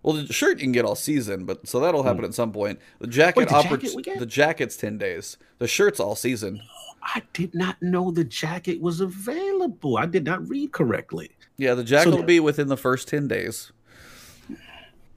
Well, 0.03 0.17
the 0.17 0.33
shirt 0.33 0.59
you 0.59 0.65
can 0.65 0.73
get 0.73 0.85
all 0.85 0.97
season, 0.97 1.45
but 1.45 1.69
so 1.69 1.79
that'll 1.79 2.03
happen 2.03 2.25
at 2.25 2.35
some 2.35 2.51
point. 2.51 2.81
The 2.99 3.07
jacket, 3.07 3.39
Wait, 3.39 3.49
the 3.51 3.55
oppor- 3.55 3.81
jacket 3.81 3.95
we 3.95 4.19
the 4.19 4.27
jacket's 4.27 4.77
ten 4.77 4.99
days. 4.99 5.37
The 5.59 5.69
shirt's 5.69 6.01
all 6.01 6.17
season. 6.17 6.61
I 7.05 7.23
did 7.33 7.55
not 7.55 7.81
know 7.81 8.11
the 8.11 8.25
jacket 8.25 8.81
was 8.81 9.01
available. 9.01 9.97
I 9.97 10.07
did 10.07 10.25
not 10.25 10.49
read 10.49 10.73
correctly. 10.73 11.31
Yeah, 11.57 11.75
the 11.75 11.85
jacket 11.85 12.11
So- 12.11 12.17
will 12.17 12.25
be 12.25 12.41
within 12.41 12.67
the 12.67 12.77
first 12.77 13.07
ten 13.07 13.29
days, 13.29 13.71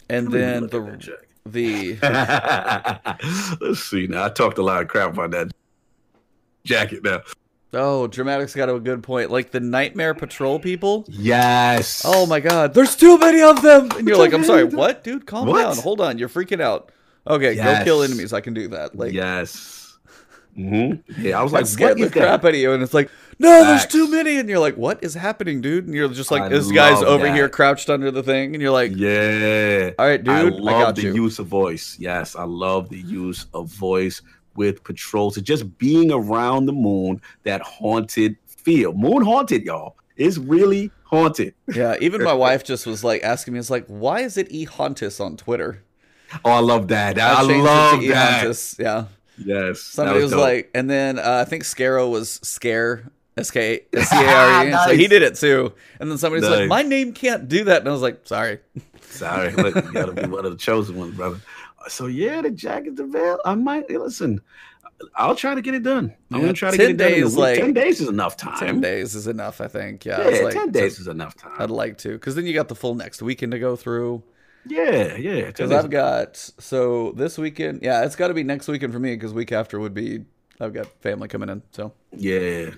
and 0.07 0.31
then 0.31 0.63
look 0.65 0.73
at 0.75 0.85
that 0.85 0.91
the 0.91 0.97
jacket. 0.97 1.27
The 1.45 1.97
Let's 3.61 3.79
see 3.79 4.07
now. 4.07 4.25
I 4.25 4.29
talked 4.29 4.57
a 4.57 4.63
lot 4.63 4.81
of 4.81 4.87
crap 4.87 5.13
about 5.13 5.31
that 5.31 5.51
jacket 6.63 7.03
now. 7.03 7.21
oh, 7.73 8.07
dramatics 8.07 8.55
got 8.55 8.69
a 8.69 8.79
good 8.79 9.03
point. 9.03 9.29
Like 9.31 9.51
the 9.51 9.59
nightmare 9.59 10.13
patrol 10.13 10.59
people. 10.59 11.05
Yes. 11.07 12.03
Oh 12.05 12.25
my 12.25 12.39
god, 12.39 12.73
there's 12.73 12.95
too 12.95 13.17
many 13.17 13.41
of 13.41 13.61
them, 13.61 13.89
and 13.97 14.07
you're 14.07 14.17
like, 14.17 14.33
I'm 14.33 14.43
sorry, 14.43 14.63
what, 14.81 15.03
dude? 15.03 15.25
Calm 15.25 15.47
What? 15.47 15.61
down, 15.61 15.77
hold 15.77 16.01
on, 16.01 16.17
you're 16.17 16.29
freaking 16.29 16.61
out. 16.61 16.91
Okay, 17.27 17.55
go 17.55 17.83
kill 17.83 18.03
enemies. 18.03 18.33
I 18.33 18.41
can 18.41 18.53
do 18.53 18.67
that. 18.69 18.95
Like, 18.97 19.13
yes. 19.13 19.97
hmm 20.55 20.93
Yeah, 21.17 21.39
I 21.39 21.43
was 21.43 21.53
like, 21.53 21.65
scared 21.65 21.97
what 21.99 22.11
the 22.11 22.19
crap 22.19 22.43
out 22.43 22.49
of 22.49 22.55
you, 22.55 22.73
and 22.73 22.83
it's 22.83 22.93
like, 22.93 23.09
no, 23.39 23.63
there's 23.65 23.85
too 23.85 24.09
many, 24.09 24.37
and 24.37 24.47
you're 24.49 24.59
like, 24.59 24.75
what 24.77 25.03
is 25.03 25.13
happening, 25.13 25.61
dude? 25.61 25.85
And 25.85 25.93
you're 25.95 26.07
just 26.09 26.31
like, 26.31 26.43
I 26.43 26.49
this 26.49 26.71
guy's 26.71 27.01
over 27.01 27.25
that. 27.25 27.35
here 27.35 27.49
crouched 27.49 27.89
under 27.89 28.11
the 28.11 28.23
thing, 28.23 28.53
and 28.55 28.61
you're 28.61 28.71
like, 28.71 28.91
Yeah. 28.95 29.91
all 29.99 30.05
right, 30.07 30.23
dude, 30.23 30.33
I 30.33 30.39
I, 30.41 30.49
love 30.49 30.81
got 30.81 30.95
the 30.95 31.03
you. 31.03 31.13
use 31.15 31.39
of 31.39 31.47
voice. 31.47 31.97
Yes, 31.99 32.35
I 32.35 32.43
love 32.43 32.89
the 32.89 32.99
use 32.99 33.45
of 33.53 33.67
voice 33.67 34.21
with 34.55 34.83
patrols. 34.83 35.37
It's 35.37 35.47
just 35.47 35.77
being 35.77 36.11
around 36.11 36.65
the 36.67 36.73
moon, 36.73 37.21
that 37.43 37.61
haunted 37.61 38.37
feel. 38.47 38.93
Moon 38.93 39.23
haunted, 39.23 39.63
y'all. 39.63 39.95
It's 40.15 40.37
really 40.37 40.91
haunted. 41.03 41.55
Yeah, 41.73 41.95
even 41.99 42.23
my 42.23 42.33
wife 42.45 42.63
just 42.63 42.85
was 42.85 43.03
like 43.03 43.23
asking 43.23 43.53
me, 43.55 43.59
"It's 43.59 43.69
like, 43.71 43.85
why 43.87 44.19
is 44.21 44.37
it 44.37 44.51
E 44.51 44.65
Hauntus 44.65 45.19
on 45.19 45.37
Twitter?" 45.37 45.81
Oh, 46.45 46.51
I 46.51 46.59
love 46.59 46.87
that. 46.89 47.19
I, 47.19 47.41
to 47.41 47.57
love 47.61 48.01
that. 48.07 48.75
Yeah, 48.79 49.05
Yes. 49.37 49.79
somebody 49.81 50.21
was 50.21 50.31
dope. 50.31 50.39
like, 50.39 50.71
and 50.73 50.89
then 50.89 51.17
uh, 51.19 51.43
I 51.45 51.49
think 51.49 51.63
Scaro 51.63 52.09
was 52.11 52.39
Scare. 52.43 53.11
S 53.37 53.51
K 53.51 53.81
S 53.93 54.09
C 54.09 54.15
A 54.15 54.27
R 54.27 54.67
E. 54.67 54.71
So 54.87 54.95
he 54.95 55.07
did 55.07 55.21
it 55.23 55.35
too. 55.35 55.73
And 55.99 56.09
then 56.11 56.17
somebody's 56.17 56.49
like, 56.49 56.67
"My 56.67 56.81
name 56.83 57.13
can't 57.13 57.47
do 57.47 57.63
that," 57.65 57.79
and 57.81 57.89
I 57.89 57.91
was 57.91 58.01
like, 58.01 58.21
"Sorry." 58.25 58.59
Sorry, 59.09 59.51
look, 59.51 59.75
you 59.75 59.91
gotta 59.91 60.11
be 60.13 60.25
one 60.27 60.43
of 60.45 60.51
the 60.51 60.57
chosen 60.57 60.95
ones, 60.97 61.15
brother. 61.15 61.37
So 61.87 62.07
yeah, 62.07 62.41
the 62.41 62.49
jacket's 62.49 62.99
available. 62.99 63.41
I 63.45 63.53
might 63.55 63.89
listen. 63.89 64.41
I'll 65.15 65.35
try 65.35 65.53
to 65.53 65.61
get 65.61 65.73
it 65.75 65.83
done. 65.83 66.13
I'm 66.31 66.37
Yeah, 66.37 66.41
gonna 66.45 66.53
try 66.53 66.71
to 66.71 66.77
get 66.77 66.89
it 66.91 66.97
done. 66.97 67.11
days, 67.11 67.25
week. 67.31 67.37
like- 67.37 67.59
ten 67.59 67.73
days 67.73 67.99
is 68.01 68.07
enough 68.07 68.37
time. 68.37 68.57
Ten 68.57 68.81
days 68.81 69.13
is 69.15 69.27
enough, 69.27 69.59
I 69.61 69.67
think. 69.67 70.05
Yeah, 70.05 70.29
Yeah, 70.29 70.43
like, 70.45 70.53
ten 70.53 70.71
days 70.71 70.97
is 70.99 71.07
enough 71.07 71.35
time. 71.35 71.51
I'd 71.59 71.69
like 71.69 71.97
to, 71.99 72.13
because 72.13 72.35
then 72.35 72.45
you 72.45 72.53
got 72.53 72.69
the 72.69 72.75
full 72.75 72.95
next 72.95 73.21
weekend 73.21 73.51
to 73.51 73.59
go 73.59 73.75
through. 73.75 74.23
yeah, 74.65 75.15
yeah. 75.17 75.45
Because. 75.47 75.71
I've 75.71 75.89
got 75.89 76.37
so 76.37 77.11
this 77.17 77.37
weekend, 77.37 77.81
yeah, 77.83 78.05
it's 78.05 78.15
got 78.15 78.29
to 78.29 78.33
be 78.33 78.43
next 78.43 78.67
weekend 78.69 78.93
for 78.93 78.99
me. 78.99 79.13
Because 79.15 79.33
week 79.33 79.51
after 79.51 79.77
would 79.79 79.93
be 79.93 80.23
I've 80.59 80.73
got 80.73 80.87
family 81.01 81.27
coming 81.27 81.49
in. 81.49 81.61
So, 81.71 81.93
yeah. 82.15 82.69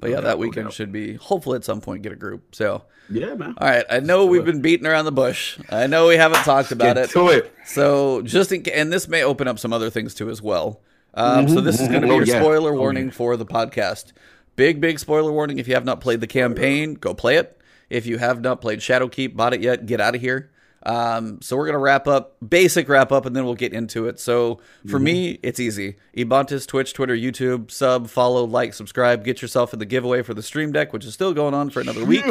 But 0.00 0.10
yeah, 0.10 0.20
that 0.20 0.38
weekend 0.38 0.72
should 0.72 0.92
be 0.92 1.14
hopefully 1.14 1.56
at 1.56 1.64
some 1.64 1.80
point 1.80 2.02
get 2.02 2.12
a 2.12 2.16
group. 2.16 2.54
So, 2.54 2.84
Yeah, 3.10 3.34
man. 3.34 3.54
all 3.58 3.68
right, 3.68 3.84
I 3.90 4.00
know 4.00 4.26
we've 4.26 4.44
been 4.44 4.60
beating 4.62 4.86
around 4.86 5.04
the 5.06 5.12
bush. 5.12 5.58
I 5.70 5.86
know 5.86 6.08
we 6.08 6.16
haven't 6.16 6.42
talked 6.44 6.72
about 6.72 6.96
Get 6.96 6.98
it. 6.98 7.10
to 7.10 7.28
it. 7.28 7.52
So 7.66 8.22
just 8.22 8.52
in, 8.52 8.66
and 8.68 8.92
this 8.92 9.08
may 9.08 9.22
open 9.24 9.48
up 9.48 9.58
some 9.58 9.72
other 9.72 9.90
things 9.90 10.14
too 10.14 10.30
as 10.30 10.40
well. 10.42 10.80
Um, 11.14 11.48
so 11.48 11.60
this 11.60 11.80
is 11.80 11.88
going 11.88 12.02
to 12.02 12.06
be 12.06 12.12
Oh, 12.12 12.16
your 12.16 12.26
yeah. 12.26 12.40
spoiler 12.40 12.72
Oh, 12.74 12.78
warning 12.78 13.10
for 13.10 13.36
the 13.36 13.44
podcast. 13.46 14.12
Big 14.56 14.80
big 14.80 14.98
spoiler 14.98 15.32
warning. 15.32 15.58
If 15.58 15.66
you 15.68 15.74
have 15.74 15.84
not 15.84 16.00
played 16.00 16.20
the 16.20 16.26
campaign, 16.26 16.94
go 16.94 17.12
play 17.14 17.36
it. 17.36 17.58
If 17.90 18.06
you 18.06 18.18
have 18.18 18.40
not 18.40 18.60
played 18.60 18.78
Shadowkeep, 18.78 19.34
bought 19.36 19.52
it 19.52 19.60
yet, 19.62 19.84
get 19.86 20.00
out 20.00 20.14
of 20.14 20.20
here. 20.20 20.50
Um, 20.84 21.40
so 21.40 21.56
we're 21.56 21.66
gonna 21.66 21.78
wrap 21.78 22.08
up, 22.08 22.36
basic 22.46 22.88
wrap 22.88 23.12
up, 23.12 23.24
and 23.26 23.34
then 23.36 23.44
we'll 23.44 23.54
get 23.54 23.72
into 23.72 24.06
it. 24.08 24.18
So 24.18 24.60
for 24.88 24.98
me, 24.98 25.38
it's 25.42 25.60
easy. 25.60 25.96
Ebontis, 26.16 26.66
Twitch, 26.66 26.92
Twitter, 26.92 27.14
YouTube, 27.14 27.70
sub, 27.70 28.08
follow, 28.08 28.44
like, 28.44 28.74
subscribe. 28.74 29.24
Get 29.24 29.40
yourself 29.42 29.72
in 29.72 29.78
the 29.78 29.84
giveaway 29.86 30.22
for 30.22 30.34
the 30.34 30.42
Stream 30.42 30.72
Deck, 30.72 30.92
which 30.92 31.04
is 31.04 31.14
still 31.14 31.32
going 31.34 31.54
on 31.54 31.70
for 31.70 31.80
another 31.80 32.04
week. 32.04 32.24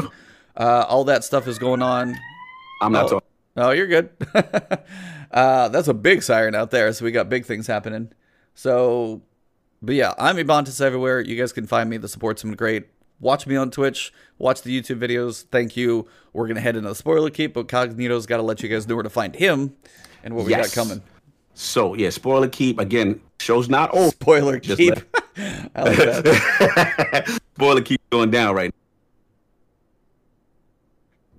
Uh, 0.57 0.85
all 0.89 1.05
that 1.05 1.23
stuff 1.23 1.47
is 1.47 1.57
going 1.57 1.81
on. 1.81 2.15
I'm 2.81 2.91
not 2.91 3.05
Oh. 3.05 3.07
talking. 3.09 3.27
Oh, 3.57 3.71
you're 3.71 3.87
good. 3.87 4.09
uh, 5.31 5.67
that's 5.69 5.87
a 5.87 5.93
big 5.93 6.23
siren 6.23 6.55
out 6.55 6.71
there, 6.71 6.91
so 6.93 7.05
we 7.05 7.11
got 7.11 7.29
big 7.29 7.45
things 7.45 7.67
happening. 7.67 8.11
So, 8.53 9.21
but 9.81 9.95
yeah, 9.95 10.13
I'm 10.17 10.35
Ebontis 10.37 10.81
everywhere. 10.81 11.21
You 11.21 11.35
guys 11.37 11.53
can 11.53 11.67
find 11.67 11.89
me. 11.89 11.97
The 11.97 12.07
support's 12.07 12.43
been 12.43 12.53
great. 12.53 12.87
Watch 13.21 13.47
me 13.47 13.55
on 13.55 13.71
Twitch. 13.71 14.11
Watch 14.39 14.63
the 14.63 14.77
YouTube 14.81 14.97
videos. 14.99 15.43
Thank 15.51 15.77
you. 15.77 16.07
We're 16.33 16.47
gonna 16.47 16.59
head 16.59 16.75
into 16.75 16.89
the 16.89 16.95
spoiler 16.95 17.29
keep, 17.29 17.53
but 17.53 17.67
Cognito's 17.67 18.25
got 18.25 18.37
to 18.37 18.43
let 18.43 18.61
you 18.63 18.67
guys 18.69 18.87
know 18.87 18.95
where 18.95 19.03
to 19.03 19.09
find 19.09 19.35
him 19.35 19.75
and 20.23 20.35
what 20.35 20.45
we 20.45 20.51
Yes. 20.51 20.73
got 20.75 20.83
coming. 20.87 21.01
So 21.53 21.93
yeah, 21.93 22.09
spoiler 22.09 22.47
keep 22.49 22.79
again. 22.79 23.21
Show's 23.39 23.69
not 23.69 23.91
over. 23.93 24.09
Spoiler 24.21 24.59
Just 24.59 24.77
keep. 24.79 24.93
I 25.75 25.83
like 25.83 25.97
that. 25.97 27.39
spoiler 27.55 27.81
keep 27.81 28.01
going 28.09 28.31
down 28.31 28.55
right. 28.55 28.73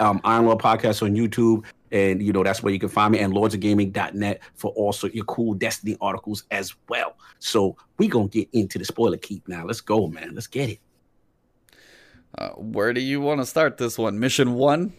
now. 0.01 0.11
Um, 0.11 0.21
Iron 0.25 0.47
Lord 0.47 0.59
podcast 0.59 1.03
on 1.03 1.15
YouTube, 1.15 1.65
and 1.93 2.23
you 2.23 2.33
know 2.33 2.43
that's 2.43 2.63
where 2.63 2.73
you 2.73 2.79
can 2.79 2.89
find 2.89 3.13
me, 3.13 3.21
and 3.21 3.33
lordsofgaming.net 3.33 4.41
for 4.55 4.71
also 4.73 5.09
your 5.09 5.25
cool 5.27 5.55
Destiny 5.55 5.97
articles 6.01 6.45
as 6.51 6.75
well. 6.89 7.17
So 7.39 7.77
we 7.99 8.09
gonna 8.09 8.29
get 8.29 8.49
into 8.53 8.79
the 8.79 8.85
spoiler 8.85 9.17
keep 9.17 9.47
now. 9.49 9.65
Let's 9.65 9.81
go, 9.81 10.07
man. 10.09 10.33
Let's 10.35 10.47
get 10.49 10.71
it. 10.71 10.81
Uh, 12.39 12.51
where 12.51 12.93
do 12.93 13.01
you 13.01 13.21
want 13.21 13.41
to 13.41 13.47
start 13.47 13.77
this 13.77 13.99
one? 13.99 14.19
Mission 14.19 14.55
one. 14.55 14.93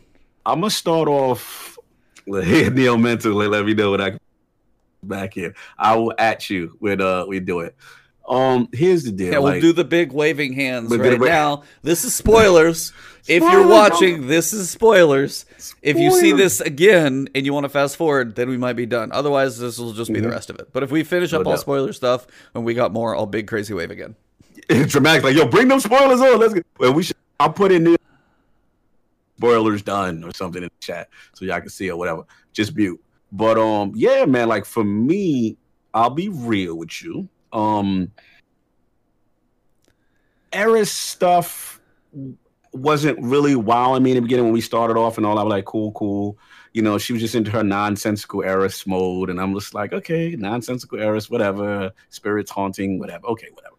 I'm 0.46 0.60
gonna 0.62 0.70
start 0.70 1.08
off. 1.08 1.78
Neil 2.28 2.98
Mental, 2.98 3.34
let 3.34 3.66
me 3.66 3.74
know 3.74 3.92
when 3.92 4.02
I 4.02 4.10
can 4.12 4.20
back 5.02 5.36
in. 5.38 5.54
I 5.78 5.96
will 5.96 6.14
at 6.18 6.50
you 6.50 6.76
when 6.80 7.02
uh 7.02 7.26
we 7.26 7.40
do 7.40 7.62
it. 7.62 7.76
Um, 8.28 8.70
here's 8.72 9.04
the 9.04 9.12
deal. 9.12 9.34
Yeah, 9.34 9.40
we'll 9.40 9.54
like- 9.54 9.62
do 9.62 9.74
the 9.74 9.84
big 9.84 10.14
waving 10.14 10.54
hands 10.54 10.96
right 10.96 11.20
now. 11.20 11.64
This 11.82 12.06
is 12.06 12.16
spoilers. 12.16 12.94
if 13.28 13.44
you're 13.44 13.68
watching, 13.68 14.28
this 14.28 14.54
is 14.54 14.70
spoilers. 14.70 15.46
If 15.82 15.98
you 15.98 16.12
see 16.12 16.32
this 16.32 16.62
again 16.62 17.28
and 17.36 17.46
you 17.46 17.54
want 17.54 17.66
to 17.66 17.70
fast 17.70 17.98
forward, 17.98 18.36
then 18.36 18.48
we 18.50 18.56
might 18.58 18.74
be 18.74 18.86
done. 18.86 19.12
Otherwise, 19.12 19.60
this 19.60 19.78
will 19.78 19.92
just 19.92 20.14
be 20.14 20.22
the 20.22 20.30
rest 20.30 20.50
of 20.50 20.58
it. 20.58 20.70
But 20.72 20.84
if 20.84 20.92
we 20.92 21.04
finish 21.04 21.34
up 21.34 21.40
Mm-hmm. 21.42 21.44
No 21.44 21.50
all 21.52 21.56
doubt. 21.58 21.62
spoiler 21.62 21.92
stuff 21.94 22.26
and 22.56 22.64
we 22.64 22.74
got 22.74 22.94
more, 22.94 23.14
I'll 23.14 23.26
big 23.26 23.48
crazy 23.48 23.74
wave 23.74 23.92
again. 23.92 24.16
It's 24.70 24.92
dramatic. 24.94 25.24
Like, 25.24 25.36
yo, 25.36 25.46
bring 25.48 25.68
them 25.68 25.82
spoilers 25.82 26.22
on. 26.22 26.40
Let's 26.40 26.54
get. 26.54 26.66
Well, 26.80 26.94
we 26.94 27.04
should. 27.04 27.18
I'll 27.40 27.52
put 27.52 27.72
in 27.72 27.84
the 27.84 27.98
spoilers 29.38 29.82
done 29.82 30.24
or 30.24 30.34
something 30.34 30.64
in 30.64 30.70
the 30.70 30.86
chat 30.86 31.10
so 31.34 31.46
y'all 31.46 31.60
can 31.60 31.70
see 31.70 31.90
or 31.90 31.98
whatever. 31.98 32.24
Just 32.54 32.76
mute. 32.76 33.02
But 33.32 33.58
um, 33.58 33.92
yeah, 33.96 34.26
man. 34.26 34.48
Like 34.48 34.66
for 34.66 34.84
me, 34.84 35.58
I'll 35.94 36.10
be 36.10 36.30
real 36.30 36.76
with 36.76 37.02
you. 37.02 37.28
Um, 37.52 38.12
Eris 40.52 40.92
stuff 40.92 41.82
wasn't 42.72 43.20
really 43.22 43.56
wowing 43.56 44.04
me 44.04 44.12
in 44.12 44.16
the 44.16 44.22
beginning 44.22 44.46
when 44.46 44.54
we 44.54 44.62
started 44.62 44.98
off 44.98 45.18
and 45.18 45.26
all. 45.26 45.40
I 45.40 45.44
was 45.44 45.52
like, 45.52 45.66
cool, 45.66 45.92
cool. 45.94 46.38
You 46.74 46.82
know, 46.82 46.98
she 46.98 47.14
was 47.14 47.22
just 47.22 47.36
into 47.36 47.52
her 47.52 47.64
nonsensical 47.64 48.44
Eris 48.44 48.88
mode, 48.88 49.30
and 49.30 49.40
I'm 49.40 49.54
just 49.54 49.74
like, 49.74 49.94
okay, 49.94 50.36
nonsensical 50.36 51.00
Eris, 51.00 51.30
whatever. 51.30 51.92
Spirits 52.10 52.50
haunting, 52.50 52.98
whatever. 52.98 53.28
Okay, 53.28 53.50
whatever. 53.54 53.76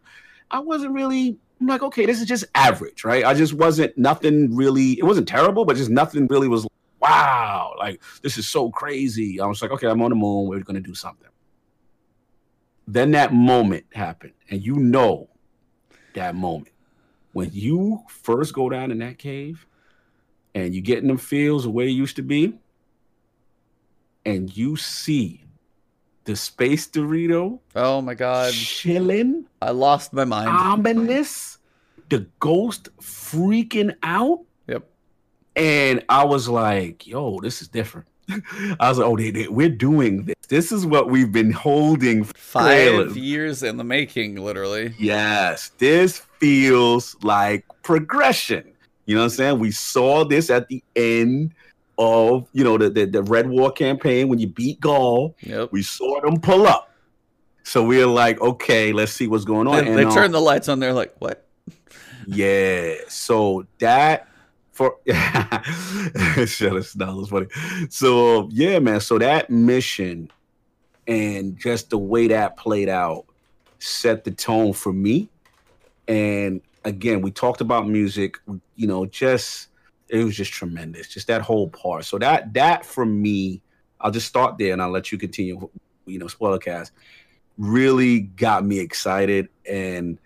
I 0.51 0.59
wasn't 0.59 0.93
really. 0.93 1.37
I'm 1.59 1.67
like, 1.67 1.83
okay, 1.83 2.05
this 2.05 2.19
is 2.19 2.27
just 2.27 2.45
average, 2.53 3.03
right? 3.03 3.23
I 3.23 3.33
just 3.33 3.53
wasn't 3.53 3.97
nothing 3.97 4.55
really. 4.55 4.93
It 4.93 5.03
wasn't 5.03 5.27
terrible, 5.27 5.65
but 5.65 5.77
just 5.77 5.89
nothing 5.89 6.27
really 6.27 6.47
was. 6.47 6.67
Wow, 6.99 7.75
like 7.77 8.01
this 8.21 8.37
is 8.37 8.47
so 8.47 8.69
crazy. 8.71 9.39
I 9.39 9.45
was 9.45 9.61
like, 9.61 9.71
okay, 9.71 9.87
I'm 9.87 10.01
on 10.01 10.09
the 10.09 10.15
moon. 10.15 10.47
We're 10.49 10.59
gonna 10.61 10.81
do 10.81 10.95
something. 10.95 11.29
Then 12.87 13.11
that 13.11 13.33
moment 13.33 13.85
happened, 13.93 14.33
and 14.49 14.61
you 14.63 14.75
know 14.75 15.29
that 16.13 16.35
moment 16.35 16.71
when 17.33 17.49
you 17.51 18.03
first 18.07 18.53
go 18.53 18.69
down 18.69 18.91
in 18.91 18.99
that 18.99 19.17
cave, 19.17 19.65
and 20.53 20.73
you 20.73 20.81
get 20.81 20.99
in 20.99 21.07
them 21.07 21.17
fields 21.17 21.63
the 21.63 21.69
way 21.69 21.85
it 21.85 21.91
used 21.91 22.15
to 22.15 22.21
be, 22.21 22.57
and 24.25 24.55
you 24.55 24.75
see 24.75 25.44
the 26.25 26.35
space 26.35 26.87
Dorito 26.87 27.59
Oh 27.75 28.01
my 28.01 28.13
god, 28.13 28.53
chilling 28.53 29.45
I 29.61 29.71
lost 29.71 30.11
my 30.13 30.25
mind. 30.25 30.49
ominous, 30.49 31.57
the 32.09 32.27
ghost 32.39 32.89
freaking 32.99 33.95
out. 34.03 34.39
Yep. 34.67 34.87
And 35.55 36.03
I 36.09 36.23
was 36.25 36.49
like, 36.49 37.07
yo, 37.07 37.39
this 37.39 37.61
is 37.61 37.67
different. 37.67 38.07
I 38.79 38.89
was 38.89 38.97
like, 38.97 39.07
oh, 39.07 39.15
they, 39.15 39.31
they, 39.31 39.47
we're 39.47 39.69
doing 39.69 40.25
this. 40.25 40.35
This 40.47 40.71
is 40.71 40.85
what 40.85 41.09
we've 41.09 41.31
been 41.31 41.51
holding. 41.51 42.23
for 42.23 42.33
Five 42.35 42.65
trailers. 42.65 43.15
years 43.17 43.63
in 43.63 43.77
the 43.77 43.83
making, 43.83 44.35
literally. 44.35 44.93
Yes, 44.99 45.69
this 45.77 46.19
feels 46.39 47.15
like 47.23 47.65
progression. 47.83 48.71
You 49.05 49.15
know 49.15 49.21
what 49.21 49.25
I'm 49.25 49.29
saying? 49.29 49.59
We 49.59 49.71
saw 49.71 50.25
this 50.25 50.49
at 50.49 50.67
the 50.67 50.83
end 50.95 51.53
of, 51.97 52.47
you 52.53 52.63
know, 52.63 52.77
the, 52.77 52.89
the, 52.89 53.05
the 53.05 53.23
Red 53.23 53.49
War 53.49 53.71
campaign 53.71 54.27
when 54.27 54.39
you 54.39 54.47
beat 54.47 54.79
Gaul. 54.79 55.35
Yep. 55.41 55.71
We 55.71 55.81
saw 55.81 56.21
them 56.21 56.39
pull 56.39 56.67
up. 56.67 56.91
So 57.63 57.83
we 57.83 58.01
are 58.01 58.07
like, 58.07 58.39
okay, 58.41 58.93
let's 58.93 59.11
see 59.11 59.27
what's 59.27 59.45
going 59.45 59.67
on. 59.67 59.83
They, 59.83 59.89
And, 59.89 59.97
they 59.97 60.05
um, 60.05 60.13
turned 60.13 60.33
the 60.33 60.41
lights 60.41 60.67
on. 60.67 60.79
They're 60.79 60.93
like, 60.93 61.15
what? 61.19 61.45
Yeah. 62.27 62.95
So 63.07 63.67
that 63.77 64.27
for 64.71 64.97
shut 65.05 66.75
us 66.75 66.93
down. 66.93 67.17
That's 67.17 67.29
funny. 67.29 67.47
So 67.89 68.49
yeah, 68.51 68.79
man. 68.79 68.99
So 68.99 69.19
that 69.19 69.49
mission 69.49 70.31
and 71.07 71.57
just 71.57 71.91
the 71.91 71.97
way 71.97 72.27
that 72.27 72.57
played 72.57 72.89
out 72.89 73.25
set 73.79 74.23
the 74.23 74.31
tone 74.31 74.73
for 74.73 74.91
me. 74.91 75.29
And 76.07 76.61
again, 76.83 77.21
we 77.21 77.31
talked 77.31 77.61
about 77.61 77.87
music. 77.87 78.37
You 78.75 78.87
know, 78.87 79.05
just 79.05 79.69
it 80.09 80.23
was 80.23 80.35
just 80.35 80.51
tremendous. 80.51 81.07
Just 81.07 81.27
that 81.27 81.41
whole 81.41 81.67
part. 81.69 82.05
So 82.05 82.17
that 82.19 82.53
that 82.53 82.85
for 82.85 83.05
me, 83.05 83.61
I'll 83.99 84.11
just 84.11 84.27
start 84.27 84.57
there 84.57 84.73
and 84.73 84.81
I'll 84.81 84.91
let 84.91 85.11
you 85.11 85.17
continue. 85.17 85.69
You 86.05 86.19
know, 86.19 86.27
spoiler 86.27 86.59
cast 86.59 86.91
really 87.57 88.19
got 88.19 88.65
me 88.65 88.79
excited 88.79 89.47
and 89.65 90.17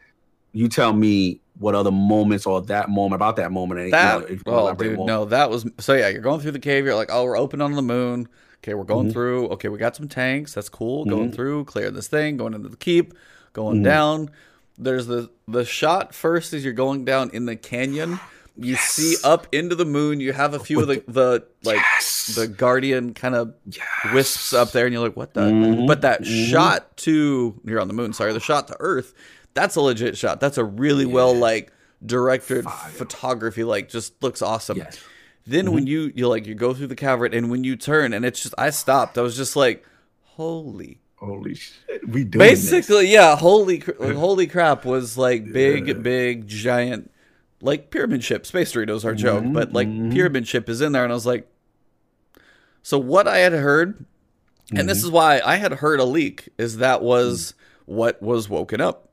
you 0.52 0.68
tell 0.68 0.94
me 0.94 1.40
what 1.60 1.76
other 1.76 1.92
moments 1.92 2.46
or 2.46 2.62
that 2.64 2.90
moment 2.90 3.16
about 3.16 3.36
that 3.36 3.52
moment. 3.52 3.80
and, 3.80 3.88
you 3.90 3.92
know, 3.94 4.20
That 4.22 4.42
oh 4.48 4.74
dude, 4.74 4.98
more. 4.98 5.06
no, 5.08 5.26
that 5.26 5.50
was 5.50 5.70
so 5.78 5.94
yeah. 5.94 6.08
You're 6.10 6.22
going 6.22 6.40
through 6.42 6.52
the 6.54 6.60
cave. 6.60 6.86
You're 6.86 6.96
like, 6.96 7.10
oh, 7.12 7.24
we're 7.26 7.38
open 7.38 7.62
on 7.62 7.74
the 7.74 7.82
moon. 7.82 8.28
Okay, 8.64 8.74
we're 8.74 8.84
going 8.84 9.08
Mhm. 9.10 9.14
through. 9.14 9.48
Okay, 9.50 9.70
we 9.70 9.78
got 9.78 9.96
some 9.96 10.08
tanks. 10.08 10.54
That's 10.54 10.70
cool. 10.70 11.06
Going 11.06 11.32
Mhm. 11.32 11.36
through, 11.36 11.66
clearing 11.66 11.94
this 11.94 12.08
thing. 12.08 12.38
Going 12.38 12.54
into 12.54 12.68
the 12.70 12.78
keep. 12.78 13.14
Going 13.54 13.82
Mhm. 13.82 13.84
down. 13.84 14.30
There's 14.78 15.08
the 15.08 15.30
the 15.48 15.66
shot 15.66 16.14
first 16.16 16.54
as 16.54 16.64
you're 16.64 16.74
going 16.74 17.06
down 17.06 17.30
in 17.32 17.46
the 17.46 17.56
canyon. 17.56 18.20
You 18.62 18.74
Yes. 18.74 18.82
see 18.92 19.16
up 19.24 19.48
into 19.52 19.76
the 19.76 19.86
moon. 19.86 20.20
You 20.20 20.34
have 20.34 20.54
a 20.54 20.60
few 20.60 20.80
of 20.82 20.88
the 20.88 21.04
the 21.08 21.44
like 21.64 21.78
yes. 21.78 22.34
the 22.36 22.48
guardian 22.48 23.14
kind 23.14 23.36
of 23.36 23.54
yes. 23.66 23.86
wisps 24.14 24.54
up 24.54 24.72
there, 24.72 24.86
and 24.86 24.94
you're 24.94 25.04
like, 25.04 25.16
what 25.16 25.34
the? 25.34 25.42
Mhm. 25.42 25.88
But 25.88 26.02
that 26.02 26.24
Mhm. 26.24 26.50
shot 26.50 26.98
to 26.98 27.60
you're 27.66 27.80
on 27.80 27.88
the 27.88 27.94
moon. 27.94 28.14
Sorry, 28.14 28.34
the 28.34 28.40
shot 28.40 28.68
to 28.68 28.76
Earth. 28.80 29.14
That's 29.54 29.76
a 29.76 29.82
legit 29.82 30.18
shot. 30.18 30.40
That's 30.40 30.58
a 30.58 30.64
really 30.64 31.06
well 31.06 31.34
like 31.36 31.72
directed 32.06 32.64
Fire. 32.66 32.90
photography, 32.92 33.64
like 33.64 33.90
just 33.90 34.22
looks 34.24 34.42
awesome. 34.42 34.82
Then 35.48 35.72
when 35.72 35.88
you 35.88 36.12
you 36.16 36.28
like 36.28 36.46
you 36.46 36.54
go 36.56 36.74
through 36.74 36.88
the 36.88 36.96
cavern 36.96 37.34
and 37.34 37.50
when 37.50 37.64
you 37.64 37.76
turn 37.76 38.14
and 38.14 38.24
it's 38.26 38.42
just 38.44 38.54
I 38.58 38.70
stopped. 38.70 39.18
I 39.18 39.22
was 39.22 39.36
just 39.36 39.56
like, 39.56 39.84
holy. 40.24 41.00
Holy 41.16 41.54
shit. 41.56 42.08
We 42.08 42.24
doing 42.24 42.48
this. 42.50 42.70
Basically, 42.72 43.08
yeah, 43.12 43.36
holy 43.36 43.80
holy 44.00 44.48
crap 44.48 44.86
was 44.86 45.18
like 45.18 45.52
big 45.52 45.88
Yeah. 45.88 45.94
big 45.96 46.48
giant 46.48 47.12
like 47.62 47.92
pyramid 47.92 48.24
ship. 48.24 48.46
Space 48.46 48.72
Doritos 48.74 49.04
are 49.06 49.14
joke, 49.16 49.44
Mhm, 49.44 49.54
but 49.54 49.74
like 49.74 49.88
mhm. 49.88 50.12
pyramid 50.14 50.48
ship 50.48 50.70
is 50.70 50.82
in 50.82 50.92
there 50.94 51.04
and 51.04 51.12
I 51.12 51.16
was 51.16 51.26
like 51.26 51.48
So 52.82 52.98
what 52.98 53.28
I 53.28 53.40
had 53.40 53.54
heard 53.54 54.06
and 54.74 54.88
this 54.88 55.02
Mhm. 55.02 55.06
is 55.06 55.12
why 55.12 55.42
I 55.44 55.56
had 55.56 55.74
heard 55.74 56.00
a 56.00 56.06
leak 56.06 56.50
is 56.58 56.78
that 56.78 57.02
was 57.02 57.54
what 57.86 58.22
was 58.22 58.48
woken 58.50 58.80
up. 58.80 59.10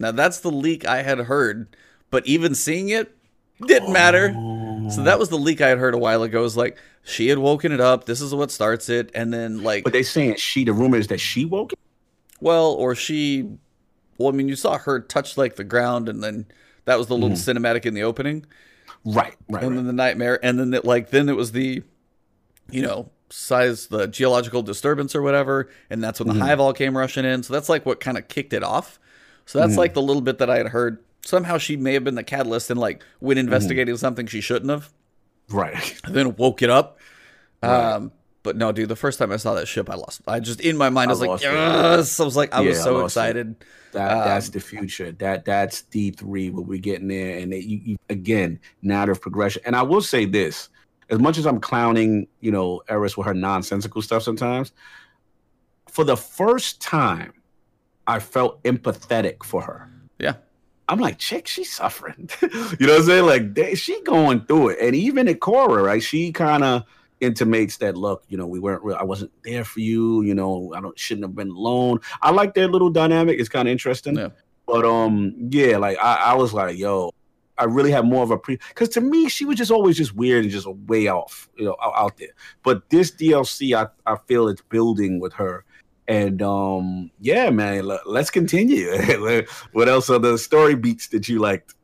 Now 0.00 0.10
that's 0.10 0.40
the 0.40 0.50
leak 0.50 0.86
I 0.86 1.02
had 1.02 1.18
heard, 1.20 1.68
but 2.10 2.26
even 2.26 2.54
seeing 2.54 2.88
it 2.88 3.14
didn't 3.66 3.92
matter. 3.92 4.32
So 4.90 5.02
that 5.02 5.18
was 5.18 5.28
the 5.30 5.38
leak 5.38 5.60
I 5.60 5.68
had 5.68 5.78
heard 5.78 5.94
a 5.94 5.98
while 5.98 6.22
ago. 6.22 6.44
Is 6.44 6.56
like 6.56 6.76
she 7.02 7.28
had 7.28 7.38
woken 7.38 7.72
it 7.72 7.80
up. 7.80 8.04
This 8.06 8.20
is 8.20 8.34
what 8.34 8.50
starts 8.50 8.88
it, 8.88 9.10
and 9.14 9.32
then 9.32 9.62
like 9.62 9.84
But 9.84 9.92
they 9.92 10.02
saying 10.02 10.36
she. 10.36 10.64
The 10.64 10.72
rumor 10.72 10.96
is 10.98 11.06
that 11.08 11.20
she 11.20 11.44
woke. 11.44 11.72
it? 11.72 11.78
well, 12.40 12.66
or 12.72 12.94
she. 12.94 13.48
Well, 14.18 14.28
I 14.28 14.32
mean, 14.32 14.48
you 14.48 14.56
saw 14.56 14.76
her 14.78 15.00
touch 15.00 15.36
like 15.38 15.56
the 15.56 15.64
ground, 15.64 16.08
and 16.08 16.22
then 16.22 16.46
that 16.86 16.98
was 16.98 17.06
the 17.06 17.14
little 17.14 17.36
mm-hmm. 17.36 17.58
cinematic 17.58 17.84
in 17.84 17.94
the 17.94 18.02
opening, 18.02 18.46
Right. 19.04 19.36
Right. 19.48 19.62
and 19.62 19.70
right. 19.70 19.76
then 19.76 19.86
the 19.86 19.92
nightmare, 19.92 20.38
and 20.42 20.58
then 20.58 20.74
it, 20.74 20.84
like 20.84 21.10
then 21.10 21.28
it 21.28 21.36
was 21.36 21.52
the, 21.52 21.82
you 22.70 22.82
know, 22.82 23.10
size 23.30 23.86
the 23.86 24.06
geological 24.06 24.62
disturbance 24.62 25.14
or 25.14 25.22
whatever, 25.22 25.68
and 25.90 26.02
that's 26.02 26.18
when 26.18 26.28
the 26.28 26.34
mm-hmm. 26.34 26.42
hive 26.42 26.60
all 26.60 26.72
came 26.72 26.96
rushing 26.96 27.24
in. 27.24 27.42
So 27.42 27.52
that's 27.52 27.68
like 27.68 27.86
what 27.86 28.00
kind 28.00 28.18
of 28.18 28.28
kicked 28.28 28.52
it 28.52 28.64
off. 28.64 28.98
So 29.44 29.60
that's 29.60 29.72
mm-hmm. 29.72 29.78
like 29.78 29.94
the 29.94 30.02
little 30.02 30.22
bit 30.22 30.38
that 30.38 30.50
I 30.50 30.56
had 30.58 30.68
heard. 30.68 30.98
Somehow 31.24 31.58
she 31.58 31.76
may 31.76 31.94
have 31.94 32.04
been 32.04 32.14
the 32.14 32.24
catalyst 32.24 32.70
and 32.70 32.78
like 32.78 33.04
when 33.20 33.38
investigating 33.38 33.96
something 33.96 34.26
she 34.26 34.40
shouldn't 34.40 34.70
have. 34.70 34.92
Right. 35.48 36.00
and 36.04 36.14
then 36.14 36.36
woke 36.36 36.62
it 36.62 36.70
up. 36.70 36.98
Right. 37.62 37.94
Um, 37.94 38.12
but 38.46 38.56
no, 38.56 38.70
dude, 38.70 38.88
the 38.88 38.96
first 38.96 39.18
time 39.18 39.32
I 39.32 39.36
saw 39.36 39.54
that 39.54 39.66
ship, 39.66 39.90
I 39.90 39.96
lost. 39.96 40.22
I 40.26 40.38
just 40.40 40.60
in 40.60 40.76
my 40.76 40.88
mind, 40.88 41.08
I 41.08 41.10
I 41.10 41.14
was 41.14 41.20
like, 41.20 41.28
lost 41.28 41.44
it. 41.44 41.48
I 41.50 41.96
was 42.24 42.36
like, 42.36 42.54
I 42.54 42.60
was 42.60 42.76
Yeah, 42.76 42.80
I 42.80 42.84
so 42.84 43.00
it. 43.00 43.04
excited. 43.04 43.56
That 43.92 44.12
Um, 44.12 44.18
that's 44.20 44.48
the 44.50 44.60
future. 44.60 45.10
That 45.12 45.44
that's 45.44 45.82
D 45.82 46.12
three. 46.12 46.50
What 46.50 46.66
we're 46.66 46.78
getting 46.78 47.08
there, 47.08 47.38
and 47.38 47.52
they, 47.52 47.58
you, 47.58 47.80
you, 47.84 47.96
again, 48.08 48.60
narrative 48.82 49.20
progression. 49.20 49.62
And 49.66 49.74
I 49.74 49.82
will 49.82 50.00
say 50.00 50.24
this: 50.26 50.68
as 51.10 51.18
much 51.18 51.38
as 51.38 51.46
I'm 51.46 51.58
clowning, 51.60 52.28
you 52.40 52.52
know, 52.52 52.82
Eris 52.88 53.16
with 53.16 53.26
her 53.26 53.34
nonsensical 53.34 54.00
stuff 54.00 54.22
sometimes, 54.22 54.72
for 55.90 56.04
the 56.04 56.16
first 56.16 56.80
time, 56.80 57.32
I 58.06 58.20
felt 58.20 58.62
empathetic 58.62 59.42
for 59.44 59.60
her. 59.62 59.90
Yeah. 60.20 60.34
I'm 60.88 61.00
like, 61.00 61.18
chick, 61.18 61.48
she's 61.48 61.72
suffering. 61.72 62.30
you 62.42 62.48
know 62.86 62.92
what 62.92 63.00
I'm 63.00 63.02
saying? 63.06 63.26
Like, 63.26 63.54
they, 63.54 63.74
she 63.74 64.00
going 64.02 64.42
through 64.46 64.68
it. 64.68 64.78
And 64.80 64.94
even 64.94 65.26
at 65.26 65.40
Cora, 65.40 65.82
right? 65.82 66.00
She 66.00 66.30
kind 66.30 66.62
of 66.62 66.84
intimates 67.20 67.78
that, 67.78 67.96
look, 67.96 68.24
you 68.28 68.36
know, 68.36 68.46
we 68.46 68.58
weren't 68.58 68.82
real. 68.82 68.96
I 68.96 69.04
wasn't 69.04 69.32
there 69.44 69.64
for 69.64 69.80
you. 69.80 70.22
You 70.22 70.34
know, 70.34 70.72
I 70.76 70.80
don't 70.80 70.98
shouldn't 70.98 71.24
have 71.24 71.34
been 71.34 71.50
alone. 71.50 72.00
I 72.22 72.30
like 72.30 72.54
their 72.54 72.68
little 72.68 72.90
dynamic. 72.90 73.38
It's 73.38 73.48
kind 73.48 73.68
of 73.68 73.72
interesting. 73.72 74.16
Yeah. 74.16 74.28
But 74.66 74.84
um, 74.84 75.34
yeah, 75.50 75.76
like 75.78 75.96
I, 75.98 76.16
I 76.16 76.34
was 76.34 76.52
like, 76.52 76.76
yo, 76.76 77.12
I 77.58 77.64
really 77.64 77.90
have 77.92 78.04
more 78.04 78.22
of 78.22 78.30
a 78.30 78.36
pre 78.38 78.58
because 78.68 78.88
to 78.90 79.00
me, 79.00 79.28
she 79.28 79.44
was 79.44 79.56
just 79.56 79.70
always 79.70 79.96
just 79.96 80.14
weird 80.14 80.42
and 80.44 80.52
just 80.52 80.66
way 80.66 81.06
off, 81.08 81.48
you 81.56 81.64
know, 81.64 81.76
out, 81.80 82.16
there. 82.18 82.28
But 82.62 82.90
this 82.90 83.10
DLC, 83.12 83.74
I, 83.76 83.86
I 84.10 84.16
feel 84.26 84.48
it's 84.48 84.62
building 84.62 85.20
with 85.20 85.32
her. 85.34 85.64
And 86.08 86.42
um, 86.42 87.10
yeah, 87.20 87.50
man, 87.50 87.86
le- 87.86 88.00
let's 88.06 88.30
continue. 88.30 88.90
what 89.72 89.88
else 89.88 90.10
are 90.10 90.18
the 90.18 90.36
story 90.38 90.74
beats 90.74 91.08
that 91.08 91.28
you 91.28 91.38
liked? 91.38 91.74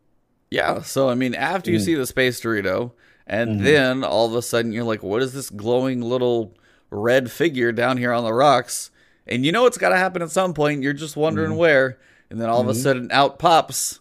Yeah. 0.51 0.83
So 0.83 1.09
I 1.09 1.15
mean, 1.15 1.35
after 1.35 1.71
you 1.71 1.79
Mm. 1.79 1.85
see 1.85 1.95
the 1.95 2.07
space 2.07 2.41
Dorito, 2.41 2.93
and 3.27 3.61
Mhm. 3.61 3.65
then 3.65 4.05
all 4.05 4.27
of 4.27 4.35
a 4.35 4.43
sudden 4.43 4.73
you're 4.73 4.85
like, 4.85 5.03
what 5.03 5.23
is 5.23 5.33
this 5.33 5.51
glowing 5.51 6.01
little 6.01 6.55
red 6.91 7.31
figure 7.31 7.73
down 7.73 7.97
here 7.97 8.13
on 8.13 8.25
the 8.25 8.33
rocks? 8.35 8.91
And 9.27 9.47
you 9.47 9.53
know 9.53 9.67
it's 9.67 9.79
got 9.79 9.91
to 9.91 9.97
happen 9.97 10.21
at 10.23 10.31
some 10.31 10.53
point. 10.55 10.83
You're 10.83 10.93
just 10.93 11.17
wondering 11.17 11.53
Mhm. 11.53 11.57
where, 11.57 11.99
and 12.31 12.41
then 12.41 12.49
all 12.49 12.61
of 12.61 12.69
a 12.69 12.73
Mhm. 12.73 12.83
sudden 12.83 13.09
out 13.13 13.39
pops 13.39 14.01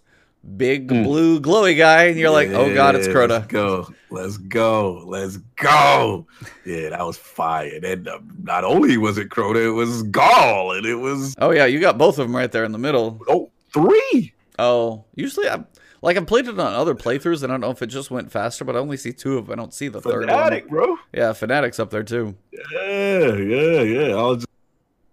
big 0.57 0.87
Mm. 0.87 1.03
blue 1.03 1.39
glowy 1.39 1.77
guy, 1.77 2.05
and 2.05 2.17
you're 2.17 2.31
like, 2.31 2.49
oh 2.49 2.73
god, 2.73 2.95
it's 2.95 3.07
Crota. 3.07 3.29
Let's 3.41 3.47
go. 3.47 3.87
Let's 4.09 4.37
go. 4.37 5.03
Let's 5.05 5.37
go. 5.55 6.25
Yeah, 6.65 6.89
that 6.89 7.05
was 7.05 7.15
fire. 7.17 7.79
And 7.83 8.07
uh, 8.07 8.17
not 8.43 8.63
only 8.63 8.97
was 8.97 9.19
it 9.19 9.29
Crota, 9.29 9.63
it 9.63 9.69
was 9.71 10.01
Gaul, 10.03 10.71
and 10.71 10.85
it 10.87 10.95
was 10.95 11.35
Oh 11.37 11.51
yeah, 11.51 11.65
you 11.65 11.79
got 11.79 11.99
both 11.99 12.17
of 12.17 12.25
them 12.27 12.35
right 12.35 12.51
there 12.51 12.63
in 12.63 12.71
the 12.71 12.79
middle. 12.79 13.21
oh 13.29 13.51
three. 13.71 14.33
Oh, 14.57 15.05
usually 15.15 15.47
I 15.47 15.59
like 16.01 16.17
I've 16.17 16.25
played 16.25 16.47
it 16.47 16.59
on 16.59 16.73
other 16.73 16.95
playthroughs, 16.95 17.43
and 17.43 17.51
I 17.51 17.53
don't 17.53 17.61
know 17.61 17.69
if 17.69 17.81
it 17.81 17.87
just 17.87 18.09
went 18.09 18.31
faster, 18.31 18.65
but 18.65 18.75
I 18.75 18.79
only 18.79 18.97
see 18.97 19.13
two 19.13 19.37
of 19.37 19.47
them. 19.47 19.53
I 19.53 19.61
don't 19.61 19.73
see 19.73 19.87
the 19.87 20.01
third 20.01 20.25
Fanatic, 20.25 20.67
bro. 20.67 20.97
Yeah, 21.13 21.33
Fanatic's 21.33 21.79
up 21.79 21.91
there 21.91 22.03
too. 22.03 22.35
Yeah, 22.51 23.35
yeah, 23.35 23.81
yeah. 23.81 24.15
I 24.15 24.23
was 24.23 24.37
just 24.37 24.47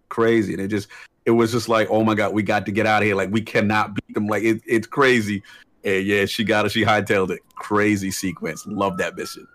crazy. 0.09 0.55
And 0.55 0.63
it 0.63 0.69
just 0.69 0.89
it 1.27 1.33
was 1.33 1.53
just 1.53 1.69
like, 1.69 1.89
oh 1.91 2.03
my 2.03 2.15
god, 2.15 2.33
we 2.33 2.43
got 2.43 2.65
to 2.67 2.73
get 2.73 2.87
out 2.87 3.03
of 3.03 3.07
here. 3.07 3.15
Like 3.15 3.31
we 3.31 3.43
cannot 3.43 3.95
beat 3.95 4.15
them. 4.15 4.27
Like 4.27 4.43
it, 4.43 4.63
it's 4.67 4.87
crazy. 4.87 5.43
And 5.85 6.05
yeah, 6.07 6.25
she 6.25 6.43
got 6.43 6.65
it. 6.65 6.73
She 6.73 6.85
hightailed 6.85 7.31
it. 7.31 7.41
Crazy 7.55 8.11
sequence. 8.11 8.67
Love 8.67 8.97
that 8.99 9.17
mission. 9.17 9.47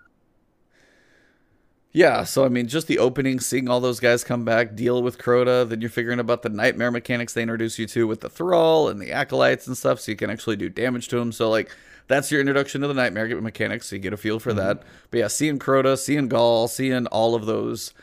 Yeah, 1.96 2.24
so 2.24 2.44
I 2.44 2.48
mean, 2.48 2.66
just 2.66 2.88
the 2.88 2.98
opening, 2.98 3.38
seeing 3.38 3.68
all 3.68 3.78
those 3.80 4.00
guys 4.00 4.24
come 4.24 4.44
back, 4.44 4.74
deal 4.74 5.00
with 5.00 5.16
Crota, 5.16 5.66
then 5.68 5.80
you're 5.80 5.88
figuring 5.88 6.18
about 6.18 6.42
the 6.42 6.48
nightmare 6.48 6.90
mechanics 6.90 7.34
they 7.34 7.42
introduce 7.42 7.78
you 7.78 7.86
to 7.86 8.08
with 8.08 8.20
the 8.20 8.28
Thrall 8.28 8.88
and 8.88 9.00
the 9.00 9.12
Acolytes 9.12 9.68
and 9.68 9.76
stuff, 9.78 10.00
so 10.00 10.10
you 10.10 10.16
can 10.16 10.28
actually 10.28 10.56
do 10.56 10.68
damage 10.68 11.06
to 11.08 11.18
them. 11.20 11.30
So, 11.30 11.48
like, 11.48 11.70
that's 12.08 12.32
your 12.32 12.40
introduction 12.40 12.80
to 12.80 12.88
the 12.88 12.94
nightmare 12.94 13.40
mechanics, 13.40 13.86
so 13.86 13.94
you 13.96 14.02
get 14.02 14.12
a 14.12 14.16
feel 14.16 14.40
for 14.40 14.52
that. 14.54 14.82
But 15.12 15.18
yeah, 15.20 15.28
seeing 15.28 15.60
Crota, 15.60 15.96
seeing 15.96 16.26
Gaul, 16.26 16.66
seeing 16.66 17.06
all 17.06 17.36
of 17.36 17.46
those, 17.46 17.94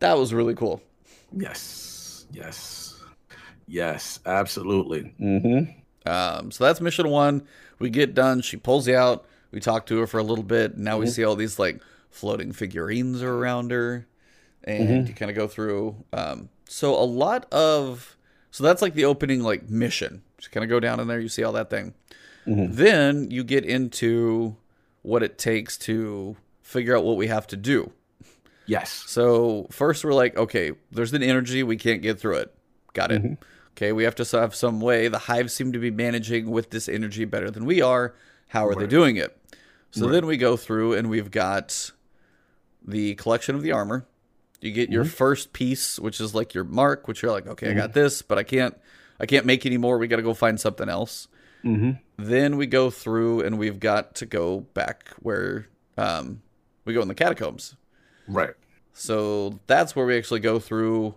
that 0.00 0.18
was 0.18 0.34
really 0.34 0.54
cool. 0.54 0.82
Yes. 1.32 2.26
Yes. 2.30 3.00
Yes. 3.66 4.20
Absolutely. 4.26 5.14
Mm-hmm. 5.18 6.08
Um, 6.10 6.50
so 6.50 6.64
that's 6.64 6.80
mission 6.82 7.08
one. 7.08 7.46
We 7.78 7.88
get 7.88 8.14
done. 8.14 8.42
She 8.42 8.56
pulls 8.58 8.86
you 8.86 8.96
out. 8.96 9.24
We 9.50 9.60
talk 9.60 9.86
to 9.86 9.98
her 10.00 10.06
for 10.06 10.18
a 10.18 10.22
little 10.22 10.44
bit. 10.44 10.76
Now 10.76 10.98
we 10.98 11.06
Mhm. 11.06 11.10
see 11.10 11.24
all 11.24 11.36
these 11.36 11.58
like 11.58 11.80
floating 12.10 12.52
figurines 12.52 13.22
are 13.22 13.34
around 13.34 13.70
her, 13.70 14.06
and 14.64 14.88
Mhm. 14.88 15.08
you 15.08 15.14
kind 15.14 15.30
of 15.30 15.36
go 15.36 15.46
through. 15.46 15.96
Um, 16.12 16.48
so 16.68 16.94
a 16.94 17.04
lot 17.04 17.52
of 17.52 18.16
so 18.52 18.64
that's 18.64 18.82
like 18.82 18.94
the 18.94 19.04
opening 19.04 19.42
like 19.42 19.68
mission. 19.70 20.22
Just 20.38 20.50
kind 20.50 20.64
of 20.64 20.70
go 20.70 20.80
down 20.80 20.98
in 21.00 21.06
there. 21.06 21.20
You 21.20 21.28
see 21.28 21.44
all 21.44 21.52
that 21.52 21.70
thing. 21.70 21.94
Mhm. 22.46 22.74
Then 22.74 23.30
you 23.30 23.44
get 23.44 23.64
into 23.64 24.56
what 25.02 25.22
it 25.22 25.38
takes 25.38 25.78
to 25.78 26.36
figure 26.62 26.96
out 26.96 27.04
what 27.04 27.16
we 27.16 27.28
have 27.28 27.46
to 27.48 27.56
do. 27.56 27.92
Yes. 28.66 29.04
So 29.06 29.66
first 29.70 30.04
we're 30.04 30.12
like, 30.14 30.36
okay, 30.36 30.72
there's 30.90 31.12
an 31.12 31.22
energy 31.22 31.62
we 31.62 31.76
can't 31.76 32.02
get 32.02 32.18
through 32.18 32.36
it. 32.36 32.54
Got 32.92 33.12
it. 33.12 33.22
Mhm. 33.22 33.36
Okay, 33.76 33.92
we 33.92 34.02
have 34.04 34.14
to 34.16 34.24
have 34.38 34.54
some 34.54 34.80
way. 34.80 35.06
The 35.08 35.18
hives 35.20 35.52
seem 35.52 35.72
to 35.72 35.78
be 35.78 35.90
managing 35.90 36.50
with 36.50 36.70
this 36.70 36.88
energy 36.88 37.24
better 37.24 37.50
than 37.50 37.64
we 37.64 37.80
are. 37.80 38.14
How 38.48 38.66
are 38.66 38.74
they 38.74 38.86
doing 38.86 39.16
it? 39.16 39.36
So 39.92 40.06
Right. 40.06 40.12
then 40.12 40.26
we 40.26 40.36
go 40.36 40.56
through 40.56 40.94
and 40.94 41.08
we've 41.08 41.30
got 41.30 41.92
the 42.86 43.14
collection 43.16 43.54
of 43.54 43.62
the 43.62 43.72
armor. 43.72 44.06
You 44.60 44.72
get 44.72 44.90
your 44.90 45.04
first 45.04 45.54
piece, 45.54 45.98
which 45.98 46.20
is 46.20 46.34
like 46.34 46.52
your 46.52 46.64
mark, 46.64 47.08
which 47.08 47.22
you're 47.22 47.30
like, 47.30 47.46
okay, 47.46 47.70
I 47.70 47.74
got 47.74 47.94
this, 47.94 48.20
but 48.20 48.36
I 48.36 48.42
can't, 48.42 48.76
I 49.18 49.24
can't 49.24 49.46
make 49.46 49.64
any 49.64 49.78
more. 49.78 49.96
We 49.96 50.06
got 50.06 50.16
to 50.16 50.22
go 50.22 50.34
find 50.34 50.60
something 50.60 50.88
else. 50.88 51.28
Mm-hmm. 51.64 51.92
Then 52.18 52.58
we 52.58 52.66
go 52.66 52.90
through 52.90 53.40
and 53.40 53.58
we've 53.58 53.80
got 53.80 54.16
to 54.16 54.26
go 54.26 54.60
back 54.60 55.14
where 55.20 55.66
um, 55.96 56.42
we 56.84 56.92
go 56.92 57.00
in 57.00 57.08
the 57.08 57.14
catacombs. 57.14 57.74
Right. 58.28 58.54
So 58.92 59.58
that's 59.66 59.96
where 59.96 60.04
we 60.04 60.18
actually 60.18 60.40
go 60.40 60.58
through. 60.58 61.14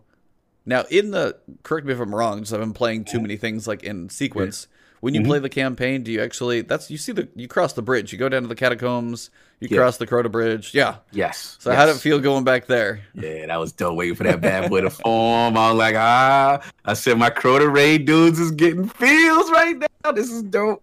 Now, 0.65 0.85
in 0.89 1.11
the 1.11 1.37
correct 1.63 1.85
me 1.85 1.93
if 1.93 1.99
I'm 1.99 2.15
wrong, 2.15 2.37
because 2.37 2.53
I've 2.53 2.61
been 2.61 2.73
playing 2.73 3.03
too 3.05 3.19
many 3.19 3.35
things 3.35 3.67
like 3.67 3.83
in 3.83 4.09
sequence. 4.09 4.67
When 5.03 5.13
you 5.13 5.19
Mhm. 5.19 5.25
play 5.25 5.39
the 5.39 5.49
campaign, 5.49 6.01
do 6.01 6.13
you 6.13 6.21
actually? 6.21 6.61
That's 6.61 6.89
you 6.89 6.97
see 6.97 7.11
the 7.11 7.27
you 7.35 7.49
cross 7.49 7.73
the 7.73 7.81
bridge. 7.81 8.13
You 8.13 8.17
go 8.17 8.29
down 8.29 8.43
to 8.43 8.47
the 8.47 8.55
catacombs. 8.55 9.31
You 9.59 9.67
Yeah. 9.69 9.77
cross 9.79 9.97
the 9.97 10.07
Crota 10.07 10.31
Bridge. 10.31 10.73
Yeah. 10.73 10.95
Yes. 11.11 11.57
So 11.59 11.71
yes. 11.71 11.77
how 11.77 11.85
did 11.87 11.97
it 11.97 11.99
feel 11.99 12.19
going 12.21 12.45
back 12.45 12.67
there? 12.67 13.01
Yeah, 13.13 13.47
that 13.47 13.59
was 13.59 13.73
dope. 13.73 13.97
Waiting 13.97 14.15
for 14.15 14.23
that 14.23 14.39
bad 14.39 14.69
boy 14.69 14.79
to 14.79 14.89
form. 14.89 15.57
I 15.57 15.71
was 15.71 15.77
like, 15.77 15.95
ah. 15.97 16.61
I 16.85 16.93
said, 16.93 17.17
my 17.17 17.29
Crota 17.29 17.69
Raid 17.69 18.05
dudes 18.05 18.39
is 18.39 18.51
getting 18.51 18.87
feels 18.87 19.51
right 19.51 19.75
now. 20.05 20.11
This 20.13 20.31
is 20.31 20.41
dope. 20.43 20.81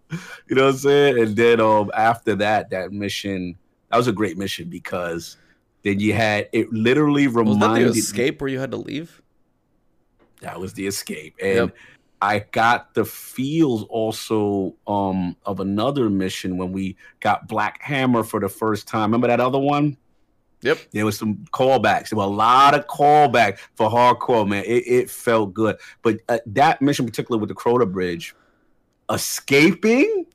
You 0.51 0.55
know 0.57 0.65
what 0.67 0.73
I'm 0.75 0.77
saying? 0.81 1.19
And 1.19 1.35
then 1.35 1.61
um 1.63 1.91
after 1.95 2.35
that, 2.37 2.69
that 2.71 2.93
mission, 2.93 3.57
that 3.91 3.97
was 3.97 4.07
a 4.07 4.13
great 4.13 4.37
mission 4.37 4.69
because 4.69 5.39
then 5.83 5.99
you 5.99 6.13
had 6.13 6.47
it 6.53 6.71
literally 6.75 7.27
reminded 7.27 7.59
Was 7.61 7.71
that 7.71 7.93
the 7.95 7.99
escape 8.01 8.43
where 8.43 8.49
you 8.51 8.59
had 8.59 8.71
to 8.73 8.77
leave? 8.77 9.23
that 10.43 10.61
was 10.61 10.75
the 10.75 10.87
escape. 10.87 11.35
And 11.43 11.55
Yep. 11.57 11.77
I 12.23 12.41
got 12.53 12.95
the 12.95 13.05
feels 13.05 13.85
also 13.85 14.77
um 14.87 15.37
of 15.45 15.61
another 15.61 16.11
mission 16.11 16.57
when 16.57 16.73
we 16.73 16.97
got 17.21 17.49
Black 17.49 17.81
Hammer 17.83 18.23
for 18.23 18.41
the 18.41 18.49
first 18.49 18.87
time. 18.89 19.11
Remember 19.11 19.29
that 19.29 19.41
other 19.41 19.59
one? 19.59 19.97
Yep. 20.63 20.79
There 20.93 21.07
was 21.07 21.19
some 21.19 21.37
callbacks. 21.53 22.11
There 22.11 22.19
were 22.19 22.25
a 22.25 22.27
lot 22.27 22.75
of 22.75 22.87
callback 22.87 23.59
for 23.77 23.89
hardcore, 23.89 24.47
man. 24.47 24.65
It, 24.65 24.87
it 24.87 25.11
felt 25.11 25.55
good. 25.55 25.77
But 26.03 26.19
uh, 26.29 26.39
that 26.47 26.83
mission, 26.83 27.07
particularly 27.07 27.41
with 27.41 27.49
the 27.49 27.55
Crota 27.55 27.91
Bridge, 27.91 28.35
escaping, 29.11 30.27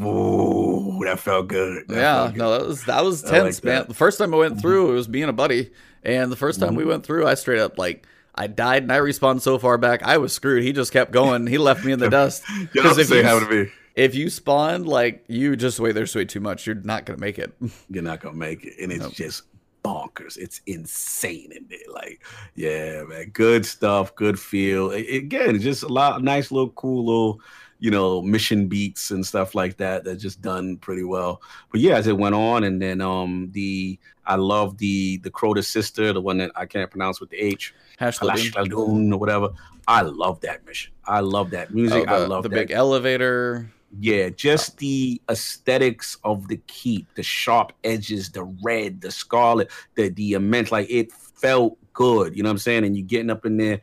Ooh, 0.00 1.00
that 1.04 1.18
felt 1.18 1.48
good. 1.48 1.88
That 1.88 1.96
yeah, 1.96 2.14
felt 2.22 2.34
good. 2.34 2.38
no, 2.38 2.58
that 2.58 2.66
was 2.66 2.84
that 2.84 3.04
was 3.04 3.22
tense, 3.22 3.58
like 3.58 3.64
man. 3.64 3.74
that. 3.74 3.88
The 3.88 3.94
first 3.94 4.18
time 4.18 4.32
I 4.32 4.36
went 4.36 4.60
through, 4.60 4.92
it 4.92 4.94
was 4.94 5.06
and 5.06 5.24
a 5.24 5.32
buddy, 5.32 5.70
and 6.04 6.30
the 6.30 6.36
first 6.36 6.60
time 6.60 6.76
we 6.76 6.84
went 6.84 7.04
through, 7.04 7.26
I 7.26 7.34
straight 7.34 7.58
up 7.58 7.78
like 7.78 8.06
I 8.34 8.46
died 8.46 8.82
and 8.84 8.92
I 8.92 8.98
respawned 8.98 9.42
so 9.42 9.58
far 9.58 9.76
back, 9.78 10.02
I 10.02 10.16
was 10.18 10.32
screwed. 10.32 10.62
He 10.62 10.72
just 10.72 10.92
kept 10.92 11.12
going. 11.12 11.46
He 11.46 11.58
left 11.58 11.84
me 11.84 11.92
in 11.92 11.98
the 11.98 12.08
dust. 12.18 12.42
If 12.74 13.06
say 13.06 13.16
you, 13.18 13.40
to 13.40 13.46
be. 13.66 13.72
if 13.94 14.14
you 14.14 14.30
spawned 14.30 14.86
like 14.88 15.24
you 15.28 15.54
just 15.56 15.78
wait 15.80 15.94
there's 15.94 16.14
way 16.14 16.24
too 16.24 16.40
much, 16.40 16.66
you're 16.66 16.76
not 16.76 17.04
gonna 17.04 17.18
make 17.18 17.38
it. 17.38 17.52
You're 17.90 18.02
not 18.02 18.20
gonna 18.20 18.36
make 18.36 18.64
it, 18.64 18.74
and 18.82 18.90
it's 18.90 19.02
Nope. 19.02 19.12
just 19.12 19.42
bonkers. 19.84 20.36
It's 20.38 20.60
insane 20.66 21.52
in 21.52 21.66
there. 21.68 21.78
Like, 21.92 22.24
yeah, 22.54 23.02
man, 23.04 23.30
good 23.30 23.66
stuff, 23.66 24.14
good 24.14 24.38
feel. 24.38 24.92
A- 24.92 25.16
again, 25.16 25.60
just 25.60 25.82
a 25.82 25.88
lot, 25.88 26.22
nice 26.22 26.50
little, 26.50 26.70
cool 26.70 27.04
little, 27.04 27.40
you 27.80 27.90
know, 27.90 28.22
mission 28.22 28.68
beats 28.68 29.10
and 29.10 29.26
stuff 29.26 29.54
like 29.54 29.76
that. 29.78 30.04
That 30.04 30.16
just 30.16 30.40
done 30.40 30.76
pretty 30.78 31.02
well. 31.04 31.42
But 31.70 31.80
yeah, 31.80 31.96
as 31.96 32.06
it 32.06 32.16
went 32.16 32.34
on, 32.36 32.64
and 32.64 32.80
then 32.80 33.00
um 33.00 33.50
the 33.52 33.98
I 34.24 34.36
love 34.36 34.78
the 34.78 35.18
the 35.18 35.30
Crota 35.30 35.64
sister, 35.64 36.12
the 36.12 36.20
one 36.20 36.38
that 36.38 36.52
I 36.54 36.64
can't 36.64 36.90
pronounce 36.90 37.20
with 37.20 37.30
the 37.30 37.38
H, 37.38 37.74
Hash 38.02 38.18
the 38.18 38.74
or 38.74 39.18
whatever. 39.18 39.50
I 39.88 40.02
love 40.02 40.40
that 40.40 40.64
mission. 40.66 40.92
I 41.04 41.20
love 41.20 41.50
that 41.50 41.68
Oh, 41.70 41.74
music. 41.74 42.08
I 42.08 42.24
love 42.26 42.42
the 42.44 42.48
that 42.48 42.68
big 42.68 42.70
elevator. 42.70 43.70
yeah, 44.00 44.28
just 44.30 44.78
the 44.78 45.20
aesthetics 45.30 46.16
of 46.24 46.48
the 46.48 46.56
keep, 46.66 47.06
the 47.14 47.22
sharp 47.22 47.72
edges, 47.84 48.30
the 48.30 48.44
red, 48.64 49.00
the 49.00 49.10
scarlet, 49.10 49.70
the 49.96 50.08
the 50.08 50.32
immense, 50.34 50.70
like 50.72 50.88
it 50.90 51.12
felt 51.12 51.76
good. 51.92 52.36
You 52.36 52.42
know 52.42 52.48
what 52.48 52.52
I'm 52.52 52.58
saying? 52.58 52.84
And 52.84 52.96
you're 52.96 53.06
getting 53.06 53.30
up 53.30 53.44
in 53.44 53.56
there. 53.56 53.80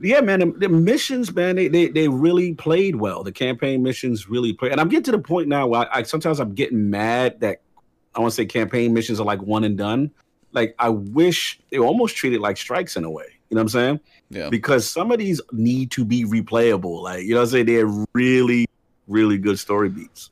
Yeah, 0.00 0.20
man, 0.20 0.40
the, 0.40 0.46
the 0.58 0.68
missions, 0.68 1.32
man, 1.32 1.54
they, 1.56 1.68
they 1.68 1.86
they 1.88 2.08
really 2.08 2.52
played 2.54 2.96
well. 2.96 3.22
The 3.22 3.30
campaign 3.32 3.82
missions 3.82 4.28
really 4.28 4.52
played, 4.52 4.72
and 4.72 4.80
I'm 4.80 4.88
getting 4.88 5.04
to 5.04 5.12
the 5.12 5.18
point 5.20 5.48
now 5.48 5.68
where 5.68 5.82
I, 5.82 6.00
I 6.00 6.02
sometimes 6.02 6.40
I'm 6.40 6.52
getting 6.52 6.90
mad 6.90 7.38
that 7.40 7.62
I 8.14 8.20
want 8.20 8.32
to 8.32 8.34
say 8.34 8.44
campaign 8.46 8.92
missions 8.92 9.20
are 9.20 9.24
like 9.24 9.40
one 9.40 9.62
and 9.64 9.78
done. 9.78 10.10
Like 10.54 10.74
I 10.78 10.88
wish 10.88 11.60
they 11.70 11.78
were 11.78 11.86
almost 11.86 12.16
treated 12.16 12.40
like 12.40 12.56
strikes 12.56 12.96
in 12.96 13.04
a 13.04 13.10
way. 13.10 13.26
You 13.50 13.56
know 13.56 13.60
what 13.60 13.62
I'm 13.62 13.68
saying? 13.68 14.00
Yeah. 14.30 14.48
because 14.48 14.90
some 14.90 15.12
of 15.12 15.18
these 15.18 15.40
need 15.52 15.90
to 15.92 16.04
be 16.04 16.24
replayable. 16.24 17.02
Like 17.02 17.24
you 17.24 17.30
know, 17.34 17.40
what 17.40 17.42
I'm 17.44 17.50
saying 17.50 17.66
they're 17.66 18.06
really, 18.14 18.66
really 19.06 19.36
good 19.38 19.58
story 19.58 19.90
beats. 19.90 20.30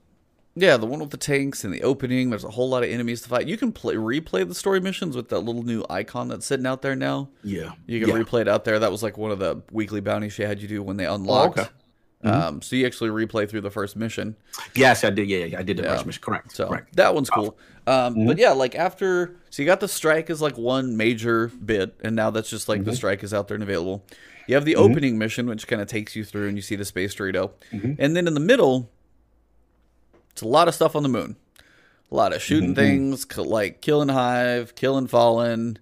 Yeah, 0.55 0.77
the 0.77 0.85
one 0.86 1.01
with 1.01 1.11
the 1.11 1.16
tanks 1.16 1.65
and 1.65 1.73
the 1.73 1.82
opening. 1.82 2.28
There's 2.28 2.44
a 2.44 2.51
whole 2.51 2.69
lot 2.69 2.82
of 2.82 2.90
enemies 2.90 3.23
to 3.23 3.28
fight. 3.28 3.47
You 3.47 3.57
can 3.57 3.73
play 3.73 3.94
replay 3.94 4.47
the 4.47 4.55
story 4.55 4.81
missions 4.81 5.16
with 5.16 5.28
that 5.31 5.40
little 5.40 5.62
new 5.62 5.82
icon 5.89 6.28
that's 6.28 6.44
sitting 6.44 6.66
out 6.66 6.82
there 6.82 6.94
now. 6.94 7.31
Yeah, 7.43 7.73
You 7.86 8.01
can 8.01 8.11
yeah. 8.11 8.23
replay 8.23 8.43
it 8.43 8.49
out 8.49 8.65
there. 8.65 8.78
That 8.78 8.90
was 8.93 9.03
like 9.03 9.16
one 9.16 9.31
of 9.31 9.39
the 9.39 9.62
weekly 9.70 10.01
bounties 10.01 10.35
she 10.35 10.43
had 10.43 10.61
you 10.61 10.69
do 10.69 10.82
when 10.82 10.99
they 10.99 11.07
oh, 11.07 11.15
unlocked. 11.15 11.59
okay. 11.59 11.69
Mhm. 12.24 12.31
Um, 12.32 12.62
so 12.62 12.77
you 12.77 12.86
actually 12.86 13.11
replay 13.11 13.49
through 13.49 13.62
the 13.62 13.70
first 13.70 13.97
mission. 13.97 14.36
yes, 14.77 15.03
I 15.03 15.11
did. 15.11 15.28
Yeah, 15.28 15.44
yeah, 15.47 15.59
I 15.59 15.62
did 15.62 15.77
the 15.77 15.82
Yeah. 15.82 15.94
first 15.94 16.07
mission. 16.07 16.23
Correct. 16.23 16.53
So 16.53 16.69
correct. 16.69 16.94
that 16.97 17.15
one's 17.15 17.28
cool. 17.31 17.57
Um, 17.86 18.15
Mhm. 18.15 18.27
But 18.28 18.39
yeah, 18.39 18.53
like 18.53 18.77
after, 18.77 19.35
so 19.51 19.61
you 19.62 19.66
got 19.66 19.81
the 19.81 19.89
strike 19.89 20.31
as 20.31 20.40
like 20.40 20.57
one 20.57 20.97
major 20.97 21.49
bit, 21.49 21.94
and 22.03 22.15
now 22.15 22.31
that's 22.31 22.49
just 22.49 22.69
like 22.69 22.85
the 22.85 22.93
Mhm. 22.93 22.97
strike 22.97 23.24
is 23.24 23.35
out 23.35 23.49
there 23.49 23.57
and 23.57 23.62
available. 23.65 24.05
You 24.47 24.55
have 24.55 24.65
the 24.65 24.74
Mhm. 24.74 24.90
opening 24.90 25.19
mission, 25.19 25.47
which 25.47 25.66
kind 25.66 25.82
of 25.82 25.89
takes 25.89 26.15
you 26.15 26.24
through, 26.24 26.47
and 26.49 26.57
you 26.57 26.62
see 26.62 26.77
the 26.77 26.85
space 26.85 27.15
Dorito. 27.15 27.51
Mhm. 27.73 27.97
And 27.99 28.15
then 28.16 28.27
in 28.28 28.35
the 28.35 28.40
middle, 28.40 28.89
it's 30.31 30.43
a 30.43 30.49
lot 30.49 30.69
of 30.69 30.74
stuff 30.74 30.94
on 30.94 31.03
the 31.03 31.09
moon. 31.09 31.36
A 32.11 32.15
lot 32.15 32.32
of 32.32 32.43
shooting 32.43 32.73
Mhm. 32.73 32.77
things, 32.77 33.36
like 33.39 33.81
killing 33.81 34.09
Hive, 34.11 34.74
killing 34.74 35.07
Fallen. 35.07 35.78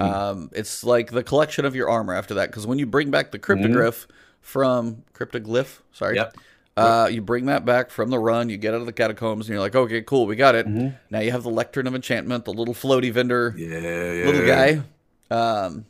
Um, 0.00 0.50
it's 0.52 0.82
like 0.82 1.12
the 1.12 1.22
collection 1.22 1.64
of 1.64 1.76
your 1.76 1.88
armor 1.88 2.14
after 2.14 2.34
that, 2.34 2.50
because 2.50 2.66
when 2.66 2.80
you 2.80 2.86
bring 2.86 3.12
back 3.12 3.30
the 3.30 3.38
cryptoglyph 3.38 4.06
from 4.44 5.02
cryptoglyph, 5.14 5.78
sorry, 5.92 6.16
Yep. 6.16 6.36
uh, 6.76 7.08
you 7.10 7.22
bring 7.22 7.46
that 7.46 7.64
back 7.64 7.90
from 7.90 8.10
the 8.10 8.18
run, 8.18 8.48
you 8.50 8.56
get 8.58 8.74
out 8.74 8.80
of 8.80 8.86
the 8.86 8.92
catacombs, 8.92 9.46
and 9.46 9.54
you're 9.54 9.60
like, 9.60 9.74
okay, 9.74 10.02
cool, 10.02 10.26
we 10.26 10.36
got 10.36 10.54
it. 10.54 10.66
Mhm. 10.68 10.94
Now 11.10 11.20
you 11.20 11.30
have 11.32 11.42
the 11.42 11.50
Lectern 11.50 11.86
of 11.86 11.94
Enchantment, 11.94 12.44
the 12.44 12.52
little 12.52 12.74
floaty 12.74 13.10
vendor, 13.10 13.54
Yeah, 13.56 13.78
yeah. 13.78 14.24
little 14.26 14.46
guy. 14.46 14.82
Um, 15.30 15.86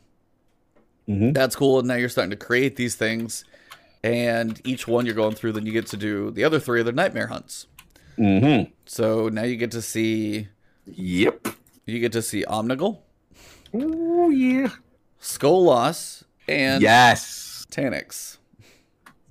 Mhm. 1.07 1.33
that's 1.33 1.55
cool. 1.55 1.79
And 1.79 1.87
now 1.87 1.95
you're 1.95 2.07
starting 2.09 2.31
to 2.31 2.37
create 2.37 2.77
these 2.77 2.95
things, 2.95 3.43
and 4.03 4.59
each 4.63 4.87
one 4.87 5.05
you're 5.05 5.13
going 5.15 5.35
through, 5.35 5.51
then 5.51 5.65
you 5.65 5.73
get 5.73 5.85
to 5.87 5.97
do 5.97 6.31
the 6.31 6.43
other 6.45 6.59
three 6.59 6.79
of 6.79 6.85
the 6.85 6.91
nightmare 6.93 7.27
hunts. 7.27 7.67
Mhm. 8.17 8.71
So 8.85 9.27
now 9.29 9.43
you 9.43 9.57
get 9.57 9.71
to 9.71 9.81
see 9.81 10.47
Yep. 10.87 11.47
you 11.85 11.99
get 11.99 12.13
to 12.13 12.21
see 12.21 12.45
Omnigul. 12.47 12.99
Oh 13.73 14.29
yeah. 14.29 14.69
Skolas, 15.21 16.23
and 16.47 16.81
yes. 16.81 17.65
Taniks. 17.69 18.37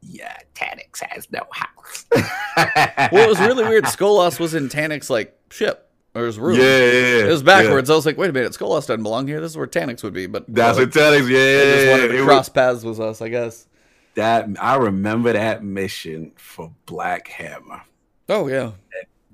Yeah. 0.07 0.37
Taniks 0.55 1.03
has 1.03 1.31
no 1.33 1.41
house. 1.51 2.07
Well, 3.13 3.25
it 3.25 3.29
was 3.29 3.41
really 3.41 3.65
weird. 3.65 3.85
Skolas 3.85 4.39
was 4.39 4.55
in 4.55 4.69
Taniks 4.69 5.11
like 5.11 5.37
ship 5.51 5.91
or 6.15 6.25
his 6.27 6.39
room. 6.39 6.57
Yeah, 6.57 6.63
yeah, 6.63 6.93
yeah. 7.19 7.25
It 7.27 7.31
was 7.31 7.43
backwards. 7.43 7.91
I 7.91 7.95
was 7.97 8.07
like, 8.07 8.17
wait 8.17 8.31
a 8.31 8.33
minute, 8.33 8.53
Skolas 8.53 8.87
doesn't 8.87 9.03
belong 9.03 9.27
here. 9.27 9.41
This 9.41 9.51
is 9.53 9.57
where 9.57 9.67
Taniks 9.67 10.03
would 10.05 10.13
be. 10.15 10.27
But 10.27 10.45
That's 10.49 10.79
well, 10.79 10.87
what 10.87 10.95
Taniks. 10.95 11.29
Yeah, 11.29 11.37
they 11.39 11.73
just 11.75 11.91
wanted 11.91 12.05
it 12.05 12.13
to 12.13 12.21
was- 12.21 12.27
cross 12.27 12.49
paths 12.49 12.85
with 12.85 13.01
us, 13.01 13.21
I 13.21 13.29
guess. 13.29 13.67
that. 14.15 14.47
I 14.61 14.77
remember 14.77 15.33
that 15.33 15.65
mission 15.65 16.33
for 16.37 16.71
Black 16.87 17.27
Hammer. 17.29 17.83
Oh 18.29 18.47
yeah. 18.47 18.73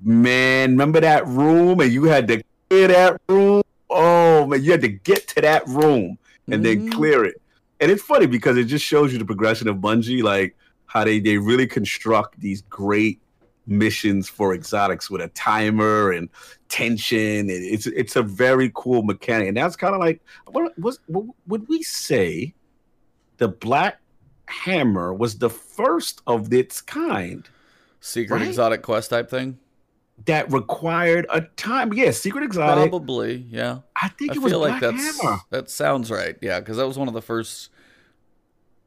Man, 0.03 0.71
remember 0.71 1.01
that 1.01 1.27
room, 1.27 1.81
and 1.81 1.93
you 1.93 2.05
had 2.05 2.27
to 2.29 2.43
clear 2.71 2.89
that 2.89 3.21
room. 3.29 3.63
Oh 3.91 4.47
man, 4.47 4.63
you 4.63 4.71
had 4.71 4.81
to 4.81 4.89
get 4.89 5.29
to 5.29 5.43
that 5.43 5.67
room 5.69 6.17
and 6.51 6.65
then 6.65 6.89
Mhm. 6.89 6.93
clear 6.93 7.25
it. 7.27 7.41
And 7.81 7.91
it's 7.91 8.03
funny 8.03 8.27
because 8.27 8.57
it 8.57 8.65
just 8.65 8.85
shows 8.85 9.13
you 9.13 9.19
the 9.19 9.25
progression 9.25 9.69
of 9.69 9.77
Bungie, 9.77 10.23
like 10.23 10.57
how 10.87 11.05
they 11.05 11.21
they 11.21 11.39
really 11.39 11.67
construct 11.67 12.39
these 12.41 12.63
great 12.63 13.21
missions 13.67 14.29
for 14.29 14.55
exotics 14.55 15.11
with 15.11 15.21
a 15.21 15.29
timer 15.29 16.13
and 16.13 16.29
tension. 16.69 17.39
And 17.39 17.51
it's 17.51 17.87
it's 17.87 18.17
a 18.17 18.23
very 18.23 18.71
cool 18.75 19.03
mechanic, 19.03 19.49
and 19.49 19.57
that's 19.57 19.77
kind 19.77 19.95
of 19.95 20.01
like 20.01 20.21
what 20.47 20.79
was 20.79 20.99
would 21.09 21.69
we 21.69 21.83
say? 21.83 22.55
The 23.39 23.49
Black 23.49 23.99
Hammer 24.47 25.15
was 25.15 25.39
the 25.39 25.49
first 25.49 26.21
of 26.27 26.53
its 26.53 26.83
kind 26.83 27.49
Secret 28.01 28.37
Right? 28.37 28.49
exotic 28.49 28.83
quest 28.83 29.11
type 29.11 29.31
thing. 29.31 29.59
That 30.27 30.51
required 30.53 31.27
a 31.31 31.43
time. 31.57 31.93
Yeah, 31.93 32.11
Secret 32.11 32.45
Exotic. 32.45 32.91
Probably, 32.91 33.47
yeah. 33.51 33.79
I 34.01 34.09
think 34.09 34.33
I 34.33 34.35
it 34.35 34.43
was 34.43 34.53
feel 34.53 34.61
like 34.61 34.81
Black 34.81 34.95
that's 34.95 35.21
Hammer. 35.21 35.39
that 35.51 35.71
sounds 35.71 36.11
right. 36.11 36.37
Yeah, 36.41 36.61
because 36.61 36.77
that 36.77 36.87
was 36.87 36.99
one 36.99 37.09
of 37.09 37.15
the 37.15 37.23
first, 37.23 37.71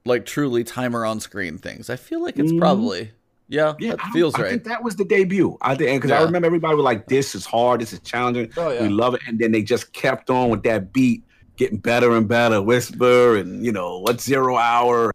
like, 0.05 0.25
truly 0.25 0.63
timer 0.63 1.05
on 1.05 1.19
screen 1.19 1.57
things. 1.57 1.89
I 1.89 1.95
feel 1.95 2.21
like 2.21 2.37
it's 2.37 2.51
Mhm. 2.51 2.59
probably 2.59 3.11
yeah. 3.49 3.73
Yeah, 3.79 3.91
that 3.91 4.05
I, 4.05 4.11
feels 4.11 4.35
I 4.35 4.41
right. 4.41 4.49
think 4.51 4.63
that 4.65 4.83
was 4.83 4.95
the 4.95 5.05
debut. 5.05 5.57
I 5.61 5.75
think 5.75 6.01
because 6.01 6.11
I 6.17 6.23
remember 6.23 6.45
everybody 6.47 6.75
was 6.75 6.83
like, 6.83 7.07
"This 7.07 7.35
is 7.35 7.45
hard. 7.45 7.81
This 7.81 7.93
is 7.93 7.99
challenging. 7.99 8.49
oh 8.57 8.81
We 8.81 8.89
love 8.89 9.13
it." 9.15 9.21
And 9.27 9.37
then 9.37 9.51
they 9.51 9.61
just 9.61 9.93
kept 9.93 10.29
on 10.29 10.49
with 10.49 10.63
that 10.63 10.91
beat, 10.93 11.23
getting 11.57 11.77
better 11.77 12.15
and 12.15 12.27
better. 12.27 12.61
Whisper 12.61 13.37
and 13.37 13.63
you 13.65 13.71
know 13.71 13.99
what's 13.99 14.23
zero 14.23 14.57
hour. 14.57 15.13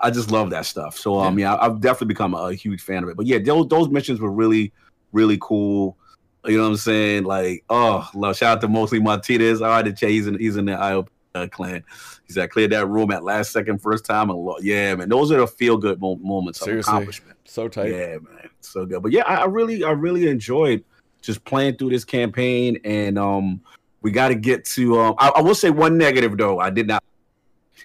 I 0.00 0.10
just 0.10 0.30
love 0.30 0.50
that 0.50 0.66
stuff. 0.66 0.96
So 0.96 1.18
um, 1.18 1.38
yeah, 1.38 1.56
I've 1.60 1.80
definitely 1.80 2.08
become 2.08 2.34
a, 2.34 2.52
huge 2.52 2.82
fan 2.82 3.02
of 3.02 3.08
it. 3.08 3.16
But 3.16 3.26
yeah, 3.26 3.38
those 3.38 3.68
those 3.68 3.88
missions 3.88 4.20
were 4.20 4.30
really, 4.32 4.72
really 5.16 5.38
cool. 5.40 5.96
You 6.44 6.58
know 6.58 6.64
what 6.64 6.68
I'm 6.70 6.76
saying? 6.76 7.24
Like, 7.24 7.64
oh, 7.68 8.08
love. 8.14 8.36
Shout 8.36 8.58
out 8.58 8.60
to 8.60 8.68
mostly 8.68 9.00
Martinez. 9.00 9.60
All 9.60 9.68
right, 9.68 9.84
the 9.84 9.92
Che, 9.92 10.08
he's 10.08 10.28
in 10.28 10.38
he's 10.38 10.56
in 10.56 10.66
the 10.66 10.72
IOP 10.72 11.08
uh, 11.34 11.48
clan. 11.48 11.82
He 12.26 12.32
said, 12.32 12.44
I 12.44 12.46
cleared 12.46 12.72
that 12.72 12.86
room 12.86 13.10
at 13.10 13.24
last 13.24 13.52
second, 13.52 13.80
first 13.80 14.04
time. 14.04 14.30
And 14.30 14.38
lo- 14.38 14.58
yeah, 14.60 14.94
man, 14.94 15.08
those 15.08 15.32
are 15.32 15.38
the 15.38 15.46
feel 15.46 15.76
good 15.76 16.00
mo- 16.00 16.16
moments 16.16 16.62
of 16.62 16.78
accomplishment. 16.78 17.38
So 17.44 17.68
tight. 17.68 17.90
Yeah, 17.90 18.18
man, 18.18 18.48
so 18.60 18.86
good. 18.86 19.02
But 19.02 19.12
yeah, 19.12 19.22
I, 19.22 19.36
I 19.36 19.44
really, 19.46 19.82
I 19.82 19.90
really 19.90 20.28
enjoyed 20.28 20.84
just 21.20 21.44
playing 21.44 21.76
through 21.76 21.90
this 21.90 22.04
campaign, 22.04 22.78
and 22.84 23.18
um, 23.18 23.60
we 24.02 24.12
got 24.12 24.28
to 24.28 24.34
get 24.34 24.64
to. 24.66 25.00
Um, 25.00 25.14
I, 25.18 25.30
I 25.36 25.40
will 25.40 25.54
say 25.54 25.70
one 25.70 25.98
negative 25.98 26.36
though. 26.36 26.60
I 26.60 26.70
did 26.70 26.86
not. 26.86 27.02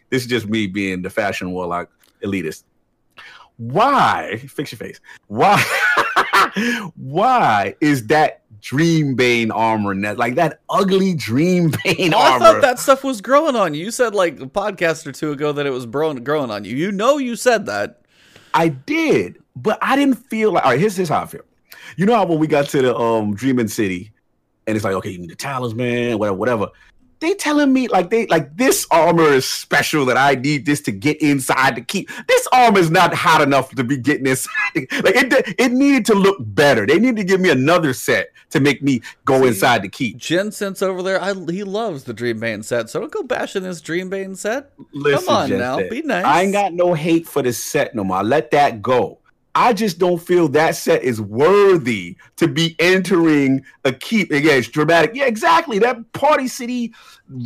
This 0.09 0.23
is 0.23 0.27
just 0.27 0.47
me 0.47 0.67
being 0.67 1.01
the 1.01 1.09
fashion 1.09 1.51
warlock 1.51 1.89
elitist. 2.23 2.63
Why 3.57 4.37
fix 4.37 4.71
your 4.71 4.77
face? 4.77 4.99
Why? 5.27 5.63
why 6.95 7.75
is 7.81 8.07
that 8.07 8.41
Dream 8.61 9.15
Bane 9.15 9.51
armor 9.51 9.93
net 9.95 10.17
like 10.17 10.35
that 10.35 10.61
ugly 10.69 11.15
Dream 11.15 11.71
Bane 11.83 12.13
Oh, 12.13 12.19
I 12.19 12.39
thought 12.39 12.61
that 12.61 12.79
stuff 12.79 13.03
was 13.03 13.21
growing 13.21 13.55
on 13.55 13.73
you. 13.73 13.85
You 13.85 13.91
said 13.91 14.13
like 14.13 14.39
a 14.39 14.45
podcast 14.45 15.07
or 15.07 15.11
two 15.11 15.31
ago 15.31 15.51
that 15.51 15.65
it 15.65 15.71
was 15.71 15.85
growing 15.85 16.23
growing 16.23 16.51
on 16.51 16.63
you. 16.63 16.75
You 16.75 16.91
know 16.91 17.17
you 17.17 17.35
said 17.35 17.65
that. 17.65 18.01
I 18.53 18.69
did, 18.69 19.41
but 19.55 19.79
I 19.81 19.95
didn't 19.95 20.15
feel 20.15 20.51
like. 20.51 20.63
All 20.65 20.71
right, 20.71 20.79
here's, 20.79 20.95
here's 20.95 21.09
how 21.09 21.21
I 21.21 21.25
feel. 21.25 21.41
You 21.97 22.05
know 22.05 22.15
how 22.15 22.25
when 22.25 22.39
we 22.39 22.47
got 22.47 22.69
to 22.69 22.81
the 22.81 22.95
um 22.95 23.33
Dreaming 23.33 23.67
City, 23.67 24.11
and 24.67 24.75
it's 24.75 24.85
like, 24.85 24.93
okay, 24.95 25.09
you 25.09 25.19
need 25.19 25.29
the 25.29 25.35
talisman, 25.35 26.17
whatever, 26.19 26.37
whatever. 26.37 26.67
They 27.21 27.35
telling 27.35 27.71
me 27.71 27.87
like 27.87 28.09
they 28.09 28.25
like 28.25 28.57
this 28.57 28.87
armor 28.89 29.31
is 29.31 29.45
special 29.45 30.05
that 30.05 30.17
I 30.17 30.33
need 30.33 30.65
this 30.65 30.81
to 30.81 30.91
get 30.91 31.21
inside 31.21 31.75
to 31.75 31.81
keep. 31.81 32.09
This 32.27 32.47
armor 32.51 32.79
is 32.79 32.89
not 32.89 33.13
hot 33.13 33.41
enough 33.41 33.69
to 33.75 33.83
be 33.83 33.97
getting 33.97 34.25
inside. 34.25 34.51
Like 34.73 35.15
it, 35.15 35.55
it 35.59 35.71
needed 35.71 36.05
to 36.07 36.15
look 36.15 36.37
better. 36.39 36.85
They 36.85 36.97
need 36.99 37.15
to 37.17 37.23
give 37.23 37.39
me 37.39 37.49
another 37.49 37.93
set 37.93 38.31
to 38.51 38.59
make 38.59 38.81
me 38.81 39.01
go 39.25 39.41
See, 39.41 39.49
inside 39.49 39.81
the 39.83 39.89
keep. 39.89 40.17
Jen 40.17 40.51
Sense 40.51 40.81
over 40.81 41.03
there, 41.03 41.21
I, 41.21 41.33
he 41.33 41.63
loves 41.63 42.03
the 42.03 42.13
Dream 42.13 42.39
Bane 42.39 42.63
set. 42.63 42.89
So 42.89 42.99
don't 42.99 43.11
go 43.11 43.23
bashing 43.23 43.63
this 43.63 43.81
Dream 43.81 44.09
Bane 44.09 44.35
set. 44.35 44.71
Listen, 44.93 45.25
Come 45.27 45.35
on 45.35 45.49
now, 45.57 45.77
be 45.89 46.01
nice. 46.01 46.25
I 46.25 46.43
ain't 46.43 46.53
got 46.53 46.73
no 46.73 46.93
hate 46.93 47.27
for 47.27 47.41
the 47.41 47.53
set 47.53 47.93
no 47.95 48.03
more. 48.03 48.17
I 48.17 48.21
let 48.21 48.51
that 48.51 48.81
go. 48.81 49.19
I 49.55 49.73
just 49.73 49.99
don't 49.99 50.19
feel 50.21 50.47
that 50.49 50.75
set 50.75 51.03
is 51.03 51.19
worthy 51.19 52.15
to 52.37 52.47
be 52.47 52.75
entering 52.79 53.63
a 53.83 53.91
keep. 53.91 54.31
Again, 54.31 54.59
it's 54.59 54.67
dramatic. 54.67 55.11
Yeah, 55.13 55.25
exactly. 55.25 55.79
That 55.79 56.11
Party 56.13 56.47
City 56.47 56.93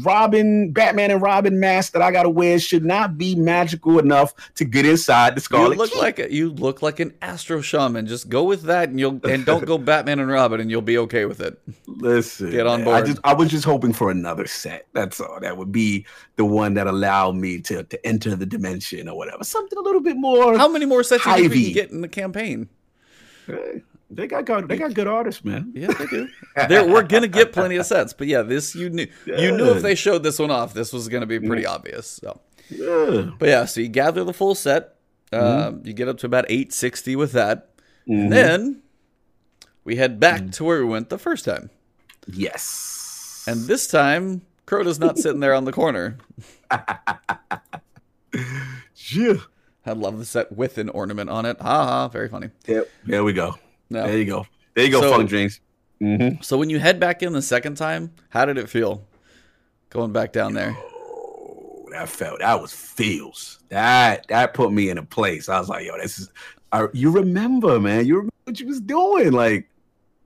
Robin, 0.04 0.72
Batman 0.72 1.12
and 1.12 1.22
Robin 1.22 1.60
mask 1.60 1.94
that 1.94 2.02
I 2.02 2.12
gotta 2.12 2.30
wear 2.30 2.60
should 2.60 2.84
not 2.84 3.18
be 3.18 3.36
magical 3.36 4.00
enough 4.00 4.34
to 4.56 4.66
get 4.66 4.86
inside 4.86 5.36
the 5.36 5.42
Scarlet. 5.42 5.74
You 5.74 5.78
look 5.78 5.92
Keep. 5.92 6.02
like 6.02 6.20
a, 6.20 6.34
you 6.34 6.52
look 6.52 6.82
like 6.82 7.00
an 7.00 7.14
Astro 7.22 7.62
Shaman. 7.62 8.08
Just 8.08 8.30
go 8.30 8.44
with 8.44 8.64
that, 8.64 8.90
and 8.90 9.00
you'll 9.00 9.20
and 9.26 9.46
don't 9.46 9.66
go 9.66 9.78
Batman 9.86 10.20
and 10.20 10.30
Robin, 10.30 10.60
and 10.60 10.72
you'll 10.72 10.82
be 10.82 10.98
okay 11.00 11.26
with 11.26 11.40
it. 11.40 11.60
Listen, 11.88 12.52
Get 12.52 12.68
on 12.68 12.80
man, 12.84 12.88
I 12.88 12.92
board. 13.00 13.06
just 13.08 13.20
I 13.24 13.34
was 13.34 13.50
just 13.50 13.66
hoping 13.66 13.94
for 13.94 14.10
another 14.12 14.48
set. 14.48 14.88
That's 14.94 15.20
all. 15.20 15.40
That 15.40 15.58
would 15.58 15.72
be 15.72 16.06
the 16.36 16.46
one 16.46 16.74
that 16.76 16.88
allowed 16.88 17.36
me 17.36 17.60
to 17.62 17.84
to 17.84 18.06
enter 18.06 18.36
the 18.36 18.46
dimension 18.46 19.08
or 19.08 19.18
whatever. 19.18 19.44
Something 19.44 19.78
a 19.78 19.82
little 19.82 20.02
bit 20.02 20.18
more. 20.18 20.58
How 20.58 20.68
many 20.68 20.86
more 20.86 21.04
sets 21.04 21.24
do 21.24 21.30
you 21.32 21.36
think 21.50 21.52
Hy-Vee. 21.52 21.74
get 21.74 21.92
in 21.96 22.02
the 22.02 22.08
campaign? 22.08 22.70
Hey, 23.48 23.82
they 24.12 24.28
got 24.28 24.46
good, 24.46 24.68
they 24.68 24.78
got 24.78 24.94
good 24.94 25.08
artists, 25.08 25.44
man. 25.44 25.72
Yeah, 25.76 25.88
they 25.94 26.06
do. 26.06 26.28
We're 26.92 27.04
gonna 27.04 27.28
get 27.28 27.52
plenty 27.54 27.76
of 27.78 27.86
sets, 27.86 28.14
but 28.14 28.28
yeah, 28.28 28.42
this 28.44 28.76
you 28.76 28.90
knew 28.90 29.08
you 29.26 29.52
knew 29.56 29.72
if 29.72 29.82
they 29.82 29.96
showed 29.96 30.24
this 30.24 30.38
one 30.40 30.52
off, 30.52 30.74
this 30.74 30.94
was 30.94 31.08
gonna 31.10 31.26
be 31.26 31.40
pretty 31.40 31.66
obvious. 31.66 32.08
So, 32.24 32.40
Yeah. 32.70 33.32
but 33.40 33.50
yeah, 33.50 33.66
so 33.66 33.82
you 33.82 33.88
gather 33.88 34.24
the 34.24 34.34
full 34.34 34.56
set. 34.56 34.96
Mm-hmm. 35.32 35.68
Um, 35.68 35.82
you 35.84 35.94
get 35.94 36.08
up 36.08 36.18
to 36.20 36.26
about 36.28 36.46
eight 36.50 36.72
sixty 36.74 37.16
with 37.16 37.32
that, 37.34 37.70
and 38.08 38.32
then 38.32 38.82
we 39.84 39.96
head 39.96 40.20
back 40.20 40.42
Mm-hmm. 40.42 40.50
to 40.52 40.64
where 40.64 40.80
we 40.86 40.90
went 40.92 41.10
the 41.10 41.18
first 41.18 41.46
time. 41.46 41.70
Yes. 42.28 43.44
And 43.48 43.62
this 43.68 43.88
time, 43.88 44.42
Crota's 44.66 45.00
not 45.00 45.18
sitting 45.20 45.40
there 45.40 45.54
on 45.54 45.66
the 45.66 45.72
corner. 45.72 46.18
yeah. 49.12 49.34
I 49.86 49.92
love 49.92 50.18
the 50.18 50.26
set 50.26 50.52
with 50.52 50.78
an 50.78 50.90
ornament 50.90 51.30
on 51.30 51.46
it. 51.46 51.58
Ha 51.62 51.86
ha, 51.86 52.08
very 52.08 52.28
funny. 52.30 52.50
Yep. 52.68 52.90
There 53.06 53.24
we 53.24 53.34
go. 53.34 53.56
No. 53.90 54.04
There 54.08 54.18
you 54.18 54.26
go. 54.26 54.48
There 54.74 54.86
you 54.86 54.92
go, 54.92 55.02
So- 55.02 55.12
Funk 55.12 55.30
Drinks. 55.30 55.60
Mm-hmm. 56.02 56.42
So 56.42 56.58
when 56.58 56.70
you 56.70 56.78
head 56.80 57.00
back 57.00 57.24
in 57.24 57.32
the 57.32 57.42
second 57.42 57.76
time, 57.78 58.12
how 58.30 58.44
did 58.46 58.58
it 58.58 58.70
feel? 58.70 59.06
Going 59.90 60.12
back 60.12 60.34
down 60.34 60.54
there. 60.54 60.76
Oh, 60.78 61.88
that 61.92 62.10
felt 62.10 62.40
that 62.40 62.62
was 62.62 62.74
feels. 62.74 63.60
That 63.70 64.28
that 64.28 64.54
put 64.54 64.74
me 64.74 64.90
in 64.90 64.98
a 64.98 65.04
place. 65.04 65.48
I 65.48 65.58
was 65.58 65.70
like, 65.70 65.86
yo, 65.86 65.98
this 65.98 66.20
is 66.20 66.30
I, 66.74 66.88
you 66.92 67.12
remember, 67.12 67.80
man. 67.80 68.06
You 68.06 68.16
remember 68.16 68.34
what 68.44 68.60
you 68.60 68.68
was 68.68 68.82
doing. 68.82 69.32
Like 69.32 69.70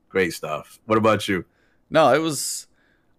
great 0.09 0.33
stuff. 0.33 0.79
What 0.87 0.97
about 0.97 1.27
you? 1.27 1.45
No, 1.91 2.11
it 2.13 2.19
was 2.19 2.65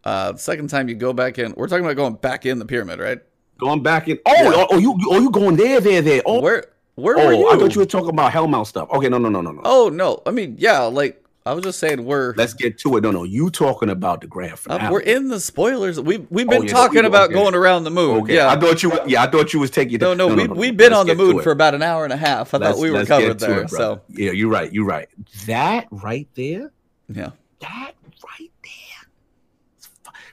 uh 0.03 0.33
the 0.33 0.39
second 0.39 0.69
time 0.71 0.89
you 0.89 0.97
go 0.97 1.13
back 1.13 1.39
in. 1.39 1.55
We're 1.57 1.69
talking 1.69 1.85
about 1.85 1.95
going 1.97 2.15
back 2.15 2.47
in 2.47 2.59
the 2.59 2.65
pyramid, 2.65 2.99
right? 2.99 3.21
Going 3.61 3.83
back 3.83 4.09
in. 4.09 4.19
Oh, 4.27 4.33
Yeah. 4.43 4.53
oh, 4.55 4.67
oh, 4.71 4.79
you 4.79 4.99
oh 5.11 5.21
you 5.21 5.31
going 5.31 5.57
there, 5.57 5.81
there, 5.81 6.03
there. 6.03 6.23
Oh, 6.27 6.41
Where 6.41 6.65
where 6.97 7.19
oh 7.19 7.27
were 7.27 7.33
you? 7.35 7.49
I 7.51 7.57
thought 7.59 7.75
you 7.75 7.81
were 7.81 7.87
talking 7.87 8.11
about 8.11 8.33
Hellmouth 8.33 8.67
stuff. 8.67 8.89
Okay, 8.91 9.09
no, 9.09 9.19
no, 9.19 9.29
no, 9.29 9.41
no, 9.41 9.53
no. 9.53 9.61
Oh 9.65 9.89
no, 9.89 10.23
I 10.27 10.31
mean 10.31 10.57
yeah, 10.59 10.81
like 10.81 11.23
I 11.47 11.55
was 11.55 11.65
just 11.65 11.79
saying 11.79 12.05
we're 12.05 12.35
Let's 12.37 12.53
get 12.53 12.79
to 12.81 12.97
it. 12.99 13.03
No, 13.03 13.11
no, 13.11 13.25
you 13.25 13.49
talking 13.51 13.89
about 13.89 14.21
the 14.21 14.27
grand 14.27 14.59
uh, 14.69 14.89
we're 14.93 15.01
in 15.01 15.29
the 15.29 15.41
spoilers. 15.41 15.99
We've 15.99 16.27
we've 16.31 16.47
been 16.49 16.63
Oh, 16.63 16.65
yeah, 16.65 16.73
talking 16.73 16.99
okay. 16.99 17.07
about 17.07 17.31
going 17.33 17.55
around 17.55 17.85
the 17.85 17.91
moon. 17.91 18.23
Okay, 18.25 18.35
Yeah. 18.37 18.49
I 18.51 18.61
thought 18.61 18.83
you. 18.83 18.93
Yeah, 19.07 19.23
I 19.23 19.27
thought 19.27 19.53
you 19.55 19.61
was 19.61 19.71
taking. 19.71 19.99
no, 20.01 20.13
no, 20.15 20.29
we 20.29 20.47
we've 20.49 20.77
been 20.77 20.91
Let's 20.93 21.01
on 21.01 21.07
the 21.07 21.15
moon 21.15 21.41
for 21.43 21.51
about 21.53 21.75
an 21.75 21.83
hour 21.83 22.05
and 22.05 22.13
a 22.13 22.17
half. 22.19 22.53
I 22.53 22.59
Let's- 22.59 22.77
thought 22.77 22.83
we 22.83 22.91
were 22.91 23.05
covered 23.07 23.39
there. 23.39 23.63
it, 23.63 23.71
so 23.71 24.03
yeah, 24.11 24.33
you're 24.33 24.51
right. 24.51 24.71
You're 24.73 24.85
right. 24.87 25.09
That 25.47 25.87
right 25.91 26.29
there. 26.35 26.71
yeah. 27.09 27.31
That 27.61 27.93
right 28.39 28.51
there. 28.63 29.09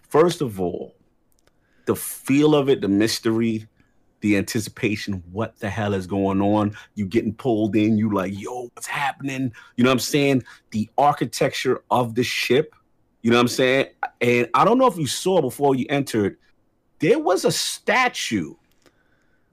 First 0.09 0.41
of 0.41 0.59
all, 0.59 0.93
the 1.87 1.95
feel 1.95 2.53
of 2.53 2.69
it, 2.69 2.81
the 2.81 2.87
mystery, 2.87 3.67
the 4.21 4.37
anticipation, 4.37 5.23
what 5.31 5.57
the 5.59 5.69
hell 5.69 5.93
is 5.93 6.05
going 6.05 6.41
on? 6.41 6.75
You 6.95 7.05
getting 7.05 7.33
pulled 7.33 7.75
in, 7.75 7.97
you 7.97 8.13
like, 8.13 8.39
yo, 8.39 8.69
what's 8.73 8.87
happening? 8.87 9.51
You 9.75 9.83
know 9.83 9.89
what 9.89 9.93
I'm 9.93 9.99
saying? 9.99 10.43
The 10.71 10.89
architecture 10.97 11.81
of 11.89 12.13
the 12.13 12.23
ship, 12.23 12.75
you 13.21 13.31
know 13.31 13.37
what 13.37 13.41
I'm 13.41 13.47
saying? 13.47 13.87
And 14.21 14.49
I 14.53 14.63
don't 14.65 14.77
know 14.77 14.87
if 14.87 14.97
you 14.97 15.07
saw 15.07 15.41
before 15.41 15.75
you 15.75 15.85
entered, 15.89 16.37
there 16.99 17.19
was 17.19 17.45
a 17.45 17.51
statue, 17.51 18.55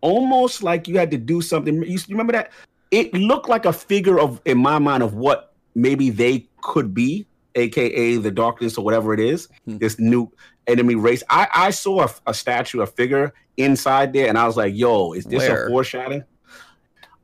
almost 0.00 0.62
like 0.62 0.88
you 0.88 0.98
had 0.98 1.10
to 1.12 1.18
do 1.18 1.40
something. 1.40 1.82
You 1.82 1.98
remember 2.08 2.32
that? 2.32 2.52
It 2.90 3.12
looked 3.14 3.48
like 3.48 3.64
a 3.64 3.72
figure 3.72 4.18
of, 4.18 4.40
in 4.44 4.58
my 4.58 4.78
mind, 4.78 5.02
of 5.02 5.14
what 5.14 5.54
maybe 5.74 6.10
they 6.10 6.46
could 6.62 6.94
be, 6.94 7.26
aka 7.54 8.16
the 8.16 8.30
darkness 8.30 8.76
or 8.78 8.84
whatever 8.84 9.12
it 9.14 9.20
is, 9.20 9.48
Hmm. 9.66 9.78
this 9.78 9.98
new 9.98 10.30
enemy 10.66 10.94
race. 10.94 11.22
I, 11.30 11.46
I 11.54 11.70
saw 11.70 12.02
a, 12.04 12.10
a 12.26 12.34
statue, 12.34 12.80
a 12.80 12.86
figure 12.86 13.32
inside 13.56 14.12
there, 14.12 14.28
and 14.28 14.38
I 14.38 14.46
was 14.46 14.56
like, 14.56 14.74
yo, 14.74 15.12
is 15.12 15.24
this 15.24 15.46
Where? 15.46 15.66
a 15.66 15.68
foreshadowing? 15.68 16.24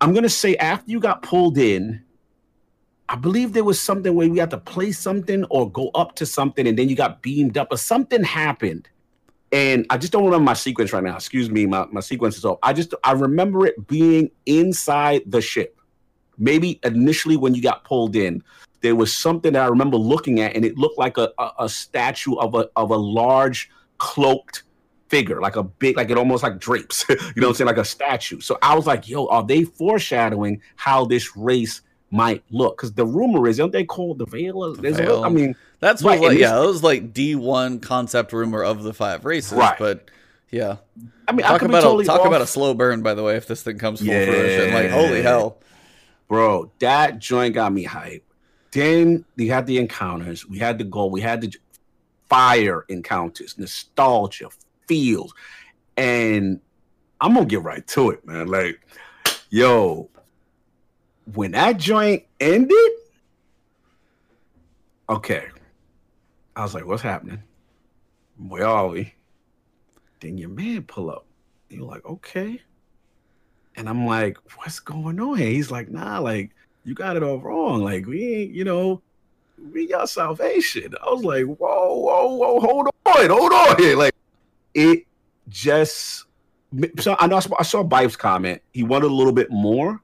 I'm 0.00 0.14
gonna 0.14 0.28
say 0.28 0.56
after 0.56 0.90
you 0.90 1.00
got 1.00 1.22
pulled 1.22 1.58
in, 1.58 2.02
I 3.08 3.16
believe 3.16 3.52
there 3.52 3.64
was 3.64 3.80
something 3.80 4.14
where 4.14 4.28
we 4.28 4.38
had 4.38 4.50
to 4.50 4.58
play 4.58 4.92
something 4.92 5.44
or 5.50 5.70
go 5.70 5.90
up 5.94 6.14
to 6.16 6.26
something, 6.26 6.66
and 6.66 6.78
then 6.78 6.88
you 6.88 6.96
got 6.96 7.22
beamed 7.22 7.58
up, 7.58 7.68
or 7.70 7.76
something 7.76 8.22
happened. 8.22 8.88
And 9.52 9.84
I 9.90 9.98
just 9.98 10.12
don't 10.12 10.24
remember 10.24 10.44
my 10.44 10.54
sequence 10.54 10.92
right 10.92 11.02
now. 11.02 11.16
Excuse 11.16 11.50
me, 11.50 11.66
my, 11.66 11.84
my 11.90 12.00
sequence 12.00 12.38
is 12.38 12.44
off. 12.44 12.58
I 12.62 12.72
just 12.72 12.94
I 13.02 13.12
remember 13.12 13.66
it 13.66 13.88
being 13.88 14.30
inside 14.46 15.22
the 15.26 15.40
ship. 15.40 15.76
Maybe 16.38 16.78
initially 16.84 17.36
when 17.36 17.54
you 17.54 17.60
got 17.62 17.84
pulled 17.84 18.14
in, 18.14 18.44
there 18.82 18.96
was 18.96 19.14
something 19.14 19.52
that 19.52 19.62
I 19.62 19.68
remember 19.68 19.96
looking 19.96 20.40
at, 20.40 20.54
and 20.56 20.64
it 20.64 20.76
looked 20.78 20.98
like 20.98 21.18
a, 21.18 21.30
a, 21.38 21.50
a 21.60 21.68
statue 21.68 22.34
of 22.36 22.54
a 22.54 22.68
of 22.76 22.90
a 22.90 22.96
large 22.96 23.70
cloaked 23.98 24.62
figure, 25.08 25.40
like 25.40 25.56
a 25.56 25.62
big, 25.62 25.96
like 25.96 26.10
it 26.10 26.16
almost 26.16 26.42
like 26.42 26.58
drapes. 26.58 27.04
you 27.08 27.16
know 27.36 27.48
what 27.48 27.48
I'm 27.48 27.54
saying? 27.54 27.66
Like 27.66 27.76
a 27.78 27.84
statue. 27.84 28.40
So 28.40 28.58
I 28.62 28.74
was 28.74 28.86
like, 28.86 29.08
yo, 29.08 29.26
are 29.26 29.44
they 29.44 29.64
foreshadowing 29.64 30.62
how 30.76 31.04
this 31.04 31.36
race 31.36 31.82
might 32.10 32.42
look? 32.50 32.76
Because 32.78 32.92
the 32.92 33.04
rumor 33.04 33.46
is, 33.48 33.58
don't 33.58 33.72
they 33.72 33.84
call 33.84 34.14
the 34.14 34.26
veil? 34.26 34.64
A, 34.64 34.74
Veil. 34.74 35.24
I 35.24 35.28
mean, 35.28 35.54
That's 35.80 36.02
Right, 36.02 36.20
what 36.20 36.30
like, 36.30 36.38
yeah, 36.38 36.54
that 36.54 36.66
was 36.66 36.82
like 36.82 37.12
D 37.12 37.34
one 37.34 37.80
concept 37.80 38.32
rumor 38.32 38.62
of 38.62 38.82
the 38.82 38.94
five 38.94 39.24
races. 39.24 39.52
Right. 39.52 39.78
But 39.78 40.10
yeah. 40.50 40.76
I 41.28 41.32
mean, 41.32 41.44
I 41.44 41.50
Talk 41.50 41.60
be 41.60 41.66
about 41.66 41.82
totally 41.82 42.04
a, 42.04 42.06
talk 42.06 42.20
off. 42.20 42.26
about 42.26 42.40
a 42.40 42.46
slow 42.46 42.74
burn, 42.74 43.02
by 43.02 43.14
the 43.14 43.22
way, 43.22 43.36
if 43.36 43.46
this 43.46 43.62
thing 43.62 43.78
comes 43.78 44.00
full 44.00 44.08
fruition. 44.08 44.72
Like, 44.74 44.90
holy 44.90 45.22
hell. 45.22 45.58
bro 46.28 46.70
that 46.78 47.18
joint 47.18 47.54
got 47.54 47.72
me 47.72 47.84
hype 47.84 48.24
then 48.72 49.24
we 49.36 49.48
had 49.48 49.66
the 49.66 49.78
encounters. 49.78 50.46
We 50.46 50.58
had 50.58 50.78
the 50.78 50.84
goal. 50.84 51.10
We 51.10 51.20
had 51.20 51.40
the 51.40 51.54
fire 52.28 52.84
encounters 52.88 53.58
nostalgia 53.58 54.48
feels. 54.86 55.34
And 55.96 56.60
i'm 57.20 57.34
gonna 57.34 57.44
get 57.44 57.62
right 57.62 57.86
to 57.88 58.10
it 58.10 58.24
man. 58.26 58.46
Like 58.46 58.80
yo 59.50 60.08
when 61.34 61.52
that 61.52 61.76
joint 61.76 62.24
ended 62.38 62.90
okay. 65.08 65.48
I 66.54 66.62
was 66.62 66.72
like 66.72 66.86
what's 66.86 67.02
happening? 67.02 67.42
Where 68.38 68.66
are 68.66 68.88
we? 68.88 69.12
Then 70.20 70.38
your 70.38 70.50
man 70.50 70.84
pull 70.84 71.10
up. 71.10 71.26
You're 71.68 71.84
like 71.84 72.04
okay. 72.04 72.62
And 73.76 73.88
I'm 73.88 74.06
like, 74.06 74.36
what's 74.56 74.80
going 74.80 75.20
on? 75.20 75.38
He's 75.38 75.70
like, 75.70 75.88
nah, 75.88 76.18
like, 76.18 76.50
you 76.84 76.94
got 76.94 77.16
it 77.16 77.22
all 77.22 77.38
wrong. 77.38 77.82
Like, 77.82 78.06
we 78.06 78.34
ain't, 78.34 78.52
you 78.52 78.64
know, 78.64 79.02
we 79.72 79.86
got 79.86 80.08
salvation. 80.08 80.94
I 81.04 81.10
was 81.10 81.22
like, 81.24 81.44
whoa, 81.44 81.94
whoa, 81.94 82.34
whoa, 82.34 82.60
hold 82.60 82.86
on, 83.06 83.30
hold 83.30 83.52
on 83.52 83.76
here. 83.78 83.96
Like, 83.96 84.14
it 84.74 85.04
just, 85.48 86.24
so 86.98 87.16
I 87.18 87.26
know 87.26 87.40
I 87.58 87.62
saw, 87.62 87.82
Bibe's 87.82 88.16
comment. 88.16 88.62
He 88.72 88.82
wanted 88.82 89.10
a 89.10 89.14
little 89.14 89.32
bit 89.32 89.50
more. 89.50 90.00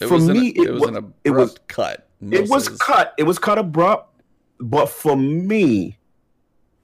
It 0.00 0.08
For 0.08 0.14
was 0.14 0.28
an, 0.28 0.38
me, 0.38 0.48
it, 0.48 0.68
it 0.68 0.70
was 0.72 0.80
wa- 0.82 0.88
an 0.88 0.96
abrupt 0.96 1.18
it 1.24 1.30
was- 1.30 1.58
cut. 1.68 2.06
It 2.30 2.50
was 2.50 2.68
cut. 2.68 3.14
It 3.16 3.22
was 3.22 3.38
cut 3.38 3.56
abrupt. 3.56 4.20
But 4.58 4.90
for 4.90 5.16
me, 5.16 5.96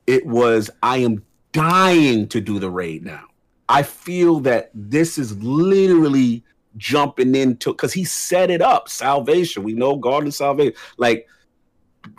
it 0.06 0.24
was, 0.24 0.70
I 0.82 0.98
am 0.98 1.22
dying 1.52 2.26
to 2.28 2.40
do 2.40 2.58
the 2.58 2.70
raid 2.70 3.04
now. 3.04 3.24
I 3.68 3.82
feel 3.82 4.40
that 4.40 4.70
this 4.72 5.18
is 5.18 5.36
literally 5.42 6.42
jumping 6.76 7.34
into 7.34 7.72
because 7.72 7.92
he 7.92 8.04
set 8.04 8.50
it 8.50 8.62
up. 8.62 8.88
Salvation. 8.88 9.62
We 9.62 9.72
know 9.72 9.96
God 9.96 10.22
and 10.24 10.34
salvation. 10.34 10.74
Like 10.98 11.28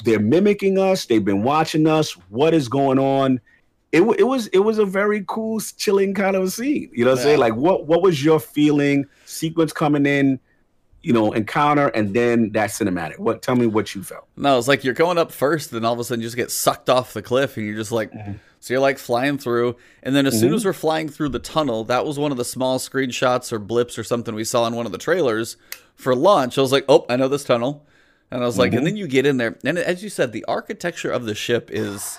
they're 0.03 0.19
mimicking 0.19 0.77
us. 0.77 1.05
They've 1.05 1.23
been 1.23 1.43
watching 1.43 1.87
us. 1.87 2.11
What 2.29 2.53
is 2.53 2.67
going 2.67 2.99
on? 2.99 3.39
It, 3.91 4.01
it 4.19 4.23
was 4.23 4.47
it 4.47 4.59
was 4.59 4.79
a 4.79 4.85
very 4.85 5.23
cool, 5.27 5.59
chilling 5.61 6.13
kind 6.13 6.35
of 6.35 6.43
a 6.43 6.49
scene. 6.49 6.89
You 6.93 7.05
know 7.05 7.11
what 7.11 7.19
I'm 7.19 7.23
saying? 7.23 7.39
Like 7.39 7.55
what 7.55 7.87
what 7.87 8.01
was 8.01 8.23
your 8.23 8.39
feeling? 8.39 9.05
Sequence 9.25 9.71
coming 9.71 10.05
in, 10.05 10.39
you 11.03 11.13
know, 11.13 11.31
encounter, 11.31 11.87
and 11.87 12.13
then 12.13 12.51
that 12.51 12.71
cinematic. 12.71 13.17
What? 13.17 13.41
Tell 13.41 13.55
me 13.55 13.65
what 13.65 13.95
you 13.95 14.03
felt. 14.03 14.27
No, 14.35 14.57
it's 14.57 14.67
like 14.67 14.83
you're 14.83 14.93
going 14.93 15.17
up 15.17 15.31
first, 15.31 15.71
then 15.71 15.85
all 15.85 15.93
of 15.93 15.99
a 15.99 16.03
sudden 16.03 16.21
you 16.21 16.25
just 16.27 16.35
get 16.35 16.51
sucked 16.51 16.89
off 16.89 17.13
the 17.13 17.21
cliff, 17.21 17.55
and 17.55 17.65
you're 17.65 17.75
just 17.77 17.93
like, 17.93 18.11
Mhm. 18.11 18.39
So 18.67 18.73
you're 18.73 18.81
like 18.81 18.97
flying 18.97 19.37
through, 19.37 19.75
and 20.03 20.15
then 20.15 20.25
as 20.27 20.39
soon 20.39 20.51
Mhm. 20.51 20.55
as 20.55 20.65
we're 20.65 20.73
flying 20.73 21.07
through 21.09 21.29
the 21.29 21.39
tunnel, 21.39 21.83
that 21.85 22.05
was 22.05 22.19
one 22.19 22.31
of 22.31 22.37
the 22.37 22.45
small 22.45 22.79
screenshots 22.79 23.51
or 23.53 23.59
blips 23.59 23.97
or 23.97 24.03
something 24.03 24.35
we 24.35 24.43
saw 24.43 24.67
in 24.67 24.75
one 24.75 24.85
of 24.85 24.91
the 24.91 24.97
trailers 24.97 25.55
for 25.95 26.13
launch. 26.15 26.57
I 26.57 26.61
was 26.61 26.71
like, 26.71 26.85
oh, 26.89 27.05
I 27.09 27.15
know 27.15 27.27
this 27.29 27.43
tunnel, 27.45 27.85
and 28.29 28.43
I 28.43 28.45
was 28.45 28.57
like, 28.57 28.73
Mhm. 28.73 28.77
and 28.79 28.87
then 28.87 28.97
you 28.97 29.07
get 29.07 29.25
in 29.25 29.37
there, 29.37 29.55
and 29.63 29.79
as 29.79 30.03
you 30.03 30.09
said, 30.09 30.33
the 30.33 30.43
architecture 30.49 31.09
of 31.11 31.25
the 31.25 31.33
ship 31.33 31.69
is 31.71 32.17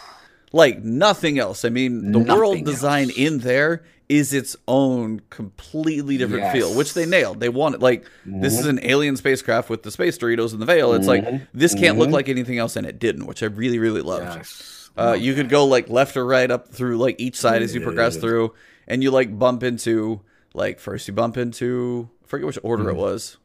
like 0.52 0.82
nothing 0.82 1.38
else. 1.38 1.64
I 1.64 1.68
mean, 1.68 2.12
the 2.12 2.18
world 2.18 2.64
design 2.64 3.08
else. 3.10 3.18
in 3.18 3.38
there 3.40 3.82
is 4.08 4.32
its 4.32 4.56
own 4.66 5.20
completely 5.28 6.16
different 6.16 6.50
feel, 6.50 6.72
which 6.74 6.94
they 6.94 7.04
nailed. 7.04 7.40
They 7.40 7.50
wanted 7.50 7.82
like 7.82 8.06
this 8.24 8.58
is 8.58 8.64
Mhm. 8.64 8.68
an 8.70 8.80
alien 8.82 9.16
spacecraft 9.18 9.68
with 9.68 9.82
the 9.82 9.90
space 9.90 10.16
Doritos 10.16 10.54
in 10.54 10.60
the 10.60 10.64
veil. 10.64 10.94
It's 10.94 11.06
like 11.06 11.26
Mhm. 11.26 11.42
this 11.52 11.74
can't 11.74 11.98
look 11.98 12.08
Mhm. 12.08 12.12
like 12.14 12.28
anything 12.30 12.56
else, 12.56 12.74
and 12.76 12.86
it 12.86 12.98
didn't, 12.98 13.26
which 13.26 13.42
I 13.42 13.46
really 13.46 13.78
really 13.78 14.00
loved. 14.00 14.36
Yes. 14.38 14.77
Uh, 14.98 15.12
you 15.14 15.34
could 15.34 15.48
go 15.48 15.64
like 15.66 15.88
left 15.88 16.16
or 16.16 16.26
right 16.26 16.50
up 16.50 16.68
through 16.68 16.98
like 16.98 17.16
each 17.20 17.36
side 17.36 17.62
as 17.62 17.74
you 17.74 17.80
progress 17.80 18.16
through, 18.16 18.54
and 18.86 19.02
you 19.02 19.10
like 19.10 19.38
bump 19.38 19.62
into 19.62 20.20
like 20.54 20.80
first 20.80 21.06
you 21.08 21.14
bump 21.14 21.36
into 21.36 22.08
I 22.24 22.26
forget 22.28 22.46
which 22.46 22.58
order 22.62 22.88
it 22.90 22.96
was. 22.96 23.36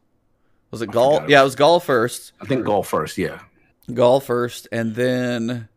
Was 0.72 0.82
it 0.82 0.90
Gaul? 0.92 1.24
Yeah, 1.30 1.42
it 1.42 1.44
was 1.44 1.56
Gaul 1.56 1.80
first. 1.80 2.32
I 2.42 2.46
think 2.46 2.66
Gaul 2.66 2.82
first. 2.84 3.18
Yeah. 3.18 3.40
Gaul 3.94 4.20
first, 4.20 4.68
and 4.72 4.96
then 4.96 5.68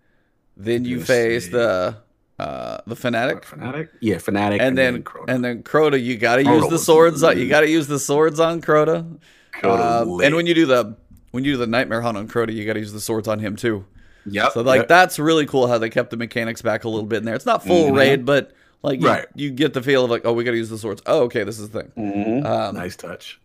then 0.57 0.85
you 0.87 0.97
Let's 0.99 1.07
face 1.09 1.45
see. 1.47 1.51
the 1.53 1.99
uh 2.39 2.79
the 2.87 2.97
fanatic, 2.97 3.45
Fanatic. 3.45 3.91
Yeah, 4.01 4.19
fanatic. 4.19 4.61
and 4.63 4.77
then 4.79 5.03
Crota. 5.03 5.25
and 5.29 5.45
then 5.45 5.63
Crota. 5.63 6.03
You 6.03 6.17
got 6.17 6.37
to 6.37 6.45
Crota 6.45 6.55
use 6.55 6.65
the 6.65 6.71
was 6.71 6.87
swords. 6.87 7.23
On, 7.23 7.37
you 7.39 7.49
got 7.49 7.61
to 7.61 7.69
use 7.69 7.87
the 7.87 7.99
swords 7.99 8.41
on 8.41 8.61
Crota. 8.63 9.19
Crota 9.55 10.03
Um, 10.03 10.09
lit. 10.11 10.27
and 10.27 10.37
when 10.37 10.47
you 10.47 10.55
do 10.55 10.65
the 10.67 10.97
when 11.33 11.45
you 11.45 11.53
do 11.53 11.59
the 11.59 11.67
nightmare 11.67 12.01
hunt 12.01 12.17
on 12.17 12.29
Crota, 12.29 12.53
you 12.55 12.65
got 12.65 12.75
to 12.75 12.81
use 12.81 12.93
the 12.93 13.01
swords 13.01 13.29
on 13.29 13.39
him 13.41 13.57
too. 13.57 13.85
Yep. 14.27 14.53
So 14.53 14.61
like 14.63 14.81
yep. 14.81 14.89
that's 14.89 15.19
really 15.19 15.47
cool 15.47 15.67
how 15.67 15.79
they 15.79 15.91
kept 15.91 16.11
the 16.11 16.17
mechanics 16.17 16.63
back 16.63 16.85
a 16.85 16.89
little 16.89 17.07
bit 17.07 17.19
in 17.19 17.25
there. 17.25 17.35
It's 17.35 17.47
not 17.47 17.65
full 17.65 17.91
Mhm. 17.91 17.97
raid, 17.97 18.25
but 18.27 18.53
like 18.83 19.01
you, 19.01 19.07
Right. 19.07 19.27
you 19.35 19.51
get 19.51 19.73
the 19.75 19.83
feel 19.83 20.05
of 20.05 20.11
like, 20.11 20.23
oh, 20.25 20.33
we 20.33 20.45
got 20.45 20.51
to 20.53 20.57
use 20.57 20.69
the 20.71 20.79
swords. 20.79 21.03
Oh, 21.07 21.23
okay, 21.23 21.45
this 21.45 21.59
is 21.59 21.71
the 21.71 21.83
thing. 21.83 21.93
Mhm. 21.97 22.45
Um, 22.47 22.75
nice 22.77 22.97
touch. 22.97 23.41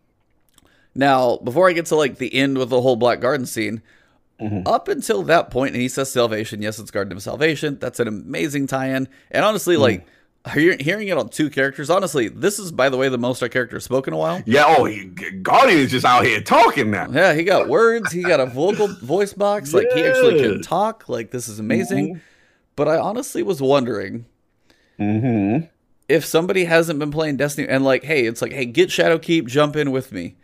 Now, 0.94 1.38
before 1.38 1.70
I 1.70 1.74
get 1.74 1.86
to 1.88 1.96
like 1.96 2.18
the 2.18 2.34
end 2.36 2.58
with 2.58 2.70
the 2.70 2.82
whole 2.82 2.96
Black 2.96 3.22
Garden 3.22 3.46
scene, 3.46 3.82
Mhm. 4.42 4.64
up 4.66 4.88
until 4.88 5.24
that 5.24 5.50
point, 5.52 5.74
and 5.74 5.82
he 5.82 5.88
says 5.88 6.12
salvation. 6.12 6.62
Yes, 6.62 6.80
it's 6.80 6.92
Garden 6.92 7.16
of 7.16 7.22
Salvation. 7.24 7.78
That's 7.80 8.00
an 8.00 8.08
amazing 8.08 8.68
tie-in. 8.68 9.08
And 9.30 9.46
honestly, 9.46 9.76
Mm. 9.76 9.80
like 9.80 9.92
hear- 10.00 10.04
hearing 10.54 11.08
it 11.08 11.18
on 11.18 11.30
two 11.30 11.50
characters. 11.50 11.90
Honestly, 11.90 12.28
this 12.28 12.58
is 12.60 12.72
by 12.72 12.90
the 12.90 12.98
way 12.98 13.10
the 13.10 13.18
most 13.18 13.44
our 13.44 13.50
character 13.50 13.76
has 13.76 13.84
spoken 13.84 14.14
in 14.14 14.16
a 14.16 14.20
while. 14.20 14.42
Yeah. 14.46 14.66
Oh, 14.68 14.86
he, 14.86 15.06
Guardian 15.06 15.80
is 15.80 15.92
just 15.92 16.06
out 16.06 16.26
here 16.26 16.42
talking 16.42 16.90
now. 16.92 17.08
Yeah, 17.12 17.34
he 17.34 17.44
got 17.44 17.68
words. 17.70 18.12
He 18.12 18.24
got 18.24 18.40
a 18.40 18.46
vocal 18.48 18.88
voice 19.02 19.34
box. 19.34 19.74
Like 19.74 19.88
he 19.94 20.04
actually 20.04 20.40
can 20.42 20.62
talk. 20.62 21.08
Like 21.08 21.32
this 21.32 21.48
is 21.48 21.60
amazing. 21.60 22.16
Mhm. 22.16 22.22
But 22.76 22.88
I 22.88 22.98
honestly 22.98 23.44
was 23.44 23.62
wondering 23.62 24.26
Mm-hmm. 25.00 25.66
if 26.10 26.26
somebody 26.26 26.66
hasn't 26.66 27.00
been 27.00 27.10
playing 27.12 27.38
Destiny 27.38 27.68
and 27.68 27.84
like, 27.84 28.04
hey, 28.04 28.26
it's 28.26 28.42
like, 28.42 28.54
hey, 28.54 28.66
get 28.66 28.90
Shadowkeep, 28.90 29.48
jump 29.48 29.76
in 29.76 29.90
with 29.92 30.12
me. 30.12 30.36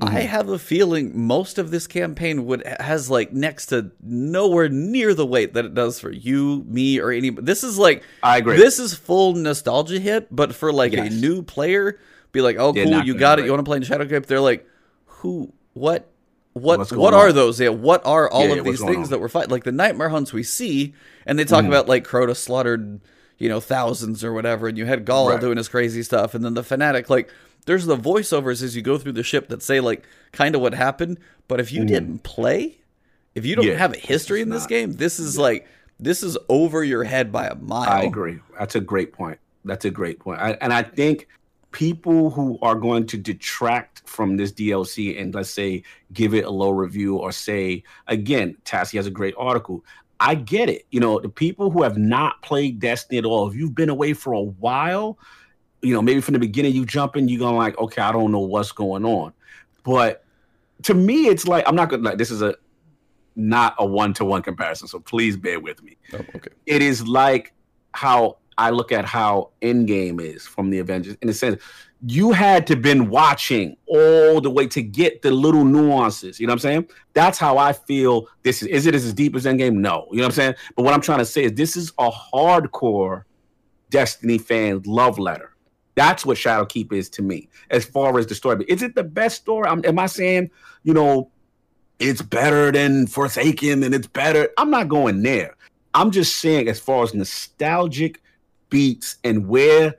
Mm-hmm. 0.00 0.16
I 0.16 0.20
have 0.20 0.48
a 0.48 0.58
feeling 0.58 1.12
most 1.26 1.58
of 1.58 1.70
this 1.70 1.86
campaign 1.86 2.46
would 2.46 2.66
has 2.80 3.10
like 3.10 3.32
next 3.32 3.66
to 3.66 3.90
nowhere 4.02 4.68
near 4.68 5.12
the 5.14 5.26
weight 5.26 5.52
that 5.54 5.64
it 5.66 5.74
does 5.74 6.00
for 6.00 6.10
you, 6.10 6.64
me, 6.66 6.98
or 6.98 7.10
any. 7.12 7.30
This 7.30 7.62
is 7.62 7.78
like 7.78 8.02
I 8.22 8.38
agree. 8.38 8.56
this 8.56 8.78
is 8.78 8.94
full 8.94 9.34
nostalgia 9.34 10.00
hit, 10.00 10.28
but 10.34 10.54
for 10.54 10.72
like 10.72 10.92
Yes. 10.92 11.12
a 11.12 11.14
new 11.14 11.42
player, 11.42 11.98
be 12.32 12.40
like, 12.40 12.56
oh, 12.58 12.72
They're 12.72 12.84
cool, 12.86 13.04
you 13.04 13.14
got 13.14 13.34
it. 13.38 13.42
break. 13.42 13.46
You 13.46 13.52
want 13.52 13.64
to 13.64 13.68
play 13.68 13.76
in 13.76 13.82
Shadowkeep? 13.82 14.26
They're 14.26 14.40
like, 14.40 14.66
who, 15.04 15.52
what, 15.74 16.08
what, 16.54 16.78
what 16.78 16.88
going 16.90 17.14
are 17.14 17.30
those? 17.32 17.60
Yeah, 17.60 17.68
what 17.68 18.04
are 18.06 18.28
all 18.30 18.46
Yeah, 18.46 18.50
of 18.52 18.56
yeah, 18.56 18.62
these 18.72 18.80
things 18.80 19.06
on? 19.06 19.10
that 19.10 19.20
we're 19.20 19.28
fighting? 19.28 19.50
Like 19.50 19.64
the 19.64 19.72
nightmare 19.72 20.08
hunts 20.08 20.32
we 20.32 20.42
see, 20.42 20.94
and 21.26 21.38
they 21.38 21.44
talk 21.44 21.64
Mhm. 21.64 21.68
about 21.68 21.86
like 21.86 22.06
Crota 22.08 22.34
slaughtered, 22.34 23.00
you 23.38 23.48
know, 23.50 23.60
thousands 23.60 24.24
or 24.24 24.32
whatever, 24.32 24.68
and 24.68 24.76
you 24.78 24.86
had 24.86 25.04
Gaul 25.04 25.28
Right. 25.28 25.40
doing 25.40 25.58
his 25.58 25.68
crazy 25.68 26.02
stuff, 26.02 26.34
and 26.34 26.42
then 26.44 26.54
the 26.54 26.62
fanatic, 26.64 27.08
like 27.10 27.30
there's 27.66 27.86
the 27.86 27.96
voiceovers 27.96 28.62
as 28.62 28.74
you 28.76 28.82
go 28.82 28.98
through 28.98 29.12
the 29.12 29.22
ship 29.22 29.48
that 29.48 29.62
say 29.62 29.80
like 29.80 30.04
kind 30.32 30.54
of 30.54 30.60
what 30.60 30.74
happened, 30.74 31.18
but 31.48 31.60
if 31.60 31.72
you 31.72 31.82
Mhm. 31.82 31.88
didn't 31.88 32.22
play, 32.22 32.78
if 33.34 33.46
you 33.46 33.54
don't 33.56 33.66
Yeah, 33.66 33.76
have 33.78 33.92
a 33.94 33.98
history 33.98 34.40
is 34.40 34.44
in 34.44 34.50
this 34.50 34.62
not- 34.62 34.68
game, 34.68 34.92
this 34.92 35.18
is 35.18 35.38
like 35.38 35.66
this 36.00 36.22
is 36.24 36.36
over 36.48 36.82
your 36.82 37.04
head 37.04 37.30
by 37.30 37.46
a 37.46 37.54
mile. 37.54 37.88
I 37.88 38.02
agree. 38.02 38.40
That's 38.58 38.74
a 38.74 38.80
great 38.80 39.12
point. 39.12 39.38
That's 39.64 39.84
a 39.84 39.90
great 39.90 40.18
point. 40.18 40.40
I, 40.40 40.52
and 40.60 40.72
I 40.72 40.82
think 40.82 41.28
people 41.70 42.30
who 42.30 42.58
are 42.60 42.74
going 42.74 43.06
to 43.06 43.16
detract 43.16 44.02
from 44.04 44.36
this 44.36 44.50
DLC 44.52 45.16
and 45.20 45.32
let's 45.34 45.48
say 45.50 45.82
give 46.12 46.34
it 46.34 46.44
a 46.44 46.50
low 46.50 46.70
review 46.70 47.16
or 47.16 47.30
say 47.32 47.84
again, 48.08 48.56
Tassi 48.64 48.96
has 48.96 49.06
a 49.06 49.10
great 49.10 49.34
article. 49.38 49.84
I 50.18 50.34
get 50.34 50.68
it. 50.68 50.86
You 50.90 51.00
know, 51.00 51.18
the 51.20 51.28
people 51.28 51.70
who 51.70 51.82
have 51.82 51.96
not 51.96 52.42
played 52.42 52.78
Destiny 52.80 53.18
at 53.18 53.24
all, 53.24 53.48
if 53.48 53.54
you've 53.54 53.74
been 53.74 53.88
away 53.88 54.12
for 54.12 54.32
a 54.32 54.42
while, 54.42 55.18
you 55.82 55.92
know, 55.94 56.02
maybe 56.02 56.20
from 56.20 56.32
the 56.34 56.38
beginning 56.38 56.72
you 56.74 56.86
jump 56.86 57.16
in, 57.16 57.28
you're 57.28 57.38
going 57.38 57.56
like, 57.56 57.76
okay, 57.78 58.00
I 58.02 58.12
don't 58.12 58.30
know 58.32 58.40
what's 58.40 58.72
going 58.72 59.04
on. 59.04 59.32
But 59.84 60.24
to 60.84 60.94
me, 60.94 61.26
it's 61.26 61.46
like 61.46 61.64
I'm 61.66 61.74
not 61.76 61.88
gonna 61.90 62.02
like 62.02 62.18
this 62.18 62.30
is 62.30 62.42
a 62.42 62.54
not 63.34 63.74
a 63.78 63.86
one-to-one 63.86 64.42
comparison, 64.42 64.86
so 64.88 65.00
please 65.00 65.36
bear 65.36 65.58
with 65.58 65.82
me 65.82 65.96
Oh, 66.12 66.18
okay. 66.36 66.50
it 66.66 66.82
is 66.82 67.06
like 67.06 67.52
how 67.94 68.36
I 68.58 68.70
look 68.70 68.92
at 68.92 69.04
how 69.06 69.50
Endgame 69.62 70.20
is 70.20 70.46
from 70.46 70.70
the 70.70 70.78
Avengers 70.78 71.16
in 71.22 71.28
a 71.28 71.32
sense. 71.32 71.60
You 72.04 72.32
had 72.32 72.66
to 72.66 72.76
been 72.76 73.08
watching 73.10 73.76
all 73.86 74.40
the 74.40 74.50
way 74.50 74.66
to 74.66 74.82
get 74.82 75.22
the 75.22 75.30
little 75.30 75.64
nuances. 75.64 76.40
You 76.40 76.46
know 76.46 76.50
what 76.52 76.56
I'm 76.56 76.70
saying? 76.70 76.88
That's 77.14 77.38
how 77.38 77.58
I 77.58 77.72
feel. 77.72 78.26
This 78.42 78.60
is. 78.60 78.68
Is 78.68 78.86
it 78.86 78.94
as 78.94 79.14
deep 79.14 79.36
as 79.36 79.44
Endgame? 79.44 79.74
No. 79.74 80.08
You 80.10 80.18
know 80.18 80.24
what 80.24 80.26
I'm 80.26 80.32
saying? 80.32 80.54
But 80.76 80.82
what 80.82 80.94
I'm 80.94 81.00
trying 81.00 81.20
to 81.20 81.24
say 81.24 81.44
is 81.44 81.52
this 81.52 81.76
is 81.76 81.92
a 81.98 82.10
hardcore 82.10 83.22
Destiny 83.90 84.38
fan 84.38 84.82
love 84.84 85.18
letter. 85.18 85.51
That's 85.94 86.24
what 86.24 86.38
Shadowkeep 86.38 86.92
is 86.92 87.10
to 87.10 87.22
me, 87.22 87.48
as 87.70 87.84
far 87.84 88.18
as 88.18 88.26
the 88.26 88.34
story. 88.34 88.56
But 88.56 88.68
is 88.68 88.82
it 88.82 88.94
the 88.94 89.04
best 89.04 89.36
story? 89.36 89.68
I'm, 89.68 89.84
am 89.84 89.98
I 89.98 90.06
saying, 90.06 90.50
you 90.84 90.94
know, 90.94 91.30
it's 91.98 92.22
better 92.22 92.72
than 92.72 93.06
Forsaken 93.06 93.82
and 93.82 93.94
it's 93.94 94.06
better? 94.06 94.48
I'm 94.58 94.70
not 94.70 94.88
going 94.88 95.22
there. 95.22 95.56
I'm 95.94 96.10
just 96.10 96.36
saying, 96.36 96.68
as 96.68 96.80
far 96.80 97.04
as 97.04 97.14
nostalgic 97.14 98.22
beats 98.70 99.16
and 99.22 99.46
where 99.46 99.94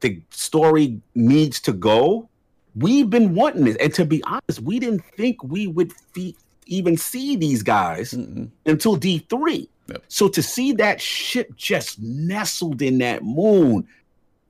the 0.00 0.22
story 0.30 1.00
needs 1.14 1.60
to 1.60 1.72
go, 1.72 2.28
we've 2.74 3.10
been 3.10 3.34
wanting 3.34 3.64
this. 3.64 3.76
And 3.76 3.92
to 3.94 4.04
be 4.04 4.22
honest, 4.24 4.60
we 4.60 4.78
didn't 4.78 5.04
think 5.16 5.42
we 5.44 5.66
would 5.66 5.92
fe- 5.92 6.36
even 6.66 6.96
see 6.96 7.36
these 7.36 7.62
guys 7.62 8.12
Mm-mm. 8.12 8.50
until 8.66 8.96
D3. 8.96 9.68
Yep. 9.88 10.02
So 10.08 10.28
to 10.28 10.42
see 10.42 10.72
that 10.72 11.00
ship 11.00 11.54
just 11.56 12.00
nestled 12.00 12.80
in 12.80 12.98
that 12.98 13.22
moon, 13.22 13.86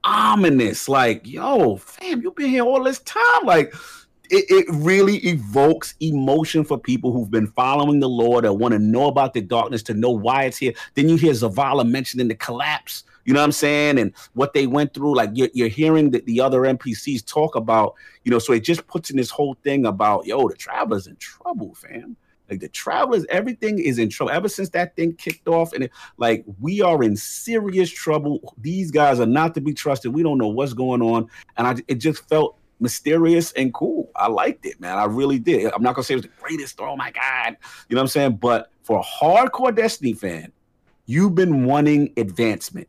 ominous, 0.05 0.89
like, 0.89 1.27
yo, 1.27 1.77
fam, 1.77 2.23
you've 2.23 2.37
been 2.37 2.51
here 2.51 2.65
all 2.65 2.83
this 2.83 3.01
time. 3.01 3.45
Like, 3.45 3.75
it, 4.31 4.45
it 4.49 4.67
really 4.71 5.17
evokes 5.19 5.95
emotion 6.01 6.65
for 6.65 6.79
people 6.79 7.13
who've 7.13 7.31
been 7.31 7.47
following 7.49 8.01
the 8.01 8.09
lore 8.09 8.45
and 8.45 8.59
want 8.59 8.73
to 8.73 8.79
know 8.79 9.07
about 9.07 9.35
the 9.35 9.41
darkness, 9.41 9.83
to 9.85 9.95
know 9.95 10.11
why 10.11 10.45
it's 10.45 10.57
here. 10.57 10.73
Then 10.95 11.09
you 11.09 11.17
hear 11.17 11.33
Zavala 11.33 11.89
mentioning 11.89 12.29
the 12.29 12.35
collapse, 12.35 13.05
you 13.25 13.35
know 13.35 13.41
what 13.41 13.47
I'm 13.47 13.53
saying, 13.53 13.99
and 13.99 14.13
what 14.33 14.55
they 14.55 14.67
went 14.67 14.95
through. 14.95 15.15
Like 15.15 15.31
you're, 15.35 15.51
you're 15.53 15.69
hearing 15.69 16.11
the, 16.11 16.21
the 16.21 16.41
other 16.41 16.61
NPCs 16.61 17.27
talk 17.27 17.55
about, 17.55 17.95
you 18.25 18.31
know, 18.31 18.39
so 18.39 18.53
it 18.53 18.65
just 18.65 18.87
puts 18.87 19.11
in 19.11 19.17
this 19.17 19.31
whole 19.31 19.55
thing 19.63 19.87
about, 19.87 20.27
yo, 20.27 20.49
the 20.49 20.57
traveler's 20.57 21.07
in 21.07 21.17
trouble, 21.17 21.75
fam. 21.75 22.17
Like 22.51 22.61
the 22.61 22.69
travelers, 22.69 23.25
everything 23.31 23.79
is 23.79 23.99
in 23.99 24.11
trouble. 24.11 24.33
Ever 24.33 24.49
since 24.49 24.69
that 24.71 24.95
thing 24.97 25.15
kicked 25.15 25.49
off, 25.49 25.73
and 25.73 25.85
it, 25.85 25.91
like 26.19 26.45
we 26.61 26.83
are 26.83 27.03
in 27.03 27.17
serious 27.17 27.91
trouble. 27.91 28.55
These 28.61 28.91
guys 28.91 29.19
are 29.19 29.27
not 29.27 29.55
to 29.55 29.61
be 29.61 29.73
trusted. 29.73 30.13
We 30.13 30.23
don't 30.23 30.39
know 30.39 30.49
what's 30.49 30.75
going 30.75 31.01
on, 31.01 31.29
and 31.57 31.67
I 31.67 31.77
it 31.89 31.97
just 31.97 32.29
felt 32.29 32.59
mysterious 32.81 33.53
and 33.53 33.73
cool. 33.73 34.11
I 34.15 34.29
liked 34.29 34.67
it, 34.67 34.79
man. 34.79 34.99
I 34.99 35.05
really 35.05 35.39
did. 35.39 35.73
I'm 35.73 35.83
not 35.83 35.95
gonna 35.95 36.05
say 36.05 36.15
it 36.15 36.19
was 36.19 36.25
the 36.25 36.31
greatest. 36.41 36.81
Oh 36.81 36.97
my 36.97 37.11
god, 37.11 37.57
you 37.89 37.95
know 37.95 38.01
what 38.01 38.05
I'm 38.05 38.09
saying? 38.09 38.37
But 38.37 38.71
for 38.83 39.01
a 39.01 39.03
hardcore 39.03 39.75
Destiny 39.75 40.13
fan, 40.13 40.53
you've 41.07 41.35
been 41.35 41.65
wanting 41.65 42.13
advancement, 42.19 42.89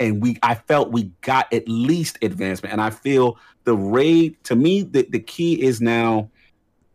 and 0.00 0.20
we 0.20 0.36
I 0.42 0.56
felt 0.56 0.90
we 0.90 1.12
got 1.20 1.52
at 1.52 1.68
least 1.68 2.18
advancement, 2.22 2.72
and 2.72 2.82
I 2.82 2.90
feel 2.90 3.38
the 3.62 3.76
raid 3.76 4.42
to 4.44 4.56
me 4.56 4.82
the, 4.82 5.06
the 5.10 5.20
key 5.20 5.62
is 5.62 5.80
now 5.80 6.28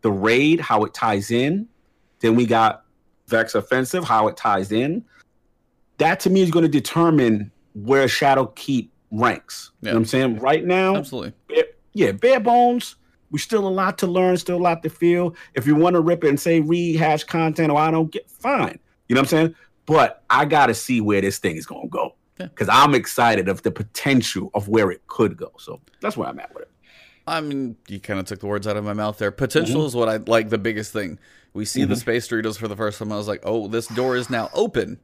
the 0.02 0.12
raid 0.12 0.60
how 0.60 0.84
it 0.84 0.92
ties 0.92 1.30
in. 1.30 1.68
Then 2.22 2.34
we 2.34 2.46
got 2.46 2.84
Vex 3.28 3.54
Offensive, 3.54 4.04
how 4.04 4.28
it 4.28 4.36
ties 4.36 4.72
in. 4.72 5.04
That 5.98 6.18
to 6.20 6.30
me 6.30 6.40
is 6.40 6.50
going 6.50 6.64
to 6.64 6.68
determine 6.70 7.50
where 7.74 8.06
Shadowkeep 8.06 8.88
ranks. 9.10 9.70
You 9.82 9.86
know 9.88 9.92
what 9.94 9.98
I'm 9.98 10.04
saying? 10.06 10.38
Right 10.38 10.64
now, 10.64 10.96
Absolutely. 10.96 11.34
bare- 11.48 11.64
yeah, 11.92 12.12
bare 12.12 12.40
bones. 12.40 12.96
We 13.30 13.38
still 13.38 13.66
a 13.66 13.70
lot 13.70 13.98
to 13.98 14.06
learn, 14.06 14.36
still 14.36 14.56
a 14.56 14.62
lot 14.62 14.82
to 14.82 14.90
feel. 14.90 15.34
If 15.54 15.66
you 15.66 15.74
want 15.74 15.94
to 15.94 16.00
rip 16.00 16.24
it 16.24 16.28
and 16.28 16.38
say 16.40 16.60
rehash 16.60 17.24
content 17.24 17.70
or 17.72 17.78
I 17.78 17.90
don't 17.90 18.10
get 18.10 18.30
fine. 18.30 18.78
You 19.08 19.14
know 19.14 19.20
what 19.20 19.26
I'm 19.32 19.38
saying? 19.38 19.54
But 19.86 20.22
I 20.30 20.44
gotta 20.44 20.74
see 20.74 21.00
where 21.00 21.20
this 21.20 21.38
thing 21.38 21.56
is 21.56 21.66
gonna 21.66 21.88
go. 21.88 22.14
Yeah. 22.38 22.46
Because 22.46 22.68
I'm 22.70 22.94
excited 22.94 23.48
of 23.48 23.62
the 23.62 23.70
potential 23.70 24.50
of 24.54 24.68
where 24.68 24.90
it 24.90 25.06
could 25.06 25.36
go. 25.36 25.50
So 25.58 25.80
that's 26.00 26.16
where 26.16 26.28
I'm 26.28 26.38
at 26.40 26.52
with 26.54 26.64
it. 26.64 26.70
I 27.26 27.40
mean, 27.40 27.76
you 27.88 28.00
kind 28.00 28.20
of 28.20 28.26
took 28.26 28.40
the 28.40 28.46
words 28.46 28.66
out 28.66 28.76
of 28.76 28.84
my 28.84 28.92
mouth 28.92 29.16
there. 29.18 29.30
Potential 29.30 29.76
Mm-hmm. 29.80 29.86
is 29.86 29.94
what 29.96 30.08
I 30.08 30.16
like 30.18 30.50
the 30.50 30.58
biggest 30.58 30.92
thing. 30.92 31.18
We 31.54 31.64
see 31.64 31.84
the 31.84 31.96
space 31.96 32.28
Doritos 32.28 32.56
for 32.58 32.66
the 32.68 32.76
first 32.76 32.98
time. 32.98 33.12
I 33.12 33.16
was 33.16 33.28
like, 33.28 33.42
oh, 33.44 33.68
this 33.68 33.86
door 33.88 34.16
is 34.16 34.30
now 34.30 34.48
open. 34.54 34.98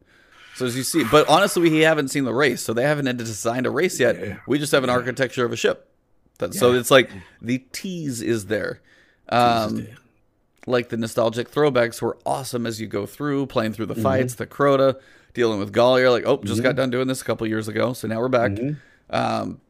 So 0.56 0.66
as 0.66 0.76
you 0.76 0.82
see, 0.82 1.04
but 1.04 1.28
honestly, 1.28 1.62
we 1.62 1.80
haven't 1.80 2.08
seen 2.08 2.24
the 2.24 2.34
race, 2.34 2.62
so 2.62 2.72
they 2.72 2.82
haven't 2.82 3.06
had 3.06 3.16
designed 3.18 3.66
a 3.66 3.70
race 3.70 4.00
yet. 4.00 4.18
Yeah. 4.18 4.36
We 4.46 4.58
just 4.58 4.72
have 4.72 4.82
an 4.82 4.90
architecture 4.90 5.44
of 5.44 5.52
a 5.52 5.56
ship. 5.56 5.88
That, 6.38 6.54
So 6.54 6.72
it's 6.72 6.90
like 6.90 7.10
the 7.42 7.58
tease 7.72 8.22
is 8.22 8.46
there. 8.46 8.80
Um, 9.28 9.86
like 10.66 10.88
the 10.88 10.96
nostalgic 10.96 11.50
throwbacks 11.50 12.00
were 12.02 12.16
awesome 12.26 12.66
as 12.66 12.80
you 12.80 12.86
go 12.86 13.06
through 13.06 13.46
playing 13.46 13.72
through 13.74 13.86
the 13.86 13.94
Mm-hmm. 13.94 14.02
fights, 14.02 14.34
the 14.34 14.46
Crota, 14.46 14.98
dealing 15.34 15.58
with. 15.58 15.74
You're 15.76 16.10
like, 16.10 16.24
oh, 16.26 16.38
just 16.42 16.62
got 16.62 16.76
done 16.76 16.90
doing 16.90 17.08
this 17.08 17.20
a 17.22 17.24
couple 17.24 17.46
years 17.46 17.68
ago, 17.68 17.92
so 17.92 18.08
now 18.08 18.18
we're 18.20 18.28
back. 18.28 18.52
Mm-hmm. 18.52 19.14
Um, 19.14 19.60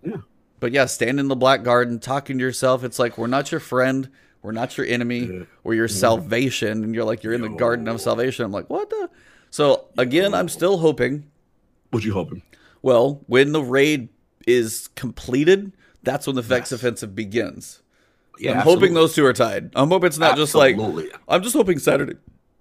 But 0.61 0.73
yeah, 0.73 0.87
stand 0.87 1.21
in 1.21 1.29
the 1.29 1.37
black 1.37 1.63
garden, 1.63 2.01
talking 2.01 2.39
to 2.39 2.45
yourself. 2.45 2.83
It's 2.83 2.99
like 2.99 3.17
we're 3.17 3.29
not 3.29 3.53
your 3.53 3.61
friend, 3.61 4.09
we're 4.49 4.53
not 4.53 4.79
your 4.79 4.87
enemy, 4.87 5.47
we're 5.63 5.75
your 5.75 5.89
salvation, 5.89 6.83
and 6.83 6.95
you're 6.95 7.05
like 7.05 7.23
you're 7.23 7.35
in 7.35 7.43
the 7.43 7.51
garden 7.51 7.87
of 7.87 8.01
salvation. 8.01 8.47
I'm 8.47 8.51
like, 8.51 8.71
what 8.71 8.89
the? 8.89 9.11
So 9.51 9.89
again, 9.99 10.33
I'm 10.33 10.49
still 10.49 10.79
hoping. 10.79 11.31
What 11.91 12.03
you 12.03 12.15
hoping? 12.15 12.41
Well, 12.81 13.21
when 13.27 13.53
the 13.53 13.61
raid 13.61 14.09
is 14.47 14.89
completed, 14.95 15.73
that's 16.03 16.27
when 16.27 16.35
the 16.35 16.41
Vex 16.41 16.73
offensive 16.73 17.15
begins. 17.15 17.83
Yeah, 18.39 18.53
I'm 18.53 18.57
absolutely. 18.61 18.81
hoping 18.81 18.95
those 18.95 19.15
two 19.15 19.27
are 19.27 19.35
tied. 19.35 19.71
I'm 19.75 19.89
hoping 19.89 20.07
it's 20.07 20.17
not 20.17 20.39
just 20.39 20.55
like 20.55 20.79
I'm 21.29 21.43
just 21.43 21.55
hoping 21.55 21.79
Saturday. 21.79 22.15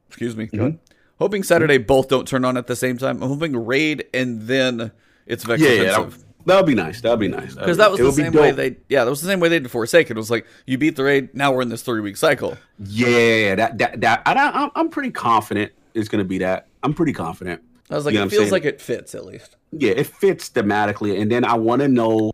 Excuse 0.10 0.36
me. 0.36 0.48
Mm-hmm. 0.48 0.76
Hoping 1.20 1.42
Saturday 1.42 1.78
both 1.78 2.10
don't 2.10 2.28
turn 2.28 2.44
on 2.44 2.58
at 2.58 2.68
the 2.68 2.76
same 2.76 2.98
time. 2.98 3.24
I'm 3.24 3.30
hoping 3.30 3.66
raid 3.66 4.08
and 4.14 4.42
then 4.42 4.92
it's 5.26 5.46
Vex 5.46 5.62
Yeah, 5.62 5.70
yeah, 5.70 6.10
that, 6.48 6.56
would 6.58 6.66
be 6.66 6.76
nice. 6.76 7.02
That 7.02 7.12
would 7.12 7.20
be 7.20 7.28
nice. 7.28 7.56
Because 7.56 7.78
that 7.78 7.92
was 7.92 8.00
the 8.00 8.12
same 8.12 8.34
way 8.34 8.52
they, 8.52 8.78
yeah, 8.90 9.04
that 9.04 9.10
was 9.10 9.22
the 9.22 9.28
same 9.28 9.40
way 9.40 9.50
they 9.50 9.60
did 9.60 9.72
Forsaken. 9.72 10.18
It 10.18 10.20
was 10.20 10.32
like 10.32 10.46
you 10.66 10.78
beat 10.78 10.96
the 10.96 11.04
raid, 11.04 11.34
now 11.36 11.52
we're 11.52 11.62
in 11.62 11.70
this 11.70 11.84
three 11.84 12.02
week 12.02 12.18
cycle. 12.18 12.58
Yeah, 12.80 13.56
that 13.56 13.78
that 13.78 14.02
that. 14.02 14.24
I, 14.26 14.34
I'm 14.34 14.72
I'm 14.76 14.90
pretty 14.90 15.12
confident 15.12 15.72
it's 15.94 16.10
going 16.10 16.24
to 16.24 16.28
be 16.28 16.38
that. 16.40 16.68
I'm 16.84 16.94
pretty 16.94 17.14
confident. 17.14 17.62
I 17.90 17.96
was 17.96 18.06
like, 18.06 18.14
You 18.14 18.20
know 18.20 18.26
it 18.26 18.30
feels 18.30 18.52
like 18.52 18.66
it 18.66 18.82
fits 18.82 19.16
at 19.16 19.26
least. 19.26 19.56
Yeah, 19.72 19.92
it 19.92 20.08
fits 20.08 20.50
thematically. 20.50 21.20
And 21.20 21.32
then 21.32 21.44
I 21.44 21.56
want 21.56 21.82
to 21.82 21.88
know. 21.88 22.32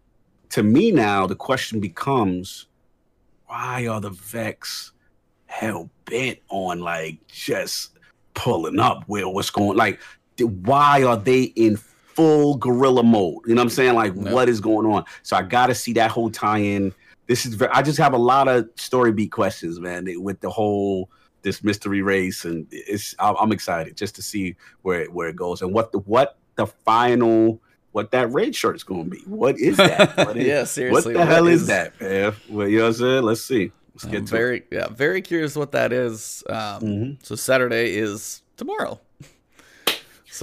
To 0.50 0.62
me 0.62 0.92
now, 0.92 1.26
the 1.26 1.36
question 1.36 1.80
becomes, 1.80 2.68
why 3.48 3.88
are 3.88 4.00
the 4.00 4.12
Vex 4.12 4.92
hell 5.48 5.90
bent 6.06 6.38
on 6.50 6.80
like 6.80 7.26
just 7.28 7.98
pulling 8.36 8.80
up? 8.80 9.04
Where 9.08 9.28
what's 9.28 9.50
going? 9.50 9.76
Like, 9.76 10.00
why 10.40 11.02
are 11.02 11.18
they 11.18 11.44
in 11.44 11.78
full 12.16 12.56
gorilla 12.58 13.04
mode? 13.04 13.40
You 13.46 13.56
know 13.56 13.60
what 13.62 13.64
I'm 13.66 13.70
saying? 13.70 13.94
Like, 13.96 14.14
Yeah. 14.16 14.32
what 14.34 14.50
is 14.50 14.60
going 14.60 14.86
on? 14.86 15.04
So 15.24 15.36
I 15.36 15.42
got 15.42 15.68
to 15.68 15.76
see 15.76 15.94
that 15.94 16.12
whole 16.12 16.30
tie-in. 16.30 16.94
This 17.28 17.46
is. 17.46 17.56
Very, 17.56 17.72
I 17.72 17.82
just 17.82 17.98
have 18.00 18.14
a 18.14 18.18
lot 18.18 18.48
of 18.48 18.70
story 18.76 19.12
beat 19.12 19.32
questions, 19.32 19.80
man, 19.80 20.08
with 20.22 20.40
the 20.42 20.50
whole 20.50 21.10
this 21.42 21.64
mystery 21.64 22.02
race, 22.02 22.46
and 22.46 22.68
it's. 22.72 23.16
I'm 23.20 23.52
excited 23.52 23.96
just 23.98 24.16
to 24.16 24.22
see 24.22 24.56
where 24.82 25.02
it, 25.04 25.14
where 25.14 25.30
it 25.30 25.36
goes 25.36 25.62
and 25.62 25.74
what 25.74 25.92
the 25.92 26.00
what 26.00 26.38
the 26.56 26.68
final 26.68 27.62
what 27.94 28.10
that 28.12 28.30
red 28.32 28.56
shirt's 28.56 28.84
going 28.84 29.04
to 29.06 29.10
be. 29.10 29.20
What 29.26 29.58
is 29.60 29.78
that? 29.78 30.18
What 30.28 30.36
is, 30.36 30.46
yeah, 30.48 30.60
What 30.62 30.68
seriously. 30.68 31.14
the 31.14 31.26
hell 31.26 31.48
is, 31.48 31.68
that, 31.68 32.00
man? 32.02 32.34
Well, 32.50 32.68
you 32.68 32.78
know 32.80 32.84
what 32.86 32.88
I'm 32.90 32.94
saying? 32.96 33.24
Let's 33.24 33.42
see. 33.46 33.72
Let's 33.94 34.04
I'm 34.06 34.12
get 34.12 34.26
to 34.26 34.32
very, 34.32 34.64
yeah, 34.72 34.88
very 34.90 35.22
curious 35.22 35.56
what 35.56 35.72
that 35.74 35.94
is. 35.94 36.44
Um, 36.50 36.56
Mhm. 36.82 37.26
So 37.26 37.36
Saturday 37.36 37.96
is 37.96 38.42
tomorrow. 38.58 39.00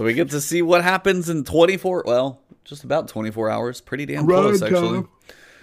So 0.00 0.06
we 0.06 0.14
get 0.14 0.30
to 0.30 0.40
see 0.40 0.62
what 0.62 0.82
happens 0.82 1.28
in 1.28 1.44
24, 1.44 2.04
well, 2.06 2.40
just 2.64 2.84
about 2.84 3.06
24 3.08 3.50
hours. 3.50 3.82
Pretty 3.82 4.06
damn 4.06 4.24
close, 4.26 4.62
actually. 4.62 5.04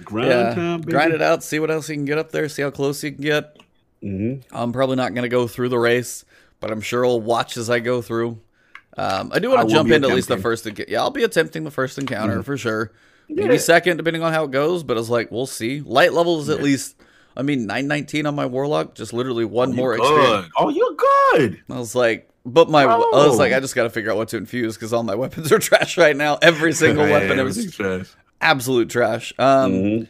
Grind 0.03 0.29
yeah, 0.29 0.53
time, 0.53 0.81
baby. 0.81 0.91
grind 0.91 1.11
it 1.13 1.23
out, 1.23 1.43
see 1.43 1.57
what 1.57 1.71
else 1.71 1.89
you 1.89 1.95
can 1.95 2.05
get 2.05 2.19
up 2.19 2.31
there, 2.31 2.47
see 2.47 2.61
how 2.61 2.69
close 2.69 3.03
you 3.03 3.11
can 3.13 3.21
get. 3.23 3.57
Mhm. 4.03 4.43
I'm 4.51 4.73
probably 4.73 4.95
not 4.95 5.15
going 5.15 5.23
to 5.23 5.27
go 5.27 5.47
through 5.47 5.69
the 5.69 5.79
race, 5.79 6.23
but 6.59 6.69
I'm 6.69 6.81
sure 6.81 7.03
I'll 7.03 7.19
watch 7.19 7.57
as 7.57 7.67
I 7.71 7.79
go 7.79 8.03
through. 8.03 8.39
Um, 8.95 9.31
I 9.33 9.39
do 9.39 9.49
want 9.49 9.67
to 9.67 9.73
jump 9.73 9.89
be 9.89 9.95
into 9.95 10.07
at 10.07 10.13
least 10.13 10.27
the 10.27 10.37
first. 10.37 10.65
enc- 10.65 10.87
Yeah, 10.87 10.99
I'll 11.01 11.09
be 11.09 11.23
attempting 11.23 11.63
the 11.63 11.71
first 11.71 11.97
encounter 11.97 12.33
Mm-hmm. 12.33 12.41
for 12.43 12.57
sure. 12.57 12.91
Maybe 13.27 13.57
second, 13.57 13.97
depending 13.97 14.21
on 14.21 14.33
how 14.33 14.43
it 14.43 14.51
goes. 14.51 14.83
But 14.83 14.97
it's 14.97 15.09
like 15.09 15.31
we'll 15.31 15.47
see. 15.47 15.81
Light 15.81 16.13
level 16.13 16.39
is 16.41 16.49
at 16.49 16.61
least. 16.61 16.95
I 17.35 17.41
mean, 17.41 17.65
919 17.65 18.27
on 18.27 18.35
my 18.35 18.45
warlock, 18.45 18.93
just 18.93 19.13
literally 19.13 19.45
one 19.45 19.75
more 19.75 19.95
experience. 19.95 20.47
Oh, 20.59 20.69
you're 20.69 20.93
good. 21.39 21.59
I 21.71 21.79
was 21.79 21.95
like, 21.95 22.29
but 22.47 22.69
my, 22.69 22.83
I 22.83 22.95
was 22.97 23.35
Oh. 23.35 23.37
like, 23.37 23.53
I 23.53 23.59
just 23.59 23.75
got 23.75 23.83
to 23.83 23.89
figure 23.89 24.09
out 24.11 24.17
what 24.17 24.29
to 24.29 24.37
infuse 24.37 24.75
because 24.75 24.93
all 24.93 25.03
my 25.03 25.15
weapons 25.23 25.51
are 25.51 25.59
trash 25.59 25.97
right 25.97 26.15
now. 26.15 26.37
Every 26.41 26.73
single 26.73 27.03
weapon, 27.05 27.37
everything's 27.39 27.75
trash. 27.75 28.07
absolute 28.41 28.89
trash. 28.89 29.33
Um, 29.37 29.73
Mhm. 29.73 30.07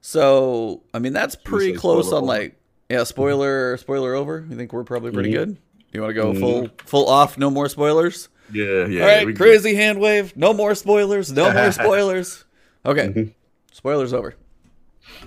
so 0.00 0.82
I 0.94 0.98
mean, 1.00 1.12
that's 1.12 1.34
pretty 1.34 1.74
close 1.74 2.12
on 2.12 2.24
like, 2.24 2.56
yeah, 2.88 3.04
spoiler, 3.04 3.76
spoiler 3.76 4.14
over. 4.14 4.46
You 4.48 4.56
think 4.56 4.72
we're 4.72 4.84
probably 4.84 5.10
pretty 5.12 5.30
Mhm. 5.30 5.34
good? 5.34 5.56
You 5.92 6.00
want 6.02 6.10
to 6.10 6.14
go 6.14 6.32
full, 6.34 6.68
full 6.86 7.08
off, 7.08 7.36
no 7.36 7.50
more 7.50 7.68
spoilers. 7.68 8.28
Yeah, 8.52 8.86
yeah. 8.86 9.02
All 9.02 9.24
right, 9.26 9.36
crazy 9.36 9.74
hand 9.74 10.00
wave, 10.00 10.36
no 10.36 10.52
more 10.52 10.74
spoilers, 10.74 11.32
no 11.32 11.52
more 11.52 11.70
spoilers. 11.72 12.44
Okay, 12.86 13.08
Mm-hmm. 13.08 13.30
spoilers 13.72 14.12
over. 14.12 14.34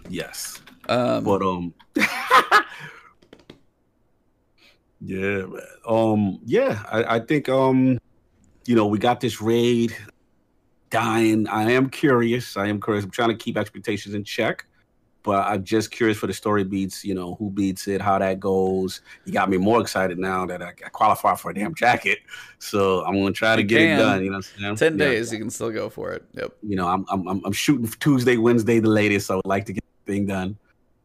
Yes. 0.09 0.59
Um, 0.89 1.23
But 1.23 1.41
um 1.41 1.73
Yeah, 5.05 5.45
man. 5.45 5.61
Um 5.87 6.39
yeah, 6.45 6.83
I, 6.91 7.15
I 7.15 7.19
think 7.19 7.49
um 7.49 7.97
you 8.65 8.75
know, 8.75 8.87
we 8.87 8.97
got 8.97 9.19
this 9.19 9.41
raid 9.41 9.95
dying. 10.89 11.47
I 11.47 11.71
am 11.71 11.89
curious. 11.89 12.55
I 12.55 12.67
am 12.67 12.79
curious. 12.81 13.03
I'm 13.03 13.11
trying 13.11 13.29
to 13.29 13.35
keep 13.35 13.57
expectations 13.57 14.15
in 14.15 14.23
check. 14.23 14.65
But 15.23 15.47
I'm 15.47 15.63
just 15.63 15.89
curious 15.91 16.17
for 16.17 16.27
the 16.27 16.33
story 16.33 16.65
beats, 16.65 17.05
you 17.05 17.15
know, 17.15 17.35
who 17.35 17.49
beats 17.49 17.87
it, 17.87 18.01
how 18.01 18.19
that 18.19 18.41
goes. 18.41 18.99
You 19.23 19.31
got 19.31 19.49
me 19.49 19.55
more 19.55 19.79
excited 19.79 20.19
now 20.19 20.45
that 20.45 20.61
I, 20.61 20.67
I 20.85 20.89
qualify 20.89 21.35
for 21.35 21.51
a 21.51 21.53
damn 21.53 21.73
jacket. 21.75 22.19
So 22.59 23.05
I'm 23.05 23.13
gonna 23.15 23.31
try 23.31 23.55
to 23.55 23.61
You 23.61 23.67
get 23.67 23.79
can. 23.79 23.99
it 23.99 24.03
done. 24.03 24.23
You 24.23 24.31
know 24.31 24.37
what 24.39 24.45
I'm 24.59 24.59
saying? 24.59 24.75
Ten 24.75 24.99
Yeah. 24.99 25.13
days, 25.13 25.31
you 25.31 25.39
can 25.39 25.49
still 25.49 25.71
go 25.71 25.89
for 25.89 26.11
it. 26.11 26.25
Yep. 26.33 26.51
You 26.61 26.75
know, 26.75 26.89
I'm 26.89 27.05
I'm 27.09 27.25
I'm, 27.27 27.41
I'm 27.45 27.53
shooting 27.53 27.87
Tuesday, 28.01 28.35
Wednesday 28.35 28.79
the 28.79 28.89
latest. 28.89 29.27
So 29.27 29.35
I 29.35 29.37
would 29.37 29.45
like 29.45 29.65
to 29.67 29.73
get 29.73 29.83
the 30.05 30.11
thing 30.11 30.25
done. 30.25 30.57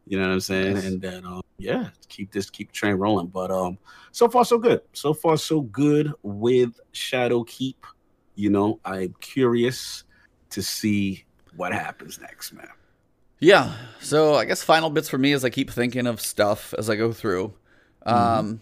You 0.09 0.17
know 0.17 0.27
what 0.27 0.33
I'm 0.33 0.39
saying? 0.39 0.73
Nice. 0.73 0.85
And 0.85 1.01
then 1.01 1.23
um, 1.23 1.41
yeah, 1.59 1.89
keep 2.07 2.31
this 2.31 2.49
keep 2.49 2.71
train 2.71 2.95
rolling. 2.95 3.27
But 3.27 3.51
um, 3.51 3.77
so 4.11 4.27
far 4.27 4.43
so 4.43 4.57
good. 4.57 4.81
So 4.93 5.13
far 5.13 5.37
so 5.37 5.61
good 5.61 6.11
with 6.23 6.79
Shadowkeep. 6.93 7.75
You 8.33 8.49
know, 8.49 8.79
I'm 8.83 9.13
curious 9.21 10.03
to 10.49 10.63
see 10.63 11.25
what 11.55 11.73
happens 11.73 12.19
next, 12.19 12.53
man. 12.53 12.69
Yeah. 13.39 13.71
So 14.01 14.33
I 14.33 14.45
guess 14.45 14.63
final 14.63 14.89
bits 14.89 15.09
for 15.09 15.19
me 15.19 15.31
as 15.33 15.45
I 15.45 15.51
keep 15.51 15.69
thinking 15.69 16.07
of 16.07 16.19
stuff 16.19 16.73
as 16.77 16.89
I 16.89 16.95
go 16.95 17.13
through. 17.13 17.53
Um, 18.03 18.61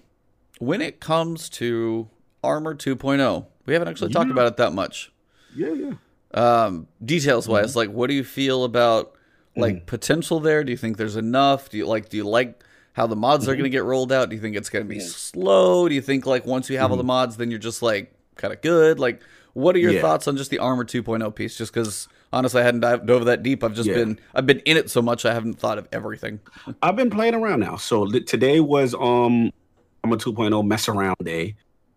when 0.59 0.81
it 0.81 0.99
comes 0.99 1.47
to 1.49 2.09
Armor 2.43 2.75
2.0, 2.75 3.45
we 3.65 3.73
haven't 3.73 3.87
actually 3.87 4.11
talked 4.11 4.31
about 4.31 4.47
it 4.47 4.57
that 4.57 4.73
much. 4.73 5.13
Yeah, 5.55 5.73
yeah. 5.73 5.93
Um, 6.33 6.87
details 7.03 7.47
wise, 7.47 7.75
like 7.75 7.89
what 7.89 8.07
do 8.07 8.13
you 8.13 8.23
feel 8.25 8.65
about 8.65 9.16
like 9.57 9.75
mm-hmm. 9.75 9.85
potential 9.85 10.39
there? 10.39 10.63
Do 10.63 10.71
you 10.71 10.77
think 10.77 10.97
there's 10.97 11.15
enough? 11.15 11.69
Do 11.69 11.77
you 11.77 11.85
like 11.85 12.09
do 12.09 12.17
you 12.17 12.23
like 12.23 12.63
how 12.93 13.05
the 13.07 13.15
mods 13.15 13.45
are 13.45 13.51
going 13.51 13.59
to 13.59 13.63
mm-hmm. 13.65 13.73
get 13.73 13.83
rolled 13.83 14.11
out? 14.11 14.29
Do 14.29 14.35
you 14.35 14.41
think 14.41 14.55
it's 14.55 14.69
going 14.69 14.83
to 14.83 14.89
be 14.89 14.99
slow? 14.99 15.87
Do 15.87 15.93
you 15.93 16.01
think 16.01 16.25
like 16.25 16.45
once 16.45 16.69
you 16.69 16.77
have 16.79 16.91
all 16.91 16.97
the 16.97 17.03
mm-hmm. 17.03 17.07
mods, 17.07 17.37
then 17.37 17.51
you're 17.51 17.59
just 17.59 17.81
like 17.81 18.13
kind 18.35 18.53
of 18.53 18.61
good? 18.61 18.99
Like, 18.99 19.21
what 19.53 19.75
are 19.75 19.79
your 19.79 19.91
Yeah. 19.91 20.01
thoughts 20.01 20.27
on 20.27 20.35
just 20.35 20.49
the 20.49 20.59
Armor 20.59 20.83
2.0 20.83 21.35
piece? 21.35 21.57
Just 21.57 21.73
because 21.73 22.07
honestly, 22.33 22.61
I 22.61 22.65
hadn't 22.65 22.81
dived 22.81 23.09
over 23.09 23.25
that 23.25 23.43
deep. 23.43 23.63
I've 23.63 23.75
just 23.75 23.87
Yeah. 23.89 23.95
been 23.95 24.19
I've 24.33 24.45
been 24.45 24.59
in 24.59 24.77
it 24.77 24.89
so 24.89 25.01
much, 25.01 25.25
I 25.25 25.33
haven't 25.33 25.59
thought 25.59 25.77
of 25.77 25.87
everything. 25.91 26.39
I've 26.81 26.95
been 26.95 27.09
playing 27.09 27.35
around 27.35 27.59
now. 27.59 27.75
So 27.75 28.07
today 28.07 28.59
was 28.59 28.93
um 28.95 29.51
I'm 30.03 30.13
a 30.13 30.17
2.0 30.17 30.65
mess 30.65 30.87
around 30.87 31.17
day, 31.23 31.55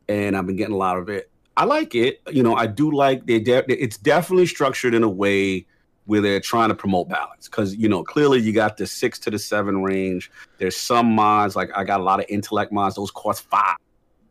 and 0.08 0.36
I've 0.36 0.46
been 0.46 0.56
getting 0.56 0.74
a 0.74 0.78
lot 0.78 0.96
of 0.96 1.08
it. 1.08 1.30
I 1.56 1.64
like 1.64 1.94
it. 1.94 2.20
You 2.30 2.42
know, 2.42 2.54
I 2.54 2.66
do 2.66 2.90
like 2.90 3.26
they. 3.26 3.38
De- 3.38 3.70
it's 3.70 3.98
definitely 3.98 4.46
structured 4.46 4.94
in 4.94 5.02
a 5.02 5.08
way 5.08 5.66
where 6.10 6.20
they're 6.20 6.40
trying 6.40 6.68
to 6.68 6.74
promote 6.74 7.08
balance 7.08 7.48
because 7.48 7.76
you 7.76 7.88
know 7.88 8.02
clearly 8.02 8.40
you 8.40 8.52
got 8.52 8.76
the 8.76 8.84
six 8.84 9.16
to 9.16 9.30
the 9.30 9.38
seven 9.38 9.80
range. 9.80 10.28
There's 10.58 10.76
some 10.76 11.06
mods 11.06 11.54
like 11.54 11.70
I 11.72 11.84
got 11.84 12.00
a 12.00 12.02
lot 12.02 12.18
of 12.18 12.26
intellect 12.28 12.72
mods. 12.72 12.96
Those 12.96 13.12
cost 13.12 13.48
five 13.48 13.76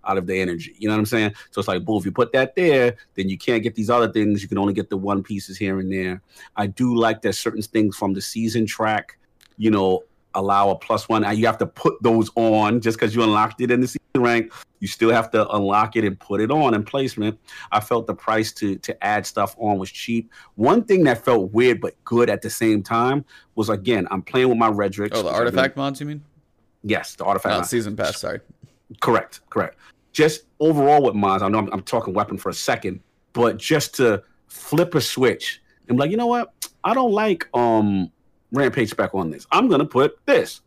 out 0.04 0.18
of 0.18 0.28
the 0.28 0.38
energy. 0.38 0.76
You 0.78 0.90
know 0.90 0.96
what 0.96 1.00
I'm 1.00 1.06
saying? 1.06 1.36
So 1.52 1.60
it's 1.60 1.70
like, 1.70 1.86
boom, 1.86 1.98
if 1.98 2.04
you 2.04 2.12
put 2.12 2.34
that 2.34 2.54
there, 2.54 2.98
then 3.16 3.30
you 3.30 3.38
can't 3.38 3.64
get 3.64 3.76
these 3.76 3.90
other 3.90 4.12
things. 4.12 4.42
You 4.42 4.50
can 4.50 4.58
only 4.58 4.74
get 4.74 4.90
the 4.90 4.98
one 4.98 5.24
pieces 5.24 5.58
here 5.58 5.80
and 5.80 5.90
there. 5.90 6.22
I 6.58 6.68
do 6.68 6.94
like 6.98 7.22
that 7.22 7.32
certain 7.32 7.62
things 7.62 7.96
from 7.96 8.12
the 8.12 8.20
season 8.20 8.66
track, 8.66 9.18
you 9.58 9.72
know, 9.72 10.04
allow 10.36 10.70
a 10.70 10.76
plus 10.76 11.10
one. 11.10 11.24
And 11.24 11.38
you 11.38 11.46
have 11.46 11.58
to 11.60 11.66
put 11.66 12.02
those 12.02 12.30
on 12.36 12.82
just 12.82 12.98
because 12.98 13.16
you 13.16 13.24
unlocked 13.24 13.62
it 13.62 13.72
in 13.72 13.82
the 13.82 13.88
season 13.88 14.00
rank. 14.16 14.54
You 14.80 14.88
still 14.88 15.10
have 15.12 15.30
to 15.32 15.48
unlock 15.50 15.96
it 15.96 16.06
and 16.06 16.20
put 16.20 16.40
it 16.42 16.52
on 16.52 16.74
in 16.74 16.84
placement. 16.84 17.38
I 17.72 17.80
felt 17.80 18.08
the 18.08 18.14
price 18.16 18.52
to 18.54 18.78
to 18.78 19.04
add 19.04 19.26
stuff 19.26 19.56
on 19.60 19.78
was 19.78 19.92
cheap. 19.92 20.32
One 20.56 20.84
thing 20.84 21.04
that 21.06 21.24
felt 21.26 21.52
weird 21.52 21.82
but 21.82 21.96
good 22.06 22.30
at 22.30 22.42
the 22.42 22.50
same 22.50 22.82
time 22.84 23.26
was 23.56 23.70
again, 23.70 24.08
I'm 24.12 24.22
playing 24.22 24.50
with 24.50 24.58
my 24.58 24.70
Redrix. 24.70 25.10
Oh, 25.14 25.22
the 25.24 25.30
I've 25.30 25.34
been- 25.34 25.34
artifact 25.36 25.78
mods, 25.78 26.00
you 26.00 26.06
mean? 26.06 26.24
Yes, 26.84 27.16
the 27.16 27.26
artifact. 27.26 27.52
Not 27.54 27.60
mod. 27.60 27.68
season 27.68 27.96
pass. 27.96 28.20
Sorry. 28.22 28.40
Correct, 29.02 29.42
correct. 29.50 29.78
Just 30.14 30.44
overall 30.60 31.04
with 31.04 31.14
mods, 31.16 31.44
I 31.44 31.50
know 31.50 31.60
I'm, 31.60 31.70
I'm 31.74 31.82
talking 31.84 32.14
weapon 32.14 32.38
for 32.38 32.50
a 32.50 32.54
second, 32.54 33.02
but 33.34 33.58
just 33.58 33.96
to 33.96 34.24
flip 34.48 34.96
a 34.96 35.02
switch 35.02 35.62
and 35.88 35.98
be 35.98 36.02
like, 36.02 36.12
you 36.12 36.18
know 36.18 36.26
what? 36.28 36.54
I 36.84 36.94
don't 36.94 37.12
like 37.12 37.48
um 37.54 38.12
rampage 38.52 38.90
spec 38.92 39.14
on 39.14 39.30
this. 39.30 39.46
I'm 39.52 39.68
gonna 39.70 39.86
put 39.86 40.18
this. 40.26 40.62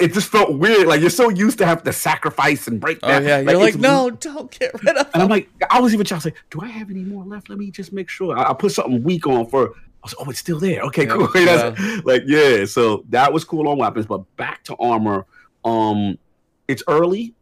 It 0.00 0.12
just 0.12 0.28
felt 0.28 0.58
weird. 0.58 0.88
Like 0.88 1.00
you're 1.00 1.08
so 1.10 1.28
used 1.28 1.58
to 1.58 1.66
have 1.66 1.84
to 1.84 1.92
sacrifice 1.92 2.66
and 2.66 2.80
break. 2.80 3.00
down. 3.00 3.10
Oh 3.10 3.14
that. 3.20 3.22
yeah, 3.24 3.38
you're 3.52 3.60
like, 3.60 3.74
it's- 3.74 3.80
no, 3.80 4.10
don't 4.10 4.50
get 4.50 4.72
rid 4.82 4.96
of. 4.96 5.08
And 5.14 5.22
I'm 5.22 5.28
like, 5.28 5.48
I 5.70 5.80
was 5.80 5.94
even 5.94 6.04
trying 6.04 6.20
to 6.20 6.30
say, 6.30 6.34
do 6.50 6.60
I 6.60 6.66
have 6.66 6.90
any 6.90 7.04
more 7.04 7.24
left? 7.24 7.48
Let 7.48 7.58
me 7.58 7.70
just 7.70 7.92
make 7.92 8.08
sure. 8.08 8.36
I, 8.36 8.50
I 8.50 8.54
put 8.54 8.72
something 8.72 9.02
weak 9.04 9.26
on 9.28 9.46
for. 9.46 9.68
I 9.68 9.72
was, 10.02 10.14
oh, 10.18 10.28
it's 10.30 10.40
still 10.40 10.58
there. 10.58 10.82
Okay, 10.82 11.06
Yeah, 11.06 11.14
cool. 11.14 11.28
That's- 11.34 12.04
Like, 12.04 12.22
yeah. 12.26 12.64
So 12.64 13.04
that 13.10 13.32
was 13.32 13.44
cool 13.44 13.68
on 13.68 13.78
weapons, 13.78 14.06
but 14.06 14.18
back 14.36 14.64
to 14.64 14.74
armor. 14.76 15.26
Um, 15.64 16.18
it's 16.66 16.82
early. 16.88 17.34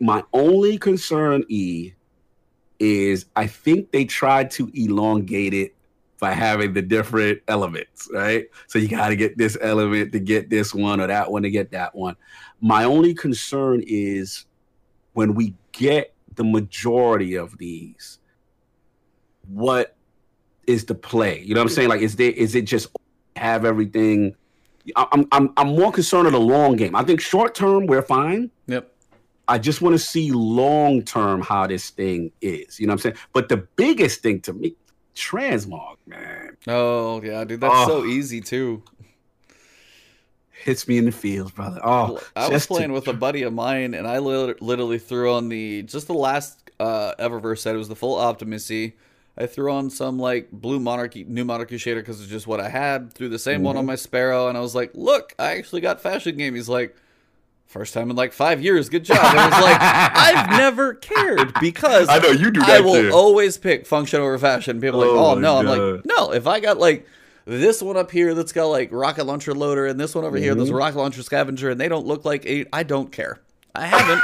My 0.00 0.24
only 0.32 0.76
concern, 0.78 1.44
E, 1.48 1.92
is 2.80 3.26
I 3.36 3.46
think 3.46 3.92
they 3.92 4.06
tried 4.06 4.50
to 4.52 4.70
elongate 4.74 5.52
it 5.54 5.74
by 6.20 6.32
having 6.32 6.74
the 6.74 6.82
different 6.82 7.40
elements, 7.48 8.08
right? 8.12 8.46
So 8.66 8.78
you 8.78 8.88
got 8.88 9.08
to 9.08 9.16
get 9.16 9.38
this 9.38 9.56
element 9.60 10.12
to 10.12 10.20
get 10.20 10.50
this 10.50 10.74
one 10.74 11.00
or 11.00 11.06
that 11.06 11.30
one 11.30 11.42
to 11.42 11.50
get 11.50 11.70
that 11.72 11.94
one. 11.94 12.16
My 12.60 12.84
only 12.84 13.14
concern 13.14 13.82
is 13.86 14.44
when 15.14 15.34
we 15.34 15.54
get 15.72 16.14
the 16.34 16.44
majority 16.44 17.34
of 17.34 17.56
these, 17.58 18.18
what 19.48 19.96
is 20.66 20.84
the 20.84 20.94
play? 20.94 21.40
You 21.40 21.54
know 21.54 21.60
what 21.60 21.70
I'm 21.70 21.74
saying? 21.74 21.88
Like, 21.88 22.02
is 22.02 22.16
there 22.16 22.30
is 22.30 22.54
it 22.54 22.62
just 22.62 22.88
have 23.36 23.64
everything? 23.64 24.36
I'm 24.94 25.26
I'm 25.32 25.52
I'm 25.56 25.68
more 25.68 25.90
concerned 25.90 26.26
of 26.26 26.32
the 26.32 26.40
long 26.40 26.76
game. 26.76 26.94
I 26.94 27.02
think 27.02 27.20
short 27.20 27.54
term 27.54 27.86
we're 27.86 28.02
fine. 28.02 28.50
Yep. 28.66 28.92
I 29.48 29.58
just 29.58 29.82
want 29.82 29.94
to 29.94 29.98
see 29.98 30.30
long 30.30 31.02
term 31.02 31.40
how 31.40 31.66
this 31.66 31.90
thing 31.90 32.30
is. 32.40 32.78
You 32.78 32.86
know 32.86 32.92
what 32.92 33.04
I'm 33.04 33.14
saying? 33.14 33.16
But 33.32 33.48
the 33.48 33.56
biggest 33.56 34.22
thing 34.22 34.40
to 34.42 34.52
me, 34.52 34.76
transmog, 35.14 35.96
man. 36.06 36.56
Oh 36.66 37.22
yeah, 37.22 37.44
dude, 37.44 37.60
that's 37.60 37.74
oh. 37.74 37.86
so 37.86 38.04
easy 38.04 38.40
too. 38.40 38.82
Hits 40.50 40.86
me 40.86 40.98
in 40.98 41.06
the 41.06 41.12
feels, 41.12 41.50
brother. 41.52 41.80
Oh, 41.82 42.20
I 42.36 42.48
was 42.48 42.66
playing 42.66 42.88
to... 42.88 42.94
with 42.94 43.08
a 43.08 43.14
buddy 43.14 43.42
of 43.42 43.52
mine, 43.52 43.94
and 43.94 44.06
I 44.06 44.18
literally 44.18 44.98
threw 44.98 45.32
on 45.32 45.48
the 45.48 45.82
just 45.84 46.06
the 46.06 46.14
last 46.14 46.70
uh, 46.78 47.14
Eververse 47.18 47.60
set. 47.60 47.74
It 47.74 47.78
was 47.78 47.88
the 47.88 47.96
full 47.96 48.16
Optimacy. 48.16 48.94
I 49.38 49.46
threw 49.46 49.72
on 49.72 49.88
some 49.88 50.18
like 50.18 50.50
blue 50.50 50.78
monarchy, 50.78 51.24
new 51.24 51.44
monarchy 51.44 51.76
shader 51.76 51.96
because 51.96 52.20
it's 52.20 52.28
just 52.28 52.46
what 52.46 52.60
I 52.60 52.68
had. 52.68 53.12
Threw 53.14 53.30
the 53.30 53.38
same 53.38 53.56
mm-hmm. 53.56 53.64
one 53.64 53.76
on 53.76 53.82
mm-hmm. 53.82 53.88
my 53.88 53.96
Sparrow, 53.96 54.48
and 54.48 54.58
I 54.58 54.60
was 54.60 54.74
like, 54.74 54.90
"Look, 54.94 55.34
I 55.38 55.56
actually 55.56 55.80
got 55.80 56.00
fashion 56.00 56.36
game." 56.36 56.54
He's 56.54 56.68
like, 56.68 56.94
First 57.70 57.94
time 57.94 58.10
in 58.10 58.16
like 58.16 58.32
five 58.32 58.60
years. 58.60 58.88
Good 58.88 59.04
job. 59.04 59.18
And 59.20 59.38
I 59.38 59.44
was 59.48 59.62
like, 59.62 59.78
I've 59.80 60.58
never 60.58 60.94
cared 60.94 61.54
because 61.60 62.08
I 62.08 62.18
know 62.18 62.30
you 62.30 62.50
do. 62.50 62.60
I 62.64 62.80
will 62.80 62.94
too. 62.94 63.12
always 63.12 63.58
pick 63.58 63.86
function 63.86 64.20
over 64.20 64.36
fashion. 64.38 64.80
People 64.80 65.00
are 65.04 65.06
like, 65.06 65.16
oh, 65.16 65.30
oh 65.30 65.34
no. 65.36 65.62
God. 65.62 65.66
I'm 65.66 65.94
like, 65.94 66.04
no. 66.04 66.32
If 66.32 66.48
I 66.48 66.58
got 66.58 66.78
like 66.78 67.06
this 67.44 67.80
one 67.80 67.96
up 67.96 68.10
here 68.10 68.34
that's 68.34 68.50
got 68.50 68.66
like 68.66 68.90
rocket 68.90 69.22
launcher 69.22 69.54
loader, 69.54 69.86
and 69.86 70.00
this 70.00 70.16
one 70.16 70.24
over 70.24 70.36
mm-hmm. 70.36 70.42
here 70.42 70.54
that's 70.56 70.70
rocket 70.70 70.98
launcher 70.98 71.22
scavenger, 71.22 71.70
and 71.70 71.80
they 71.80 71.88
don't 71.88 72.06
look 72.06 72.24
like 72.24 72.44
eight, 72.44 72.66
I 72.72 72.82
don't 72.82 73.12
care. 73.12 73.38
I 73.72 73.86
haven't 73.86 74.20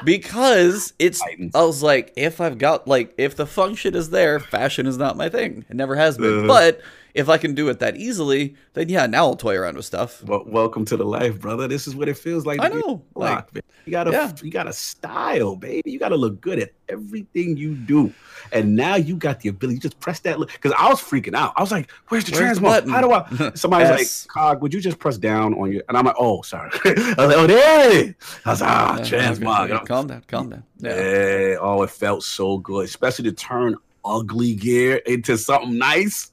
because 0.04 0.92
it's. 0.98 1.22
I 1.54 1.62
was 1.62 1.84
like, 1.84 2.12
if 2.16 2.40
I've 2.40 2.58
got 2.58 2.88
like, 2.88 3.14
if 3.16 3.36
the 3.36 3.46
function 3.46 3.94
is 3.94 4.10
there, 4.10 4.40
fashion 4.40 4.88
is 4.88 4.98
not 4.98 5.16
my 5.16 5.28
thing. 5.28 5.64
It 5.70 5.76
never 5.76 5.94
has 5.94 6.18
been. 6.18 6.42
Uh, 6.42 6.48
but 6.48 6.80
if 7.14 7.28
I 7.28 7.38
can 7.38 7.54
do 7.54 7.68
it 7.68 7.78
that 7.80 7.96
easily, 7.96 8.54
then 8.74 8.88
yeah, 8.88 9.06
now 9.06 9.26
I'll 9.26 9.36
toy 9.36 9.56
around 9.56 9.76
with 9.76 9.84
stuff. 9.84 10.22
Well, 10.24 10.44
welcome 10.46 10.84
to 10.86 10.96
the 10.96 11.04
life, 11.04 11.40
brother. 11.40 11.68
This 11.68 11.86
is 11.86 11.96
what 11.96 12.08
it 12.08 12.16
feels 12.16 12.46
like. 12.46 12.60
I 12.60 12.68
know. 12.68 13.02
Like, 13.14 13.48
you 13.84 13.92
got 13.92 14.08
a 14.08 14.12
yeah. 14.12 14.32
you 14.42 14.50
got 14.50 14.66
a 14.66 14.72
style, 14.72 15.56
baby. 15.56 15.90
You 15.90 15.98
got 15.98 16.10
to 16.10 16.16
look 16.16 16.40
good 16.40 16.58
at 16.58 16.70
everything 16.88 17.56
you 17.56 17.74
do. 17.74 18.12
And 18.52 18.74
now 18.74 18.96
you 18.96 19.16
got 19.16 19.40
the 19.40 19.48
ability. 19.48 19.76
You 19.76 19.80
just 19.80 20.00
press 20.00 20.20
that 20.20 20.38
because 20.38 20.72
I 20.78 20.88
was 20.88 21.00
freaking 21.00 21.34
out. 21.34 21.52
I 21.56 21.60
was 21.60 21.70
like, 21.70 21.90
"Where's 22.08 22.24
the 22.24 22.32
Where's 22.32 22.58
transmog? 22.58 22.88
How 22.88 23.00
do 23.00 23.12
I?" 23.12 23.52
Somebody's 23.54 23.88
yes. 23.88 24.26
like, 24.26 24.34
"Cog, 24.34 24.62
would 24.62 24.74
you 24.74 24.80
just 24.80 24.98
press 24.98 25.18
down 25.18 25.54
on 25.54 25.72
your?" 25.72 25.82
And 25.88 25.96
I'm 25.96 26.04
like, 26.04 26.16
"Oh, 26.18 26.42
sorry." 26.42 26.70
I 26.84 26.90
was 26.90 27.16
like, 27.16 27.36
"Oh, 27.36 27.46
there." 27.46 28.14
I 28.44 28.50
was 28.50 28.60
like, 28.60 28.70
"Ah, 28.70 28.96
oh, 28.98 29.02
transmog." 29.02 29.86
Calm 29.86 30.06
down, 30.06 30.24
calm 30.26 30.50
down. 30.50 30.64
Yeah. 30.78 30.96
yeah. 30.96 31.56
Oh, 31.60 31.82
it 31.82 31.90
felt 31.90 32.24
so 32.24 32.58
good, 32.58 32.84
especially 32.86 33.24
to 33.30 33.32
turn 33.32 33.76
ugly 34.04 34.54
gear 34.54 34.96
into 35.06 35.36
something 35.36 35.78
nice. 35.78 36.29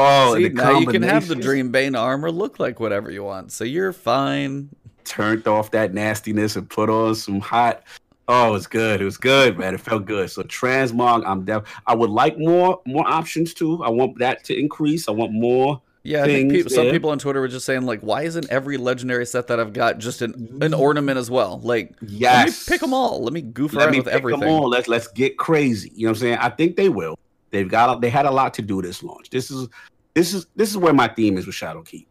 Oh, 0.00 0.36
See, 0.36 0.48
now 0.48 0.78
you 0.78 0.86
can 0.86 1.02
have 1.02 1.26
the 1.26 1.34
Dream 1.34 1.72
Bane 1.72 1.96
armor 1.96 2.30
look 2.30 2.60
like 2.60 2.78
whatever 2.78 3.10
you 3.10 3.24
want, 3.24 3.50
so 3.50 3.64
you're 3.64 3.92
fine. 3.92 4.68
Turned 5.04 5.48
off 5.48 5.72
that 5.72 5.92
nastiness 5.92 6.54
and 6.54 6.70
put 6.70 6.88
on 6.88 7.16
some 7.16 7.40
hot. 7.40 7.82
Oh, 8.28 8.50
it 8.50 8.52
was 8.52 8.68
good. 8.68 9.00
It 9.00 9.04
was 9.04 9.16
good, 9.16 9.58
man. 9.58 9.74
It 9.74 9.80
felt 9.80 10.04
good. 10.04 10.30
So 10.30 10.42
transmog, 10.42 11.24
I'm 11.26 11.44
def. 11.44 11.64
I 11.86 11.96
would 11.96 12.10
like 12.10 12.38
more 12.38 12.80
more 12.86 13.08
options 13.08 13.54
too. 13.54 13.82
I 13.82 13.88
want 13.90 14.18
that 14.18 14.44
to 14.44 14.56
increase. 14.56 15.08
I 15.08 15.12
want 15.12 15.32
more. 15.32 15.82
Yeah, 16.04 16.22
I 16.22 16.26
think 16.26 16.52
people, 16.52 16.70
some 16.70 16.90
people 16.90 17.10
on 17.10 17.18
Twitter 17.18 17.40
were 17.40 17.48
just 17.48 17.66
saying 17.66 17.82
like, 17.82 18.00
why 18.00 18.22
isn't 18.22 18.48
every 18.50 18.76
legendary 18.76 19.26
set 19.26 19.48
that 19.48 19.58
I've 19.58 19.72
got 19.72 19.98
just 19.98 20.22
an, 20.22 20.58
an 20.62 20.74
ornament 20.74 21.18
as 21.18 21.30
well? 21.30 21.58
Like, 21.58 21.96
yes, 22.06 22.46
let 22.46 22.46
me 22.46 22.74
pick 22.74 22.80
them 22.80 22.94
all. 22.94 23.22
Let 23.24 23.32
me 23.32 23.42
goof 23.42 23.72
let 23.74 23.86
around 23.86 23.92
me 23.92 23.98
with 23.98 24.08
everything. 24.08 24.40
Them 24.40 24.48
all. 24.48 24.68
Let's 24.68 24.86
let's 24.86 25.08
get 25.08 25.38
crazy. 25.38 25.90
You 25.94 26.06
know 26.06 26.12
what 26.12 26.18
I'm 26.18 26.20
saying? 26.20 26.38
I 26.38 26.50
think 26.50 26.76
they 26.76 26.88
will. 26.88 27.18
They've 27.50 27.68
got 27.68 28.00
they 28.00 28.10
had 28.10 28.26
a 28.26 28.30
lot 28.30 28.54
to 28.54 28.62
do 28.62 28.82
this 28.82 29.02
launch. 29.02 29.30
This 29.30 29.50
is 29.50 29.68
this 30.14 30.34
is 30.34 30.46
this 30.56 30.70
is 30.70 30.76
where 30.76 30.92
my 30.92 31.08
theme 31.08 31.38
is 31.38 31.46
with 31.46 31.56
Shadowkeep. 31.56 32.06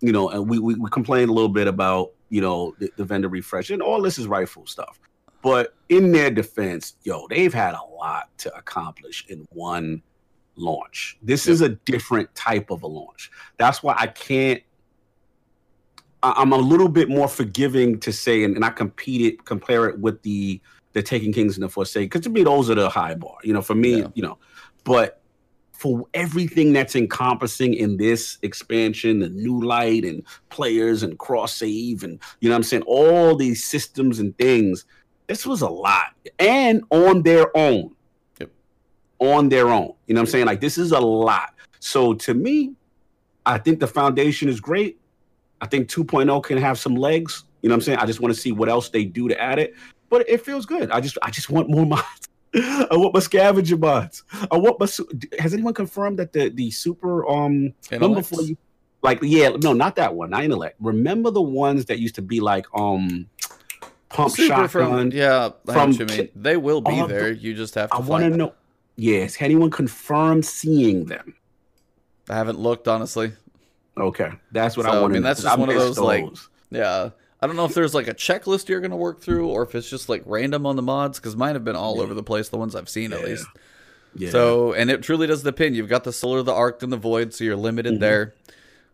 You 0.00 0.12
know, 0.12 0.30
and 0.30 0.48
we 0.48 0.58
we, 0.58 0.74
we 0.74 0.90
complained 0.90 1.30
a 1.30 1.32
little 1.32 1.48
bit 1.48 1.66
about 1.66 2.12
you 2.28 2.40
know 2.40 2.74
the, 2.78 2.90
the 2.96 3.04
vendor 3.04 3.28
refresh 3.28 3.70
and 3.70 3.82
all 3.82 4.00
this 4.02 4.18
is 4.18 4.26
rightful 4.26 4.66
stuff. 4.66 4.98
But 5.42 5.74
in 5.88 6.12
their 6.12 6.30
defense, 6.30 6.94
yo, 7.02 7.26
they've 7.28 7.52
had 7.52 7.74
a 7.74 7.82
lot 7.82 8.28
to 8.38 8.54
accomplish 8.54 9.24
in 9.28 9.46
one 9.50 10.02
launch. 10.56 11.16
This 11.22 11.46
yep. 11.46 11.54
is 11.54 11.60
a 11.62 11.70
different 11.70 12.34
type 12.34 12.70
of 12.70 12.82
a 12.82 12.86
launch. 12.86 13.30
That's 13.56 13.82
why 13.82 13.94
I 13.98 14.06
can't. 14.06 14.62
I'm 16.22 16.52
a 16.52 16.56
little 16.56 16.88
bit 16.88 17.08
more 17.08 17.28
forgiving 17.28 17.98
to 18.00 18.12
say, 18.12 18.44
and, 18.44 18.54
and 18.54 18.62
I 18.62 18.68
compete 18.68 19.22
it, 19.22 19.44
compare 19.46 19.88
it 19.88 19.98
with 19.98 20.20
the 20.22 20.60
the 20.92 21.02
Taken 21.02 21.32
Kings 21.32 21.56
and 21.56 21.64
the 21.64 21.68
Forsaken, 21.68 22.08
because 22.08 22.22
to 22.22 22.30
me 22.30 22.42
those 22.42 22.68
are 22.68 22.74
the 22.74 22.90
high 22.90 23.14
bar. 23.14 23.36
You 23.42 23.54
know, 23.54 23.62
for 23.62 23.74
me, 23.74 24.00
yeah. 24.00 24.08
you 24.14 24.22
know, 24.22 24.38
but 24.84 25.20
for 25.72 26.06
everything 26.12 26.74
that's 26.74 26.94
encompassing 26.94 27.72
in 27.72 27.96
this 27.96 28.36
expansion, 28.42 29.18
the 29.20 29.30
new 29.30 29.62
light 29.62 30.04
and 30.04 30.22
players 30.50 31.02
and 31.02 31.18
cross 31.18 31.56
save 31.56 32.04
and 32.04 32.18
you 32.40 32.50
know 32.50 32.54
I'm 32.54 32.62
saying, 32.62 32.82
all 32.82 33.34
these 33.34 33.64
systems 33.64 34.18
and 34.18 34.36
things. 34.36 34.84
This 35.26 35.46
was 35.46 35.62
a 35.62 35.68
lot. 35.68 36.12
And 36.38 36.82
on 36.90 37.22
their 37.22 37.56
own. 37.56 37.94
Yep. 38.40 38.50
On 39.20 39.48
their 39.48 39.68
own. 39.68 39.94
You 40.06 40.14
know 40.14 40.20
what 40.20 40.28
I'm 40.28 40.32
saying? 40.32 40.46
Like 40.46 40.60
this 40.60 40.76
is 40.76 40.92
a 40.92 41.00
lot. 41.00 41.54
So 41.78 42.12
to 42.14 42.34
me, 42.34 42.74
I 43.46 43.56
think 43.56 43.80
the 43.80 43.86
foundation 43.86 44.48
is 44.48 44.60
great. 44.60 45.00
I 45.60 45.66
think 45.66 45.88
2.0 45.88 46.42
can 46.42 46.58
have 46.58 46.78
some 46.78 46.94
legs. 46.94 47.44
You 47.62 47.68
know 47.68 47.74
what 47.74 47.76
I'm 47.76 47.82
saying? 47.82 47.98
I 47.98 48.06
just 48.06 48.20
want 48.20 48.34
to 48.34 48.40
see 48.40 48.52
what 48.52 48.68
else 48.68 48.90
they 48.90 49.04
do 49.04 49.28
to 49.28 49.40
add 49.40 49.58
it. 49.58 49.74
But 50.08 50.28
it 50.28 50.44
feels 50.44 50.66
good. 50.66 50.90
I 50.90 51.00
just 51.00 51.16
I 51.22 51.30
just 51.30 51.48
want 51.48 51.70
more 51.70 51.86
mods. 51.94 52.28
I 52.54 52.88
want 52.92 53.14
my 53.14 53.20
scavenger 53.20 53.76
bots. 53.76 54.24
I 54.50 54.56
want 54.56 54.80
my. 54.80 54.88
Has 55.38 55.54
anyone 55.54 55.74
confirmed 55.74 56.18
that 56.18 56.32
the 56.32 56.48
the 56.48 56.70
super 56.70 57.28
um 57.28 57.74
number 57.90 58.22
for 58.22 58.42
you? 58.42 58.56
Like 59.02 59.20
yeah, 59.22 59.50
no, 59.62 59.72
not 59.72 59.96
that 59.96 60.14
one. 60.14 60.30
Not 60.30 60.44
intellect. 60.44 60.76
Remember 60.80 61.30
the 61.30 61.40
ones 61.42 61.84
that 61.86 62.00
used 62.00 62.16
to 62.16 62.22
be 62.22 62.40
like 62.40 62.66
um 62.74 63.28
pump 64.08 64.32
super 64.32 64.68
shotgun. 64.68 65.10
From, 65.10 65.18
yeah, 65.18 65.50
from 65.64 65.92
they 66.34 66.56
will 66.56 66.80
be 66.80 67.06
there. 67.06 67.32
The, 67.32 67.36
you 67.36 67.54
just 67.54 67.74
have 67.76 67.90
to. 67.90 67.96
I 67.96 68.00
want 68.00 68.24
to 68.24 68.36
know. 68.36 68.52
Yes, 68.96 69.36
has 69.36 69.46
anyone 69.46 69.70
confirmed 69.70 70.44
seeing 70.44 71.06
them? 71.06 71.34
I 72.28 72.34
haven't 72.34 72.58
looked 72.58 72.88
honestly. 72.88 73.32
Okay, 73.96 74.30
that's 74.52 74.76
what 74.76 74.86
so, 74.86 74.92
I 74.92 75.00
want. 75.00 75.12
I 75.12 75.14
mean, 75.14 75.22
that's 75.22 75.42
just 75.42 75.58
one 75.58 75.68
of 75.68 75.76
those, 75.76 75.96
those 75.96 76.04
like 76.04 76.26
yeah. 76.70 77.10
I 77.42 77.46
don't 77.46 77.56
know 77.56 77.64
if 77.64 77.74
there's 77.74 77.94
like 77.94 78.08
a 78.08 78.14
checklist 78.14 78.68
you're 78.68 78.80
going 78.80 78.90
to 78.90 78.96
work 78.96 79.20
through 79.20 79.48
or 79.48 79.62
if 79.62 79.74
it's 79.74 79.88
just 79.88 80.08
like 80.08 80.22
random 80.26 80.66
on 80.66 80.76
the 80.76 80.82
mods 80.82 81.18
because 81.18 81.36
mine 81.36 81.54
have 81.54 81.64
been 81.64 81.76
all 81.76 81.96
yeah. 81.96 82.02
over 82.02 82.14
the 82.14 82.22
place, 82.22 82.48
the 82.50 82.58
ones 82.58 82.76
I've 82.76 82.88
seen 82.88 83.10
yeah. 83.10 83.16
at 83.16 83.24
least. 83.24 83.46
Yeah. 84.14 84.30
So, 84.30 84.72
and 84.72 84.90
it 84.90 85.02
truly 85.02 85.26
does 85.26 85.42
depend. 85.42 85.76
You've 85.76 85.88
got 85.88 86.04
the 86.04 86.12
solar, 86.12 86.42
the 86.42 86.52
arc, 86.52 86.82
and 86.82 86.92
the 86.92 86.96
void, 86.96 87.32
so 87.32 87.44
you're 87.44 87.56
limited 87.56 87.94
mm-hmm. 87.94 88.00
there. 88.00 88.34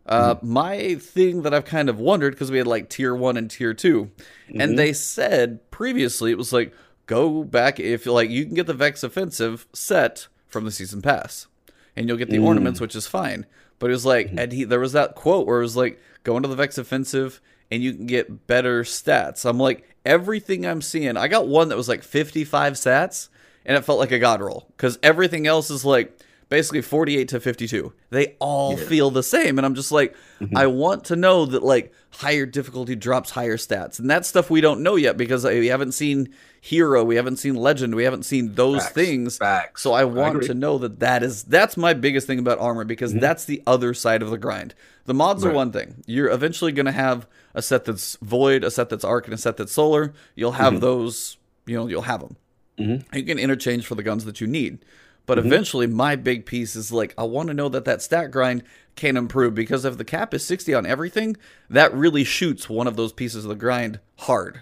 Uh, 0.05 0.35
mm-hmm. 0.35 0.53
My 0.53 0.95
thing 0.95 1.41
that 1.41 1.53
I've 1.53 1.65
kind 1.65 1.89
of 1.89 1.99
wondered 1.99 2.33
because 2.33 2.51
we 2.51 2.57
had 2.57 2.67
like 2.67 2.89
tier 2.89 3.13
one 3.13 3.35
and 3.35 3.51
tier 3.51 3.73
2 3.73 4.05
mm-hmm. 4.05 4.61
and 4.61 4.79
they 4.79 4.93
said 4.93 5.69
previously 5.69 6.31
it 6.31 6.37
was 6.37 6.53
like 6.53 6.73
go 7.07 7.43
back 7.43 7.79
if 7.79 8.05
like 8.05 8.29
you 8.29 8.45
can 8.45 8.53
get 8.53 8.67
the 8.67 8.73
Vex 8.73 9.03
offensive 9.03 9.67
set 9.73 10.27
from 10.47 10.63
the 10.63 10.71
season 10.71 11.01
pass, 11.01 11.47
and 11.95 12.07
you'll 12.07 12.17
get 12.17 12.29
the 12.29 12.39
ornaments, 12.39 12.79
mm. 12.79 12.81
which 12.81 12.95
is 12.95 13.07
fine. 13.07 13.45
But 13.79 13.89
it 13.89 13.93
was 13.93 14.05
like, 14.05 14.27
mm-hmm. 14.27 14.39
and 14.39 14.51
he 14.51 14.63
there 14.63 14.79
was 14.79 14.93
that 14.93 15.15
quote 15.15 15.45
where 15.45 15.59
it 15.59 15.63
was 15.63 15.75
like 15.75 15.99
go 16.23 16.37
into 16.37 16.47
the 16.47 16.55
Vex 16.55 16.77
offensive 16.77 17.41
and 17.71 17.83
you 17.83 17.93
can 17.93 18.05
get 18.05 18.47
better 18.47 18.83
stats. 18.83 19.45
I'm 19.45 19.59
like, 19.59 19.87
everything 20.05 20.65
I'm 20.65 20.81
seeing, 20.81 21.17
I 21.17 21.27
got 21.27 21.47
one 21.47 21.69
that 21.69 21.77
was 21.77 21.89
like 21.89 22.03
55 22.03 22.73
stats, 22.73 23.29
and 23.65 23.77
it 23.77 23.83
felt 23.83 23.99
like 23.99 24.11
a 24.11 24.19
god 24.19 24.41
roll 24.41 24.65
because 24.75 24.97
everything 25.03 25.47
else 25.47 25.69
is 25.69 25.83
like 25.83 26.17
basically 26.49 26.81
48 26.81 27.27
to 27.29 27.39
52. 27.39 27.93
They 28.09 28.35
all 28.39 28.77
yeah. 28.77 28.85
feel 28.85 29.11
the 29.11 29.23
same. 29.23 29.57
And 29.59 29.65
I'm 29.65 29.75
just 29.75 29.91
like, 29.91 30.15
mm-hmm. 30.39 30.55
I 30.55 30.67
want 30.67 31.05
to 31.05 31.15
know 31.15 31.45
that 31.45 31.63
like 31.63 31.93
higher 32.09 32.45
difficulty 32.45 32.95
drops 32.95 33.31
higher 33.31 33.57
stats. 33.57 33.99
And 33.99 34.09
that's 34.09 34.27
stuff 34.27 34.49
we 34.49 34.61
don't 34.61 34.81
know 34.81 34.95
yet 34.95 35.17
because 35.17 35.43
we 35.43 35.67
haven't 35.67 35.91
seen 35.91 36.33
hero, 36.61 37.03
we 37.03 37.15
haven't 37.15 37.37
seen 37.37 37.55
legend, 37.55 37.95
we 37.95 38.03
haven't 38.03 38.23
seen 38.23 38.55
those 38.55 38.83
Facts. 38.83 38.93
things. 38.93 39.37
Facts. 39.37 39.81
So 39.81 39.93
I 39.93 40.05
want 40.05 40.43
I 40.43 40.47
to 40.47 40.53
know 40.53 40.77
that 40.79 40.99
that 40.99 41.23
is 41.23 41.43
that's 41.43 41.77
my 41.77 41.93
biggest 41.93 42.27
thing 42.27 42.39
about 42.39 42.59
armor 42.59 42.85
because 42.85 43.11
mm-hmm. 43.11 43.19
that's 43.19 43.45
the 43.45 43.61
other 43.67 43.93
side 43.93 44.21
of 44.21 44.29
the 44.29 44.37
grind. 44.37 44.73
The 45.05 45.13
mods 45.13 45.43
right. 45.43 45.51
are 45.51 45.55
one 45.55 45.71
thing. 45.71 46.03
You're 46.05 46.29
eventually 46.29 46.71
going 46.71 46.85
to 46.85 46.91
have 46.91 47.27
a 47.57 47.61
set 47.61 47.85
that's 47.85 48.17
void, 48.21 48.63
a 48.63 48.69
set 48.69 48.89
that's 48.89 49.03
arc, 49.03 49.25
and 49.25 49.33
a 49.33 49.37
set 49.37 49.57
that's 49.57 49.71
solar. 49.71 50.13
You'll 50.35 50.51
have 50.53 50.73
mm-hmm. 50.73 50.81
those, 50.81 51.37
you 51.65 51.75
know, 51.75 51.87
you'll 51.87 52.03
have 52.03 52.21
them. 52.21 52.37
Mm-hmm. 52.77 53.15
You 53.17 53.23
can 53.23 53.39
interchange 53.39 53.87
for 53.87 53.95
the 53.95 54.03
guns 54.03 54.25
that 54.25 54.39
you 54.39 54.45
need. 54.45 54.77
But 55.25 55.39
mm-hmm. 55.39 55.47
eventually, 55.47 55.87
my 55.87 56.15
big 56.15 56.45
piece 56.45 56.75
is 56.75 56.91
like, 56.91 57.15
I 57.17 57.23
want 57.23 57.47
to 57.47 57.55
know 57.55 57.67
that 57.69 57.83
that 57.85 58.03
stat 58.03 58.29
grind 58.29 58.63
can 58.95 59.17
improve 59.17 59.55
because 59.55 59.85
if 59.85 59.97
the 59.97 60.05
cap 60.05 60.35
is 60.35 60.45
60 60.45 60.75
on 60.75 60.85
everything, 60.85 61.35
that 61.67 61.91
really 61.93 62.23
shoots 62.23 62.69
one 62.69 62.85
of 62.85 62.95
those 62.95 63.11
pieces 63.11 63.43
of 63.43 63.49
the 63.49 63.55
grind 63.55 63.99
hard. 64.19 64.61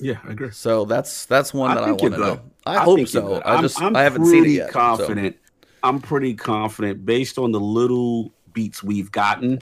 Yeah, 0.00 0.18
I 0.24 0.30
agree. 0.30 0.52
So 0.52 0.84
that's 0.84 1.26
that's 1.26 1.52
one 1.52 1.74
that 1.74 1.82
I, 1.82 1.86
think 1.86 2.02
want 2.02 2.14
to 2.14 2.20
know. 2.20 2.34
good. 2.36 2.42
I, 2.64 2.78
hope 2.84 3.08
so. 3.08 3.34
I 3.34 3.54
I'm- 3.54 3.62
just 3.62 3.82
I'm 3.82 3.96
I 3.96 4.02
haven't 4.02 4.26
seen 4.26 4.44
it 4.44 4.50
yet. 4.50 4.68
so- 4.68 4.72
Confident. 4.74 5.36
I'm 5.82 6.00
pretty 6.00 6.34
confident 6.34 7.04
based 7.04 7.36
on 7.38 7.52
the 7.52 7.60
little 7.60 8.32
beats 8.52 8.82
we've 8.82 9.10
gotten. 9.10 9.60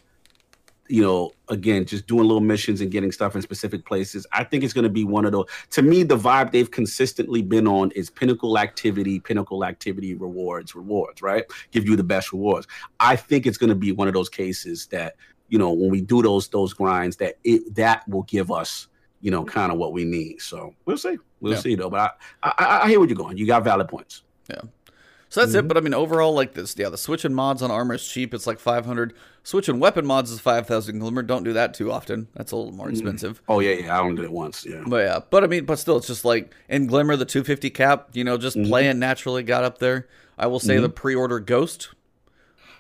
You 0.89 1.03
know, 1.03 1.33
again, 1.49 1.85
just 1.85 2.07
doing 2.07 2.23
little 2.25 2.41
missions 2.41 2.81
and 2.81 2.91
getting 2.91 3.11
stuff 3.13 3.35
in 3.35 3.43
specific 3.43 3.85
places. 3.85 4.27
I 4.33 4.45
think 4.45 4.63
it's 4.65 4.73
going 4.73 4.85
to 4.85 4.91
be 4.91 5.05
one 5.05 5.25
of 5.25 5.33
those. 5.33 5.47
To 5.71 5.83
me, 5.83 6.03
the 6.03 6.17
vibe 6.17 6.53
they've 6.53 6.71
consistently 6.71 7.43
been 7.43 7.67
on 7.67 7.91
is 7.93 8.11
pinnacle 8.11 8.59
activity, 8.59 9.19
pinnacle 9.21 9.65
activity 9.65 10.15
rewards, 10.15 10.75
rewards. 10.75 11.23
Right, 11.23 11.45
give 11.73 11.89
you 11.89 11.97
the 11.97 12.05
best 12.05 12.33
rewards. 12.33 12.67
I 13.01 13.17
think 13.17 13.47
it's 13.47 13.59
going 13.59 13.71
to 13.71 13.75
be 13.77 13.93
one 13.93 14.09
of 14.09 14.15
those 14.15 14.29
cases 14.29 14.87
that 14.89 15.17
you 15.49 15.59
know 15.59 15.73
when 15.73 15.91
we 15.91 16.01
do 16.01 16.23
those 16.23 16.49
those 16.49 16.73
grinds 16.73 17.17
that 17.17 17.37
it 17.45 17.75
that 17.77 18.07
will 18.09 18.23
give 18.25 18.51
us 18.51 18.89
you 19.21 19.31
know 19.31 19.45
kind 19.45 19.73
of 19.73 19.79
what 19.79 19.93
we 19.93 20.05
need. 20.05 20.41
So 20.41 20.75
we'll 20.85 20.99
see. 20.99 21.19
We'll 21.41 21.55
Yeah. 21.55 21.59
see 21.61 21.75
though. 21.75 21.91
But 21.91 22.17
I, 22.43 22.53
I 22.59 22.81
I 22.85 22.89
hear 22.89 22.99
where 23.01 23.09
you're 23.09 23.17
going. 23.17 23.37
You 23.39 23.47
got 23.47 23.65
valid 23.65 23.89
points. 23.89 24.23
Yeah. 24.49 24.61
So 25.29 25.41
that's 25.41 25.53
Mm-hmm. 25.53 25.59
it. 25.67 25.69
But 25.69 25.77
I 25.77 25.81
mean, 25.81 25.93
overall, 25.95 26.33
like 26.35 26.55
this, 26.55 26.75
yeah, 26.79 26.89
the 26.89 26.97
switching 26.97 27.35
mods 27.35 27.61
on 27.61 27.71
armor 27.71 27.95
is 27.95 28.07
cheap. 28.07 28.33
It's 28.33 28.47
like 28.47 28.61
500. 28.61 29.13
Switching 29.47 29.79
weapon 29.79 30.05
mods 30.05 30.33
is 30.33 30.41
5,000 30.41 30.99
glimmer. 30.99 31.23
Don't 31.23 31.45
do 31.45 31.53
that 31.53 31.73
too 31.73 31.93
often. 31.93 32.27
That's 32.35 32.51
a 32.51 32.57
little 32.57 32.73
more 32.73 32.91
expensive. 32.91 33.41
Oh 33.49 33.61
yeah, 33.61 33.75
yeah. 33.75 33.97
I 33.97 34.01
only 34.01 34.17
did 34.17 34.25
it 34.25 34.33
once. 34.33 34.67
Yeah. 34.69 34.83
But 34.85 35.05
yeah, 35.05 35.21
but 35.31 35.45
I 35.45 35.47
mean, 35.47 35.65
but 35.67 35.79
still, 35.79 35.97
it's 35.99 36.09
just 36.09 36.25
like 36.25 36.53
in 36.69 36.89
Glimmer, 36.89 37.15
the 37.15 37.25
250 37.25 37.71
cap, 37.71 38.09
you 38.13 38.25
know, 38.25 38.33
Mm-hmm. 38.37 38.43
just 38.43 38.61
playing 38.65 38.99
naturally 38.99 39.45
got 39.45 39.63
up 39.63 39.79
there. 39.79 40.09
I 40.37 40.49
will 40.49 40.59
say 40.59 40.79
the 40.79 40.89
pre-order 40.89 41.39
Ghost, 41.39 41.91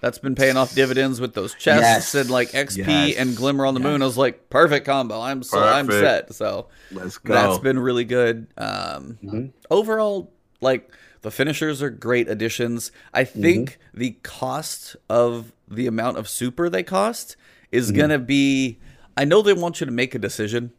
that's 0.00 0.18
been 0.18 0.34
paying 0.34 0.56
off 0.56 0.74
dividends 0.74 1.20
with 1.20 1.34
those 1.34 1.54
chests 1.54 2.12
Yes. 2.12 2.14
and 2.16 2.30
like 2.30 2.50
XP 2.50 2.78
Yes. 2.78 3.16
and 3.16 3.36
Glimmer 3.36 3.64
on 3.64 3.74
the 3.74 3.80
moon. 3.80 4.02
I 4.02 4.04
was 4.04 4.18
like, 4.18 4.50
perfect 4.50 4.86
combo. 4.86 5.20
I'm 5.20 5.44
so 5.44 5.62
I'm 5.62 5.88
set. 5.88 6.34
So 6.34 6.66
Let's 6.90 7.18
go. 7.18 7.32
that's 7.32 7.58
been 7.58 7.78
really 7.78 8.04
good. 8.04 8.48
Um, 8.58 9.18
Mhm. 9.24 9.52
Overall, 9.70 10.32
like 10.60 10.90
the 11.26 11.32
finishers 11.32 11.82
are 11.82 11.90
great 11.90 12.28
additions. 12.28 12.92
I 13.12 13.24
Mm-hmm. 13.24 13.42
think 13.42 13.78
the 13.92 14.12
cost 14.22 14.94
of 15.10 15.52
the 15.66 15.88
amount 15.88 16.18
of 16.18 16.28
super 16.28 16.70
they 16.70 16.84
cost 16.84 17.34
is 17.72 17.88
Mm-hmm. 17.88 17.98
gonna 18.00 18.18
be. 18.20 18.78
I 19.16 19.24
know 19.24 19.42
they 19.42 19.52
want 19.52 19.80
you 19.80 19.86
to 19.86 19.92
make 19.92 20.14
a 20.14 20.20
decision, 20.20 20.70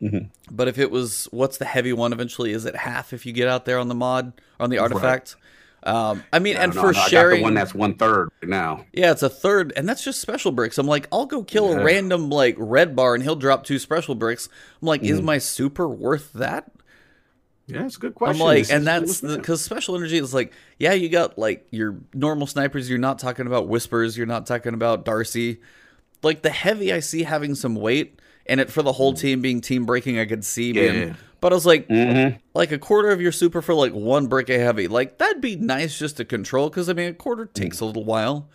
Mhm. 0.00 0.28
but 0.48 0.68
if 0.68 0.78
it 0.78 0.92
was, 0.92 1.26
what's 1.32 1.56
the 1.58 1.64
heavy 1.64 1.92
one? 1.92 2.12
Eventually, 2.12 2.52
is 2.52 2.66
it 2.66 2.76
half 2.76 3.12
if 3.12 3.26
you 3.26 3.32
get 3.32 3.48
out 3.48 3.64
there 3.64 3.78
on 3.80 3.88
the 3.88 3.94
mod 3.96 4.32
or 4.60 4.64
on 4.64 4.70
the 4.70 4.78
artifact? 4.78 5.34
Um, 5.82 6.22
I 6.32 6.38
mean, 6.38 6.56
I 6.56 6.60
and 6.64 6.72
don't 6.72 6.84
for 6.84 6.92
got 6.92 7.08
sharing, 7.10 7.38
the 7.38 7.42
one 7.42 7.54
that's 7.54 7.74
one 7.74 7.94
third 7.94 8.28
now. 8.44 8.84
yeah, 8.92 9.10
it's 9.10 9.22
a 9.24 9.28
third, 9.30 9.72
and 9.76 9.88
that's 9.88 10.04
just 10.04 10.20
special 10.20 10.52
bricks. 10.52 10.78
I'm 10.78 10.86
like, 10.86 11.08
I'll 11.10 11.26
go 11.26 11.42
kill 11.42 11.72
a 11.72 11.82
random 11.82 12.30
like 12.30 12.54
red 12.58 12.94
bar, 12.94 13.14
and 13.14 13.24
he'll 13.24 13.34
drop 13.34 13.64
two 13.64 13.80
special 13.80 14.14
bricks. 14.14 14.48
I'm 14.80 14.86
like, 14.86 15.00
Mm-hmm. 15.02 15.14
is 15.14 15.22
my 15.22 15.38
super 15.38 15.88
worth 15.88 16.32
that? 16.34 16.70
Yeah, 17.70 17.84
it's 17.86 17.96
a 17.96 18.00
good 18.00 18.14
question. 18.14 18.40
I'm 18.40 18.46
like, 18.46 18.58
This 18.58 18.70
and 18.70 18.86
that's 18.86 19.20
because 19.20 19.62
special 19.62 19.96
energy 19.96 20.18
is 20.18 20.32
like, 20.34 20.52
yeah, 20.78 20.92
you 20.92 21.08
got 21.08 21.38
like 21.38 21.66
your 21.70 21.96
normal 22.14 22.46
snipers. 22.46 22.88
You're 22.88 22.98
not 22.98 23.18
talking 23.18 23.46
about 23.46 23.68
whispers. 23.68 24.16
You're 24.16 24.26
not 24.26 24.46
talking 24.46 24.74
about 24.74 25.04
Darcy. 25.04 25.60
Like 26.22 26.42
the 26.42 26.50
heavy, 26.50 26.92
I 26.92 27.00
see 27.00 27.22
having 27.22 27.54
some 27.54 27.74
weight, 27.74 28.18
and 28.46 28.60
it 28.60 28.70
for 28.70 28.82
the 28.82 28.92
whole 28.92 29.14
team 29.14 29.40
being 29.40 29.60
team 29.60 29.86
breaking. 29.86 30.18
I 30.18 30.26
could 30.26 30.44
see 30.44 30.72
being, 30.72 31.10
Mm. 31.10 31.16
But 31.40 31.52
I 31.52 31.54
was 31.54 31.64
like, 31.64 31.88
Mhm. 31.88 32.38
like 32.54 32.70
a 32.70 32.76
quarter 32.78 33.08
of 33.10 33.20
your 33.22 33.32
super 33.32 33.62
for 33.62 33.72
like 33.72 33.92
one 33.94 34.26
brick 34.26 34.50
of 34.50 34.60
heavy. 34.60 34.88
Like 34.88 35.16
that'd 35.16 35.40
be 35.40 35.56
nice 35.56 35.98
just 35.98 36.18
to 36.18 36.24
control 36.26 36.68
because 36.68 36.90
I 36.90 36.92
mean 36.92 37.08
a 37.08 37.14
quarter 37.14 37.46
takes 37.46 37.80
a 37.80 37.86
little 37.86 38.04
while. 38.04 38.48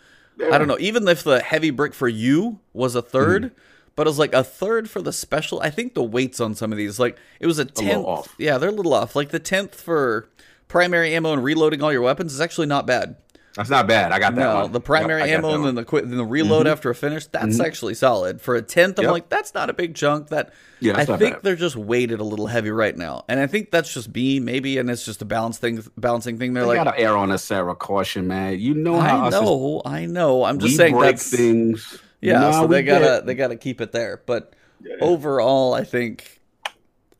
I 0.52 0.58
don't 0.58 0.68
know. 0.68 0.76
Even 0.78 1.08
if 1.08 1.24
the 1.24 1.40
heavy 1.40 1.70
brick 1.70 1.94
for 1.94 2.06
you 2.08 2.60
was 2.72 2.94
a 2.94 3.02
3rd 3.02 3.46
Mm-hmm. 3.46 3.54
But 3.96 4.06
it 4.06 4.10
was 4.10 4.18
like 4.18 4.34
a 4.34 4.44
third 4.44 4.88
for 4.88 5.02
the 5.02 5.12
special. 5.12 5.60
I 5.60 5.70
think 5.70 5.94
the 5.94 6.02
weights 6.02 6.40
on 6.40 6.54
some 6.54 6.70
of 6.70 6.78
these, 6.78 6.98
like 7.00 7.18
it 7.40 7.46
was 7.46 7.58
a 7.58 7.64
tenth. 7.64 8.04
off. 8.04 8.34
Yeah, 8.38 8.58
they're 8.58 8.68
a 8.68 8.72
little 8.72 8.94
off. 8.94 9.16
Like 9.16 9.30
the 9.30 9.40
tenth 9.40 9.74
for 9.74 10.28
primary 10.68 11.14
ammo 11.14 11.32
and 11.32 11.42
reloading 11.42 11.82
all 11.82 11.92
your 11.92 12.02
weapons 12.02 12.32
is 12.32 12.40
actually 12.40 12.66
not 12.66 12.86
bad. 12.86 13.16
That's 13.56 13.70
not 13.70 13.86
bad. 13.86 14.12
I 14.12 14.18
got 14.18 14.34
that 14.34 14.40
No, 14.40 14.62
one. 14.62 14.72
the 14.72 14.82
primary 14.82 15.22
Yep, 15.22 15.38
ammo 15.38 15.54
and 15.54 15.64
then 15.64 15.74
the 15.76 15.84
quick, 15.84 16.04
then 16.04 16.18
the 16.18 16.22
mm-hmm. 16.24 16.30
reload 16.30 16.66
after 16.66 16.90
a 16.90 16.94
finish. 16.94 17.24
That's 17.26 17.56
mm-hmm. 17.56 17.64
actually 17.64 17.94
solid 17.94 18.42
for 18.42 18.54
a 18.54 18.60
tenth. 18.60 18.98
I'm 18.98 19.04
Yep. 19.04 19.12
like, 19.12 19.28
that's 19.30 19.54
not 19.54 19.70
a 19.70 19.72
big 19.72 19.94
chunk. 19.94 20.28
That 20.28 20.52
Yeah, 20.78 20.98
I 20.98 21.06
think 21.06 21.18
bad. 21.36 21.42
they're 21.42 21.56
just 21.56 21.74
weighted 21.74 22.20
a 22.20 22.24
little 22.24 22.48
heavy 22.48 22.70
right 22.70 22.94
now, 22.94 23.24
and 23.28 23.40
I 23.40 23.46
think 23.46 23.70
that's 23.70 23.92
just 23.94 24.14
me 24.14 24.40
maybe, 24.40 24.76
and 24.76 24.90
it's 24.90 25.06
just 25.06 25.22
a 25.22 25.24
balance 25.24 25.56
thing, 25.56 25.82
balancing 25.96 26.36
thing. 26.38 26.52
They're 26.52 26.64
They 26.64 26.76
like, 26.76 26.84
gotta 26.84 27.00
err 27.00 27.16
on 27.16 27.30
a 27.30 27.38
Sarah 27.38 27.74
caution, 27.74 28.26
man. 28.26 28.60
You 28.60 28.74
know 28.74 29.00
how 29.00 29.24
I 29.24 29.30
know, 29.30 29.82
I 29.86 30.04
know. 30.04 30.44
I'm 30.44 30.58
just 30.58 30.76
saying 30.76 30.94
break 30.94 31.12
that's 31.16 31.30
things. 31.30 31.98
Yeah. 32.26 32.40
Nah, 32.40 32.50
so 32.60 32.66
we 32.66 32.76
they 32.76 32.82
gotta 32.82 33.04
get- 33.04 33.26
they 33.26 33.34
gotta 33.34 33.56
keep 33.56 33.80
it 33.80 33.92
there. 33.92 34.20
But 34.26 34.52
overall, 35.00 35.74
I 35.74 35.84
think 35.84 36.40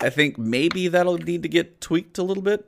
I 0.01 0.11
think 0.11 0.37
maybe 0.39 0.89
that'll 0.89 1.19
need 1.19 1.43
to 1.43 1.49
get 1.49 1.81
tweaked 1.81 2.19
a 2.19 2.23
little 2.23 2.43
bit. 2.43 2.65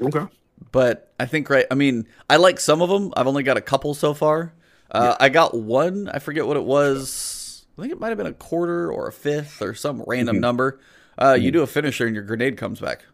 Okay. 0.00 0.24
But 0.72 1.12
I 1.20 1.26
think 1.26 1.48
right. 1.50 1.66
I 1.70 1.74
mean, 1.74 2.06
I 2.30 2.36
like 2.36 2.58
some 2.60 2.80
of 2.82 2.88
them. 2.88 3.12
I've 3.16 3.26
only 3.26 3.42
got 3.42 3.56
a 3.56 3.60
couple 3.60 3.94
so 3.94 4.14
far. 4.14 4.52
Uh, 4.90 5.16
I 5.20 5.28
got 5.28 5.54
one. 5.54 6.08
I 6.08 6.18
forget 6.18 6.46
what 6.46 6.56
it 6.56 6.64
was. 6.64 7.66
I 7.76 7.82
think 7.82 7.92
it 7.92 8.00
might 8.00 8.08
have 8.08 8.18
been 8.18 8.26
a 8.26 8.32
quarter 8.32 8.90
or 8.90 9.08
a 9.08 9.12
fifth 9.12 9.60
or 9.60 9.74
some 9.74 9.98
Mm-hmm. 10.00 10.10
random 10.10 10.40
number. 10.40 10.80
Uh, 11.18 11.36
You 11.38 11.50
do 11.50 11.62
a 11.62 11.66
finisher 11.66 12.06
and 12.06 12.14
your 12.14 12.24
grenade 12.24 12.56
comes 12.56 12.80
back. 12.80 13.04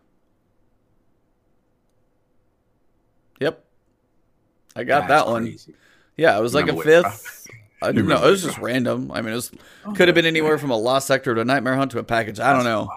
Yep, 3.41 3.65
I 4.77 4.85
got 4.85 5.09
That's 5.09 5.25
that 5.25 5.31
one. 5.31 5.45
crazy. 5.45 5.75
Yeah, 6.17 6.39
it 6.39 6.43
was 6.43 6.55
like 6.55 6.65
a 6.69 6.73
Remember 6.73 6.89
where- 7.03 7.11
fifth. 7.11 7.42
I 7.83 7.93
don't 7.93 8.07
know. 8.07 8.27
It 8.27 8.31
was 8.31 8.43
just 8.43 8.59
random. 8.59 9.11
I 9.13 9.21
mean, 9.21 9.33
it 9.33 9.37
was 9.37 9.51
could 9.95 10.09
have 10.09 10.15
been 10.15 10.27
anywhere 10.27 10.57
from 10.59 10.71
a 10.71 10.77
lost 10.77 11.07
sector 11.07 11.35
to 11.35 11.41
a 11.41 11.45
nightmare 11.45 11.75
hunt 11.75 11.91
to 11.93 11.99
a 11.99 12.05
package. 12.05 12.41
I 12.41 12.53
don't 12.53 12.65
know. 12.65 12.89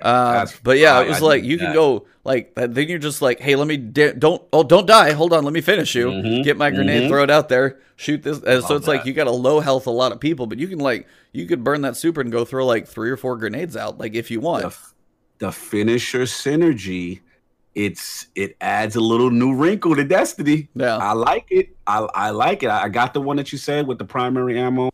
Uh, 0.00 0.46
but 0.62 0.78
yeah, 0.78 1.00
it 1.02 1.08
was 1.08 1.20
like 1.22 1.44
you 1.44 1.58
can 1.58 1.72
go 1.74 2.06
like 2.24 2.54
then 2.54 2.88
you're 2.88 2.98
just 2.98 3.22
like, 3.22 3.40
hey, 3.40 3.56
let 3.56 3.66
me 3.66 3.76
da- 3.76 4.12
don't 4.12 4.42
oh 4.52 4.62
don't 4.62 4.86
die. 4.86 5.12
Hold 5.12 5.32
on, 5.32 5.44
let 5.44 5.52
me 5.52 5.60
finish 5.60 5.94
you. 5.94 6.06
Mhm, 6.08 6.44
Get 6.44 6.56
my 6.56 6.70
grenade, 6.70 7.04
mhm. 7.04 7.08
throw 7.08 7.22
it 7.22 7.30
out 7.30 7.48
there, 7.48 7.78
shoot 7.96 8.22
this. 8.22 8.38
Uh, 8.42 8.60
so 8.60 8.74
Love 8.74 8.82
it's 8.82 8.88
like 8.88 9.04
you 9.04 9.12
got 9.12 9.26
a 9.26 9.32
low 9.32 9.60
health 9.60 9.86
a 9.86 9.90
lot 9.90 10.12
of 10.12 10.20
people, 10.20 10.46
but 10.46 10.58
you 10.58 10.68
can 10.68 10.78
like 10.78 11.06
you 11.32 11.46
could 11.46 11.62
burn 11.62 11.82
that 11.82 11.96
super 11.96 12.20
and 12.20 12.32
go 12.32 12.44
throw 12.44 12.66
like 12.66 12.86
three 12.86 13.10
or 13.10 13.16
four 13.16 13.36
grenades 13.36 13.76
out, 13.76 13.98
like 13.98 14.14
if 14.14 14.30
you 14.30 14.40
want. 14.40 14.64
the, 14.64 15.46
the 15.46 15.52
finisher 15.52 16.22
synergy. 16.22 17.20
It's 17.74 18.26
it 18.34 18.56
adds 18.60 18.96
a 18.96 19.00
little 19.00 19.30
new 19.30 19.54
wrinkle 19.54 19.94
to 19.94 20.04
Destiny. 20.04 20.68
Yeah. 20.74 20.96
I 20.96 21.12
like 21.12 21.46
it. 21.50 21.76
I 21.86 21.98
I 22.14 22.30
like 22.30 22.62
it. 22.62 22.70
I 22.70 22.88
got 22.88 23.14
the 23.14 23.20
one 23.20 23.36
that 23.36 23.52
you 23.52 23.58
said 23.58 23.86
with 23.86 23.98
the 23.98 24.04
primary 24.04 24.58
ammo 24.58 24.90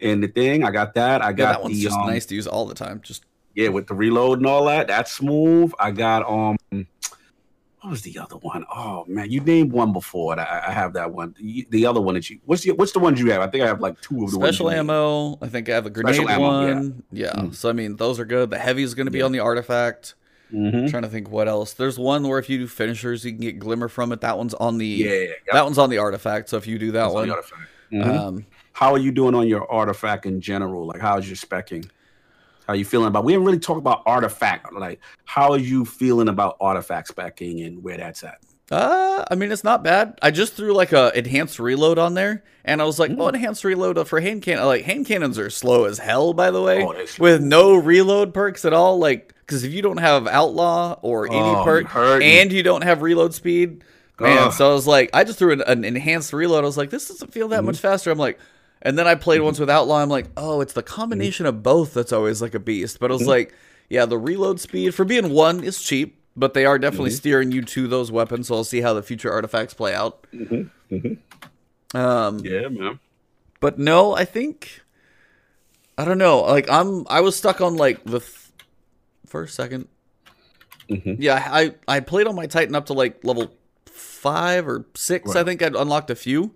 and 0.00 0.22
the 0.22 0.28
thing. 0.28 0.62
I 0.64 0.70
got 0.70 0.94
that. 0.94 1.22
I 1.22 1.30
Yeah, 1.30 1.32
got 1.32 1.52
that 1.52 1.62
one's 1.62 1.76
the 1.76 1.82
just 1.82 1.96
um, 1.96 2.06
nice 2.06 2.26
to 2.26 2.34
use 2.36 2.46
all 2.46 2.66
the 2.66 2.74
time. 2.74 3.00
Just 3.02 3.24
yeah 3.54 3.68
with 3.68 3.88
the 3.88 3.94
reload 3.94 4.38
and 4.38 4.46
all 4.46 4.64
that. 4.66 4.86
That's 4.86 5.10
smooth. 5.12 5.72
I 5.80 5.90
got 5.90 6.24
um. 6.30 6.56
What 7.82 7.92
was 7.92 8.02
the 8.02 8.18
other 8.18 8.36
one? 8.36 8.64
Oh 8.72 9.06
man, 9.08 9.30
you 9.30 9.40
named 9.40 9.72
one 9.72 9.92
before. 9.94 10.38
I, 10.38 10.64
I 10.68 10.70
have 10.72 10.92
that 10.92 11.10
one. 11.12 11.34
The, 11.38 11.66
the 11.70 11.86
other 11.86 12.00
one 12.00 12.14
that 12.14 12.28
you. 12.28 12.38
What's 12.44 12.62
the 12.62 12.72
what's 12.72 12.92
the 12.92 12.98
ones 12.98 13.18
you 13.18 13.30
have? 13.32 13.40
I 13.40 13.46
think 13.48 13.64
I 13.64 13.66
have 13.66 13.80
like 13.80 13.98
two 14.02 14.22
of 14.22 14.30
the 14.30 14.36
special 14.36 14.66
named. 14.68 14.80
ammo. 14.80 15.38
I 15.40 15.48
think 15.48 15.68
I 15.70 15.72
have 15.74 15.86
a 15.86 15.90
grenade 15.90 16.14
Special 16.16 16.28
ammo, 16.30 16.60
yeah. 16.66 16.74
one. 16.74 17.02
Yeah. 17.10 17.32
Mm. 17.32 17.54
So 17.54 17.70
I 17.70 17.72
mean, 17.72 17.96
those 17.96 18.20
are 18.20 18.26
good. 18.26 18.50
The 18.50 18.58
heavy 18.58 18.82
is 18.82 18.94
going 18.94 19.06
to 19.06 19.10
be 19.10 19.18
Yeah. 19.20 19.24
on 19.24 19.32
the 19.32 19.40
artifact. 19.40 20.14
Mhm. 20.52 20.90
trying 20.90 21.02
to 21.02 21.08
think 21.08 21.30
what 21.30 21.48
else. 21.48 21.72
There's 21.74 21.98
one 21.98 22.26
where 22.26 22.38
if 22.38 22.48
you 22.48 22.58
do 22.58 22.66
finishers, 22.66 23.24
you 23.24 23.32
can 23.32 23.40
get 23.40 23.58
glimmer 23.58 23.88
from 23.88 24.12
it. 24.12 24.20
That 24.20 24.36
one's 24.38 24.54
on 24.54 24.78
the 24.78 24.86
Yeah, 24.86 25.10
yeah, 25.12 25.26
that 25.52 25.64
one's 25.64 25.78
on 25.78 25.90
the 25.90 25.98
artifact. 25.98 26.48
So 26.48 26.56
if 26.56 26.66
you 26.66 26.78
do 26.78 26.90
that 26.92 27.02
That's 27.02 27.14
one, 27.14 27.28
the 27.28 27.34
artifact. 27.34 27.62
Mhm. 27.92 28.18
um, 28.18 28.46
how 28.72 28.92
are 28.92 28.98
you 28.98 29.12
doing 29.12 29.34
on 29.34 29.46
your 29.48 29.70
artifact 29.70 30.26
in 30.26 30.40
general? 30.40 30.86
Like, 30.86 31.00
how's 31.00 31.26
your 31.28 31.36
specking? 31.36 31.84
How 32.66 32.74
are 32.74 32.76
you 32.76 32.84
feeling 32.84 33.08
about? 33.08 33.24
We 33.24 33.32
didn't 33.32 33.46
really 33.46 33.58
talk 33.58 33.78
about 33.78 34.02
artifact. 34.06 34.72
Like, 34.72 35.00
how 35.24 35.50
are 35.52 35.58
you 35.58 35.84
feeling 35.84 36.28
about 36.28 36.56
artifact 36.60 37.14
specking 37.14 37.66
and 37.66 37.82
where 37.82 37.96
that's 37.96 38.22
at? 38.22 38.38
Uh, 38.70 39.24
I 39.30 39.34
mean, 39.34 39.50
it's 39.50 39.64
not 39.64 39.82
bad. 39.82 40.18
I 40.22 40.30
just 40.30 40.54
threw 40.54 40.72
like 40.72 40.92
a 40.92 41.16
enhanced 41.18 41.58
reload 41.58 41.98
on 41.98 42.14
there, 42.14 42.44
and 42.64 42.80
I 42.80 42.84
was 42.84 42.98
like, 42.98 43.10
Mm. 43.10 43.20
oh, 43.20 43.28
enhanced 43.28 43.64
reload 43.64 44.06
for 44.08 44.20
hand 44.20 44.42
cannon. 44.42 44.64
Like 44.66 44.84
hand 44.84 45.06
cannons 45.06 45.38
are 45.38 45.50
slow 45.50 45.84
as 45.86 45.98
hell, 45.98 46.32
by 46.34 46.50
the 46.50 46.62
way, 46.62 46.82
Oh, 46.84 46.94
with 47.18 47.42
no 47.42 47.74
reload 47.74 48.32
perks 48.32 48.64
at 48.64 48.72
all. 48.72 48.98
Like, 48.98 49.34
because 49.40 49.64
if 49.64 49.72
you 49.72 49.82
don't 49.82 49.96
have 49.98 50.28
outlaw 50.28 50.96
or 51.02 51.26
any 51.26 51.36
Oh, 51.40 51.64
perk, 51.64 51.94
and 51.96 52.52
you 52.52 52.62
don't 52.62 52.84
have 52.84 53.02
reload 53.02 53.34
speed, 53.34 53.82
man. 54.20 54.38
Ugh. 54.48 54.52
So 54.52 54.70
I 54.70 54.72
was 54.72 54.86
like, 54.86 55.10
I 55.12 55.24
just 55.24 55.38
threw 55.40 55.52
an, 55.52 55.62
an 55.62 55.84
enhanced 55.84 56.32
reload. 56.32 56.62
I 56.62 56.66
was 56.66 56.76
like, 56.76 56.90
this 56.90 57.08
doesn't 57.08 57.32
feel 57.32 57.48
that 57.48 57.56
Mm-hmm. 57.58 57.66
much 57.66 57.78
faster. 57.80 58.10
I'm 58.12 58.18
like, 58.18 58.38
and 58.82 58.96
then 58.96 59.08
I 59.08 59.16
played 59.16 59.40
once 59.40 59.58
with 59.58 59.68
outlaw. 59.68 60.00
I'm 60.00 60.08
like, 60.08 60.26
oh, 60.36 60.60
it's 60.60 60.74
the 60.74 60.82
combination 60.84 61.44
of 61.46 61.62
both 61.64 61.92
that's 61.92 62.12
always 62.12 62.40
like 62.40 62.54
a 62.54 62.60
beast. 62.60 63.00
But 63.00 63.10
I 63.10 63.14
was 63.14 63.22
Mm-hmm. 63.22 63.30
like, 63.30 63.54
yeah, 63.88 64.06
the 64.06 64.16
reload 64.16 64.60
speed 64.60 64.94
for 64.94 65.04
being 65.04 65.30
one 65.30 65.64
is 65.64 65.82
cheap, 65.82 66.19
but 66.36 66.54
they 66.54 66.64
are 66.64 66.78
definitely 66.78 67.10
Mm-hmm. 67.10 67.16
steering 67.16 67.52
you 67.52 67.62
to 67.62 67.86
those 67.88 68.10
weapons. 68.12 68.48
So 68.48 68.54
I'll 68.56 68.64
see 68.64 68.80
how 68.80 68.94
the 68.94 69.02
future 69.02 69.30
artifacts 69.32 69.74
play 69.74 69.94
out. 69.94 70.26
Um, 71.94 72.38
Yeah, 72.44 72.68
man. 72.68 73.00
but 73.60 73.78
no, 73.78 74.14
I 74.14 74.24
think 74.24 74.82
I 75.98 76.04
don't 76.04 76.18
know. 76.18 76.40
Like 76.42 76.70
I'm, 76.70 77.06
I 77.08 77.20
was 77.20 77.36
stuck 77.36 77.60
on 77.60 77.76
like 77.76 78.04
the 78.04 78.20
th- 78.20 78.36
first 79.26 79.58
2nd 79.58 79.86
Mhm. 80.88 81.16
Yeah, 81.20 81.36
I 81.50 81.74
I 81.86 82.00
played 82.00 82.26
on 82.26 82.34
my 82.34 82.46
Titan 82.46 82.74
up 82.74 82.86
to 82.86 82.94
like 82.94 83.24
level 83.24 83.52
five 83.86 84.66
or 84.66 84.86
six. 84.96 85.36
I 85.36 85.44
think 85.44 85.62
I'd 85.62 85.76
unlocked 85.76 86.10
a 86.10 86.16
few, 86.16 86.52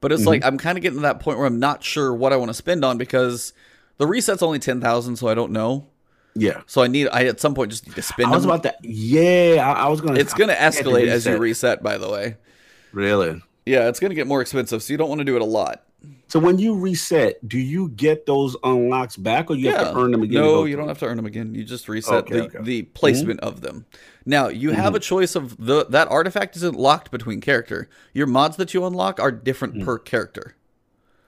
but 0.00 0.10
it's 0.10 0.22
Mm-hmm. 0.22 0.28
like 0.28 0.44
I'm 0.44 0.56
kind 0.56 0.78
of 0.78 0.82
getting 0.82 0.98
to 0.98 1.02
that 1.02 1.20
point 1.20 1.36
where 1.38 1.46
I'm 1.46 1.58
not 1.60 1.84
sure 1.84 2.14
what 2.14 2.32
I 2.32 2.36
want 2.36 2.48
to 2.48 2.54
spend 2.54 2.82
on 2.82 2.96
because 2.96 3.52
the 3.98 4.06
reset's 4.06 4.42
only 4.42 4.58
ten 4.58 4.80
thousand, 4.80 5.16
so 5.16 5.28
I 5.28 5.34
don't 5.34 5.52
know. 5.52 5.86
Yeah. 6.34 6.62
So 6.66 6.82
I 6.82 6.88
need 6.88 7.08
I 7.12 7.24
at 7.26 7.40
some 7.40 7.54
point 7.54 7.70
just 7.70 7.86
need 7.86 7.94
to 7.96 8.02
spin 8.02 8.26
I 8.26 8.30
was 8.30 8.42
them. 8.42 8.50
about 8.50 8.62
to. 8.64 8.74
Yeah, 8.82 9.62
I, 9.64 9.84
I 9.84 9.88
was 9.88 10.00
gonna. 10.00 10.18
it's 10.18 10.34
gonna 10.34 10.52
I 10.54 10.56
escalate 10.56 11.06
as 11.08 11.26
you 11.26 11.36
reset. 11.38 11.82
By 11.82 11.96
the 11.98 12.08
way, 12.10 12.36
Really. 12.92 13.40
yeah, 13.66 13.88
it's 13.88 14.00
gonna 14.00 14.14
get 14.14 14.26
more 14.26 14.40
expensive, 14.40 14.82
so 14.82 14.92
you 14.92 14.96
don't 14.98 15.08
want 15.08 15.20
to 15.20 15.24
do 15.24 15.36
it 15.36 15.42
a 15.42 15.46
lot. 15.46 15.84
So 16.28 16.38
when 16.40 16.58
you 16.58 16.74
reset, 16.74 17.46
do 17.48 17.58
you 17.58 17.88
get 17.90 18.26
those 18.26 18.56
unlocks 18.64 19.16
back, 19.16 19.50
or 19.50 19.54
you 19.54 19.70
have 19.70 19.92
to 19.92 19.96
earn 19.98 20.10
them 20.10 20.22
again? 20.22 20.42
No, 20.42 20.64
you 20.64 20.74
don't 20.76 20.88
have 20.88 20.98
to 20.98 21.06
earn 21.06 21.16
them 21.16 21.24
again. 21.26 21.54
You 21.54 21.62
just 21.64 21.88
reset 21.88 22.24
Okay, 22.24 22.34
the, 22.34 22.42
okay. 22.46 22.58
Mm-hmm. 22.58 22.90
placement 22.92 23.40
of 23.40 23.60
them. 23.60 23.86
Now 24.26 24.48
you 24.48 24.72
have 24.72 24.94
a 24.94 25.00
choice 25.00 25.36
of 25.36 25.56
the 25.64 25.86
that 25.90 26.08
artifact 26.08 26.56
isn't 26.56 26.76
locked 26.76 27.10
between 27.12 27.40
character. 27.40 27.88
Your 28.12 28.26
mods 28.26 28.56
that 28.56 28.74
you 28.74 28.84
unlock 28.84 29.20
are 29.20 29.30
different 29.30 29.74
Mm. 29.76 29.84
per 29.84 29.98
character. 29.98 30.56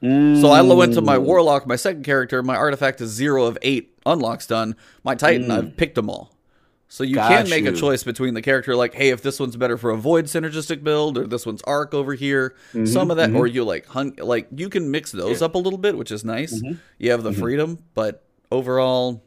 So 0.02 0.48
I 0.50 0.60
went 0.62 0.92
to 0.94 1.00
my 1.00 1.16
Mm. 1.16 1.22
warlock, 1.22 1.66
my 1.66 1.76
second 1.76 2.04
character. 2.04 2.42
My 2.42 2.56
artifact 2.56 3.00
is 3.00 3.10
zero 3.10 3.44
of 3.44 3.56
eight 3.62 3.95
unlocks 4.06 4.46
done. 4.46 4.76
My 5.04 5.14
titan, 5.14 5.50
I've 5.50 5.76
picked 5.76 5.96
them 5.96 6.08
all. 6.08 6.32
So 6.88 7.02
you 7.02 7.16
can 7.16 7.24
Mm. 7.24 7.28
Got 7.42 7.48
make 7.50 7.66
a 7.66 7.72
choice 7.72 8.04
between 8.04 8.34
the 8.34 8.40
character, 8.42 8.76
like, 8.76 8.94
hey, 8.94 9.08
if 9.10 9.20
this 9.20 9.40
one's 9.40 9.56
better 9.56 9.76
for 9.76 9.90
a 9.90 9.96
void 9.96 10.26
synergistic 10.26 10.84
build, 10.84 11.18
or 11.18 11.26
this 11.26 11.44
one's 11.44 11.60
arc 11.62 11.92
over 11.94 12.14
here. 12.14 12.54
Some 12.84 13.10
of 13.10 13.16
that, 13.16 13.34
or 13.34 13.46
you 13.48 13.64
like 13.64 13.86
hunt, 13.86 14.20
like 14.20 14.46
you 14.56 14.68
can 14.68 14.90
mix 14.92 15.10
those 15.10 15.24
Mm-hmm, 15.36 15.42
Yeah. 15.42 15.46
up 15.46 15.54
a 15.56 15.58
little 15.58 15.78
bit, 15.80 15.98
which 15.98 16.12
is 16.12 16.24
nice. 16.24 16.54
Mm-hmm. 16.54 16.74
You 16.98 17.10
have 17.10 17.24
the 17.24 17.32
freedom, 17.32 17.80
but 17.94 18.22
overall, 18.52 19.24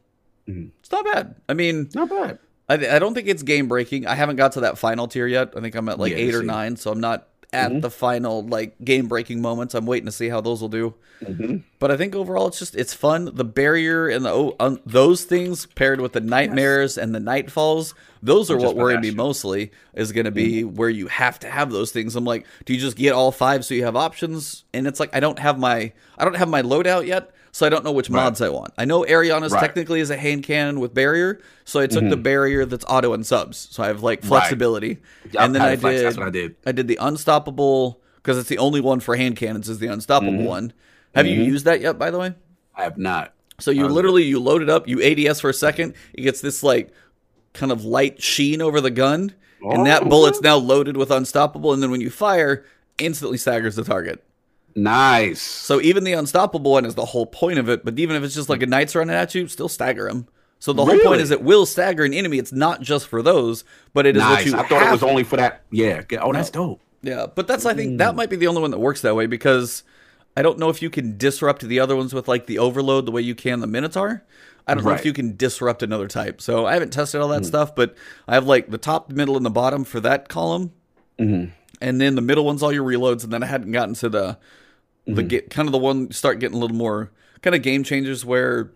Mhm. 0.48 0.70
it's 0.80 0.92
not 0.92 1.04
bad. 1.06 1.36
I 1.50 1.54
mean, 1.54 1.90
Not 1.94 2.10
bad. 2.10 2.40
I, 2.70 2.74
I 2.96 3.00
don't 3.00 3.14
think 3.14 3.28
it's 3.28 3.44
game 3.44 3.68
breaking. 3.68 4.06
I 4.08 4.16
haven't 4.16 4.36
got 4.38 4.54
to 4.54 4.62
that 4.62 4.78
final 4.78 5.08
tier 5.08 5.28
yet. 5.28 5.54
I 5.58 5.60
think 5.60 5.76
I'm 5.76 5.90
at 5.90 6.00
like 6.00 6.12
Yeah, 6.12 6.18
eight 6.20 6.36
or 6.36 6.44
nine, 6.44 6.76
so 6.78 6.92
I'm 6.92 7.00
not 7.02 7.28
at 7.52 7.72
Mhm. 7.72 7.82
the 7.82 7.90
final 7.90 8.44
like 8.46 8.76
game 8.84 9.08
breaking 9.08 9.42
moments. 9.42 9.74
I'm 9.74 9.86
waiting 9.86 10.06
to 10.06 10.12
see 10.12 10.30
how 10.30 10.42
those 10.42 10.62
will 10.62 10.70
do. 10.70 10.94
hmm 11.26 11.58
But 11.80 11.92
I 11.92 11.98
think 11.98 12.14
overall 12.16 12.48
it's 12.48 12.60
just 12.60 12.76
it's 12.76 12.94
fun. 12.94 13.32
The 13.34 13.44
barrier 13.46 14.08
and 14.08 14.24
the 14.26 14.30
oh, 14.32 14.56
um, 14.60 14.80
those 14.86 15.24
things 15.24 15.66
paired 15.66 16.00
with 16.02 16.14
the 16.14 16.20
nightmares 16.22 16.98
and 16.98 17.14
the 17.16 17.20
nightfalls, 17.20 17.94
those 18.22 18.52
are 18.52 18.58
what 18.58 18.76
worry 18.76 18.98
me 18.98 19.12
mostly. 19.12 19.72
Is 19.94 20.12
going 20.12 20.26
to 20.26 20.32
be 20.32 20.64
where 20.64 20.90
you 20.90 21.08
have 21.08 21.40
to 21.40 21.50
have 21.50 21.72
those 21.72 21.92
things. 21.92 22.16
I'm 22.16 22.26
like, 22.26 22.46
do 22.66 22.74
you 22.74 22.80
just 22.80 22.98
get 22.98 23.14
all 23.14 23.32
five 23.32 23.64
so 23.66 23.74
you 23.74 23.84
have 23.86 23.96
options? 23.96 24.64
And 24.74 24.88
it's 24.88 25.00
like 25.00 25.10
I 25.16 25.20
don't 25.20 25.40
have 25.40 25.58
my 25.58 25.92
I 26.18 26.26
don't 26.26 26.36
have 26.38 26.50
my 26.50 26.62
loadout 26.62 27.08
yet, 27.08 27.32
so 27.52 27.66
I 27.66 27.70
don't 27.70 27.84
know 27.84 27.92
which 27.92 28.10
Right. 28.10 28.24
mods 28.24 28.42
I 28.42 28.50
want. 28.50 28.74
I 28.78 28.86
know 28.86 29.04
Eriana's 29.04 29.52
Right. 29.54 29.62
technically 29.62 30.00
is 30.00 30.10
a 30.10 30.18
hand 30.18 30.44
cannon 30.44 30.80
with 30.80 30.94
barrier, 30.94 31.40
so 31.66 31.80
I 31.80 31.88
took 31.88 32.04
the 32.04 32.12
mm-hmm. 32.12 32.22
barrier 32.22 32.66
that's 32.66 32.86
auto 32.88 33.14
and 33.14 33.26
subs, 33.26 33.68
so 33.72 33.84
I 33.84 33.88
have 33.88 34.04
like 34.04 34.24
flexibility. 34.24 35.00
Yeah, 35.32 35.46
and 35.46 35.56
then 35.56 35.62
I 35.62 35.76
flex, 35.76 35.98
did 35.98 36.06
That's 36.06 36.18
what 36.18 36.28
I 36.28 36.32
did. 36.32 36.56
I 36.66 36.72
did 36.72 36.88
the 36.88 36.98
unstoppable 37.02 38.02
because 38.16 38.38
it's 38.38 38.50
the 38.50 38.58
only 38.58 38.82
one 38.82 39.00
for 39.00 39.16
hand 39.16 39.36
cannons 39.36 39.70
is 39.70 39.80
the 39.80 39.88
unstoppable 39.88 40.34
Mm-hmm. 40.34 40.46
one. 40.46 40.74
Have 41.16 41.26
you 41.26 41.40
mm-hmm. 41.40 41.52
used 41.52 41.66
that 41.66 41.82
yet? 41.82 41.98
By 41.98 42.12
the 42.12 42.20
way. 42.20 42.34
I 42.76 42.84
have 42.84 42.98
not. 42.98 43.34
So 43.60 43.72
you 43.72 43.84
How's 43.84 43.92
literally 43.92 44.24
you 44.24 44.40
load 44.40 44.62
it 44.62 44.70
up, 44.70 44.88
you 44.88 45.02
ADS 45.02 45.42
for 45.42 45.50
a 45.50 45.54
second, 45.54 45.94
it 46.14 46.22
gets 46.22 46.42
this 46.42 46.64
like 46.64 46.92
kind 47.54 47.72
of 47.72 47.84
light 47.84 48.22
sheen 48.22 48.62
over 48.62 48.80
the 48.80 48.92
gun, 48.92 49.34
and 49.62 49.86
that 49.86 50.04
Oh. 50.04 50.06
bullet's 50.06 50.42
now 50.42 50.56
loaded 50.56 50.96
with 50.96 51.12
unstoppable, 51.12 51.74
and 51.74 51.84
then 51.84 51.92
when 51.92 52.00
you 52.00 52.10
fire, 52.10 52.64
instantly 53.00 53.38
staggers 53.38 53.76
the 53.76 53.84
target. 53.84 54.24
Nice. 54.76 55.42
So 55.42 55.82
even 55.82 56.04
the 56.04 56.14
unstoppable 56.14 56.72
one 56.72 56.86
is 56.86 56.96
the 56.96 57.06
whole 57.06 57.26
point 57.26 57.60
of 57.60 57.70
it, 57.70 57.84
but 57.84 57.98
even 58.00 58.16
if 58.16 58.24
it's 58.24 58.36
just 58.36 58.50
like 58.50 58.62
a 58.62 58.66
knight's 58.68 58.96
running 58.96 59.16
at 59.16 59.34
you, 59.36 59.48
still 59.48 59.70
stagger 59.70 60.08
him. 60.08 60.28
So 60.60 60.74
the 60.74 60.84
whole 60.86 61.00
point 61.00 61.22
is 61.22 61.32
it 61.32 61.42
will 61.42 61.66
stagger 61.66 62.04
an 62.04 62.14
enemy. 62.14 62.38
It's 62.38 62.52
not 62.52 62.82
just 62.82 63.08
for 63.08 63.22
those, 63.22 63.64
but 63.94 64.06
it 64.06 64.18
is 64.18 64.22
what 64.24 64.30
nice. 64.30 64.46
you 64.46 64.58
I 64.58 64.64
thought 64.68 64.84
it 64.88 64.92
was 64.92 65.04
only 65.04 65.24
for 65.24 65.38
that. 65.38 65.62
Yeah. 65.72 66.02
Oh, 66.22 66.34
that's 66.34 66.50
dope. 66.50 66.82
Yeah, 67.02 67.28
but 67.34 67.48
that's 67.48 67.66
I 67.66 67.74
think 67.74 67.94
Mm. 67.94 67.98
that 68.00 68.16
might 68.16 68.30
be 68.30 68.36
the 68.36 68.48
only 68.48 68.62
one 68.62 68.72
that 68.72 68.80
works 68.80 69.02
that 69.02 69.16
way 69.16 69.26
because 69.26 69.84
I 70.36 70.42
don't 70.42 70.60
know 70.60 70.70
if 70.70 70.82
you 70.82 70.90
can 70.90 71.18
disrupt 71.18 71.62
the 71.62 71.80
other 71.80 71.96
ones 71.96 72.14
with 72.14 72.28
like 72.28 72.46
the 72.46 72.60
overload 72.60 73.06
the 73.06 73.12
way 73.12 73.22
you 73.22 73.36
can 73.36 73.62
the 73.62 73.68
Minotaur. 73.68 74.24
I 74.68 74.76
don't 74.76 74.84
know 74.84 74.92
if 74.92 75.06
you 75.06 75.14
can 75.14 75.36
disrupt 75.36 75.82
another 75.82 76.08
type. 76.08 76.42
So 76.42 76.66
I 76.68 76.74
haven't 76.74 76.92
tested 76.92 77.22
all 77.22 77.30
that 77.30 77.42
Mm. 77.44 77.46
stuff, 77.46 77.74
but 77.74 77.96
I 78.28 78.34
have 78.36 78.46
like 78.46 78.70
the 78.70 78.78
top, 78.78 79.10
middle, 79.12 79.36
and 79.38 79.46
the 79.46 79.50
bottom 79.50 79.84
for 79.86 80.00
that 80.02 80.28
column, 80.30 80.74
Mhm. 81.20 81.52
and 81.82 82.00
then 82.02 82.16
the 82.16 82.22
middle 82.22 82.46
one's 82.46 82.62
all 82.62 82.72
your 82.72 82.84
reloads, 82.86 83.24
and 83.24 83.32
then 83.34 83.42
I 83.44 83.48
hadn't 83.48 83.72
gotten 83.72 83.96
to 83.96 84.10
the 84.10 84.38
the 85.16 85.22
Mm-hmm. 85.22 85.28
get 85.28 85.50
kind 85.50 85.68
of 85.68 85.72
the 85.72 85.78
one 85.78 86.12
start 86.12 86.40
getting 86.40 86.58
a 86.58 86.60
little 86.60 86.78
more 86.78 87.12
kind 87.42 87.56
of 87.56 87.62
game 87.62 87.84
changers 87.84 88.26
where 88.26 88.72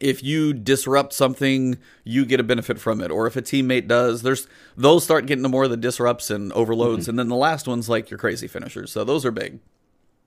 if 0.00 0.22
you 0.22 0.52
disrupt 0.52 1.12
something, 1.12 1.76
you 2.04 2.24
get 2.24 2.40
a 2.40 2.44
benefit 2.44 2.78
from 2.78 3.00
it. 3.00 3.10
Or 3.10 3.26
if 3.26 3.36
a 3.36 3.42
teammate 3.42 3.88
does, 3.88 4.22
there's 4.22 4.46
those 4.76 5.04
start 5.04 5.26
getting 5.26 5.42
to 5.42 5.48
more 5.48 5.64
of 5.64 5.70
the 5.70 5.76
disrupts 5.76 6.30
and 6.30 6.52
overloads. 6.52 7.02
Mm-hmm. 7.02 7.10
And 7.10 7.18
then 7.18 7.28
the 7.28 7.36
last 7.36 7.66
one's 7.66 7.88
like 7.88 8.10
your 8.10 8.18
crazy 8.18 8.46
finishers. 8.46 8.92
So 8.92 9.04
those 9.04 9.24
are 9.24 9.30
big. 9.30 9.58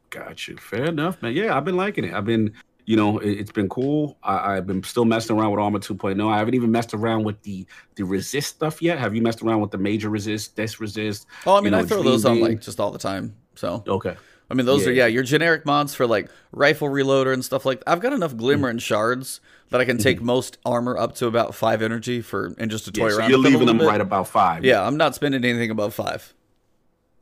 Got 0.09 0.47
you. 0.47 0.57
Fair 0.57 0.85
enough, 0.85 1.21
man. 1.21 1.33
Yeah, 1.33 1.55
I've 1.55 1.63
been 1.63 1.77
liking 1.77 2.03
it. 2.03 2.13
I've 2.13 2.25
been, 2.25 2.53
you 2.85 2.97
know, 2.97 3.19
it, 3.19 3.37
has 3.39 3.51
been 3.51 3.69
cool. 3.69 4.17
I, 4.23 4.57
I've 4.57 4.67
been 4.67 4.83
still 4.83 5.05
messing 5.05 5.37
around 5.37 5.51
with 5.51 5.61
Armor 5.61 5.79
2.0. 5.79 6.29
I 6.29 6.37
haven't 6.37 6.53
even 6.53 6.69
messed 6.69 6.93
around 6.93 7.23
with 7.23 7.41
the 7.43 7.65
the 7.95 8.03
resist 8.03 8.55
stuff 8.55 8.81
yet. 8.81 8.99
Have 8.99 9.15
you 9.15 9.21
messed 9.21 9.41
around 9.41 9.61
with 9.61 9.71
the 9.71 9.77
major 9.77 10.09
resist, 10.09 10.57
this 10.57 10.81
resist? 10.81 11.27
Oh, 11.45 11.55
I 11.55 11.61
mean, 11.61 11.71
you 11.71 11.79
I 11.79 11.83
throw 11.83 12.03
those 12.03 12.25
on 12.25 12.41
like 12.41 12.59
just 12.59 12.81
all 12.81 12.91
the 12.91 12.99
time. 12.99 13.35
So 13.55 13.83
Okay. 13.87 14.17
I 14.51 14.53
mean, 14.53 14.65
those 14.65 14.85
are 14.85 14.91
Yeah. 14.91 15.03
yeah 15.05 15.13
your 15.13 15.23
generic 15.23 15.65
mods 15.65 15.95
for 15.95 16.05
like 16.05 16.29
rifle 16.51 16.89
reloader 16.89 17.33
and 17.33 17.43
stuff 17.43 17.65
like. 17.65 17.81
I've 17.87 18.01
got 18.01 18.13
enough 18.13 18.35
glimmer 18.37 18.67
Mm. 18.67 18.71
and 18.71 18.81
shards 18.81 19.39
that 19.69 19.79
I 19.81 19.85
can 19.85 19.97
take 19.97 20.21
most 20.21 20.57
armor 20.65 20.97
up 20.97 21.15
to 21.15 21.27
about 21.27 21.55
five 21.55 21.81
energy 21.81 22.21
for 22.21 22.53
and 22.57 22.69
just 22.69 22.85
to 22.85 22.91
toy 22.91 23.03
Mm-hmm. 23.03 23.07
Yeah, 23.09 23.13
so 23.13 23.19
around. 23.19 23.29
you're 23.29 23.39
with 23.39 23.45
it 23.45 23.47
a 23.47 23.51
leaving 23.53 23.67
little 23.67 23.79
them 23.79 23.87
right 23.87 24.01
about 24.01 24.27
five. 24.27 24.65
Yeah, 24.65 24.85
I'm 24.85 24.97
not 24.97 25.15
spending 25.15 25.43
anything 25.45 25.71
above 25.71 25.93
five. 25.93 26.33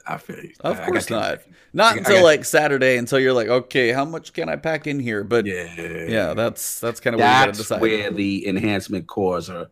I 0.07 0.17
feel 0.17 0.37
you. 0.39 0.53
Of 0.61 0.79
I- 0.79 0.83
I 0.83 0.85
course 0.87 1.09
you. 1.09 1.15
not. 1.15 1.39
Not 1.71 1.93
I 1.93 1.97
until 1.99 2.23
like 2.23 2.43
Saturday 2.45 2.97
until 2.97 3.19
you're 3.19 3.33
like, 3.33 3.47
okay, 3.47 3.91
how 3.91 4.03
much 4.05 4.33
can 4.33 4.49
I 4.49 4.55
pack 4.55 4.87
in 4.87 4.99
here? 4.99 5.23
But 5.23 5.45
yeah, 5.45 5.67
Yeah. 6.07 6.33
that's 6.33 6.79
that's 6.79 6.99
kind 6.99 7.13
of 7.13 7.19
where 7.19 7.29
you 7.29 7.45
gotta 7.45 7.51
decide. 7.51 7.79
where 7.81 8.09
the 8.09 8.47
enhancement 8.47 9.05
cores 9.05 9.51
are. 9.51 9.67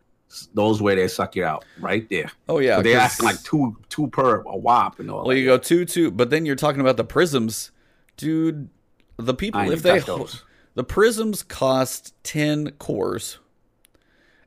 Those 0.54 0.82
where 0.82 0.94
they 0.94 1.08
suck 1.08 1.36
you 1.36 1.44
out, 1.44 1.64
right 1.80 2.08
there. 2.10 2.30
oh 2.48 2.58
yeah, 2.58 2.76
'cause- 2.82 2.94
asking 2.94 3.26
like 3.26 3.42
two 3.42 3.76
two 3.88 4.08
per 4.08 4.40
a 4.42 4.56
whop 4.56 5.00
and 5.00 5.10
all. 5.10 5.24
well, 5.24 5.36
you 5.36 5.46
go 5.46 5.56
two 5.58 5.84
two, 5.84 6.10
but 6.10 6.30
then 6.30 6.44
you're 6.46 6.56
talking 6.56 6.80
about 6.80 6.96
the 6.98 7.04
prisms, 7.04 7.70
dude. 8.16 8.68
The 9.16 9.34
people 9.34 9.60
I 9.60 9.66
if 9.72 9.82
they 9.82 9.98
those. 10.00 10.44
the 10.74 10.84
prisms 10.84 11.42
cost 11.42 12.14
ten 12.22 12.70
cores, 12.78 13.38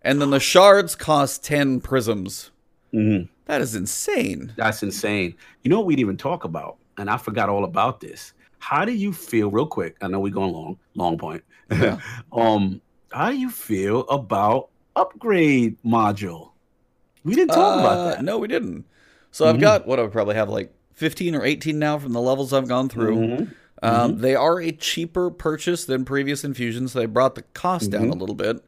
and 0.02 0.22
then 0.22 0.30
the 0.30 0.40
shards 0.40 0.96
cost 0.96 1.44
ten 1.44 1.82
prisms. 1.82 2.52
Mhm. 2.94 3.28
That 3.46 3.62
is 3.62 3.76
insane. 3.76 4.54
That's 4.56 4.82
insane. 4.84 5.36
You 5.64 5.70
know 5.72 5.78
what 5.80 5.88
we'd 5.88 6.00
even 6.00 6.16
talk 6.18 6.44
about, 6.46 6.78
and 6.98 7.10
I 7.10 7.18
forgot 7.18 7.50
all 7.50 7.64
about 7.66 8.00
this. 8.00 8.34
How 8.60 8.86
do 8.86 8.94
you 8.94 9.12
feel, 9.12 9.50
real 9.50 9.66
quick? 9.66 9.98
I 10.02 10.08
know 10.08 10.20
we're 10.20 10.32
going 10.32 10.54
long, 10.54 10.78
long 10.96 11.18
point. 11.18 11.44
Yeah. 11.72 12.00
um, 12.32 12.80
how 13.12 13.32
do 13.32 13.38
you 13.38 13.50
feel 13.50 14.02
about 14.08 14.70
upgrade 14.96 15.78
module? 15.84 16.52
We 17.24 17.36
didn't 17.36 17.50
talk 17.50 17.78
Uh, 17.78 17.80
about 17.80 18.16
that. 18.16 18.24
No, 18.24 18.38
we 18.38 18.48
didn't. 18.48 18.86
So 19.32 19.46
I've 19.48 19.58
Mhm. 19.58 19.62
got 19.62 19.88
what 19.88 20.00
I 20.00 20.02
would 20.04 20.12
probably 20.12 20.36
have 20.36 20.50
like 20.50 20.74
fifteen 20.94 21.36
or 21.36 21.44
eighteen 21.46 21.80
now 21.80 21.98
from 21.98 22.14
the 22.14 22.22
levels 22.22 22.54
I've 22.54 22.68
gone 22.68 22.90
through. 22.90 23.16
Mhm. 23.18 23.48
Um, 23.84 24.18
They 24.20 24.36
are 24.36 24.60
a 24.62 24.72
cheaper 24.72 25.32
purchase 25.32 25.86
than 25.86 26.06
previous 26.06 26.44
infusions. 26.44 26.94
They 26.94 27.06
brought 27.08 27.36
the 27.36 27.44
cost 27.54 27.90
down 27.92 28.04
Mm-hmm. 28.04 28.12
a 28.12 28.16
little 28.16 28.36
bit. 28.36 28.64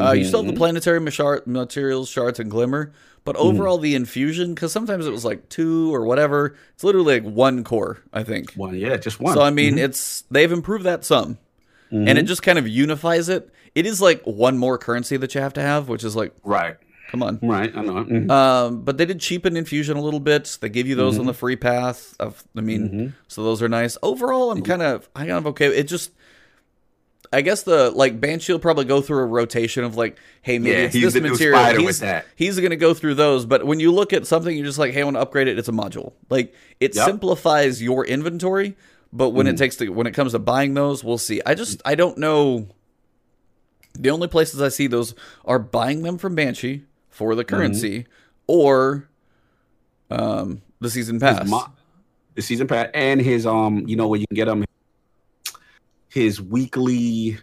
Uh, 0.00 0.12
you 0.12 0.24
still 0.24 0.42
have 0.42 0.52
the 0.52 0.58
planetary 0.58 1.00
mashar- 1.00 1.46
materials, 1.46 2.10
shards, 2.10 2.38
and 2.38 2.50
glimmer, 2.50 2.92
but 3.24 3.36
Mm-hmm. 3.36 3.46
overall 3.46 3.78
the 3.78 3.94
infusion, 3.94 4.52
because 4.54 4.70
sometimes 4.70 5.06
it 5.06 5.10
was 5.10 5.24
like 5.24 5.48
two 5.48 5.94
or 5.94 6.04
whatever, 6.04 6.54
it's 6.74 6.84
literally 6.84 7.20
like 7.20 7.32
one 7.34 7.64
core, 7.64 7.98
I 8.12 8.22
think. 8.22 8.52
One, 8.52 8.74
yeah, 8.74 8.98
just 8.98 9.18
one. 9.18 9.32
So 9.34 9.40
I 9.40 9.48
mean, 9.50 9.78
it's 9.78 10.24
they've 10.30 10.52
improved 10.52 10.84
that 10.84 11.06
some, 11.06 11.38
and 11.90 12.18
it 12.18 12.24
just 12.24 12.42
kind 12.42 12.58
of 12.58 12.68
unifies 12.68 13.30
it. 13.30 13.48
It 13.74 13.86
is 13.86 14.00
like 14.00 14.22
one 14.24 14.58
more 14.58 14.78
currency 14.78 15.16
that 15.16 15.34
you 15.34 15.40
have 15.40 15.52
to 15.54 15.62
have, 15.62 15.88
which 15.88 16.04
is 16.04 16.16
like, 16.16 16.32
right, 16.44 16.76
come 17.10 17.22
on. 17.22 17.38
right. 17.42 17.70
I 17.76 17.82
know. 17.82 18.04
Mhm. 18.04 18.30
Um, 18.30 18.82
but 18.82 18.98
they 18.98 19.04
did 19.06 19.20
cheapen 19.20 19.56
infusion 19.56 19.96
a 19.96 20.02
little 20.02 20.20
bit. 20.20 20.58
They 20.60 20.68
give 20.68 20.86
you 20.86 20.94
those 20.94 21.14
on 21.14 21.20
Mm-hmm. 21.20 21.26
the 21.28 21.34
free 21.34 21.56
path. 21.56 22.14
Of, 22.20 22.42
I 22.56 22.60
mean, 22.60 23.14
so 23.28 23.42
those 23.44 23.62
are 23.62 23.68
nice. 23.68 23.96
Overall, 24.02 24.50
I'm 24.50 24.62
kind 24.62 24.82
of, 24.82 25.08
I 25.14 25.20
kind 25.20 25.32
of 25.32 25.46
okay. 25.48 25.66
It 25.66 25.84
just, 25.84 26.10
I 27.30 27.42
guess 27.42 27.62
the 27.62 27.90
like 27.90 28.20
Banshee 28.20 28.52
will 28.52 28.58
probably 28.58 28.86
go 28.86 29.02
through 29.02 29.18
a 29.18 29.26
rotation 29.26 29.84
of 29.84 29.96
like, 29.96 30.16
hey, 30.40 30.58
maybe 30.58 30.70
Yeah, 30.76 30.82
it's 30.84 30.94
this 30.94 31.14
material. 31.14 31.76
he's 31.78 32.02
he's 32.36 32.58
going 32.58 32.70
to 32.70 32.76
go 32.76 32.94
through 32.94 33.14
those. 33.16 33.44
But 33.44 33.66
when 33.66 33.80
you 33.80 33.92
look 33.92 34.14
at 34.14 34.26
something, 34.26 34.56
you're 34.56 34.64
just 34.64 34.78
like, 34.78 34.94
hey, 34.94 35.02
I 35.02 35.04
want 35.04 35.16
to 35.16 35.20
upgrade 35.20 35.46
it. 35.46 35.58
It's 35.58 35.68
a 35.68 35.72
module. 35.72 36.14
Like 36.30 36.54
it 36.80 36.94
Yep. 36.96 37.04
simplifies 37.04 37.82
your 37.82 38.06
inventory. 38.06 38.76
But 39.12 39.30
when 39.30 39.46
it 39.46 39.50
Mm-hmm. 39.52 39.56
takes 39.58 39.76
to 39.76 39.88
when 39.90 40.06
it 40.06 40.12
comes 40.12 40.32
to 40.32 40.38
buying 40.38 40.72
those, 40.74 41.04
we'll 41.04 41.18
see. 41.18 41.40
I 41.44 41.54
just 41.54 41.82
I 41.84 41.94
don't 41.96 42.16
know. 42.18 42.68
The 43.98 44.10
only 44.10 44.28
places 44.28 44.62
I 44.62 44.68
see 44.68 44.86
those 44.86 45.14
are 45.44 45.58
buying 45.58 46.02
them 46.02 46.18
from 46.18 46.34
Banshee 46.34 46.84
for 47.10 47.30
Mm-hmm. 47.30 47.36
the 47.38 47.44
currency, 47.44 48.06
or 48.46 49.08
um, 50.10 50.62
the 50.80 50.88
season 50.90 51.18
pass. 51.20 51.48
Mo- 51.48 51.66
the 52.34 52.42
season 52.42 52.66
pass 52.68 52.88
and 52.94 53.20
his 53.20 53.44
um, 53.46 53.86
you 53.88 53.96
know 53.96 54.06
where 54.06 54.20
you 54.20 54.26
can 54.28 54.36
get 54.36 54.46
him 54.48 54.64
his 56.08 56.40
weekly 56.40 57.38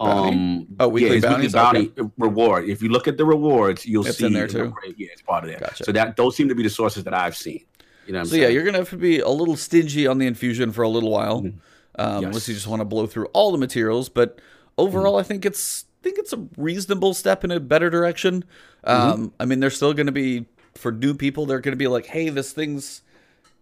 um 0.00 0.66
Oh, 0.80 0.88
weekly 0.88 1.16
his 1.16 1.22
bounties? 1.22 1.52
bounty 1.52 1.92
reward. 2.18 2.68
If 2.68 2.82
you 2.82 2.88
look 2.88 3.06
at 3.06 3.16
the 3.18 3.24
rewards, 3.24 3.86
you'll 3.86 4.06
It's 4.06 4.18
see 4.18 4.26
in 4.26 4.32
there 4.32 4.48
too? 4.48 4.74
Yeah, 4.96 5.08
it's 5.12 5.22
part 5.22 5.44
of 5.44 5.50
that. 5.50 5.60
Gotcha. 5.60 5.84
So 5.84 5.92
that 5.92 6.16
those 6.16 6.34
seem 6.36 6.48
to 6.48 6.54
be 6.54 6.62
the 6.62 6.70
sources 6.70 7.04
that 7.04 7.14
I've 7.14 7.36
seen. 7.36 7.64
You 8.06 8.14
know 8.14 8.18
what 8.20 8.24
I'm 8.24 8.30
so 8.30 8.36
yeah, 8.36 8.48
you're 8.48 8.64
gonna 8.64 8.78
have 8.78 8.90
to 8.90 8.96
be 8.96 9.20
a 9.20 9.28
little 9.28 9.56
stingy 9.56 10.06
on 10.06 10.18
the 10.18 10.26
infusion 10.26 10.72
for 10.72 10.82
a 10.82 10.88
little 10.88 11.10
while, 11.10 11.38
um, 11.38 11.44
Mm-hmm. 11.44 12.22
Yes. 12.22 12.24
unless 12.24 12.48
you 12.48 12.54
just 12.54 12.66
want 12.66 12.80
to 12.80 12.84
blow 12.86 13.06
through 13.06 13.26
all 13.26 13.52
the 13.52 13.58
materials. 13.58 14.08
But 14.08 14.40
overall, 14.82 15.14
Mm-hmm. 15.14 15.20
I 15.20 15.22
think 15.24 15.46
it's 15.46 15.84
think 16.02 16.18
it's 16.18 16.32
a 16.32 16.46
reasonable 16.56 17.14
step 17.14 17.44
in 17.44 17.50
a 17.52 17.60
better 17.60 17.88
direction. 17.88 18.44
Um, 18.84 19.32
I 19.38 19.44
mean, 19.44 19.60
they're 19.60 19.70
still 19.70 19.92
going 19.94 20.06
to 20.06 20.12
be 20.12 20.46
for 20.74 20.90
new 20.90 21.14
people. 21.14 21.46
They're 21.46 21.60
going 21.60 21.72
to 21.72 21.76
be 21.76 21.86
like, 21.86 22.06
hey, 22.06 22.28
this 22.28 22.52
thing's, 22.52 23.02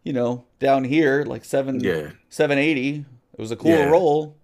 you 0.05 0.13
know, 0.15 0.45
down 0.59 0.85
here, 0.85 1.25
like 1.27 1.45
seven, 1.45 1.81
Yeah. 1.81 2.13
seven 2.31 2.57
eighty. 2.59 3.05
It 3.35 3.41
was 3.41 3.51
a 3.51 3.57
cool 3.57 3.71
Yeah. 3.73 3.91
roll. 3.91 4.37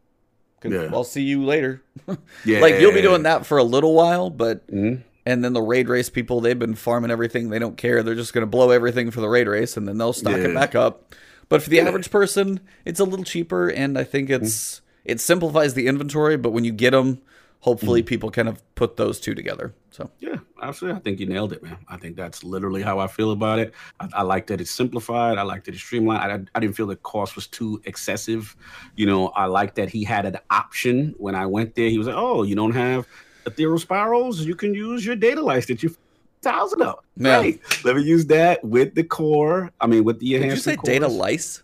Yeah. 0.65 0.91
I'll 0.93 1.05
see 1.05 1.23
you 1.23 1.45
later. 1.45 1.83
Yeah. 2.45 2.61
like 2.61 2.81
you'll 2.81 2.93
be 2.93 3.03
doing 3.03 3.23
that 3.23 3.47
for 3.47 3.57
a 3.59 3.63
little 3.65 3.95
while, 3.95 4.31
but 4.31 4.67
Mhm. 4.67 5.03
and 5.25 5.45
then 5.45 5.53
the 5.53 5.63
raid 5.63 5.89
race 5.89 6.11
people, 6.11 6.41
they've 6.41 6.59
been 6.59 6.75
farming 6.75 7.11
everything. 7.11 7.51
They 7.51 7.59
don't 7.59 7.77
care. 7.79 8.03
They're 8.03 8.15
just 8.15 8.33
going 8.35 8.43
to 8.43 8.47
blow 8.51 8.71
everything 8.71 9.11
for 9.11 9.21
the 9.21 9.29
raid 9.29 9.47
race, 9.49 9.77
and 9.77 9.87
then 9.89 9.97
they'll 9.99 10.13
stock 10.13 10.37
it 10.39 10.53
back 10.55 10.75
up. 10.75 11.15
But 11.49 11.63
for 11.63 11.71
the 11.71 11.81
average 11.81 12.11
person, 12.11 12.61
it's 12.85 12.99
a 13.01 13.05
little 13.05 13.25
cheaper, 13.25 13.69
and 13.69 13.97
I 13.97 14.03
think 14.05 14.29
it's 14.29 14.81
it 15.07 15.21
simplifies 15.21 15.75
the 15.75 15.87
inventory. 15.87 16.37
But 16.37 16.51
when 16.51 16.65
you 16.65 16.73
get 16.73 16.91
them, 16.91 17.21
hopefully 17.61 18.03
mm. 18.03 18.07
people 18.07 18.31
kind 18.31 18.49
of 18.49 18.63
put 18.75 18.97
those 18.97 19.19
two 19.19 19.35
together. 19.35 19.75
So 19.91 20.11
Yeah, 20.21 20.37
absolutely. 20.63 20.99
I 20.99 21.03
think 21.03 21.21
you 21.21 21.27
nailed 21.27 21.53
it, 21.53 21.63
man. 21.63 21.79
I 21.89 21.97
think 21.97 22.17
that's 22.17 22.45
literally 22.45 22.83
how 22.83 22.99
I 22.99 23.07
feel 23.07 23.33
about 23.33 23.59
it. 23.59 23.75
I, 23.99 24.09
I 24.13 24.23
like 24.23 24.47
that 24.49 24.61
it's 24.61 24.71
simplified. 24.71 25.39
I 25.39 25.43
like 25.43 25.65
that 25.65 25.75
it's 25.75 25.83
streamlined. 25.83 26.33
I, 26.33 26.57
I 26.57 26.61
didn't 26.61 26.77
feel 26.77 26.87
the 26.87 26.97
cost 26.97 27.35
was 27.35 27.47
too 27.47 27.81
excessive. 27.85 28.55
You 28.97 29.07
know, 29.07 29.29
I 29.29 29.47
like 29.47 29.75
that 29.77 29.89
he 29.89 30.05
had 30.05 30.27
an 30.27 30.39
option 30.51 31.15
when 31.19 31.35
I 31.35 31.47
went 31.47 31.75
there. 31.75 31.89
He 31.89 31.99
was 31.99 32.07
like, 32.07 32.17
"Oh, 32.17 32.43
you 32.43 32.55
don't 32.55 32.75
have 32.75 33.07
etheric 33.47 33.81
spirals? 33.81 34.41
You 34.41 34.55
can 34.55 34.75
use 34.75 35.07
your 35.07 35.17
data 35.17 35.41
lights 35.41 35.67
that 35.67 35.83
you 35.83 35.97
thousand 36.43 36.83
up. 36.83 37.05
Yeah. 37.17 37.41
Great. 37.41 37.85
Let 37.85 37.97
me 37.97 38.03
use 38.03 38.27
that 38.27 38.63
with 38.65 38.95
the 38.95 39.05
core. 39.05 39.73
I 39.81 39.87
mean, 39.87 40.05
with 40.05 40.21
the 40.21 40.39
did 40.39 40.45
you 40.45 40.57
say 40.57 40.77
data 40.85 41.09
lice? 41.09 41.63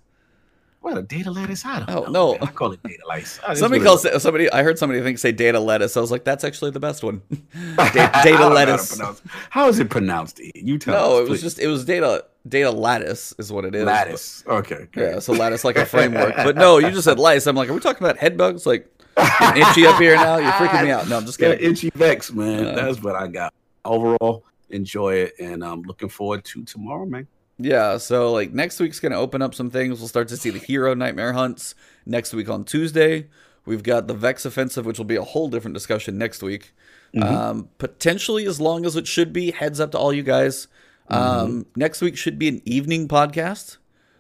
What 0.83 0.99
a 0.99 1.03
data 1.03 1.31
lattice? 1.31 1.65
I 1.65 1.79
don't 1.79 1.91
Oh, 1.91 2.01
know. 2.05 2.11
no. 2.11 2.33
man. 2.33 2.43
I 2.43 2.47
call 2.51 2.73
it 2.73 2.83
data. 2.83 3.03
I 3.09 3.21
just 3.21 3.41
Somebody 3.55 3.83
calls 3.85 4.05
it, 4.05 4.21
somebody. 4.21 4.51
I 4.51 4.63
heard 4.65 4.79
somebody 4.79 5.01
think 5.01 5.19
say 5.19 5.31
data 5.33 5.59
lettuce. 5.61 5.97
I 5.97 6.01
was 6.01 6.11
like, 6.11 6.25
that's 6.25 6.43
actually 6.45 6.73
the 6.73 6.81
best 6.81 7.03
one. 7.05 7.23
Da- 7.77 7.93
data 8.23 8.31
know 8.33 8.37
how 8.37 8.53
lettuce. 8.53 9.01
How 9.51 9.69
is 9.69 9.79
it 9.79 9.89
pronounced? 9.91 10.41
You 10.55 10.79
tell 10.79 10.95
No, 10.95 11.01
us, 11.23 11.27
it 11.27 11.31
was 11.31 11.41
please. 11.41 11.43
just 11.43 11.59
it 11.61 11.69
was 11.69 11.85
data 11.85 12.25
data 12.49 12.71
lattice 12.73 13.33
is 13.39 13.53
what 13.53 13.65
it 13.65 13.75
is. 13.77 13.85
lattice. 13.85 14.43
Okay. 14.47 14.89
Yeah, 14.97 15.21
so 15.21 15.33
lattice 15.33 15.65
like 15.65 15.77
a 15.77 15.87
framework. 15.87 16.35
But 16.43 16.57
no, 16.57 16.79
you 16.79 16.91
just 16.91 17.05
said 17.05 17.19
lice. 17.19 17.47
I'm 17.47 17.55
like, 17.57 17.69
are 17.69 17.75
we 17.75 17.81
talking 17.81 18.05
about 18.05 18.19
head 18.19 18.37
bugs? 18.37 18.67
Like 18.67 18.89
itchy 19.55 19.87
up 19.87 20.01
here 20.01 20.17
now? 20.17 20.39
You're 20.39 20.51
freaking 20.53 20.83
me 20.85 20.91
out. 20.91 21.09
No, 21.09 21.19
I'm 21.19 21.27
just 21.27 21.41
Yeah, 21.41 21.53
kidding. 21.55 21.71
itchy 21.73 21.91
vex, 21.95 22.33
man. 22.33 22.65
Yeah. 22.65 22.73
That's 22.73 23.01
what 23.01 23.15
I 23.15 23.29
got. 23.29 23.55
Overall, 23.85 24.45
enjoy 24.71 25.15
it, 25.15 25.35
and 25.39 25.63
I'm 25.65 25.83
looking 25.83 26.09
forward 26.09 26.45
to 26.47 26.65
tomorrow, 26.65 27.05
man. 27.07 27.29
Yeah, 27.59 27.99
so 27.99 28.33
like 28.33 28.53
next 28.53 28.81
week's 28.81 28.99
gonna 29.01 29.19
open 29.19 29.43
up 29.43 29.55
some 29.55 29.71
things. 29.71 29.99
We'll 30.01 30.09
start 30.09 30.29
to 30.29 30.37
see 30.37 30.51
the 30.51 30.59
hero 30.59 30.95
nightmare 30.95 31.33
hunts 31.33 31.75
next 32.07 32.33
week 32.33 32.49
on 32.49 32.65
Tuesday. 32.65 33.29
We've 33.65 33.83
got 33.83 34.09
the 34.09 34.15
Vex 34.15 34.45
offensive, 34.45 34.85
which 34.87 34.99
will 34.99 35.05
be 35.05 35.17
a 35.17 35.23
whole 35.23 35.49
different 35.49 35.75
discussion 35.75 36.19
next 36.19 36.43
week. 36.43 36.75
Um, 37.21 37.69
potentially 37.79 38.47
as 38.47 38.61
long 38.61 38.85
as 38.87 38.97
it 38.97 39.07
should 39.07 39.33
be. 39.33 39.51
Heads 39.53 39.79
up 39.81 39.93
to 39.93 39.99
all 39.99 40.13
you 40.13 40.23
guys. 40.23 40.67
Um, 41.09 41.67
next 41.77 42.01
week 42.01 42.17
should 42.17 42.39
be 42.39 42.49
an 42.49 42.63
evening 42.65 43.07
podcast. 43.07 43.77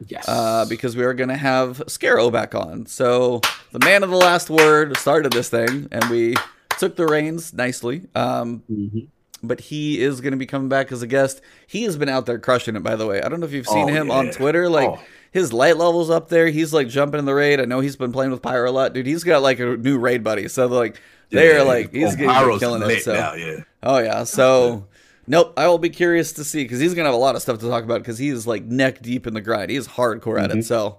Yes. 0.08 0.28
uh, 0.28 0.66
because 0.68 0.96
we 0.96 1.04
are 1.04 1.14
going 1.14 1.28
to 1.28 1.36
have 1.36 1.78
Scarrow 1.86 2.30
back 2.30 2.54
on. 2.56 2.86
So 2.86 3.40
the 3.70 3.78
man 3.78 4.02
of 4.02 4.10
the 4.10 4.16
last 4.16 4.50
word 4.50 4.96
started 4.96 5.32
this 5.32 5.48
thing, 5.48 5.86
and 5.92 6.04
we 6.10 6.34
took 6.78 6.96
the 6.96 7.06
reins 7.06 7.54
nicely. 7.54 8.08
Um, 8.14 8.62
Mhm. 8.70 9.08
But 9.42 9.60
he 9.60 10.00
is 10.00 10.20
going 10.20 10.32
to 10.32 10.36
be 10.36 10.46
coming 10.46 10.68
back 10.68 10.92
as 10.92 11.02
a 11.02 11.06
guest. 11.06 11.40
He 11.66 11.82
has 11.84 11.96
been 11.96 12.08
out 12.08 12.26
there 12.26 12.38
crushing 12.38 12.76
it, 12.76 12.82
by 12.82 12.96
the 12.96 13.06
way. 13.06 13.20
I 13.22 13.28
don't 13.28 13.40
know 13.40 13.46
if 13.46 13.52
you've 13.52 13.66
seen 13.66 13.90
Oh, 13.90 13.92
him 13.92 14.10
on. 14.10 14.30
Twitter. 14.30 14.68
Like 14.68 14.88
Oh. 14.88 14.98
his 15.32 15.52
light 15.52 15.76
levels 15.76 16.10
up 16.10 16.28
there. 16.28 16.48
He's 16.48 16.72
like 16.72 16.88
jumping 16.88 17.18
in 17.18 17.24
the 17.24 17.34
raid. 17.34 17.60
I 17.60 17.64
know 17.64 17.80
he's 17.80 17.96
been 17.96 18.12
playing 18.12 18.30
with 18.30 18.42
Pyro 18.42 18.70
a 18.70 18.72
lot, 18.72 18.92
dude. 18.92 19.06
He's 19.06 19.24
got 19.24 19.42
like 19.42 19.58
a 19.60 19.76
new 19.76 19.98
raid 19.98 20.22
buddy. 20.22 20.48
So 20.48 20.66
like 20.66 21.00
they're 21.30 21.58
Yeah. 21.58 21.62
like 21.62 21.92
he's 21.92 22.12
Oh, 22.14 22.16
getting 22.16 22.28
Pyro's 22.30 22.60
killing 22.60 22.82
it. 22.90 23.02
So 23.02 23.12
now, 23.14 23.34
yeah. 23.34 23.56
Oh 23.82 23.98
yeah. 23.98 24.24
So 24.24 24.86
nope, 25.26 25.52
I 25.56 25.66
will 25.68 25.78
be 25.78 25.90
curious 25.90 26.32
to 26.34 26.44
see 26.44 26.62
because 26.62 26.78
he's 26.80 26.94
gonna 26.94 27.08
have 27.08 27.14
a 27.14 27.18
lot 27.18 27.34
of 27.36 27.42
stuff 27.42 27.58
to 27.60 27.68
talk 27.68 27.84
about 27.84 28.00
because 28.00 28.18
he 28.18 28.28
is 28.28 28.46
like 28.46 28.64
neck 28.64 29.02
deep 29.02 29.26
in 29.26 29.34
the 29.34 29.40
grind. 29.40 29.70
He 29.70 29.76
is 29.76 29.88
hardcore 29.88 30.40
at 30.40 30.50
Mm-hmm. 30.50 30.60
it. 30.60 30.64
So 30.66 30.98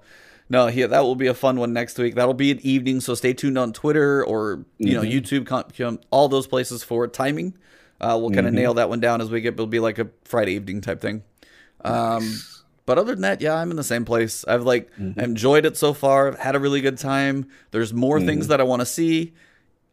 no, 0.49 0.67
he, 0.67 0.83
that 0.83 1.01
will 1.03 1.15
be 1.15 1.27
a 1.27 1.33
fun 1.33 1.57
one 1.57 1.71
next 1.71 1.97
week. 1.97 2.15
That'll 2.15 2.33
be 2.33 2.51
an 2.51 2.59
evening. 2.63 2.99
So 2.99 3.15
stay 3.15 3.33
tuned 3.33 3.57
on 3.57 3.71
Twitter 3.71 4.23
or 4.25 4.65
you 4.77 4.93
know 4.95 5.01
Mm-hmm. 5.01 5.17
YouTube, 5.17 5.45
com- 5.45 5.63
com- 5.77 5.99
all 6.11 6.27
those 6.27 6.47
places 6.47 6.83
for 6.83 7.07
timing. 7.07 7.53
Uh, 8.03 8.17
we'll 8.17 8.29
Mm-hmm. 8.29 8.35
kind 8.35 8.47
of 8.47 8.53
nail 8.53 8.73
that 8.75 8.89
one 8.89 8.99
down 8.99 9.21
as 9.21 9.29
we 9.29 9.39
get. 9.41 9.53
It'll 9.53 9.67
be 9.67 9.79
like 9.79 9.97
a 9.99 10.09
Friday 10.25 10.53
evening 10.53 10.81
type 10.81 10.99
thing. 10.99 11.23
Um, 11.85 12.39
but 12.85 12.97
other 12.97 13.13
than 13.13 13.21
that, 13.21 13.39
yeah, 13.41 13.55
I'm 13.55 13.71
in 13.71 13.77
the 13.77 13.83
same 13.83 14.03
place. 14.05 14.43
I've 14.47 14.63
like 14.63 14.93
Mm-hmm. 14.97 15.19
Enjoyed 15.19 15.65
it 15.65 15.77
so 15.77 15.93
far. 15.93 16.27
I've 16.27 16.39
had 16.39 16.55
a 16.55 16.59
really 16.59 16.81
good 16.81 16.97
time. 16.97 17.47
There's 17.71 17.93
more 17.93 18.17
Mm-hmm. 18.17 18.27
things 18.27 18.47
that 18.49 18.59
I 18.59 18.63
want 18.63 18.81
to 18.81 18.85
see, 18.85 19.33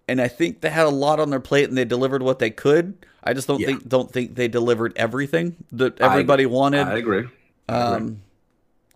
and 0.08 0.20
I 0.20 0.28
think 0.28 0.60
they 0.60 0.70
had 0.70 0.86
a 0.86 0.90
lot 0.90 1.20
on 1.20 1.30
their 1.30 1.40
plate 1.40 1.68
and 1.68 1.78
they 1.78 1.84
delivered 1.84 2.22
what 2.22 2.38
they 2.40 2.50
could. 2.50 2.94
I 3.22 3.32
just 3.32 3.46
don't 3.46 3.60
Yeah. 3.60 3.66
think 3.68 3.88
don't 3.88 4.10
think 4.10 4.34
they 4.34 4.48
delivered 4.48 4.92
everything 4.96 5.56
that 5.72 6.00
everybody 6.00 6.46
wanted. 6.46 6.86
I 6.88 6.96
agree. 6.98 7.28
Um, 7.68 8.22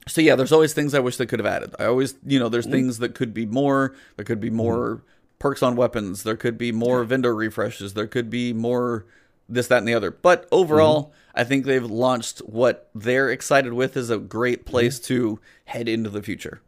so 0.09 0.21
yeah, 0.21 0.35
there's 0.35 0.53
always 0.53 0.73
things 0.75 0.93
I 0.95 0.99
wish 0.99 1.17
they 1.19 1.27
could 1.27 1.39
have 1.39 1.47
added. 1.47 1.75
I 1.79 1.85
always, 1.87 2.15
you 2.27 2.39
know, 2.39 2.47
Mm-hmm. 2.47 2.53
there's 2.53 2.67
things 2.67 2.99
that 2.99 3.15
could 3.15 3.33
be 3.33 3.47
more. 3.47 3.95
There 4.17 4.25
could 4.25 4.41
be 4.41 4.51
more 4.51 5.03
perks 5.45 5.63
on 5.63 5.77
weapons. 5.77 6.23
There 6.23 6.37
could 6.39 6.57
be 6.57 6.73
more 6.73 7.05
vendor 7.05 7.35
refreshes. 7.35 7.93
There 7.93 8.07
could 8.07 8.31
be 8.31 8.55
more 8.55 9.05
this, 9.47 9.67
that, 9.67 9.77
and 9.77 9.87
the 9.87 9.93
other. 9.93 10.11
But 10.11 10.49
overall, 10.51 11.03
Mm-hmm. 11.09 11.41
I 11.41 11.45
think 11.45 11.67
they've 11.67 11.85
launched 11.85 12.39
what 12.39 12.89
they're 12.95 13.29
excited 13.29 13.75
with 13.75 13.95
is 13.99 14.09
a 14.09 14.17
Mm-hmm. 14.17 14.27
great 14.29 14.65
place 14.65 14.99
to 15.01 15.39
head 15.67 15.87
into 15.87 16.09
the 16.09 16.23
future. 16.23 16.63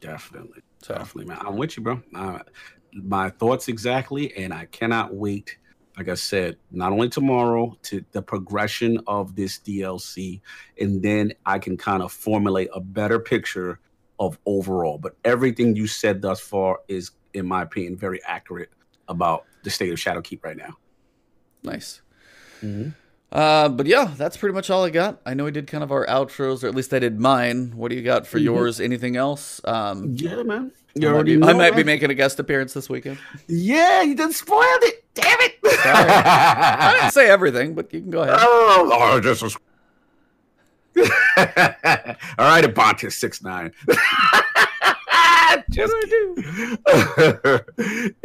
Definitely. 0.00 0.60
So- 0.82 0.94
Definitely, 0.96 1.26
man. 1.34 1.38
I'm 1.46 1.56
with 1.56 1.78
you, 1.78 1.82
bro. 1.82 2.02
Uh, 2.14 2.40
my 2.92 3.30
thoughts 3.30 3.68
exactly, 3.68 4.36
and 4.36 4.52
I 4.52 4.66
cannot 4.66 5.14
wait. 5.14 5.56
Like 5.96 6.08
I 6.10 6.14
said, 6.14 6.56
not 6.72 6.92
only 6.92 7.08
tomorrow 7.08 7.74
to 7.84 8.04
the 8.12 8.20
progression 8.20 9.00
of 9.06 9.34
this 9.34 9.58
DLC, 9.60 10.42
and 10.78 11.00
then 11.02 11.32
I 11.46 11.58
can 11.58 11.76
kind 11.78 12.02
of 12.02 12.12
formulate 12.12 12.68
a 12.74 12.80
better 12.80 13.18
picture 13.18 13.78
of 14.18 14.36
overall. 14.44 14.98
But 14.98 15.16
everything 15.24 15.74
you 15.74 15.86
said 15.86 16.20
thus 16.20 16.40
far 16.40 16.80
is, 16.88 17.12
in 17.34 17.46
my 17.46 17.62
opinion, 17.62 17.96
very 17.96 18.20
accurate 18.24 18.70
about 19.08 19.44
the 19.62 19.70
state 19.70 19.90
of 19.92 19.98
Shadowkeep 19.98 20.42
right 20.44 20.56
now. 20.56 20.76
Nice. 21.62 22.00
Mm-hmm. 22.62 22.90
Uh, 23.32 23.68
but 23.68 23.86
yeah, 23.86 24.12
that's 24.16 24.36
pretty 24.36 24.54
much 24.54 24.70
all 24.70 24.84
I 24.84 24.90
got. 24.90 25.20
I 25.26 25.34
know 25.34 25.44
we 25.44 25.50
did 25.50 25.66
kind 25.66 25.82
of 25.82 25.90
our 25.90 26.06
outros, 26.06 26.62
or 26.62 26.68
at 26.68 26.74
least 26.74 26.94
I 26.94 27.00
did 27.00 27.18
mine. 27.18 27.72
What 27.74 27.90
do 27.90 27.96
you 27.96 28.02
got 28.02 28.26
for 28.28 28.38
Mhm. 28.38 28.44
yours? 28.44 28.80
Anything 28.80 29.16
else? 29.16 29.60
Um, 29.64 30.12
Yeah, 30.14 30.42
man. 30.44 30.70
I 30.96 31.10
might, 31.10 31.24
be, 31.24 31.36
know, 31.36 31.48
I 31.48 31.52
might 31.54 31.74
be 31.74 31.82
making 31.82 32.10
a 32.12 32.14
guest 32.14 32.38
appearance 32.38 32.72
this 32.72 32.88
weekend. 32.88 33.18
Yeah, 33.48 34.02
you 34.02 34.14
done 34.14 34.32
spoiled 34.32 34.82
it. 34.82 35.02
Damn 35.14 35.40
it. 35.40 35.54
I 35.64 36.96
didn't 37.00 37.12
say 37.12 37.28
everything, 37.28 37.74
but 37.74 37.92
you 37.92 38.00
can 38.00 38.10
go 38.10 38.22
ahead. 38.22 38.36
Oh, 38.38 38.90
oh 38.92 39.18
this 39.20 39.42
was. 39.42 39.56
All 40.96 41.02
right, 42.38 42.64
Abonte 42.64 43.10
six 43.12 43.42
nine. 43.42 43.72
Just 45.74 45.94
kidding. 46.02 46.36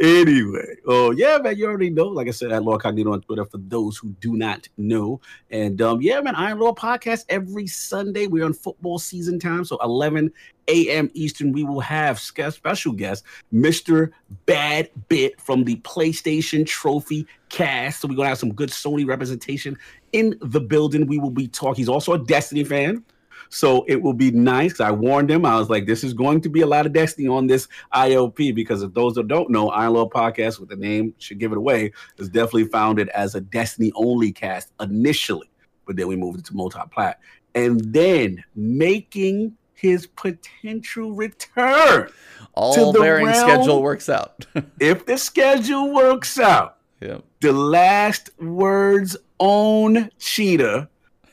anyway, 0.00 0.76
oh 0.86 1.10
yeah, 1.10 1.38
man, 1.38 1.56
you 1.56 1.66
already 1.66 1.90
know. 1.90 2.06
Like 2.06 2.28
I 2.28 2.30
said, 2.30 2.52
at 2.52 2.62
Lord 2.62 2.80
Cognito 2.80 3.12
on 3.12 3.20
Twitter 3.22 3.44
for 3.44 3.58
those 3.58 3.96
who 3.96 4.10
do 4.20 4.36
not 4.36 4.68
know. 4.76 5.20
And 5.50 5.82
um, 5.82 6.00
yeah, 6.00 6.20
man, 6.20 6.36
Iron 6.36 6.60
Law 6.60 6.72
podcast 6.72 7.24
every 7.28 7.66
Sunday. 7.66 8.28
We're 8.28 8.44
on 8.44 8.52
football 8.52 8.98
season 9.00 9.40
time, 9.40 9.64
so 9.64 9.78
11 9.82 10.32
a.m. 10.68 11.10
Eastern. 11.14 11.50
We 11.52 11.64
will 11.64 11.80
have 11.80 12.20
special 12.20 12.92
guest 12.92 13.24
Mr. 13.52 14.10
Bad 14.46 14.90
Bit 15.08 15.40
from 15.40 15.64
the 15.64 15.76
PlayStation 15.76 16.64
Trophy 16.64 17.26
Cast. 17.48 18.00
So 18.00 18.08
we're 18.08 18.14
gonna 18.14 18.28
have 18.28 18.38
some 18.38 18.52
good 18.52 18.70
Sony 18.70 19.06
representation 19.06 19.76
in 20.12 20.36
the 20.40 20.60
building. 20.60 21.06
We 21.06 21.18
will 21.18 21.30
be 21.30 21.48
talking. 21.48 21.82
He's 21.82 21.88
also 21.88 22.12
a 22.12 22.18
Destiny 22.18 22.62
fan. 22.62 23.04
So 23.50 23.84
it 23.88 24.00
will 24.00 24.14
be 24.14 24.30
nice. 24.30 24.80
I 24.80 24.92
warned 24.92 25.30
him. 25.30 25.44
I 25.44 25.58
was 25.58 25.68
like, 25.68 25.84
this 25.84 26.04
is 26.04 26.14
going 26.14 26.40
to 26.42 26.48
be 26.48 26.60
a 26.60 26.66
lot 26.66 26.86
of 26.86 26.92
Destiny 26.92 27.26
on 27.26 27.48
this 27.48 27.66
ILP 27.92 28.54
because 28.54 28.82
if 28.82 28.94
those 28.94 29.14
that 29.14 29.28
don't 29.28 29.50
know, 29.50 29.70
Iron 29.70 29.92
Law 29.94 30.08
Podcast 30.08 30.60
with 30.60 30.68
the 30.68 30.76
name 30.76 31.14
should 31.18 31.40
give 31.40 31.50
it 31.50 31.58
away, 31.58 31.92
is 32.16 32.28
definitely 32.28 32.66
founded 32.66 33.08
as 33.08 33.34
a 33.34 33.40
Destiny 33.40 33.92
only 33.96 34.30
cast 34.32 34.70
initially, 34.80 35.50
but 35.84 35.96
then 35.96 36.06
we 36.06 36.14
moved 36.14 36.38
it 36.38 36.44
to 36.46 36.54
multi-plat. 36.54 37.18
And 37.56 37.80
then 37.92 38.42
making 38.54 39.56
his 39.74 40.06
potential 40.06 41.12
return. 41.12 42.08
All 42.54 42.92
the 42.92 43.00
bearing 43.00 43.26
realm- 43.26 43.48
schedule 43.48 43.82
works 43.82 44.08
out. 44.08 44.46
If 44.80 45.06
the 45.06 45.18
schedule 45.18 45.92
works 45.92 46.38
out, 46.38 46.76
yeah. 47.00 47.18
the 47.40 47.52
last 47.52 48.30
words 48.40 49.16
on 49.38 50.10
Cheetah 50.18 50.88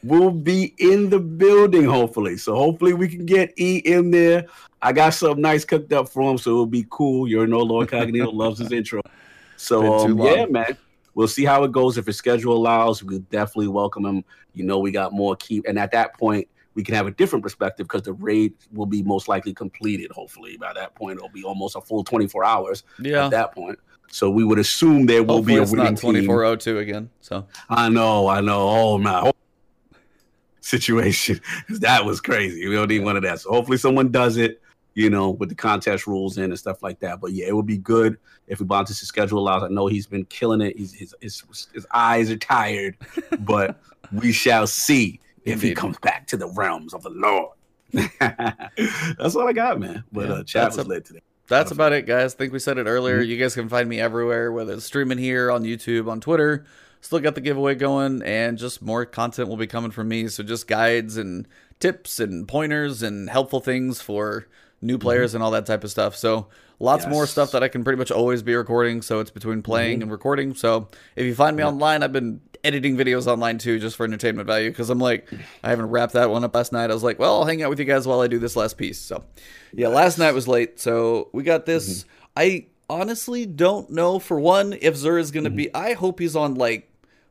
will 0.08 0.32
be 0.32 0.74
in 0.78 1.10
the 1.10 1.20
building, 1.20 1.86
hopefully. 1.86 2.38
So 2.38 2.56
hopefully 2.56 2.94
we 2.94 3.08
can 3.08 3.26
get 3.26 3.54
E 3.58 3.78
in 3.78 4.12
there. 4.12 4.46
I 4.82 4.94
got 4.94 5.14
something 5.14 5.42
nice 5.42 5.66
cooked 5.66 5.92
up 5.94 6.10
for 6.10 6.32
him, 6.32 6.38
so 6.38 6.52
it'll 6.52 6.66
be 6.66 6.86
cool. 6.90 7.28
You're 7.28 7.48
no 7.48 7.60
Lord 7.60 7.90
Cognito 7.90 8.34
loves 8.34 8.60
his 8.60 8.72
intro. 8.72 9.02
So 9.58 10.00
um, 10.00 10.20
yeah, 10.20 10.46
man. 10.46 10.78
We'll 11.14 11.28
see 11.28 11.46
how 11.46 11.64
it 11.64 11.72
goes. 11.72 11.98
If 11.98 12.06
his 12.06 12.16
schedule 12.16 12.56
allows, 12.56 13.04
we'll 13.04 13.20
definitely 13.32 13.70
welcome 13.70 14.06
him. 14.06 14.24
You 14.54 14.64
know, 14.66 14.78
we 14.78 14.92
got 14.92 15.14
more 15.14 15.36
keep, 15.36 15.66
and 15.68 15.80
at 15.80 15.92
that 15.94 16.14
point, 16.16 16.48
we 16.76 16.84
can 16.84 16.94
have 16.94 17.08
a 17.08 17.12
different 17.12 17.42
perspective 17.42 17.88
because 17.88 18.04
the 18.04 18.14
raid 18.14 18.54
will 18.72 18.86
be 18.86 19.02
most 19.02 19.28
likely 19.28 19.52
completed. 19.52 20.12
Hopefully, 20.12 20.58
by 20.58 20.74
that 20.74 20.94
point, 20.94 21.18
it'll 21.18 21.30
be 21.30 21.44
almost 21.44 21.76
a 21.76 21.82
full 21.82 22.04
24 22.04 22.46
hours 22.46 22.84
Yeah. 23.00 23.26
at 23.26 23.32
that 23.32 23.56
point. 23.56 23.80
So 24.12 24.30
we 24.30 24.44
would 24.44 24.60
assume 24.60 25.08
there 25.08 25.24
will 25.24 25.38
Hopefully 25.38 25.56
be 25.56 25.60
a 25.60 25.64
it's 25.64 25.72
winning 25.72 25.94
not 25.94 26.00
2402 26.02 26.78
again. 26.78 27.10
So 27.22 27.48
I 27.68 27.90
know, 27.90 28.28
I 28.28 28.42
know. 28.42 28.70
Oh 28.70 28.98
my 29.00 29.32
situation. 30.68 31.40
That 31.70 32.06
was 32.06 32.22
crazy. 32.22 32.68
We 32.68 32.76
don't 32.76 32.88
need 32.90 33.04
one 33.04 33.16
of 33.18 33.24
that. 33.24 33.40
So 33.42 33.52
hopefully 33.52 33.78
someone 33.78 34.12
does 34.12 34.38
it, 34.38 34.62
you 34.94 35.10
know, 35.10 35.30
with 35.32 35.50
the 35.50 35.56
contest 35.56 36.08
rules 36.08 36.38
in 36.38 36.46
and 36.46 36.58
stuff 36.60 36.82
like 36.84 37.00
that. 37.00 37.20
But 37.22 37.32
yeah, 37.34 37.48
it 37.48 37.56
would 37.56 37.66
be 37.66 37.78
good 37.78 38.18
if 38.48 38.60
Ubuntu's 38.60 39.00
schedule 39.00 39.40
allows. 39.40 39.64
I 39.64 39.68
know 39.70 39.88
he's 39.88 40.08
been 40.08 40.26
killing 40.26 40.62
it. 40.62 40.78
He's, 40.78 40.94
his, 40.94 41.16
his 41.22 41.44
his 41.74 41.86
eyes 41.94 42.30
are 42.32 42.38
tired, 42.38 42.96
but 43.40 43.80
we 44.12 44.32
shall 44.32 44.66
see 44.68 45.20
if 45.46 45.62
he 45.62 45.74
comes 45.74 45.98
back 46.00 46.28
to 46.28 46.38
the 46.38 46.48
realms 46.50 46.94
of 46.94 47.04
the 47.04 47.10
Lord. 47.12 47.54
That's 49.18 49.36
all 49.36 49.48
I 49.48 49.54
got, 49.54 49.80
man. 49.80 50.04
But 50.12 50.28
Yeah, 50.28 50.34
uh, 50.36 50.44
chat 50.44 50.64
that's 50.64 50.78
was 50.78 50.86
a- 50.86 50.90
lit 50.90 51.06
today. 51.06 51.22
that's 51.48 51.72
about 51.72 51.94
it, 51.94 52.06
guys. 52.06 52.34
I 52.34 52.38
think 52.38 52.54
we 52.54 52.60
said 52.60 52.78
it 52.78 52.86
earlier. 52.88 53.22
Mm-hmm. 53.22 53.30
You 53.32 53.38
guys 53.38 53.56
can 53.56 53.70
find 53.70 53.88
me 53.88 54.00
everywhere, 54.00 54.52
whether 54.52 54.74
it's 54.74 54.86
streaming 54.86 55.18
here 55.18 55.52
on 55.52 55.64
YouTube, 55.64 56.10
on 56.10 56.20
Twitter. 56.22 56.66
Still 57.02 57.20
got 57.20 57.36
the 57.36 57.42
giveaway 57.42 57.76
going, 57.76 58.22
and 58.24 58.58
just 58.58 58.82
more 58.82 59.06
content 59.06 59.50
will 59.50 59.58
be 59.58 59.68
coming 59.68 59.92
from 59.92 60.08
me. 60.08 60.28
So 60.28 60.44
just 60.44 60.68
guides 60.68 61.18
and 61.18 61.48
tips 61.80 62.20
and 62.20 62.48
pointers 62.48 63.04
and 63.04 63.30
helpful 63.30 63.60
things 63.60 64.02
for 64.02 64.48
new 64.82 64.98
players 64.98 65.34
and 65.34 65.44
all 65.44 65.52
that 65.52 65.66
type 65.66 65.84
of 65.84 65.92
stuff. 65.92 66.16
So 66.16 66.48
lots 66.80 67.06
more 67.08 67.24
Mm-hmm. 67.24 67.30
Stuff 67.32 67.52
that 67.52 67.64
I 67.64 67.68
can 67.68 67.84
pretty 67.84 67.98
much 67.98 68.12
always 68.12 68.42
be 68.44 68.56
recording. 68.56 69.02
So 69.02 69.20
it's 69.20 69.32
between 69.32 69.62
playing 69.62 69.98
Mm-hmm. 69.98 70.02
and 70.04 70.12
recording. 70.12 70.54
So 70.56 70.88
if 71.16 71.26
you 71.26 71.34
find 71.36 71.56
me 71.56 71.64
online, 71.64 72.04
I've 72.04 72.14
been 72.14 72.42
editing 72.64 72.98
videos 72.98 73.28
online 73.28 73.58
too, 73.60 73.80
just 73.80 73.96
for 73.96 74.06
entertainment 74.06 74.48
value. 74.48 74.70
Because 74.70 74.90
I'm 74.90 75.00
like, 75.00 75.30
I 75.64 75.70
haven't 75.70 75.88
wrapped 75.88 76.14
that 76.14 76.30
one 76.30 76.44
up 76.44 76.54
last 76.56 76.72
night. 76.74 76.90
I 76.90 76.94
was 76.94 77.04
like, 77.04 77.20
well, 77.20 77.38
I'll 77.38 77.46
hang 77.46 77.62
out 77.64 77.70
with 77.70 77.80
you 77.80 77.86
guys 77.86 78.06
while 78.08 78.22
I 78.22 78.28
do 78.28 78.40
this 78.40 78.56
last 78.56 78.78
piece. 78.78 79.00
So 79.00 79.24
yeah, 79.74 79.88
last 79.88 80.18
night 80.18 80.34
was 80.34 80.48
late. 80.48 80.80
So 80.80 81.30
we 81.32 81.44
got 81.44 81.66
this. 81.66 82.04
Mm-hmm. 82.04 82.10
I 82.38 82.66
honestly 82.90 83.46
don't 83.46 83.90
know. 83.90 84.20
For 84.20 84.40
one, 84.40 84.74
if 84.74 84.96
Xur 84.96 85.20
is 85.20 85.32
going 85.32 85.44
to 85.44 85.50
be, 85.50 85.66
mm-hmm. 85.66 85.78
I 85.78 85.94
hope 85.94 86.20
he's 86.20 86.36
on 86.36 86.56
like 86.56 86.90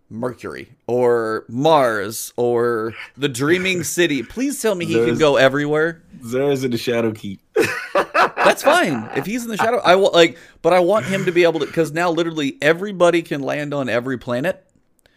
Mercury 0.09 0.69
or 0.87 1.45
Mars 1.49 2.33
or 2.37 2.95
the 3.17 3.29
Dreaming 3.29 3.83
City. 3.85 4.23
Please 4.23 4.61
tell 4.61 4.75
me 4.75 4.85
he 4.87 4.95
can 4.95 5.19
go 5.19 5.37
everywhere. 5.37 6.03
Xur's 6.21 6.65
in 6.65 6.71
the 6.71 6.77
Shadowkeep. 6.77 7.39
That's 8.37 8.63
fine. 8.63 9.11
If 9.17 9.27
he's 9.27 9.45
in 9.45 9.51
the 9.51 9.57
shadow, 9.57 9.79
I 9.79 9.97
will 9.97 10.13
like, 10.13 10.39
but 10.63 10.73
I 10.73 10.81
want 10.81 11.07
him 11.07 11.25
to 11.25 11.33
be 11.33 11.43
able 11.43 11.61
to 11.61 11.67
because 11.67 11.93
now 11.93 12.11
literally 12.11 12.57
everybody 12.63 13.23
can 13.23 13.43
land 13.43 13.75
on 13.75 13.89
every 13.89 14.19
planet. 14.19 14.63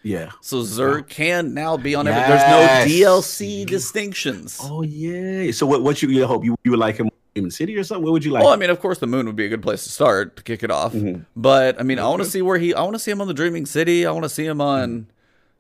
Yeah. 0.02 0.32
So 0.42 0.58
Xur 0.58 1.08
can 1.08 1.54
now 1.54 1.78
be 1.78 1.94
on 1.94 2.08
every. 2.08 2.22
There's 2.22 2.50
no 2.50 2.92
DLC 2.92 3.66
distinctions. 3.66 4.60
Oh 4.64 4.82
yeah. 4.82 5.52
So 5.52 5.68
what? 5.68 5.84
What 5.84 6.02
you, 6.02 6.10
you 6.10 6.26
hope 6.26 6.44
you 6.44 6.56
you 6.64 6.72
would 6.72 6.80
like 6.80 6.98
him 6.98 7.10
in 7.36 7.44
the 7.46 7.52
city 7.52 7.76
or 7.78 7.84
something? 7.84 8.04
What 8.04 8.14
would 8.14 8.26
you 8.26 8.32
like? 8.32 8.44
Well, 8.44 8.54
I 8.54 8.56
mean, 8.56 8.70
of 8.70 8.80
course, 8.80 8.98
the 9.00 9.08
moon 9.08 9.26
would 9.28 9.36
be 9.36 9.46
a 9.46 9.50
good 9.50 9.62
place 9.62 9.84
to 9.84 9.90
start 9.90 10.36
to 10.38 10.44
kick 10.44 10.64
it 10.64 10.72
off. 10.72 10.94
Mm-hmm. 10.94 11.22
But 11.36 11.80
I 11.80 11.84
mean, 11.84 12.00
I 12.00 12.04
want 12.08 12.24
to 12.24 12.30
see 12.30 12.42
where 12.42 12.58
he. 12.58 12.74
I 12.74 12.82
want 12.82 12.96
to 12.96 13.00
see 13.00 13.12
him 13.12 13.22
on 13.22 13.28
the 13.28 13.34
Dreaming 13.34 13.66
City. 13.66 14.06
I 14.06 14.12
want 14.12 14.24
to 14.26 14.30
see 14.30 14.46
him 14.46 14.62
on. 14.62 15.08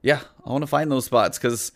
Yeah, 0.02 0.22
I 0.46 0.50
want 0.52 0.62
to 0.64 0.68
find 0.68 0.92
those 0.92 1.06
spots 1.06 1.38
because 1.38 1.72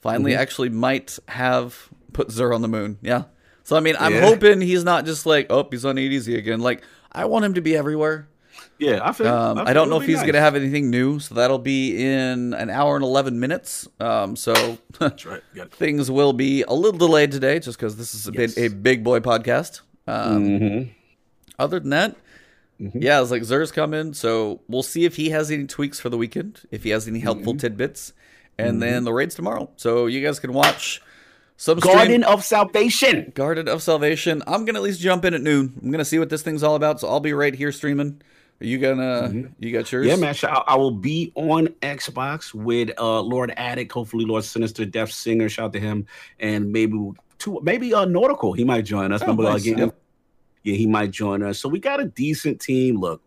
finally, 0.00 0.32
Mm-hmm. 0.32 0.40
actually, 0.42 0.68
might 0.70 1.18
have 1.28 1.88
put 2.12 2.28
Xur 2.28 2.54
on 2.54 2.62
the 2.62 2.68
moon. 2.68 2.98
Yeah. 3.02 3.24
So 3.64 3.76
I 3.76 3.80
mean, 3.80 3.96
I'm 3.98 4.14
Yeah. 4.14 4.20
hoping 4.20 4.60
he's 4.60 4.84
not 4.84 5.04
just 5.06 5.24
like, 5.26 5.46
oh, 5.50 5.66
he's 5.70 5.84
on 5.84 5.96
EDZ 5.96 6.36
again. 6.36 6.60
Like, 6.60 6.82
I 7.10 7.24
want 7.24 7.44
him 7.44 7.54
to 7.54 7.60
be 7.62 7.76
everywhere. 7.76 8.28
Yeah, 8.78 9.00
I 9.02 9.12
feel. 9.12 9.28
Um, 9.28 9.56
feel 9.58 9.68
I 9.68 9.72
don't 9.72 9.88
know 9.88 10.00
if 10.00 10.06
he's 10.06 10.16
nice. 10.16 10.24
going 10.24 10.34
to 10.34 10.40
have 10.40 10.56
anything 10.56 10.90
new, 10.90 11.20
so 11.20 11.34
that'll 11.36 11.58
be 11.58 11.96
in 12.04 12.54
an 12.54 12.70
hour 12.70 12.96
and 12.96 13.04
eleven 13.04 13.38
minutes. 13.40 13.86
Um, 14.00 14.34
so 14.36 14.78
That's 14.98 15.24
right. 15.24 15.42
Got 15.54 15.66
it. 15.68 15.72
things 15.74 16.10
will 16.10 16.32
be 16.32 16.62
a 16.62 16.72
little 16.74 16.98
delayed 16.98 17.30
today, 17.32 17.58
just 17.60 17.78
because 17.78 17.96
this 17.96 18.14
is 18.14 18.26
a 18.26 18.32
bit 18.32 18.56
Yes. 18.56 18.58
a 18.58 18.68
big 18.74 19.04
boy 19.04 19.20
podcast. 19.20 19.80
Um, 20.06 20.44
Mhm. 20.48 20.90
other 21.58 21.80
than 21.80 21.90
that, 21.90 22.16
Mm-hmm. 22.80 22.98
yeah, 23.00 23.22
it's 23.22 23.30
like 23.30 23.42
Xur's 23.42 23.70
coming, 23.70 24.12
so 24.14 24.60
we'll 24.68 24.82
see 24.82 25.04
if 25.04 25.14
he 25.14 25.30
has 25.30 25.48
any 25.52 25.64
tweaks 25.64 26.00
for 26.00 26.08
the 26.10 26.16
weekend, 26.18 26.62
if 26.72 26.82
he 26.82 26.90
has 26.90 27.06
any 27.06 27.20
helpful 27.20 27.52
Mm-hmm. 27.52 27.60
tidbits, 27.60 28.12
and 28.58 28.82
then 28.82 29.04
the 29.04 29.12
raid's 29.12 29.36
tomorrow. 29.36 29.70
So 29.76 30.06
you 30.06 30.20
guys 30.20 30.40
can 30.40 30.52
watch 30.52 31.00
some 31.56 31.78
stream- 31.78 31.94
Garden 31.94 32.24
of 32.24 32.42
Salvation. 32.44 33.30
Garden 33.36 33.68
of 33.68 33.80
Salvation. 33.80 34.42
I'm 34.48 34.64
gonna 34.64 34.80
at 34.80 34.82
least 34.82 35.00
jump 35.00 35.24
in 35.24 35.34
at 35.34 35.40
noon. 35.40 35.72
I'm 35.80 35.92
gonna 35.92 36.04
see 36.04 36.18
what 36.18 36.30
this 36.30 36.42
thing's 36.42 36.64
all 36.64 36.74
about, 36.74 36.98
so 36.98 37.08
I'll 37.08 37.20
be 37.20 37.32
right 37.32 37.54
here 37.54 37.70
streaming. 37.70 38.20
Are 38.60 38.66
you 38.66 38.78
gonna? 38.78 39.50
You 39.58 39.72
got 39.72 39.90
yours? 39.90 40.06
Mm-hmm. 40.06 40.08
Yeah, 40.08 40.16
man. 40.16 40.34
I, 40.44 40.62
I 40.72 40.76
will 40.76 40.92
be 40.92 41.32
on 41.34 41.68
Xbox 41.82 42.54
with 42.54 42.90
uh 42.98 43.20
Lord 43.20 43.52
Addict, 43.56 43.92
hopefully 43.92 44.24
Lord 44.24 44.44
Sinister, 44.44 44.84
Deaf 44.84 45.10
Singer. 45.10 45.48
Shout 45.48 45.66
out 45.66 45.72
to 45.74 45.80
him, 45.80 46.06
and 46.40 46.72
maybe 46.72 47.12
two, 47.38 47.60
maybe 47.62 47.92
uh 47.92 48.04
Nautical. 48.04 48.52
He 48.52 48.64
might 48.64 48.84
join 48.84 49.12
us. 49.12 49.22
Oh, 49.22 49.26
Remember 49.26 49.42
nice. 49.44 49.66
again? 49.66 49.92
Yeah, 50.62 50.76
he 50.76 50.86
might 50.86 51.10
join 51.10 51.42
us. 51.42 51.58
So 51.58 51.68
we 51.68 51.78
got 51.78 52.00
a 52.00 52.06
decent 52.06 52.60
team. 52.60 52.98
Look, 52.98 53.20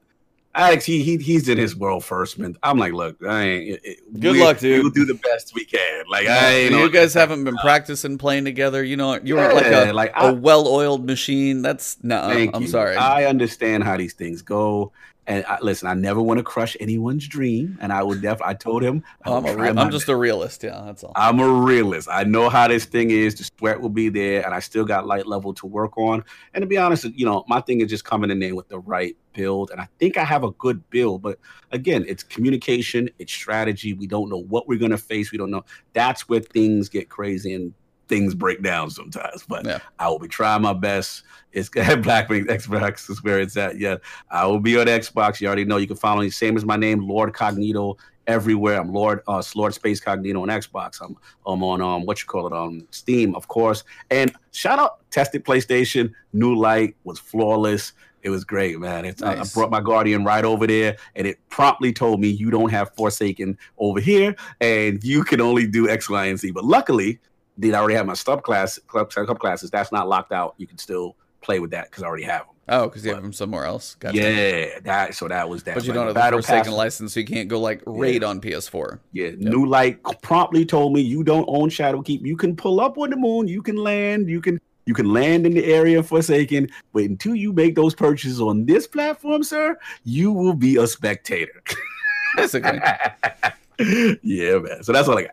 Alex, 0.56 0.86
he, 0.86 1.04
he 1.04 1.18
he's 1.18 1.48
in 1.48 1.60
his 1.60 1.76
world 1.76 2.04
first, 2.04 2.40
man. 2.40 2.58
I'm 2.64 2.80
like, 2.80 2.94
look, 2.94 3.18
I 3.24 3.42
ain't. 3.44 3.80
It, 3.84 4.20
Good 4.20 4.38
luck, 4.38 4.58
dude. 4.58 4.82
We'll 4.82 4.92
do 4.92 5.06
the 5.06 5.14
best 5.14 5.54
we 5.54 5.66
can. 5.66 6.06
Like, 6.10 6.28
I 6.28 6.50
ain't. 6.52 6.72
you 6.72 6.90
guys 6.90 7.14
haven't 7.14 7.44
been 7.44 7.58
practicing 7.58 8.18
playing 8.18 8.46
together. 8.46 8.84
You 8.84 8.98
know, 8.98 9.20
you 9.24 9.38
aren't 9.38 9.54
like 9.54 9.68
a, 9.68 9.92
like, 9.92 10.14
a 10.16 10.34
well-oiled 10.34 11.06
machine. 11.06 11.62
That's 11.62 12.04
no. 12.04 12.22
I'm 12.22 12.64
you. 12.64 12.68
sorry. 12.68 12.96
I 12.96 13.26
understand 13.26 13.84
how 13.84 13.98
these 13.98 14.14
things 14.14 14.42
go. 14.42 14.94
And 15.28 15.46
I, 15.46 15.58
listen, 15.62 15.90
I 15.90 15.94
never 15.94 16.22
want 16.22 16.38
to 16.38 16.44
crush 16.44 16.78
anyone's 16.80 17.28
dream. 17.28 17.78
And 17.82 17.92
I 17.92 18.02
would 18.02 18.22
def. 18.22 18.42
I 18.42 18.54
told 18.54 18.82
him. 18.82 19.04
I'm, 19.24 19.46
a 19.46 19.56
real, 19.56 19.78
I'm 19.78 19.92
just 19.92 20.08
a 20.08 20.16
realist. 20.16 20.64
Yeah, 20.64 20.82
that's 20.86 21.04
all. 21.04 21.12
I'm 21.16 21.40
a 21.40 21.50
realist. 21.50 22.08
I 22.10 22.24
know 22.24 22.48
how 22.50 22.68
this 22.70 22.86
thing 22.86 23.12
is. 23.12 23.36
The 23.36 23.44
sweat 23.44 23.82
will 23.82 23.90
be 23.90 24.08
there, 24.08 24.46
and 24.46 24.56
I 24.56 24.60
still 24.60 24.86
got 24.86 25.06
light 25.06 25.28
level 25.28 25.54
to 25.56 25.66
work 25.66 25.98
on. 25.98 26.24
And 26.54 26.62
to 26.62 26.66
be 26.66 26.78
honest, 26.78 27.04
you 27.06 27.26
know, 27.26 27.44
my 27.48 27.60
thing 27.60 27.82
is 27.82 27.90
just 27.90 28.06
coming 28.06 28.32
in 28.32 28.40
there 28.40 28.56
with 28.56 28.70
the 28.70 28.80
right 28.80 29.18
build. 29.34 29.70
And 29.72 29.82
I 29.82 29.90
think 30.00 30.18
I 30.18 30.24
have 30.24 30.44
a 30.44 30.52
good 30.52 30.90
build. 30.90 31.22
But 31.22 31.40
again, 31.72 32.06
it's 32.08 32.24
communication, 32.24 33.10
it's 33.20 33.34
strategy. 33.34 33.94
We 33.94 34.08
don't 34.08 34.30
know 34.30 34.44
what 34.44 34.68
we're 34.68 34.80
gonna 34.80 34.98
face. 34.98 35.32
We 35.32 35.38
don't 35.38 35.52
know. 35.52 35.66
That's 35.92 36.30
where 36.30 36.40
things 36.40 36.88
get 36.88 37.10
crazy 37.10 37.54
and 37.54 37.74
things 38.08 38.34
break 38.36 38.62
down 38.64 38.90
sometimes. 38.90 39.44
But 39.48 39.66
Yeah. 39.66 39.80
I 40.00 40.10
will 40.10 40.20
be 40.20 40.28
trying 40.28 40.62
my 40.62 40.74
best. 40.74 41.24
It's 41.54 41.70
at 41.78 42.02
Blackwing 42.04 42.46
Xbox 42.46 43.10
is 43.10 43.24
where 43.24 43.40
it's 43.40 43.58
at. 43.58 43.80
Yeah, 43.80 43.98
I 44.30 44.46
will 44.46 44.60
be 44.60 44.78
on 44.80 44.88
Xbox. 44.88 45.40
You 45.42 45.48
already 45.48 45.66
know. 45.66 45.78
You 45.78 45.88
can 45.88 45.96
follow 45.98 46.22
me. 46.22 46.30
Same 46.30 46.56
as 46.58 46.66
my 46.66 46.76
name, 46.78 47.08
Lord 47.08 47.34
Cognito 47.34 47.96
everywhere. 48.28 48.80
I'm 48.82 48.92
Lord 48.92 49.22
uh 49.28 49.42
Lord 49.56 49.74
Space 49.74 50.00
Cognito 50.02 50.42
on 50.42 50.50
Xbox. 50.50 51.00
I'm 51.02 51.16
I'm 51.46 51.64
on 51.64 51.82
um 51.82 52.06
what 52.06 52.22
you 52.22 52.28
call 52.28 52.46
it 52.48 52.54
on 52.54 52.86
Steam, 52.92 53.34
of 53.36 53.48
course. 53.48 53.84
And 54.12 54.34
shout 54.52 54.80
out 54.80 55.10
tested 55.12 55.46
PlayStation. 55.46 56.12
New 56.34 56.54
light 56.56 56.96
was 57.06 57.18
flawless. 57.20 57.94
It 58.24 58.30
was 58.32 58.44
great, 58.44 58.78
man. 58.80 59.06
It's, 59.06 59.22
I- 59.24 59.40
I 59.40 59.44
brought 59.54 59.70
my 59.72 59.80
Guardian 59.80 60.26
right 60.26 60.44
over 60.44 60.68
there, 60.68 60.98
and 61.16 61.26
it 61.26 61.38
promptly 61.50 61.94
told 61.94 62.20
me 62.20 62.28
you 62.28 62.50
don't 62.52 62.72
have 62.72 62.94
Forsaken 62.96 63.58
over 63.78 64.02
here, 64.02 64.36
and 64.60 65.02
you 65.04 65.24
can 65.24 65.40
only 65.40 65.66
do 65.66 65.88
X, 65.88 66.10
Y, 66.10 66.26
and 66.26 66.38
Z. 66.38 66.52
But 66.52 66.66
luckily, 66.66 67.20
did 67.60 67.74
I 67.74 67.80
already 67.80 67.96
have 67.96 68.06
my 68.06 68.14
sub 68.14 68.44
class 68.44 68.80
club 68.88 69.10
club 69.12 69.40
classes? 69.40 69.70
That's 69.70 69.92
not 69.92 70.08
locked 70.08 70.32
out. 70.32 70.56
You 70.58 70.68
can 70.68 70.78
still 70.78 71.16
play 71.42 71.60
with 71.60 71.72
that 71.72 71.90
because 71.90 72.04
I 72.04 72.08
already 72.08 72.24
have 72.24 72.42
them. 72.46 72.56
Oh, 72.70 72.90
because 72.90 73.06
you 73.06 73.14
have 73.14 73.24
them 73.24 73.32
somewhere 73.32 73.64
else. 73.64 73.96
Gotcha. 73.96 74.18
Yeah, 74.18 74.80
that 74.84 75.16
so 75.16 75.28
that 75.30 75.48
was 75.48 75.64
that. 75.64 75.76
But 75.76 75.86
you 75.86 75.92
Like, 75.92 75.96
don't 76.08 76.16
have 76.16 76.32
the 76.32 76.38
Forsaken 76.38 76.66
Pass- 76.66 76.74
license, 76.74 77.14
so 77.14 77.22
you 77.22 77.26
can't 77.26 77.48
go 77.48 77.60
like 77.60 77.82
raid 77.86 78.24
on 78.26 78.42
PS4. 78.42 79.00
Yeah, 79.14 79.32
New 79.38 79.66
Light 79.66 80.00
promptly 80.22 80.66
told 80.66 80.92
me 80.94 81.00
you 81.02 81.24
don't 81.24 81.46
own 81.48 81.70
Shadowkeep. 81.70 82.26
You 82.26 82.36
can 82.36 82.56
pull 82.56 82.82
up 82.82 82.98
on 82.98 83.10
the 83.10 83.16
moon, 83.16 83.48
you 83.48 83.62
can 83.62 83.78
land, 83.78 84.30
you 84.30 84.42
can 84.42 84.60
you 84.86 84.94
can 84.94 85.12
land 85.14 85.46
in 85.46 85.54
the 85.54 85.66
area 85.66 86.00
of 86.00 86.08
Forsaken, 86.08 86.70
but 86.94 87.04
until 87.04 87.36
you 87.36 87.54
make 87.54 87.76
those 87.76 87.94
purchases 87.96 88.40
on 88.42 88.66
this 88.66 88.88
platform, 88.88 89.44
sir, 89.44 89.78
you 90.04 90.32
will 90.32 90.54
be 90.54 90.78
a 90.78 90.88
spectator. 90.88 91.62
Basically. 92.38 92.80
yeah, 94.24 94.58
man. 94.60 94.84
So 94.84 94.92
that's 94.92 95.08
all 95.08 95.18
I 95.18 95.24
got. 95.24 95.32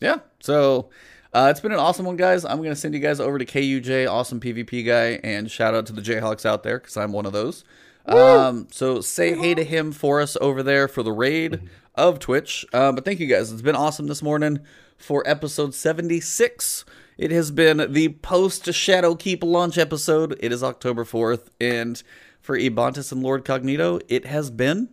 Yeah. 0.00 0.18
So 0.40 0.90
uh, 1.32 1.48
it's 1.50 1.60
been 1.60 1.72
an 1.72 1.78
awesome 1.78 2.06
one, 2.06 2.16
guys. 2.16 2.44
I'm 2.44 2.58
going 2.58 2.70
to 2.70 2.76
send 2.76 2.94
you 2.94 3.00
guys 3.00 3.20
over 3.20 3.38
to 3.38 3.44
KUJ, 3.44 4.10
awesome 4.10 4.40
PvP 4.40 4.84
guy, 4.84 5.20
and 5.22 5.50
shout 5.50 5.74
out 5.74 5.86
to 5.86 5.92
the 5.92 6.00
Jayhawks 6.02 6.46
out 6.46 6.62
there 6.62 6.78
because 6.78 6.96
I'm 6.96 7.12
one 7.12 7.26
of 7.26 7.32
those. 7.32 7.64
Um, 8.06 8.68
so 8.70 9.02
say 9.02 9.36
hey 9.36 9.54
to 9.54 9.62
him 9.64 9.92
for 9.92 10.20
us 10.22 10.36
over 10.40 10.62
there 10.62 10.88
for 10.88 11.02
the 11.02 11.12
raid 11.12 11.60
of 11.94 12.18
Twitch. 12.18 12.64
Uh, 12.72 12.90
but 12.92 13.04
thank 13.04 13.20
you 13.20 13.26
guys. 13.26 13.52
It's 13.52 13.60
been 13.60 13.76
awesome 13.76 14.06
this 14.06 14.22
morning 14.22 14.60
for 14.96 15.22
episode 15.26 15.74
76. 15.74 16.86
It 17.18 17.30
has 17.30 17.50
been 17.50 17.92
the 17.92 18.08
post 18.10 18.64
Shadowkeep 18.64 19.42
launch 19.44 19.76
episode. 19.76 20.38
It 20.40 20.52
is 20.52 20.62
October 20.62 21.04
4th. 21.04 21.48
And 21.60 22.02
for 22.40 22.56
Ebontis 22.58 23.12
and 23.12 23.22
Lord 23.22 23.44
Cognito, 23.44 24.00
it 24.08 24.24
has 24.24 24.50
been 24.50 24.88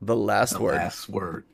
the 0.00 0.16
last 0.16 0.54
The 0.54 0.62
word. 0.62 0.74
last 0.76 1.08
word. 1.10 1.44